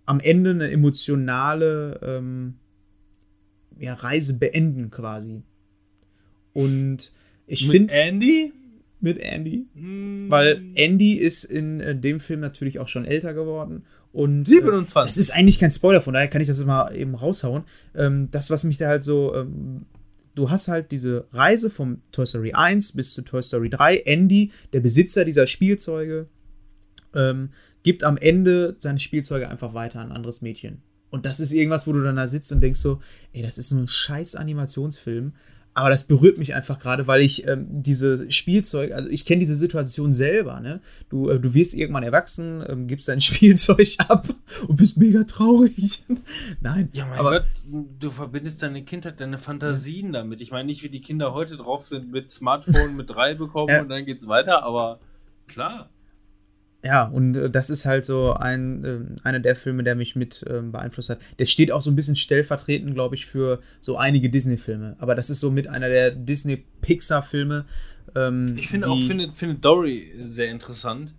am 0.05 0.19
Ende 0.19 0.51
eine 0.51 0.69
emotionale 0.69 1.99
ähm, 2.03 2.55
ja, 3.79 3.93
Reise 3.93 4.37
beenden 4.37 4.91
quasi. 4.91 5.43
Und 6.53 7.13
ich 7.47 7.69
finde 7.69 7.93
Andy? 7.93 8.53
Mit 9.05 9.19
Andy, 9.19 9.67
Hm, 9.75 10.25
weil 10.29 10.61
Andy 10.73 11.13
ist 11.13 11.45
in 11.45 11.79
äh, 11.79 11.95
dem 11.95 12.19
Film 12.19 12.41
natürlich 12.41 12.79
auch 12.79 12.89
schon 12.89 13.05
älter 13.05 13.33
geworden 13.33 13.83
und 14.11 14.43
äh, 14.43 14.55
27. 14.55 14.93
das 14.93 15.17
ist 15.17 15.29
eigentlich 15.31 15.59
kein 15.59 15.71
Spoiler, 15.71 16.01
von 16.01 16.13
daher 16.13 16.27
kann 16.27 16.41
ich 16.41 16.47
das 16.47 16.63
mal 16.65 16.93
eben 16.95 17.15
raushauen. 17.15 17.63
Ähm, 17.95 18.29
das, 18.31 18.49
was 18.49 18.63
mich 18.63 18.77
da 18.77 18.87
halt 18.87 19.03
so. 19.03 19.33
Ähm, 19.35 19.85
du 20.33 20.49
hast 20.49 20.67
halt 20.67 20.91
diese 20.91 21.27
Reise 21.31 21.69
vom 21.69 22.01
Toy 22.11 22.25
Story 22.25 22.51
1 22.53 22.93
bis 22.93 23.13
zu 23.13 23.21
Toy 23.21 23.41
Story 23.43 23.69
3. 23.69 23.97
Andy, 23.99 24.51
der 24.73 24.81
Besitzer 24.81 25.23
dieser 25.23 25.47
Spielzeuge, 25.47 26.27
ähm, 27.13 27.49
gibt 27.83 28.03
am 28.03 28.17
Ende 28.17 28.75
seine 28.79 28.99
Spielzeuge 28.99 29.47
einfach 29.47 29.73
weiter 29.73 29.99
an 29.99 30.09
ein 30.09 30.15
anderes 30.15 30.41
Mädchen. 30.41 30.81
Und 31.09 31.25
das 31.25 31.39
ist 31.39 31.53
irgendwas, 31.53 31.85
wo 31.85 31.93
du 31.93 32.03
dann 32.03 32.15
da 32.15 32.27
sitzt 32.27 32.51
und 32.51 32.61
denkst 32.61 32.79
so, 32.79 33.01
ey, 33.31 33.41
das 33.41 33.57
ist 33.57 33.69
so 33.69 33.77
ein 33.77 33.87
scheiß 33.87 34.35
Animationsfilm. 34.35 35.33
Aber 35.77 35.89
das 35.89 36.05
berührt 36.05 36.37
mich 36.37 36.55
einfach 36.55 36.79
gerade, 36.79 37.05
weil 37.05 37.19
ich 37.21 37.45
ähm, 37.47 37.67
diese 37.69 38.31
Spielzeug, 38.31 38.93
also 38.93 39.09
ich 39.09 39.25
kenne 39.25 39.39
diese 39.41 39.57
Situation 39.57 40.13
selber, 40.13 40.61
ne? 40.61 40.79
Du, 41.09 41.29
äh, 41.29 41.37
du 41.37 41.53
wirst 41.53 41.73
irgendwann 41.75 42.03
erwachsen, 42.03 42.63
ähm, 42.67 42.87
gibst 42.87 43.09
dein 43.09 43.19
Spielzeug 43.21 43.89
ab 44.07 44.25
und 44.67 44.77
bist 44.77 44.95
mega 44.97 45.25
traurig. 45.25 46.05
Nein, 46.61 46.87
Ja, 46.93 47.05
mein 47.05 47.19
aber 47.19 47.31
Gott, 47.41 47.45
du 47.99 48.09
verbindest 48.09 48.63
deine 48.63 48.83
Kindheit, 48.83 49.19
deine 49.19 49.37
Fantasien 49.37 50.13
damit. 50.13 50.39
Ich 50.39 50.51
meine 50.51 50.65
nicht, 50.65 50.81
wie 50.81 50.89
die 50.89 51.01
Kinder 51.01 51.33
heute 51.33 51.57
drauf 51.57 51.85
sind 51.85 52.09
mit 52.09 52.31
Smartphone 52.31 52.95
mit 52.95 53.09
drei 53.09 53.33
bekommen 53.35 53.69
Ja. 53.69 53.81
und 53.81 53.89
dann 53.89 54.05
geht's 54.05 54.27
weiter, 54.27 54.63
aber 54.63 54.99
klar. 55.47 55.89
Ja, 56.85 57.05
und 57.07 57.35
äh, 57.35 57.49
das 57.49 57.71
ist 57.71 57.85
halt 57.87 58.05
so 58.05 58.33
ein, 58.33 58.85
ähm, 58.85 59.15
einer 59.23 59.39
der 59.39 59.55
Filme, 59.55 59.81
der 59.83 59.95
mich 59.95 60.15
mit 60.15 60.45
ähm, 60.47 60.71
beeinflusst 60.71 61.09
hat. 61.09 61.19
Der 61.39 61.47
steht 61.47 61.71
auch 61.71 61.81
so 61.81 61.89
ein 61.89 61.95
bisschen 61.95 62.15
stellvertretend, 62.15 62.93
glaube 62.93 63.15
ich, 63.15 63.25
für 63.25 63.59
so 63.81 63.97
einige 63.97 64.29
Disney-Filme. 64.29 64.95
Aber 64.99 65.15
das 65.15 65.31
ist 65.31 65.39
so 65.39 65.49
mit 65.49 65.67
einer 65.67 65.89
der 65.89 66.11
Disney-Pixar-Filme. 66.11 67.65
Ähm, 68.15 68.55
Ich 68.57 68.67
finde 68.69 68.87
auch 68.87 68.99
Findet, 68.99 69.33
Findet 69.33 69.65
Dory 69.65 70.11
sehr 70.27 70.49
interessant. 70.51 71.15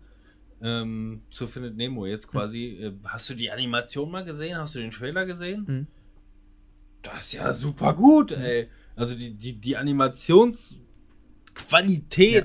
Ähm, 0.62 1.22
zu 1.32 1.48
Findet 1.48 1.76
Nemo 1.76 2.06
jetzt 2.06 2.28
quasi. 2.28 2.78
Äh, 2.80 2.92
Hast 3.04 3.28
du 3.28 3.34
die 3.34 3.50
Animation 3.50 4.08
mal 4.10 4.24
gesehen? 4.24 4.56
Hast 4.56 4.76
du 4.76 4.78
den 4.78 4.92
Trailer 4.92 5.26
gesehen? 5.26 5.64
Mhm. 5.66 5.86
Das 7.02 7.26
ist 7.26 7.32
ja 7.34 7.52
super 7.52 7.92
gut, 7.92 8.30
ey. 8.30 8.68
Also 8.94 9.16
die, 9.16 9.34
die, 9.34 9.54
die 9.54 9.76
Animationsqualität 9.76 10.78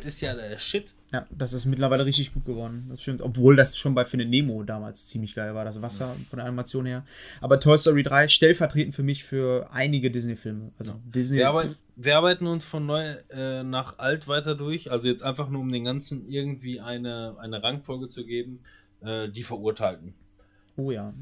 Ja. 0.02 0.08
ist 0.08 0.22
ja 0.22 0.34
der 0.36 0.58
Shit. 0.58 0.94
Ja, 1.14 1.26
das 1.30 1.52
ist 1.52 1.66
mittlerweile 1.66 2.06
richtig 2.06 2.34
gut 2.34 2.46
geworden. 2.46 2.86
Das 2.90 3.02
stimmt. 3.02 3.22
Obwohl 3.22 3.58
das 3.58 3.78
schon 3.78 3.94
bei 3.94 4.06
Findet 4.06 4.30
Nemo 4.30 4.64
damals 4.64 5.08
ziemlich 5.08 5.36
geil 5.36 5.54
war, 5.54 5.66
das 5.66 5.82
Wasser 5.82 6.16
von 6.30 6.38
der 6.38 6.46
Animation 6.46 6.86
her. 6.86 7.06
Aber 7.42 7.60
Toy 7.60 7.78
Story 7.78 8.04
3 8.04 8.30
stellvertretend 8.30 8.96
für 8.96 9.04
mich 9.04 9.26
für 9.26 9.68
einige 9.74 10.10
Disney-Filme. 10.10 10.72
Also 10.78 10.94
Disney. 11.04 11.40
Wir, 11.40 11.50
arbeit, 11.50 11.76
wir 11.98 12.16
arbeiten 12.16 12.48
uns 12.48 12.64
von 12.64 12.86
neu 12.86 13.16
äh, 13.30 13.64
nach 13.64 14.00
alt 14.00 14.30
weiter 14.30 14.56
durch. 14.56 14.90
Also 14.90 15.10
jetzt 15.10 15.22
einfach 15.22 15.50
nur, 15.50 15.62
um 15.62 15.72
den 15.72 15.84
Ganzen 15.84 16.30
irgendwie 16.30 16.80
eine, 16.80 17.36
eine 17.40 17.62
Rangfolge 17.62 18.08
zu 18.08 18.26
geben. 18.26 18.62
Äh, 19.02 19.30
die 19.30 19.44
Verurteilten. 19.44 20.14
oh 20.78 20.92
ja. 20.92 21.14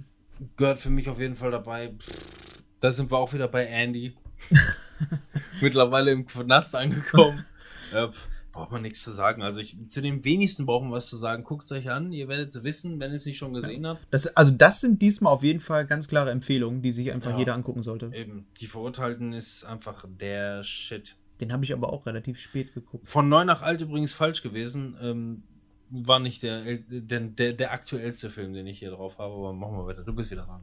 Gehört 0.55 0.79
für 0.79 0.89
mich 0.89 1.09
auf 1.09 1.19
jeden 1.19 1.35
Fall 1.35 1.51
dabei. 1.51 1.93
Pff, 1.97 2.63
Da 2.79 2.91
sind 2.91 3.11
wir 3.11 3.17
auch 3.17 3.33
wieder 3.33 3.47
bei 3.47 3.65
Andy. 3.65 4.13
Mittlerweile 5.61 6.11
im 6.11 6.25
Knast 6.25 6.75
angekommen. 6.75 7.45
äh, 7.93 8.07
pff, 8.07 8.27
braucht 8.59 8.71
man 8.71 8.81
nichts 8.81 9.01
zu 9.01 9.11
sagen. 9.11 9.41
Also 9.41 9.59
ich, 9.59 9.77
zu 9.87 10.01
den 10.01 10.23
wenigsten 10.25 10.65
brauchen 10.65 10.89
wir 10.89 10.95
was 10.95 11.07
zu 11.07 11.17
sagen. 11.17 11.43
Guckt 11.43 11.65
es 11.65 11.71
euch 11.71 11.89
an. 11.89 12.11
Ihr 12.11 12.27
werdet 12.27 12.49
es 12.49 12.63
wissen, 12.63 12.99
wenn 12.99 13.11
ihr 13.11 13.15
es 13.15 13.25
nicht 13.25 13.37
schon 13.37 13.53
gesehen 13.53 13.87
habt. 13.87 14.01
Das, 14.11 14.27
also 14.35 14.51
das 14.51 14.81
sind 14.81 15.01
diesmal 15.01 15.33
auf 15.33 15.43
jeden 15.43 15.59
Fall 15.59 15.85
ganz 15.85 16.07
klare 16.07 16.31
Empfehlungen, 16.31 16.81
die 16.81 16.91
sich 16.91 17.11
einfach 17.11 17.31
Ja. 17.31 17.37
jeder 17.39 17.53
angucken 17.55 17.81
sollte. 17.83 18.11
Eben, 18.13 18.45
die 18.59 18.67
Verurteilten 18.67 19.33
ist 19.33 19.63
einfach 19.63 20.05
der 20.19 20.63
Shit. 20.63 21.15
Den 21.41 21.53
habe 21.53 21.63
ich 21.63 21.71
aber 21.73 21.93
auch 21.93 22.05
relativ 22.05 22.39
spät 22.39 22.73
geguckt. 22.73 23.09
Von 23.09 23.29
neu 23.29 23.45
nach 23.45 23.61
alt 23.61 23.81
übrigens 23.81 24.13
falsch 24.13 24.43
gewesen. 24.43 24.95
Ähm, 25.01 25.43
war 25.89 26.19
nicht 26.19 26.43
der, 26.43 26.77
der, 26.89 27.19
der, 27.21 27.53
der 27.53 27.71
aktuellste 27.71 28.29
Film, 28.29 28.53
den 28.53 28.67
ich 28.67 28.79
hier 28.79 28.91
drauf 28.91 29.17
habe, 29.17 29.33
aber 29.33 29.53
machen 29.53 29.77
wir 29.77 29.85
weiter. 29.87 30.03
Du 30.03 30.13
bist 30.13 30.29
wieder 30.31 30.43
dran. 30.43 30.61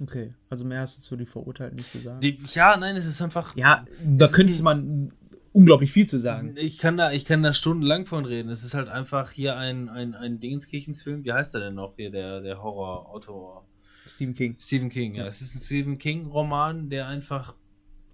Okay, 0.00 0.32
also 0.48 0.64
mehr 0.64 0.80
hast 0.80 0.96
du 0.98 1.02
zu 1.02 1.16
die 1.16 1.26
Verurteilten 1.26 1.74
nicht 1.76 1.90
zu 1.90 1.98
sagen. 1.98 2.20
Die, 2.20 2.38
ja, 2.54 2.76
nein, 2.76 2.94
es 2.94 3.04
ist 3.04 3.20
einfach. 3.20 3.56
ja, 3.56 3.84
da 4.04 4.26
ein- 4.26 4.62
man 4.62 5.08
unglaublich 5.52 5.92
viel 5.92 6.06
zu 6.06 6.18
sagen. 6.18 6.54
Ich 6.56 6.78
kann 6.78 6.96
da, 6.96 7.12
ich 7.12 7.24
kann 7.24 7.42
da 7.42 7.52
stundenlang 7.52 8.06
von 8.06 8.24
reden. 8.24 8.48
Es 8.50 8.62
ist 8.62 8.74
halt 8.74 8.88
einfach 8.88 9.30
hier 9.30 9.56
ein, 9.56 9.88
ein, 9.88 10.14
ein 10.14 10.40
Dingenskirchensfilm. 10.40 11.24
Wie 11.24 11.32
heißt 11.32 11.54
der 11.54 11.60
denn 11.60 11.74
noch 11.74 11.96
hier, 11.96 12.10
der, 12.10 12.40
der 12.40 12.62
Horror-Autor? 12.62 13.64
Stephen 14.06 14.34
King. 14.34 14.56
Stephen 14.58 14.88
King, 14.88 15.14
ja. 15.14 15.22
Ja. 15.22 15.26
Es 15.28 15.40
ist 15.42 15.54
ein 15.54 15.60
Stephen 15.60 15.98
King-Roman, 15.98 16.88
der 16.90 17.06
einfach. 17.08 17.54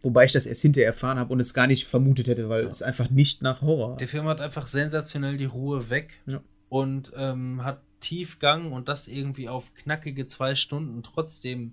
Wobei 0.02 0.24
ich 0.26 0.32
das 0.32 0.46
erst 0.46 0.62
hinterher 0.62 0.88
erfahren 0.88 1.18
habe 1.18 1.32
und 1.32 1.40
es 1.40 1.54
gar 1.54 1.66
nicht 1.66 1.86
vermutet 1.86 2.28
hätte, 2.28 2.48
weil 2.48 2.64
Ja. 2.64 2.68
es 2.68 2.82
einfach 2.82 3.10
nicht 3.10 3.42
nach 3.42 3.62
Horror. 3.62 3.96
Der 3.96 4.08
Film 4.08 4.26
hat 4.26 4.40
einfach 4.40 4.66
sensationell 4.66 5.36
die 5.36 5.44
Ruhe 5.46 5.88
weg 5.90 6.20
Ja. 6.26 6.40
und 6.68 7.12
ähm, 7.16 7.64
hat 7.64 7.80
Tiefgang 8.00 8.72
und 8.72 8.88
das 8.88 9.08
irgendwie 9.08 9.48
auf 9.48 9.72
knackige 9.74 10.26
zwei 10.26 10.54
Stunden 10.56 11.02
trotzdem 11.02 11.72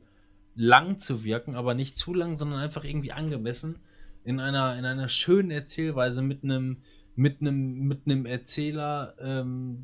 lang 0.55 0.97
zu 0.97 1.23
wirken, 1.25 1.55
aber 1.55 1.73
nicht 1.73 1.97
zu 1.97 2.13
lang, 2.13 2.35
sondern 2.35 2.59
einfach 2.59 2.83
irgendwie 2.85 3.11
angemessen 3.11 3.75
in 4.23 4.39
einer, 4.39 4.77
in 4.77 4.85
einer 4.85 5.09
schönen 5.09 5.51
Erzählweise 5.51 6.21
mit 6.21 6.43
einem 6.43 6.77
mit 7.15 7.41
einem 7.41 7.87
mit 7.87 8.01
einem 8.05 8.25
Erzähler. 8.25 9.15
Ähm, 9.19 9.83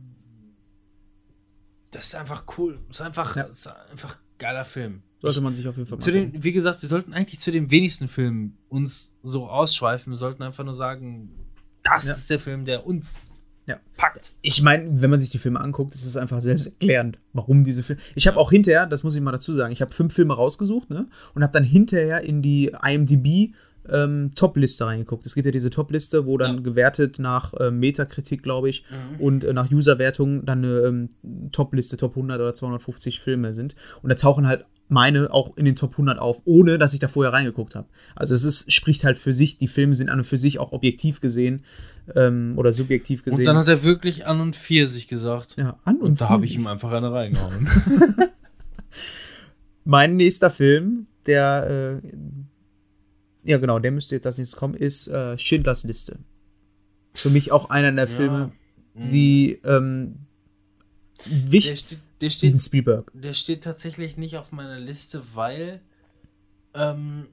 das 1.92 2.08
ist 2.08 2.16
einfach 2.16 2.46
cool. 2.58 2.80
Das 2.88 2.98
ist 2.98 3.02
einfach, 3.02 3.36
Ja. 3.36 3.44
das 3.44 3.60
ist 3.60 3.68
einfach 3.68 4.16
ein 4.16 4.22
geiler 4.38 4.66
Film. 4.66 5.02
Sollte 5.22 5.42
man 5.42 5.56
sich 5.56 5.68
auf 5.68 5.78
jeden 5.78 5.90
Fall 5.90 6.00
Zu 6.00 6.12
den, 6.12 6.44
wie 6.44 6.52
gesagt, 6.52 6.82
wir 6.84 6.90
sollten 6.90 7.14
eigentlich 7.14 7.40
zu 7.40 7.52
den 7.52 7.72
wenigsten 7.72 8.08
Filmen 8.08 8.58
uns 8.70 9.12
so 9.24 9.48
ausschweifen. 9.50 10.14
Wir 10.14 10.18
sollten 10.18 10.44
einfach 10.44 10.64
nur 10.64 10.76
sagen, 10.76 11.32
das 11.84 12.06
Ja. 12.06 12.14
ist 12.14 12.30
der 12.30 12.38
Film, 12.40 12.66
der 12.66 12.86
uns 12.86 13.32
Ja. 13.66 13.80
packt. 13.98 14.34
Ich 14.42 14.62
meine, 14.62 15.02
wenn 15.02 15.10
man 15.10 15.20
sich 15.20 15.30
die 15.32 15.40
Filme 15.40 15.60
anguckt, 15.60 15.94
ist 15.96 16.06
es 16.06 16.18
einfach 16.18 16.40
selbsterklärend, 16.40 17.18
warum 17.34 17.64
diese 17.64 17.82
Filme. 17.84 18.02
Ich 18.16 18.28
habe 18.28 18.38
auch 18.38 18.52
hinterher, 18.52 18.86
das 18.86 19.04
muss 19.04 19.16
ich 19.16 19.22
mal 19.22 19.32
dazu 19.32 19.54
sagen, 19.56 19.74
ich 19.74 19.82
habe 19.82 19.92
fünf 19.92 20.14
Filme 20.14 20.36
rausgesucht, 20.36 20.90
ne? 20.90 21.08
Und 21.34 21.42
habe 21.44 21.54
dann 21.54 21.64
hinterher 21.64 22.22
in 22.22 22.42
die 22.42 22.72
IMDb 22.84 23.54
ähm, 23.92 24.32
Top-Liste 24.36 24.86
reingeguckt. 24.86 25.26
Es 25.26 25.36
gibt 25.36 25.46
ja 25.46 25.52
diese 25.52 25.70
Top-Liste, 25.70 26.26
wo 26.26 26.38
dann 26.38 26.56
Ja. 26.56 26.62
gewertet 26.62 27.20
nach 27.20 27.54
äh, 27.56 27.72
Metakritik, 27.72 28.44
glaube 28.44 28.70
ich, 28.70 28.84
Mhm. 28.90 29.20
und 29.20 29.44
äh, 29.44 29.54
nach 29.54 29.72
Userwertung 29.72 30.46
dann 30.46 30.64
eine 30.64 30.80
ähm, 30.82 31.10
Top-Liste, 31.52 31.98
Top 31.98 32.12
100 32.16 32.40
oder 32.40 32.54
250 32.54 33.20
Filme 33.22 33.54
sind. 33.54 33.76
Und 34.02 34.10
da 34.10 34.16
tauchen 34.16 34.48
halt 34.48 34.66
meine 34.90 35.34
auch 35.34 35.58
in 35.58 35.66
den 35.66 35.76
Top 35.76 35.92
100 35.94 36.18
auf, 36.18 36.42
ohne 36.46 36.78
dass 36.78 36.94
ich 36.94 37.02
da 37.02 37.10
vorher 37.10 37.34
reingeguckt 37.34 37.76
habe. 37.76 37.88
Also 38.16 38.34
es 38.34 38.46
ist, 38.46 38.72
spricht 38.72 39.04
halt 39.04 39.18
für 39.18 39.34
sich, 39.34 39.58
die 39.58 39.68
Filme 39.68 39.94
sind 39.96 40.10
an 40.10 40.20
und 40.20 40.24
für 40.24 40.38
sich 40.38 40.60
auch 40.60 40.72
objektiv 40.72 41.20
gesehen 41.20 41.64
ähm, 42.16 42.54
oder 42.56 42.72
subjektiv 42.72 43.24
gesehen. 43.24 43.40
Und 43.40 43.46
dann 43.46 43.58
hat 43.58 43.68
er 43.68 43.84
wirklich 43.84 44.26
an 44.28 44.40
und 44.40 44.56
für 44.56 44.88
sich 44.88 45.10
gesagt. 45.10 45.56
ja, 45.60 45.78
an 45.84 45.98
und, 45.98 46.02
Und 46.12 46.22
da 46.22 46.30
habe 46.30 46.46
ich 46.46 46.56
ihm 46.56 46.68
einfach 46.68 46.92
eine 46.94 47.12
reingehauen. 47.12 47.68
Mein 49.84 50.16
nächster 50.16 50.50
Film, 50.52 51.08
der, 51.26 52.00
äh, 52.04 52.08
ja 53.48 53.58
genau, 53.58 53.80
der 53.80 53.92
müsste 53.92 54.16
jetzt 54.16 54.26
als 54.27 54.38
nächstes 54.38 54.59
kommen, 54.59 54.76
ist 54.76 55.08
äh, 55.08 55.38
Schindlers 55.38 55.84
Liste. 55.84 56.19
Für 57.14 57.30
mich 57.32 57.51
auch 57.51 57.69
einer 57.72 57.92
der 57.92 58.08
Filme, 58.08 58.51
Mhm. 58.93 59.09
die 59.11 59.59
ähm, 59.64 60.16
der 61.26 61.51
wichtig. 61.51 61.80
steht, 61.80 62.00
der, 62.22 62.30
Steven 62.30 62.58
steht, 62.58 62.66
Spielberg. 62.66 63.11
der 63.14 63.34
steht 63.34 63.64
tatsächlich 63.64 64.17
nicht 64.17 64.38
auf 64.38 64.51
meiner 64.51 64.80
Liste, 64.80 65.22
weil 65.35 65.82
ähm, 66.74 67.27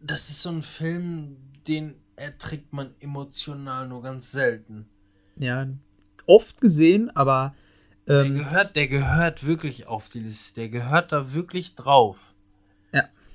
das 0.00 0.28
ist 0.30 0.42
so 0.42 0.50
ein 0.50 0.62
Film, 0.62 1.36
den 1.68 1.94
erträgt 2.16 2.72
man 2.72 2.94
emotional 3.00 3.88
nur 3.88 4.02
ganz 4.02 4.32
selten. 4.32 4.86
Ja, 5.36 5.66
oft 6.26 6.60
gesehen, 6.60 7.10
aber 7.16 7.54
Der 8.08 8.24
ähm, 8.24 8.34
gehört, 8.34 8.76
der 8.76 8.88
gehört 8.88 9.46
wirklich 9.46 9.86
auf 9.86 10.08
die 10.08 10.20
Liste. 10.20 10.54
Der 10.54 10.68
gehört 10.68 11.12
da 11.12 11.32
wirklich 11.32 11.74
drauf. 11.74 12.34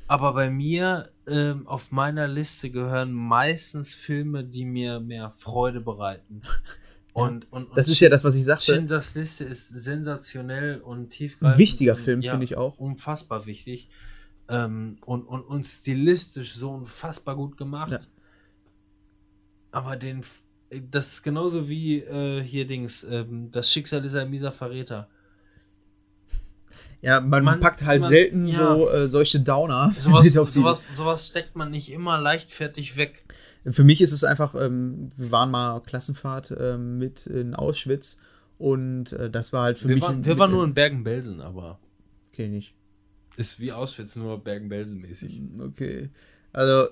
Ja. 0.08 0.14
Aber 0.14 0.34
bei 0.34 0.50
mir 0.50 1.10
ähm, 1.28 1.68
auf 1.68 1.92
meiner 1.92 2.28
Liste 2.28 2.70
gehören 2.70 3.12
meistens 3.14 3.96
Filme, 3.96 4.44
die 4.44 4.66
mir 4.66 5.00
mehr 5.00 5.32
Freude 5.32 5.82
bereiten. 5.82 6.42
Und, 7.14 7.52
und, 7.52 7.70
und 7.72 7.76
Das 7.76 7.88
ist 7.88 8.00
ja 8.00 8.10
das, 8.10 8.24
was 8.24 8.36
ich 8.36 8.46
sagte. 8.46 8.66
Schindlers 8.66 9.16
Liste 9.16 9.44
ist 9.44 9.70
sensationell 9.70 10.82
und 10.82 11.00
Ein 11.00 11.10
tiefgreifend. 11.10 11.58
wichtiger 11.58 11.94
und, 11.96 12.00
Film, 12.00 12.22
ja, 12.22 12.30
finde 12.30 12.44
ich 12.46 12.56
auch. 12.58 12.78
Unfassbar 12.78 13.48
wichtig. 13.48 13.90
Ähm, 14.50 14.98
und, 15.04 15.24
und, 15.24 15.42
und 15.42 15.66
stilistisch 15.66 16.54
so 16.54 16.70
unfassbar 16.70 17.36
gut 17.36 17.58
gemacht. 17.58 17.92
Ja. 17.92 18.00
Aber 19.72 19.96
den. 19.96 20.22
Das 20.92 21.08
ist 21.14 21.24
genauso 21.24 21.68
wie 21.70 22.02
äh, 22.02 22.44
hier 22.44 22.68
Dings. 22.68 23.04
Ähm, 23.10 23.50
das 23.50 23.72
Schicksal 23.72 24.06
ist 24.06 24.14
ein 24.14 24.30
mieser 24.30 24.52
Verräter. 24.52 25.10
Ja, 27.02 27.22
man, 27.22 27.44
Man- 27.44 27.60
packt 27.60 27.84
halt 27.84 28.02
man- 28.02 28.10
selten 28.10 28.48
ja. 28.48 28.56
so 28.56 28.90
äh, 28.90 29.08
solche 29.08 29.40
Downer. 29.40 29.94
Sowas, 29.98 30.24
mit 30.36 30.50
sowas, 30.52 30.96
sowas 30.96 31.28
steckt 31.28 31.56
man 31.56 31.70
nicht 31.72 31.92
immer 31.92 32.20
leichtfertig 32.20 32.98
weg. 32.98 33.24
Für 33.70 33.84
mich 33.84 34.02
ist 34.02 34.14
es 34.14 34.24
einfach, 34.24 34.56
ähm, 34.56 35.10
wir 35.18 35.30
waren 35.32 35.52
mal 35.52 35.82
Klassenfahrt 35.82 36.54
ähm, 36.58 36.98
mit 36.98 37.28
in 37.28 37.54
Auschwitz 37.54 38.20
und 38.58 39.12
äh, 39.14 39.30
das 39.30 39.52
war 39.54 39.64
halt 39.64 39.78
für 39.78 39.88
Wir 39.90 39.96
mich. 39.96 40.04
waren, 40.04 40.24
wir 40.26 40.40
waren 40.40 40.52
nur 40.52 40.64
in 40.64 40.74
Bergen-Belsen, 40.74 41.42
aber 41.42 41.78
Okay, 42.32 42.48
nicht. 42.48 42.74
ist 43.36 43.60
wie 43.60 43.72
Auschwitz, 43.74 44.16
nur 44.16 44.42
Bergen-Belsen 44.44 45.00
mäßig. 45.02 45.42
Okay. 45.60 46.10
Also, 46.54 46.88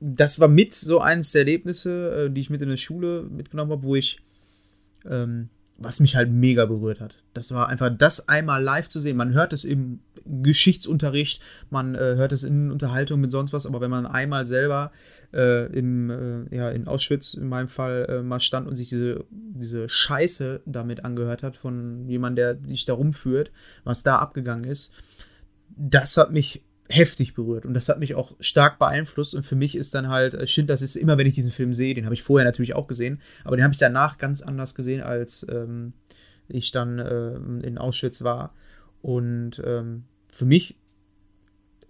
das 0.00 0.40
war 0.40 0.48
mit 0.48 0.74
so 0.74 1.00
eines 1.00 1.30
der 1.32 1.40
Erlebnisse, 1.42 2.26
äh, 2.26 2.30
die 2.30 2.40
ich 2.40 2.50
mit 2.50 2.62
in 2.62 2.70
der 2.70 2.76
Schule 2.78 3.22
mitgenommen 3.24 3.70
habe, 3.72 3.82
wo 3.84 3.94
ich, 3.96 4.18
ähm, 5.08 5.50
was 5.80 5.98
mich 5.98 6.14
halt 6.14 6.30
mega 6.30 6.66
berührt 6.66 7.00
hat. 7.00 7.16
Das 7.32 7.52
war 7.52 7.68
einfach 7.68 7.90
das 7.96 8.28
einmal 8.28 8.62
live 8.62 8.88
zu 8.88 9.00
sehen. 9.00 9.16
Man 9.16 9.32
hört 9.32 9.54
es 9.54 9.64
im 9.64 10.00
Geschichtsunterricht, 10.26 11.40
man 11.70 11.94
äh, 11.94 12.16
hört 12.16 12.32
es 12.32 12.42
in 12.42 12.70
Unterhaltung 12.70 13.20
mit 13.20 13.30
sonst 13.30 13.54
was, 13.54 13.64
aber 13.64 13.80
wenn 13.80 13.90
man 13.90 14.04
einmal 14.04 14.44
selber 14.44 14.92
äh, 15.32 15.72
im, 15.72 16.10
äh, 16.10 16.54
ja, 16.54 16.70
in 16.70 16.86
Auschwitz 16.86 17.32
in 17.32 17.48
meinem 17.48 17.68
Fall 17.68 18.06
äh, 18.10 18.22
mal 18.22 18.40
stand 18.40 18.68
und 18.68 18.76
sich 18.76 18.90
diese, 18.90 19.24
diese 19.30 19.88
Scheiße 19.88 20.60
damit 20.66 21.06
angehört 21.06 21.42
hat 21.42 21.56
von 21.56 22.06
jemandem, 22.06 22.36
der 22.36 22.54
dich 22.54 22.84
da 22.84 22.92
rumführt, 22.92 23.50
was 23.82 24.02
da 24.02 24.16
abgegangen 24.16 24.64
ist, 24.64 24.92
das 25.76 26.18
hat 26.18 26.30
mich 26.30 26.62
heftig 26.90 27.34
berührt 27.34 27.64
und 27.64 27.74
das 27.74 27.88
hat 27.88 28.00
mich 28.00 28.14
auch 28.14 28.32
stark 28.40 28.78
beeinflusst 28.78 29.34
und 29.34 29.46
für 29.46 29.56
mich 29.56 29.76
ist 29.76 29.94
dann 29.94 30.08
halt 30.08 30.34
äh, 30.34 30.46
Schindlers 30.46 30.82
ist 30.82 30.96
immer, 30.96 31.18
wenn 31.18 31.26
ich 31.26 31.34
diesen 31.34 31.52
Film 31.52 31.72
sehe, 31.72 31.94
den 31.94 32.04
habe 32.04 32.14
ich 32.14 32.22
vorher 32.22 32.44
natürlich 32.44 32.74
auch 32.74 32.86
gesehen, 32.86 33.20
aber 33.44 33.56
den 33.56 33.64
habe 33.64 33.72
ich 33.72 33.78
danach 33.78 34.18
ganz 34.18 34.42
anders 34.42 34.74
gesehen, 34.74 35.02
als 35.02 35.46
ähm, 35.50 35.92
ich 36.48 36.72
dann 36.72 36.98
ähm, 36.98 37.60
in 37.62 37.78
Auschwitz 37.78 38.22
war 38.22 38.54
und 39.02 39.62
ähm, 39.64 40.04
für 40.30 40.44
mich 40.44 40.76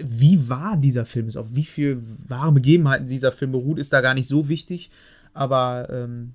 wie 0.03 0.49
wahr 0.49 0.77
dieser 0.77 1.05
Film 1.05 1.29
ist, 1.29 1.37
auf 1.37 1.49
wie 1.51 1.65
viel 1.65 2.03
wahre 2.27 2.53
Begebenheiten 2.53 3.07
dieser 3.07 3.33
Film 3.33 3.53
beruht, 3.53 3.79
ist 3.79 3.93
da 3.93 4.01
gar 4.01 4.15
nicht 4.15 4.29
so 4.29 4.49
wichtig, 4.49 4.91
aber 5.35 5.89
ähm, 5.91 6.35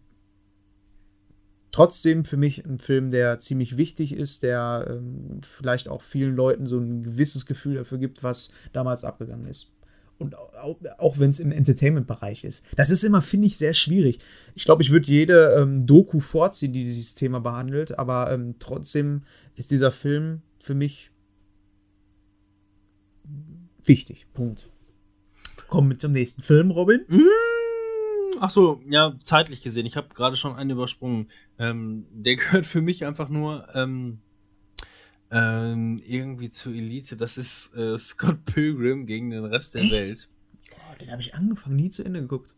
trotzdem 1.76 2.24
für 2.24 2.38
mich 2.38 2.66
ein 2.66 2.80
Film, 2.80 3.12
der 3.12 3.42
ziemlich 3.42 3.76
wichtig 3.76 4.14
ist, 4.14 4.44
der 4.44 4.86
ähm, 4.90 5.42
vielleicht 5.42 5.90
auch 5.90 6.04
vielen 6.04 6.34
Leuten 6.34 6.68
so 6.68 6.80
ein 6.80 7.04
gewisses 7.04 7.46
Gefühl 7.46 7.76
dafür 7.76 7.98
gibt, 7.98 8.24
was 8.24 8.54
damals 8.72 9.04
abgegangen 9.04 9.46
ist. 9.48 9.74
Und 10.18 10.38
auch, 10.38 10.78
auch 11.00 11.20
wenn 11.20 11.32
es 11.32 11.42
im 11.42 11.52
Entertainment-Bereich 11.52 12.46
ist. 12.46 12.64
Das 12.78 12.90
ist 12.92 13.04
immer, 13.04 13.22
finde 13.22 13.48
ich, 13.48 13.58
sehr 13.58 13.74
schwierig. 13.74 14.20
Ich 14.56 14.64
glaube, 14.64 14.84
ich 14.84 14.90
würde 14.90 15.08
jede 15.08 15.54
ähm, 15.60 15.86
Doku 15.86 16.22
vorziehen, 16.22 16.72
die 16.72 16.86
dieses 16.86 17.14
Thema 17.14 17.42
behandelt, 17.42 18.00
aber 18.00 18.32
ähm, 18.32 18.56
trotzdem 18.60 19.24
ist 19.58 19.70
dieser 19.70 19.92
Film 19.92 20.44
für 20.60 20.76
mich 20.76 21.12
wichtig. 23.84 24.28
Punkt. 24.34 24.70
Kommen 25.68 25.90
wir 25.90 25.98
zum 25.98 26.14
nächsten 26.14 26.42
Film, 26.42 26.72
Robin. 26.72 27.02
Ach 28.40 28.50
so, 28.50 28.82
ja, 28.88 29.16
zeitlich 29.24 29.62
gesehen. 29.62 29.86
Ich 29.86 29.98
habe 29.98 30.14
gerade 30.14 30.36
schon 30.36 30.56
einen 30.56 30.72
übersprungen. 30.72 31.30
Ähm, 31.58 32.06
der 32.12 32.36
gehört 32.38 32.66
für 32.66 32.82
mich 32.82 33.06
einfach 33.06 33.30
nur 33.30 33.68
ähm, 33.74 34.20
ähm, 35.32 36.02
irgendwie 36.06 36.50
zur 36.50 36.74
Elite. 36.74 37.18
Das 37.18 37.38
ist 37.38 37.74
äh, 37.76 37.98
Scott 37.98 38.46
Pilgrim 38.46 39.06
gegen 39.06 39.30
den 39.30 39.46
Rest 39.46 39.76
der 39.76 39.84
Echt? 39.84 39.92
Welt. 39.92 40.30
Oh, 40.72 40.98
den 41.00 41.12
habe 41.12 41.22
ich 41.22 41.34
angefangen, 41.36 41.76
nie 41.76 41.90
zu 41.90 42.04
Ende 42.04 42.22
geguckt. 42.22 42.54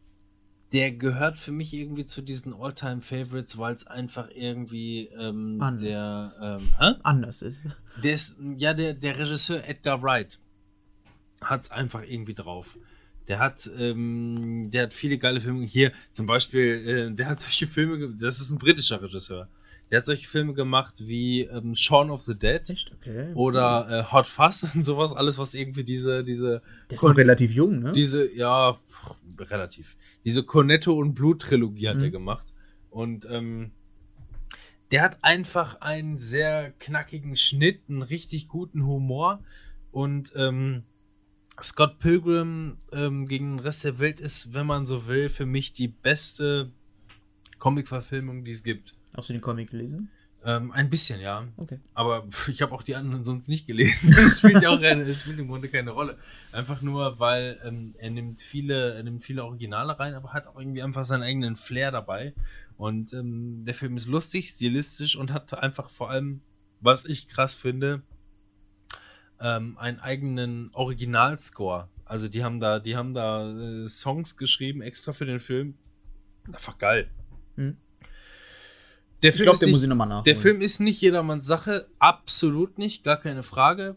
Der 0.74 0.92
gehört 0.92 1.40
für 1.40 1.54
mich 1.54 1.74
irgendwie 1.74 2.06
zu 2.06 2.22
diesen 2.22 2.54
All-Time-Favorites, 2.54 3.58
weil 3.58 3.74
es 3.74 3.88
einfach 3.88 4.30
irgendwie 4.34 5.08
ähm, 5.18 5.62
Anders. 5.62 5.82
der, 5.82 6.60
hä? 6.78 6.94
Anders 7.04 7.42
ist. 7.42 7.62
der 8.04 8.14
ist, 8.14 8.36
ja, 8.58 8.74
der, 8.74 8.94
der 8.94 9.18
Regisseur 9.18 9.66
Edgar 9.66 10.02
Wright 10.04 10.40
hat 11.42 11.64
es 11.64 11.72
einfach 11.72 12.04
irgendwie 12.04 12.34
drauf. 12.34 12.78
Der 13.28 13.40
hat, 13.40 13.70
ähm, 13.78 14.70
der 14.72 14.84
hat 14.84 14.94
viele 14.94 15.18
geile 15.18 15.42
Filme. 15.42 15.66
Hier 15.66 15.92
zum 16.12 16.26
Beispiel, 16.26 17.10
äh, 17.12 17.16
der 17.16 17.28
hat 17.30 17.42
solche 17.42 17.68
Filme, 17.68 18.16
das 18.20 18.40
ist 18.40 18.52
ein 18.52 18.58
britischer 18.58 19.02
Regisseur. 19.02 19.50
Der 19.90 20.00
hat 20.00 20.06
solche 20.06 20.28
Filme 20.28 20.54
gemacht 20.54 20.96
wie 21.00 21.42
ähm, 21.44 21.74
Shaun 21.76 22.10
of 22.10 22.22
the 22.22 22.36
Dead 22.38 22.70
Echt? 22.70 22.92
Okay. 23.00 23.32
oder 23.36 23.88
äh, 23.90 24.12
Hot 24.12 24.28
Fuzz 24.28 24.64
und 24.76 24.84
sowas. 24.84 25.14
Alles, 25.14 25.38
was 25.38 25.54
irgendwie 25.54 25.84
diese, 25.86 26.24
diese, 26.24 26.62
Der 26.90 26.96
ist 26.96 27.04
noch 27.04 27.16
relativ 27.16 27.52
jung, 27.54 27.80
ne? 27.80 27.92
diese, 27.94 28.30
ja, 28.34 28.74
pff, 28.74 29.16
relativ. 29.50 29.96
Diese 30.26 30.44
Cornetto 30.44 30.94
und 30.94 31.14
Blut-Trilogie 31.14 31.88
hat 31.90 31.98
Mhm. 31.98 32.04
er 32.04 32.10
gemacht. 32.12 32.48
Und 32.90 33.28
ähm, 33.30 33.72
der 34.92 35.04
hat 35.04 35.18
einfach 35.22 35.80
einen 35.82 36.18
sehr 36.18 36.72
knackigen 36.80 37.36
Schnitt, 37.36 37.82
einen 37.90 38.02
richtig 38.02 38.48
guten 38.48 38.86
Humor. 38.86 39.40
Und 39.92 40.32
ähm, 40.36 40.84
Scott 41.61 42.00
Pilgrim 42.00 42.77
ähm, 42.92 43.27
gegen 43.27 43.58
den 43.58 43.60
Rest 43.60 43.84
der 43.84 44.00
Welt 44.00 44.19
ist, 44.19 44.53
wenn 44.53 44.66
man 44.66 44.86
so 44.86 45.08
will, 45.08 45.30
für 45.30 45.45
mich 45.45 45.74
die 45.74 45.88
beste 45.88 46.72
Comic-Verfilmung, 47.60 48.44
die 48.44 48.52
es 48.52 48.64
gibt. 48.64 48.95
Hast 49.16 49.30
du 49.30 49.34
den 49.34 49.42
Comic 49.42 49.72
gelesen? 49.72 50.10
Ähm, 50.45 50.72
ein 50.72 50.90
bisschen, 50.90 51.19
ja. 51.19 51.48
Okay. 51.58 51.80
Aber 51.94 52.27
pf, 52.27 52.50
ich 52.50 52.61
habe 52.61 52.72
auch 52.72 52.84
die 52.84 52.95
anderen 52.95 53.24
sonst 53.24 53.50
nicht 53.50 53.66
gelesen. 53.66 54.11
Das 54.16 54.38
spielt 54.38 54.61
ja 54.61 54.69
auch 54.69 54.80
keine, 54.80 55.03
das 55.03 55.22
spielt 55.22 55.40
im 55.40 55.48
Grunde 55.48 55.68
keine 55.68 55.92
Rolle. 55.92 56.18
Einfach 56.52 56.82
nur, 56.82 57.19
weil 57.19 57.60
ähm, 57.66 57.95
er 57.98 58.11
nimmt 58.11 58.40
viele, 58.40 58.94
er 58.94 59.03
nimmt 59.03 59.24
viele 59.24 59.44
Originale 59.44 60.00
rein, 60.00 60.14
aber 60.14 60.34
hat 60.34 60.48
auch 60.48 60.58
irgendwie 60.58 60.84
einfach 60.84 61.06
seinen 61.06 61.24
eigenen 61.24 61.56
Flair 61.56 61.92
dabei. 61.92 62.34
Und 62.77 63.14
ähm, 63.14 63.66
der 63.66 63.74
Film 63.74 63.98
ist 63.98 64.08
lustig, 64.08 64.50
stilistisch 64.50 65.16
und 65.16 65.34
hat 65.34 65.53
einfach 65.56 65.90
vor 65.90 66.11
allem, 66.11 66.42
was 66.82 67.03
ich 67.06 67.27
krass 67.27 67.56
finde, 67.56 68.03
ähm, 69.42 69.78
einen 69.78 70.00
eigenen 70.00 70.70
Originalscore. 70.74 71.88
Also 72.06 72.28
die 72.28 72.44
haben 72.44 72.60
da, 72.60 72.80
die 72.80 72.96
haben 72.96 73.14
da 73.14 73.52
äh, 73.84 73.88
Songs 73.88 74.38
geschrieben 74.38 74.82
extra 74.82 75.14
für 75.14 75.26
den 75.26 75.40
Film. 75.40 75.76
Einfach 76.52 76.78
geil. 76.78 77.10
Hm. 77.56 77.78
Der 79.24 79.30
Ich 79.32 79.36
Film 79.36 79.44
glaube, 79.46 79.54
ist 79.56 79.60
der 79.62 79.68
nicht- 79.68 79.74
muss 79.74 79.84
ich 79.84 79.90
nochmal 79.90 80.08
nachholen. 80.08 80.26
der 80.26 80.36
Film 80.36 80.62
ist 80.62 80.80
nicht 80.80 81.02
jedermanns 81.02 81.46
Sache, 81.46 81.88
absolut 82.00 82.78
nicht, 82.78 83.04
gar 83.04 83.18
keine 83.18 83.44
Frage. 83.44 83.96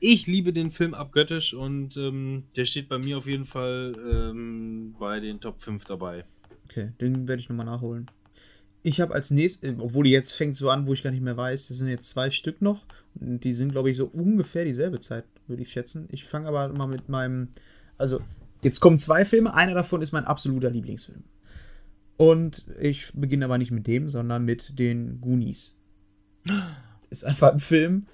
Ich 0.00 0.26
liebe 0.26 0.52
den 0.52 0.70
Film 0.70 0.92
abgöttisch 0.92 1.54
und 1.54 1.96
ähm, 1.96 2.44
der 2.56 2.64
steht 2.64 2.88
bei 2.88 2.98
mir 2.98 3.16
auf 3.18 3.26
jeden 3.26 3.44
Fall 3.44 3.94
ähm, 4.12 4.94
bei 4.98 5.20
den 5.20 5.40
Top 5.40 5.60
5 5.60 5.84
dabei. 5.84 6.24
Okay, 6.64 6.90
den 7.00 7.26
werde 7.28 7.40
ich 7.40 7.48
nochmal 7.48 7.66
nachholen. 7.66 8.10
Ich 8.86 9.00
habe 9.00 9.14
als 9.14 9.32
nächstes, 9.32 9.74
obwohl 9.78 10.04
die 10.04 10.10
jetzt 10.12 10.30
fängt 10.32 10.54
so 10.54 10.70
an, 10.70 10.86
wo 10.86 10.92
ich 10.92 11.02
gar 11.02 11.10
nicht 11.10 11.22
mehr 11.22 11.36
weiß, 11.36 11.66
das 11.68 11.78
sind 11.78 11.88
jetzt 11.88 12.08
zwei 12.08 12.30
Stück 12.30 12.62
noch. 12.62 12.84
Und 13.20 13.42
die 13.42 13.52
sind, 13.52 13.72
glaube 13.72 13.90
ich, 13.90 13.96
so 13.96 14.06
ungefähr 14.06 14.64
dieselbe 14.64 15.00
Zeit, 15.00 15.24
würde 15.48 15.62
ich 15.62 15.72
schätzen. 15.72 16.06
Ich 16.12 16.24
fange 16.24 16.46
aber 16.46 16.68
mal 16.68 16.86
mit 16.86 17.08
meinem. 17.08 17.48
Also, 17.98 18.20
jetzt 18.62 18.78
kommen 18.78 18.96
zwei 18.96 19.24
Filme. 19.24 19.54
Einer 19.54 19.74
davon 19.74 20.02
ist 20.02 20.12
mein 20.12 20.24
absoluter 20.24 20.70
Lieblingsfilm. 20.70 21.24
Und 22.16 22.64
ich 22.80 23.10
beginne 23.12 23.46
aber 23.46 23.58
nicht 23.58 23.72
mit 23.72 23.88
dem, 23.88 24.08
sondern 24.08 24.44
mit 24.44 24.78
den 24.78 25.20
Goonies. 25.20 25.74
Ist 27.10 27.24
einfach 27.24 27.52
ein 27.52 27.60
Film, 27.60 28.06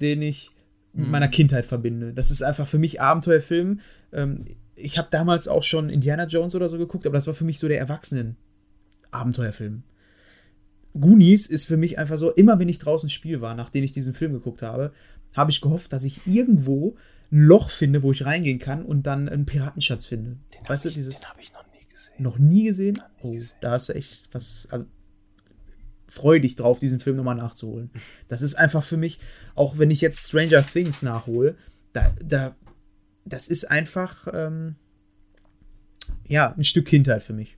den 0.00 0.22
ich 0.22 0.50
mit 0.92 1.06
Mhm. 1.06 1.10
meiner 1.12 1.28
Kindheit 1.28 1.64
verbinde. 1.66 2.12
Das 2.14 2.30
ist 2.30 2.42
einfach 2.42 2.66
für 2.66 2.78
mich 2.78 3.00
Abenteuerfilm. 3.00 3.80
Ähm, 4.12 4.44
ich 4.74 4.96
habe 4.98 5.08
damals 5.10 5.48
auch 5.48 5.62
schon 5.62 5.90
Indiana 5.90 6.26
Jones 6.26 6.54
oder 6.54 6.68
so 6.68 6.76
geguckt, 6.78 7.06
aber 7.06 7.16
das 7.16 7.26
war 7.26 7.34
für 7.34 7.44
mich 7.44 7.58
so 7.58 7.68
der 7.68 7.78
Erwachsenen-Abenteuerfilm. 7.78 9.82
Goonies 10.94 11.46
ist 11.46 11.66
für 11.66 11.76
mich 11.76 11.98
einfach 11.98 12.16
so, 12.18 12.30
immer 12.32 12.58
wenn 12.58 12.68
ich 12.68 12.78
draußen 12.78 13.10
Spiel 13.10 13.40
war, 13.40 13.54
nachdem 13.54 13.84
ich 13.84 13.92
diesen 13.92 14.14
Film 14.14 14.32
geguckt 14.32 14.62
habe, 14.62 14.92
habe 15.34 15.50
ich 15.50 15.60
gehofft, 15.60 15.92
dass 15.92 16.04
ich 16.04 16.26
irgendwo 16.26 16.96
ein 17.30 17.42
Loch 17.42 17.70
finde, 17.70 18.02
wo 18.02 18.10
ich 18.12 18.24
reingehen 18.24 18.58
kann 18.58 18.84
und 18.84 19.06
dann 19.06 19.28
einen 19.28 19.44
Piratenschatz 19.46 20.06
finde. 20.06 20.38
Den 20.54 20.68
weißt 20.68 20.86
du, 20.86 20.88
ich, 20.88 20.94
dieses 20.94 21.20
Den 21.20 21.28
habe 21.28 21.40
ich 21.40 21.52
noch 21.52 21.64
nie 21.72 21.86
gesehen. 21.92 22.12
noch 22.22 22.38
nie 22.38 22.64
gesehen? 22.64 22.94
Nie 22.94 23.00
Oh, 23.22 23.32
gesehen. 23.32 23.50
da 23.60 23.70
hast 23.72 23.88
du 23.90 23.94
echt 23.94 24.28
was, 24.32 24.66
also 24.70 24.86
freu 26.06 26.40
dich 26.40 26.56
drauf, 26.56 26.78
diesen 26.78 27.00
Film 27.00 27.16
nochmal 27.16 27.36
nachzuholen. 27.36 27.90
Das 28.28 28.40
ist 28.40 28.54
einfach 28.54 28.82
für 28.82 28.96
mich, 28.96 29.18
auch 29.54 29.76
wenn 29.76 29.90
ich 29.90 30.00
jetzt 30.00 30.26
Stranger 30.26 30.66
Things 30.66 31.02
nachhole, 31.02 31.54
da, 31.92 32.14
da, 32.24 32.56
das 33.26 33.48
ist 33.48 33.70
einfach, 33.70 34.26
ähm, 34.32 34.76
ja, 36.26 36.54
ein 36.56 36.64
Stück 36.64 36.86
Kindheit 36.86 37.22
für 37.22 37.34
mich. 37.34 37.57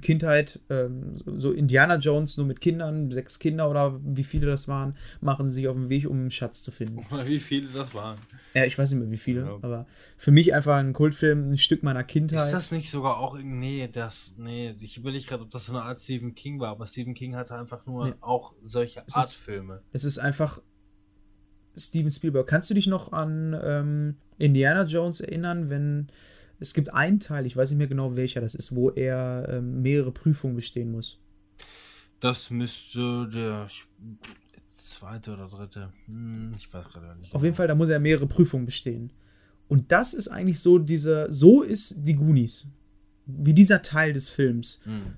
Kindheit, 0.00 0.60
ähm, 0.70 1.14
so- 1.16 1.52
Indiana 1.52 1.96
Jones 1.96 2.38
nur 2.38 2.46
mit 2.46 2.60
Kindern, 2.60 3.10
sechs 3.10 3.38
Kinder 3.38 3.68
oder 3.68 4.00
wie 4.02 4.24
viele 4.24 4.46
das 4.46 4.66
waren, 4.68 4.96
machen 5.20 5.48
sich 5.50 5.68
auf 5.68 5.76
den 5.76 5.90
Weg, 5.90 6.08
um 6.08 6.16
einen 6.18 6.30
Schatz 6.30 6.62
zu 6.62 6.70
finden. 6.70 7.04
Oder 7.12 7.26
wie 7.26 7.40
viele 7.40 7.68
das 7.72 7.92
waren. 7.94 8.18
Ja, 8.54 8.64
ich 8.64 8.78
weiß 8.78 8.90
nicht 8.92 9.00
mehr 9.00 9.10
wie 9.10 9.16
viele, 9.18 9.42
Ja. 9.42 9.54
aber 9.62 9.86
für 10.16 10.30
mich 10.30 10.54
einfach 10.54 10.76
ein 10.76 10.92
Kultfilm, 10.94 11.50
ein 11.50 11.58
Stück 11.58 11.82
meiner 11.82 12.04
Kindheit. 12.04 12.38
Ist 12.38 12.52
das 12.52 12.72
nicht 12.72 12.90
sogar 12.90 13.18
auch 13.18 13.34
irgendwie. 13.34 13.56
Nee, 13.58 13.88
das. 13.92 14.34
Nee, 14.38 14.74
ich 14.80 14.96
überlege 14.98 15.24
gerade, 15.26 15.42
ob 15.42 15.50
das 15.50 15.66
so 15.66 15.72
eine 15.74 15.82
Art 15.82 16.00
Stephen 16.00 16.34
King 16.34 16.58
war, 16.60 16.70
aber 16.70 16.86
Stephen 16.86 17.14
King 17.14 17.34
hatte 17.36 17.54
einfach 17.54 17.84
nur 17.86 18.06
Nee. 18.08 18.14
auch 18.20 18.54
solche 18.62 19.02
Es 19.06 19.14
Art 19.14 19.26
ist- 19.26 19.34
Filme. 19.34 19.82
Es 19.92 20.04
ist 20.04 20.18
einfach 20.18 20.60
Steven 21.76 22.10
Spielberg. 22.10 22.46
Kannst 22.46 22.68
du 22.70 22.74
dich 22.74 22.86
noch 22.86 23.12
an 23.12 23.58
ähm, 23.62 24.16
Indiana 24.38 24.84
Jones 24.84 25.20
erinnern, 25.20 25.70
wenn 25.70 26.08
es 26.62 26.74
gibt 26.74 26.94
einen 26.94 27.20
Teil, 27.20 27.44
ich 27.44 27.56
weiß 27.56 27.70
nicht 27.70 27.78
mehr 27.78 27.86
genau 27.88 28.16
welcher 28.16 28.40
das 28.40 28.54
ist, 28.54 28.74
wo 28.74 28.90
er 28.90 29.48
ähm, 29.50 29.82
mehrere 29.82 30.12
Prüfungen 30.12 30.56
bestehen 30.56 30.90
muss. 30.90 31.18
Das 32.20 32.50
müsste 32.50 33.28
der 33.28 33.68
zweite 34.74 35.32
oder 35.32 35.48
dritte. 35.48 35.92
Hm, 36.06 36.54
ich 36.56 36.72
weiß 36.72 36.88
gerade 36.88 37.18
nicht. 37.20 37.34
Auf 37.34 37.42
jeden 37.42 37.54
Fall, 37.54 37.66
da 37.66 37.74
muss 37.74 37.88
er 37.88 37.98
mehrere 37.98 38.26
Prüfungen 38.26 38.64
bestehen. 38.64 39.10
Und 39.68 39.90
das 39.90 40.14
ist 40.14 40.28
eigentlich 40.28 40.60
so 40.60 40.78
dieser, 40.78 41.32
so 41.32 41.62
ist 41.62 42.06
die 42.06 42.14
Goonies. 42.14 42.66
Wie 43.26 43.54
dieser 43.54 43.82
Teil 43.82 44.12
des 44.12 44.30
Films. 44.30 44.80
Hm. 44.84 45.14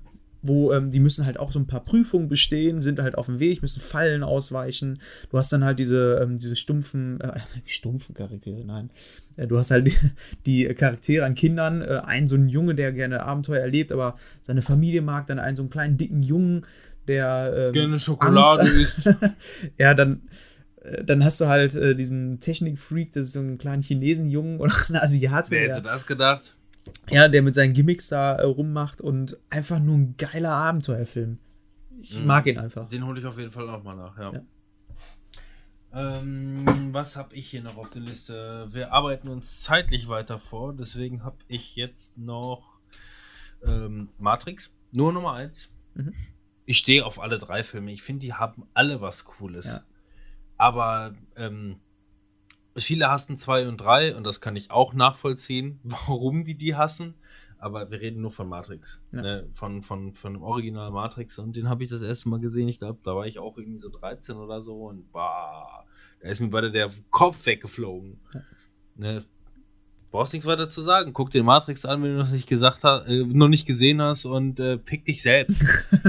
Wo 0.47 0.71
ähm, 0.71 0.91
die 0.91 0.99
müssen 0.99 1.25
halt 1.25 1.39
auch 1.39 1.51
so 1.51 1.59
ein 1.59 1.67
paar 1.67 1.83
Prüfungen 1.83 2.27
bestehen, 2.27 2.81
sind 2.81 2.99
halt 2.99 3.17
auf 3.17 3.25
dem 3.25 3.39
Weg, 3.39 3.61
müssen 3.61 3.81
Fallen 3.81 4.23
ausweichen. 4.23 4.99
Du 5.31 5.37
hast 5.37 5.51
dann 5.51 5.63
halt 5.63 5.79
diese, 5.79 6.19
ähm, 6.21 6.37
diese 6.37 6.55
stumpfen, 6.55 7.19
äh, 7.21 7.39
stumpfen 7.65 8.13
Charaktere, 8.13 8.63
nein. 8.65 8.89
Äh, 9.37 9.47
du 9.47 9.57
hast 9.57 9.71
halt 9.71 9.87
die, 9.87 9.97
die 10.45 10.73
Charaktere 10.75 11.25
an 11.25 11.35
Kindern, 11.35 11.81
äh, 11.81 12.01
einen 12.03 12.27
so 12.27 12.35
einen 12.35 12.49
Junge, 12.49 12.75
der 12.75 12.91
gerne 12.91 13.23
Abenteuer 13.23 13.61
erlebt, 13.61 13.91
aber 13.91 14.17
seine 14.43 14.61
Familie 14.61 15.01
mag 15.01 15.27
dann 15.27 15.39
einen 15.39 15.55
so 15.55 15.63
einen 15.63 15.69
kleinen 15.69 15.97
dicken 15.97 16.21
Jungen, 16.21 16.65
der 17.07 17.53
ähm, 17.55 17.73
Gerne 17.73 17.99
Schokolade 17.99 18.63
Angst- 18.63 19.05
isst. 19.05 19.15
ja, 19.77 19.93
dann, 19.93 20.21
äh, 20.83 21.03
dann 21.03 21.23
hast 21.23 21.41
du 21.41 21.47
halt 21.47 21.75
äh, 21.75 21.95
diesen 21.95 22.39
Technik-Freak, 22.39 23.13
das 23.13 23.23
ist 23.23 23.33
so 23.33 23.39
ein 23.39 23.57
kleiner 23.57 23.81
Chinesenjungen 23.81 24.59
oder 24.59 24.73
ein 24.89 24.95
Asiate. 24.95 25.51
Wer 25.51 25.69
hätte 25.69 25.81
das 25.81 26.05
gedacht? 26.05 26.55
Ja, 27.09 27.27
der 27.27 27.41
mit 27.41 27.55
seinen 27.55 27.73
Gimmicks 27.73 28.09
da 28.09 28.35
äh, 28.35 28.43
rummacht 28.45 29.01
und 29.01 29.37
einfach 29.49 29.79
nur 29.79 29.95
ein 29.97 30.15
geiler 30.17 30.51
Abenteuerfilm. 30.51 31.39
Ich 32.01 32.19
Mhm. 32.19 32.25
mag 32.25 32.45
ihn 32.45 32.57
einfach. 32.59 32.87
Den 32.89 33.05
hole 33.05 33.19
ich 33.19 33.25
auf 33.25 33.37
jeden 33.37 33.51
Fall 33.51 33.69
auch 33.69 33.83
mal 33.83 33.95
nach, 33.95 34.17
ja. 34.17 34.31
Ja. 34.33 34.41
Ähm, 35.93 36.65
was 36.91 37.15
habe 37.15 37.33
ich 37.35 37.47
hier 37.47 37.61
noch 37.63 37.77
auf 37.77 37.89
der 37.89 38.01
Liste? 38.01 38.67
Wir 38.71 38.91
arbeiten 38.91 39.29
uns 39.29 39.61
zeitlich 39.61 40.09
weiter 40.09 40.37
vor, 40.37 40.73
deswegen 40.73 41.23
habe 41.23 41.37
ich 41.47 41.75
jetzt 41.77 42.17
noch 42.17 42.79
ähm, 43.65 44.09
Matrix, 44.17 44.73
nur 44.91 45.13
Nummer 45.13 45.33
1. 45.33 45.71
Mhm. 45.93 46.13
Ich 46.65 46.77
stehe 46.79 47.05
auf 47.05 47.21
alle 47.21 47.37
drei 47.37 47.63
Filme. 47.63 47.91
Ich 47.91 48.01
finde, 48.03 48.21
die 48.25 48.33
haben 48.33 48.65
alle 48.73 48.99
was 48.99 49.23
Cooles. 49.23 49.65
Ja. 49.65 49.81
Aber 50.57 51.13
ähm, 51.37 51.77
viele 52.77 53.09
hassen 53.09 53.37
2 53.37 53.67
und 53.67 53.77
3 53.77 54.15
und 54.15 54.25
das 54.25 54.41
kann 54.41 54.55
ich 54.55 54.71
auch 54.71 54.93
nachvollziehen, 54.93 55.79
warum 55.83 56.43
die 56.43 56.55
die 56.55 56.75
hassen. 56.75 57.15
Aber 57.57 57.89
wir 57.89 58.01
reden 58.01 58.21
nur 58.21 58.31
von 58.31 58.49
Matrix. 58.49 59.01
Ja. 59.11 59.21
Ne? 59.21 59.49
Von, 59.53 59.81
von, 59.81 60.13
von 60.13 60.33
dem 60.33 60.43
Original 60.43 60.91
Matrix. 60.91 61.39
Und 61.39 61.55
den 61.55 61.69
habe 61.69 61.83
ich 61.83 61.89
das 61.89 62.01
erste 62.01 62.29
Mal 62.29 62.39
gesehen. 62.39 62.67
Ich 62.67 62.79
glaube, 62.79 62.99
da 63.01 63.15
war 63.15 63.25
ich 63.25 63.39
auch 63.39 63.57
irgendwie 63.57 63.79
so 63.79 63.89
13 63.89 64.35
oder 64.35 64.61
so. 64.61 64.87
Und 64.87 65.11
bah, 65.11 65.85
da 66.21 66.27
ist 66.27 66.41
mir 66.41 66.49
beide 66.49 66.69
der 66.69 66.89
Kopf 67.11 67.45
weggeflogen. 67.45 68.19
Ja. 68.33 68.41
Ne? 68.95 69.23
Brauchst 70.11 70.33
nichts 70.33 70.45
weiter 70.45 70.69
zu 70.69 70.81
sagen. 70.81 71.13
Guck 71.13 71.31
dir 71.31 71.43
Matrix 71.43 71.85
an, 71.85 72.03
wenn 72.03 72.11
du 72.11 72.17
das 72.17 72.33
nicht 72.33 72.47
gesagt 72.47 72.83
hast, 72.83 73.07
äh, 73.07 73.23
noch 73.23 73.47
nicht 73.47 73.65
gesehen 73.65 74.01
hast 74.01 74.25
und 74.25 74.59
äh, 74.59 74.77
pick 74.77 75.05
dich 75.05 75.21
selbst. 75.21 75.63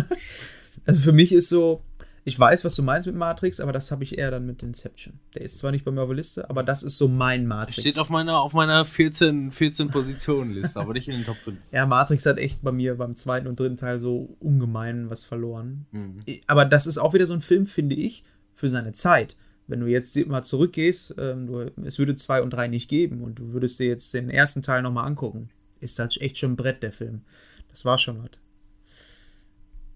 Also 0.86 1.00
für 1.00 1.12
mich 1.12 1.32
ist 1.32 1.48
so, 1.48 1.82
ich 2.26 2.36
weiß, 2.36 2.64
was 2.64 2.74
du 2.74 2.82
meinst 2.82 3.06
mit 3.06 3.14
Matrix, 3.14 3.60
aber 3.60 3.72
das 3.72 3.92
habe 3.92 4.02
ich 4.02 4.18
eher 4.18 4.32
dann 4.32 4.46
mit 4.46 4.60
Inception. 4.60 5.20
Der 5.36 5.42
ist 5.42 5.58
zwar 5.58 5.70
nicht 5.70 5.84
bei 5.84 5.92
mir 5.92 6.02
auf 6.02 6.08
der 6.08 6.16
Liste, 6.16 6.50
aber 6.50 6.64
das 6.64 6.82
ist 6.82 6.98
so 6.98 7.06
mein 7.06 7.46
Matrix. 7.46 7.78
Steht 7.78 8.00
auf 8.00 8.10
meiner, 8.10 8.40
auf 8.40 8.52
meiner 8.52 8.84
14, 8.84 9.52
14 9.52 9.90
Positionen 9.90 10.50
Liste, 10.50 10.80
aber 10.80 10.92
nicht 10.92 11.06
in 11.06 11.14
den 11.14 11.24
Top 11.24 11.36
5. 11.36 11.56
ja, 11.70 11.86
Matrix 11.86 12.26
hat 12.26 12.38
echt 12.38 12.62
bei 12.62 12.72
mir 12.72 12.96
beim 12.96 13.14
zweiten 13.14 13.46
und 13.46 13.60
dritten 13.60 13.76
Teil 13.76 14.00
so 14.00 14.36
ungemein 14.40 15.08
was 15.08 15.24
verloren. 15.24 15.86
Mhm. 15.92 16.18
Aber 16.48 16.64
das 16.64 16.88
ist 16.88 16.98
auch 16.98 17.14
wieder 17.14 17.28
so 17.28 17.34
ein 17.34 17.42
Film, 17.42 17.64
finde 17.64 17.94
ich, 17.94 18.24
für 18.56 18.68
seine 18.68 18.92
Zeit. 18.92 19.36
Wenn 19.68 19.78
du 19.78 19.86
jetzt 19.86 20.16
mal 20.26 20.42
zurückgehst, 20.42 21.14
ähm, 21.18 21.46
du, 21.46 21.70
es 21.84 22.00
würde 22.00 22.16
zwei 22.16 22.42
und 22.42 22.50
drei 22.50 22.66
nicht 22.66 22.88
geben 22.88 23.22
und 23.22 23.38
du 23.38 23.52
würdest 23.52 23.78
dir 23.78 23.86
jetzt 23.86 24.12
den 24.14 24.30
ersten 24.30 24.62
Teil 24.62 24.82
nochmal 24.82 25.06
angucken, 25.06 25.50
ist 25.78 25.96
das 26.00 26.16
echt 26.20 26.38
schon 26.38 26.54
ein 26.54 26.56
Brett, 26.56 26.82
der 26.82 26.92
Film. 26.92 27.22
Das 27.70 27.84
war 27.84 27.98
schon 27.98 28.20
was. 28.24 28.30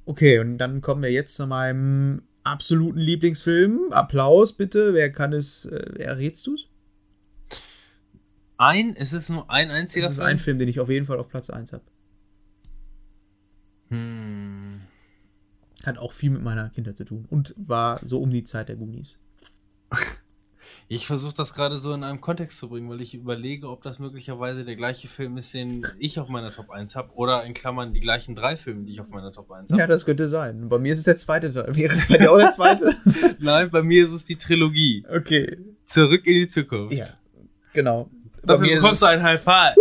Okay, 0.04 0.38
und 0.38 0.58
dann 0.58 0.80
kommen 0.80 1.02
wir 1.02 1.10
jetzt 1.10 1.34
zu 1.34 1.46
meinem 1.46 2.22
absoluten 2.42 2.98
Lieblingsfilm. 2.98 3.92
Applaus 3.92 4.56
bitte. 4.56 4.94
Wer 4.94 5.12
kann 5.12 5.32
es, 5.32 5.66
äh, 5.66 6.02
errätst 6.02 6.46
du 6.46 6.54
es? 6.54 6.66
Ein, 8.56 8.94
ist 8.94 9.12
es 9.12 9.28
nur 9.28 9.50
ein 9.50 9.70
einziger 9.70 10.06
Das 10.06 10.16
ist 10.16 10.20
ein 10.20 10.38
Film, 10.38 10.58
den 10.58 10.68
ich 10.68 10.80
auf 10.80 10.90
jeden 10.90 11.06
Fall 11.06 11.18
auf 11.18 11.28
Platz 11.28 11.48
1 11.48 11.72
habe. 11.72 11.84
Hm. 13.88 14.82
Hat 15.84 15.98
auch 15.98 16.12
viel 16.12 16.30
mit 16.30 16.42
meiner 16.42 16.68
Kindheit 16.70 16.96
zu 16.96 17.04
tun 17.04 17.26
und 17.30 17.54
war 17.56 18.00
so 18.04 18.20
um 18.20 18.30
die 18.30 18.44
Zeit 18.44 18.68
der 18.68 18.76
Goonies. 18.76 19.16
Ich 20.92 21.06
versuche 21.06 21.32
das 21.32 21.54
gerade 21.54 21.76
so 21.76 21.92
in 21.92 22.02
einem 22.02 22.20
Kontext 22.20 22.58
zu 22.58 22.68
bringen, 22.68 22.90
weil 22.90 23.00
ich 23.00 23.14
überlege, 23.14 23.68
ob 23.68 23.80
das 23.84 24.00
möglicherweise 24.00 24.64
der 24.64 24.74
gleiche 24.74 25.06
Film 25.06 25.36
ist, 25.36 25.54
den 25.54 25.86
ich 26.00 26.18
auf 26.18 26.28
meiner 26.28 26.50
Top 26.50 26.68
1 26.68 26.96
habe, 26.96 27.12
oder 27.14 27.44
in 27.44 27.54
Klammern 27.54 27.94
die 27.94 28.00
gleichen 28.00 28.34
drei 28.34 28.56
Filme, 28.56 28.82
die 28.82 28.90
ich 28.90 29.00
auf 29.00 29.08
meiner 29.10 29.30
Top 29.30 29.52
1 29.52 29.70
habe. 29.70 29.80
Ja, 29.80 29.86
das 29.86 30.04
könnte 30.04 30.28
sein. 30.28 30.68
Bei 30.68 30.78
mir 30.78 30.92
ist 30.92 30.98
es 30.98 31.04
der 31.04 31.14
zweite 31.14 31.52
Teil. 31.52 31.76
Wäre 31.76 31.92
es 31.92 32.08
bei 32.08 32.18
dir 32.18 32.32
auch 32.32 32.38
der 32.38 32.50
zweite? 32.50 32.96
Nein, 33.38 33.70
bei 33.70 33.84
mir 33.84 34.04
ist 34.04 34.10
es 34.10 34.24
die 34.24 34.34
Trilogie. 34.34 35.04
okay. 35.08 35.58
Zurück 35.84 36.26
in 36.26 36.34
die 36.34 36.48
Zukunft. 36.48 36.96
Ja, 36.96 37.06
genau. 37.72 38.10
Dafür 38.42 38.74
bekommst 38.74 39.02
du 39.02 39.06
ein 39.06 39.22
High 39.22 39.40
Five. 39.40 39.76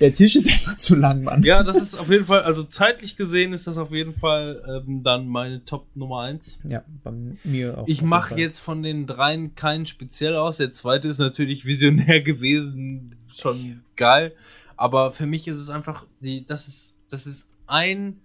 Der 0.00 0.12
Tisch 0.12 0.36
ist 0.36 0.50
einfach 0.50 0.76
zu 0.76 0.94
lang, 0.94 1.22
Mann. 1.22 1.42
Ja, 1.42 1.62
das 1.62 1.76
ist 1.76 1.94
auf 1.94 2.10
jeden 2.10 2.26
Fall, 2.26 2.42
also 2.42 2.62
zeitlich 2.64 3.16
gesehen 3.16 3.52
ist 3.52 3.66
das 3.66 3.78
auf 3.78 3.92
jeden 3.92 4.14
Fall 4.14 4.84
ähm, 4.86 5.02
dann 5.02 5.26
meine 5.26 5.64
Top 5.64 5.86
Nummer 5.94 6.22
1. 6.22 6.60
Ja, 6.64 6.84
bei 7.02 7.12
mir 7.44 7.78
auch. 7.78 7.88
Ich 7.88 8.02
mache 8.02 8.36
jetzt 8.36 8.60
von 8.60 8.82
den 8.82 9.06
dreien 9.06 9.54
keinen 9.54 9.86
speziell 9.86 10.36
aus. 10.36 10.58
Der 10.58 10.70
zweite 10.70 11.08
ist 11.08 11.18
natürlich 11.18 11.64
visionär 11.64 12.20
gewesen, 12.22 13.16
schon 13.34 13.82
geil. 13.96 14.32
Aber 14.76 15.10
für 15.10 15.26
mich 15.26 15.48
ist 15.48 15.56
es 15.56 15.70
einfach, 15.70 16.06
die, 16.20 16.44
das 16.44 16.68
ist, 16.68 16.94
das 17.08 17.26
ist 17.26 17.48
ein 17.66 18.20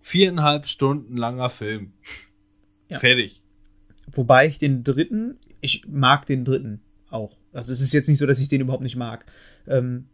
viereinhalb 0.00 0.66
Stunden 0.66 1.16
langer 1.16 1.48
Film. 1.48 1.92
Ja. 2.88 2.98
Fertig. 2.98 3.40
Wobei 4.12 4.48
ich 4.48 4.58
den 4.58 4.82
dritten, 4.82 5.38
ich 5.60 5.84
mag 5.86 6.26
den 6.26 6.44
dritten 6.44 6.80
auch. 7.10 7.36
Also 7.52 7.72
es 7.72 7.80
ist 7.80 7.92
jetzt 7.92 8.08
nicht 8.08 8.18
so, 8.18 8.26
dass 8.26 8.40
ich 8.40 8.48
den 8.48 8.60
überhaupt 8.60 8.82
nicht 8.82 8.96
mag. 8.96 9.24
Ähm, 9.68 10.06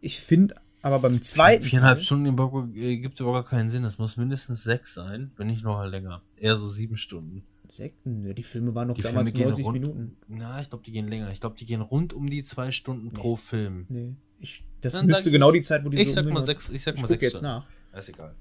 ich 0.00 0.20
finde 0.20 0.54
aber 0.82 0.98
beim 0.98 1.20
zweiten 1.22 1.62
Viereinhalb 1.64 1.98
Teil, 1.98 2.04
Stunden 2.04 2.26
im 2.26 2.36
Bock, 2.36 2.54
äh, 2.74 2.96
gibt 2.98 3.20
überhaupt 3.20 3.48
keinen 3.50 3.68
Sinn. 3.70 3.82
Das 3.82 3.98
muss 3.98 4.16
mindestens 4.16 4.62
sechs 4.62 4.94
sein, 4.94 5.30
wenn 5.36 5.46
nicht 5.48 5.62
noch 5.62 5.84
länger. 5.84 6.22
Eher 6.36 6.56
so 6.56 6.68
sieben 6.68 6.96
Stunden. 6.96 7.42
Sekten, 7.68 8.26
ja, 8.26 8.32
die 8.32 8.42
Filme 8.42 8.74
waren 8.74 8.88
noch 8.88 8.94
Die 8.96 9.02
damals 9.02 9.28
Filme 9.28 9.38
gehen 9.38 9.46
90 9.48 9.64
rund- 9.64 9.74
Minuten. 9.80 10.16
Na, 10.28 10.60
ich 10.60 10.68
glaube, 10.70 10.82
die 10.84 10.90
gehen 10.92 11.06
länger. 11.06 11.30
Ich 11.30 11.40
glaube, 11.40 11.56
die 11.56 11.66
gehen 11.66 11.82
rund 11.82 12.12
um 12.14 12.28
die 12.28 12.42
zwei 12.42 12.72
Stunden 12.72 13.10
pro 13.12 13.36
Film. 13.36 13.86
Nee, 13.88 14.14
ich, 14.40 14.64
das 14.80 14.94
Dann 14.94 15.06
müsste 15.06 15.30
genau 15.30 15.50
ich- 15.52 15.60
die 15.60 15.62
Zeit, 15.62 15.84
wo 15.84 15.88
die 15.90 15.98
Ich 15.98 16.08
so 16.08 16.14
sag 16.22 16.32
mal 16.32 16.44
sechs, 16.44 16.68
ich 16.70 16.82
sag 16.82 16.96
Ich 16.96 17.00
mal 17.02 17.06
sechs 17.08 17.22
jetzt 17.22 17.36
Stunden. 17.38 17.62
nach. 17.92 17.98
Ist 17.98 18.08
egal. 18.08 18.34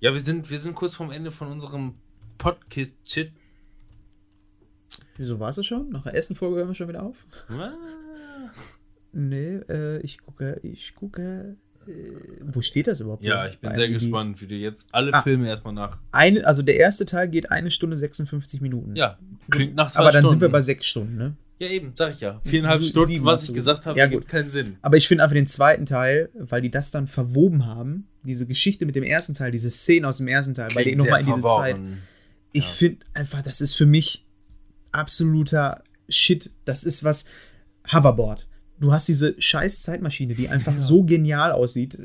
Ja, 0.00 0.12
wir 0.12 0.20
sind, 0.20 0.48
wir 0.50 0.60
sind 0.60 0.74
kurz 0.74 0.94
vorm 0.94 1.10
Ende 1.10 1.30
von 1.30 1.48
unserem 1.48 1.94
Podcast. 2.38 2.90
Wieso 5.16 5.40
war 5.40 5.50
es 5.50 5.64
schon? 5.66 5.88
Nach 5.90 6.02
der 6.02 6.14
ersten 6.14 6.36
Folge 6.36 6.56
hören 6.56 6.68
wir 6.68 6.74
schon 6.74 6.88
wieder 6.88 7.02
auf? 7.02 7.26
Nee, 9.12 9.56
äh, 9.68 10.00
ich 10.00 10.18
gucke, 10.18 10.60
ich 10.62 10.94
gucke. 10.94 11.56
Äh, 11.86 11.90
wo 12.44 12.62
steht 12.62 12.86
das 12.86 13.00
überhaupt? 13.00 13.24
Ja, 13.24 13.46
ich 13.48 13.58
bin 13.58 13.74
sehr 13.74 13.86
IMDb? 13.86 14.00
gespannt, 14.00 14.40
wie 14.40 14.46
du 14.46 14.54
jetzt 14.54 14.86
alle 14.92 15.12
Ah. 15.12 15.22
Filme 15.22 15.48
erstmal 15.48 15.74
nach. 15.74 15.98
Eine, 16.12 16.46
also 16.46 16.62
der 16.62 16.76
erste 16.76 17.04
Teil 17.06 17.28
geht 17.28 17.50
eine 17.50 17.70
Stunde 17.70 17.96
56 17.96 18.60
Minuten. 18.60 18.94
Ja, 18.96 19.18
klingt 19.50 19.74
nach 19.74 19.90
zwei 19.90 20.00
Aber 20.00 20.10
dann 20.10 20.20
Stunden. 20.22 20.28
sind 20.34 20.40
wir 20.42 20.48
bei 20.48 20.62
sechs 20.62 20.86
Stunden, 20.86 21.16
ne? 21.16 21.36
Ja, 21.58 21.68
eben, 21.68 21.92
sag 21.96 22.12
ich 22.14 22.20
ja. 22.20 22.40
Viereinhalb 22.44 22.82
Stunden, 22.82 23.08
sieben 23.08 23.24
was 23.24 23.48
ich 23.48 23.54
gesagt 23.54 23.86
habe, 23.86 23.98
Ja, 23.98 24.06
gut. 24.06 24.26
keinen 24.28 24.50
Sinn. 24.50 24.76
Aber 24.82 24.96
ich 24.96 25.06
finde 25.06 25.22
einfach 25.24 25.34
den 25.34 25.46
zweiten 25.46 25.86
Teil, 25.86 26.28
weil 26.34 26.60
die 26.62 26.70
das 26.70 26.90
dann 26.90 27.06
verwoben 27.06 27.66
haben, 27.66 28.08
diese 28.24 28.46
Geschichte 28.46 28.86
mit 28.86 28.94
dem 28.96 29.04
ersten 29.04 29.34
Teil, 29.34 29.50
diese 29.52 29.70
Szene 29.70 30.08
aus 30.08 30.16
dem 30.18 30.28
ersten 30.28 30.54
Teil, 30.54 30.74
weil 30.74 30.84
die 30.84 30.96
nochmal 30.96 31.20
in 31.20 31.26
diese 31.26 31.40
Zeit. 31.42 31.76
verworren. 31.76 31.98
Ich 32.52 32.64
Ja. 32.64 32.70
finde 32.70 33.06
einfach, 33.14 33.42
das 33.42 33.60
ist 33.60 33.74
für 33.74 33.86
mich 33.86 34.24
absoluter 34.92 35.82
Shit. 36.08 36.50
Das 36.64 36.84
ist 36.84 37.04
was 37.04 37.24
Hoverboard. 37.92 38.46
Du 38.82 38.92
hast 38.92 39.06
diese 39.08 39.40
scheiß 39.40 39.82
Zeitmaschine, 39.82 40.34
die 40.34 40.48
einfach 40.48 40.74
Ja. 40.74 40.80
so 40.80 41.04
genial 41.04 41.52
aussieht. 41.52 41.96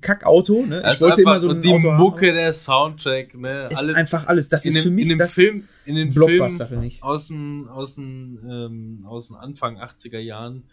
Kackauto, 0.00 0.64
ne? 0.64 0.80
Das 0.82 0.94
Ich 0.96 1.00
wollte 1.02 1.20
immer 1.20 1.32
einfach- 1.32 1.42
so 1.42 1.48
ein 1.50 1.56
und 1.56 1.64
die 1.64 1.72
Auto 1.74 1.92
Mucke, 1.92 2.26
haben. 2.28 2.34
der 2.36 2.52
Soundtrack, 2.52 3.34
ne? 3.34 3.68
Ist 3.70 3.78
alles 3.78 3.96
einfach 3.96 4.26
alles. 4.26 4.48
Das 4.48 4.64
in 4.64 4.70
ist 4.70 4.76
dem, 4.78 4.82
für 4.84 4.90
mich 4.90 5.02
in 5.08 5.18
dem 5.18 5.28
Film, 5.28 5.64
in 5.84 5.94
den 5.94 6.14
Blockbuster 6.14 6.66
Film 6.68 6.80
für 6.80 6.84
mich. 6.86 7.02
aus 7.02 7.28
den, 7.28 7.68
aus 7.68 7.94
den, 7.96 8.38
ähm, 8.48 9.00
aus 9.06 9.28
den 9.28 9.36
Anfang 9.36 9.78
80er 9.78 10.18
Jahren 10.18 10.64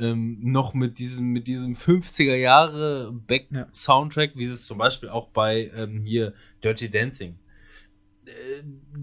ähm, 0.00 0.38
noch 0.42 0.74
mit 0.74 0.98
diesem, 0.98 1.26
mit 1.28 1.46
diesem 1.48 1.74
50er 1.74 2.34
Jahre 2.36 3.12
Back-Soundtrack, 3.26 4.32
wie 4.34 4.44
es 4.44 4.64
zum 4.66 4.78
Beispiel 4.78 5.08
auch 5.08 5.28
bei 5.28 5.70
ähm, 5.76 6.02
hier 6.04 6.32
Dirty 6.62 6.90
Dancing. 6.90 7.36
Äh, 8.26 8.30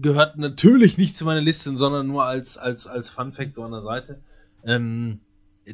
gehört 0.00 0.38
natürlich 0.38 0.98
nicht 0.98 1.16
zu 1.16 1.24
meiner 1.24 1.40
Liste, 1.42 1.76
sondern 1.76 2.06
nur 2.06 2.24
als, 2.24 2.58
als, 2.58 2.86
als 2.86 3.10
Fun 3.10 3.32
Fact 3.32 3.54
so 3.54 3.62
an 3.62 3.72
der 3.72 3.80
Seite. 3.80 4.20
Ähm, 4.64 5.20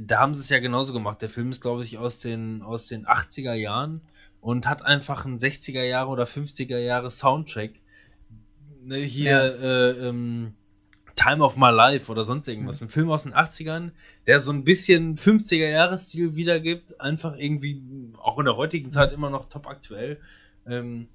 da 0.01 0.21
haben 0.21 0.35
sie 0.35 0.41
es 0.41 0.49
ja 0.49 0.59
genauso 0.59 0.93
gemacht. 0.93 1.21
Der 1.23 1.29
Film 1.29 1.51
ist, 1.51 1.61
glaube 1.61 1.83
ich, 1.83 1.99
aus 1.99 2.19
den, 2.21 2.63
aus 2.63 2.89
den 2.89 3.07
80er 3.07 3.53
Jahren 3.55 4.01
und 4.41 4.67
hat 4.67 4.83
einfach 4.83 5.25
einen 5.25 5.39
60er 5.39 5.83
Jahre 5.83 6.09
oder 6.11 6.25
50er 6.25 6.79
Jahre 6.79 7.11
Soundtrack. 7.11 7.73
Ne, 8.85 8.97
hier, 8.99 9.31
Ja. 9.31 9.47
äh, 9.47 10.09
ähm, 10.09 10.55
Time 11.15 11.45
of 11.45 11.57
My 11.57 11.71
Life 11.71 12.11
oder 12.11 12.25
sonst 12.25 12.49
irgendwas. 12.49 12.81
Ein 12.83 12.89
Film 12.89 13.11
aus 13.11 13.25
den 13.25 13.35
80ern, 13.35 13.91
der 14.27 14.41
so 14.41 14.51
ein 14.51 14.65
bisschen 14.65 15.17
50er-Jahres-Stil 15.17 16.37
wiedergibt. 16.37 17.01
Einfach 17.01 17.37
irgendwie, 17.37 17.83
auch 18.17 18.39
in 18.39 18.47
der 18.47 18.57
heutigen 18.57 18.91
Zeit 18.91 19.13
immer 19.13 19.29
noch 19.29 19.49
top 19.49 19.67
aktuell. 19.67 20.19
Ähm, 20.67 21.09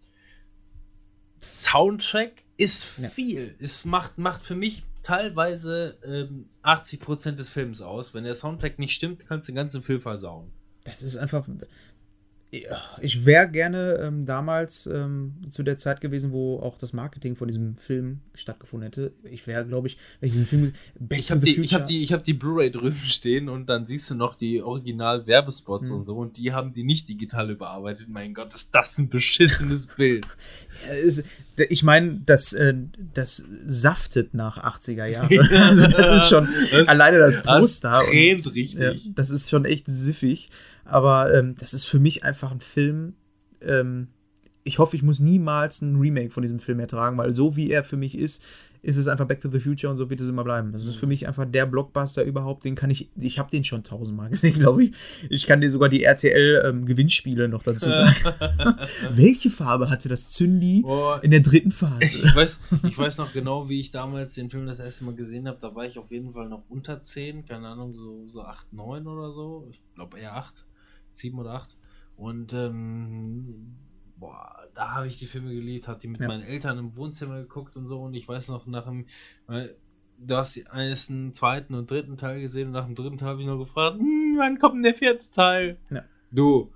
Soundtrack 1.39 2.43
ist 2.57 2.99
Ja. 2.99 3.09
viel. 3.09 3.55
Es 3.59 3.85
macht, 3.85 4.17
macht 4.17 4.43
für 4.43 4.55
mich 4.55 4.83
teilweise 5.07 5.97
ähm, 6.05 6.49
80% 6.63 7.31
des 7.31 7.47
Films 7.47 7.81
aus. 7.81 8.13
Wenn 8.13 8.25
der 8.25 8.35
Soundtrack 8.35 8.77
nicht 8.77 8.93
stimmt, 8.93 9.25
kannst 9.25 9.47
du 9.47 9.53
den 9.53 9.55
ganzen 9.55 9.81
Film 9.81 10.01
versauen. 10.01 10.51
Das 10.83 11.01
ist 11.01 11.15
einfach. 11.15 11.47
Ja, 12.49 12.79
Ich 13.01 13.25
wäre 13.25 13.49
gerne 13.51 13.99
ähm, 14.01 14.25
damals 14.25 14.85
ähm, 14.87 15.33
zu 15.49 15.63
der 15.63 15.75
Zeit 15.75 15.99
gewesen, 15.99 16.31
wo 16.31 16.59
auch 16.61 16.77
das 16.77 16.93
Marketing 16.93 17.35
von 17.35 17.49
diesem 17.49 17.75
Film 17.75 18.21
stattgefunden 18.35 18.85
hätte. 18.87 19.11
Ich 19.29 19.45
wäre, 19.47 19.65
glaube 19.65 19.87
ich, 19.89 19.97
wenn 20.21 20.27
ich 20.29 20.33
diesen 20.33 20.47
Film 20.47 20.71
Back 20.97 21.19
Ich 21.19 21.29
habe 21.29 21.41
die, 21.41 21.59
ich 21.59 21.73
hab 21.73 21.83
die, 21.85 22.01
ich 22.01 22.13
hab 22.13 22.23
die 22.23 22.33
Blu-ray 22.33 22.71
drüben 22.71 22.95
stehen 23.05 23.49
und 23.49 23.67
dann 23.67 23.85
siehst 23.85 24.09
du 24.09 24.15
noch 24.15 24.35
die 24.35 24.61
Original-Werbespots 24.61 25.89
Hm. 25.89 25.97
und 25.97 26.05
so 26.05 26.15
und 26.15 26.37
die 26.37 26.53
haben 26.53 26.71
die 26.71 26.83
nicht 26.85 27.09
digital 27.09 27.51
überarbeitet. 27.51 28.07
Mein 28.07 28.33
Gott, 28.33 28.53
ist 28.53 28.73
das 28.73 28.97
ein 28.97 29.09
beschissenes 29.09 29.87
Bild. 29.97 30.25
Ja, 30.87 30.93
es- 30.93 31.25
ich 31.69 31.83
meine, 31.83 32.21
das, 32.25 32.53
äh, 32.53 32.75
das 33.13 33.45
saftet 33.65 34.33
nach 34.35 34.57
80er 34.63 35.05
Jahren. 35.07 35.49
also 35.51 35.87
das 35.87 36.15
ist 36.23 36.29
schon 36.29 36.47
Das- 36.71 36.87
alleine 36.87 37.17
das 37.17 37.35
Das 37.35 37.43
Poster. 37.43 37.99
und- 37.99 38.05
tränt 38.11 38.45
Ja, 38.45 38.51
richtig. 38.89 39.15
das 39.15 39.31
ist 39.31 39.49
schon 39.49 39.65
echt 39.65 39.85
süffig. 39.87 40.49
Aber 40.87 41.33
ähm, 41.33 41.55
das 41.59 41.73
ist 41.73 41.85
für 41.85 41.99
mich 41.99 42.23
einfach 42.23 42.51
ein 42.51 42.61
Film. 42.61 43.13
Ähm, 43.61 44.07
ich 44.63 44.79
hoffe, 44.79 44.95
ich 44.95 45.03
muss 45.03 45.19
niemals 45.19 45.81
ein 45.81 45.97
Remake 45.97 46.31
von 46.31 46.41
diesem 46.41 46.59
Film 46.59 46.79
ertragen, 46.79 47.17
weil 47.17 47.33
so 47.33 47.55
wie 47.55 47.71
er 47.71 47.83
für 47.83 47.97
mich 47.97 48.17
ist, 48.17 48.43
ist 48.81 48.97
es 48.97 49.07
einfach 49.07 49.25
Back 49.25 49.41
to 49.41 49.49
the 49.49 49.59
Future 49.59 49.89
und 49.89 49.97
so 49.97 50.09
wird 50.09 50.21
es 50.21 50.29
immer 50.29 50.43
bleiben. 50.43 50.71
Das 50.71 50.83
ist 50.85 50.95
für 50.95 51.07
mich 51.07 51.27
einfach 51.27 51.45
der 51.45 51.65
Blockbuster 51.65 52.23
überhaupt. 52.23 52.63
Den 52.63 52.75
kann 52.75 52.89
ich, 52.89 53.09
ich 53.17 53.39
habe 53.39 53.49
den 53.49 53.63
schon 53.63 53.83
tausendmal 53.83 54.29
gesehen, 54.31 54.59
glaube 54.59 54.85
ich. 54.85 54.93
Ich 55.29 55.45
kann 55.45 55.61
dir 55.61 55.69
sogar 55.69 55.89
die 55.89 56.03
RTL-Gewinnspiele 56.03 57.47
noch 57.47 57.63
dazu 57.63 57.89
sagen. 57.89 58.15
Welche 59.11 59.49
Farbe 59.49 59.89
hatte 59.89 60.09
das 60.09 60.29
Zündi 60.29 60.81
Boah, 60.81 61.21
in 61.23 61.31
der 61.31 61.41
dritten 61.41 61.71
Phase? 61.71 62.03
ich, 62.03 62.35
weiß, 62.35 62.59
ich 62.83 62.97
weiß 62.97 63.17
noch 63.17 63.33
genau, 63.33 63.67
wie 63.67 63.79
ich 63.79 63.91
damals 63.91 64.35
den 64.35 64.49
Film 64.49 64.67
das 64.67 64.79
erste 64.79 65.05
Mal 65.05 65.15
gesehen 65.15 65.47
habe. 65.47 65.57
Da 65.59 65.73
war 65.75 65.85
ich 65.85 65.97
auf 65.97 66.11
jeden 66.11 66.31
Fall 66.31 66.47
noch 66.47 66.63
unter 66.69 67.01
10, 67.01 67.45
keine 67.45 67.67
Ahnung, 67.67 67.93
so, 67.93 68.27
so 68.27 68.43
8, 68.43 68.73
9 68.73 69.07
oder 69.07 69.31
so. 69.31 69.67
Ich 69.69 69.81
glaube 69.95 70.19
eher 70.19 70.35
8, 70.35 70.65
7 71.17 71.37
oder 71.39 71.53
8. 71.53 71.77
Und 72.15 72.53
ähm, 72.53 73.75
boah, 74.17 74.67
da 74.73 74.91
habe 74.95 75.07
ich 75.07 75.19
die 75.19 75.25
Filme 75.27 75.53
geliebt, 75.53 75.87
habe 75.87 75.99
die 75.99 76.07
mit 76.07 76.21
Ja. 76.21 76.27
meinen 76.27 76.43
Eltern 76.43 76.77
im 76.77 76.95
Wohnzimmer 76.95 77.39
geguckt 77.39 77.75
und 77.75 77.87
so. 77.87 78.01
Und 78.01 78.13
ich 78.13 78.27
weiß 78.27 78.47
noch, 78.49 78.65
nach 78.65 78.85
dem, 78.85 79.05
weil 79.45 79.75
du 80.17 80.35
hast 80.35 80.55
den 80.55 80.65
ersten, 80.65 81.33
zweiten 81.33 81.75
und 81.75 81.91
dritten 81.91 82.17
Teil 82.17 82.41
gesehen 82.41 82.67
und 82.67 82.73
nach 82.73 82.85
dem 82.85 82.95
dritten 82.95 83.17
Teil 83.17 83.29
habe 83.29 83.41
ich 83.41 83.47
noch 83.47 83.59
gefragt, 83.59 83.99
hm, 83.99 84.35
wann 84.37 84.57
kommt 84.57 84.75
denn 84.75 84.83
der 84.83 84.95
vierte 84.95 85.29
Teil? 85.31 85.77
Ja. 85.89 86.03
Du, 86.31 86.71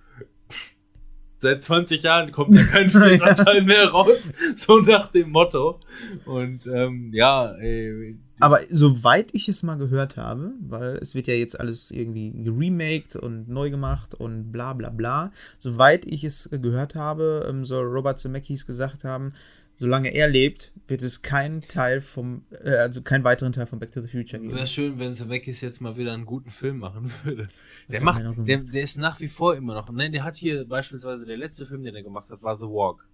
seit 1.42 1.64
20 1.64 2.04
Jahren 2.04 2.32
kommt 2.32 2.56
da 2.56 2.62
kein 2.64 2.90
vierter 2.92 3.36
Teil 3.36 3.64
mehr 3.64 3.90
raus, 3.90 4.32
so 4.56 4.80
nach 4.80 5.12
dem 5.12 5.32
Motto. 5.32 5.80
Und 6.26 6.68
ähm, 6.68 7.12
ja, 7.14 7.52
ey, 7.54 8.16
Aber 8.40 8.60
soweit 8.70 9.30
ich 9.34 9.50
es 9.50 9.64
mal 9.64 9.76
gehört 9.78 10.18
habe, 10.18 10.54
weil 10.62 10.98
es 11.02 11.16
wird 11.16 11.28
ja 11.28 11.34
jetzt 11.34 11.60
alles 11.60 11.90
irgendwie 11.90 12.32
geremaked 12.32 13.16
und 13.16 13.50
neu 13.50 13.72
gemacht 13.72 14.14
und 14.14 14.52
bla 14.52 14.74
bla 14.74 14.92
bla, 14.92 15.32
soweit 15.58 16.06
ich 16.06 16.24
es 16.24 16.50
gehört 16.52 16.94
habe, 16.94 17.48
ähm, 17.50 17.66
soll 17.66 17.86
Robert 17.86 18.20
Zemeckis 18.20 18.68
gesagt 18.68 19.04
haben, 19.04 19.34
solange 19.76 20.10
er 20.10 20.28
lebt, 20.28 20.72
wird 20.88 21.02
es 21.02 21.22
keinen 21.22 21.62
Teil 21.62 22.02
vom, 22.02 22.44
äh, 22.64 22.72
also 22.76 23.02
keinen 23.02 23.24
weiteren 23.24 23.54
Teil 23.54 23.66
von 23.66 23.80
Back 23.80 23.92
to 23.92 24.02
the 24.02 24.08
Future 24.08 24.42
geben. 24.42 24.54
wäre 24.54 24.68
schön, 24.68 25.00
wenn 25.00 25.16
Zemeckis 25.16 25.62
jetzt 25.62 25.82
mal 25.82 25.98
wieder 25.98 26.14
einen 26.14 26.26
guten 26.26 26.50
Film 26.50 26.80
machen 26.80 27.12
würde. 27.24 27.48
Der 27.88 28.02
macht, 28.02 28.24
er 28.24 28.34
der, 28.34 28.58
der 28.58 28.82
ist 28.84 28.98
nach 28.98 29.20
wie 29.20 29.28
vor 29.28 29.56
immer 29.56 29.74
noch. 29.74 29.90
Nein, 29.92 30.12
der 30.12 30.24
hat 30.24 30.36
hier 30.36 30.68
beispielsweise 30.68 31.26
der 31.26 31.38
letzte 31.38 31.66
Film, 31.66 31.84
den 31.84 31.96
er 31.96 32.04
gemacht 32.04 32.30
hat, 32.30 32.44
war 32.44 32.58
The 32.58 32.66
Walk. 32.66 33.08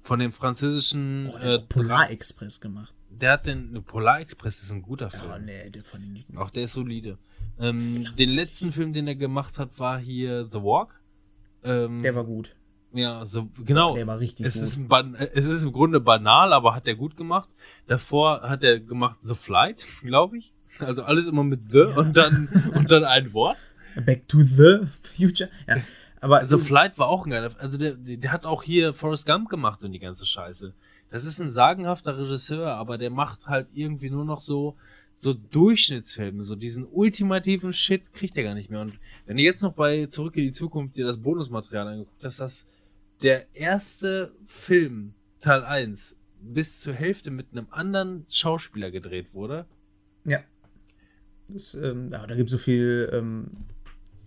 Von 0.00 0.18
dem 0.18 0.32
französischen. 0.32 1.30
Oh, 1.34 1.38
äh, 1.38 1.58
Polar 1.60 2.10
Express 2.10 2.60
gemacht. 2.60 2.92
der 3.08 3.32
hat 3.32 3.46
den 3.46 3.82
Polar 3.84 4.20
Express 4.20 4.62
ist 4.62 4.70
ein 4.70 4.82
guter 4.82 5.10
Film. 5.10 5.30
Ja, 5.30 5.38
nee, 5.38 5.70
der 5.70 5.82
von 5.82 6.00
den 6.00 6.12
nicht 6.12 6.26
Auch 6.36 6.50
der 6.50 6.64
ist 6.64 6.74
solide. 6.74 7.16
Ähm, 7.58 7.84
ist 7.86 8.18
den 8.18 8.28
letzten 8.30 8.70
Film, 8.72 8.92
den 8.92 9.06
er 9.06 9.14
gemacht 9.14 9.58
hat, 9.58 9.78
war 9.78 9.98
hier 9.98 10.44
The 10.44 10.58
Walk. 10.58 11.00
Ähm, 11.62 12.02
Der 12.02 12.14
war 12.14 12.24
gut. 12.24 12.54
Ja, 12.94 13.26
so, 13.26 13.48
genau. 13.64 13.94
Der 13.94 14.06
war 14.06 14.18
richtig 14.18 14.46
Es 14.46 14.54
gut. 14.54 14.62
ist, 14.64 14.78
ein 14.92 15.14
es 15.34 15.44
ist 15.44 15.64
im 15.64 15.72
Grunde 15.72 16.00
banal, 16.00 16.52
aber 16.52 16.74
hat 16.74 16.86
er 16.88 16.94
gut 16.94 17.16
gemacht. 17.16 17.48
Davor 17.86 18.42
hat 18.42 18.64
er 18.64 18.80
gemacht 18.80 19.18
The 19.22 19.34
Flight, 19.34 19.86
glaube 20.02 20.38
ich. 20.38 20.52
Also 20.78 21.02
alles 21.04 21.26
immer 21.28 21.44
mit 21.44 21.70
The 21.70 21.78
Ja. 21.78 21.96
und 21.96 22.16
dann 22.16 22.48
und 22.74 22.90
dann 22.90 23.04
ein 23.04 23.32
Wort. 23.32 23.56
Back 24.06 24.26
to 24.28 24.40
the 24.42 24.80
Future. 25.16 25.48
Ja, 25.68 25.76
aber 26.20 26.44
The 26.46 26.58
Flight 26.58 26.98
war 26.98 27.08
auch 27.08 27.26
ein 27.26 27.30
geiler. 27.30 27.50
Also 27.58 27.78
der, 27.78 27.92
der 27.94 28.32
hat 28.32 28.44
auch 28.46 28.62
hier 28.62 28.92
Forrest 28.92 29.26
Gump 29.26 29.48
gemacht 29.48 29.84
und 29.84 29.92
die 29.92 30.00
ganze 30.00 30.26
Scheiße. 30.26 30.72
Das 31.10 31.24
ist 31.24 31.38
ein 31.40 31.48
sagenhafter 31.48 32.18
Regisseur, 32.18 32.74
aber 32.74 32.98
der 32.98 33.10
macht 33.10 33.46
halt 33.46 33.68
irgendwie 33.74 34.10
nur 34.10 34.24
noch 34.24 34.40
so 34.40 34.74
so 35.16 35.32
Durchschnittsfilme, 35.32 36.42
so 36.42 36.56
diesen 36.56 36.86
ultimativen 36.90 37.72
Shit 37.72 38.12
kriegt 38.12 38.36
er 38.36 38.42
gar 38.42 38.54
nicht 38.54 38.68
mehr. 38.68 38.80
Und 38.80 38.94
wenn 39.26 39.36
du 39.36 39.44
jetzt 39.44 39.62
noch 39.62 39.72
bei 39.74 40.06
Zurück 40.06 40.36
in 40.36 40.42
die 40.42 40.50
Zukunft 40.52 40.96
dir 40.96 41.06
das 41.06 41.18
Bonusmaterial 41.18 41.86
angeguckt 41.86 42.24
hast, 42.24 42.40
das 42.40 42.66
der 43.24 43.56
erste 43.56 44.32
Film 44.46 45.14
Teil 45.40 45.64
1 45.64 46.20
bis 46.40 46.80
zur 46.80 46.92
Hälfte 46.92 47.30
mit 47.30 47.46
einem 47.52 47.66
anderen 47.70 48.26
Schauspieler 48.28 48.90
gedreht 48.90 49.32
wurde. 49.32 49.64
Ja. 50.26 50.40
Das, 51.48 51.74
ähm, 51.74 52.10
ja, 52.12 52.26
da 52.26 52.34
gibt 52.34 52.48
es 52.48 52.52
so 52.52 52.58
viel, 52.58 53.10
ähm, 53.12 53.46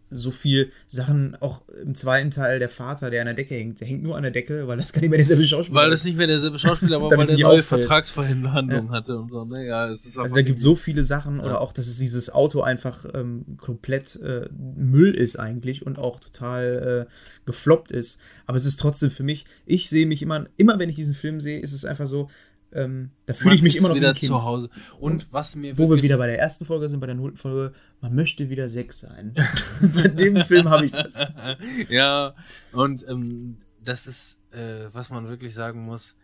so 0.09 0.31
viel 0.31 0.71
Sachen, 0.87 1.35
auch 1.41 1.61
im 1.83 1.95
zweiten 1.95 2.31
Teil 2.31 2.59
der 2.59 2.69
Vater, 2.69 3.09
der 3.09 3.21
an 3.21 3.25
der 3.27 3.33
Decke 3.35 3.55
hängt. 3.55 3.79
Der 3.81 3.87
hängt 3.87 4.03
nur 4.03 4.15
an 4.15 4.23
der 4.23 4.31
Decke, 4.31 4.67
weil 4.67 4.77
das 4.77 4.93
gar 4.93 5.01
nicht 5.01 5.09
mehr 5.09 5.17
derselbe 5.17 5.45
Schauspieler 5.45 5.81
Weil 5.81 5.89
das 5.89 6.03
nicht 6.05 6.17
mehr 6.17 6.27
derselbe 6.27 6.57
Schauspieler 6.57 7.01
war, 7.01 7.09
weil 7.11 7.17
der 7.17 7.25
nicht 7.35 7.43
neue 7.43 7.59
auffällt. 7.59 7.83
Vertragsverhandlungen 7.83 8.89
hatte 8.91 9.17
und 9.19 9.29
so. 9.31 9.45
Ne? 9.45 9.65
Ja, 9.67 9.89
es 9.89 10.05
ist 10.05 10.17
Also 10.17 10.35
da 10.35 10.41
gibt 10.41 10.59
es 10.59 10.63
so 10.63 10.75
viele 10.75 11.03
Sachen 11.03 11.37
Ja. 11.37 11.43
oder 11.45 11.61
auch, 11.61 11.73
dass 11.73 11.87
es 11.87 11.97
dieses 11.97 12.29
Auto 12.29 12.61
einfach 12.61 13.05
ähm, 13.13 13.57
komplett 13.57 14.15
äh, 14.17 14.47
Müll 14.77 15.13
ist 15.13 15.37
eigentlich 15.37 15.85
und 15.85 15.97
auch 15.99 16.19
total 16.19 17.07
äh, 17.07 17.11
gefloppt 17.45 17.91
ist. 17.91 18.19
Aber 18.45 18.57
es 18.57 18.65
ist 18.65 18.79
trotzdem 18.79 19.11
für 19.11 19.23
mich, 19.23 19.45
ich 19.65 19.89
sehe 19.89 20.05
mich 20.05 20.21
immer, 20.21 20.45
immer 20.57 20.79
wenn 20.79 20.89
ich 20.89 20.95
diesen 20.95 21.15
Film 21.15 21.39
sehe, 21.39 21.59
ist 21.59 21.73
es 21.73 21.85
einfach 21.85 22.07
so, 22.07 22.29
ähm, 22.73 23.11
da 23.25 23.33
fühle 23.33 23.55
ich 23.55 23.61
mich 23.61 23.77
immer 23.77 23.89
noch 23.89 23.95
wie 23.95 23.99
wieder 23.99 24.15
zu 24.15 24.43
Hause. 24.43 24.69
Und 24.99 25.31
was 25.31 25.55
mir 25.55 25.77
Wo 25.77 25.89
wir 25.89 26.01
wieder 26.01 26.17
bei 26.17 26.27
der 26.27 26.39
ersten 26.39 26.65
Folge 26.65 26.89
sind, 26.89 26.99
bei 26.99 27.07
der 27.07 27.15
nullten 27.15 27.37
Folge, 27.37 27.73
man 28.01 28.13
möchte 28.13 28.49
wieder 28.49 28.69
sechs 28.69 28.99
sein. 28.99 29.33
bei 29.81 30.07
dem 30.07 30.41
Film 30.41 30.69
habe 30.69 30.85
ich 30.85 30.91
das. 30.91 31.25
ja, 31.89 32.35
und 32.73 33.07
ähm, 33.07 33.57
das 33.83 34.07
ist, 34.07 34.39
äh, 34.51 34.85
was 34.91 35.09
man 35.09 35.27
wirklich 35.29 35.53
sagen 35.53 35.85
muss. 35.85 36.15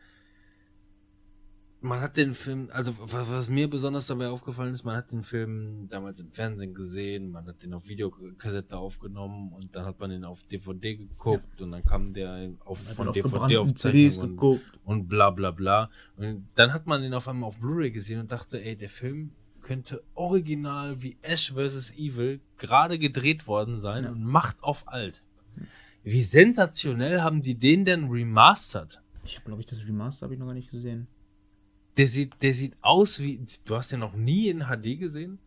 Man 1.83 1.99
hat 1.99 2.15
den 2.15 2.33
Film, 2.33 2.69
also 2.71 2.93
was, 2.97 3.29
was 3.29 3.49
mir 3.49 3.69
besonders 3.69 4.07
dabei 4.07 4.29
aufgefallen 4.29 4.71
ist, 4.71 4.85
man 4.85 4.95
hat 4.95 5.11
den 5.11 5.21
Film 5.21 5.89
damals 5.89 6.21
im 6.21 6.31
Fernsehen 6.31 6.73
gesehen, 6.73 7.29
man 7.29 7.45
hat 7.45 7.61
den 7.61 7.73
auf 7.73 7.89
Videokassette 7.89 8.77
aufgenommen 8.77 9.51
und 9.51 9.75
dann 9.75 9.85
hat 9.85 9.99
man 9.99 10.09
den 10.09 10.23
auf 10.23 10.43
DVD 10.43 10.95
geguckt 10.95 11.61
und 11.61 11.71
dann 11.71 11.83
kam 11.83 12.13
der 12.13 12.51
auf 12.63 12.79
von 12.79 13.09
auf 13.09 13.13
DVD 13.13 13.57
auf 13.57 13.73
CDs 13.73 14.17
und, 14.17 14.29
geguckt. 14.29 14.63
und 14.85 15.09
bla 15.09 15.29
bla 15.29 15.51
bla. 15.51 15.89
Und 16.15 16.47
dann 16.55 16.73
hat 16.73 16.87
man 16.87 17.01
den 17.01 17.13
auf 17.13 17.27
einmal 17.27 17.49
auf 17.49 17.57
Blu-ray 17.57 17.91
gesehen 17.91 18.21
und 18.21 18.31
dachte, 18.31 18.63
ey, 18.63 18.77
der 18.77 18.87
Film 18.89 19.31
könnte 19.59 20.01
original 20.15 21.01
wie 21.03 21.17
Ash 21.21 21.51
vs. 21.53 21.91
Evil 21.97 22.39
gerade 22.57 22.97
gedreht 22.97 23.45
worden 23.45 23.77
sein 23.77 24.05
Ja. 24.05 24.11
und 24.11 24.23
macht 24.23 24.55
auf 24.63 24.87
alt. 24.87 25.21
Wie 26.05 26.21
sensationell 26.21 27.21
haben 27.21 27.41
die 27.41 27.55
den 27.55 27.83
denn 27.83 28.09
remastert? 28.09 29.01
Ich 29.25 29.35
habe, 29.35 29.45
glaube 29.45 29.61
ich, 29.61 29.67
das 29.67 29.85
Remaster 29.85 30.25
habe 30.25 30.33
ich 30.33 30.39
noch 30.39 30.47
gar 30.47 30.53
nicht 30.53 30.69
gesehen. 30.69 31.07
Der 31.97 32.07
sieht, 32.07 32.31
der 32.41 32.53
sieht 32.53 32.73
aus 32.81 33.21
wie. 33.21 33.39
Du 33.65 33.75
hast 33.75 33.91
den 33.91 33.99
noch 33.99 34.15
nie 34.15 34.49
in 34.49 34.61
HD 34.65 34.99
gesehen? 34.99 35.37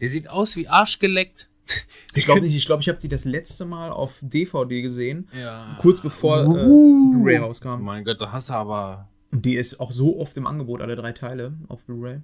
Der 0.00 0.08
sieht 0.08 0.28
aus 0.28 0.56
wie 0.56 0.68
arschgeleckt. 0.68 1.48
Ich 2.14 2.24
glaube 2.24 2.40
nicht, 2.40 2.54
ich 2.54 2.64
glaube, 2.64 2.80
ich 2.80 2.88
habe 2.88 2.98
die 2.98 3.08
das 3.08 3.24
letzte 3.26 3.66
Mal 3.66 3.90
auf 3.90 4.14
DVD 4.22 4.80
gesehen, 4.80 5.28
Ja. 5.38 5.76
kurz 5.80 6.00
bevor 6.00 6.44
äh, 6.44 6.46
Uh. 6.46 7.10
Blu-ray 7.12 7.36
rauskam. 7.38 7.82
Mein 7.82 8.04
Gott, 8.04 8.20
da 8.22 8.32
hast 8.32 8.48
du 8.48 8.54
aber. 8.54 9.08
Und 9.32 9.44
die 9.44 9.56
ist 9.56 9.80
auch 9.80 9.92
so 9.92 10.18
oft 10.18 10.34
im 10.38 10.46
Angebot, 10.46 10.80
alle 10.80 10.96
drei 10.96 11.12
Teile 11.12 11.52
auf 11.68 11.82
Blu-ray. 11.84 12.20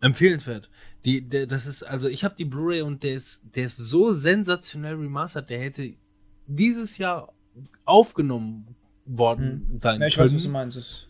Empfehlenswert. 0.00 0.68
Die, 1.04 1.22
der, 1.22 1.46
das 1.46 1.66
ist, 1.66 1.82
also 1.82 2.08
ich 2.08 2.22
habe 2.24 2.34
die 2.38 2.44
Blu-ray 2.44 2.82
und 2.82 3.02
der 3.02 3.14
ist, 3.14 3.40
der 3.56 3.64
ist 3.64 3.76
so 3.78 4.12
sensationell 4.14 4.94
remastert, 4.96 5.48
der 5.50 5.60
hätte 5.60 5.94
dieses 6.46 6.98
Jahr 6.98 7.32
aufgenommen 7.86 8.76
worden 9.06 9.78
sein 9.80 9.94
Hm. 9.96 10.00
Ja, 10.02 10.06
ich 10.08 10.14
können. 10.14 10.26
weiß, 10.26 10.34
was 10.34 10.42
du 10.42 10.48
meinst. 10.50 11.08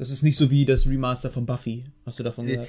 Das, 0.00 0.10
ist 0.10 0.22
nicht 0.22 0.36
so 0.36 0.50
wie 0.50 0.64
das 0.64 0.86
Remaster 0.86 1.30
von 1.30 1.46
Buffy. 1.46 1.84
Hast 2.06 2.18
du 2.18 2.22
davon 2.22 2.46
gehört? 2.46 2.68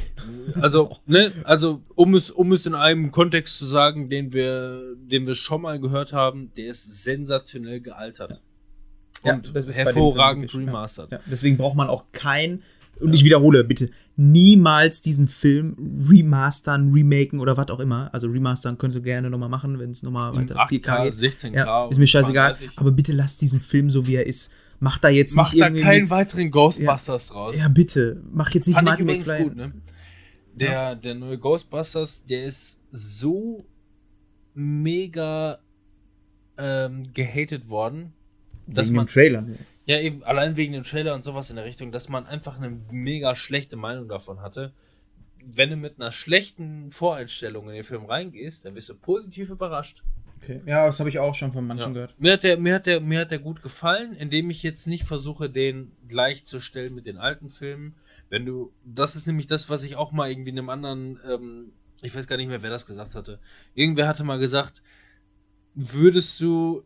Also, 0.60 0.98
ne, 1.06 1.32
also 1.44 1.82
um 1.96 2.14
es, 2.16 2.30
um 2.30 2.52
es 2.52 2.66
in 2.66 2.76
einem 2.76 3.12
Kontext 3.12 3.58
zu 3.58 3.66
sagen, 3.66 4.10
den 4.10 4.34
wir, 4.34 4.96
den 4.98 5.26
wir 5.26 5.36
schon 5.36 5.62
mal 5.62 5.80
gehört 5.80 6.14
haben, 6.14 6.52
der 6.58 6.68
ist 6.68 7.04
sensationell 7.04 7.80
gealtert. 7.80 8.42
Ja, 9.24 9.36
und 9.36 9.56
das 9.56 9.68
ist 9.68 9.78
bei 9.78 9.84
dem 9.84 9.94
Film 9.94 10.04
hervorragend 10.06 10.44
wirklich, 10.44 10.66
ja. 10.66 10.68
remastert. 10.68 11.12
Ja, 11.12 11.20
deswegen 11.30 11.58
braucht 11.58 11.76
man 11.76 11.88
auch 11.88 12.06
kein, 12.12 12.62
und 13.02 13.14
ich 13.14 13.24
wiederhole, 13.24 13.64
bitte, 13.64 13.90
niemals 14.16 15.02
diesen 15.02 15.28
Film 15.28 16.06
remastern, 16.10 16.94
remaken 16.94 17.40
oder 17.40 17.58
was 17.58 17.70
auch 17.70 17.80
immer. 17.80 18.10
Also 18.14 18.28
remastern 18.28 18.78
könnt 18.78 18.96
ihr 18.96 19.02
gerne 19.02 19.30
nochmal 19.30 19.50
machen, 19.50 19.80
wenn 19.80 19.92
es 19.92 20.04
nochmal 20.04 20.36
weiter 20.36 20.56
8K, 20.56 20.70
4K 20.70 21.04
geht. 21.04 21.14
16K. 21.14 21.56
Ja, 21.56 21.88
ist 21.88 21.98
mir 21.98 22.08
scheißegal. 22.08 22.56
32. 22.56 22.78
Aber 22.78 22.92
bitte 22.92 23.14
lasst 23.14 23.42
diesen 23.42 23.60
Film 23.60 23.90
so, 23.90 24.06
wie 24.06 24.16
er 24.16 24.28
ist. 24.28 24.52
Macht 24.84 25.04
da 25.04 25.10
jetzt 25.10 25.36
Macht 25.36 25.54
nicht 25.54 25.62
da 25.62 25.68
irgendwie 25.68 25.84
keinen 25.84 26.02
mit- 26.02 26.10
weiteren 26.10 26.52
Ghostbusters 26.52 27.28
draus. 27.28 27.58
Ja, 27.58 27.68
bitte. 27.70 28.22
Mach 28.34 28.50
jetzt 28.54 28.68
nicht 28.68 28.76
Fand 28.76 28.88
ich 28.88 28.92
Martin 28.92 29.06
übrigens 29.06 29.28
McFly. 29.28 29.44
gut, 29.44 29.56
ne? 29.56 29.74
Der, 30.56 30.96
der 30.96 31.16
neue 31.16 31.38
Ghostbusters, 31.38 32.26
der 32.26 32.44
ist 32.46 32.78
so 32.92 33.64
mega 34.54 35.60
ähm, 36.58 37.14
gehatet 37.14 37.70
worden, 37.70 38.14
dass 38.68 38.88
Wegen 38.88 38.96
man, 38.98 39.06
dem 39.06 39.12
Trailer. 39.12 39.46
ja 39.86 40.00
eben 40.00 40.24
allein 40.24 40.58
wegen 40.58 40.74
dem 40.74 40.84
Trailer 40.84 41.14
und 41.16 41.24
sowas 41.24 41.50
in 41.50 41.56
der 41.56 41.66
Richtung, 41.66 41.92
dass 41.92 42.10
man 42.10 42.26
einfach 42.26 42.58
eine 42.58 42.78
mega 42.92 43.36
schlechte 43.36 43.78
Meinung 43.78 44.08
davon 44.08 44.42
hatte. 44.42 44.74
Wenn 45.44 45.70
du 45.72 45.76
mit 45.76 46.00
einer 46.00 46.12
schlechten 46.12 46.92
Voreinstellung 46.92 47.68
in 47.70 47.74
den 47.76 47.84
Film 47.84 48.06
reingehst, 48.06 48.66
dann 48.66 48.76
wirst 48.76 48.90
du 48.90 48.96
positiv 48.96 49.50
überrascht. 49.50 50.04
Okay. 50.44 50.62
Ja, 50.66 50.86
das 50.88 51.00
habe 51.00 51.10
ich 51.10 51.20
auch 51.20 51.36
schon 51.36 51.54
von 51.54 51.68
manchen 51.68 51.88
Ja. 51.88 51.94
gehört. 51.94 52.16
Mir 52.20 52.34
hat, 52.34 52.44
der, 52.44 52.58
mir, 52.58 52.76
hat 52.76 52.86
der, 52.88 53.00
mir 53.00 53.20
hat 53.20 53.32
der 53.32 53.40
gut 53.40 53.62
gefallen, 53.62 54.14
indem 54.16 54.50
ich 54.50 54.64
jetzt 54.64 54.88
nicht 54.88 55.04
versuche, 55.04 55.50
den 55.50 55.92
gleichzustellen 56.08 56.96
mit 56.96 57.06
den 57.06 57.18
alten 57.18 57.50
Filmen. 57.50 57.96
Wenn 58.30 58.46
du, 58.46 58.72
das 58.84 59.16
ist 59.16 59.28
nämlich 59.28 59.46
das, 59.48 59.70
was 59.70 59.84
ich 59.84 59.96
auch 59.98 60.12
mal 60.12 60.30
irgendwie 60.32 60.50
in 60.50 60.58
einem 60.58 60.70
anderen, 60.70 61.20
ähm, 61.30 61.74
ich 62.02 62.16
weiß 62.16 62.26
gar 62.28 62.38
nicht 62.38 62.48
mehr, 62.48 62.64
wer 62.64 62.72
das 62.72 62.86
gesagt 62.88 63.14
hatte. 63.14 63.40
Irgendwer 63.76 64.08
hatte 64.08 64.24
mal 64.24 64.40
gesagt, 64.40 64.82
würdest 65.76 66.40
du 66.42 66.84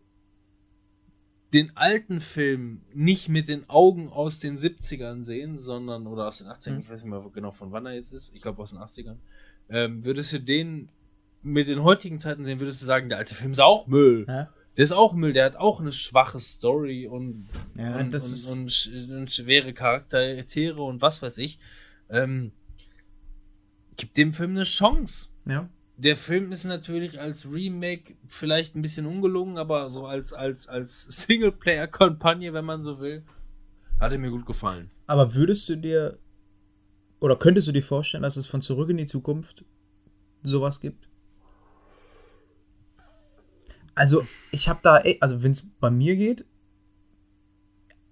den 1.54 1.78
alten 1.78 2.20
Film 2.20 2.82
nicht 2.94 3.30
mit 3.30 3.48
den 3.48 3.70
Augen 3.70 4.10
aus 4.10 4.40
den 4.40 4.58
70ern 4.58 5.24
sehen, 5.24 5.58
sondern, 5.58 6.08
oder 6.08 6.28
aus 6.28 6.40
den 6.40 6.48
80ern, 6.48 6.74
Mhm. 6.74 6.80
ich 6.82 6.90
weiß 6.90 7.04
nicht 7.04 7.10
mehr 7.12 7.26
genau 7.34 7.52
von 7.52 7.72
wann 7.72 7.86
er 7.86 7.94
jetzt 7.94 8.12
ist, 8.12 8.34
ich 8.36 8.42
glaube 8.42 8.62
aus 8.62 8.72
den 8.72 8.80
80ern, 8.80 9.18
ähm, 9.70 10.04
würdest 10.04 10.34
du 10.34 10.40
den 10.42 10.90
mit 11.46 11.68
den 11.68 11.84
heutigen 11.84 12.18
Zeiten 12.20 12.44
sehen, 12.44 12.60
würdest 12.60 12.82
du 12.82 12.86
sagen, 12.86 13.08
der 13.10 13.20
alte 13.20 13.36
Film 13.36 13.52
ist 13.52 13.60
auch 13.62 13.88
Müll. 13.88 14.26
Ja, 14.28 14.50
Der 14.76 14.84
ist 14.84 14.92
auch 14.92 15.14
Müll, 15.14 15.32
der 15.32 15.46
hat 15.46 15.56
auch 15.56 15.80
eine 15.80 15.92
schwache 15.92 16.40
Story 16.40 17.08
und, 17.08 17.48
ja 17.78 17.96
und, 18.00 18.08
und, 18.08 18.14
und, 18.14 18.70
sch- 18.72 19.18
und 19.18 19.32
schwere 19.32 19.72
Charaktere 19.74 20.82
und 20.82 21.02
was 21.02 21.22
weiß 21.22 21.38
ich. 21.38 21.60
Ähm, 22.10 22.52
gib 23.98 24.14
dem 24.16 24.34
Film 24.34 24.52
eine 24.52 24.64
Chance. 24.64 25.30
ja. 25.46 25.70
Der 25.98 26.18
Film 26.18 26.52
ist 26.52 26.66
natürlich 26.66 27.22
als 27.22 27.50
Remake 27.50 28.16
vielleicht 28.28 28.76
ein 28.76 28.82
bisschen 28.82 29.06
ungelungen, 29.06 29.58
aber 29.58 29.90
so 29.90 30.06
als, 30.06 30.34
als, 30.34 30.68
als 30.68 31.04
Singleplayer-Kampagne, 31.04 32.52
wenn 32.52 32.66
man 32.66 32.82
so 32.82 33.00
will, 33.00 33.24
hat 34.02 34.12
er 34.12 34.18
mir 34.18 34.30
gut 34.30 34.46
gefallen. 34.46 34.92
Aber 35.08 35.34
würdest 35.36 35.70
du 35.70 35.78
dir 35.78 36.20
oder 37.22 37.38
könntest 37.38 37.70
du 37.70 37.72
dir 37.72 37.82
vorstellen, 37.82 38.24
dass 38.24 38.36
es 38.36 38.46
von 38.46 38.60
Zurück 38.60 38.90
in 38.90 38.98
die 38.98 39.06
Zukunft 39.06 39.64
sowas 40.44 40.82
gibt? 40.82 41.05
Also, 43.96 44.28
ich 44.52 44.68
habe 44.70 44.80
da, 44.84 45.04
e- 45.04 45.18
also 45.22 45.42
wenn 45.44 45.52
es 45.52 45.68
bei 45.80 45.90
mir 45.90 46.16
geht, 46.16 46.46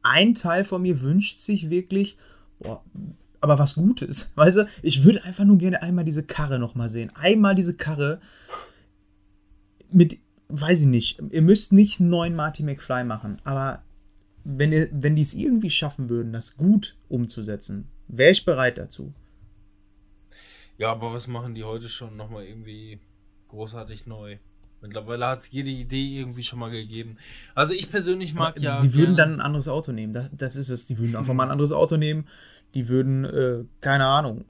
ein 0.02 0.36
Teil 0.36 0.64
von 0.64 0.82
mir 0.82 1.02
wünscht 1.02 1.40
sich 1.40 1.70
wirklich, 1.70 2.18
boah, 2.60 2.84
aber 3.42 3.60
was 3.60 3.76
Gutes, 3.76 4.32
weißt 4.36 4.58
du? 4.58 4.68
Ich 4.82 5.04
würde 5.04 5.24
einfach 5.24 5.44
nur 5.46 5.58
gerne 5.58 5.82
einmal 5.82 6.06
diese 6.06 6.24
Karre 6.24 6.60
nochmal 6.60 6.90
sehen. 6.90 7.12
Einmal 7.16 7.56
diese 7.56 7.76
Karre 7.76 8.22
mit, 9.92 10.18
weiß 10.50 10.82
ich 10.82 10.88
nicht, 10.88 11.22
ihr 11.32 11.42
müsst 11.42 11.74
nicht 11.74 12.00
einen 12.00 12.10
neuen 12.10 12.36
Marty 12.36 12.64
McFly 12.64 13.04
machen, 13.04 13.40
aber 13.44 13.84
wenn, 14.44 14.90
wenn 14.92 15.16
die 15.16 15.22
es 15.22 15.34
irgendwie 15.34 15.70
schaffen 15.70 16.10
würden, 16.10 16.34
das 16.34 16.58
gut 16.58 16.98
umzusetzen, 17.10 17.88
wäre 18.08 18.32
ich 18.32 18.44
bereit 18.46 18.78
dazu. 18.78 19.14
Ja, 20.78 20.92
aber 20.92 21.14
was 21.14 21.28
machen 21.28 21.56
die 21.56 21.64
heute 21.64 21.88
schon 21.88 22.18
nochmal 22.18 22.46
irgendwie 22.46 23.00
großartig 23.50 24.06
neu? 24.06 24.38
Mittlerweile 24.84 25.28
hat 25.28 25.44
es 25.44 25.52
jede 25.52 25.70
Idee 25.70 26.20
irgendwie 26.20 26.44
schon 26.44 26.60
mal 26.60 26.70
gegeben. 26.70 27.18
Also 27.56 27.74
ich 27.74 27.90
persönlich 27.90 28.34
mag 28.34 28.60
ja. 28.60 28.82
die 28.82 28.94
würden 28.94 29.16
dann 29.16 29.36
ein 29.36 29.42
anderes 29.42 29.70
Auto 29.70 29.94
nehmen. 29.94 30.12
Das, 30.12 30.30
das 30.34 30.56
ist 30.58 30.70
es. 30.70 30.88
Die 30.88 30.98
würden 30.98 31.16
einfach 31.16 31.34
mal 31.34 31.46
ein 31.46 31.52
anderes 31.52 31.72
Auto 31.72 31.96
nehmen. 31.96 32.28
Die 32.74 32.90
würden, 32.90 33.24
äh, 33.24 33.64
keine 33.80 34.06
Ahnung. 34.06 34.44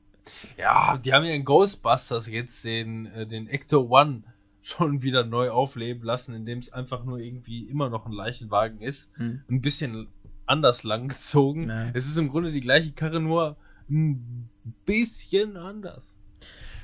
Ja, 0.58 0.98
die 0.98 1.14
haben 1.14 1.24
ja 1.24 1.34
in 1.34 1.46
Ghostbusters 1.46 2.28
jetzt 2.28 2.64
den, 2.64 3.06
äh, 3.08 3.28
den 3.28 3.48
Ecto 3.48 3.88
One 3.90 4.24
schon 4.64 5.04
wieder 5.04 5.24
neu 5.24 5.52
aufleben 5.52 6.04
lassen, 6.04 6.34
indem 6.34 6.60
es 6.60 6.74
einfach 6.74 7.04
nur 7.04 7.20
irgendwie 7.20 7.64
immer 7.66 7.90
noch 7.90 8.08
ein 8.08 8.14
Leichenwagen 8.14 8.82
ist. 8.82 9.12
Hm. 9.16 9.42
Ein 9.48 9.62
bisschen 9.62 10.08
anders 10.48 10.84
lang 10.84 11.10
gezogen. 11.10 11.70
Ja. 11.70 11.90
Es 11.94 12.08
ist 12.08 12.18
im 12.18 12.30
Grunde 12.30 12.52
die 12.52 12.62
gleiche 12.62 12.92
Karre, 12.92 13.20
nur 13.20 13.56
ein 13.90 14.50
bisschen 14.86 15.58
anders. 15.58 16.13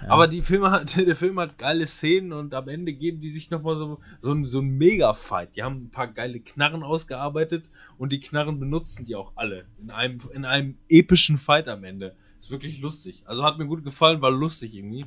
Aber 0.08 0.28
die 0.28 0.42
Filme 0.42 0.86
der 0.98 1.16
Film 1.16 1.40
hat 1.40 1.58
geile 1.58 1.86
Szenen 1.86 2.32
und 2.34 2.54
am 2.54 2.68
Ende 2.70 2.94
geben 2.94 3.20
die 3.20 3.30
sich 3.30 3.52
nochmal 3.52 3.78
so, 3.78 4.00
so, 4.20 4.32
ein- 4.32 4.46
so 4.46 4.60
ein 4.60 4.70
Mega-Fight. 4.78 5.56
Die 5.56 5.64
haben 5.64 5.86
ein 5.86 5.90
paar 5.92 6.08
geile 6.08 6.40
Knarren 6.40 6.84
ausgearbeitet 6.84 7.70
und 7.98 8.12
die 8.12 8.20
Knarren 8.20 8.60
benutzen 8.60 9.06
die 9.06 9.16
auch 9.16 9.34
alle. 9.36 9.66
In 9.82 9.92
einem, 9.92 10.20
in 10.34 10.46
einem 10.46 10.78
epischen 10.88 11.38
Fight 11.38 11.68
am 11.68 11.84
Ende. 11.84 12.16
Ist 12.40 12.52
wirklich 12.52 12.80
lustig. 12.80 13.24
Also 13.26 13.44
hat 13.44 13.58
mir 13.58 13.66
gut 13.68 13.84
gefallen, 13.84 14.22
war 14.22 14.32
lustig 14.32 14.74
irgendwie. 14.74 15.06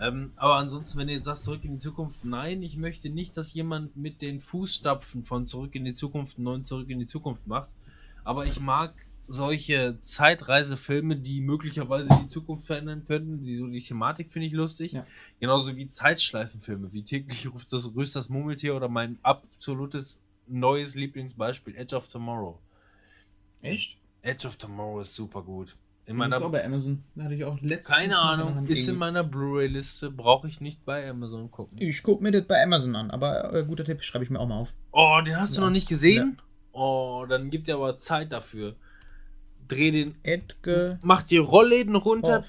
Ähm, 0.00 0.30
aber 0.36 0.54
ansonsten, 0.54 0.96
wenn 0.98 1.08
du 1.08 1.14
jetzt 1.14 1.24
sagst, 1.24 1.42
zurück 1.42 1.64
in 1.64 1.72
die 1.72 1.78
Zukunft, 1.78 2.24
nein, 2.24 2.62
ich 2.62 2.76
möchte 2.76 3.10
nicht, 3.10 3.36
dass 3.36 3.52
jemand 3.52 3.96
mit 3.96 4.22
den 4.22 4.38
Fußstapfen 4.38 5.24
von 5.24 5.44
zurück 5.44 5.74
in 5.74 5.84
die 5.84 5.94
Zukunft 5.94 6.38
neuen 6.38 6.62
zurück 6.62 6.88
in 6.88 7.00
die 7.00 7.06
Zukunft 7.06 7.48
macht. 7.48 7.70
Aber 8.22 8.46
ich 8.46 8.60
mag 8.60 8.94
solche 9.28 9.98
Zeitreisefilme, 10.00 11.16
die 11.16 11.40
möglicherweise 11.42 12.08
die 12.22 12.26
Zukunft 12.26 12.66
verändern 12.66 13.04
könnten. 13.06 13.42
Die, 13.42 13.56
so 13.56 13.66
die 13.68 13.82
Thematik 13.82 14.30
finde 14.30 14.46
ich 14.46 14.54
lustig. 14.54 14.92
Ja. 14.92 15.06
Genauso 15.38 15.76
wie 15.76 15.88
Zeitschleifenfilme, 15.88 16.92
wie 16.92 17.02
täglich 17.04 17.46
ruft 17.52 17.72
das, 17.72 17.92
grüßt 17.92 18.16
das 18.16 18.28
Murmeltier 18.30 18.74
oder 18.74 18.88
mein 18.88 19.18
absolutes 19.22 20.20
neues 20.46 20.94
Lieblingsbeispiel, 20.94 21.76
Edge 21.76 21.94
of 21.94 22.08
Tomorrow. 22.08 22.58
Echt? 23.62 23.98
Edge 24.22 24.48
of 24.48 24.56
Tomorrow 24.56 25.00
ist 25.02 25.14
super 25.14 25.42
gut. 25.42 25.76
In 26.06 26.16
Meiner 26.16 26.42
auch 26.42 26.50
bei 26.50 26.64
Amazon. 26.64 27.04
Da 27.14 27.24
hatte 27.24 27.34
ich 27.34 27.44
auch 27.44 27.60
letztens. 27.60 27.94
keine 27.98 28.18
Ahnung, 28.18 28.66
ist 28.66 28.88
in 28.88 28.96
meiner 28.96 29.22
Blu-ray-Liste, 29.22 30.10
brauche 30.10 30.48
ich 30.48 30.62
nicht 30.62 30.86
bei 30.86 31.06
Amazon 31.10 31.50
gucken. 31.50 31.76
Ich 31.78 32.02
gucke 32.02 32.22
mir 32.22 32.30
das 32.32 32.46
bei 32.46 32.62
Amazon 32.62 32.96
an, 32.96 33.10
aber 33.10 33.52
äh, 33.52 33.62
guter 33.62 33.84
Tipp, 33.84 34.02
schreibe 34.02 34.24
ich 34.24 34.30
mir 34.30 34.40
auch 34.40 34.48
mal 34.48 34.56
auf. 34.56 34.72
Oh, 34.90 35.20
den 35.22 35.36
hast 35.38 35.54
du 35.54 35.60
Ja. 35.60 35.66
noch 35.66 35.70
nicht 35.72 35.86
gesehen? 35.86 36.40
Oh, 36.72 37.26
dann 37.28 37.50
gib 37.50 37.64
dir 37.64 37.74
aber 37.74 37.98
Zeit 37.98 38.32
dafür. 38.32 38.74
Dreh 39.68 39.90
den, 39.90 40.14
Edge 40.22 40.98
mach 41.02 41.22
die 41.22 41.36
Rollläden 41.36 41.94
runter, 41.94 42.40
auf. 42.40 42.46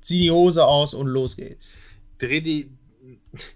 Zieh 0.00 0.20
die 0.20 0.30
Hose 0.30 0.64
aus 0.64 0.94
und 0.94 1.06
los 1.06 1.36
geht's. 1.36 1.78
dreh 2.18 2.40
die, 2.40 2.70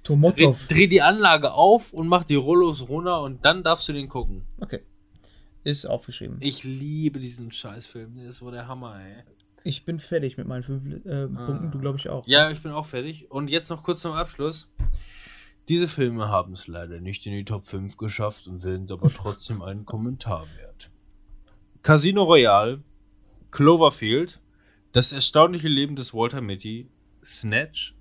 dreh, 0.02 0.54
dreh 0.68 0.86
die 0.86 1.02
Anlage 1.02 1.52
auf 1.52 1.92
und 1.92 2.08
mach 2.08 2.24
die 2.24 2.36
Rollos 2.36 2.88
runter 2.88 3.22
und 3.22 3.44
dann 3.44 3.62
darfst 3.62 3.88
du 3.88 3.92
den 3.92 4.08
gucken. 4.08 4.42
Okay. 4.58 4.80
Ist 5.64 5.84
aufgeschrieben. 5.84 6.38
Ich 6.40 6.64
liebe 6.64 7.20
diesen 7.20 7.50
Scheißfilm, 7.50 8.16
der 8.16 8.28
ist 8.30 8.40
wohl 8.40 8.52
der 8.52 8.66
Hammer, 8.66 8.98
ey. 9.00 9.24
Ich 9.64 9.84
bin 9.84 9.98
fertig 9.98 10.38
mit 10.38 10.46
meinen 10.46 10.62
fünf 10.62 11.04
äh, 11.04 11.26
Punkten, 11.26 11.70
du 11.70 11.78
glaube 11.78 11.98
ich 11.98 12.08
auch. 12.08 12.26
Ja, 12.26 12.50
ich 12.50 12.62
bin 12.62 12.72
auch 12.72 12.86
fertig. 12.86 13.30
Und 13.30 13.50
jetzt 13.50 13.68
noch 13.68 13.82
kurz 13.82 14.00
zum 14.00 14.12
Abschluss. 14.12 14.70
Diese 15.68 15.88
Filme 15.88 16.28
haben 16.28 16.54
es 16.54 16.66
leider 16.66 17.00
nicht 17.00 17.26
in 17.26 17.32
die 17.32 17.44
Top 17.44 17.66
5 17.66 17.98
geschafft 17.98 18.46
und 18.46 18.60
sind 18.60 18.90
aber 18.90 19.10
trotzdem 19.14 19.60
einen 19.60 19.84
Kommentar 19.84 20.46
wert. 20.56 20.90
Casino 21.89 22.25
Royale, 22.25 22.83
Cloverfield, 23.50 24.42
Das 24.92 25.10
erstaunliche 25.10 25.68
Leben 25.68 25.97
des 25.97 26.12
Walter 26.12 26.42
Mitty, 26.42 26.91
Snatch, 27.25 27.97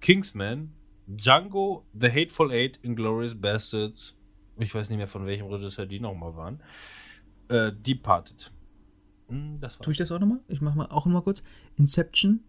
Kingsman, 0.00 0.72
Django, 1.08 1.84
The 1.92 2.08
Hateful 2.08 2.52
Eight, 2.52 2.78
Inglourious 2.84 3.34
Bastards, 3.34 4.16
ich 4.58 4.72
weiß 4.72 4.90
nicht 4.90 4.98
mehr 4.98 5.08
von 5.08 5.26
welchem 5.26 5.46
Regisseur 5.46 5.86
die 5.86 5.98
nochmal 5.98 6.36
waren, 6.36 6.60
äh, 7.48 7.72
Departed. 7.72 8.52
Hm, 9.26 9.58
das 9.58 9.76
Tue 9.78 9.90
ich 9.90 9.98
das 9.98 10.12
auch 10.12 10.20
nochmal? 10.20 10.38
Ich 10.46 10.60
mache 10.60 10.78
mal 10.78 10.86
auch 10.86 11.06
nochmal 11.06 11.22
kurz. 11.22 11.42
Inception, 11.76 12.44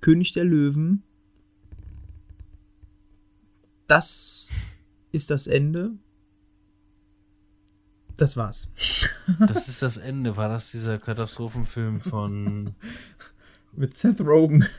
König 0.00 0.32
der 0.32 0.46
Löwen. 0.46 1.04
Das 3.86 4.50
ist 5.12 5.30
das 5.30 5.46
Ende. 5.46 5.92
Das 8.16 8.36
war's. 8.36 8.70
Das 9.48 9.68
ist 9.68 9.82
das 9.82 9.96
Ende. 9.96 10.36
War 10.36 10.48
das 10.48 10.70
dieser 10.70 10.98
Katastrophenfilm 10.98 12.00
von 12.00 12.74
Mit 13.76 13.98
Seth 13.98 14.20
Rogen. 14.20 14.66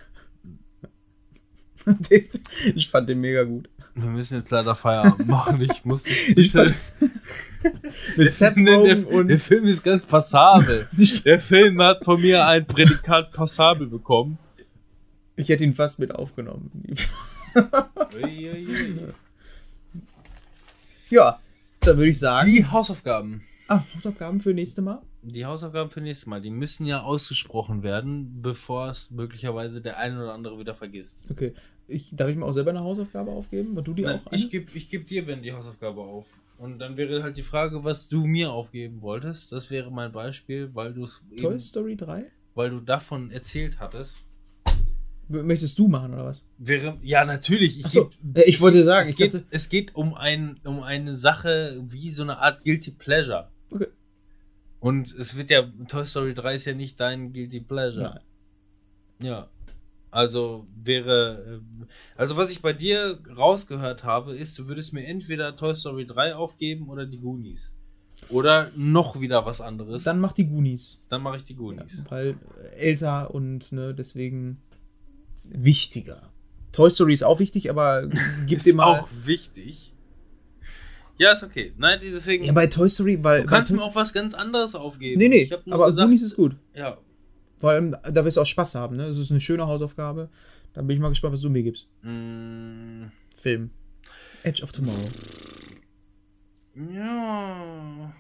Ich 2.74 2.90
fand 2.90 3.08
den 3.08 3.22
mega 3.22 3.44
gut. 3.44 3.70
Wir 3.94 4.10
müssen 4.10 4.40
jetzt 4.40 4.50
leider 4.50 4.74
Feierabend 4.74 5.28
machen. 5.28 5.62
Ich 5.62 5.86
muss 5.86 6.02
dich 6.02 6.30
Ich 6.36 6.52
bitte. 6.54 6.74
Mit 8.18 8.32
Seth 8.32 8.58
Rogen 8.58 9.04
der, 9.04 9.08
und. 9.08 9.28
der 9.28 9.40
Film 9.40 9.66
ist 9.66 9.84
ganz 9.84 10.04
passabel. 10.04 10.88
Der 11.26 11.40
Film 11.40 11.80
hat 11.84 12.04
von 12.04 12.20
mir 12.20 12.48
ein 12.48 12.66
Prädikat 12.66 13.34
passabel 13.34 13.86
bekommen. 13.86 14.40
ich 15.36 15.48
hätte 15.50 15.64
ihn 15.64 15.76
fast 15.76 16.00
mit 16.00 16.16
aufgenommen. 16.16 16.72
Ja, 21.12 21.40
dann 21.86 21.98
würde 21.98 22.10
ich 22.10 22.20
sagen. 22.20 22.50
Die 22.50 22.66
Hausaufgaben. 22.66 23.44
Ah, 23.68 23.84
Hausaufgaben 23.96 24.42
für 24.42 24.54
nächste 24.54 24.82
Mal? 24.82 25.02
Die 25.22 25.46
Hausaufgaben 25.46 25.90
für 25.90 26.02
nächstes 26.02 26.28
Mal, 26.28 26.42
die 26.42 26.50
müssen 26.50 26.86
ja 26.86 27.02
ausgesprochen 27.02 27.84
werden, 27.84 28.42
bevor 28.42 28.90
es 28.90 29.10
möglicherweise 29.12 29.82
der 29.82 29.98
eine 29.98 30.22
oder 30.22 30.34
andere 30.34 30.60
wieder 30.60 30.74
vergisst. 30.74 31.24
Okay. 31.30 31.54
Ich, 31.88 32.10
darf 32.16 32.30
ich 32.30 32.36
mir 32.36 32.46
auch 32.46 32.54
selber 32.54 32.72
eine 32.72 32.80
Hausaufgabe 32.80 33.32
aufgeben? 33.32 33.78
Und 33.78 33.88
du 33.88 33.94
die 33.94 34.04
Nein, 34.04 34.22
auch? 34.26 34.32
eine? 34.32 34.42
ich 34.42 34.50
gebe 34.50 34.72
ich 34.74 34.90
geb 34.90 35.08
dir, 35.08 35.28
wenn 35.28 35.44
die 35.44 35.54
Hausaufgabe 35.54 36.02
auf. 36.02 36.28
Und 36.58 36.80
dann 36.80 36.98
wäre 36.98 37.22
halt 37.22 37.38
die 37.38 37.42
Frage, 37.42 37.84
was 37.84 38.08
du 38.08 38.26
mir 38.26 38.52
aufgeben 38.52 39.02
wolltest. 39.02 39.52
Das 39.52 39.70
wäre 39.72 39.92
mein 39.92 40.12
Beispiel, 40.12 40.70
weil 40.74 40.94
du 40.94 41.04
es 41.04 41.24
Toy 41.38 41.60
Story 41.60 41.96
3? 41.96 42.26
weil 42.56 42.70
du 42.70 42.80
davon 42.80 43.30
erzählt 43.32 43.80
hattest. 43.80 44.25
Möchtest 45.28 45.80
du 45.80 45.88
machen 45.88 46.14
oder 46.14 46.26
was? 46.26 46.44
Wäre 46.58 46.98
ja 47.02 47.26
natürlich. 47.26 47.80
Ich, 47.80 47.86
Achso, 47.86 48.10
geb- 48.24 48.38
äh, 48.38 48.44
ich 48.44 48.62
wollte 48.62 48.78
geht- 48.78 48.86
sagen, 48.86 49.02
es 49.02 49.10
ich 49.10 49.18
geht, 49.18 49.34
dachte- 49.34 49.46
es 49.50 49.70
geht 49.70 49.96
um, 49.96 50.14
ein, 50.14 50.60
um 50.64 50.82
eine 50.84 51.16
Sache 51.16 51.82
wie 51.90 52.12
so 52.12 52.24
eine 52.24 52.38
Art 52.38 52.64
Guilty 52.64 52.92
Pleasure. 52.92 53.50
Okay. 53.72 53.88
Und 54.80 55.16
es 55.16 55.36
wird 55.38 55.50
ja, 55.50 55.64
Toy 55.88 56.06
Story 56.06 56.34
3 56.36 56.56
ist 56.56 56.66
ja 56.66 56.74
nicht 56.74 57.00
dein 57.00 57.34
Guilty 57.34 57.60
Pleasure. 57.62 58.04
Nein. 59.20 59.28
Ja. 59.28 59.50
Also 60.12 60.68
wäre. 60.82 61.60
ähm, 61.60 61.88
Also 62.16 62.38
was 62.38 62.50
ich 62.52 62.62
bei 62.62 62.72
dir 62.74 63.20
rausgehört 63.36 64.04
habe, 64.04 64.36
ist, 64.36 64.58
du 64.60 64.68
würdest 64.68 64.94
mir 64.94 65.06
entweder 65.06 65.56
Toy 65.56 65.74
Story 65.76 66.06
3 66.06 66.36
aufgeben 66.36 66.88
oder 66.90 67.06
die 67.06 67.18
Goonies. 67.20 67.72
Oder 68.30 68.72
noch 68.78 69.20
wieder 69.20 69.46
was 69.46 69.60
anderes. 69.60 70.04
Dann 70.04 70.20
mach 70.22 70.32
die 70.32 70.46
Goonies. 70.48 71.00
Dann 71.10 71.22
mache 71.22 71.36
ich 71.38 71.44
die 71.44 71.54
Ja, 71.54 71.60
Goonies. 71.60 72.04
weil 72.10 72.38
äh, 72.64 72.76
älter 72.78 73.34
und 73.36 73.72
ne, 73.74 73.94
deswegen 73.94 74.62
wichtiger. 75.50 76.32
Toy 76.72 76.90
Story 76.92 77.14
ist 77.14 77.24
auch 77.24 77.40
wichtig, 77.40 77.70
aber 77.70 78.10
gib 78.48 78.58
ist 78.58 78.66
dir 78.66 78.76
mal. 78.76 79.00
auch 79.02 79.10
wichtig. 79.24 79.94
Ja, 81.18 81.32
ist 81.32 81.44
okay. 81.44 81.74
Nein, 81.78 82.00
deswegen. 82.04 82.44
Ja, 82.44 82.52
bei 82.52 82.68
Toy 82.68 82.90
Story, 82.90 83.18
weil. 83.24 83.42
du 83.44 83.48
kannst 83.48 83.72
mir 83.72 83.82
auch 83.82 83.96
was 83.96 84.12
ganz 84.12 84.34
anderes 84.34 84.76
aufgeben. 84.76 85.18
Nee, 85.20 85.30
nee, 85.30 85.44
Ich 85.44 85.52
hab 85.54 85.66
nur 85.66 85.76
aber 85.76 85.88
gesagt, 85.88 86.06
Goonies 86.08 86.22
ist 86.22 86.36
gut. 86.36 86.56
Ja. 86.74 86.98
Vor 87.58 87.70
allem, 87.70 87.96
da 88.12 88.26
wirst 88.26 88.36
du 88.36 88.42
auch 88.42 88.46
Spaß 88.46 88.76
haben, 88.76 88.98
ne? 88.98 89.08
Das 89.08 89.18
ist 89.18 89.32
eine 89.32 89.40
schöne 89.40 89.66
Hausaufgabe. 89.66 90.30
Da 90.74 90.82
bin 90.82 90.98
ich 90.98 91.02
mal 91.02 91.08
gespannt, 91.10 91.34
was 91.34 91.40
du 91.42 91.50
mir 91.50 91.64
gibst. 91.64 91.88
Mm, 92.02 93.06
Film. 93.38 93.70
Edge 94.44 94.62
of 94.62 94.74
Tomorrow. 94.74 95.10
ja. 96.94 98.14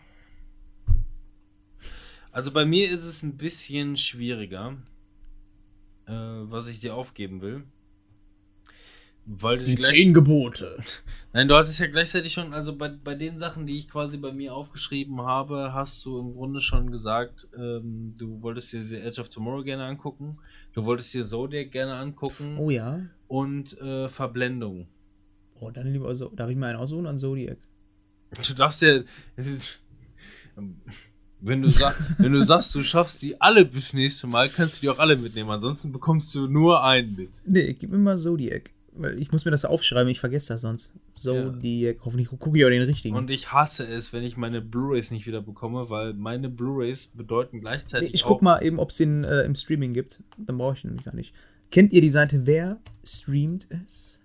Also 2.31 2.51
bei 2.51 2.65
mir 2.65 2.89
ist 2.89 3.03
es 3.03 3.23
ein 3.23 3.37
bisschen 3.37 3.95
schwieriger, 3.95 4.77
äh, 6.07 6.11
was 6.13 6.67
ich 6.67 6.79
dir 6.79 6.95
aufgeben 6.95 7.41
will. 7.41 7.63
Weil 9.27 9.57
du 9.57 9.73
gleich- 9.75 10.13
Gebote. 10.13 10.77
Nein, 11.33 11.47
du 11.47 11.55
hattest 11.55 11.79
ja 11.79 11.87
gleichzeitig 11.87 12.31
schon, 12.31 12.53
also 12.53 12.75
bei, 12.75 12.89
bei 12.89 13.15
den 13.15 13.39
Sachen, 13.39 13.65
die 13.65 13.75
ich 13.75 13.89
quasi 13.89 14.17
bei 14.17 14.31
mir 14.31 14.53
aufgeschrieben 14.53 15.19
habe, 15.21 15.73
hast 15.73 16.05
du 16.05 16.19
im 16.19 16.33
Grunde 16.33 16.61
schon 16.61 16.91
gesagt, 16.91 17.47
ähm, 17.57 18.13
du 18.19 18.39
wolltest 18.43 18.71
dir 18.71 18.83
The 18.83 18.97
Edge 18.97 19.19
of 19.19 19.29
Tomorrow 19.29 19.63
gerne 19.63 19.85
angucken, 19.85 20.37
du 20.73 20.85
wolltest 20.85 21.11
dir 21.13 21.25
Zodiac 21.25 21.71
gerne 21.71 21.95
angucken 21.95 22.57
Oh 22.59 22.69
ja. 22.69 23.01
und 23.27 23.75
äh, 23.81 24.07
Verblendung. 24.09 24.87
Oh, 25.59 25.71
dann 25.71 25.91
lieber 25.91 26.13
so. 26.15 26.29
Darf 26.29 26.49
ich 26.51 26.55
mir 26.55 26.67
einen 26.67 26.77
aussuchen 26.77 27.07
an 27.07 27.17
Zodiac? 27.17 27.57
Du 28.47 28.53
darfst 28.53 28.81
ja. 28.83 28.99
Wenn 31.45 31.61
du, 31.61 31.69
sag, 31.69 31.95
wenn 32.17 32.31
du 32.31 32.43
sagst, 32.43 32.73
du 32.73 32.81
schaffst 32.83 33.19
sie 33.19 33.39
alle 33.39 33.65
bis 33.65 33.93
nächste 33.93 34.25
Mal, 34.27 34.49
kannst 34.49 34.77
du 34.77 34.81
die 34.81 34.89
auch 34.89 34.99
alle 34.99 35.15
mitnehmen. 35.15 35.49
Ansonsten 35.51 35.91
bekommst 35.91 36.33
du 36.33 36.47
nur 36.47 36.83
einen 36.83 37.15
mit. 37.15 37.29
Nee, 37.45 37.73
gib 37.73 37.91
mir 37.91 37.97
mal 37.99 38.17
Zodiac. 38.17 38.71
Weil 38.97 39.21
ich 39.21 39.31
muss 39.31 39.43
mir 39.45 39.51
das 39.51 39.65
aufschreiben, 39.65 40.09
ich 40.09 40.19
vergesse 40.19 40.53
das 40.53 40.61
sonst. 40.61 40.93
Zodiac. 41.13 41.97
Hoffentlich 42.05 42.29
gucke 42.29 42.57
ich 42.57 42.65
auch 42.65 42.69
den 42.69 42.81
richtigen. 42.83 43.15
Und 43.15 43.29
ich 43.29 43.51
hasse 43.51 43.85
es, 43.85 44.13
wenn 44.13 44.23
ich 44.23 44.37
meine 44.37 44.61
Blu-rays 44.61 45.11
nicht 45.11 45.27
wieder 45.27 45.41
bekomme, 45.41 45.89
weil 45.89 46.13
meine 46.13 46.49
Blu-rays 46.49 47.07
bedeuten 47.07 47.57
Nee, 47.57 47.61
gleichzeitig 47.61 48.13
ich 48.13 48.23
auch. 48.23 48.29
guck 48.29 48.41
mal 48.41 48.63
eben, 48.63 48.79
ob 48.79 48.89
es 48.89 48.97
den 48.97 49.23
äh, 49.23 49.41
im 49.43 49.53
Streaming 49.53 49.93
gibt. 49.93 50.21
Dann 50.37 50.57
brauche 50.57 50.77
ich 50.77 50.83
ihn 50.83 50.87
nämlich 50.91 51.05
gar 51.05 51.15
nicht. 51.15 51.33
Kennt 51.71 51.91
ihr 51.93 52.01
die 52.01 52.09
Seite 52.09 52.45
Wer 52.45 52.79
streamt 53.03 53.67
es? 53.69 54.17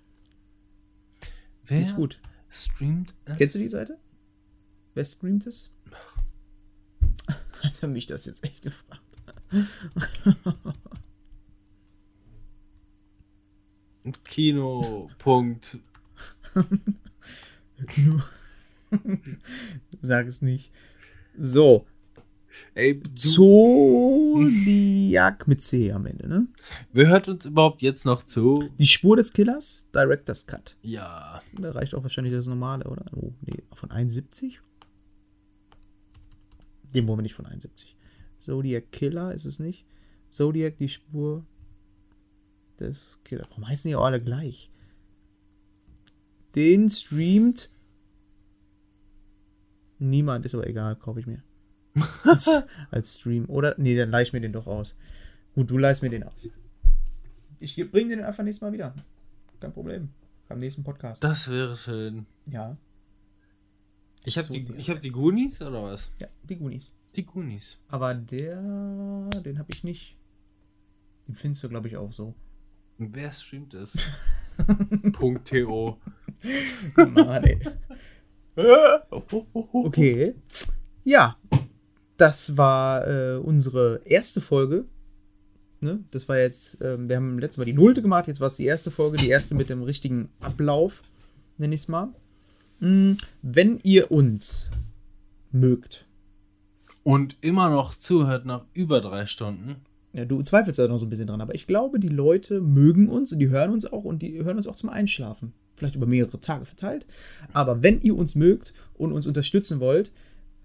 Die 1.65 1.71
Wer 1.71 1.81
ist 1.83 1.97
gut. 1.97 2.19
streamt 2.49 3.15
es? 3.25 3.37
Kennst 3.37 3.55
du 3.57 3.59
die 3.59 3.69
Seite? 3.69 3.99
Wer 4.95 5.05
streamt 5.05 5.47
es? 5.47 5.73
Hat 7.63 7.83
er 7.83 7.89
mich 7.89 8.07
das 8.07 8.25
jetzt 8.27 8.43
echt 8.45 8.63
gefragt? 8.63 9.03
Kino. 14.25 15.11
Punkt. 15.19 15.79
Sag 20.03 20.27
es 20.27 20.43
nicht. 20.43 20.71
So, 21.39 21.87
Ey, 22.75 23.01
Zodiac 23.15 24.29
mit 25.49 25.63
C 25.63 25.93
am 25.93 26.07
Ende, 26.07 26.29
ne? 26.29 26.47
wer 26.93 27.09
hört 27.09 27.29
uns 27.29 27.45
überhaupt 27.45 27.83
jetzt 27.83 28.05
noch 28.05 28.23
zu? 28.23 28.69
Die 28.79 28.87
Spur 28.87 29.17
des 29.17 29.33
Killers, 29.33 29.87
Director's 29.95 30.47
Cut. 30.47 30.77
Ja. 30.83 31.41
Da 31.59 31.73
reicht 31.73 31.95
auch 31.95 32.03
wahrscheinlich 32.03 32.33
das 32.33 32.47
normale, 32.47 32.85
oder? 32.85 33.07
Oh, 33.15 33.33
nee, 33.43 33.65
von 33.75 33.91
71? 33.91 34.61
Den 36.95 37.07
wollen 37.07 37.19
wir 37.19 37.23
nicht 37.23 37.35
von 37.35 37.47
71. 37.47 37.97
Zodiac 38.41 38.91
Killer 38.91 39.35
ist 39.35 39.45
es 39.45 39.59
nicht. 39.59 39.85
Zodiac, 40.31 40.77
die 40.77 40.89
Spur 40.89 41.45
des 42.79 43.19
Killers. 43.25 43.47
Warum 43.51 43.69
heißen 43.69 43.89
die 43.89 43.97
auch 43.97 44.05
alle 44.05 44.21
gleich? 44.21 44.71
Den 46.55 46.89
streamt 46.89 47.71
niemand, 49.99 50.45
ist 50.45 50.55
aber 50.55 50.67
egal, 50.67 50.97
kaufe 50.97 51.21
ich 51.21 51.27
mir. 51.27 51.43
Als, 52.25 52.63
als 52.91 53.19
Stream. 53.19 53.45
Oder? 53.49 53.75
Nee, 53.79 53.97
dann 53.97 54.11
leih 54.11 54.23
ich 54.23 54.33
mir 54.33 54.41
den 54.41 54.53
doch 54.53 54.67
aus. 54.67 54.99
Gut, 55.55 55.71
du 55.71 55.79
leihst 55.79 56.03
mir 56.03 56.11
den 56.11 56.23
aus. 56.23 56.49
Ich 57.59 57.77
bring 57.91 58.09
den 58.09 58.23
einfach 58.23 58.43
nächstes 58.43 58.63
Mal 58.63 58.73
wieder. 58.73 58.95
Kein 59.61 59.73
Problem. 59.73 60.09
Beim 60.49 60.59
nächsten 60.59 60.83
Podcast. 60.83 61.23
Das 61.23 61.49
wäre 61.51 61.77
schön. 61.77 62.27
Ja. 62.47 62.77
Ich 64.25 64.37
habe 64.37 64.49
die, 64.49 64.67
ich 64.77 64.91
hab 64.91 65.01
die 65.01 65.11
Goonies 65.11 65.61
oder 65.63 65.83
was? 65.83 66.11
Ja, 66.19 66.29
die 66.43 66.57
Goonies. 66.57 66.91
Die 67.17 67.25
Goonies. 67.25 67.79
Aber 67.89 68.15
der, 68.15 68.61
den 69.45 69.59
habe 69.59 69.69
ich 69.71 69.83
nicht. 69.83 70.17
Den 71.27 71.35
findest 71.35 71.65
du, 71.65 71.69
glaube 71.69 71.89
ich, 71.89 71.97
auch 71.97 72.13
so. 72.13 72.35
Wer 72.99 73.33
streamt 73.33 73.75
es? 73.75 73.97
Punkt 75.13 75.49
.to. 75.49 75.99
Mann, 76.97 77.45
ey. 77.45 77.59
Okay. 79.73 80.35
Ja, 81.05 81.39
das 82.19 82.57
war 82.57 83.09
äh, 83.09 83.37
unsere 83.39 84.03
erste 84.05 84.41
Folge. 84.41 84.85
Ne? 85.81 86.05
Das 86.11 86.29
war 86.29 86.39
jetzt, 86.39 86.79
ähm, 86.83 87.09
wir 87.09 87.17
haben 87.17 87.39
letztes 87.39 87.57
Mal 87.57 87.65
die 87.65 87.73
Nullte 87.73 88.03
gemacht, 88.03 88.27
jetzt 88.27 88.41
war 88.41 88.49
es 88.49 88.57
die 88.57 88.67
erste 88.67 88.91
Folge, 88.91 89.17
die 89.17 89.31
erste 89.31 89.55
mit 89.55 89.71
dem 89.71 89.83
richtigen 89.83 90.29
Ablauf, 90.41 91.03
nenne 91.57 91.75
ich 91.75 91.81
es 91.83 91.89
mal. 91.89 92.13
Mm, 92.81 93.13
wenn 93.43 93.79
ihr 93.83 94.11
uns 94.11 94.71
mögt, 95.53 96.07
Und 97.03 97.37
immer 97.41 97.71
noch 97.71 97.95
zuhört 97.95 98.45
nach 98.45 98.65
über 98.75 99.01
drei 99.01 99.25
Stunden. 99.25 99.77
Ja, 100.13 100.25
du 100.25 100.43
zweifelst 100.43 100.79
da 100.79 100.89
noch 100.89 100.99
so 100.99 101.07
ein 101.07 101.11
bisschen 101.11 101.29
dran, 101.29 101.41
aber 101.41 101.55
ich 101.55 101.67
glaube, 101.67 101.99
die 101.99 102.09
Leute 102.09 102.61
mögen 102.61 103.09
uns 103.09 103.33
und 103.33 103.39
die 103.39 103.49
hören 103.49 103.71
uns 103.71 103.91
auch 103.91 104.05
und 104.05 104.21
die 104.21 104.43
hören 104.45 104.57
uns 104.57 104.67
auch 104.67 104.77
zum 104.77 104.91
Einschlafen. 104.91 105.53
Vielleicht 105.77 105.95
über 105.95 106.07
mehrere 106.07 106.41
Tage 106.41 106.67
verteilt. 106.67 107.07
Aber 107.53 107.83
wenn 107.83 108.01
ihr 108.03 108.17
uns 108.17 108.35
mögt 108.35 108.75
und 108.95 109.13
uns 109.13 109.27
unterstützen 109.27 109.81
wollt, 109.81 110.13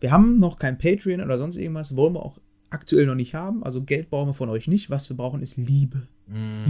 wir 0.02 0.12
haben 0.12 0.40
noch 0.40 0.60
kein 0.60 0.78
Patreon 0.78 1.22
oder 1.22 1.38
sonst 1.38 1.56
irgendwas, 1.56 1.96
wollen 1.96 2.16
wir 2.16 2.26
auch 2.26 2.38
aktuell 2.70 3.06
noch 3.06 3.16
nicht 3.16 3.34
haben. 3.34 3.64
Also 3.64 3.82
Geld 3.82 4.10
brauchen 4.10 4.30
wir 4.30 4.34
von 4.34 4.50
euch 4.50 4.68
nicht. 4.68 4.90
Was 4.90 5.10
wir 5.10 5.16
brauchen, 5.16 5.42
ist 5.42 5.56
Liebe. 5.56 6.08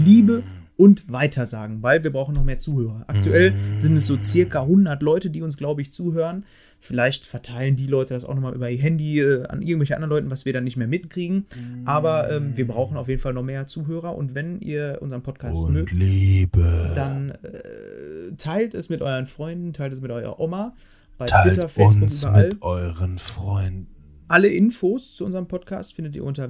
Liebe 0.04 0.44
und 0.78 1.12
Weitersagen, 1.12 1.82
weil 1.84 2.04
wir 2.04 2.12
brauchen 2.12 2.36
noch 2.36 2.44
mehr 2.44 2.58
Zuhörer. 2.58 3.06
Aktuell 3.08 3.54
sind 3.78 3.96
es 3.98 4.06
so 4.06 4.22
circa 4.22 4.62
100 4.64 5.02
Leute, 5.02 5.30
die 5.30 5.42
uns, 5.42 5.58
glaube 5.58 5.82
ich, 5.82 5.92
zuhören. 5.92 6.46
Vielleicht 6.80 7.26
verteilen 7.26 7.76
die 7.76 7.88
Leute 7.88 8.14
das 8.14 8.26
auch 8.26 8.36
nochmal 8.36 8.54
über 8.54 8.70
ihr 8.70 8.78
Handy 8.78 9.20
äh, 9.20 9.48
an 9.48 9.62
irgendwelche 9.62 9.96
anderen 9.96 10.10
Leuten, 10.10 10.30
was 10.30 10.46
wir 10.46 10.54
dann 10.54 10.66
nicht 10.66 10.78
mehr 10.78 10.88
mitkriegen. 10.88 11.46
Aber 11.86 12.30
ähm, 12.30 12.58
wir 12.58 12.68
brauchen 12.68 12.98
auf 12.98 13.08
jeden 13.08 13.22
Fall 13.22 13.34
noch 13.34 13.44
mehr 13.44 13.66
Zuhörer. 13.66 14.16
Und 14.16 14.36
wenn 14.36 14.60
ihr 14.60 15.00
unseren 15.02 15.24
Podcast 15.24 15.68
mögt, 15.70 15.94
Liebe. 15.94 16.92
dann 16.94 17.32
äh, 17.32 18.36
teilt 18.38 18.74
es 18.74 18.90
mit 18.90 19.02
euren 19.02 19.26
Freunden, 19.26 19.74
teilt 19.74 19.94
es 19.94 20.02
mit 20.02 20.12
eurer 20.12 20.40
Oma, 20.40 20.76
bei 21.18 21.26
Teilt 21.26 21.56
Twitter, 21.56 21.70
Facebook, 21.70 22.04
uns 22.04 22.24
überall. 22.24 22.50
mit 22.50 22.62
euren 22.62 23.18
Freunden. 23.18 23.88
Alle 24.28 24.50
Infos 24.50 25.16
zu 25.16 25.26
unserem 25.26 25.48
Podcast 25.48 25.94
findet 25.96 26.16
ihr 26.16 26.24
unter 26.24 26.50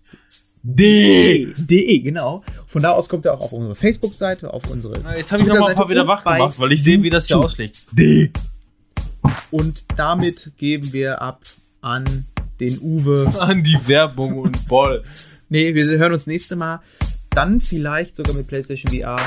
De, 0.68 2.00
genau. 2.00 2.44
Von 2.66 2.82
da 2.82 2.90
aus 2.92 3.08
kommt 3.08 3.24
er 3.26 3.36
auch 3.36 3.42
auf 3.42 3.52
unsere 3.52 3.76
Facebook-Seite, 3.76 4.52
auf 4.52 4.68
unsere. 4.72 5.00
Na, 5.04 5.16
Jetzt 5.16 5.32
habe 5.32 5.44
ich 5.44 5.48
noch 5.48 5.60
mal 5.60 5.70
ein 5.70 5.76
paar 5.76 5.88
wieder 5.90 6.08
wach 6.08 6.24
gemacht, 6.24 6.60
weil 6.60 6.72
ich 6.72 6.84
sehe, 6.84 7.04
wie 7.04 7.12
das 7.12 7.28
hier 7.28 7.38
ausschlägt. 7.38 7.78
D. 7.92 8.32
Und 9.52 9.84
damit 9.96 10.54
geben 10.58 10.92
wir 10.92 11.22
ab 11.22 11.42
an 11.82 12.26
den 12.60 12.80
Uwe. 12.80 13.32
An 13.40 13.64
die 13.64 13.78
Werbung 13.88 14.40
und 14.40 14.68
Boll. 14.68 15.04
Nee, 15.50 15.76
wir 15.76 15.86
hören 16.00 16.14
uns 16.14 16.26
nächste 16.26 16.56
Mal. 16.56 16.80
Dann 17.30 17.60
vielleicht 17.60 18.16
sogar 18.16 18.34
mit 18.34 18.48
PlayStation 18.48 18.92
VR. 18.92 19.20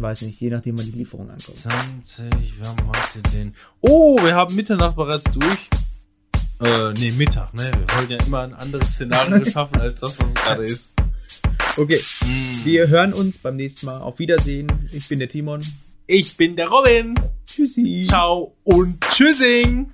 Ich 0.00 0.02
weiß 0.02 0.22
nicht, 0.22 0.40
je 0.40 0.48
nachdem, 0.48 0.78
wann 0.78 0.86
die 0.86 0.92
Lieferung 0.98 1.28
ankommt. 1.28 1.58
20, 1.58 2.58
wir 2.58 2.66
haben 2.66 2.86
heute 2.88 3.20
den. 3.34 3.54
Oh, 3.82 4.16
wir 4.22 4.34
haben 4.34 4.54
Mitternacht 4.54 4.96
bereits 4.96 5.24
durch. 5.24 5.68
Äh, 6.60 6.94
nee, 6.98 7.10
Mittag, 7.18 7.52
ne? 7.52 7.64
Wir 7.64 7.96
wollen 7.98 8.08
ja 8.10 8.16
immer 8.26 8.40
ein 8.40 8.54
anderes 8.54 8.92
Szenario 8.94 9.44
schaffen 9.50 9.78
als 9.78 10.00
das, 10.00 10.18
was 10.18 10.28
es 10.28 10.34
gerade 10.36 10.64
ist. 10.64 10.90
Okay, 11.76 12.00
Mm. 12.24 12.64
wir 12.64 12.88
hören 12.88 13.12
uns 13.12 13.36
beim 13.36 13.56
nächsten 13.56 13.84
Mal. 13.84 13.98
Auf 14.00 14.18
Wiedersehen. 14.18 14.68
Ich 14.90 15.06
bin 15.06 15.18
der 15.18 15.28
Timon. 15.28 15.60
Ich 16.06 16.34
bin 16.34 16.56
der 16.56 16.68
Robin. 16.68 17.14
Tschüssi. 17.44 18.04
Ciao 18.08 18.56
und 18.64 19.02
tschüssing. 19.02 19.90